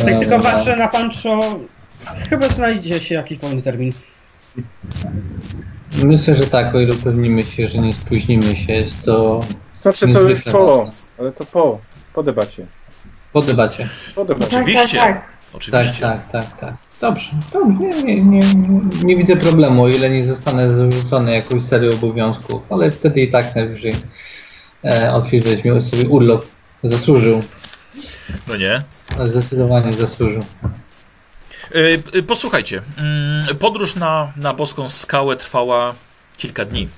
Tak 0.05 0.19
tylko 0.19 0.41
patrzę 0.41 0.77
na 0.77 0.89
Pancho. 0.89 1.41
Chyba 2.31 2.49
znajdzie 2.49 3.01
się 3.01 3.15
jakiś 3.15 3.39
wolny 3.39 3.63
termin. 3.63 3.93
Myślę, 6.05 6.35
że 6.35 6.47
tak, 6.47 6.75
o 6.75 6.81
ile 6.81 6.95
upewnimy 6.95 7.43
się, 7.43 7.67
że 7.67 7.79
nie 7.79 7.93
spóźnimy 7.93 8.57
się, 8.57 8.73
jest 8.73 9.05
to 9.05 9.41
Znaczy 9.75 10.09
to 10.09 10.21
już 10.21 10.43
po, 10.43 10.77
ważne. 10.77 10.93
ale 11.19 11.33
to 11.33 11.45
po, 11.45 11.79
po 12.15 12.23
debacie. 12.23 12.67
Po 13.33 13.43
debacie. 13.43 13.89
Po 14.15 14.25
debacie. 14.25 14.57
Oczywiście. 14.59 14.99
Tak, 14.99 15.07
tak, 15.07 15.23
tak. 15.23 15.29
Oczywiście. 15.53 16.03
Tak, 16.03 16.31
tak, 16.31 16.47
tak, 16.51 16.61
tak. 16.61 16.88
Dobrze, 17.01 17.31
dobrze. 17.53 17.79
Nie, 17.79 18.05
nie, 18.05 18.23
nie, 18.23 18.41
nie 19.05 19.17
widzę 19.17 19.37
problemu, 19.37 19.83
o 19.83 19.89
ile 19.89 20.11
nie 20.11 20.25
zostanę 20.25 20.71
zarzucony 20.71 21.33
jakąś 21.35 21.63
serią 21.63 21.91
obowiązków, 21.91 22.63
ale 22.71 22.91
wtedy 22.91 23.21
i 23.21 23.31
tak 23.31 23.55
najwyżej 23.55 23.95
e, 24.85 25.23
weźmie 25.45 25.81
sobie 25.81 26.09
urlop. 26.09 26.47
Zasłużył, 26.85 27.43
No 28.49 28.57
nie? 28.57 28.83
zdecydowanie 29.29 29.93
zasłużył. 29.93 30.43
E, 31.75 32.19
e, 32.19 32.23
Posłuchajcie, 32.23 32.83
mm, 32.99 33.57
podróż 33.59 33.97
na, 33.97 34.33
na 34.37 34.55
boską 34.55 34.89
skałę 34.89 35.37
trwała 35.37 35.95
kilka 36.37 36.65
dni. 36.65 36.89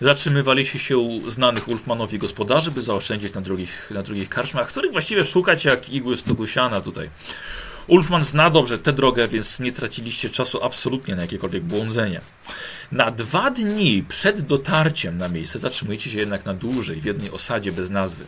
Zatrzymywaliście 0.00 0.78
się 0.78 0.98
u 0.98 1.30
znanych 1.30 1.68
Ulfmanowi 1.68 2.18
gospodarzy, 2.18 2.70
by 2.70 2.82
zaoszczędzić 2.82 3.34
na 3.34 3.40
drugich, 3.40 3.90
na 3.90 4.02
drugich 4.02 4.28
karczmach, 4.28 4.68
których 4.68 4.92
właściwie 4.92 5.24
szukać 5.24 5.64
jak 5.64 5.90
igły 5.90 6.16
w 6.16 6.20
stogu 6.20 6.46
siana 6.46 6.80
tutaj. 6.80 7.10
Ulfman 7.86 8.24
zna 8.24 8.50
dobrze 8.50 8.78
tę 8.78 8.92
drogę, 8.92 9.28
więc 9.28 9.60
nie 9.60 9.72
traciliście 9.72 10.30
czasu 10.30 10.64
absolutnie 10.64 11.16
na 11.16 11.22
jakiekolwiek 11.22 11.62
błądzenie. 11.62 12.20
Na 12.92 13.10
dwa 13.10 13.50
dni 13.50 14.04
przed 14.08 14.40
dotarciem 14.40 15.18
na 15.18 15.28
miejsce 15.28 15.58
zatrzymujecie 15.58 16.10
się 16.10 16.18
jednak 16.18 16.44
na 16.44 16.54
dłużej 16.54 17.00
w 17.00 17.04
jednej 17.04 17.30
osadzie 17.30 17.72
bez 17.72 17.90
nazwy. 17.90 18.24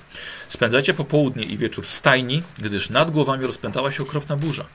Spędzacie 0.49 0.95
popołudnie 0.95 1.43
i 1.43 1.59
wieczór 1.59 1.87
w 1.87 1.93
stajni, 1.93 2.43
gdyż 2.59 2.91
nad 2.91 3.11
głowami 3.11 3.47
rozpętała 3.47 3.93
się 3.93 4.03
okropna 4.03 4.37
burza. 4.37 4.67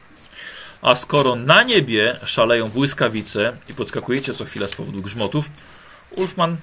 A 0.82 0.96
skoro 0.96 1.36
na 1.36 1.64
niebie 1.64 2.20
szaleją 2.26 2.70
błyskawice 2.70 3.58
i 3.70 3.74
podskakujecie 3.74 4.34
co 4.34 4.46
chwila 4.46 4.68
z 4.68 4.76
powodu 4.76 5.02
grzmotów, 5.02 5.50
Ulfman 6.12 6.58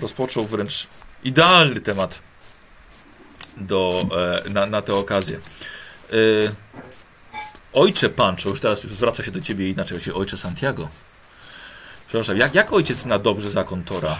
rozpoczął 0.00 0.46
wręcz 0.46 0.86
idealny 1.24 1.80
temat 1.80 2.22
do, 3.56 4.06
e, 4.46 4.50
na, 4.50 4.66
na 4.66 4.82
tę 4.82 4.94
okazję. 4.94 5.36
E, 5.36 6.14
ojcze 7.72 8.08
Pancho, 8.08 8.48
już 8.48 8.60
teraz 8.60 8.84
już 8.84 8.92
zwraca 8.92 9.22
się 9.22 9.30
do 9.30 9.40
ciebie 9.40 9.70
inaczej, 9.70 10.00
się 10.00 10.14
ojcze 10.14 10.36
Santiago. 10.36 10.88
Przepraszam, 12.06 12.36
jak, 12.36 12.54
jak 12.54 12.72
ojciec 12.72 13.04
na 13.04 13.18
dobrze 13.18 13.50
zakon 13.50 13.84
Tora? 13.84 14.16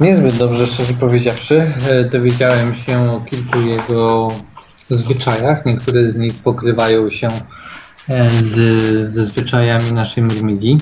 Niezbyt 0.00 0.36
dobrze, 0.36 0.66
szczerze 0.66 0.94
powiedziawszy. 0.94 1.72
E, 1.90 2.04
Dowiedziałem 2.04 2.74
się 2.74 3.10
o 3.12 3.20
kilku 3.20 3.60
jego 3.60 4.28
zwyczajach. 4.90 5.66
Niektóre 5.66 6.10
z 6.10 6.16
nich 6.16 6.34
pokrywają 6.34 7.10
się 7.10 7.28
e, 8.08 8.30
z, 8.30 8.54
ze 9.14 9.24
zwyczajami 9.24 9.92
naszej 9.92 10.22
Myrmidii. 10.24 10.78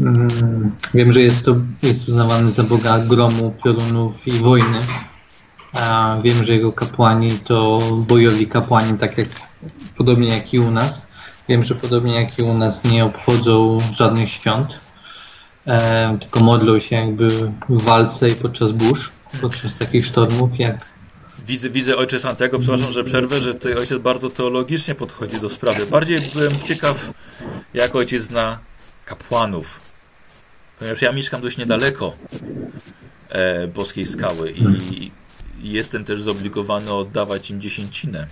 Mm, 0.00 0.72
Wiem, 0.94 1.12
że 1.12 1.20
jest 1.20 1.44
to 1.44 1.56
jest 1.82 2.08
uznawany 2.08 2.50
za 2.50 2.62
boga 2.62 2.98
gromu, 2.98 3.54
piorunów 3.64 4.26
i 4.26 4.30
wojny. 4.30 4.78
A 5.76 6.18
wiem, 6.22 6.44
że 6.44 6.52
jego 6.52 6.72
kapłani 6.72 7.30
to 7.30 7.78
bojowi 7.92 8.46
kapłani, 8.46 8.98
tak 8.98 9.18
jak 9.18 9.28
podobnie 9.96 10.28
jak 10.28 10.54
i 10.54 10.58
u 10.58 10.70
nas. 10.70 11.06
Wiem, 11.48 11.64
że 11.64 11.74
podobnie 11.74 12.20
jak 12.20 12.38
i 12.38 12.42
u 12.42 12.54
nas 12.54 12.84
nie 12.84 13.04
obchodzą 13.04 13.78
żadnych 13.92 14.30
świąt, 14.30 14.80
e, 15.66 16.18
tylko 16.20 16.40
modlą 16.40 16.78
się 16.78 16.96
jakby 16.96 17.28
w 17.68 17.82
walce 17.82 18.28
i 18.28 18.34
podczas 18.34 18.72
burz, 18.72 19.10
podczas 19.40 19.74
takich 19.78 20.06
sztormów 20.06 20.58
jak 20.58 20.96
Widzę, 21.46 21.70
widzę 21.70 21.96
ojcze 21.96 22.20
Santiago, 22.20 22.58
przepraszam, 22.58 22.92
że 22.92 23.04
przerwę, 23.04 23.40
że 23.40 23.54
tutaj 23.54 23.74
ojciec 23.74 23.98
bardzo 23.98 24.30
teologicznie 24.30 24.94
podchodzi 24.94 25.40
do 25.40 25.48
sprawy. 25.48 25.86
Bardziej 25.86 26.20
byłem 26.34 26.62
ciekaw, 26.62 27.12
jak 27.74 27.96
ojciec 27.96 28.22
zna 28.22 28.58
kapłanów. 29.04 29.80
Ponieważ 30.78 31.02
ja 31.02 31.12
mieszkam 31.12 31.40
dość 31.40 31.58
niedaleko 31.58 32.12
e, 33.28 33.66
Boskiej 33.66 34.06
Skały 34.06 34.50
i, 34.50 34.64
i 35.04 35.10
jestem 35.62 36.04
też 36.04 36.22
zobligowany 36.22 36.92
oddawać 36.92 37.50
im 37.50 37.60
dziesięcinę. 37.60 38.26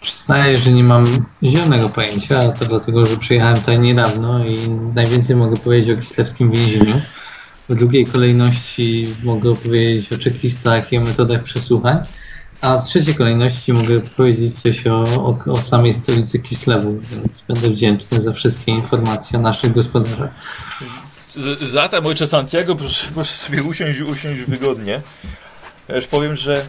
Przyznaję, 0.00 0.56
że 0.56 0.72
nie 0.72 0.84
mam 0.84 1.04
zielonego 1.42 1.88
pojęcia, 1.88 2.40
a 2.40 2.48
to 2.48 2.64
dlatego, 2.64 3.06
że 3.06 3.16
przyjechałem 3.16 3.56
tutaj 3.56 3.78
niedawno 3.78 4.46
i 4.46 4.70
najwięcej 4.94 5.36
mogę 5.36 5.56
powiedzieć 5.56 5.98
o 5.98 6.00
kislewskim 6.00 6.50
więzieniu. 6.50 7.00
W 7.68 7.74
drugiej 7.74 8.06
kolejności 8.06 9.06
mogę 9.22 9.50
opowiedzieć 9.50 10.12
o 10.12 10.18
czekistach 10.18 10.92
i 10.92 10.98
o 10.98 11.00
metodach 11.00 11.42
przesłuchań, 11.42 11.98
a 12.60 12.78
w 12.78 12.88
trzeciej 12.88 13.14
kolejności 13.14 13.72
mogę 13.72 14.00
powiedzieć 14.00 14.60
coś 14.60 14.86
o, 14.86 15.02
o, 15.02 15.52
o 15.52 15.56
samej 15.56 15.92
stolicy 15.92 16.38
Kislewu, 16.38 16.98
więc 17.12 17.42
będę 17.48 17.70
wdzięczny 17.70 18.20
za 18.20 18.32
wszystkie 18.32 18.72
informacje 18.72 19.38
o 19.38 19.42
naszych 19.42 19.72
gospodarzach. 19.72 20.30
Zatem 21.60 22.06
ojcze 22.06 22.26
Santiago, 22.26 22.76
proszę, 22.76 23.06
proszę 23.14 23.32
sobie 23.32 23.62
usiąść, 23.62 24.00
usiąść 24.00 24.40
wygodnie. 24.40 25.02
Ja 25.88 25.96
już 25.96 26.06
powiem, 26.06 26.36
że 26.36 26.68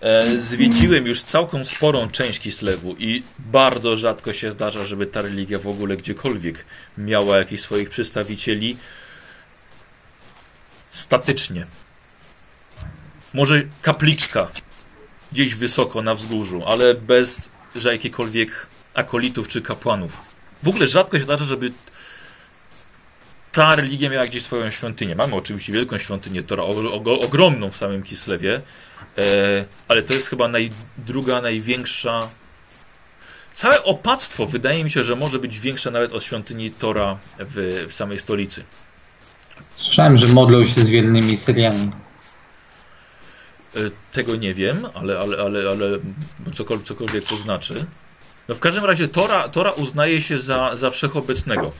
e, 0.00 0.40
zwiedziłem 0.40 1.06
już 1.06 1.22
całkiem 1.22 1.64
sporą 1.64 2.10
część 2.10 2.40
Kislewu 2.40 2.96
i 2.98 3.22
bardzo 3.38 3.96
rzadko 3.96 4.32
się 4.32 4.52
zdarza, 4.52 4.84
żeby 4.84 5.06
ta 5.06 5.20
religia 5.22 5.58
w 5.58 5.66
ogóle 5.66 5.96
gdziekolwiek 5.96 6.64
miała 6.98 7.36
jakichś 7.36 7.62
swoich 7.62 7.90
przedstawicieli 7.90 8.76
statycznie. 10.90 11.66
Może 13.34 13.62
kapliczka 13.82 14.50
gdzieś 15.32 15.54
wysoko 15.54 16.02
na 16.02 16.14
wzgórzu, 16.14 16.62
ale 16.66 16.94
bez 16.94 17.48
że 17.76 17.92
jakichkolwiek 17.92 18.66
akolitów 18.94 19.48
czy 19.48 19.62
kapłanów. 19.62 20.20
W 20.62 20.68
ogóle 20.68 20.86
rzadko 20.86 21.18
się 21.18 21.24
zdarza, 21.24 21.44
żeby 21.44 21.72
ta 23.58 23.76
religia 23.76 24.10
miała 24.10 24.26
gdzieś 24.26 24.42
swoją 24.42 24.70
świątynię. 24.70 25.14
Mamy 25.14 25.34
oczywiście 25.34 25.72
wielką 25.72 25.98
świątynię 25.98 26.42
Tora, 26.42 26.62
ogromną 27.20 27.70
w 27.70 27.76
samym 27.76 28.02
Kislewie, 28.02 28.62
e, 29.18 29.64
ale 29.88 30.02
to 30.02 30.14
jest 30.14 30.26
chyba 30.26 30.48
naj, 30.48 30.70
druga, 30.98 31.42
największa. 31.42 32.28
Całe 33.52 33.84
opactwo 33.84 34.46
wydaje 34.46 34.84
mi 34.84 34.90
się, 34.90 35.04
że 35.04 35.16
może 35.16 35.38
być 35.38 35.60
większe 35.60 35.90
nawet 35.90 36.12
od 36.12 36.24
świątyni 36.24 36.70
Tora 36.70 37.18
w, 37.38 37.84
w 37.88 37.92
samej 37.92 38.18
stolicy. 38.18 38.64
Słyszałem, 39.76 40.16
że 40.16 40.26
modlą 40.26 40.66
się 40.66 40.80
z 40.80 40.88
wielnymi 40.88 41.36
seriami. 41.36 41.92
E, 43.76 43.80
tego 44.12 44.36
nie 44.36 44.54
wiem, 44.54 44.86
ale, 44.94 45.18
ale, 45.18 45.36
ale, 45.38 45.68
ale 45.70 45.98
cokolwiek, 46.52 46.86
cokolwiek 46.86 47.24
to 47.24 47.36
znaczy. 47.36 47.84
No 48.48 48.54
w 48.54 48.60
każdym 48.60 48.84
razie 48.84 49.08
Tora, 49.08 49.48
Tora 49.48 49.70
uznaje 49.70 50.20
się 50.20 50.38
za, 50.38 50.76
za 50.76 50.90
wszechobecnego. 50.90 51.72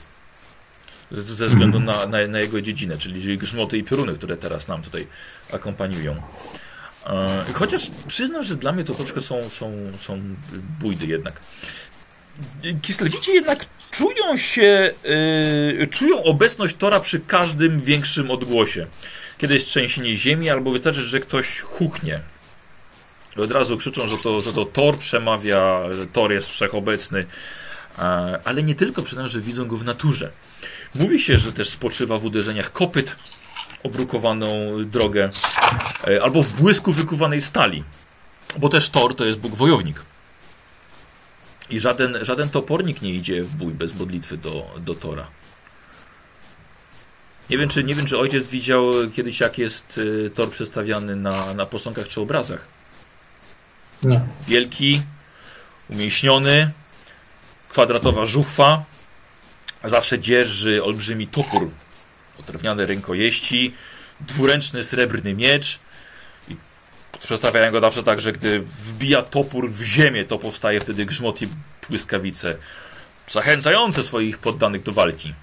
Ze 1.11 1.47
względu 1.47 1.79
na, 1.79 2.05
na, 2.05 2.27
na 2.27 2.39
jego 2.39 2.61
dziedzinę, 2.61 2.97
czyli 2.97 3.37
grzmoty 3.37 3.77
i 3.77 3.83
pioruny, 3.83 4.15
które 4.15 4.37
teraz 4.37 4.67
nam 4.67 4.81
tutaj 4.81 5.07
akompaniują. 5.53 6.21
E, 7.05 7.45
Chociaż 7.53 7.89
przyznam, 8.07 8.43
że 8.43 8.55
dla 8.55 8.71
mnie 8.71 8.83
to 8.83 8.93
troszkę 8.93 9.21
są, 9.21 9.49
są, 9.49 9.73
są 9.99 10.21
bójdy 10.79 11.07
jednak. 11.07 11.39
Kislewici 12.81 13.33
jednak 13.33 13.65
czują 13.91 14.37
się, 14.37 14.93
yy, 15.77 15.87
czują 15.87 16.23
obecność 16.23 16.75
Tora 16.75 16.99
przy 16.99 17.19
każdym 17.19 17.79
większym 17.79 18.31
odgłosie. 18.31 18.87
Kiedy 19.37 19.53
jest 19.53 19.67
trzęsienie 19.67 20.17
ziemi, 20.17 20.49
albo 20.49 20.71
wystarczy, 20.71 21.01
że 21.01 21.19
ktoś 21.19 21.59
huknie. 21.59 22.21
I 23.37 23.41
od 23.41 23.51
razu 23.51 23.77
krzyczą, 23.77 24.07
że 24.07 24.17
to, 24.17 24.41
że 24.41 24.53
to 24.53 24.65
Thor 24.65 24.97
przemawia, 24.97 25.93
że 25.93 26.07
Thor 26.07 26.31
jest 26.31 26.49
wszechobecny. 26.49 27.25
E, 27.99 28.01
Ale 28.43 28.63
nie 28.63 28.75
tylko, 28.75 29.01
przyznam, 29.01 29.27
że 29.27 29.41
widzą 29.41 29.67
go 29.67 29.77
w 29.77 29.85
naturze. 29.85 30.31
Mówi 30.95 31.19
się, 31.19 31.37
że 31.37 31.53
też 31.53 31.69
spoczywa 31.69 32.17
w 32.17 32.25
uderzeniach 32.25 32.71
kopyt, 32.71 33.15
obrukowaną 33.83 34.49
drogę, 34.85 35.29
e, 36.07 36.23
albo 36.23 36.43
w 36.43 36.53
błysku 36.53 36.91
wykuwanej 36.91 37.41
stali. 37.41 37.83
Bo 38.57 38.69
też 38.69 38.89
Thor 38.89 39.15
to 39.15 39.25
jest 39.25 39.39
Bóg 39.39 39.55
wojownik. 39.55 40.01
I 41.69 41.79
żaden, 41.79 42.17
żaden 42.21 42.49
topornik 42.49 43.01
nie 43.01 43.13
idzie 43.13 43.43
w 43.43 43.55
bój 43.55 43.73
bez 43.73 43.95
modlitwy 43.95 44.37
do, 44.37 44.65
do 44.79 44.95
Tora. 44.95 45.27
Nie 47.49 47.57
wiem, 47.57 47.69
czy, 47.69 47.83
nie 47.83 47.93
wiem, 47.93 48.05
czy 48.05 48.17
ojciec 48.17 48.49
widział 48.49 48.91
kiedyś, 49.15 49.39
jak 49.39 49.57
jest 49.57 49.97
y, 49.97 50.29
Tor 50.33 50.51
przedstawiany 50.51 51.15
na, 51.15 51.53
na 51.53 51.65
posągach 51.65 52.07
czy 52.07 52.21
obrazach. 52.21 52.67
Nie. 54.03 54.21
Wielki, 54.47 55.01
umięśniony, 55.89 56.71
kwadratowa 57.69 58.25
żuchwa, 58.25 58.83
zawsze 59.83 60.19
dzierży 60.19 60.83
olbrzymi 60.83 61.27
topór 61.27 61.69
drewniane 62.47 62.85
rękojeści, 62.85 63.73
dwuręczny 64.19 64.83
srebrny 64.83 65.33
miecz 65.33 65.79
i 66.49 66.55
przedstawiają 67.19 67.71
go 67.71 67.81
zawsze 67.81 68.03
tak, 68.03 68.21
że 68.21 68.31
gdy 68.31 68.59
wbija 68.59 69.21
topór 69.21 69.71
w 69.71 69.83
ziemię, 69.83 70.25
to 70.25 70.37
powstaje 70.37 70.79
wtedy 70.79 71.05
grzmot 71.05 71.41
i 71.41 71.47
błyskawice, 71.89 72.55
zachęcające 73.27 74.03
swoich 74.03 74.37
poddanych 74.37 74.83
do 74.83 74.91
walki. 74.91 75.33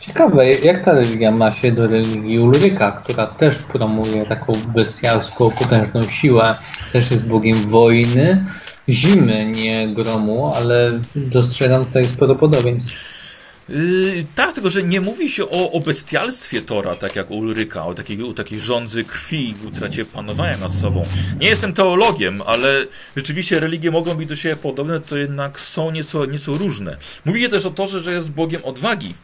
Ciekawe, 0.00 0.50
jak 0.50 0.84
ta 0.84 0.92
religia 0.92 1.30
ma 1.30 1.52
się 1.52 1.72
do 1.72 1.86
religii 1.86 2.38
Ulryka, 2.38 2.92
która 2.92 3.26
też 3.26 3.56
promuje 3.56 4.26
taką 4.26 4.52
bestialską, 4.74 5.50
potężną 5.50 6.02
siłę, 6.02 6.54
też 6.92 7.10
jest 7.10 7.28
bogiem 7.28 7.56
wojny, 7.56 8.44
zimy, 8.88 9.46
nie 9.46 9.88
gromu, 9.88 10.52
ale 10.54 11.00
dostrzegam 11.14 11.84
tutaj 11.84 12.04
sporo 12.04 12.34
podobieństw. 12.34 13.20
Yy, 13.68 14.24
tak, 14.34 14.52
tylko 14.52 14.70
że 14.70 14.82
nie 14.82 15.00
mówi 15.00 15.28
się 15.28 15.44
o, 15.44 15.72
o 15.72 15.80
bestialstwie 15.80 16.62
Tora, 16.62 16.94
tak 16.94 17.16
jak 17.16 17.30
Ulryka, 17.30 17.86
o 17.86 17.94
takiej, 17.94 18.22
o 18.22 18.32
takiej 18.32 18.60
rządzy 18.60 19.04
krwi, 19.04 19.54
utracie 19.68 20.04
panowania 20.04 20.58
nad 20.58 20.72
sobą. 20.72 21.02
Nie 21.40 21.48
jestem 21.48 21.72
teologiem, 21.72 22.42
ale 22.42 22.86
rzeczywiście 23.16 23.60
religie 23.60 23.90
mogą 23.90 24.14
być 24.14 24.28
do 24.28 24.36
siebie 24.36 24.56
podobne, 24.56 25.00
to 25.00 25.18
jednak 25.18 25.60
są 25.60 25.90
nieco, 25.90 26.26
nieco 26.26 26.54
różne. 26.54 26.96
Mówi 27.24 27.40
się 27.40 27.48
też 27.48 27.66
o 27.66 27.70
Torze, 27.70 28.00
że 28.00 28.12
jest 28.12 28.32
Bogiem 28.32 28.64
odwagi. 28.64 29.14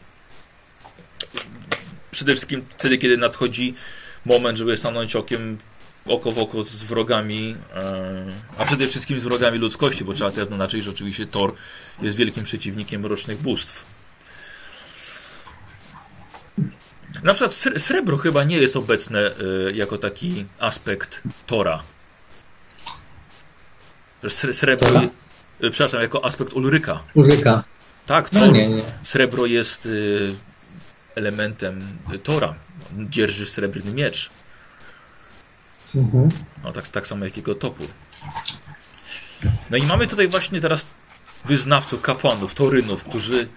Przede 2.11 2.31
wszystkim 2.31 2.65
wtedy, 2.77 2.97
kiedy 2.97 3.17
nadchodzi 3.17 3.73
moment, 4.25 4.57
żeby 4.57 4.77
stanąć 4.77 5.15
okiem 5.15 5.57
oko 6.05 6.31
w 6.31 6.39
oko 6.39 6.63
z 6.63 6.83
wrogami, 6.83 7.55
e, 7.75 8.25
a 8.57 8.65
przede 8.65 8.87
wszystkim 8.87 9.19
z 9.19 9.23
wrogami 9.23 9.57
ludzkości, 9.57 10.03
bo 10.03 10.13
trzeba 10.13 10.31
też 10.31 10.47
zaznaczyć, 10.47 10.83
że 10.83 10.91
oczywiście 10.91 11.25
Thor 11.25 11.53
jest 12.01 12.17
wielkim 12.17 12.43
przeciwnikiem 12.43 13.01
mrocznych 13.01 13.37
bóstw. 13.41 13.85
Na 17.23 17.33
przykład 17.33 17.51
sre- 17.51 17.79
srebro 17.79 18.17
chyba 18.17 18.43
nie 18.43 18.57
jest 18.57 18.75
obecne 18.75 19.31
y, 19.67 19.73
jako 19.75 19.97
taki 19.97 20.45
aspekt 20.59 21.21
Tora. 21.47 21.83
Srebro, 24.51 24.87
Tora? 24.87 25.01
y, 25.63 25.69
przepraszam, 25.71 26.01
jako 26.01 26.25
aspekt 26.25 26.53
Ulryka. 26.53 27.03
Ulryka. 27.13 27.63
Tak, 28.05 28.31
No 28.31 28.47
nie, 28.47 28.67
nie. 28.69 28.81
srebro 29.03 29.45
jest 29.45 29.87
elementem 31.17 31.79
Tora. 32.23 32.55
Dzierży 33.09 33.45
srebrny 33.45 33.93
miecz. 33.93 34.29
Mhm. 35.95 36.29
No, 36.63 36.71
tak, 36.71 36.87
tak 36.87 37.07
samo 37.07 37.25
jak 37.25 37.37
jego 37.37 37.55
topór. 37.55 37.87
No 39.69 39.77
i 39.77 39.83
mamy 39.83 40.07
tutaj 40.07 40.27
właśnie 40.27 40.61
teraz 40.61 40.85
wyznawców, 41.45 42.01
kapłanów, 42.01 42.53
torynów, 42.53 43.03
którzy 43.03 43.47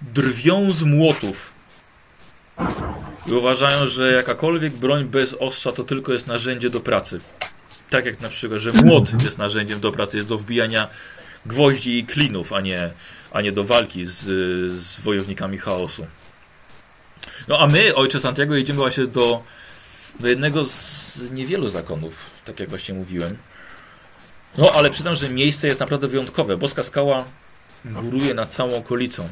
drwią 0.00 0.72
z 0.72 0.82
młotów. 0.82 1.52
I 3.26 3.32
uważają, 3.32 3.86
że 3.86 4.12
jakakolwiek 4.12 4.72
broń 4.72 5.04
bez 5.04 5.34
ostrza 5.34 5.72
to 5.72 5.84
tylko 5.84 6.12
jest 6.12 6.26
narzędzie 6.26 6.70
do 6.70 6.80
pracy. 6.80 7.20
Tak 7.90 8.04
jak 8.04 8.20
na 8.20 8.28
przykład, 8.28 8.60
że 8.60 8.72
młot 8.72 9.22
jest 9.22 9.38
narzędziem 9.38 9.80
do 9.80 9.92
pracy, 9.92 10.16
jest 10.16 10.28
do 10.28 10.38
wbijania 10.38 10.88
gwoździ 11.46 11.98
i 11.98 12.06
klinów, 12.06 12.52
a 12.52 12.60
nie, 12.60 12.90
a 13.32 13.40
nie 13.40 13.52
do 13.52 13.64
walki 13.64 14.06
z, 14.06 14.22
z 14.82 15.00
wojownikami 15.00 15.58
chaosu. 15.58 16.06
No 17.48 17.58
a 17.58 17.66
my, 17.66 17.94
ojcze 17.94 18.20
Santiago, 18.20 18.54
jedziemy 18.54 18.78
właśnie 18.78 19.06
do, 19.06 19.42
do 20.20 20.28
jednego 20.28 20.64
z 20.64 21.30
niewielu 21.30 21.68
zakonów, 21.68 22.30
tak 22.44 22.60
jak 22.60 22.68
właśnie 22.68 22.94
mówiłem. 22.94 23.36
No 24.58 24.72
ale 24.74 24.90
przyznam, 24.90 25.14
że 25.14 25.28
miejsce 25.28 25.66
jest 25.66 25.80
naprawdę 25.80 26.08
wyjątkowe. 26.08 26.56
Boska 26.56 26.82
skała 26.82 27.24
góruje 27.84 28.34
nad 28.34 28.52
całą 28.54 28.76
okolicą. 28.76 29.28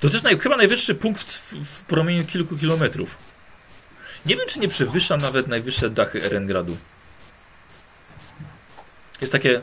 To 0.00 0.10
też 0.10 0.22
naj, 0.22 0.38
chyba 0.38 0.56
najwyższy 0.56 0.94
punkt 0.94 1.32
w, 1.32 1.52
w 1.52 1.82
promieniu 1.82 2.24
kilku 2.24 2.56
kilometrów. 2.56 3.18
Nie 4.26 4.36
wiem, 4.36 4.46
czy 4.48 4.58
nie 4.60 4.68
przewyższa 4.68 5.16
nawet 5.16 5.46
najwyższe 5.48 5.90
dachy 5.90 6.22
Erengradu. 6.22 6.76
Jest 9.20 9.32
takie 9.32 9.62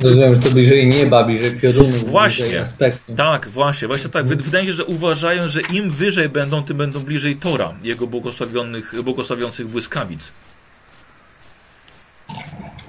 Rozumiem, 0.00 0.34
że 0.34 0.40
to 0.40 0.50
bliżej 0.50 0.86
nieba, 0.86 1.24
bliżej 1.24 1.60
piorunów, 1.60 2.10
Właśnie. 2.10 2.42
bliżej 2.44 2.60
aspektu. 2.60 3.14
Tak, 3.14 3.48
właśnie, 3.48 3.88
właśnie 3.88 4.10
tak. 4.10 4.26
Wy- 4.26 4.36
Wydaje 4.36 4.64
mi 4.64 4.70
się, 4.70 4.74
że 4.76 4.84
uważają, 4.84 5.48
że 5.48 5.60
im 5.60 5.90
wyżej 5.90 6.28
będą, 6.28 6.62
tym 6.64 6.76
będą 6.76 7.00
bliżej 7.00 7.36
Tora, 7.36 7.74
jego 7.82 8.06
błogosławionych, 8.06 8.94
błogosławiących 9.02 9.68
błyskawic. 9.68 10.32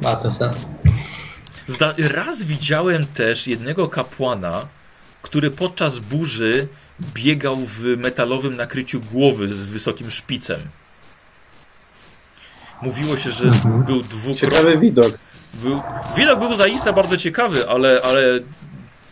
Ma 0.02 0.16
to 0.16 0.32
sens. 0.32 0.58
Zda 1.68 1.94
raz 1.98 2.44
widziałem 2.44 3.06
też 3.06 3.48
jednego 3.48 3.88
kapłana, 3.88 4.68
który 5.22 5.52
podczas 5.52 6.00
burzy 6.00 6.68
biegał 7.14 7.56
w 7.56 7.84
metalowym 7.98 8.56
nakryciu 8.56 9.02
głowy 9.12 9.54
z 9.54 9.70
wysokim 9.70 10.10
szpicem. 10.10 10.60
Mówiło 12.82 13.18
się, 13.18 13.32
że 13.32 13.44
Mhm. 13.46 13.84
był 13.84 14.02
dwukrotnie. 14.02 14.36
Ciekawy 14.58 14.78
widok. 14.78 15.18
Był, 15.54 15.82
widok 16.18 16.40
był 16.40 16.54
zaiste 16.54 16.94
bardzo 16.94 17.18
ciekawy, 17.18 17.70
ale, 17.70 18.02
ale 18.04 18.40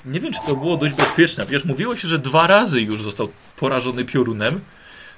nie 0.05 0.19
wiem, 0.19 0.33
czy 0.33 0.39
to 0.45 0.55
było 0.55 0.77
dość 0.77 0.95
bezpieczne. 0.95 1.45
Przecież 1.45 1.65
mówiło 1.65 1.95
się, 1.95 2.07
że 2.07 2.19
dwa 2.19 2.47
razy 2.47 2.81
już 2.81 3.01
został 3.01 3.29
porażony 3.55 4.05
piorunem, 4.05 4.61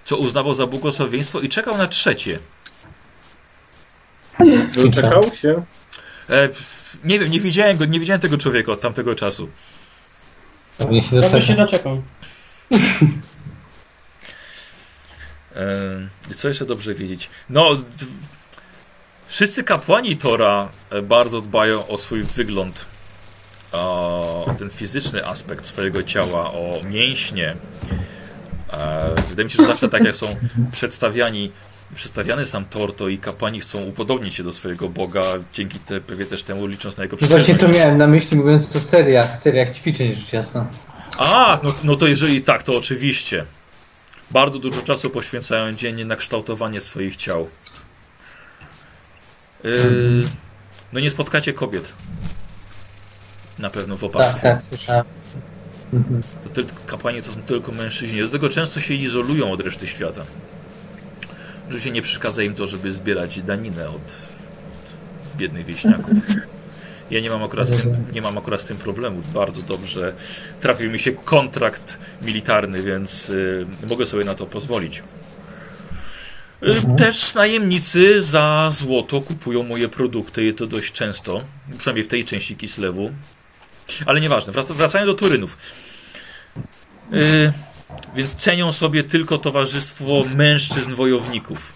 co 0.05 0.17
uznawał 0.17 0.53
za 0.53 0.67
błogosławieństwo 0.67 1.39
i 1.39 1.49
czekał 1.49 1.77
na 1.77 1.87
trzecie. 1.87 2.39
Doczekał 4.75 5.23
się. 5.41 5.63
E, 6.29 6.49
nie 7.03 7.19
wiem, 7.19 7.31
nie 7.31 7.39
widziałem 7.39 7.77
go, 7.77 7.85
nie 7.85 7.99
widziałem 7.99 8.21
tego 8.21 8.37
człowieka 8.37 8.71
od 8.71 8.81
tamtego 8.81 9.15
czasu. 9.15 9.49
Pewnie 10.77 11.01
się 11.01 11.21
też 11.21 11.47
się 11.47 11.53
doczeka. 11.53 11.89
doczekam. 11.89 12.01
E, 15.55 16.33
co 16.35 16.47
jeszcze 16.47 16.65
dobrze 16.65 16.93
wiedzieć? 16.93 17.29
No, 17.49 17.69
wszyscy 19.29 19.63
kapłani 19.63 20.17
Tora 20.17 20.69
e, 20.89 21.01
bardzo 21.01 21.41
dbają 21.41 21.87
o 21.87 21.97
swój 21.97 22.23
wygląd, 22.23 22.85
o 23.71 24.53
ten 24.59 24.69
fizyczny 24.69 25.25
aspekt 25.25 25.65
swojego 25.65 26.03
ciała, 26.03 26.51
o 26.51 26.81
mięśnie. 26.89 27.55
E, 28.73 29.09
wydaje 29.29 29.45
mi 29.45 29.51
się, 29.51 29.57
że 29.57 29.65
zawsze 29.65 29.89
tak 29.89 30.03
jak 30.03 30.15
są 30.15 30.35
przedstawiani, 30.71 31.51
przedstawiany 31.95 32.45
sam 32.45 32.65
Tor, 32.65 32.95
to 32.95 33.07
i 33.07 33.17
kapłani 33.17 33.59
chcą 33.59 33.81
upodobnić 33.81 34.35
się 34.35 34.43
do 34.43 34.51
swojego 34.51 34.89
Boga, 34.89 35.23
dzięki 35.53 35.79
te, 35.79 36.01
pewnie 36.01 36.25
też 36.25 36.43
temu 36.43 36.65
licząc 36.65 36.97
na 36.97 37.03
jego 37.03 37.17
No 37.21 37.27
Właśnie 37.27 37.55
to 37.55 37.67
miałem 37.67 37.97
na 37.97 38.07
myśli, 38.07 38.37
mówiąc 38.37 38.75
o 38.75 38.79
seriach, 38.79 39.37
seriach 39.37 39.75
ćwiczeń, 39.75 40.15
rzecz 40.15 40.33
jasna. 40.33 40.67
A, 41.17 41.59
no, 41.63 41.73
no 41.83 41.95
to 41.95 42.07
jeżeli 42.07 42.41
tak, 42.41 42.63
to 42.63 42.77
oczywiście. 42.77 43.45
Bardzo 44.31 44.59
dużo 44.59 44.81
czasu 44.81 45.09
poświęcają 45.09 45.73
dziennie 45.73 46.05
na 46.05 46.15
kształtowanie 46.15 46.81
swoich 46.81 47.15
ciał. 47.15 47.49
Yy, 49.63 49.71
no 50.93 50.99
nie 50.99 51.09
spotkacie 51.09 51.53
kobiet. 51.53 51.93
Na 53.59 53.69
pewno 53.69 53.97
w 53.97 54.01
Tak, 54.01 54.09
opactwie. 54.09 54.41
tak, 54.41 54.61
słyszałem. 54.69 55.05
Mhm. 55.93 56.21
To 56.43 56.49
tylko, 56.49 56.73
kapłani 56.85 57.21
to 57.21 57.31
są 57.33 57.41
tylko 57.41 57.71
mężczyźni. 57.71 58.21
Do 58.21 58.29
tego 58.29 58.49
często 58.49 58.79
się 58.79 58.93
izolują 58.93 59.51
od 59.51 59.61
reszty 59.61 59.87
świata. 59.87 60.21
Oczywiście 61.65 61.91
nie 61.91 62.01
przeszkadza 62.01 62.43
im 62.43 62.53
to, 62.55 62.67
żeby 62.67 62.91
zbierać 62.91 63.41
daninę 63.41 63.89
od, 63.89 63.95
od 63.95 65.37
biednych 65.37 65.65
wieśniaków. 65.65 66.13
Ja 67.11 67.19
nie 67.19 67.29
mam, 67.29 67.43
akurat 67.43 67.67
z 67.67 67.81
tym, 67.81 67.95
nie 68.13 68.21
mam 68.21 68.37
akurat 68.37 68.61
z 68.61 68.65
tym 68.65 68.77
problemu. 68.77 69.21
Bardzo 69.33 69.61
dobrze 69.61 70.13
trafił 70.61 70.91
mi 70.91 70.99
się 70.99 71.11
kontrakt 71.11 71.97
militarny, 72.21 72.81
więc 72.83 73.29
y, 73.29 73.65
mogę 73.87 74.05
sobie 74.05 74.23
na 74.25 74.35
to 74.35 74.45
pozwolić. 74.45 75.03
Y, 76.63 76.97
Też 76.97 77.33
najemnicy 77.33 78.21
za 78.23 78.69
złoto 78.73 79.21
kupują 79.21 79.63
moje 79.63 79.89
produkty 79.89 80.47
i 80.47 80.53
to 80.53 80.67
dość 80.67 80.91
często, 80.91 81.43
przynajmniej 81.77 82.03
w 82.03 82.07
tej 82.07 82.25
części 82.25 82.55
Kislewu. 82.55 83.11
Ale 84.05 84.21
nieważne, 84.21 84.53
wrac 84.53 84.71
wracając 84.71 85.09
do 85.09 85.13
Turynów. 85.13 85.57
Y, 87.13 87.53
więc 88.15 88.35
cenią 88.35 88.71
sobie 88.71 89.03
tylko 89.03 89.37
towarzystwo 89.37 90.23
mężczyzn 90.35 90.95
wojowników. 90.95 91.73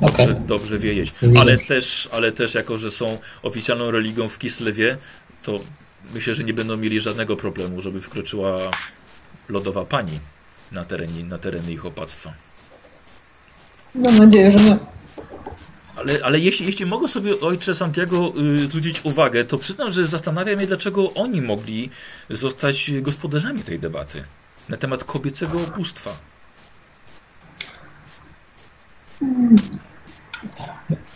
Dobrze, 0.00 0.42
dobrze 0.46 0.78
wiedzieć. 0.78 1.12
Ale 1.38 1.58
też, 1.58 2.08
ale 2.12 2.32
też 2.32 2.54
jako, 2.54 2.78
że 2.78 2.90
są 2.90 3.18
oficjalną 3.42 3.90
religią 3.90 4.28
w 4.28 4.38
Kislewie, 4.38 4.98
to 5.42 5.60
myślę, 6.14 6.34
że 6.34 6.44
nie 6.44 6.54
będą 6.54 6.76
mieli 6.76 7.00
żadnego 7.00 7.36
problemu, 7.36 7.80
żeby 7.80 8.00
wkroczyła 8.00 8.58
lodowa 9.48 9.84
pani 9.84 10.18
na 10.74 10.84
terenie, 10.84 11.24
na 11.24 11.38
tereny 11.38 11.72
ich 11.72 11.86
opactwa. 11.86 12.32
Mam 13.94 14.18
nadzieję, 14.18 14.58
że 14.58 14.64
nie. 14.64 14.78
Ale, 15.96 16.18
ale 16.24 16.38
jeśli, 16.38 16.66
jeśli 16.66 16.86
mogę 16.86 17.08
sobie 17.08 17.40
ojcze 17.40 17.74
Santiago 17.74 18.32
y, 18.56 18.58
zwrócić 18.58 19.04
uwagę, 19.04 19.44
to 19.44 19.58
przyznam, 19.58 19.92
że 19.92 20.06
zastanawia 20.06 20.56
mnie, 20.56 20.66
dlaczego 20.66 21.14
oni 21.14 21.42
mogli 21.42 21.90
zostać 22.30 22.90
gospodarzami 23.00 23.62
tej 23.62 23.78
debaty 23.78 24.24
na 24.68 24.76
temat 24.76 25.04
kobiecego 25.04 25.58
ubóstwa. 25.58 26.10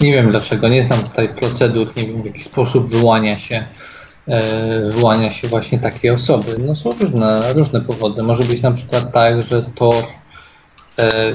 Nie 0.00 0.12
wiem 0.12 0.30
dlaczego, 0.30 0.68
nie 0.68 0.84
znam 0.84 1.02
tutaj 1.02 1.28
procedur, 1.28 1.96
nie 1.96 2.06
wiem 2.06 2.22
w 2.22 2.26
jaki 2.26 2.42
sposób 2.42 2.90
wyłania 2.90 3.38
się, 3.38 3.66
wyłania 4.90 5.32
się 5.32 5.48
właśnie 5.48 5.78
takie 5.78 6.14
osoby. 6.14 6.56
No 6.66 6.76
są 6.76 6.90
różne, 7.00 7.52
różne 7.52 7.80
powody. 7.80 8.22
Może 8.22 8.42
być 8.42 8.62
na 8.62 8.72
przykład 8.72 9.12
tak, 9.12 9.42
że 9.42 9.62
to 9.74 9.90
e, 10.98 11.32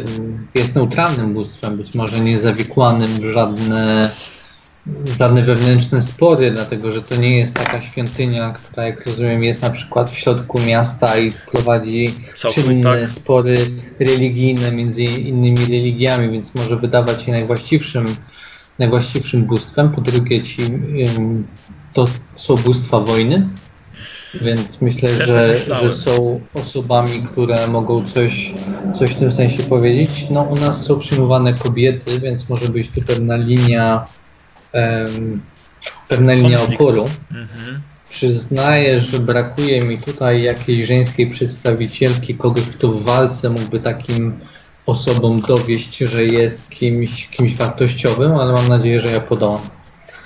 jest 0.56 0.76
neutralnym 0.76 1.34
bóstwem, 1.34 1.78
być 1.78 1.94
może 1.94 2.20
nie 2.20 2.38
zawikłanym 2.38 3.08
w 3.08 3.26
żadne, 3.26 4.10
żadne 5.20 5.44
wewnętrzne 5.44 6.02
spory, 6.02 6.52
dlatego 6.52 6.92
że 6.92 7.02
to 7.02 7.16
nie 7.16 7.38
jest 7.38 7.56
taka 7.56 7.82
świątynia, 7.82 8.52
która 8.52 8.86
jak 8.86 9.06
rozumiem 9.06 9.44
jest 9.44 9.62
na 9.62 9.70
przykład 9.70 10.10
w 10.10 10.18
środku 10.18 10.60
miasta 10.60 11.18
i 11.18 11.32
prowadzi 11.52 12.14
czynne 12.36 13.00
tak. 13.00 13.10
spory 13.10 13.56
religijne 14.00 14.72
między 14.72 15.04
innymi 15.04 15.58
religiami, 15.58 16.32
więc 16.32 16.56
może 16.56 16.78
wydawać 16.78 17.24
się 17.24 17.32
najwłaściwszym, 17.32 18.06
najwłaściwszym 18.80 19.46
bóstwem. 19.46 19.92
Po 19.92 20.02
drugie, 20.02 20.44
ci, 20.44 20.62
to 21.94 22.06
są 22.36 22.56
bóstwa 22.56 23.00
wojny, 23.00 23.50
więc 24.42 24.82
myślę, 24.82 25.10
Też 25.10 25.18
tak 25.18 25.28
że, 25.28 25.56
że 25.56 25.96
są 25.96 26.42
osobami, 26.54 27.28
które 27.32 27.68
mogą 27.68 28.06
coś, 28.06 28.54
coś 28.94 29.12
w 29.12 29.20
tym 29.20 29.32
sensie 29.32 29.64
powiedzieć. 29.64 30.26
No, 30.30 30.42
u 30.42 30.56
nas 30.56 30.86
są 30.86 31.00
przyjmowane 31.00 31.54
kobiety, 31.54 32.20
więc 32.20 32.50
może 32.50 32.70
być 32.70 32.90
tu 32.90 33.02
pewna 33.02 33.36
linia, 33.36 34.06
em, 34.72 35.42
pewna 36.08 36.34
linia 36.34 36.58
Konflikt. 36.58 36.82
oporu. 36.82 37.06
Mhm. 37.32 37.82
Przyznaję, 38.10 39.00
że 39.00 39.20
brakuje 39.20 39.82
mi 39.82 39.98
tutaj 39.98 40.44
jakiejś 40.44 40.88
żeńskiej 40.88 41.30
przedstawicielki, 41.30 42.36
kogoś, 42.36 42.64
kto 42.64 42.88
w 42.88 43.04
walce 43.04 43.50
mógłby 43.50 43.80
takim 43.80 44.40
osobom 44.86 45.42
dowieść, 45.42 45.98
że 45.98 46.26
jest 46.26 46.70
kimś, 46.70 47.28
kimś 47.28 47.56
wartościowym, 47.56 48.32
ale 48.32 48.54
mam 48.54 48.68
nadzieję, 48.68 49.00
że 49.00 49.08
ja 49.08 49.20
podołam. 49.20 49.62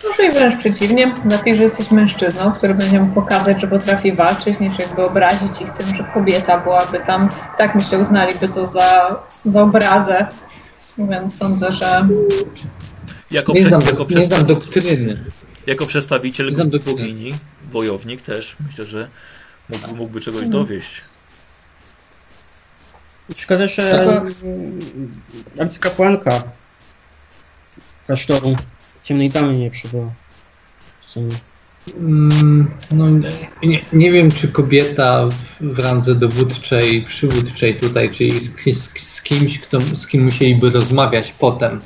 Może 0.09 0.25
i 0.25 0.31
wręcz 0.31 0.55
przeciwnie. 0.59 1.15
Lepiej, 1.31 1.55
że 1.55 1.63
jesteś 1.63 1.91
mężczyzną, 1.91 2.51
który 2.51 2.73
będzie 2.73 2.99
mógł 2.99 3.13
pokazać, 3.13 3.61
że 3.61 3.67
potrafi 3.67 4.13
walczyć, 4.13 4.59
niż 4.59 4.79
jakby 4.79 5.05
obrazić 5.05 5.61
ich 5.61 5.69
tym, 5.73 5.95
że 5.95 6.03
kobieta 6.13 6.57
byłaby 6.57 6.99
tam. 6.99 7.29
Tak 7.57 7.75
myślę, 7.75 7.99
uznaliby 7.99 8.47
to 8.47 8.65
za, 8.67 9.15
za 9.45 9.61
obrazę. 9.61 10.27
Więc 10.97 11.37
sądzę, 11.37 11.71
że 11.71 12.07
Jako, 13.31 13.53
Nie 13.53 13.67
znam, 13.67 13.81
jako, 13.81 14.05
nie 14.09 14.23
znam 14.23 14.45
doktryny. 14.45 15.23
jako 15.67 15.85
przedstawiciel 15.85 16.49
Nie 16.49 16.55
znam 16.55 16.69
doktryny. 16.69 16.97
bogini, 16.97 17.33
wojownik 17.71 18.21
też 18.21 18.55
myślę, 18.67 18.85
że 18.85 19.09
mógłby, 19.69 19.95
mógłby 19.95 20.19
czegoś 20.19 20.43
Mhm. 20.43 20.51
dowieść. 20.63 21.01
Szkoda, 23.35 23.67
że 23.67 24.21
arcykapłanka 25.59 26.31
klasztoru 28.05 28.55
ciemnej 29.07 29.29
damy 29.29 29.57
nie 29.57 29.71
przybyła. 29.71 30.11
W 31.01 31.05
sumie. 31.05 31.31
Mm, 31.99 32.67
No, 32.91 33.05
nie, 33.63 33.79
nie 33.93 34.11
wiem, 34.11 34.31
czy 34.31 34.47
kobieta 34.47 35.27
w, 35.27 35.73
w 35.73 35.79
randze 35.79 36.15
dowódczej, 36.15 37.03
przywódczej 37.05 37.79
tutaj, 37.79 38.09
czyli 38.11 38.31
z, 38.31 38.51
z, 38.77 38.99
z 39.01 39.21
kimś, 39.21 39.59
kto, 39.59 39.81
z 39.81 40.07
kim 40.07 40.23
musieliby 40.23 40.69
rozmawiać 40.69 41.31
potem, 41.39 41.79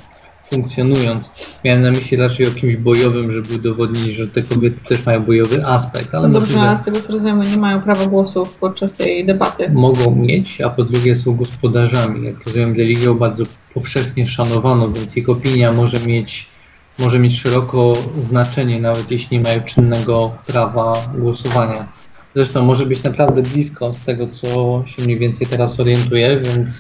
funkcjonując. 0.43 1.29
Miałem 1.65 1.81
na 1.81 1.89
myśli 1.91 2.17
raczej 2.17 2.47
o 2.47 2.51
kimś 2.51 2.75
bojowym, 2.75 3.31
żeby 3.31 3.55
udowodnić, 3.55 4.13
że 4.13 4.27
te 4.27 4.41
kobiety 4.41 4.79
też 4.89 5.05
mają 5.05 5.23
bojowy 5.23 5.65
aspekt, 5.65 6.15
ale 6.15 6.27
No 6.27 6.33
dobrze, 6.33 6.47
możliwe, 6.47 6.69
ale 6.69 6.77
z 6.77 6.81
tego 6.81 7.01
co 7.01 7.13
rozumiem, 7.13 7.41
nie 7.41 7.57
mają 7.57 7.81
prawa 7.81 8.05
głosu 8.05 8.47
podczas 8.59 8.93
tej 8.93 9.25
debaty. 9.25 9.69
mogą 9.69 10.15
mieć, 10.15 10.61
a 10.61 10.69
po 10.69 10.83
drugie 10.83 11.15
są 11.15 11.35
gospodarzami. 11.35 12.25
Jak 12.25 12.45
rozumiem, 12.45 12.75
religią 12.75 13.13
bardzo 13.17 13.43
powszechnie 13.73 14.27
szanowaną, 14.27 14.93
więc 14.93 15.17
ich 15.17 15.29
opinia 15.29 15.71
może 15.73 15.99
mieć, 15.99 16.50
może 16.99 17.19
mieć 17.19 17.41
szeroko 17.41 17.93
znaczenie, 18.29 18.81
nawet 18.81 19.11
jeśli 19.11 19.37
nie 19.37 19.43
mają 19.43 19.61
czynnego 19.61 20.31
prawa 20.47 20.93
głosowania. 21.17 21.87
Zresztą 22.35 22.63
może 22.63 22.85
być 22.85 23.03
naprawdę 23.03 23.41
blisko 23.41 23.93
z 23.93 23.99
tego, 23.99 24.27
co 24.27 24.83
się 24.85 25.01
mniej 25.03 25.19
więcej 25.19 25.47
teraz 25.47 25.79
orientuję, 25.79 26.41
więc 26.41 26.71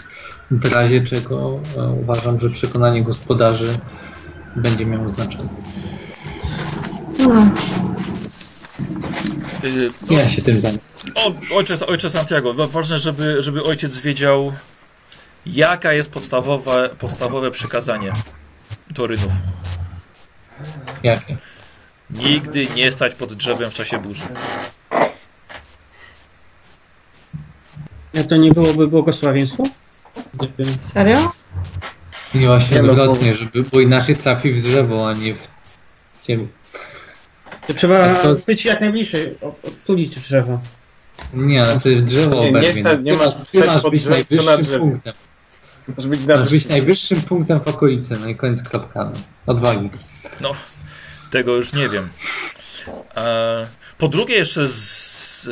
w 0.51 0.73
razie 0.73 1.01
czego 1.01 1.59
e, 1.77 1.87
uważam, 2.01 2.39
że 2.39 2.49
przekonanie 2.49 3.03
gospodarzy 3.03 3.77
będzie 4.55 4.85
miało 4.85 5.09
znaczenie. 5.09 5.49
Hmm. 7.17 7.51
Ja 10.09 10.29
się 10.29 10.41
tym 10.41 10.61
zajmę. 10.61 10.77
o, 11.15 11.55
ojciec, 11.55 11.81
ojciec 11.81 12.13
Santiago, 12.13 12.53
wa- 12.53 12.67
ważne, 12.67 12.97
żeby, 12.99 13.41
żeby 13.41 13.63
ojciec 13.63 13.97
wiedział, 13.97 14.53
jaka 15.45 15.93
jest 15.93 16.11
podstawowe, 16.11 16.89
podstawowe 16.99 17.51
przykazanie 17.51 18.11
Torynów. 18.93 19.31
Jakie? 21.03 21.37
Nigdy 22.09 22.67
nie 22.75 22.91
stać 22.91 23.15
pod 23.15 23.33
drzewem 23.33 23.71
w 23.71 23.73
czasie 23.73 23.99
burzy. 23.99 24.23
A 28.19 28.23
to 28.29 28.37
nie 28.37 28.51
byłoby 28.51 28.87
błogosławieństwo? 28.87 29.63
Serio? 30.93 31.31
Nie 32.35 32.47
właśnie 32.47 32.75
Nie, 32.75 32.83
no, 32.83 32.91
odwrotnie, 32.91 33.33
żeby, 33.33 33.63
bo 33.63 33.79
inaczej 33.79 34.15
trafi 34.15 34.51
w 34.53 34.61
drzewo, 34.61 35.09
a 35.09 35.13
nie 35.13 35.35
w 35.35 35.47
ciebie. 36.23 36.47
To 37.67 37.73
trzeba 37.73 38.15
to- 38.15 38.35
być 38.47 38.65
jak 38.65 38.81
najbliżej, 38.81 39.35
odtulić 39.41 40.19
drzewo. 40.19 40.59
Nie, 41.33 41.61
ale 41.63 41.79
to 41.79 41.89
jest 41.89 42.05
drzewo 42.05 42.43
Nie, 42.43 42.51
nie 42.51 42.73
sta- 42.73 42.93
nie 42.93 43.13
Ty 43.13 43.19
masz 43.19 43.33
ty 43.51 43.59
masz 43.59 43.81
być 43.91 44.05
najwyższym 44.05 44.79
punktem. 44.79 45.13
Może 45.97 46.09
być 46.09 46.25
na 46.25 46.37
Masz 46.37 46.49
być 46.49 46.65
najwyższym 46.67 47.21
punktem 47.21 47.59
w 47.61 47.67
okolicy, 47.67 48.13
no 48.21 48.27
i 48.29 48.35
koniec 48.35 48.63
kropka. 48.63 49.11
No. 50.39 50.55
Tego 51.31 51.55
już 51.55 51.73
nie 51.73 51.89
wiem. 51.89 52.09
E, 53.15 53.65
po 53.97 54.07
drugie, 54.07 54.35
jeszcze 54.35 54.67
z, 54.67 54.73
z 54.73 55.47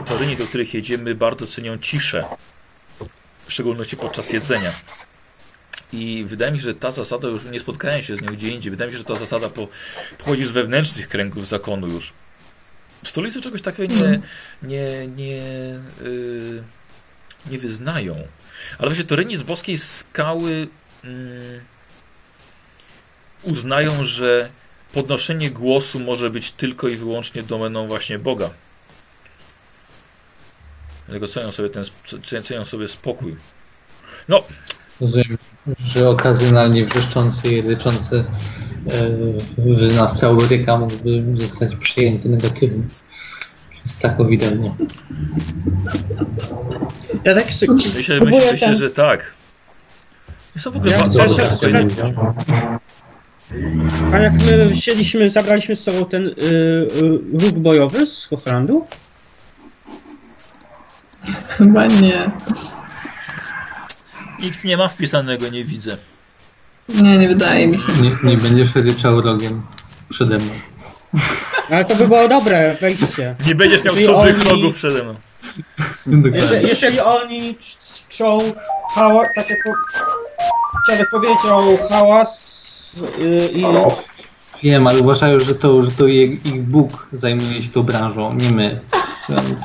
e, 0.00 0.04
Toryni, 0.04 0.36
do 0.36 0.46
których 0.46 0.74
jedziemy, 0.74 1.14
bardzo 1.14 1.46
cenią 1.46 1.78
ciszę. 1.78 2.24
W 3.46 3.52
szczególności 3.52 3.96
podczas 3.96 4.32
jedzenia. 4.32 4.72
I 5.92 6.24
wydaje 6.26 6.52
mi 6.52 6.58
się, 6.58 6.64
że 6.64 6.74
ta 6.74 6.90
zasada 6.90 7.28
już 7.28 7.44
nie 7.44 7.60
spotkałem 7.60 8.02
się 8.02 8.16
z 8.16 8.20
nią 8.20 8.32
gdzie 8.32 8.48
indziej. 8.48 8.70
Wydaje 8.70 8.88
mi 8.88 8.92
się, 8.92 8.98
że 8.98 9.04
ta 9.04 9.16
zasada 9.16 9.48
po, 9.48 9.68
pochodzi 10.18 10.46
z 10.46 10.50
wewnętrznych 10.50 11.08
kręgów 11.08 11.46
zakonu 11.46 11.86
już. 11.88 12.12
W 13.04 13.08
stolicy 13.08 13.40
czegoś 13.42 13.62
takiego 13.62 13.94
nie, 13.94 14.00
Mhm. 14.00 14.22
nie, 14.62 15.06
nie, 15.06 15.40
y, 16.02 16.62
nie 17.50 17.58
wyznają. 17.58 18.14
Ale 18.78 18.88
właśnie 18.88 19.04
Toryni 19.04 19.36
z 19.36 19.42
boskiej 19.42 19.78
skały 19.78 20.68
mm, 21.04 21.60
uznają, 23.42 24.04
że 24.04 24.48
podnoszenie 24.92 25.50
głosu 25.50 26.00
może 26.00 26.30
być 26.30 26.50
tylko 26.50 26.88
i 26.88 26.96
wyłącznie 26.96 27.42
domeną 27.42 27.86
właśnie 27.88 28.18
Boga. 28.18 28.50
Dlatego 31.06 31.28
cenią 31.28 31.52
sobie 31.52 31.70
ten 31.70 31.84
cenią 32.42 32.64
sobie 32.64 32.88
spokój. 32.88 33.36
Rozumiem, 35.00 35.38
że 35.78 36.08
okazjonalnie 36.08 36.84
wrzeszczący 36.84 37.48
i 37.48 37.62
ryczący 37.62 38.24
e, 39.58 39.74
wyznawca 39.74 40.30
Uryka 40.30 40.76
mógłby 40.76 41.24
zostać 41.36 41.76
przyjęty 41.76 42.28
negatywnie. 42.28 42.82
Przez 43.84 43.96
taką 43.96 44.26
widelnię. 44.26 44.74
Ja 47.24 47.34
tak 47.34 47.52
sobie 47.52 47.72
Myślę, 47.74 48.20
myślę, 48.20 48.52
myślę 48.52 48.74
że 48.74 48.90
tak. 48.90 49.34
Są 50.58 50.70
w 50.70 50.76
ogóle 50.76 50.92
Ja 50.92 50.98
bardzo 50.98 51.28
się 51.28 51.44
spokojni. 51.44 51.94
A 54.12 54.18
jak 54.18 54.32
my 54.32 54.76
siedliśmy, 54.76 55.30
zabraliśmy 55.30 55.76
z 55.76 55.82
sobą 55.82 56.04
ten 56.04 56.26
y, 56.26 56.32
y, 56.42 56.86
róg 57.32 57.52
bojowy 57.58 58.06
z 58.06 58.26
Hochlandu? 58.26 58.86
Chyba 61.48 61.86
nie. 61.86 62.30
Nikt 64.42 64.64
nie 64.64 64.76
ma 64.76 64.88
wpisanego, 64.88 65.48
nie 65.48 65.64
widzę. 65.64 65.96
Nie, 66.88 67.18
nie 67.18 67.28
wydaje 67.28 67.68
mi 67.68 67.78
się. 67.78 67.92
Nie, 68.02 68.16
nie 68.30 68.36
będziesz 68.36 68.74
ryczał 68.74 69.20
rogiem 69.20 69.62
przede 70.08 70.38
mną. 70.38 70.52
Ale 71.70 71.84
to 71.84 71.96
by 71.96 72.08
było 72.08 72.28
dobre 72.28 72.74
wejście. 72.80 73.36
Nie 73.46 73.54
będziesz 73.54 73.84
miał 73.84 73.94
Czyli 73.94 74.06
cudzych 74.06 74.40
oni- 74.40 74.50
rogów 74.50 74.74
przede 74.74 75.02
mną. 75.04 75.14
Jeżeli, 76.32 76.68
jeżeli 76.68 77.00
oni 77.00 77.54
cz- 77.54 78.06
czczą 78.08 78.38
hałas, 78.94 79.28
tak 79.36 79.50
jak 79.50 79.58
po- 79.66 80.92
dziadek 80.92 81.10
powiedział, 81.10 81.76
hałas 81.90 82.55
i 83.52 83.64
Wiem, 84.62 84.86
ale 84.86 85.00
uważają, 85.00 85.40
że 85.40 85.54
to, 85.54 85.82
że 85.82 85.90
to 85.90 86.06
ich, 86.06 86.46
ich 86.46 86.62
Bóg 86.62 87.06
zajmuje 87.12 87.62
się 87.62 87.68
tą 87.68 87.82
branżą, 87.82 88.34
nie 88.34 88.50
my. 88.50 88.80
Więc, 89.28 89.64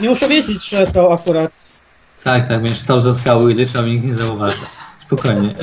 nie 0.00 0.08
muszę 0.08 0.28
wiedzieć, 0.28 0.68
że 0.68 0.86
to 0.86 1.12
akurat 1.12 1.52
tak, 2.24 2.48
tak, 2.48 2.62
będziesz 2.62 2.78
stał 2.78 3.00
za 3.00 3.14
skały 3.14 3.52
i 3.52 3.54
ryczał 3.54 3.86
i 3.86 3.92
nikt 3.92 4.06
nie 4.06 4.14
zauważy. 4.14 4.56
Spokojnie. 5.06 5.54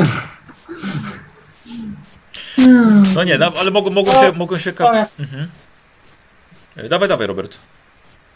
No 3.16 3.24
nie, 3.24 3.38
no, 3.38 3.52
ale 3.60 3.72
mogą, 3.72 3.90
mogą 3.92 4.12
się... 4.12 4.32
Mogą 4.32 4.58
się 4.58 4.74
ka- 4.74 4.90
ale 4.90 5.06
mhm. 5.20 5.48
Dawaj, 6.90 7.10
dawaj, 7.10 7.28
Robert. 7.28 7.58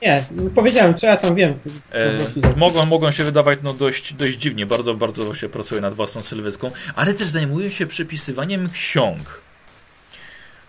Nie, 0.01 0.25
powiedziałem, 0.55 0.95
co 0.95 1.07
ja 1.07 1.17
tam 1.17 1.35
wiem. 1.35 1.59
E, 1.91 2.17
mogą, 2.55 2.85
mogą 2.85 3.11
się 3.11 3.23
wydawać 3.23 3.59
no, 3.63 3.73
dość, 3.73 4.13
dość 4.13 4.37
dziwnie. 4.37 4.65
Bardzo, 4.65 4.93
bardzo 4.93 5.33
się 5.33 5.49
pracuje 5.49 5.81
nad 5.81 5.93
własną 5.93 6.23
sylwetką, 6.23 6.71
ale 6.95 7.13
też 7.13 7.27
zajmują 7.27 7.69
się 7.69 7.85
przepisywaniem 7.85 8.69
ksiąg. 8.69 9.41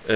E, 0.08 0.12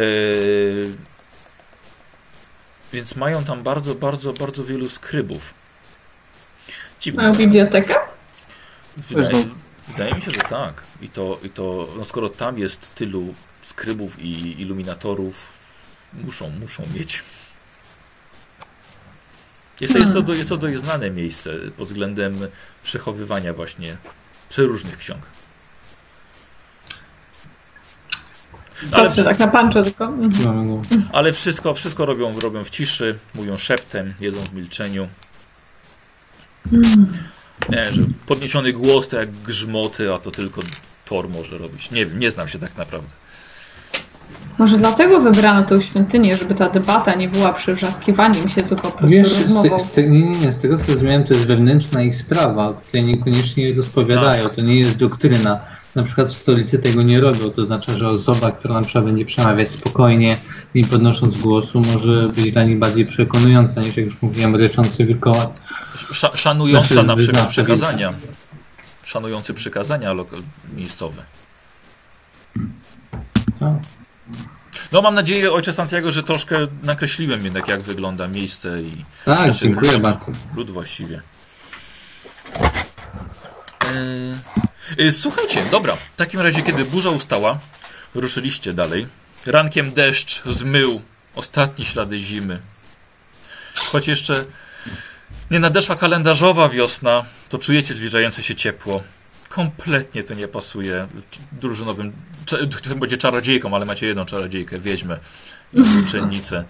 więc 2.92 3.16
mają 3.16 3.44
tam 3.44 3.62
bardzo, 3.62 3.94
bardzo, 3.94 4.32
bardzo 4.32 4.64
wielu 4.64 4.88
skrybów. 4.88 5.54
Dziwne. 7.00 7.22
Mają 7.22 7.34
bibliotekę? 7.34 7.94
Wydaje, 8.96 9.44
wydaje 9.88 10.14
mi 10.14 10.22
się, 10.22 10.30
że 10.30 10.40
tak. 10.40 10.82
I 11.02 11.08
to, 11.08 11.38
i 11.42 11.50
to 11.50 11.88
no 11.96 12.04
skoro 12.04 12.28
tam 12.28 12.58
jest 12.58 12.94
tylu 12.94 13.34
skrybów 13.62 14.18
i 14.18 14.60
iluminatorów, 14.62 15.52
muszą, 16.12 16.50
muszą 16.50 16.82
mieć. 16.94 17.22
Jest, 19.80 19.92
to- 19.92 19.98
jest, 19.98 20.12
to, 20.12 20.22
do, 20.22 20.34
jest 20.34 20.48
to 20.48 20.56
dość 20.56 20.78
znane 20.78 21.10
miejsce 21.10 21.54
pod 21.76 21.88
względem 21.88 22.34
przechowywania 22.82 23.52
właśnie 23.52 23.96
przeróżnych 24.48 24.96
ksiąg. 24.98 25.22
Ale, 28.92 29.04
Patrzę 29.04 29.24
tak 29.24 29.38
na 29.38 29.48
pancho 29.48 29.82
tylko. 29.82 30.04
Mhm. 30.04 30.66
No, 30.66 30.74
no. 30.76 30.82
ale 31.12 31.32
wszystko, 31.32 31.74
wszystko 31.74 32.06
robią, 32.06 32.40
robią 32.40 32.64
w 32.64 32.70
ciszy, 32.70 33.18
mówią 33.34 33.56
szeptem, 33.56 34.14
jedzą 34.20 34.40
w 34.42 34.54
milczeniu. 34.54 35.08
Nie, 37.68 37.92
że 37.92 38.02
podniesiony 38.26 38.72
głos 38.72 39.08
to 39.08 39.16
jak 39.16 39.30
grzmoty, 39.30 40.14
a 40.14 40.18
to 40.18 40.30
tylko 40.30 40.60
Thor 41.04 41.28
może 41.28 41.58
robić. 41.58 41.90
Nie 41.90 42.06
wiem, 42.06 42.18
nie 42.18 42.30
znam 42.30 42.48
się 42.48 42.58
tak 42.58 42.76
naprawdę. 42.76 43.10
Może 44.58 44.78
dlatego 44.78 45.20
wybrano 45.20 45.62
tę 45.62 45.82
świątynię, 45.82 46.36
żeby 46.36 46.54
ta 46.54 46.68
debata 46.70 47.14
nie 47.14 47.28
była 47.28 47.52
przywrzaskiwaniem 47.52 48.48
się, 48.48 48.62
tylko 48.62 48.90
po 48.90 48.98
prostu 48.98 49.16
Wiesz, 49.16 49.28
z, 49.28 49.42
rozmową. 49.42 49.80
z, 49.80 49.92
te- 49.92 50.02
nie, 50.02 50.20
nie, 50.20 50.38
nie, 50.38 50.52
z 50.52 50.58
tego 50.58 50.78
co 50.78 50.84
zrozumiałem, 50.84 51.24
to 51.24 51.34
jest 51.34 51.46
wewnętrzna 51.46 52.02
ich 52.02 52.16
sprawa, 52.16 52.74
której 52.74 53.06
niekoniecznie 53.06 53.74
rozpowiadają. 53.74 54.48
To 54.48 54.60
nie 54.62 54.78
jest 54.78 54.96
doktryna. 54.96 55.60
Na 55.94 56.02
przykład 56.02 56.28
w 56.28 56.32
stolicy 56.36 56.78
tego 56.78 57.02
nie 57.02 57.20
robią. 57.20 57.50
To 57.50 57.64
znaczy, 57.64 57.98
że 57.98 58.08
osoba, 58.08 58.50
która 58.50 58.74
na 58.74 58.82
przykład 58.82 59.04
będzie 59.04 59.24
przemawiać 59.24 59.70
spokojnie, 59.70 60.36
nie 60.74 60.84
podnosząc 60.84 61.38
głosu, 61.38 61.80
może 61.92 62.28
być 62.28 62.52
dla 62.52 62.64
nich 62.64 62.78
bardziej 62.78 63.06
przekonująca 63.06 63.80
niż, 63.80 63.96
jak 63.96 64.06
już 64.06 64.22
mówiłem, 64.22 64.56
ryczący 64.56 65.04
wilkołak. 65.04 65.48
Sza, 66.12 66.30
szanująca 66.36 66.94
Znaczy, 66.94 67.06
na 67.06 67.16
przykład 67.16 67.36
wyznawca 67.36 67.50
przykazania. 67.50 68.12
Szanujący 69.02 69.54
przykazania 69.54 70.12
lokal, 70.12 70.40
miejscowe. 70.76 71.22
Tak. 73.60 73.99
No 74.92 75.02
mam 75.02 75.14
nadzieję, 75.14 75.52
ojcze 75.52 75.72
Santiago, 75.72 76.12
że 76.12 76.22
troszkę 76.22 76.66
nakreśliłem 76.82 77.44
jednak 77.44 77.68
jak 77.68 77.80
wygląda 77.80 78.28
miejsce 78.28 78.82
i 78.82 79.04
Tak, 79.24 79.52
dziękuję 79.52 79.92
lud- 79.92 80.02
bardzo. 80.02 80.26
lud 80.56 80.70
właściwie. 80.70 81.22
Yy, 83.94 85.04
yy, 85.04 85.12
słuchajcie, 85.12 85.64
dobra. 85.70 85.96
W 86.12 86.16
takim 86.16 86.40
razie, 86.40 86.62
kiedy 86.62 86.84
burza 86.84 87.10
ustała, 87.10 87.58
ruszyliście 88.14 88.72
dalej. 88.72 89.06
Rankiem 89.46 89.92
deszcz 89.92 90.42
zmył 90.46 91.02
ostatnie 91.34 91.84
ślady 91.84 92.20
zimy. 92.20 92.60
Choć 93.74 94.08
jeszcze 94.08 94.44
nie 95.50 95.60
nadeszła 95.60 95.96
kalendarzowa 95.96 96.68
wiosna, 96.68 97.24
to 97.48 97.58
czujecie 97.58 97.94
zbliżające 97.94 98.42
się 98.42 98.54
ciepło. 98.54 99.02
Kompletnie 99.50 100.22
to 100.24 100.34
nie 100.34 100.48
pasuje 100.48 101.06
drużynowym, 101.52 102.12
to 102.88 102.96
będzie 102.96 103.16
czarodziejką, 103.16 103.74
ale 103.74 103.84
macie 103.84 104.06
jedną 104.06 104.24
czarodziejkę, 104.24 104.78
wiedźmę 104.78 105.18
uczennicę. 106.04 106.64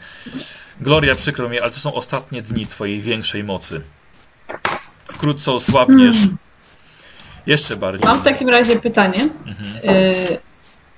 Gloria, 0.81 1.15
przykro 1.15 1.49
mi, 1.49 1.60
ale 1.60 1.70
to 1.70 1.78
są 1.81 1.94
ostatnie 1.94 2.42
dni 2.42 2.67
twojej 2.67 3.00
większej 3.00 3.44
mocy. 3.44 3.81
Wkrótce 5.05 5.52
osłabniesz. 5.52 6.17
Jeszcze 7.47 7.76
bardziej. 7.76 8.09
Mam 8.09 8.20
w 8.20 8.25
takim 8.25 8.49
razie 8.49 8.76
pytanie. 8.81 9.26
Mhm. 9.47 9.97
Y, 9.97 10.39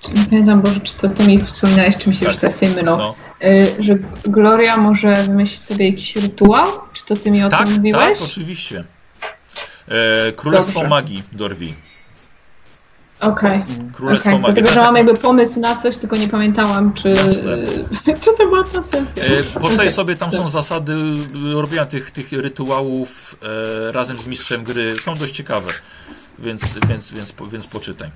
czy, 0.01 0.13
nie 0.13 0.25
pamiętam, 0.31 0.63
Boże, 0.63 0.81
czy 0.81 0.95
to 0.95 1.09
ty 1.09 1.27
mi 1.27 1.45
wspominałeś, 1.47 1.97
czy 1.97 2.09
mi 2.09 2.17
się 2.17 2.25
już 2.27 2.37
Tak. 2.37 2.55
coś 2.55 2.75
mylą. 2.77 2.99
No. 2.99 3.15
Y, 3.45 3.67
że 3.79 3.99
Gloria 4.25 4.77
może 4.77 5.15
wymyślić 5.15 5.63
sobie 5.63 5.91
jakiś 5.91 6.17
rytuał? 6.17 6.67
Czy 6.93 7.05
to 7.07 7.17
ty 7.17 7.31
mi 7.31 7.45
o 7.45 7.49
Tak, 7.49 7.67
tym 7.67 7.77
mówiłeś? 7.77 8.19
tak, 8.19 8.29
oczywiście. 8.29 8.85
E, 10.29 10.33
Królestwo 10.33 10.73
Dobrze. 10.73 10.89
Magii, 10.89 11.23
Dorwi. 11.33 11.75
Okej, 13.21 13.63
Królestwo 13.93 14.29
okej. 14.29 14.41
Magii. 14.41 14.55
Dlatego, 14.55 14.67
Tak, 14.67 14.75
że 14.75 14.81
mam 14.81 14.95
tak. 14.95 15.07
jakby 15.07 15.23
pomysł 15.23 15.61
na 15.61 15.77
coś, 15.77 15.97
tylko 15.97 16.17
nie 16.17 16.29
pamiętałam, 16.29 16.93
czy, 16.93 17.15
czy 18.23 18.31
to 18.39 18.47
była 18.47 18.65
ta 18.65 18.83
sesja. 18.83 19.25
E, 19.25 19.75
Okej. 19.75 19.93
sobie, 19.93 20.17
tam 20.17 20.33
są 20.33 20.39
Tak. 20.39 20.49
zasady 20.49 20.93
y, 20.93 21.63
robienia 21.63 21.87
tych, 21.87 22.11
tych 22.11 22.33
rytuałów 22.33 23.37
e, 23.89 23.93
razem 23.93 24.17
z 24.19 24.27
mistrzem 24.27 24.63
gry. 24.65 24.97
Są 25.01 25.15
dość 25.15 25.35
ciekawe, 25.35 25.73
więc, 26.39 26.75
więc, 26.89 27.13
więc, 27.13 27.35
więc 27.53 27.67
poczytaj. 27.67 28.11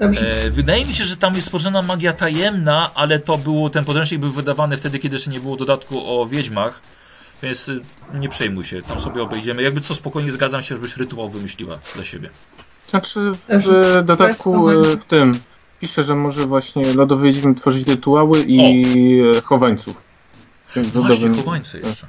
E, 0.00 0.50
wydaje 0.50 0.84
mi 0.84 0.94
się, 0.94 1.04
że 1.04 1.16
tam 1.16 1.34
jest 1.34 1.46
stworzona 1.46 1.82
magia 1.82 2.12
tajemna, 2.12 2.90
ale 2.94 3.18
to 3.18 3.38
było, 3.38 3.70
ten 3.70 3.84
podręcznik 3.84 4.20
był 4.20 4.30
wydawany 4.30 4.76
wtedy, 4.76 4.98
kiedy 4.98 5.16
jeszcze 5.16 5.30
nie 5.30 5.40
było 5.40 5.56
dodatku 5.56 6.20
o 6.20 6.26
wiedźmach, 6.26 6.80
więc 7.42 7.68
y, 7.68 7.80
nie 8.14 8.28
przejmuj 8.28 8.64
się, 8.64 8.82
tam 8.82 9.00
sobie 9.00 9.22
obejdziemy. 9.22 9.62
Jakby 9.62 9.80
co, 9.80 9.94
spokojnie 9.94 10.32
zgadzam 10.32 10.62
się, 10.62 10.74
żebyś 10.74 10.96
rytuał 10.96 11.28
wymyśliła 11.30 11.78
dla 11.94 12.04
siebie. 12.04 12.30
Znaczy 12.90 13.32
w 13.48 14.02
dodatku 14.04 14.70
e, 14.70 14.82
w 14.82 15.04
tym 15.04 15.32
pisze, 15.80 16.02
że 16.02 16.14
może 16.14 16.46
właśnie 16.46 16.94
lodowy 16.94 17.26
wiedźmy 17.32 17.54
tworzyć 17.54 17.88
rytuały 17.88 18.44
i 18.46 19.20
e, 19.36 19.40
chowańców. 19.40 19.96
Właśnie, 20.94 21.28
chowańcy 21.30 21.80
jeszcze. 21.84 22.06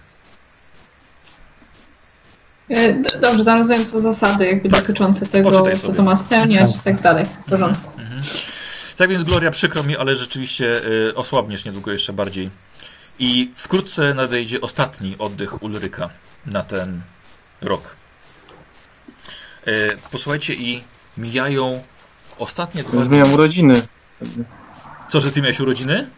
E, 2.70 2.94
Dobrze, 3.20 3.46
tam 3.46 3.58
rozumiem 3.58 3.86
są 3.86 4.00
zasady 4.00 4.46
jakby 4.46 4.70
Tak. 4.70 4.82
dotyczące 4.82 5.26
tego, 5.26 5.76
co 5.76 5.94
to 5.94 6.04
ma 6.04 6.16
spełniać 6.16 6.76
i 6.76 6.80
tak 6.80 7.02
dalej. 7.02 7.26
W 7.26 7.50
porządku. 7.50 7.92
Mhm. 8.00 8.22
Tak 8.98 9.10
więc 9.10 9.24
Gloria, 9.24 9.52
przykro 9.52 9.84
mi, 9.84 9.98
ale 9.98 10.16
rzeczywiście 10.16 10.86
y, 11.10 11.16
osłabniesz 11.16 11.66
niedługo 11.66 11.92
jeszcze 11.92 12.14
bardziej. 12.14 12.50
I 13.22 13.52
wkrótce 13.56 14.14
nadejdzie 14.14 14.62
ostatni 14.62 15.16
oddech 15.20 15.64
Ulryka 15.64 16.10
na 16.46 16.64
ten 16.64 17.02
rok. 17.62 17.96
Y, 19.68 19.98
posłuchajcie 20.12 20.54
i 20.54 20.84
mijają 21.18 21.84
ostatnie 22.38 22.84
dwa 22.84 23.00
Już 23.00 23.10
miałem 23.10 23.34
urodziny. 23.34 23.82
Co, 25.10 25.22
że 25.22 25.32
ty 25.32 25.42
miałeś 25.42 25.60
urodziny? 25.60 26.10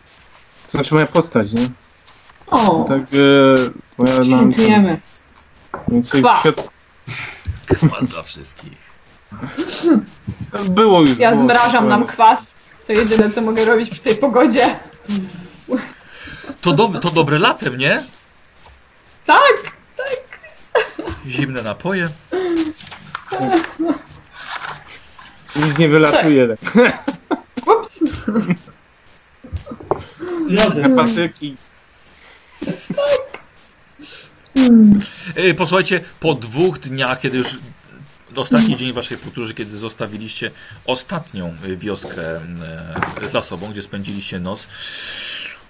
To 0.65 0.71
znaczy 0.71 0.93
moja 0.93 1.07
postać, 1.07 1.53
nie? 1.53 1.67
O, 2.47 2.85
Tak, 2.87 3.01
e, 3.01 4.23
świętujemy. 4.25 5.01
Kwas. 6.11 6.43
Kwas 7.65 8.07
dla 8.07 8.23
wszystkich. 8.23 8.77
Było 10.69 11.01
już. 11.01 11.17
Ja 11.17 11.31
było, 11.31 11.43
zmrażam 11.43 11.87
nam 11.87 12.05
kwas. 12.05 12.39
To 12.87 12.93
jedyne, 12.93 13.29
co 13.29 13.41
mogę 13.41 13.65
robić 13.65 13.89
przy 13.89 14.01
tej 14.01 14.15
pogodzie. 14.15 14.79
To, 16.61 16.73
do, 16.73 16.87
to 16.87 17.09
dobre 17.09 17.39
latem, 17.39 17.77
nie? 17.77 18.03
Tak! 19.25 19.53
Zimne 21.27 21.61
napoje. 21.63 22.09
Nic 25.55 25.77
nie 25.77 25.89
wylatuje. 25.89 26.57
Tak. 26.73 27.03
Ups. 27.67 27.99
Lody. 30.49 30.89
Patyki. 30.95 31.55
Hmm. 34.57 34.99
Y, 35.37 35.53
Posłuchajcie, 35.53 36.01
po 36.19 36.33
dwóch 36.33 36.79
dniach, 36.79 37.19
kiedy 37.19 37.37
już 37.37 37.57
ostatni 38.35 38.75
dzień 38.75 38.93
waszej 38.93 39.17
podróży, 39.17 39.53
kiedy 39.53 39.77
zostawiliście 39.77 40.51
ostatnią 40.85 41.55
wioskę 41.77 42.41
y, 43.23 43.29
za 43.29 43.41
sobą, 43.41 43.67
gdzie 43.67 43.81
spędziliście 43.81 44.39
noc. 44.39 44.67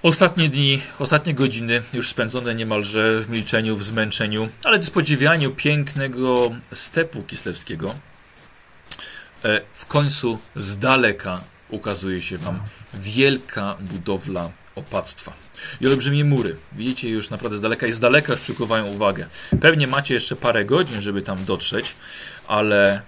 Ostatnie 0.03 0.49
dni, 0.49 0.81
ostatnie 0.99 1.33
godziny 1.33 1.83
już 1.93 2.09
spędzone 2.09 2.55
niemalże 2.55 3.21
w 3.21 3.29
milczeniu, 3.29 3.75
w 3.75 3.83
zmęczeniu, 3.83 4.49
ale 4.63 4.81
w 4.81 4.91
podziwianiu 4.91 5.51
pięknego 5.51 6.51
stepu 6.73 7.23
kislewskiego. 7.23 7.95
E, 9.45 9.61
W 9.73 9.85
końcu 9.85 10.39
z 10.55 10.77
daleka 10.77 11.41
ukazuje 11.69 12.21
się 12.21 12.37
wam 12.37 12.59
wielka 12.93 13.77
budowla 13.79 14.49
opactwa 14.75 15.33
i 15.81 15.87
olbrzymie 15.87 16.25
mury. 16.25 16.55
Widzicie 16.71 17.09
już 17.09 17.29
naprawdę 17.29 17.57
z 17.57 17.61
daleka 17.61 17.87
i 17.87 17.93
z 17.93 17.99
daleka 17.99 18.31
już 18.31 18.41
przykuwają 18.41 18.85
uwagę. 18.85 19.27
Pewnie 19.61 19.87
macie 19.87 20.13
jeszcze 20.13 20.35
parę 20.35 20.65
godzin, 20.65 21.01
żeby 21.01 21.21
tam 21.21 21.45
dotrzeć, 21.45 21.95
ale 22.47 23.01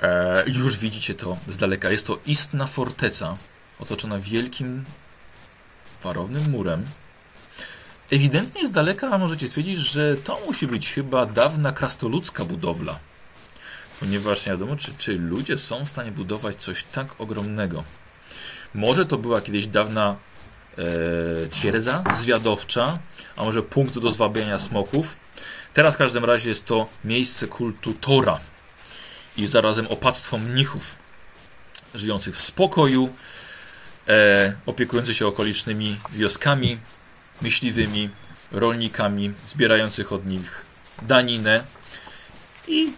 e, 0.00 0.44
już 0.46 0.78
widzicie 0.78 1.14
to 1.14 1.36
z 1.48 1.56
daleka. 1.56 1.90
Jest 1.90 2.06
to 2.06 2.18
istna 2.26 2.66
forteca, 2.66 3.36
otoczona 3.78 4.18
wielkim, 4.18 4.84
warownym 6.02 6.50
murem. 6.50 6.84
Ewidentnie 8.10 8.66
z 8.66 8.72
daleka 8.72 9.18
możecie 9.18 9.46
stwierdzić, 9.46 9.78
że 9.78 10.16
to 10.16 10.40
musi 10.46 10.66
być 10.66 10.92
chyba 10.92 11.26
dawna 11.26 11.72
krastoludzka 11.72 12.44
budowla. 12.44 12.98
Ponieważ 14.00 14.46
nie 14.46 14.52
wiadomo, 14.52 14.76
czy, 14.76 14.94
czy 14.98 15.18
ludzie 15.18 15.58
są 15.58 15.84
w 15.84 15.88
stanie 15.88 16.12
budować 16.12 16.56
coś 16.56 16.84
tak 16.84 17.20
ogromnego. 17.20 17.84
Może 18.74 19.06
to 19.06 19.18
była 19.18 19.40
kiedyś 19.40 19.66
dawna 19.66 20.16
e, 20.78 21.48
twierdza 21.48 22.04
zwiadowcza, 22.14 22.98
a 23.36 23.44
może 23.44 23.62
punkt 23.62 23.98
do 23.98 24.12
zwabiania 24.12 24.58
smoków. 24.58 25.16
Teraz 25.74 25.94
w 25.94 25.98
każdym 25.98 26.24
razie 26.24 26.48
jest 26.48 26.64
to 26.64 26.88
miejsce 27.04 27.46
kultu 27.46 27.94
Tora 27.94 28.40
i 29.36 29.46
zarazem 29.46 29.86
opactwo 29.86 30.38
mnichów 30.38 30.96
żyjących 31.94 32.36
w 32.36 32.40
spokoju, 32.40 33.08
e, 34.08 34.54
opiekujących 34.66 35.16
się 35.16 35.26
okolicznymi 35.26 35.98
wioskami, 36.12 36.78
myśliwymi, 37.42 38.10
rolnikami, 38.52 39.32
zbierających 39.44 40.12
od 40.12 40.26
nich 40.26 40.64
daninę 41.02 41.64
i 42.68 42.92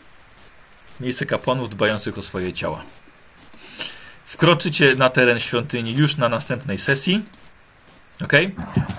miejsce 1.01 1.27
kapłanów 1.27 1.71
dbających 1.71 2.19
o 2.19 2.23
swoje 2.23 2.53
ciała. 2.53 2.85
Wkroczycie 4.27 4.97
na 4.97 5.11
teren 5.11 5.41
świątyni 5.41 5.95
już 5.95 6.17
na 6.17 6.29
następnej 6.29 6.79
sesji. 6.79 7.23
Ok? 8.23 8.33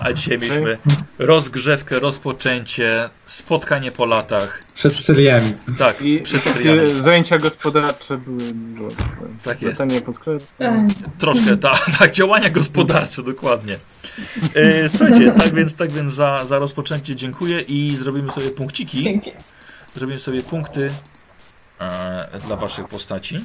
A 0.00 0.12
dzisiaj 0.12 0.38
mieliśmy 0.38 0.78
rozgrzewkę, 1.18 2.00
rozpoczęcie, 2.00 3.10
spotkanie 3.26 3.92
po 3.92 4.06
latach. 4.06 4.64
Przed 4.74 4.96
seriami. 4.96 5.52
Tak, 5.78 6.02
I 6.02 6.20
przed 6.20 6.42
seriami. 6.42 6.90
zajęcia 6.90 7.38
gospodarcze 7.38 8.18
były 8.18 8.52
dużo. 8.52 8.96
Tak 9.42 9.62
jest. 9.62 9.82
Troszkę, 11.18 11.56
tak, 11.56 11.90
tak, 11.98 12.12
działania 12.12 12.50
gospodarcze, 12.50 13.22
dokładnie. 13.22 13.76
E, 14.54 14.88
słuchajcie, 14.88 15.32
tak 15.32 15.54
więc, 15.54 15.74
tak 15.74 15.92
więc 15.92 16.12
za, 16.12 16.44
za 16.44 16.58
rozpoczęcie 16.58 17.16
dziękuję 17.16 17.60
i 17.60 17.96
zrobimy 17.96 18.32
sobie 18.32 18.50
punkciki. 18.50 19.04
Dzięki. 19.04 19.32
Zrobimy 19.94 20.18
sobie 20.18 20.42
punkty 20.42 20.90
e, 21.80 22.40
dla 22.46 22.56
waszych 22.56 22.88
postaci. 22.88 23.44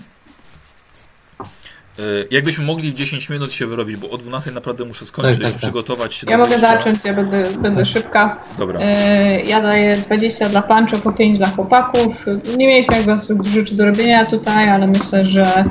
E, 2.02 2.26
jakbyśmy 2.32 2.66
mogli 2.66 2.92
w 2.92 2.94
10 2.94 3.30
minut 3.30 3.54
się 3.54 3.68
wyrobić, 3.68 3.98
bo 3.98 4.10
o 4.10 4.18
12 4.18 4.52
naprawdę 4.52 4.86
muszę 4.86 5.06
skończyć, 5.06 5.34
Tak, 5.36 5.44
tak, 5.44 5.52
tak. 5.52 5.62
przygotować 5.62 6.14
się 6.16 6.28
Ja 6.30 6.38
do 6.38 6.44
mogę 6.44 6.50
wyjścia. 6.58 6.68
zacząć, 6.78 7.06
ja 7.06 7.14
będę, 7.14 7.44
będę 7.60 7.86
szybka. 7.86 8.38
Dobra. 8.58 8.80
E, 8.80 9.42
Ja 9.42 9.62
daję 9.62 9.96
20 9.96 10.50
dla 10.50 10.62
Pancho, 10.62 10.98
po 10.98 11.12
5 11.12 11.38
dla 11.38 11.48
chłopaków. 11.50 12.26
Nie 12.58 12.68
mieliśmy 12.68 12.96
jakby 12.98 13.50
rzeczy 13.52 13.76
do 13.76 13.86
robienia 13.86 14.26
tutaj, 14.26 14.70
ale 14.70 14.88
myślę, 14.88 15.26
że, 15.26 15.66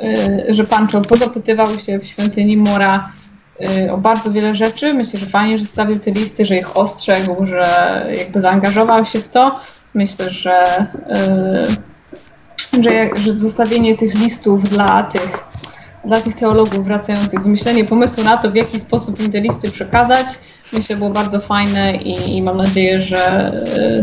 e, 0.00 0.54
że 0.54 0.64
Pancho 0.64 1.00
podopytywał 1.00 1.66
się 1.80 1.98
w 1.98 2.06
świątyni 2.06 2.56
Mora 2.56 3.12
o 3.90 3.98
bardzo 3.98 4.32
wiele 4.32 4.54
rzeczy. 4.54 4.94
Myślę, 4.94 5.20
że 5.20 5.26
fajnie, 5.26 5.58
że 5.58 5.66
stawił 5.66 5.98
te 5.98 6.10
listy, 6.10 6.46
że 6.46 6.56
ich 6.56 6.76
ostrzegł, 6.76 7.46
że 7.46 7.64
jakby 8.18 8.40
zaangażował 8.40 9.06
się 9.06 9.18
w 9.18 9.28
to. 9.28 9.60
Myślę, 9.94 10.30
że, 10.30 10.86
że, 12.82 13.10
że 13.24 13.38
zostawienie 13.38 13.96
tych 13.96 14.14
listów 14.14 14.62
dla 14.62 15.02
tych 15.02 15.28
dla 16.04 16.20
tych 16.20 16.36
teologów 16.36 16.84
wracających, 16.84 17.42
wymyślenie 17.42 17.84
pomysłu 17.84 18.24
na 18.24 18.36
to, 18.38 18.50
w 18.50 18.54
jaki 18.54 18.80
sposób 18.80 19.20
im 19.20 19.32
te 19.32 19.40
listy 19.40 19.70
przekazać, 19.70 20.26
myślę, 20.72 20.96
było 20.96 21.10
bardzo 21.10 21.40
fajne 21.40 21.96
i, 21.96 22.36
i 22.36 22.42
mam 22.42 22.56
nadzieję, 22.56 23.02
że, 23.02 23.52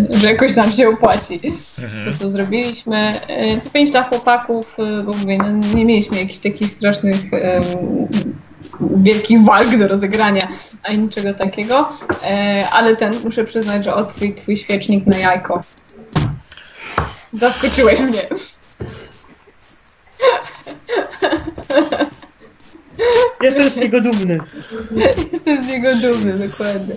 że 0.10 0.32
jakoś 0.32 0.56
nam 0.56 0.72
się 0.72 0.90
opłaci. 0.90 1.40
Mhm. 1.80 2.11
To, 2.11 2.19
co 2.19 2.30
zrobiliśmy. 2.30 3.11
E, 3.28 3.58
To 3.58 3.69
pięć 3.69 3.92
dla 3.92 4.03
chłopaków, 4.03 4.76
e, 4.80 5.03
bo 5.03 5.11
mówię, 5.14 5.38
no, 5.38 5.50
nie 5.76 5.86
mieliśmy 5.86 6.18
jakichś 6.18 6.40
takich 6.40 6.74
strasznych 6.74 7.34
em, 7.34 7.64
wielkich 8.82 9.44
walk 9.45 9.78
do 9.78 9.88
rozegrania, 9.88 10.48
ani 10.84 10.98
niczego 10.98 11.34
takiego, 11.34 11.90
E, 12.24 12.64
ale 12.72 12.95
ten, 12.95 13.14
muszę 13.24 13.44
przyznać, 13.45 13.86
że 13.86 13.94
od 13.95 14.16
twój, 14.16 14.36
twój 14.36 14.58
świecznik 14.58 15.06
na 15.08 15.18
jajko. 15.18 15.64
Zaskoczyłeś 17.34 18.00
mnie. 18.00 18.22
Jestem 23.41 23.69
z 23.69 23.77
niego 23.77 24.01
dumny. 24.01 24.39
Jestem 25.33 25.64
z 25.64 25.67
niego 25.67 25.95
dumny, 25.95 26.48
dokładnie. 26.48 26.95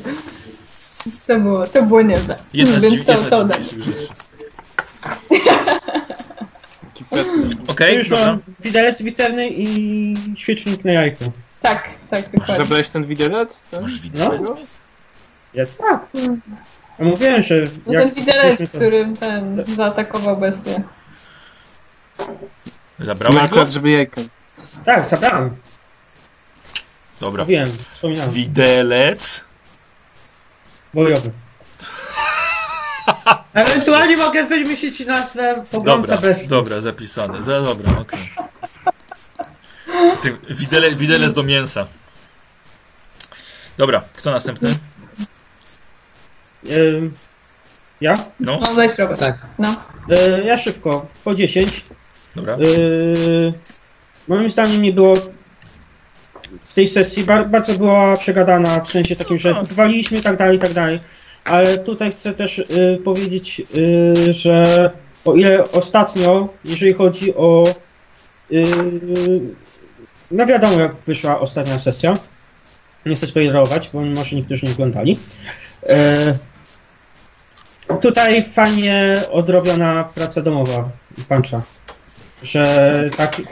To 1.26 1.40
było, 1.40 1.66
to 1.66 1.82
było 1.82 2.02
niezłe. 2.02 2.36
Jedna 2.54 2.80
z, 2.80 2.86
dziw, 2.86 3.04
to, 3.06 3.12
jedna 3.12 3.54
z 3.54 3.68
dziwniejszych 3.70 3.94
rzeczy. 4.00 4.12
Okej, 7.68 7.96
Już 7.98 8.08
dobra. 8.08 8.26
mam 8.26 8.38
widelec 8.60 9.02
bitewny 9.02 9.48
i 9.50 10.14
świecznik 10.36 10.84
na 10.84 10.92
jajko. 10.92 11.24
Tak, 11.62 11.88
tak, 12.10 12.22
dokładnie. 12.24 12.56
Zabrałeś 12.56 12.88
ten 12.88 13.04
widelec? 13.04 13.64
Ten? 13.64 13.82
Masz 13.82 14.00
widelec? 14.00 14.42
No. 14.42 14.56
Ja 15.54 15.64
tak. 15.66 16.06
A 17.00 17.04
mówiłem, 17.04 17.42
że 17.42 17.62
No 17.86 17.92
jak 17.92 18.04
ten 18.04 18.14
widelec, 18.24 18.58
to- 18.58 18.66
którym 18.66 19.16
ten 19.16 19.64
zaatakował 19.76 20.36
bestię. 20.36 20.82
Zabrałeś 22.98 23.36
go? 23.38 23.42
Akurat, 23.44 23.68
żeby 23.70 23.90
jajka. 23.90 24.20
Tak, 24.84 25.04
zabrałem. 25.04 25.56
Dobra. 27.20 27.42
Mówiłem, 27.44 27.68
wspominałem. 27.94 28.32
Widelec. 28.32 29.40
Bojowy. 30.94 31.30
Ewentualnie 33.54 34.16
mogę 34.16 34.44
wymyślić 34.46 35.00
nazwę 35.00 35.64
pogromca 35.70 36.14
Dobra, 36.14 36.28
bestii. 36.28 36.48
dobra, 36.48 36.80
zapisane. 36.80 37.42
Za, 37.42 37.62
dobra, 37.62 37.98
okej. 37.98 38.32
Ty- 40.22 40.38
Widele, 40.50 40.94
widelec 40.94 41.32
do 41.32 41.42
mięsa. 41.42 41.86
Dobra, 43.78 44.02
kto 44.16 44.30
następny? 44.30 44.74
Ym, 46.70 47.14
ja? 48.00 48.14
No, 48.40 48.58
No 48.62 48.74
weź 48.74 48.98
Robert. 48.98 49.20
Tak. 49.20 49.38
No. 49.58 49.76
Y, 50.10 50.42
ja 50.44 50.58
szybko, 50.58 51.06
po 51.24 51.34
10. 51.34 51.84
dobra. 52.36 52.56
Yy, 52.56 53.52
moim 54.28 54.50
zdaniem 54.50 54.82
nie 54.82 54.92
było 54.92 55.14
w 56.64 56.72
tej 56.74 56.86
sesji 56.86 57.24
bar, 57.24 57.48
bardzo 57.48 57.78
była 57.78 58.16
przegadana 58.16 58.80
w 58.80 58.90
sensie 58.90 59.16
takim, 59.16 59.38
że 59.38 59.50
No. 59.52 59.62
waliliśmy 59.70 60.18
i 60.18 60.22
tak 60.22 60.36
dalej, 60.36 60.56
i 60.56 60.60
tak 60.60 60.72
dalej. 60.72 61.00
Ale 61.44 61.78
tutaj 61.78 62.12
chcę 62.12 62.32
też 62.32 62.58
yy, 62.58 62.98
powiedzieć, 63.04 63.58
yy, 63.58 64.32
że 64.32 64.90
o 65.24 65.34
ile 65.34 65.64
ostatnio, 65.72 66.48
jeżeli 66.64 66.92
chodzi 66.92 67.34
o 67.34 67.64
yy, 68.50 68.64
no 70.30 70.46
wiadomo 70.46 70.80
jak 70.80 70.94
wyszła 71.06 71.40
ostatnia 71.40 71.78
sesja. 71.78 72.14
Nie 73.06 73.16
chcę 73.16 73.26
spoilerować, 73.26 73.90
bo 73.92 74.00
może 74.00 74.36
niektórzy 74.36 74.66
nie 74.66 74.72
oglądali. 74.72 75.18
Yy, 75.88 75.94
tutaj 78.00 78.42
fajnie 78.42 79.16
odrobiona 79.30 80.04
praca 80.14 80.42
domowa 80.42 80.88
Puncha 81.28 81.62
że 82.42 83.04
tak 83.16 83.42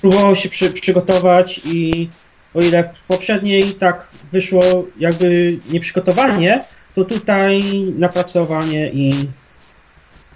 próbował 0.00 0.36
się 0.36 0.48
przy, 0.48 0.70
przygotować 0.70 1.60
i 1.64 2.08
o 2.54 2.60
ile 2.60 2.94
w 3.04 3.06
poprzedniej 3.08 3.72
tak 3.74 4.08
wyszło 4.32 4.62
jakby 4.98 5.58
nieprzygotowanie, 5.72 6.64
to 6.94 7.04
tutaj 7.04 7.60
napracowanie 7.98 8.90
i 8.92 9.28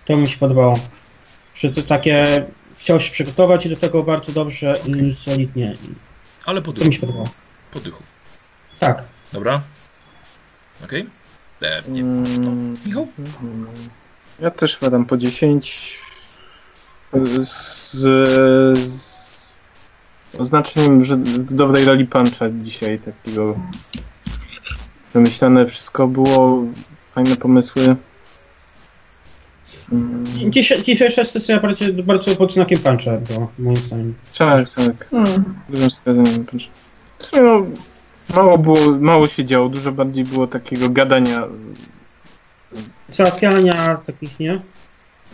to 0.05 0.17
mi 0.17 0.29
się 0.29 0.39
podobało. 0.39 0.79
Że 1.55 1.71
to 1.71 1.83
takie 1.83 2.45
chciał 2.79 3.01
się 3.01 3.11
przygotować 3.11 3.67
i 3.67 3.69
do 3.69 3.77
tego 3.77 4.03
bardzo 4.03 4.33
dobrze 4.33 4.75
i 4.87 5.15
solidnie. 5.15 5.75
I 5.85 5.89
Ale 6.45 6.63
po 6.63 6.73
to 6.73 6.79
mi 6.79 6.85
dychu. 6.85 6.93
się 6.93 7.01
podobało. 7.01 7.29
Po 7.73 7.81
dychu. 7.81 8.03
Tak. 8.79 9.05
Dobra. 9.33 9.63
Okej. 10.85 11.07
E, 11.63 11.83
nie. 11.89 12.01
Mm, 12.01 12.77
Michał? 12.87 13.09
Ja 14.41 14.51
też 14.51 14.77
chyba 14.77 14.91
dam 14.91 15.05
po 15.05 15.17
10 15.17 15.99
z, 17.43 17.91
z 18.79 19.55
oznaczeniem, 20.39 21.05
że 21.05 21.17
dobrej 21.51 21.85
roli 21.85 22.07
puncha 22.07 22.47
dzisiaj 22.63 22.99
takiego 22.99 23.57
wymyślane 25.15 25.67
wszystko 25.67 26.09
było, 26.09 26.65
fajne 27.15 27.37
pomysły. 27.37 27.97
Mm, 29.93 30.25
Dziś, 30.53 30.73
dzisiejsza 30.83 31.25
sesja 31.25 31.61
bardzo, 31.61 31.85
bardzo 32.05 32.37
pod 32.37 32.53
znakiem 32.53 32.79
Puncha 32.79 33.17
była, 33.17 33.49
moim 33.59 33.77
zdaniem. 33.77 34.15
Tak, 34.39 34.71
tak. 34.71 35.09
Hmm. 35.11 35.55
Dużym 35.69 35.91
wskazaniem 35.91 36.45
puncha. 36.45 36.67
W 37.19 37.27
sumie 37.27 37.43
no, 37.43 37.67
mało 38.37 38.59
było, 38.59 38.77
mało 39.01 39.27
się 39.27 39.45
działo, 39.45 39.69
dużo 39.69 39.93
bardziej 39.93 40.25
było 40.25 40.47
takiego 40.47 40.89
gadania. 40.89 41.47
Załatwiania 43.09 43.97
takich, 43.97 44.41
nie? 44.41 44.61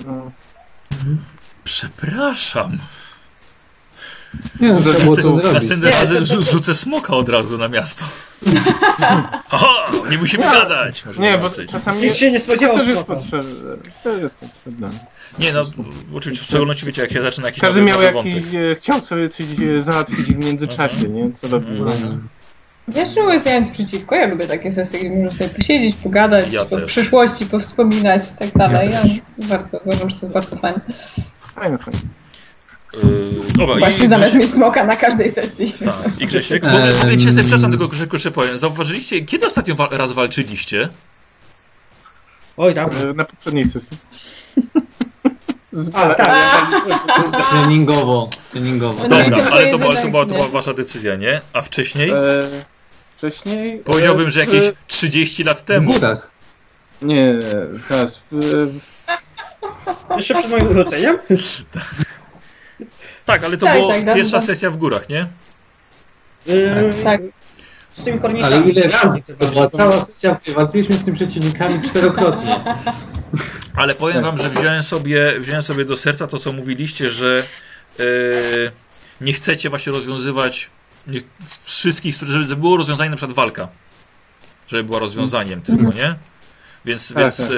No, 0.07 0.31
Przepraszam. 1.69 2.79
Nie, 4.61 4.73
no, 4.73 4.81
trzeba 4.81 4.99
było 5.17 5.41
to. 5.41 5.53
Następnym 5.53 5.81
Nie, 5.91 6.01
razem 6.01 6.25
to- 6.27 6.35
to- 6.35 6.41
rzu- 6.43 6.51
rzucę 6.53 6.75
smoka 6.75 7.17
od 7.17 7.29
razu 7.29 7.59
na 7.59 7.69
miasto. 7.69 8.05
Aha, 9.51 9.67
nie 10.11 10.19
musimy 10.19 10.43
gadać. 10.45 11.05
Możemy 11.07 11.27
Nie, 11.27 11.39
bo 11.39 11.51
czasami 11.71 12.03
Nikt 12.03 12.17
się 12.17 12.31
nie 12.33 12.39
to 12.41 12.45
spodziewał 12.45 12.79
też 12.79 12.89
jest 12.89 13.05
potrzebne. 13.05 13.77
To 14.05 14.11
jest 14.17 14.35
potrzebne. 14.35 14.91
Nie, 15.39 15.53
no, 15.53 15.63
oczywiście 16.15 16.45
w 16.45 16.49
szczególności 16.49 16.87
wiecie, 16.87 17.03
jak 17.03 17.13
się 17.13 17.23
zaczyna 17.23 17.47
jakiś 17.47 17.61
Każdy 17.61 17.83
miał 17.83 18.03
jakiś, 18.03 18.35
e, 18.55 18.75
chciał 18.75 19.01
sobie 19.01 19.29
coś 19.29 19.47
e, 19.77 19.83
załatwić 19.83 20.19
w 20.27 20.45
międzyczasie, 20.45 21.09
nie? 21.09 21.33
Co 21.33 21.49
do 21.49 21.57
Mhm. 21.57 22.29
Wiesz, 22.89 23.09
że 23.15 23.23
mówiąc, 23.23 23.45
ja 23.47 23.55
mam 23.55 23.63
nic 23.63 23.73
przeciwko, 23.73 24.15
ja 24.15 24.27
lubię 24.27 24.47
takie 24.47 24.75
sesje, 24.75 24.99
gdzie 25.01 25.11
można 25.11 25.39
sobie 25.39 25.51
posiedzieć, 25.51 25.97
pogadać, 25.97 26.53
Ja 26.53 26.65
po 26.65 26.77
też. 26.77 26.85
przyszłości, 26.85 27.47
powspominać 27.47 28.23
i 28.35 28.39
tak 28.39 28.59
dalej. 28.59 28.91
Ja 28.91 28.95
Ja, 28.97 29.03
też. 29.03 29.11
bardzo 29.49 29.79
uważam, 29.85 30.11
że 30.11 30.17
to 30.17 30.21
jest 30.27 30.33
bardzo 30.35 30.57
fajne. 30.57 30.81
Fajne, 31.59 31.79
fajne. 31.79 32.01
Yy, 32.95 33.41
dobra, 33.59 33.77
Właśnie 33.79 34.05
i, 34.05 34.09
zamiast 34.09 34.35
mieć 34.35 34.51
smoka 34.51 34.85
na 34.85 34.97
każdej 34.97 35.33
sesji. 35.33 35.75
Tak, 35.85 36.21
i 36.21 36.27
Grzesiek. 36.31 36.63
W 36.65 36.67
ogóle, 36.75 36.93
w 36.93 36.99
ogóle 37.01 37.17
dzisiaj 37.17 37.33
sobie 37.33 37.43
przepraszam, 37.45 37.71
tylko 37.71 37.89
Grzesiek, 37.89 38.13
jeszcze 38.13 38.31
powiem. 38.31 38.59
Zauważyliście, 38.59 39.21
kiedy 39.21 39.47
ostatnio 39.47 39.75
wa- 39.75 39.89
raz 39.91 40.13
walczyliście? 40.13 40.89
Oj, 42.57 42.75
tam. 42.75 42.91
E, 43.11 43.13
Na 43.15 43.25
poprzedniej 43.25 43.65
sesji. 43.65 43.97
Z 45.73 45.91
A, 45.95 46.15
tak. 46.15 46.67
Treningowo. 47.51 48.29
Treningowo. 48.53 49.03
Dobra, 49.09 49.39
ale 49.51 49.71
to, 49.71 49.79
była, 49.79 49.93
to, 49.97 50.09
była, 50.09 50.27
to 50.27 50.35
była 50.35 50.49
wasza 50.49 50.75
decyzja, 50.75 51.17
nie? 51.17 51.41
A 51.53 51.63
wcześniej? 51.63 52.11
E, 52.11 52.15
wcześniej? 53.17 53.79
Powiedziałbym, 53.79 54.31
że 54.31 54.41
e, 54.41 54.45
jakieś 54.45 54.65
w- 54.65 54.75
30 54.87 55.45
lat 55.45 55.61
W 55.61 55.65
temu. 55.65 55.93
górach. 55.93 56.31
Nie, 57.03 57.35
zaraz. 57.89 58.23
W, 58.33 58.69
Jeszcze 60.17 60.35
przed 60.35 60.51
moim 60.51 60.67
urodzeniem? 60.69 61.19
Tak, 63.25 63.45
ale 63.45 63.57
to 63.57 63.67
Tak, 63.67 63.75
była 63.75 63.93
tak, 63.93 64.15
pierwsza 64.15 64.41
sesja 64.41 64.71
w 64.71 64.77
górach, 64.77 65.09
nie? 65.09 65.27
Yy, 66.47 66.95
Tak. 67.05 67.21
Z 67.93 68.05
tymi 68.05 68.21
kornikami. 68.21 68.55
Ale 68.55 68.71
ile 68.71 68.83
Razy 68.83 69.23
to 69.39 69.47
była 69.47 69.71
cała 69.71 69.93
sesja, 70.05 70.37
walczyliśmy 70.55 70.97
z 70.97 71.05
tymi 71.05 71.17
przeciwnikami 71.17 71.83
czterokrotnie. 71.83 72.61
Ale 73.77 73.95
powiem 73.95 74.23
wam, 74.23 74.39
że 74.39 74.51
wziąłem 74.51 74.83
sobie, 74.83 75.41
wziąłem 75.41 75.63
sobie 75.63 75.85
do 75.85 75.97
serca 75.97 76.27
to, 76.27 76.39
co 76.39 76.53
mówiliście, 76.53 77.11
że 77.11 77.43
e, 77.99 78.05
nie 79.21 79.33
chcecie 79.33 79.71
właśnie 79.71 79.93
rozwiązywać 79.93 80.71
nie, 81.07 81.21
wszystkich, 81.65 82.15
żeby 82.23 82.57
było 82.57 82.77
rozwiązanie 82.77 83.11
na 83.11 83.17
przykład 83.17 83.37
walka. 83.37 83.69
Żeby 84.69 84.85
była 84.85 84.99
rozwiązaniem 84.99 85.63
tylko, 85.63 85.83
nie? 85.83 86.15
Więc, 86.85 87.09
Tak, 87.09 87.23
więc 87.23 87.37
tak, 87.37 87.47
tak. 87.47 87.57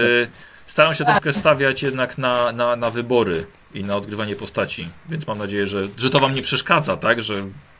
Staram 0.70 0.94
się 0.94 1.05
troszkę 1.05 1.32
stawiać 1.32 1.82
jednak 1.82 2.18
na, 2.18 2.52
na, 2.52 2.76
na 2.76 2.90
wybory 2.90 3.47
i 3.74 3.82
na 3.84 3.97
odgrywanie 3.97 4.36
postaci. 4.36 4.89
Więc 5.08 5.26
mam 5.26 5.39
nadzieję, 5.39 5.66
że, 5.66 5.82
że 5.97 6.10
to 6.10 6.20
wam 6.20 6.32
nie 6.34 6.42
przeszkadza, 6.42 6.97
tak? 6.97 7.23
Że 7.23 7.34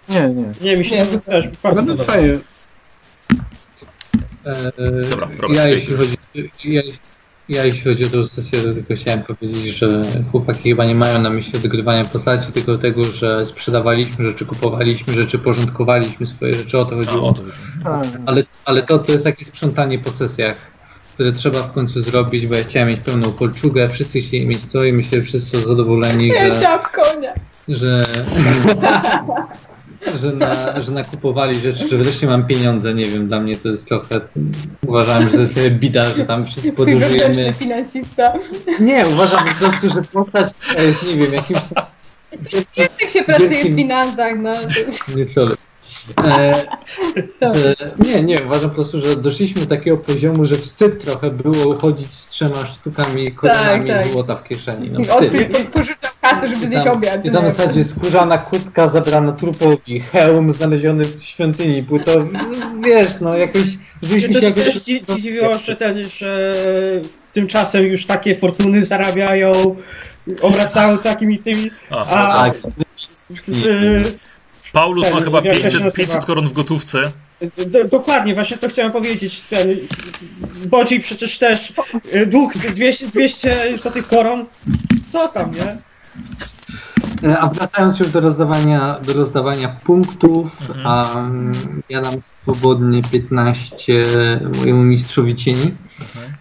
nie, 0.09 0.29
nie. 0.31 0.53
Nie, 0.61 0.77
mi 0.77 0.85
się 0.85 0.97
Nie, 0.97 1.05
to 1.07 1.21
też 1.21 1.49
bardzo 1.63 1.83
No, 1.83 1.87
podoba. 1.93 2.13
fajnie. 2.13 2.39
E, 4.45 4.73
Dobra, 5.11 5.29
Robert, 5.39 5.55
ja, 5.61 5.69
jeśli 5.69 5.97
chodzi, 5.97 6.17
ja, 6.65 6.83
ja 7.49 7.65
jeśli 7.65 7.85
chodzi 7.85 8.05
o 8.05 8.09
tę 8.09 8.27
sesję, 8.27 8.59
to 8.63 8.75
tylko 8.75 8.95
chciałem 8.95 9.23
powiedzieć, 9.23 9.77
że 9.77 10.03
chłopaki 10.31 10.71
chyba 10.71 10.85
nie 10.85 10.95
mają 10.95 11.23
na 11.23 11.31
myśli 11.31 11.53
odgrywania 11.57 12.05
postaci, 12.05 12.53
tylko 12.53 12.79
tego, 12.79 13.05
że 13.05 13.47
sprzedawaliśmy 13.47 14.25
rzeczy, 14.25 14.47
kupowaliśmy 14.47 15.15
rzeczy, 15.15 15.39
porządkowaliśmy 15.39 16.27
swoje 16.27 16.55
rzeczy, 16.55 16.79
o 16.79 16.85
to 16.85 16.93
a, 16.95 17.05
chodziło. 17.05 17.29
o 17.29 17.33
to. 17.33 17.43
A, 17.85 18.03
Ale, 18.27 18.43
ale 18.65 18.83
to, 18.83 18.99
to 18.99 19.13
jest 19.13 19.25
takie 19.25 19.45
sprzątanie 19.45 19.99
po 19.99 20.11
sesjach, 20.11 20.57
które 21.21 21.33
trzeba 21.33 21.63
w 21.63 21.73
końcu 21.73 22.03
zrobić, 22.03 22.47
bo 22.47 22.57
ja 22.57 22.65
chciałem 22.65 22.89
mieć 22.89 23.01
pełną 23.01 23.33
kolczugę, 23.33 23.89
wszyscy 23.89 24.21
chcieli 24.21 24.47
mieć 24.47 24.59
to 24.73 24.85
i 24.85 24.93
myślę, 24.93 25.19
że 25.19 25.23
wszyscy 25.23 25.57
są 25.57 25.69
zadowoleni, 25.69 26.33
że, 26.33 26.55
że, 27.69 28.05
że, 30.21 30.33
na, 30.33 30.81
że 30.81 30.93
nakupowali 30.93 31.55
rzeczy, 31.55 31.89
że 31.89 31.97
wreszcie 31.97 32.27
mam 32.27 32.47
pieniądze, 32.47 32.95
nie 32.95 33.05
wiem, 33.05 33.29
dla 33.29 33.41
mnie 33.41 33.57
to 33.57 33.69
jest 33.69 33.87
trochę, 33.87 34.21
uważałem, 34.87 35.29
że 35.29 35.35
to 35.35 35.41
jest 35.41 35.55
trochę 35.55 35.71
bida, 35.71 36.05
że 36.05 36.25
tam 36.25 36.47
wszyscy 36.47 36.73
podróżujemy. 36.73 37.55
finansista. 37.55 38.33
Nie, 38.81 39.09
uważam 39.09 39.45
po 39.49 39.55
prostu, 39.55 39.89
że 39.95 40.03
postać 40.03 40.53
jest, 40.79 41.17
nie 41.17 41.23
wiem, 41.23 41.33
jakimś... 41.33 41.61
Jak 42.77 43.11
się 43.11 43.23
pracuje 43.23 43.65
w 43.65 43.77
finansach, 43.77 44.35
no. 44.39 44.53
Nie. 45.17 45.27
E, 46.25 46.53
że, 47.55 47.77
nie, 47.99 48.23
nie, 48.23 48.43
uważam 48.43 48.71
po 48.71 48.75
prostu, 48.75 49.01
że 49.01 49.17
doszliśmy 49.17 49.61
do 49.61 49.67
takiego 49.67 49.97
poziomu, 49.97 50.45
że 50.45 50.55
wstyd 50.55 51.05
trochę 51.05 51.31
było 51.31 51.77
chodzić 51.77 52.15
z 52.15 52.29
trzema 52.29 52.67
sztukami 52.67 53.33
koronami 53.33 53.91
tak. 53.91 54.07
złota 54.07 54.37
w 54.37 54.45
kieszeni. 54.45 54.91
No 54.91 55.01
wstyd. 55.05 55.23
Odkrył, 55.23 55.67
pożyczał 55.73 56.11
kasę, 56.21 56.49
żeby 56.49 56.67
I 56.67 56.69
zjeść 56.69 56.87
obiad. 56.87 57.25
I 57.25 57.31
tam 57.31 57.49
w 57.49 57.53
zasadzie 57.55 57.85
skórzana 57.85 58.39
kurtka 58.39 58.89
zabrana 58.89 59.33
trupowi, 59.33 60.01
hełm 60.01 60.53
znaleziony 60.53 61.05
w 61.05 61.23
świątyni, 61.23 61.83
płyto, 61.83 62.13
wiesz, 62.85 63.21
no 63.21 63.37
jakoś... 63.37 63.63
Żeśmy 64.03 64.35
to 64.35 64.41
się 64.41 64.47
jakoś... 64.47 64.65
też 64.65 64.81
dzi- 64.83 65.03
dziwiło, 65.17 65.55
że, 65.59 65.77
ten, 65.77 66.05
że 66.05 66.55
tymczasem 67.33 67.87
już 67.87 68.07
takie 68.07 68.35
fortuny 68.35 68.85
zarabiają, 68.85 69.77
obracają 70.43 70.99
takimi 70.99 71.39
tymi, 71.39 71.71
A, 71.91 72.07
a 72.07 72.33
Tak, 72.33 72.57
w, 73.31 74.13
Paulus 74.73 75.07
ma 75.11 75.15
ten, 75.15 75.25
chyba 75.25 75.43
to 75.43 75.55
się 75.55 75.61
500, 75.61 75.73
nazywa? 75.85 75.91
500 76.05 76.25
koron 76.25 76.49
w 76.49 76.53
gotówce. 76.53 77.13
Do, 77.67 77.85
dokładnie, 77.85 78.35
właśnie 78.35 78.57
to 78.59 78.69
chciałem 78.69 78.93
powiedzieć. 78.93 79.41
Ten 79.41 79.69
Bodzi 80.69 81.01
przecież 81.01 81.39
też 81.39 81.73
y, 82.15 82.27
dług 82.27 82.53
200, 82.59 83.07
200 83.09 83.79
złotych 83.79 84.09
koron. 84.09 84.45
Co 85.13 85.29
tam, 85.29 85.51
nie? 85.53 85.77
E, 87.31 87.39
A 87.39 87.47
wracając 87.47 87.99
już 87.99 88.09
do 88.09 88.21
rozdawania, 88.21 89.01
do 89.07 89.13
rozdawania 89.13 89.69
punktów, 89.85 90.57
Mhm. 90.71 91.17
mm, 91.27 91.53
ja 91.89 92.01
dam 92.01 92.21
swobodnie 92.21 93.03
15 93.13 94.03
mojemu 94.59 94.83
mistrzowi 94.83 95.35
cieni, 95.37 95.75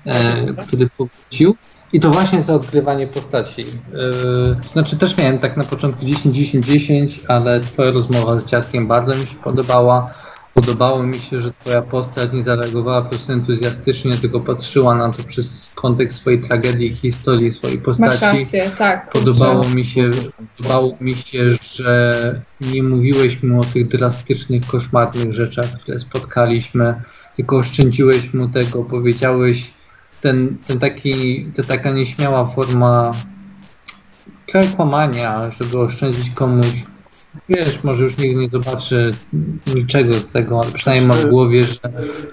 Mhm. 0.05 0.57
e, 0.59 0.63
który 0.63 0.89
powrócił. 0.97 1.55
I 1.93 1.99
to 1.99 2.09
właśnie 2.09 2.41
za 2.41 2.53
odgrywanie 2.53 3.07
postaci. 3.07 3.61
E, 3.61 4.71
znaczy 4.71 4.97
też 4.97 5.17
miałem 5.17 5.37
tak 5.37 5.57
na 5.57 5.63
początku 5.63 6.05
10-10-10, 6.05 7.19
ale 7.27 7.59
twoja 7.59 7.91
rozmowa 7.91 8.39
z 8.39 8.45
dziadkiem 8.45 8.87
bardzo 8.87 9.13
mi 9.13 9.27
się 9.27 9.35
podobała. 9.43 10.11
Podobało 10.53 11.03
mi 11.03 11.19
się, 11.19 11.41
że 11.41 11.51
twoja 11.59 11.81
postać 11.81 12.33
nie 12.33 12.43
zareagowała 12.43 13.01
po 13.01 13.09
prostu 13.09 13.31
entuzjastycznie, 13.31 14.13
tylko 14.13 14.39
patrzyła 14.39 14.95
na 14.95 15.13
to 15.13 15.23
przez 15.23 15.67
kontekst 15.75 16.19
swojej 16.19 16.41
tragedii, 16.41 16.93
historii, 16.93 17.51
swojej 17.51 17.77
Masz 17.77 17.85
postaci. 17.85 18.39
rację, 18.39 18.71
tak. 18.77 19.09
Podobało 19.09 19.63
mi 19.75 19.85
się, 19.85 20.09
podobało 20.57 20.97
mi 21.01 21.13
się, 21.13 21.51
że 21.73 22.41
nie 22.61 22.83
mówiłeś 22.83 23.43
mu 23.43 23.59
o 23.59 23.63
tych 23.63 23.87
drastycznych, 23.87 24.65
koszmarnych 24.65 25.33
rzeczach, 25.33 25.65
które 25.65 25.99
spotkaliśmy, 25.99 27.01
tylko 27.35 27.57
oszczędziłeś 27.57 28.33
mu 28.33 28.47
tego, 28.47 28.83
powiedziałeś 28.83 29.78
ten, 30.21 30.57
ten 30.67 30.79
taki, 30.79 31.45
ta 31.55 31.63
taka 31.63 31.91
nieśmiała 31.91 32.45
forma 32.45 33.11
kłamania, 34.75 35.51
żeby 35.51 35.79
oszczędzić 35.79 36.29
komuś. 36.29 36.83
Wiesz, 37.49 37.83
może 37.83 38.03
już 38.03 38.17
nigdy 38.17 38.35
nie 38.41 38.49
zobaczy 38.49 39.11
niczego 39.75 40.13
z 40.13 40.27
tego, 40.27 40.61
ale 40.63 40.71
przynajmniej 40.71 41.07
ma 41.07 41.13
w 41.13 41.25
głowie, 41.25 41.63
że 41.63 41.79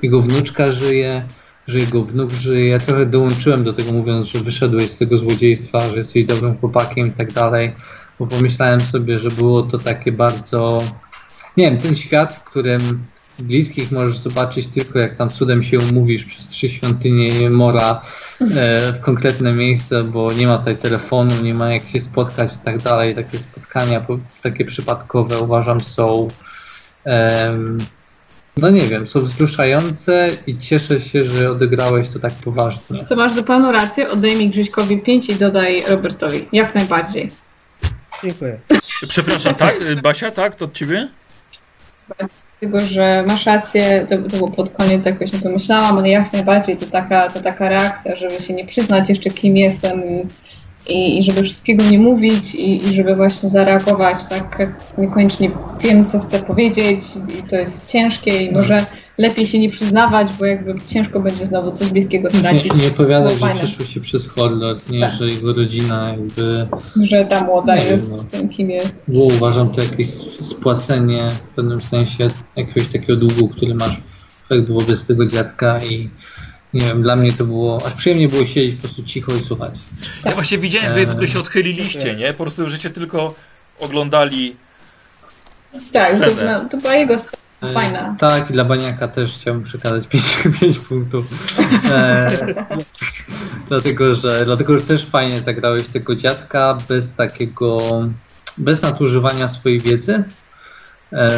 jego 0.02 0.20
wnuczka 0.20 0.70
żyje, 0.70 1.26
że 1.66 1.78
jego 1.78 2.04
wnuk 2.04 2.30
żyje. 2.30 2.68
Ja 2.68 2.78
trochę 2.78 3.06
dołączyłem 3.06 3.64
do 3.64 3.72
tego 3.72 3.92
mówiąc, 3.92 4.26
że 4.26 4.38
wyszedłeś 4.38 4.90
z 4.90 4.96
tego 4.96 5.18
złodziejstwa, 5.18 5.80
że 5.80 5.96
jesteś 5.96 6.24
dobrym 6.24 6.58
chłopakiem 6.58 7.06
i 7.06 7.10
tak 7.10 7.32
dalej, 7.32 7.72
bo 8.18 8.26
pomyślałem 8.26 8.80
sobie, 8.80 9.18
że 9.18 9.30
było 9.30 9.62
to 9.62 9.78
takie 9.78 10.12
bardzo, 10.12 10.78
nie 11.56 11.70
wiem, 11.70 11.80
ten 11.80 11.94
świat, 11.94 12.34
w 12.34 12.44
którym 12.44 12.80
bliskich 13.42 13.92
możesz 13.92 14.18
zobaczyć 14.18 14.66
tylko 14.66 14.98
jak 14.98 15.16
tam 15.16 15.30
cudem 15.30 15.62
się 15.62 15.78
umówisz 15.78 16.24
przez 16.24 16.46
trzy 16.48 16.68
świątynie 16.68 17.50
Mora 17.50 18.02
e, 18.40 18.46
w 18.92 19.00
konkretne 19.00 19.52
miejsce, 19.52 20.04
bo 20.04 20.32
nie 20.32 20.46
ma 20.46 20.58
tutaj 20.58 20.76
telefonu, 20.76 21.30
nie 21.42 21.54
ma 21.54 21.72
jak 21.72 21.82
się 21.84 22.00
spotkać 22.00 22.54
i 22.54 22.58
tak 22.64 22.82
dalej. 22.82 23.14
Takie 23.14 23.38
spotkania, 23.38 24.00
po- 24.00 24.18
takie 24.42 24.64
przypadkowe 24.64 25.40
uważam 25.40 25.80
są 25.80 26.28
em, 27.04 27.78
no 28.56 28.70
nie 28.70 28.80
wiem, 28.80 29.06
są 29.06 29.20
wzruszające 29.20 30.28
i 30.46 30.58
cieszę 30.58 31.00
się, 31.00 31.24
że 31.24 31.50
odegrałeś 31.50 32.08
to 32.08 32.18
tak 32.18 32.32
poważnie. 32.32 33.04
Co 33.04 33.16
masz 33.16 33.34
zupełną 33.34 33.72
rację, 33.72 34.10
oddaj 34.10 34.36
mi 34.36 34.50
Grzyśkowi 34.50 34.98
5 34.98 35.28
i 35.28 35.34
dodaj 35.34 35.82
Robertowi. 35.88 36.48
Jak 36.52 36.74
najbardziej. 36.74 37.30
Dziękuję. 38.22 38.58
Przepraszam, 39.08 39.54
tak? 39.54 39.76
Basia, 40.02 40.30
tak? 40.30 40.54
To 40.54 40.64
od 40.64 40.72
ciebie? 40.72 41.08
Dlatego, 42.60 42.80
że 42.80 43.24
masz 43.28 43.46
rację, 43.46 44.06
to, 44.10 44.18
to 44.18 44.36
było 44.36 44.50
pod 44.50 44.70
koniec 44.70 45.06
jakoś 45.06 45.32
nie 45.32 45.38
pomyślałam, 45.38 45.98
ale 45.98 46.08
jak 46.08 46.32
najbardziej 46.32 46.76
to 46.76 46.86
taka, 46.86 47.30
to 47.30 47.40
taka 47.40 47.68
reakcja, 47.68 48.16
żeby 48.16 48.42
się 48.42 48.54
nie 48.54 48.66
przyznać 48.66 49.08
jeszcze 49.08 49.30
kim 49.30 49.56
jestem 49.56 50.02
i, 50.88 51.18
i 51.18 51.22
żeby 51.22 51.42
wszystkiego 51.42 51.84
nie 51.90 51.98
mówić 51.98 52.54
i, 52.54 52.76
i 52.76 52.94
żeby 52.94 53.16
właśnie 53.16 53.48
zareagować 53.48 54.18
tak? 54.28 54.72
Niekoniecznie 54.98 55.50
wiem 55.80 56.06
co 56.06 56.20
chcę 56.20 56.42
powiedzieć 56.42 57.02
i 57.38 57.42
to 57.42 57.56
jest 57.56 57.86
ciężkie 57.86 58.38
i 58.38 58.52
może 58.52 58.78
lepiej 59.18 59.46
się 59.46 59.58
nie 59.58 59.70
przyznawać, 59.70 60.28
bo 60.38 60.46
jakby 60.46 60.74
ciężko 60.88 61.20
będzie 61.20 61.46
znowu 61.46 61.72
coś 61.72 61.88
bliskiego 61.88 62.30
stracić. 62.30 62.74
Nie, 62.74 62.80
nie 62.82 62.88
opowiadać, 62.88 63.34
Było 63.34 63.48
że 63.48 63.54
przeszło 63.54 63.84
się 63.86 64.00
przez 64.00 64.26
horror, 64.26 64.76
nie, 64.90 65.00
Tak. 65.00 65.12
że 65.14 65.26
jego 65.26 65.52
rodzina 65.52 66.08
jakby 66.10 66.66
Że 67.02 67.24
ta 67.24 67.44
młoda 67.44 67.74
Nie 67.74 67.80
wiem, 67.80 67.92
jest 67.92 68.10
no. 68.10 68.24
tym 68.30 68.48
kim 68.48 68.70
jest. 68.70 68.98
było 69.08 69.24
uważam 69.26 69.70
to 69.72 69.82
jakieś 69.82 70.08
spłacenie 70.40 71.28
w 71.30 71.40
pewnym 71.54 71.80
sensie 71.80 72.28
jakiegoś 72.56 72.86
takiego 72.92 73.16
długu, 73.16 73.48
który 73.48 73.74
masz 73.74 74.00
w 74.50 74.66
wobec 74.68 75.06
tego 75.06 75.26
dziadka 75.26 75.78
i 75.84 76.10
nie 76.74 76.80
wiem, 76.80 77.02
dla 77.02 77.16
mnie 77.16 77.32
to 77.32 77.44
było, 77.44 77.86
aż 77.86 77.92
przyjemnie 77.92 78.28
było 78.28 78.44
siedzieć 78.46 78.74
po 78.76 78.80
prostu 78.82 79.02
cicho 79.02 79.32
i 79.34 79.40
słuchać. 79.44 79.74
Ja 80.24 80.30
właśnie 80.30 80.58
widziałem, 80.58 80.94
wy 80.94 81.06
w 81.06 81.10
ogóle 81.10 81.28
się 81.28 81.38
odchyliliście, 81.38 82.14
nie? 82.14 82.32
Po 82.32 82.44
prostu, 82.44 82.68
żeście 82.70 82.90
tylko 82.90 83.34
oglądali. 83.80 84.56
Tak, 85.92 86.10
to, 86.18 86.30
Scenę. 86.30 86.60
no, 86.62 86.68
to 86.68 86.76
była 86.76 86.94
jego 86.94 87.16
fajna. 87.60 88.16
Tak, 88.18 88.50
i 88.50 88.52
dla 88.52 88.64
Baniaka 88.64 89.08
też 89.08 89.34
chciałbym 89.34 89.62
przekazać 89.62 90.06
5, 90.12 90.38
5 90.60 90.78
punktów. 90.78 91.26
E, 91.90 92.30
dlatego, 93.68 94.14
że, 94.14 94.44
dlatego, 94.44 94.78
że 94.78 94.86
też 94.86 95.06
fajnie 95.06 95.40
zagrałeś 95.40 95.86
tego 95.86 96.16
dziadka 96.16 96.78
bez 96.88 97.12
takiego, 97.12 97.78
bez 98.58 98.82
nadużywania 98.82 99.48
swojej 99.48 99.80
wiedzy, 99.80 100.24
e, 101.12 101.30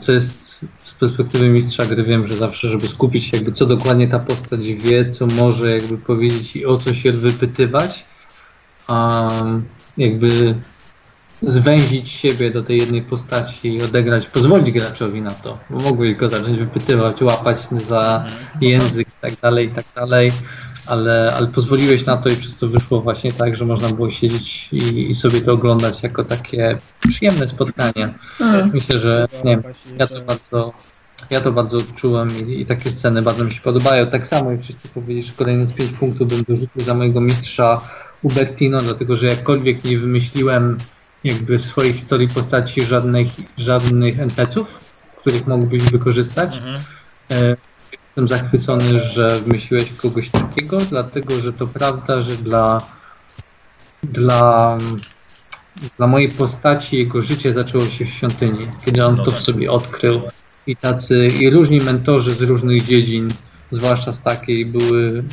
co 0.00 0.12
jest 0.12 0.60
z 0.84 0.94
perspektywy 0.94 1.48
mistrza 1.48 1.86
gry 1.86 2.02
wiem, 2.02 2.28
że 2.28 2.36
zawsze, 2.36 2.68
żeby 2.68 2.88
skupić 2.88 3.24
się 3.24 3.36
jakby 3.36 3.52
co 3.52 3.66
dokładnie 3.66 4.08
ta 4.08 4.18
postać 4.18 4.72
wie, 4.72 5.10
co 5.10 5.26
może 5.26 5.70
jakby 5.70 5.98
powiedzieć 5.98 6.56
i 6.56 6.66
o 6.66 6.76
co 6.76 6.94
się 6.94 7.12
wypytywać, 7.12 8.04
a 8.88 9.28
jakby 9.96 10.54
zwęzić 11.42 12.08
siebie 12.08 12.50
do 12.50 12.62
tej 12.62 12.78
jednej 12.78 13.02
postaci 13.02 13.74
i 13.74 13.82
odegrać, 13.82 14.26
pozwolić 14.26 14.70
graczowi 14.70 15.22
na 15.22 15.30
to, 15.30 15.58
bo 15.70 15.78
mogłeś 15.78 16.14
go 16.14 16.30
zacząć 16.30 16.58
wypytywać, 16.58 17.22
łapać 17.22 17.60
za 17.88 18.26
język 18.60 19.08
i 19.08 19.20
tak 19.20 19.40
dalej, 19.40 19.66
i 19.66 19.70
tak 19.70 19.84
dalej, 19.94 20.32
ale, 20.86 21.34
ale 21.36 21.46
pozwoliłeś 21.46 22.06
na 22.06 22.16
to 22.16 22.28
i 22.28 22.36
przez 22.36 22.56
to 22.56 22.68
wyszło 22.68 23.00
właśnie 23.00 23.32
tak, 23.32 23.56
że 23.56 23.64
można 23.64 23.88
było 23.88 24.10
siedzieć 24.10 24.68
i, 24.72 25.10
i 25.10 25.14
sobie 25.14 25.40
to 25.40 25.52
oglądać 25.52 26.02
jako 26.02 26.24
takie 26.24 26.76
przyjemne 27.08 27.48
spotkanie. 27.48 28.14
Mm. 28.40 28.70
Myślę, 28.74 28.98
że 28.98 29.28
nie 29.44 29.56
wiem, 29.56 29.72
ja 29.98 30.06
to 30.06 30.20
bardzo, 30.20 30.72
ja 31.30 31.40
to 31.40 31.52
bardzo 31.52 31.76
odczułem 31.76 32.28
i, 32.46 32.60
i 32.60 32.66
takie 32.66 32.90
sceny 32.90 33.22
bardzo 33.22 33.44
mi 33.44 33.52
się 33.52 33.60
podobają. 33.60 34.06
Tak 34.06 34.26
samo 34.26 34.52
i 34.52 34.58
wszyscy 34.58 34.88
powiedzieć, 34.88 35.26
że 35.26 35.32
kolejne 35.32 35.66
z 35.66 35.72
5 35.72 35.92
punktów 35.92 36.28
bym 36.28 36.42
dorzucił 36.48 36.82
za 36.82 36.94
mojego 36.94 37.20
mistrza 37.20 37.80
Ubertino, 38.22 38.78
dlatego 38.78 39.16
że 39.16 39.26
jakkolwiek 39.26 39.84
nie 39.84 39.98
wymyśliłem 39.98 40.78
jakby 41.26 41.58
w 41.58 41.64
swojej 41.64 41.92
historii 41.92 42.28
postaci 42.28 42.82
żadnych, 42.82 43.26
żadnych 43.58 44.20
NPC-ów, 44.20 44.80
których 45.20 45.46
mógłbyś 45.46 45.82
wykorzystać. 45.82 46.56
Mhm. 46.56 46.80
E, 47.30 47.56
Jestem 47.92 48.28
zachwycony, 48.28 49.00
że 49.00 49.40
wymyśliłeś 49.40 49.92
kogoś 49.92 50.30
takiego, 50.30 50.78
dlatego 50.78 51.38
że 51.38 51.52
to 51.52 51.66
prawda, 51.66 52.22
że 52.22 52.36
dla, 52.36 52.80
dla, 54.02 54.78
dla 55.96 56.06
mojej 56.06 56.28
postaci 56.28 56.96
jego 56.96 57.22
życie 57.22 57.52
zaczęło 57.52 57.84
się 57.84 58.04
w 58.04 58.08
świątyni, 58.08 58.66
kiedy 58.84 59.04
on 59.04 59.14
No 59.14 59.24
to 59.24 59.30
tak. 59.30 59.40
w 59.40 59.44
sobie 59.44 59.70
odkrył. 59.70 60.20
I 60.66 60.76
tacy, 60.76 61.28
i 61.40 61.50
różni 61.50 61.80
mentorzy 61.80 62.30
z 62.30 62.42
różnych 62.42 62.82
dziedzin, 62.82 63.28
zwłaszcza 63.70 64.12
z 64.12 64.22
takiej, 64.22 64.66
były. 64.66 65.24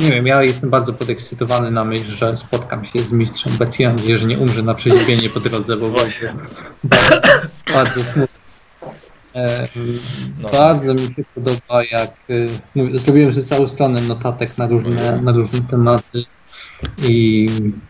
Nie 0.00 0.10
wiem, 0.10 0.26
ja 0.26 0.42
jestem 0.42 0.70
bardzo 0.70 0.92
podekscytowany 0.92 1.70
na 1.70 1.84
myśl, 1.84 2.14
że 2.14 2.36
spotkam 2.36 2.84
się 2.84 2.98
z 2.98 3.12
mistrzem 3.12 3.52
Betty. 3.58 3.86
Mam 3.86 3.96
nadzieję, 3.96 4.18
że 4.18 4.26
nie 4.26 4.38
umrze 4.38 4.62
na 4.62 4.74
przeziębienie 4.74 5.30
po 5.30 5.40
drodze, 5.40 5.76
bo 5.76 5.90
będzie 5.90 6.34
bardzo, 6.84 7.20
bardzo 7.74 8.00
smutno. 8.04 8.44
E, 9.34 9.68
No. 10.42 10.48
Bardzo 10.48 10.94
mi 10.94 11.00
się 11.00 11.24
podoba, 11.34 11.84
jak 11.90 12.10
y, 12.30 12.46
mówię, 12.74 12.98
zrobiłem 12.98 13.32
sobie 13.32 13.46
całą 13.46 13.68
stronę 13.68 14.02
notatek 14.02 14.58
na 14.58 14.66
różne, 14.66 15.20
na 15.22 15.32
różne 15.32 15.60
tematy 15.60 16.24
i 17.02 17.46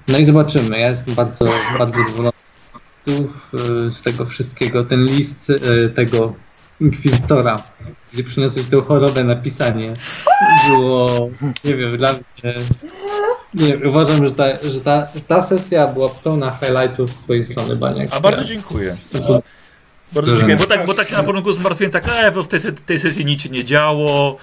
no 0.08 0.18
i 0.18 0.24
zobaczymy. 0.24 0.78
Ja 0.78 0.90
jestem 0.90 1.14
bardzo, 1.14 1.44
bardzo 1.78 1.98
zadowolony 2.02 2.32
z 3.90 4.02
tego 4.02 4.26
wszystkiego, 4.26 4.84
ten 4.84 5.04
list 5.04 5.50
e, 5.50 5.88
tego 5.88 6.34
inkwizytora, 6.80 7.62
gdzie 8.12 8.24
przyniosłeś 8.24 8.66
tą 8.70 8.82
chorobę 8.82 9.24
na 9.24 9.36
pisanie, 9.36 9.92
było, 10.68 11.28
nie 11.64 11.74
wiem, 11.76 11.96
dla 11.98 12.12
mnie, 12.12 12.54
nie 13.54 13.66
wiem, 13.66 13.88
uważam, 13.88 14.26
że 14.26 14.32
ta, 14.32 14.44
że 14.72 14.80
ta, 14.80 15.06
ta 15.28 15.42
sesja 15.42 15.86
była 15.86 16.08
pełna 16.08 16.58
highlightów 16.60 17.10
z 17.10 17.14
twojej 17.14 17.44
strony, 17.44 17.76
Baniak. 17.76 18.08
A 18.10 18.20
bardzo 18.20 18.44
dziękuję. 18.44 18.96
Bardzo 19.12 19.40
Dobrze. 20.12 20.36
dziękuję, 20.36 20.56
bo 20.56 20.64
tak, 20.66 20.86
bo 20.86 20.94
tak 20.94 21.12
na 21.12 21.22
początku 21.22 21.52
zmartwiłem, 21.52 21.90
tak, 21.92 22.04
e, 22.08 22.32
bo 22.32 22.42
w 22.42 22.48
tej, 22.48 22.60
tej 22.86 23.00
sesji 23.00 23.24
nic 23.24 23.42
się 23.42 23.48
nie 23.48 23.64
działo, 23.64 24.36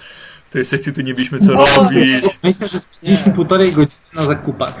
w 0.46 0.52
tej 0.52 0.64
sesji 0.64 0.92
tu 0.92 1.00
nie 1.02 1.12
mieliśmy 1.12 1.38
co 1.38 1.52
No. 1.52 1.64
robić. 1.76 2.24
Myślę, 2.42 2.68
że 2.68 2.80
spędziliśmy 2.80 3.32
półtorej 3.32 3.72
godziny 3.72 4.00
na 4.14 4.22
zakupach. 4.24 4.74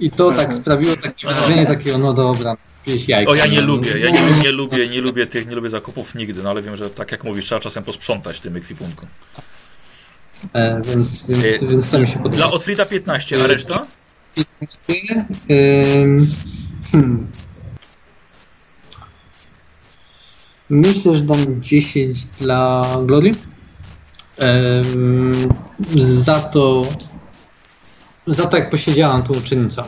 I 0.00 0.10
to 0.10 0.30
tak 0.30 0.38
Mhm. 0.40 0.56
sprawiło 0.62 0.96
takie 0.96 1.26
wrażenie 1.26 1.66
takiego, 1.66 1.98
no 1.98 2.12
dobra, 2.12 2.56
jajka. 2.86 3.30
O, 3.30 3.34
ja 3.34 3.46
nie 3.46 3.60
no. 3.60 3.66
lubię, 3.66 3.98
ja 3.98 4.10
nie, 4.10 4.32
nie 4.42 4.52
lubię, 4.52 4.88
nie 4.88 5.00
lubię 5.00 5.26
tych, 5.26 5.46
nie 5.46 5.54
lubię 5.54 5.70
zakupów 5.70 6.14
nigdy, 6.14 6.42
no 6.42 6.50
ale 6.50 6.62
wiem, 6.62 6.76
że 6.76 6.90
tak 6.90 7.12
jak 7.12 7.24
mówisz, 7.24 7.44
trzeba 7.44 7.60
czasem 7.60 7.84
posprzątać 7.84 8.36
w 8.36 8.40
tym 8.40 8.56
ekwipunku. 8.56 9.06
E, 10.52 10.82
więc, 10.84 11.30
więc, 11.30 11.62
E, 11.62 11.66
więc 11.66 11.90
to 11.90 11.98
mi 11.98 12.06
się 12.06 12.12
podoba. 12.12 12.36
Dla 12.36 12.50
Otfrida 12.50 12.84
15, 12.84 13.44
a 13.44 13.46
reszta? 13.46 13.86
Ym, 15.50 16.26
hmm. 16.92 17.26
Myślę, 20.70 21.16
że 21.16 21.22
dam 21.22 21.62
10 21.62 22.26
dla 22.40 22.84
Glory. 23.06 23.30
Ym, 24.42 25.32
za 25.96 26.34
to, 26.34 26.82
za 28.26 28.46
to 28.46 28.56
jak 28.56 28.70
posiedziałam 28.70 29.22
tą 29.22 29.38
uczennicą. 29.38 29.82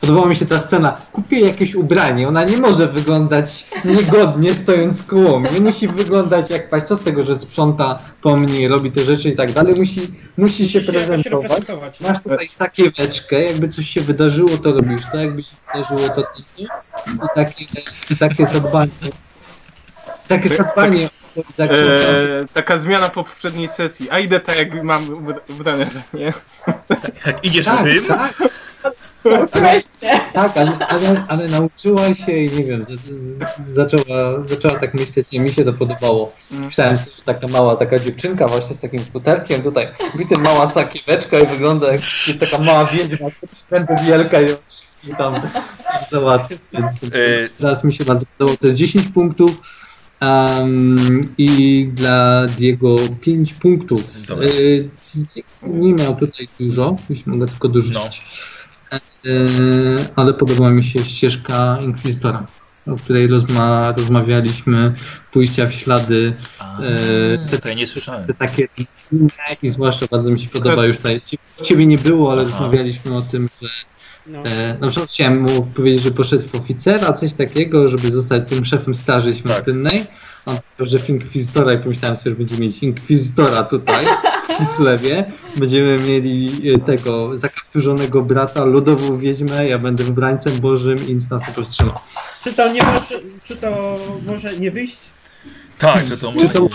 Podobała 0.00 0.26
mi 0.28 0.36
się 0.36 0.46
ta 0.46 0.58
scena. 0.58 0.96
Kupię 1.12 1.40
jakieś 1.40 1.74
ubranie. 1.74 2.28
Ona 2.28 2.44
nie 2.44 2.56
może 2.56 2.86
wyglądać 2.88 3.66
niegodnie 3.84 4.54
stojąc 4.54 5.02
koło 5.02 5.40
mnie. 5.40 5.60
Musi 5.60 5.88
wyglądać 5.88 6.50
jak 6.50 6.70
paść. 6.70 6.86
Co 6.86 6.96
z 6.96 7.00
tego, 7.00 7.22
że 7.26 7.38
sprząta 7.38 7.98
po 8.22 8.36
mnie, 8.36 8.68
robi 8.68 8.92
te 8.92 9.00
rzeczy 9.00 9.28
i 9.28 9.36
tak 9.36 9.52
dalej. 9.52 9.74
Musi, 9.74 10.00
musi 10.36 10.68
się 10.68 10.80
prezentować. 10.80 12.00
Masz 12.00 12.22
tutaj 12.22 12.48
sakieweczkę, 12.48 13.42
jakby 13.42 13.68
coś 13.68 13.88
się 13.88 14.00
wydarzyło, 14.00 14.48
to 14.62 14.72
robisz 14.72 15.02
to, 15.12 15.16
jakby 15.16 15.42
się 15.42 15.50
wydarzyło, 15.74 16.08
to 16.08 16.22
ty 16.22 16.42
I 16.58 16.66
takie, 17.34 17.64
takie 18.18 18.46
zadbanie. 18.46 18.90
Takie 20.28 20.48
zadbanie. 20.48 21.08
Tak, 21.56 21.70
E, 21.70 21.74
taka 22.52 22.78
zmiana 22.78 23.08
po 23.08 23.24
poprzedniej 23.24 23.68
sesji. 23.68 24.10
A 24.10 24.18
idę 24.18 24.40
tak 24.40 24.58
jak 24.58 24.82
mam 24.84 25.06
ubra- 25.06 25.40
ubrane, 25.50 25.86
nie? 26.14 26.32
Jak 27.26 27.44
idziesz 27.44 27.66
z 27.66 27.68
tak, 27.68 27.84
tym? 27.84 28.04
tak, 28.04 28.34
Wreszcie. 29.52 30.20
tak 30.32 30.56
ale, 30.56 30.86
ale, 30.88 31.24
ale 31.28 31.46
nauczyła 31.46 32.14
się 32.14 32.32
i 32.32 32.50
nie 32.56 32.64
wiem, 32.64 32.84
z, 32.84 32.88
z, 32.88 33.74
zaczęła, 33.74 34.44
zaczęła 34.44 34.78
tak 34.78 34.94
myśleć 34.94 35.28
i 35.32 35.40
mi 35.40 35.48
się 35.48 35.64
to 35.64 35.72
podobało. 35.72 36.32
Mm. 36.52 36.64
Myślałem 36.64 36.98
że 36.98 37.04
taka 37.24 37.46
mała, 37.46 37.76
taka 37.76 37.98
dziewczynka 37.98 38.46
właśnie 38.46 38.74
z 38.74 38.80
takim 38.80 39.00
skuterkiem 39.00 39.62
tutaj, 39.62 39.88
widzę 40.14 40.36
mała 40.38 40.66
sakieweczka 40.66 41.40
i 41.40 41.46
wygląda 41.46 41.86
jak 41.86 41.96
jest 41.96 42.40
taka 42.40 42.62
mała 42.62 42.84
wiedźma, 42.84 43.28
będę 43.70 43.96
wielka 44.06 44.40
i 44.40 44.46
wszystkich 44.46 45.16
tam 45.16 45.34
załatwię. 46.10 46.56
Więc 46.72 46.92
E, 47.04 47.48
teraz 47.58 47.84
mi 47.84 47.92
się 47.92 48.04
bardzo 48.04 48.26
podobało, 48.38 48.58
to 48.60 48.66
jest 48.66 48.78
10 48.78 49.08
punktów 49.08 49.50
um, 50.20 51.34
i 51.38 51.88
dla 51.94 52.46
Diego 52.46 52.96
5 53.20 53.54
punktów. 53.54 54.26
Dobra. 54.26 54.46
E, 54.46 54.50
nie 55.62 55.94
miał 55.94 56.16
tutaj 56.16 56.48
dużo, 56.60 56.96
jeśli 57.10 57.32
mogę 57.32 57.46
tylko 57.46 57.68
dorzucić. 57.68 58.22
E, 58.22 58.53
ale 60.16 60.34
podoba 60.34 60.70
mi 60.70 60.84
się 60.84 60.98
ścieżka 61.04 61.78
Inkwizytora, 61.82 62.46
o 62.86 62.96
której 62.96 63.26
rozma 63.26 63.92
rozmawialiśmy, 63.96 64.94
pójścia 65.32 65.66
w 65.66 65.74
ślady 65.74 66.34
a, 66.58 66.78
E, 67.52 67.58
to 67.58 67.68
ja 67.68 67.74
nie 67.74 67.86
słyszałem. 67.86 68.26
te 68.26 68.34
takie 68.34 68.68
inne 69.12 69.28
i 69.62 69.70
zwłaszcza 69.70 70.06
bardzo 70.10 70.30
mi 70.30 70.40
się 70.40 70.48
podoba 70.48 70.86
już 70.86 70.96
tutaj. 70.96 71.20
Ciebie 71.62 71.86
nie 71.86 71.98
było, 71.98 72.32
ale 72.32 72.42
Aha. 72.42 72.50
rozmawialiśmy 72.50 73.16
o 73.16 73.22
tym, 73.22 73.48
że 73.62 73.68
No. 74.26 74.42
e, 74.44 74.78
na 74.80 74.88
przykład 74.88 75.10
chciałem 75.10 75.40
mu 75.42 75.62
powiedzieć, 75.74 76.02
że 76.02 76.10
poszedł 76.10 76.48
w 76.48 76.54
oficera, 76.54 77.12
coś 77.12 77.32
takiego, 77.32 77.88
żeby 77.88 78.10
zostać 78.10 78.48
tym 78.48 78.64
szefem 78.64 78.94
Straży 78.94 79.34
Świątynnej. 79.34 80.04
On 80.46 80.56
powiedział, 80.76 80.98
że 80.98 81.04
w 81.04 81.10
Inkwizytora 81.10 81.72
i 81.72 81.78
pomyślałem 81.78 82.16
sobie, 82.16 82.30
że 82.30 82.36
będziemy 82.36 82.60
mieć 82.60 82.82
Inkwizytora 82.82 83.62
tutaj 83.62 84.04
Kislewie. 84.58 85.32
Będziemy 85.56 85.96
mieli 86.08 86.50
e, 86.74 86.78
tego 86.78 87.38
zakapturzonego 87.38 88.22
brata, 88.22 88.64
lodową 88.64 89.18
wiedźmę, 89.18 89.68
ja 89.68 89.78
będę 89.78 90.04
wybrańcem 90.04 90.60
bożym 90.60 91.08
i 91.08 91.14
nic 91.14 91.30
nas 91.30 91.42
nie 91.48 91.54
powstrzyma. 91.54 92.00
Czy 92.42 92.52
to 92.52 92.72
nie 92.72 92.82
może, 92.82 93.20
czy 93.44 93.56
to 93.56 93.98
może 94.26 94.56
nie 94.56 94.70
wyjść? 94.70 94.98
Tak, 95.78 96.06
że 96.06 96.16
to 96.16 96.32
Czy 96.32 96.38
może 96.38 96.48
to 96.48 96.68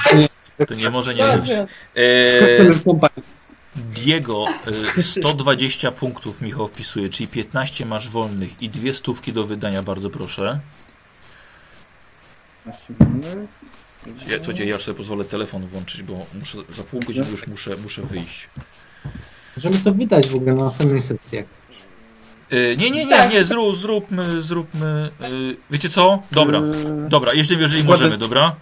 nie, 0.59 0.65
to 0.65 0.73
nie 0.73 0.89
może 0.89 1.15
nie 1.15 1.23
być. 1.23 1.33
Dobrze. 1.33 1.67
E, 1.95 2.73
w 2.73 2.83
kompanii? 2.83 3.23
Diego, 3.75 4.45
e, 4.97 5.01
120 5.01 5.91
punktów 5.91 6.41
Michał 6.41 6.67
wpisuje, 6.67 7.09
czyli 7.09 7.27
15 7.27 7.85
masz 7.85 8.09
wolnych 8.09 8.61
i 8.61 8.69
dwie 8.69 8.93
stówki 8.93 9.33
do 9.33 9.43
wydania, 9.43 9.83
bardzo 9.83 10.09
proszę. 10.09 10.59
Ja, 14.27 14.35
słuchajcie, 14.37 14.65
ja 14.65 14.73
już 14.73 14.83
sobie 14.83 14.97
pozwolę 14.97 15.25
telefon 15.25 15.65
włączyć, 15.67 16.03
bo 16.03 16.25
muszę, 16.39 16.57
za 16.69 16.83
pół 16.83 16.99
godziny 16.99 17.25
już 17.31 17.47
muszę, 17.47 17.71
muszę 17.83 18.01
wyjść. 18.01 18.49
Możemy 19.57 19.77
to 19.77 19.93
wydać 19.93 20.27
w 20.27 20.35
ogóle 20.35 20.53
na 20.55 20.63
następnej 20.63 21.01
sesji. 21.01 21.17
Jak. 21.31 21.45
E, 22.49 22.75
nie, 22.75 22.91
nie, 22.91 23.05
nie, 23.05 23.17
Tak. 23.17 23.31
nie, 23.33 23.43
zrób, 23.45 23.75
zróbmy, 23.75 24.41
zróbmy. 24.41 25.11
e, 25.21 25.29
wiecie 25.71 25.89
co? 25.89 26.19
Dobra, 26.31 26.59
E, 26.59 27.09
dobra, 27.09 27.33
jeżeli, 27.33 27.61
jeżeli 27.61 27.83
możemy, 27.83 28.17
dobra? 28.17 28.55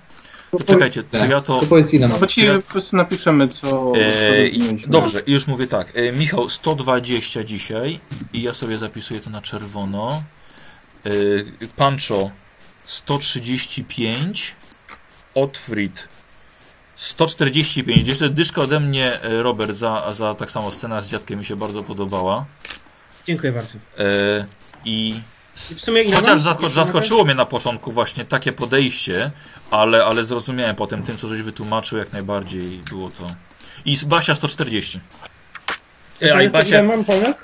To 0.51 0.63
czekajcie, 0.63 1.03
to 1.03 1.25
ja 1.25 1.41
to. 1.41 1.59
To 1.59 1.65
powiedz 1.65 1.93
ile 1.93 2.09
ci 2.27 2.47
po 2.47 2.61
prostu 2.71 2.95
napiszemy, 2.95 3.47
co, 3.47 3.67
co 3.67 3.93
rozwinięliśmy. 3.95 4.91
dobrze, 4.91 5.21
już 5.27 5.47
mówię 5.47 5.67
tak. 5.67 5.91
E, 5.95 6.11
Michał 6.11 6.49
120 6.49 7.43
dzisiaj 7.43 7.99
i 8.33 8.41
ja 8.41 8.53
sobie 8.53 8.77
zapisuję 8.77 9.19
to 9.19 9.29
na 9.29 9.41
czerwono. 9.41 10.23
E, 11.05 11.09
Pancho 11.75 12.31
135. 12.85 14.55
Otfrid 15.37 16.07
145. 16.95 18.07
Jeszcze 18.07 18.29
dyszka 18.29 18.61
ode 18.61 18.79
mnie, 18.79 19.21
e, 19.21 19.43
Robert, 19.43 19.75
za, 19.75 20.13
za 20.13 20.35
tak 20.35 20.51
samo 20.51 20.71
scena 20.71 21.01
z 21.01 21.09
dziadkiem 21.09 21.39
mi 21.39 21.45
się 21.45 21.55
bardzo 21.55 21.83
podobała. 21.83 22.45
Dziękuję 23.27 23.51
bardzo. 23.51 23.73
E, 23.99 24.45
I 24.85 25.19
w 25.55 25.61
sumie 25.61 26.01
ile 26.01 26.15
Chociaż 26.15 26.41
zasko 26.41 26.69
zaskoczyło 26.69 27.25
mnie 27.25 27.35
na 27.35 27.45
początku 27.45 27.91
właśnie 27.91 28.25
takie 28.25 28.53
podejście, 28.53 29.31
ale, 29.71 30.05
ale 30.05 30.25
zrozumiałem 30.25 30.75
potem 30.75 31.03
tym, 31.03 31.17
co 31.17 31.27
żeś 31.27 31.41
wytłumaczył, 31.41 31.97
jak 31.97 32.13
najbardziej 32.13 32.81
było 32.89 33.09
to. 33.09 33.35
I 33.85 33.95
z 33.95 34.03
Basia 34.03 34.35
140. 34.35 34.99
E, 36.21 36.35
a 36.35 36.41
i 36.41 36.49
Basia, 36.49 36.83
mam 36.83 37.05
Polek? 37.05 37.37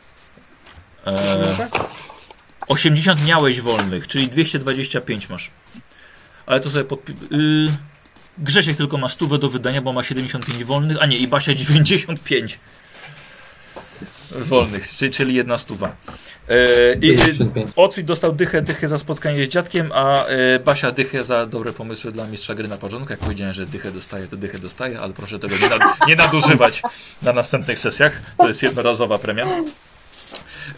e, 1.08 1.70
80 2.68 3.26
miałeś 3.26 3.62
wolnych, 3.62 4.08
czyli 4.08 4.30
225 4.30 5.30
masz. 5.30 5.52
Ale 6.46 6.60
to 6.60 6.70
sobie 6.70 6.84
podpi... 6.84 7.12
Y, 7.12 7.94
Grzesiek 8.38 8.78
tylko 8.78 8.98
ma 8.98 9.10
stówę 9.10 9.38
do 9.38 9.50
wydania, 9.50 9.82
bo 9.82 9.94
ma 9.94 10.04
75 10.04 10.64
wolnych, 10.64 10.98
a 11.02 11.06
nie, 11.06 11.18
i 11.18 11.28
Basia 11.28 11.54
95 11.54 12.60
wolnych, 14.32 14.90
czyli, 14.98 15.12
czyli 15.12 15.34
jedna 15.36 15.58
stuwa. 15.58 15.96
E, 16.50 16.94
i, 16.94 17.00
55. 17.00 17.70
Otwit 17.76 18.06
dostał 18.06 18.34
dychę, 18.34 18.62
dychę 18.62 18.88
za 18.88 18.98
spotkanie 18.98 19.46
z 19.46 19.50
dziadkiem, 19.50 19.92
a 19.94 20.26
e, 20.26 20.60
Basia 20.60 20.92
dychę 20.92 21.24
za 21.26 21.46
dobre 21.46 21.74
pomysły 21.74 22.12
dla 22.12 22.26
mistrza 22.28 22.56
gry 22.56 22.68
na 22.68 22.78
początku. 22.78 23.12
Jak 23.14 23.20
powiedziałem, 23.20 23.54
że 23.54 23.66
dychę 23.66 23.92
dostaje, 23.92 24.28
to 24.28 24.38
dychę 24.38 24.60
dostaje, 24.60 25.00
ale 25.00 25.14
proszę 25.14 25.40
tego 25.40 25.58
nie, 25.58 25.70
nad, 25.70 26.08
nie 26.08 26.16
nadużywać 26.16 26.82
na 27.22 27.34
następnych 27.34 27.80
sesjach. 27.80 28.22
To 28.38 28.48
jest 28.48 28.64
jednorazowa 28.64 29.18
premia. 29.18 29.46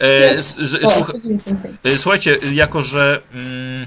E, 0.00 0.30
s- 0.30 0.56
słucha- 0.82 1.04
195. 1.04 1.76
E, 1.84 1.98
Słuchajcie, 1.98 2.36
jako 2.52 2.82
że 2.82 3.22
mm, 3.32 3.86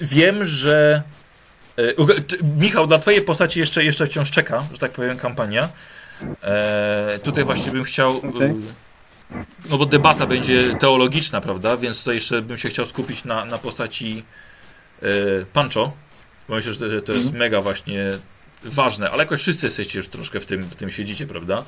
wiem, 0.00 0.44
że 0.44 1.02
e, 1.78 1.82
Michał, 2.58 2.86
dla 2.86 2.98
twojej 2.98 3.22
postaci 3.22 3.60
jeszcze, 3.60 3.84
jeszcze 3.84 4.06
wciąż 4.06 4.30
czeka, 4.30 4.62
że 4.72 4.78
tak 4.78 4.92
powiem, 4.92 5.16
kampania. 5.16 5.68
E, 6.42 7.18
tutaj 7.22 7.44
właśnie 7.44 7.72
bym 7.72 7.84
chciał. 7.84 8.12
y, 8.16 8.28
Okej. 8.28 8.54
No 9.70 9.78
bo 9.78 9.86
debata 9.86 10.26
będzie 10.26 10.74
teologiczna, 10.74 11.40
prawda? 11.40 11.76
Więc 11.76 12.02
to 12.02 12.12
jeszcze 12.12 12.42
bym 12.42 12.56
się 12.56 12.68
chciał 12.68 12.86
skupić 12.86 13.24
na, 13.24 13.44
na 13.44 13.58
postaci 13.58 14.24
e, 15.02 15.06
Pancho. 15.52 15.92
Bo 16.48 16.54
myślę, 16.54 16.72
że 16.72 16.78
to, 17.00 17.06
to 17.06 17.12
jest 17.12 17.32
mega 17.32 17.60
właśnie 17.60 18.10
ważne, 18.64 19.10
ale 19.10 19.18
jakoś 19.22 19.40
wszyscy 19.40 19.66
jesteście 19.66 19.98
już 19.98 20.08
troszkę 20.08 20.40
w 20.40 20.46
tym, 20.46 20.62
w 20.62 20.74
tym 20.76 20.90
siedzicie, 20.90 21.26
prawda? 21.26 21.64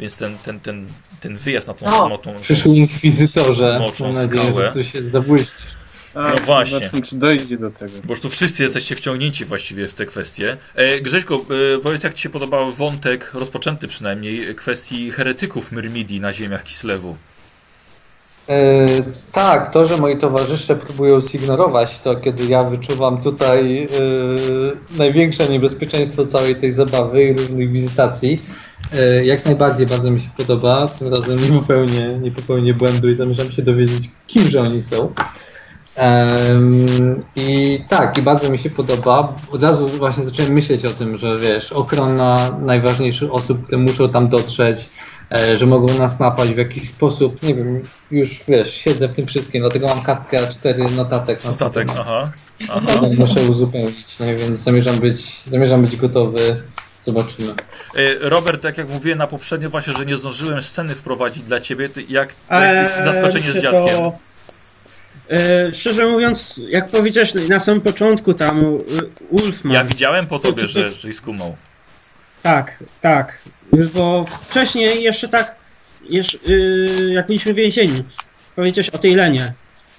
Więc 0.00 0.16
ten, 0.16 0.38
ten, 0.38 0.60
ten, 0.60 0.86
ten 1.20 1.36
wyjazd 1.36 1.68
na 1.68 1.74
tą 1.74 1.86
samotną. 1.88 2.34
Przyszły 2.42 2.76
inkwizytorze. 2.76 3.78
Moczą 3.80 4.04
Mam 4.04 4.12
nadzieję, 4.14 4.44
skałę. 4.46 4.64
że 4.66 4.72
tu 4.72 4.84
się 4.84 5.04
zabłyśniesz. 5.04 5.73
A, 6.14 6.30
No 6.30 6.36
właśnie. 6.46 6.78
Zobaczmy, 6.78 7.02
czy 7.02 7.16
dojdzie 7.16 7.58
do 7.58 7.70
tego. 7.70 7.92
Bo 8.04 8.12
już 8.12 8.20
tu 8.20 8.30
wszyscy 8.30 8.62
jesteście 8.62 8.96
wciągnięci 8.96 9.44
właściwie 9.44 9.88
w 9.88 9.94
te 9.94 10.06
kwestie. 10.06 10.56
E, 10.74 11.00
Grześko, 11.00 11.34
e, 11.74 11.78
powiedz 11.78 12.04
jak 12.04 12.14
Ci 12.14 12.22
się 12.22 12.30
podobał 12.30 12.72
wątek, 12.72 13.30
rozpoczęty 13.34 13.88
przynajmniej, 13.88 14.54
kwestii 14.54 15.10
heretyków 15.10 15.72
Myrmidii 15.72 16.20
na 16.20 16.32
ziemiach 16.32 16.62
Kislewu. 16.62 17.16
E, 18.48 18.86
tak, 19.32 19.72
to, 19.72 19.84
że 19.84 19.96
moi 19.96 20.18
towarzysze 20.18 20.76
próbują 20.76 21.20
zignorować 21.20 22.00
to, 22.00 22.16
kiedy 22.16 22.44
ja 22.44 22.64
wyczuwam 22.64 23.22
tutaj 23.22 23.84
e, 23.84 23.88
największe 24.98 25.48
niebezpieczeństwo 25.48 26.26
całej 26.26 26.56
tej 26.56 26.72
zabawy 26.72 27.24
i 27.24 27.32
różnych 27.32 27.70
wizytacji, 27.72 28.38
e, 28.92 29.24
jak 29.24 29.44
najbardziej 29.44 29.86
bardzo 29.86 30.10
mi 30.10 30.20
się 30.20 30.28
podoba. 30.36 30.88
Tym 30.88 31.08
razem 31.14 31.36
nie 31.36 31.60
popełnię, 31.60 32.18
nie 32.22 32.30
popełnię 32.30 32.74
błędu 32.74 33.10
i 33.10 33.16
zamierzam 33.16 33.52
się 33.52 33.62
dowiedzieć, 33.62 34.10
kimże 34.26 34.60
oni 34.60 34.82
są. 34.82 35.12
Em, 35.96 37.22
I 37.36 37.80
tak, 37.88 38.18
i 38.18 38.22
bardzo 38.22 38.52
mi 38.52 38.58
się 38.58 38.70
podoba. 38.70 39.34
Od 39.52 39.62
razu 39.62 39.88
właśnie 39.88 40.24
zacząłem 40.24 40.52
myśleć 40.52 40.84
o 40.84 40.88
tym, 40.90 41.16
że 41.16 41.36
wiesz, 41.38 41.72
ochrona 41.72 42.50
najważniejszych 42.60 43.32
osób, 43.32 43.64
które 43.64 43.78
muszą 43.78 44.08
tam 44.08 44.28
dotrzeć, 44.28 44.88
e, 45.32 45.58
że 45.58 45.66
mogą 45.66 45.98
nas 45.98 46.20
napaść 46.20 46.52
w 46.52 46.56
jakiś 46.58 46.88
sposób. 46.88 47.42
Nie 47.42 47.54
wiem, 47.54 47.80
już 48.10 48.40
wiesz, 48.48 48.74
siedzę 48.74 49.08
w 49.08 49.12
tym 49.12 49.26
wszystkim, 49.26 49.60
dlatego 49.62 49.86
mam 49.86 50.02
kartkę 50.02 50.38
A4 50.38 50.96
notatek. 50.96 51.44
na 51.44 51.50
Notatek, 51.50 51.88
sobie. 51.90 52.00
aha. 52.00 52.30
aha. 52.68 52.80
Którą 52.88 53.12
Muszę 53.12 53.40
uzupełnić, 53.50 54.18
no, 54.20 54.26
więc 54.26 54.60
zamierzam 54.60 54.96
być, 54.98 55.40
zamierzam 55.46 55.82
być 55.82 55.96
gotowy. 55.96 56.62
Zobaczymy. 57.04 57.48
E, 57.96 58.28
Robert, 58.28 58.62
tak 58.62 58.78
jak 58.78 58.88
mówiłem 58.90 59.18
na 59.18 59.26
poprzednio 59.26 59.70
właśnie, 59.70 59.92
że 59.92 60.06
nie 60.06 60.16
zdążyłem 60.16 60.62
sceny 60.62 60.94
wprowadzić 60.94 61.42
dla 61.42 61.60
ciebie, 61.60 61.88
to 61.88 62.00
jak, 62.00 62.08
jak 62.08 62.34
Eee, 62.50 63.04
zaskoczenie 63.04 63.50
z 63.52 63.54
to- 63.54 63.60
dziadkiem. 63.60 64.10
E, 65.30 65.74
szczerze 65.74 66.06
mówiąc, 66.06 66.60
jak 66.68 66.88
powiedziałeś 66.90 67.34
na 67.48 67.60
samym 67.60 67.80
początku 67.80 68.34
tam 68.34 68.64
e, 68.64 68.68
Ulfman. 69.30 69.72
Ja 69.72 69.84
widziałem 69.84 70.26
po 70.26 70.38
tobie, 70.38 70.68
że, 70.68 70.88
że 70.88 71.12
skumał. 71.12 71.56
Tak, 72.42 72.84
tak. 73.00 73.38
Bo 73.94 74.24
wcześniej 74.48 75.02
jeszcze 75.02 75.28
tak, 75.28 75.54
jeszcze, 76.08 76.38
y, 76.48 77.10
jak 77.14 77.26
byliśmy 77.26 77.52
w 77.52 77.56
więzieniu, 77.56 78.04
powiedziałeś 78.56 78.88
o 78.90 78.98
tej 78.98 79.14
Lenie. 79.14 79.52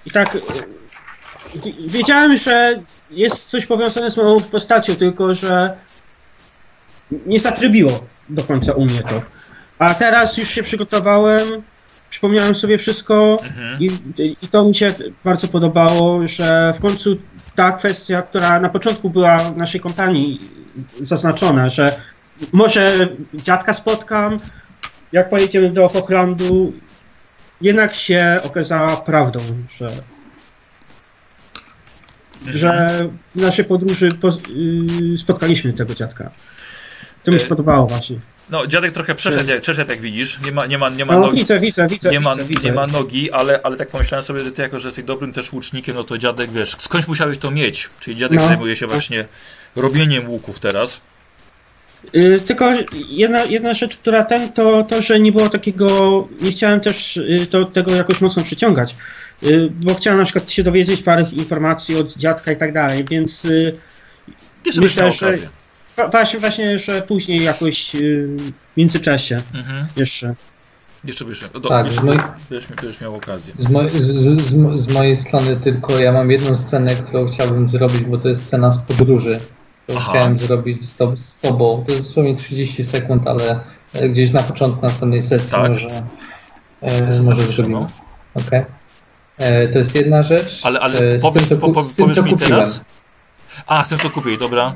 I 0.06 0.12
tak 0.12 0.36
y, 0.36 0.40
wi- 1.56 1.76
wiedziałem, 1.88 2.38
że 2.38 2.82
jest 3.12 3.48
coś 3.48 3.66
powiązane 3.66 4.12
z 4.12 4.18
moją 4.18 4.40
postacią, 4.40 4.96
tylko 4.96 5.34
że 5.34 5.78
nie 7.26 7.40
zatrybiło 7.40 8.06
do 8.30 8.44
końca 8.44 8.74
u 8.74 8.86
mnie 8.86 9.00
to. 9.02 9.22
A 9.80 9.94
teraz 9.94 10.38
już 10.38 10.50
się 10.50 10.64
przygotowałem, 10.64 11.44
przypomniałem 12.16 12.56
sobie 12.56 12.78
wszystko 12.78 13.38
Mhm. 13.44 13.80
i, 13.82 13.90
i 14.42 14.48
to 14.48 14.66
mi 14.66 14.76
się 14.76 14.94
bardzo 15.24 15.48
podobało, 15.48 16.28
że 16.28 16.74
w 16.74 16.80
końcu 16.80 17.18
ta 17.56 17.72
kwestia, 17.72 18.22
która 18.22 18.60
na 18.60 18.70
początku 18.70 19.10
była 19.10 19.38
w 19.38 19.58
naszej 19.58 19.82
kompanii 19.82 20.40
zaznaczona, 21.02 21.70
że 21.70 21.96
może 22.52 23.08
dziadka 23.34 23.74
spotkam, 23.74 24.38
jak 25.12 25.30
pojedziemy 25.30 25.70
do 25.70 25.90
Hochlandu, 25.90 26.74
jednak 27.62 27.94
się 27.96 28.38
okazała 28.44 28.98
prawdą, 28.98 29.40
że, 29.78 29.88
że 32.48 33.00
w 33.36 33.42
naszej 33.42 33.66
podróży 33.66 34.12
po, 34.12 34.30
yy, 35.10 35.18
spotkaliśmy 35.18 35.74
tego 35.74 35.96
dziadka. 35.96 36.32
To 37.24 37.32
mi 37.32 37.40
się 37.40 37.46
E, 37.46 37.50
podobało 37.50 37.88
właśnie. 37.88 38.20
No, 38.50 38.68
dziadek 38.68 38.92
trochę 38.92 39.16
przeszedł, 39.16 39.50
jak, 39.50 39.62
przeszedł 39.62 39.92
jak 39.92 40.02
widzisz. 40.02 40.40
Nie 40.46 40.52
ma, 40.52 40.66
nie 40.66 40.78
ma, 40.78 40.90
nie 40.90 41.06
ma 41.06 41.14
No 41.14 41.20
nogi. 41.20 41.38
widzę, 41.38 41.60
widzę, 41.60 41.88
widzę, 41.88 42.10
Nie 42.12 42.20
ma, 42.20 42.36
widzę, 42.36 42.64
nie 42.64 42.74
ma 42.74 42.88
nogi, 42.88 43.32
ale, 43.32 43.60
ale 43.64 43.78
tak 43.78 43.88
pomyślałem 43.88 44.24
sobie, 44.24 44.40
że 44.40 44.52
ty 44.52 44.62
jako, 44.62 44.80
że 44.80 44.88
jesteś 44.88 45.06
dobrym 45.06 45.34
też 45.34 45.54
łucznikiem, 45.54 45.96
no 45.96 46.04
to 46.04 46.18
dziadek, 46.18 46.52
wiesz, 46.52 46.76
skądś 46.80 47.08
musiałeś 47.08 47.38
to 47.38 47.52
mieć. 47.52 47.90
Czyli 48.00 48.18
dziadek 48.18 48.40
No. 48.40 48.48
zajmuje 48.48 48.76
się 48.76 48.88
właśnie 48.88 49.26
robieniem 49.76 50.30
łuków 50.30 50.60
teraz. 50.60 51.02
Y, 52.16 52.40
Tylko 52.48 52.72
jedna, 53.10 53.44
jedna 53.44 53.74
rzecz, 53.74 53.98
która 53.98 54.26
ten, 54.26 54.52
to 54.54 54.84
to, 54.84 55.02
że 55.02 55.20
nie 55.20 55.32
było 55.32 55.50
takiego, 55.50 55.88
nie 56.42 56.52
chciałem 56.52 56.80
też 56.80 57.18
y, 57.18 57.48
to, 57.50 57.66
tego 57.66 57.96
jakoś 57.96 58.22
mocno 58.22 58.44
przyciągać, 58.44 58.96
y, 59.44 59.70
bo 59.72 59.94
chciałem 59.96 60.20
na 60.20 60.26
przykład 60.26 60.52
się 60.52 60.64
dowiedzieć 60.64 61.02
parę 61.02 61.26
informacji 61.32 61.96
od 61.96 62.16
dziadka 62.16 62.52
i 62.52 62.58
tak 62.58 62.74
dalej, 62.74 63.06
więc 63.10 63.46
y, 63.46 63.76
Myślę, 64.66 64.82
Myślę, 64.84 65.12
że- 65.12 65.28
okazję. 65.28 65.50
Właśnie, 66.12 66.40
właśnie, 66.40 66.80
że 66.80 67.02
później 67.02 67.44
jakoś 67.44 67.96
y, 67.96 68.28
w 68.74 68.78
międzyczasie 68.78 69.38
Mhm. 69.54 69.88
jeszcze. 69.98 70.36
Jeszcze 71.04 71.26
byś, 71.26 71.40
do, 71.54 71.70
Tak, 71.70 71.86
jeszcze, 71.86 72.02
z 72.02 72.04
mojej- 72.04 72.22
będziesz, 72.50 72.68
będziesz 72.70 73.02
miał 73.02 73.16
okazję. 73.16 73.54
Z, 73.60 73.70
moj, 73.70 73.90
z, 73.90 73.94
z, 74.02 74.42
z- 74.82 74.94
mojej 74.94 75.16
strony 75.16 75.58
tylko 75.58 76.00
ja 76.00 76.12
mam 76.12 76.32
jedną 76.32 76.58
scenę, 76.58 76.96
którą 76.96 77.32
chciałbym 77.32 77.70
zrobić, 77.70 78.02
bo 78.02 78.18
to 78.18 78.30
jest 78.30 78.46
scena 78.48 78.72
z 78.72 78.78
podróży. 78.78 79.38
Którą 79.84 80.00
Aha. 80.00 80.12
chciałem 80.12 80.40
zrobić 80.40 80.86
z, 80.86 80.96
to, 80.96 81.18
z 81.18 81.40
tobą. 81.40 81.84
To 81.88 81.94
jest 81.94 82.06
dosłownie 82.08 82.36
30 82.36 82.84
sekund, 82.84 83.28
ale 83.28 83.60
e, 83.94 84.10
gdzieś 84.10 84.32
na 84.32 84.44
początku 84.44 84.82
następnej 84.86 85.22
sesji 85.22 85.52
Tak. 85.52 85.72
może, 85.72 85.88
To 85.88 86.88
e, 86.88 87.06
jest 87.08 87.24
może 87.24 87.44
zrobimy. 87.44 87.86
Okej. 88.36 88.66
E, 89.38 89.68
To 89.68 89.78
jest 89.78 89.96
jedna 89.96 90.24
rzecz. 90.24 90.60
Ale, 90.64 90.80
ale 90.80 91.00
E, 91.00 91.20
powiesz, 91.20 91.48
tym, 91.48 91.60
co 91.60 91.68
po, 91.68 91.74
po, 91.74 91.84
powiesz 91.98 92.18
mi 92.18 92.30
kupiłem. 92.32 92.50
teraz? 92.50 92.82
A, 93.68 93.84
z 93.84 93.90
tym 93.90 94.00
co 94.00 94.10
kupiłeś, 94.10 94.38
dobra. 94.38 94.76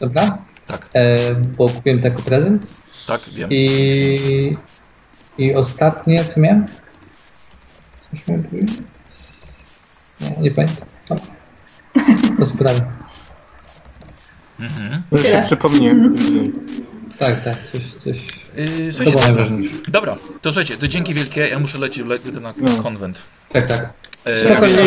Dobra? 0.00 0.38
Tak, 0.66 0.88
E, 0.94 1.34
Bo 1.34 1.68
kupiłem 1.68 2.00
taki 2.00 2.22
prezent. 2.22 2.66
tak, 3.06 3.20
wiem. 3.32 3.50
I, 3.52 4.56
I 5.38 5.54
ostatnie, 5.54 6.24
co 6.24 6.40
miałem? 6.40 6.66
Coś 8.10 8.28
miałem? 8.28 8.44
Nie, 10.20 10.30
nie 10.40 10.50
pamiętam. 10.50 10.88
No. 11.10 11.16
To 12.38 12.46
sprawy. 12.46 12.80
Mhm. 14.60 15.02
Może 15.10 15.24
się 15.24 15.42
przypomnę. 15.46 16.10
później. 16.16 16.52
Tak, 17.18 17.44
tak, 17.44 17.56
coś, 17.72 17.82
coś. 17.94 18.26
Yy, 18.56 18.92
To 18.92 18.92
słuchajcie, 18.92 19.12
było 19.12 19.22
dobra. 19.28 19.34
najważniejsze. 19.44 19.74
dobra, 19.88 20.14
to 20.42 20.52
słuchajcie, 20.52 20.76
to 20.76 20.88
dzięki 20.88 21.14
wielkie, 21.14 21.48
ja 21.48 21.58
muszę 21.58 21.78
lecieć 21.78 22.06
le, 22.06 22.18
le, 22.32 22.40
na 22.40 22.54
No. 22.58 22.82
konwent. 22.82 23.22
Tak, 23.48 23.66
tak. 23.68 23.92
E, 24.24 24.36
Spokojnie, 24.36 24.82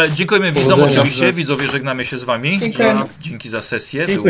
e, 0.00 0.10
dziękujemy 0.14 0.52
widzom 0.52 0.82
oczywiście, 0.82 1.32
widzowie 1.32 1.70
żegnamy 1.70 2.04
się 2.04 2.18
z 2.18 2.24
wami. 2.24 2.60
Dzięki 3.20 3.48
za 3.48 3.62
sesję, 3.62 4.06
Dziękuję. 4.06 4.18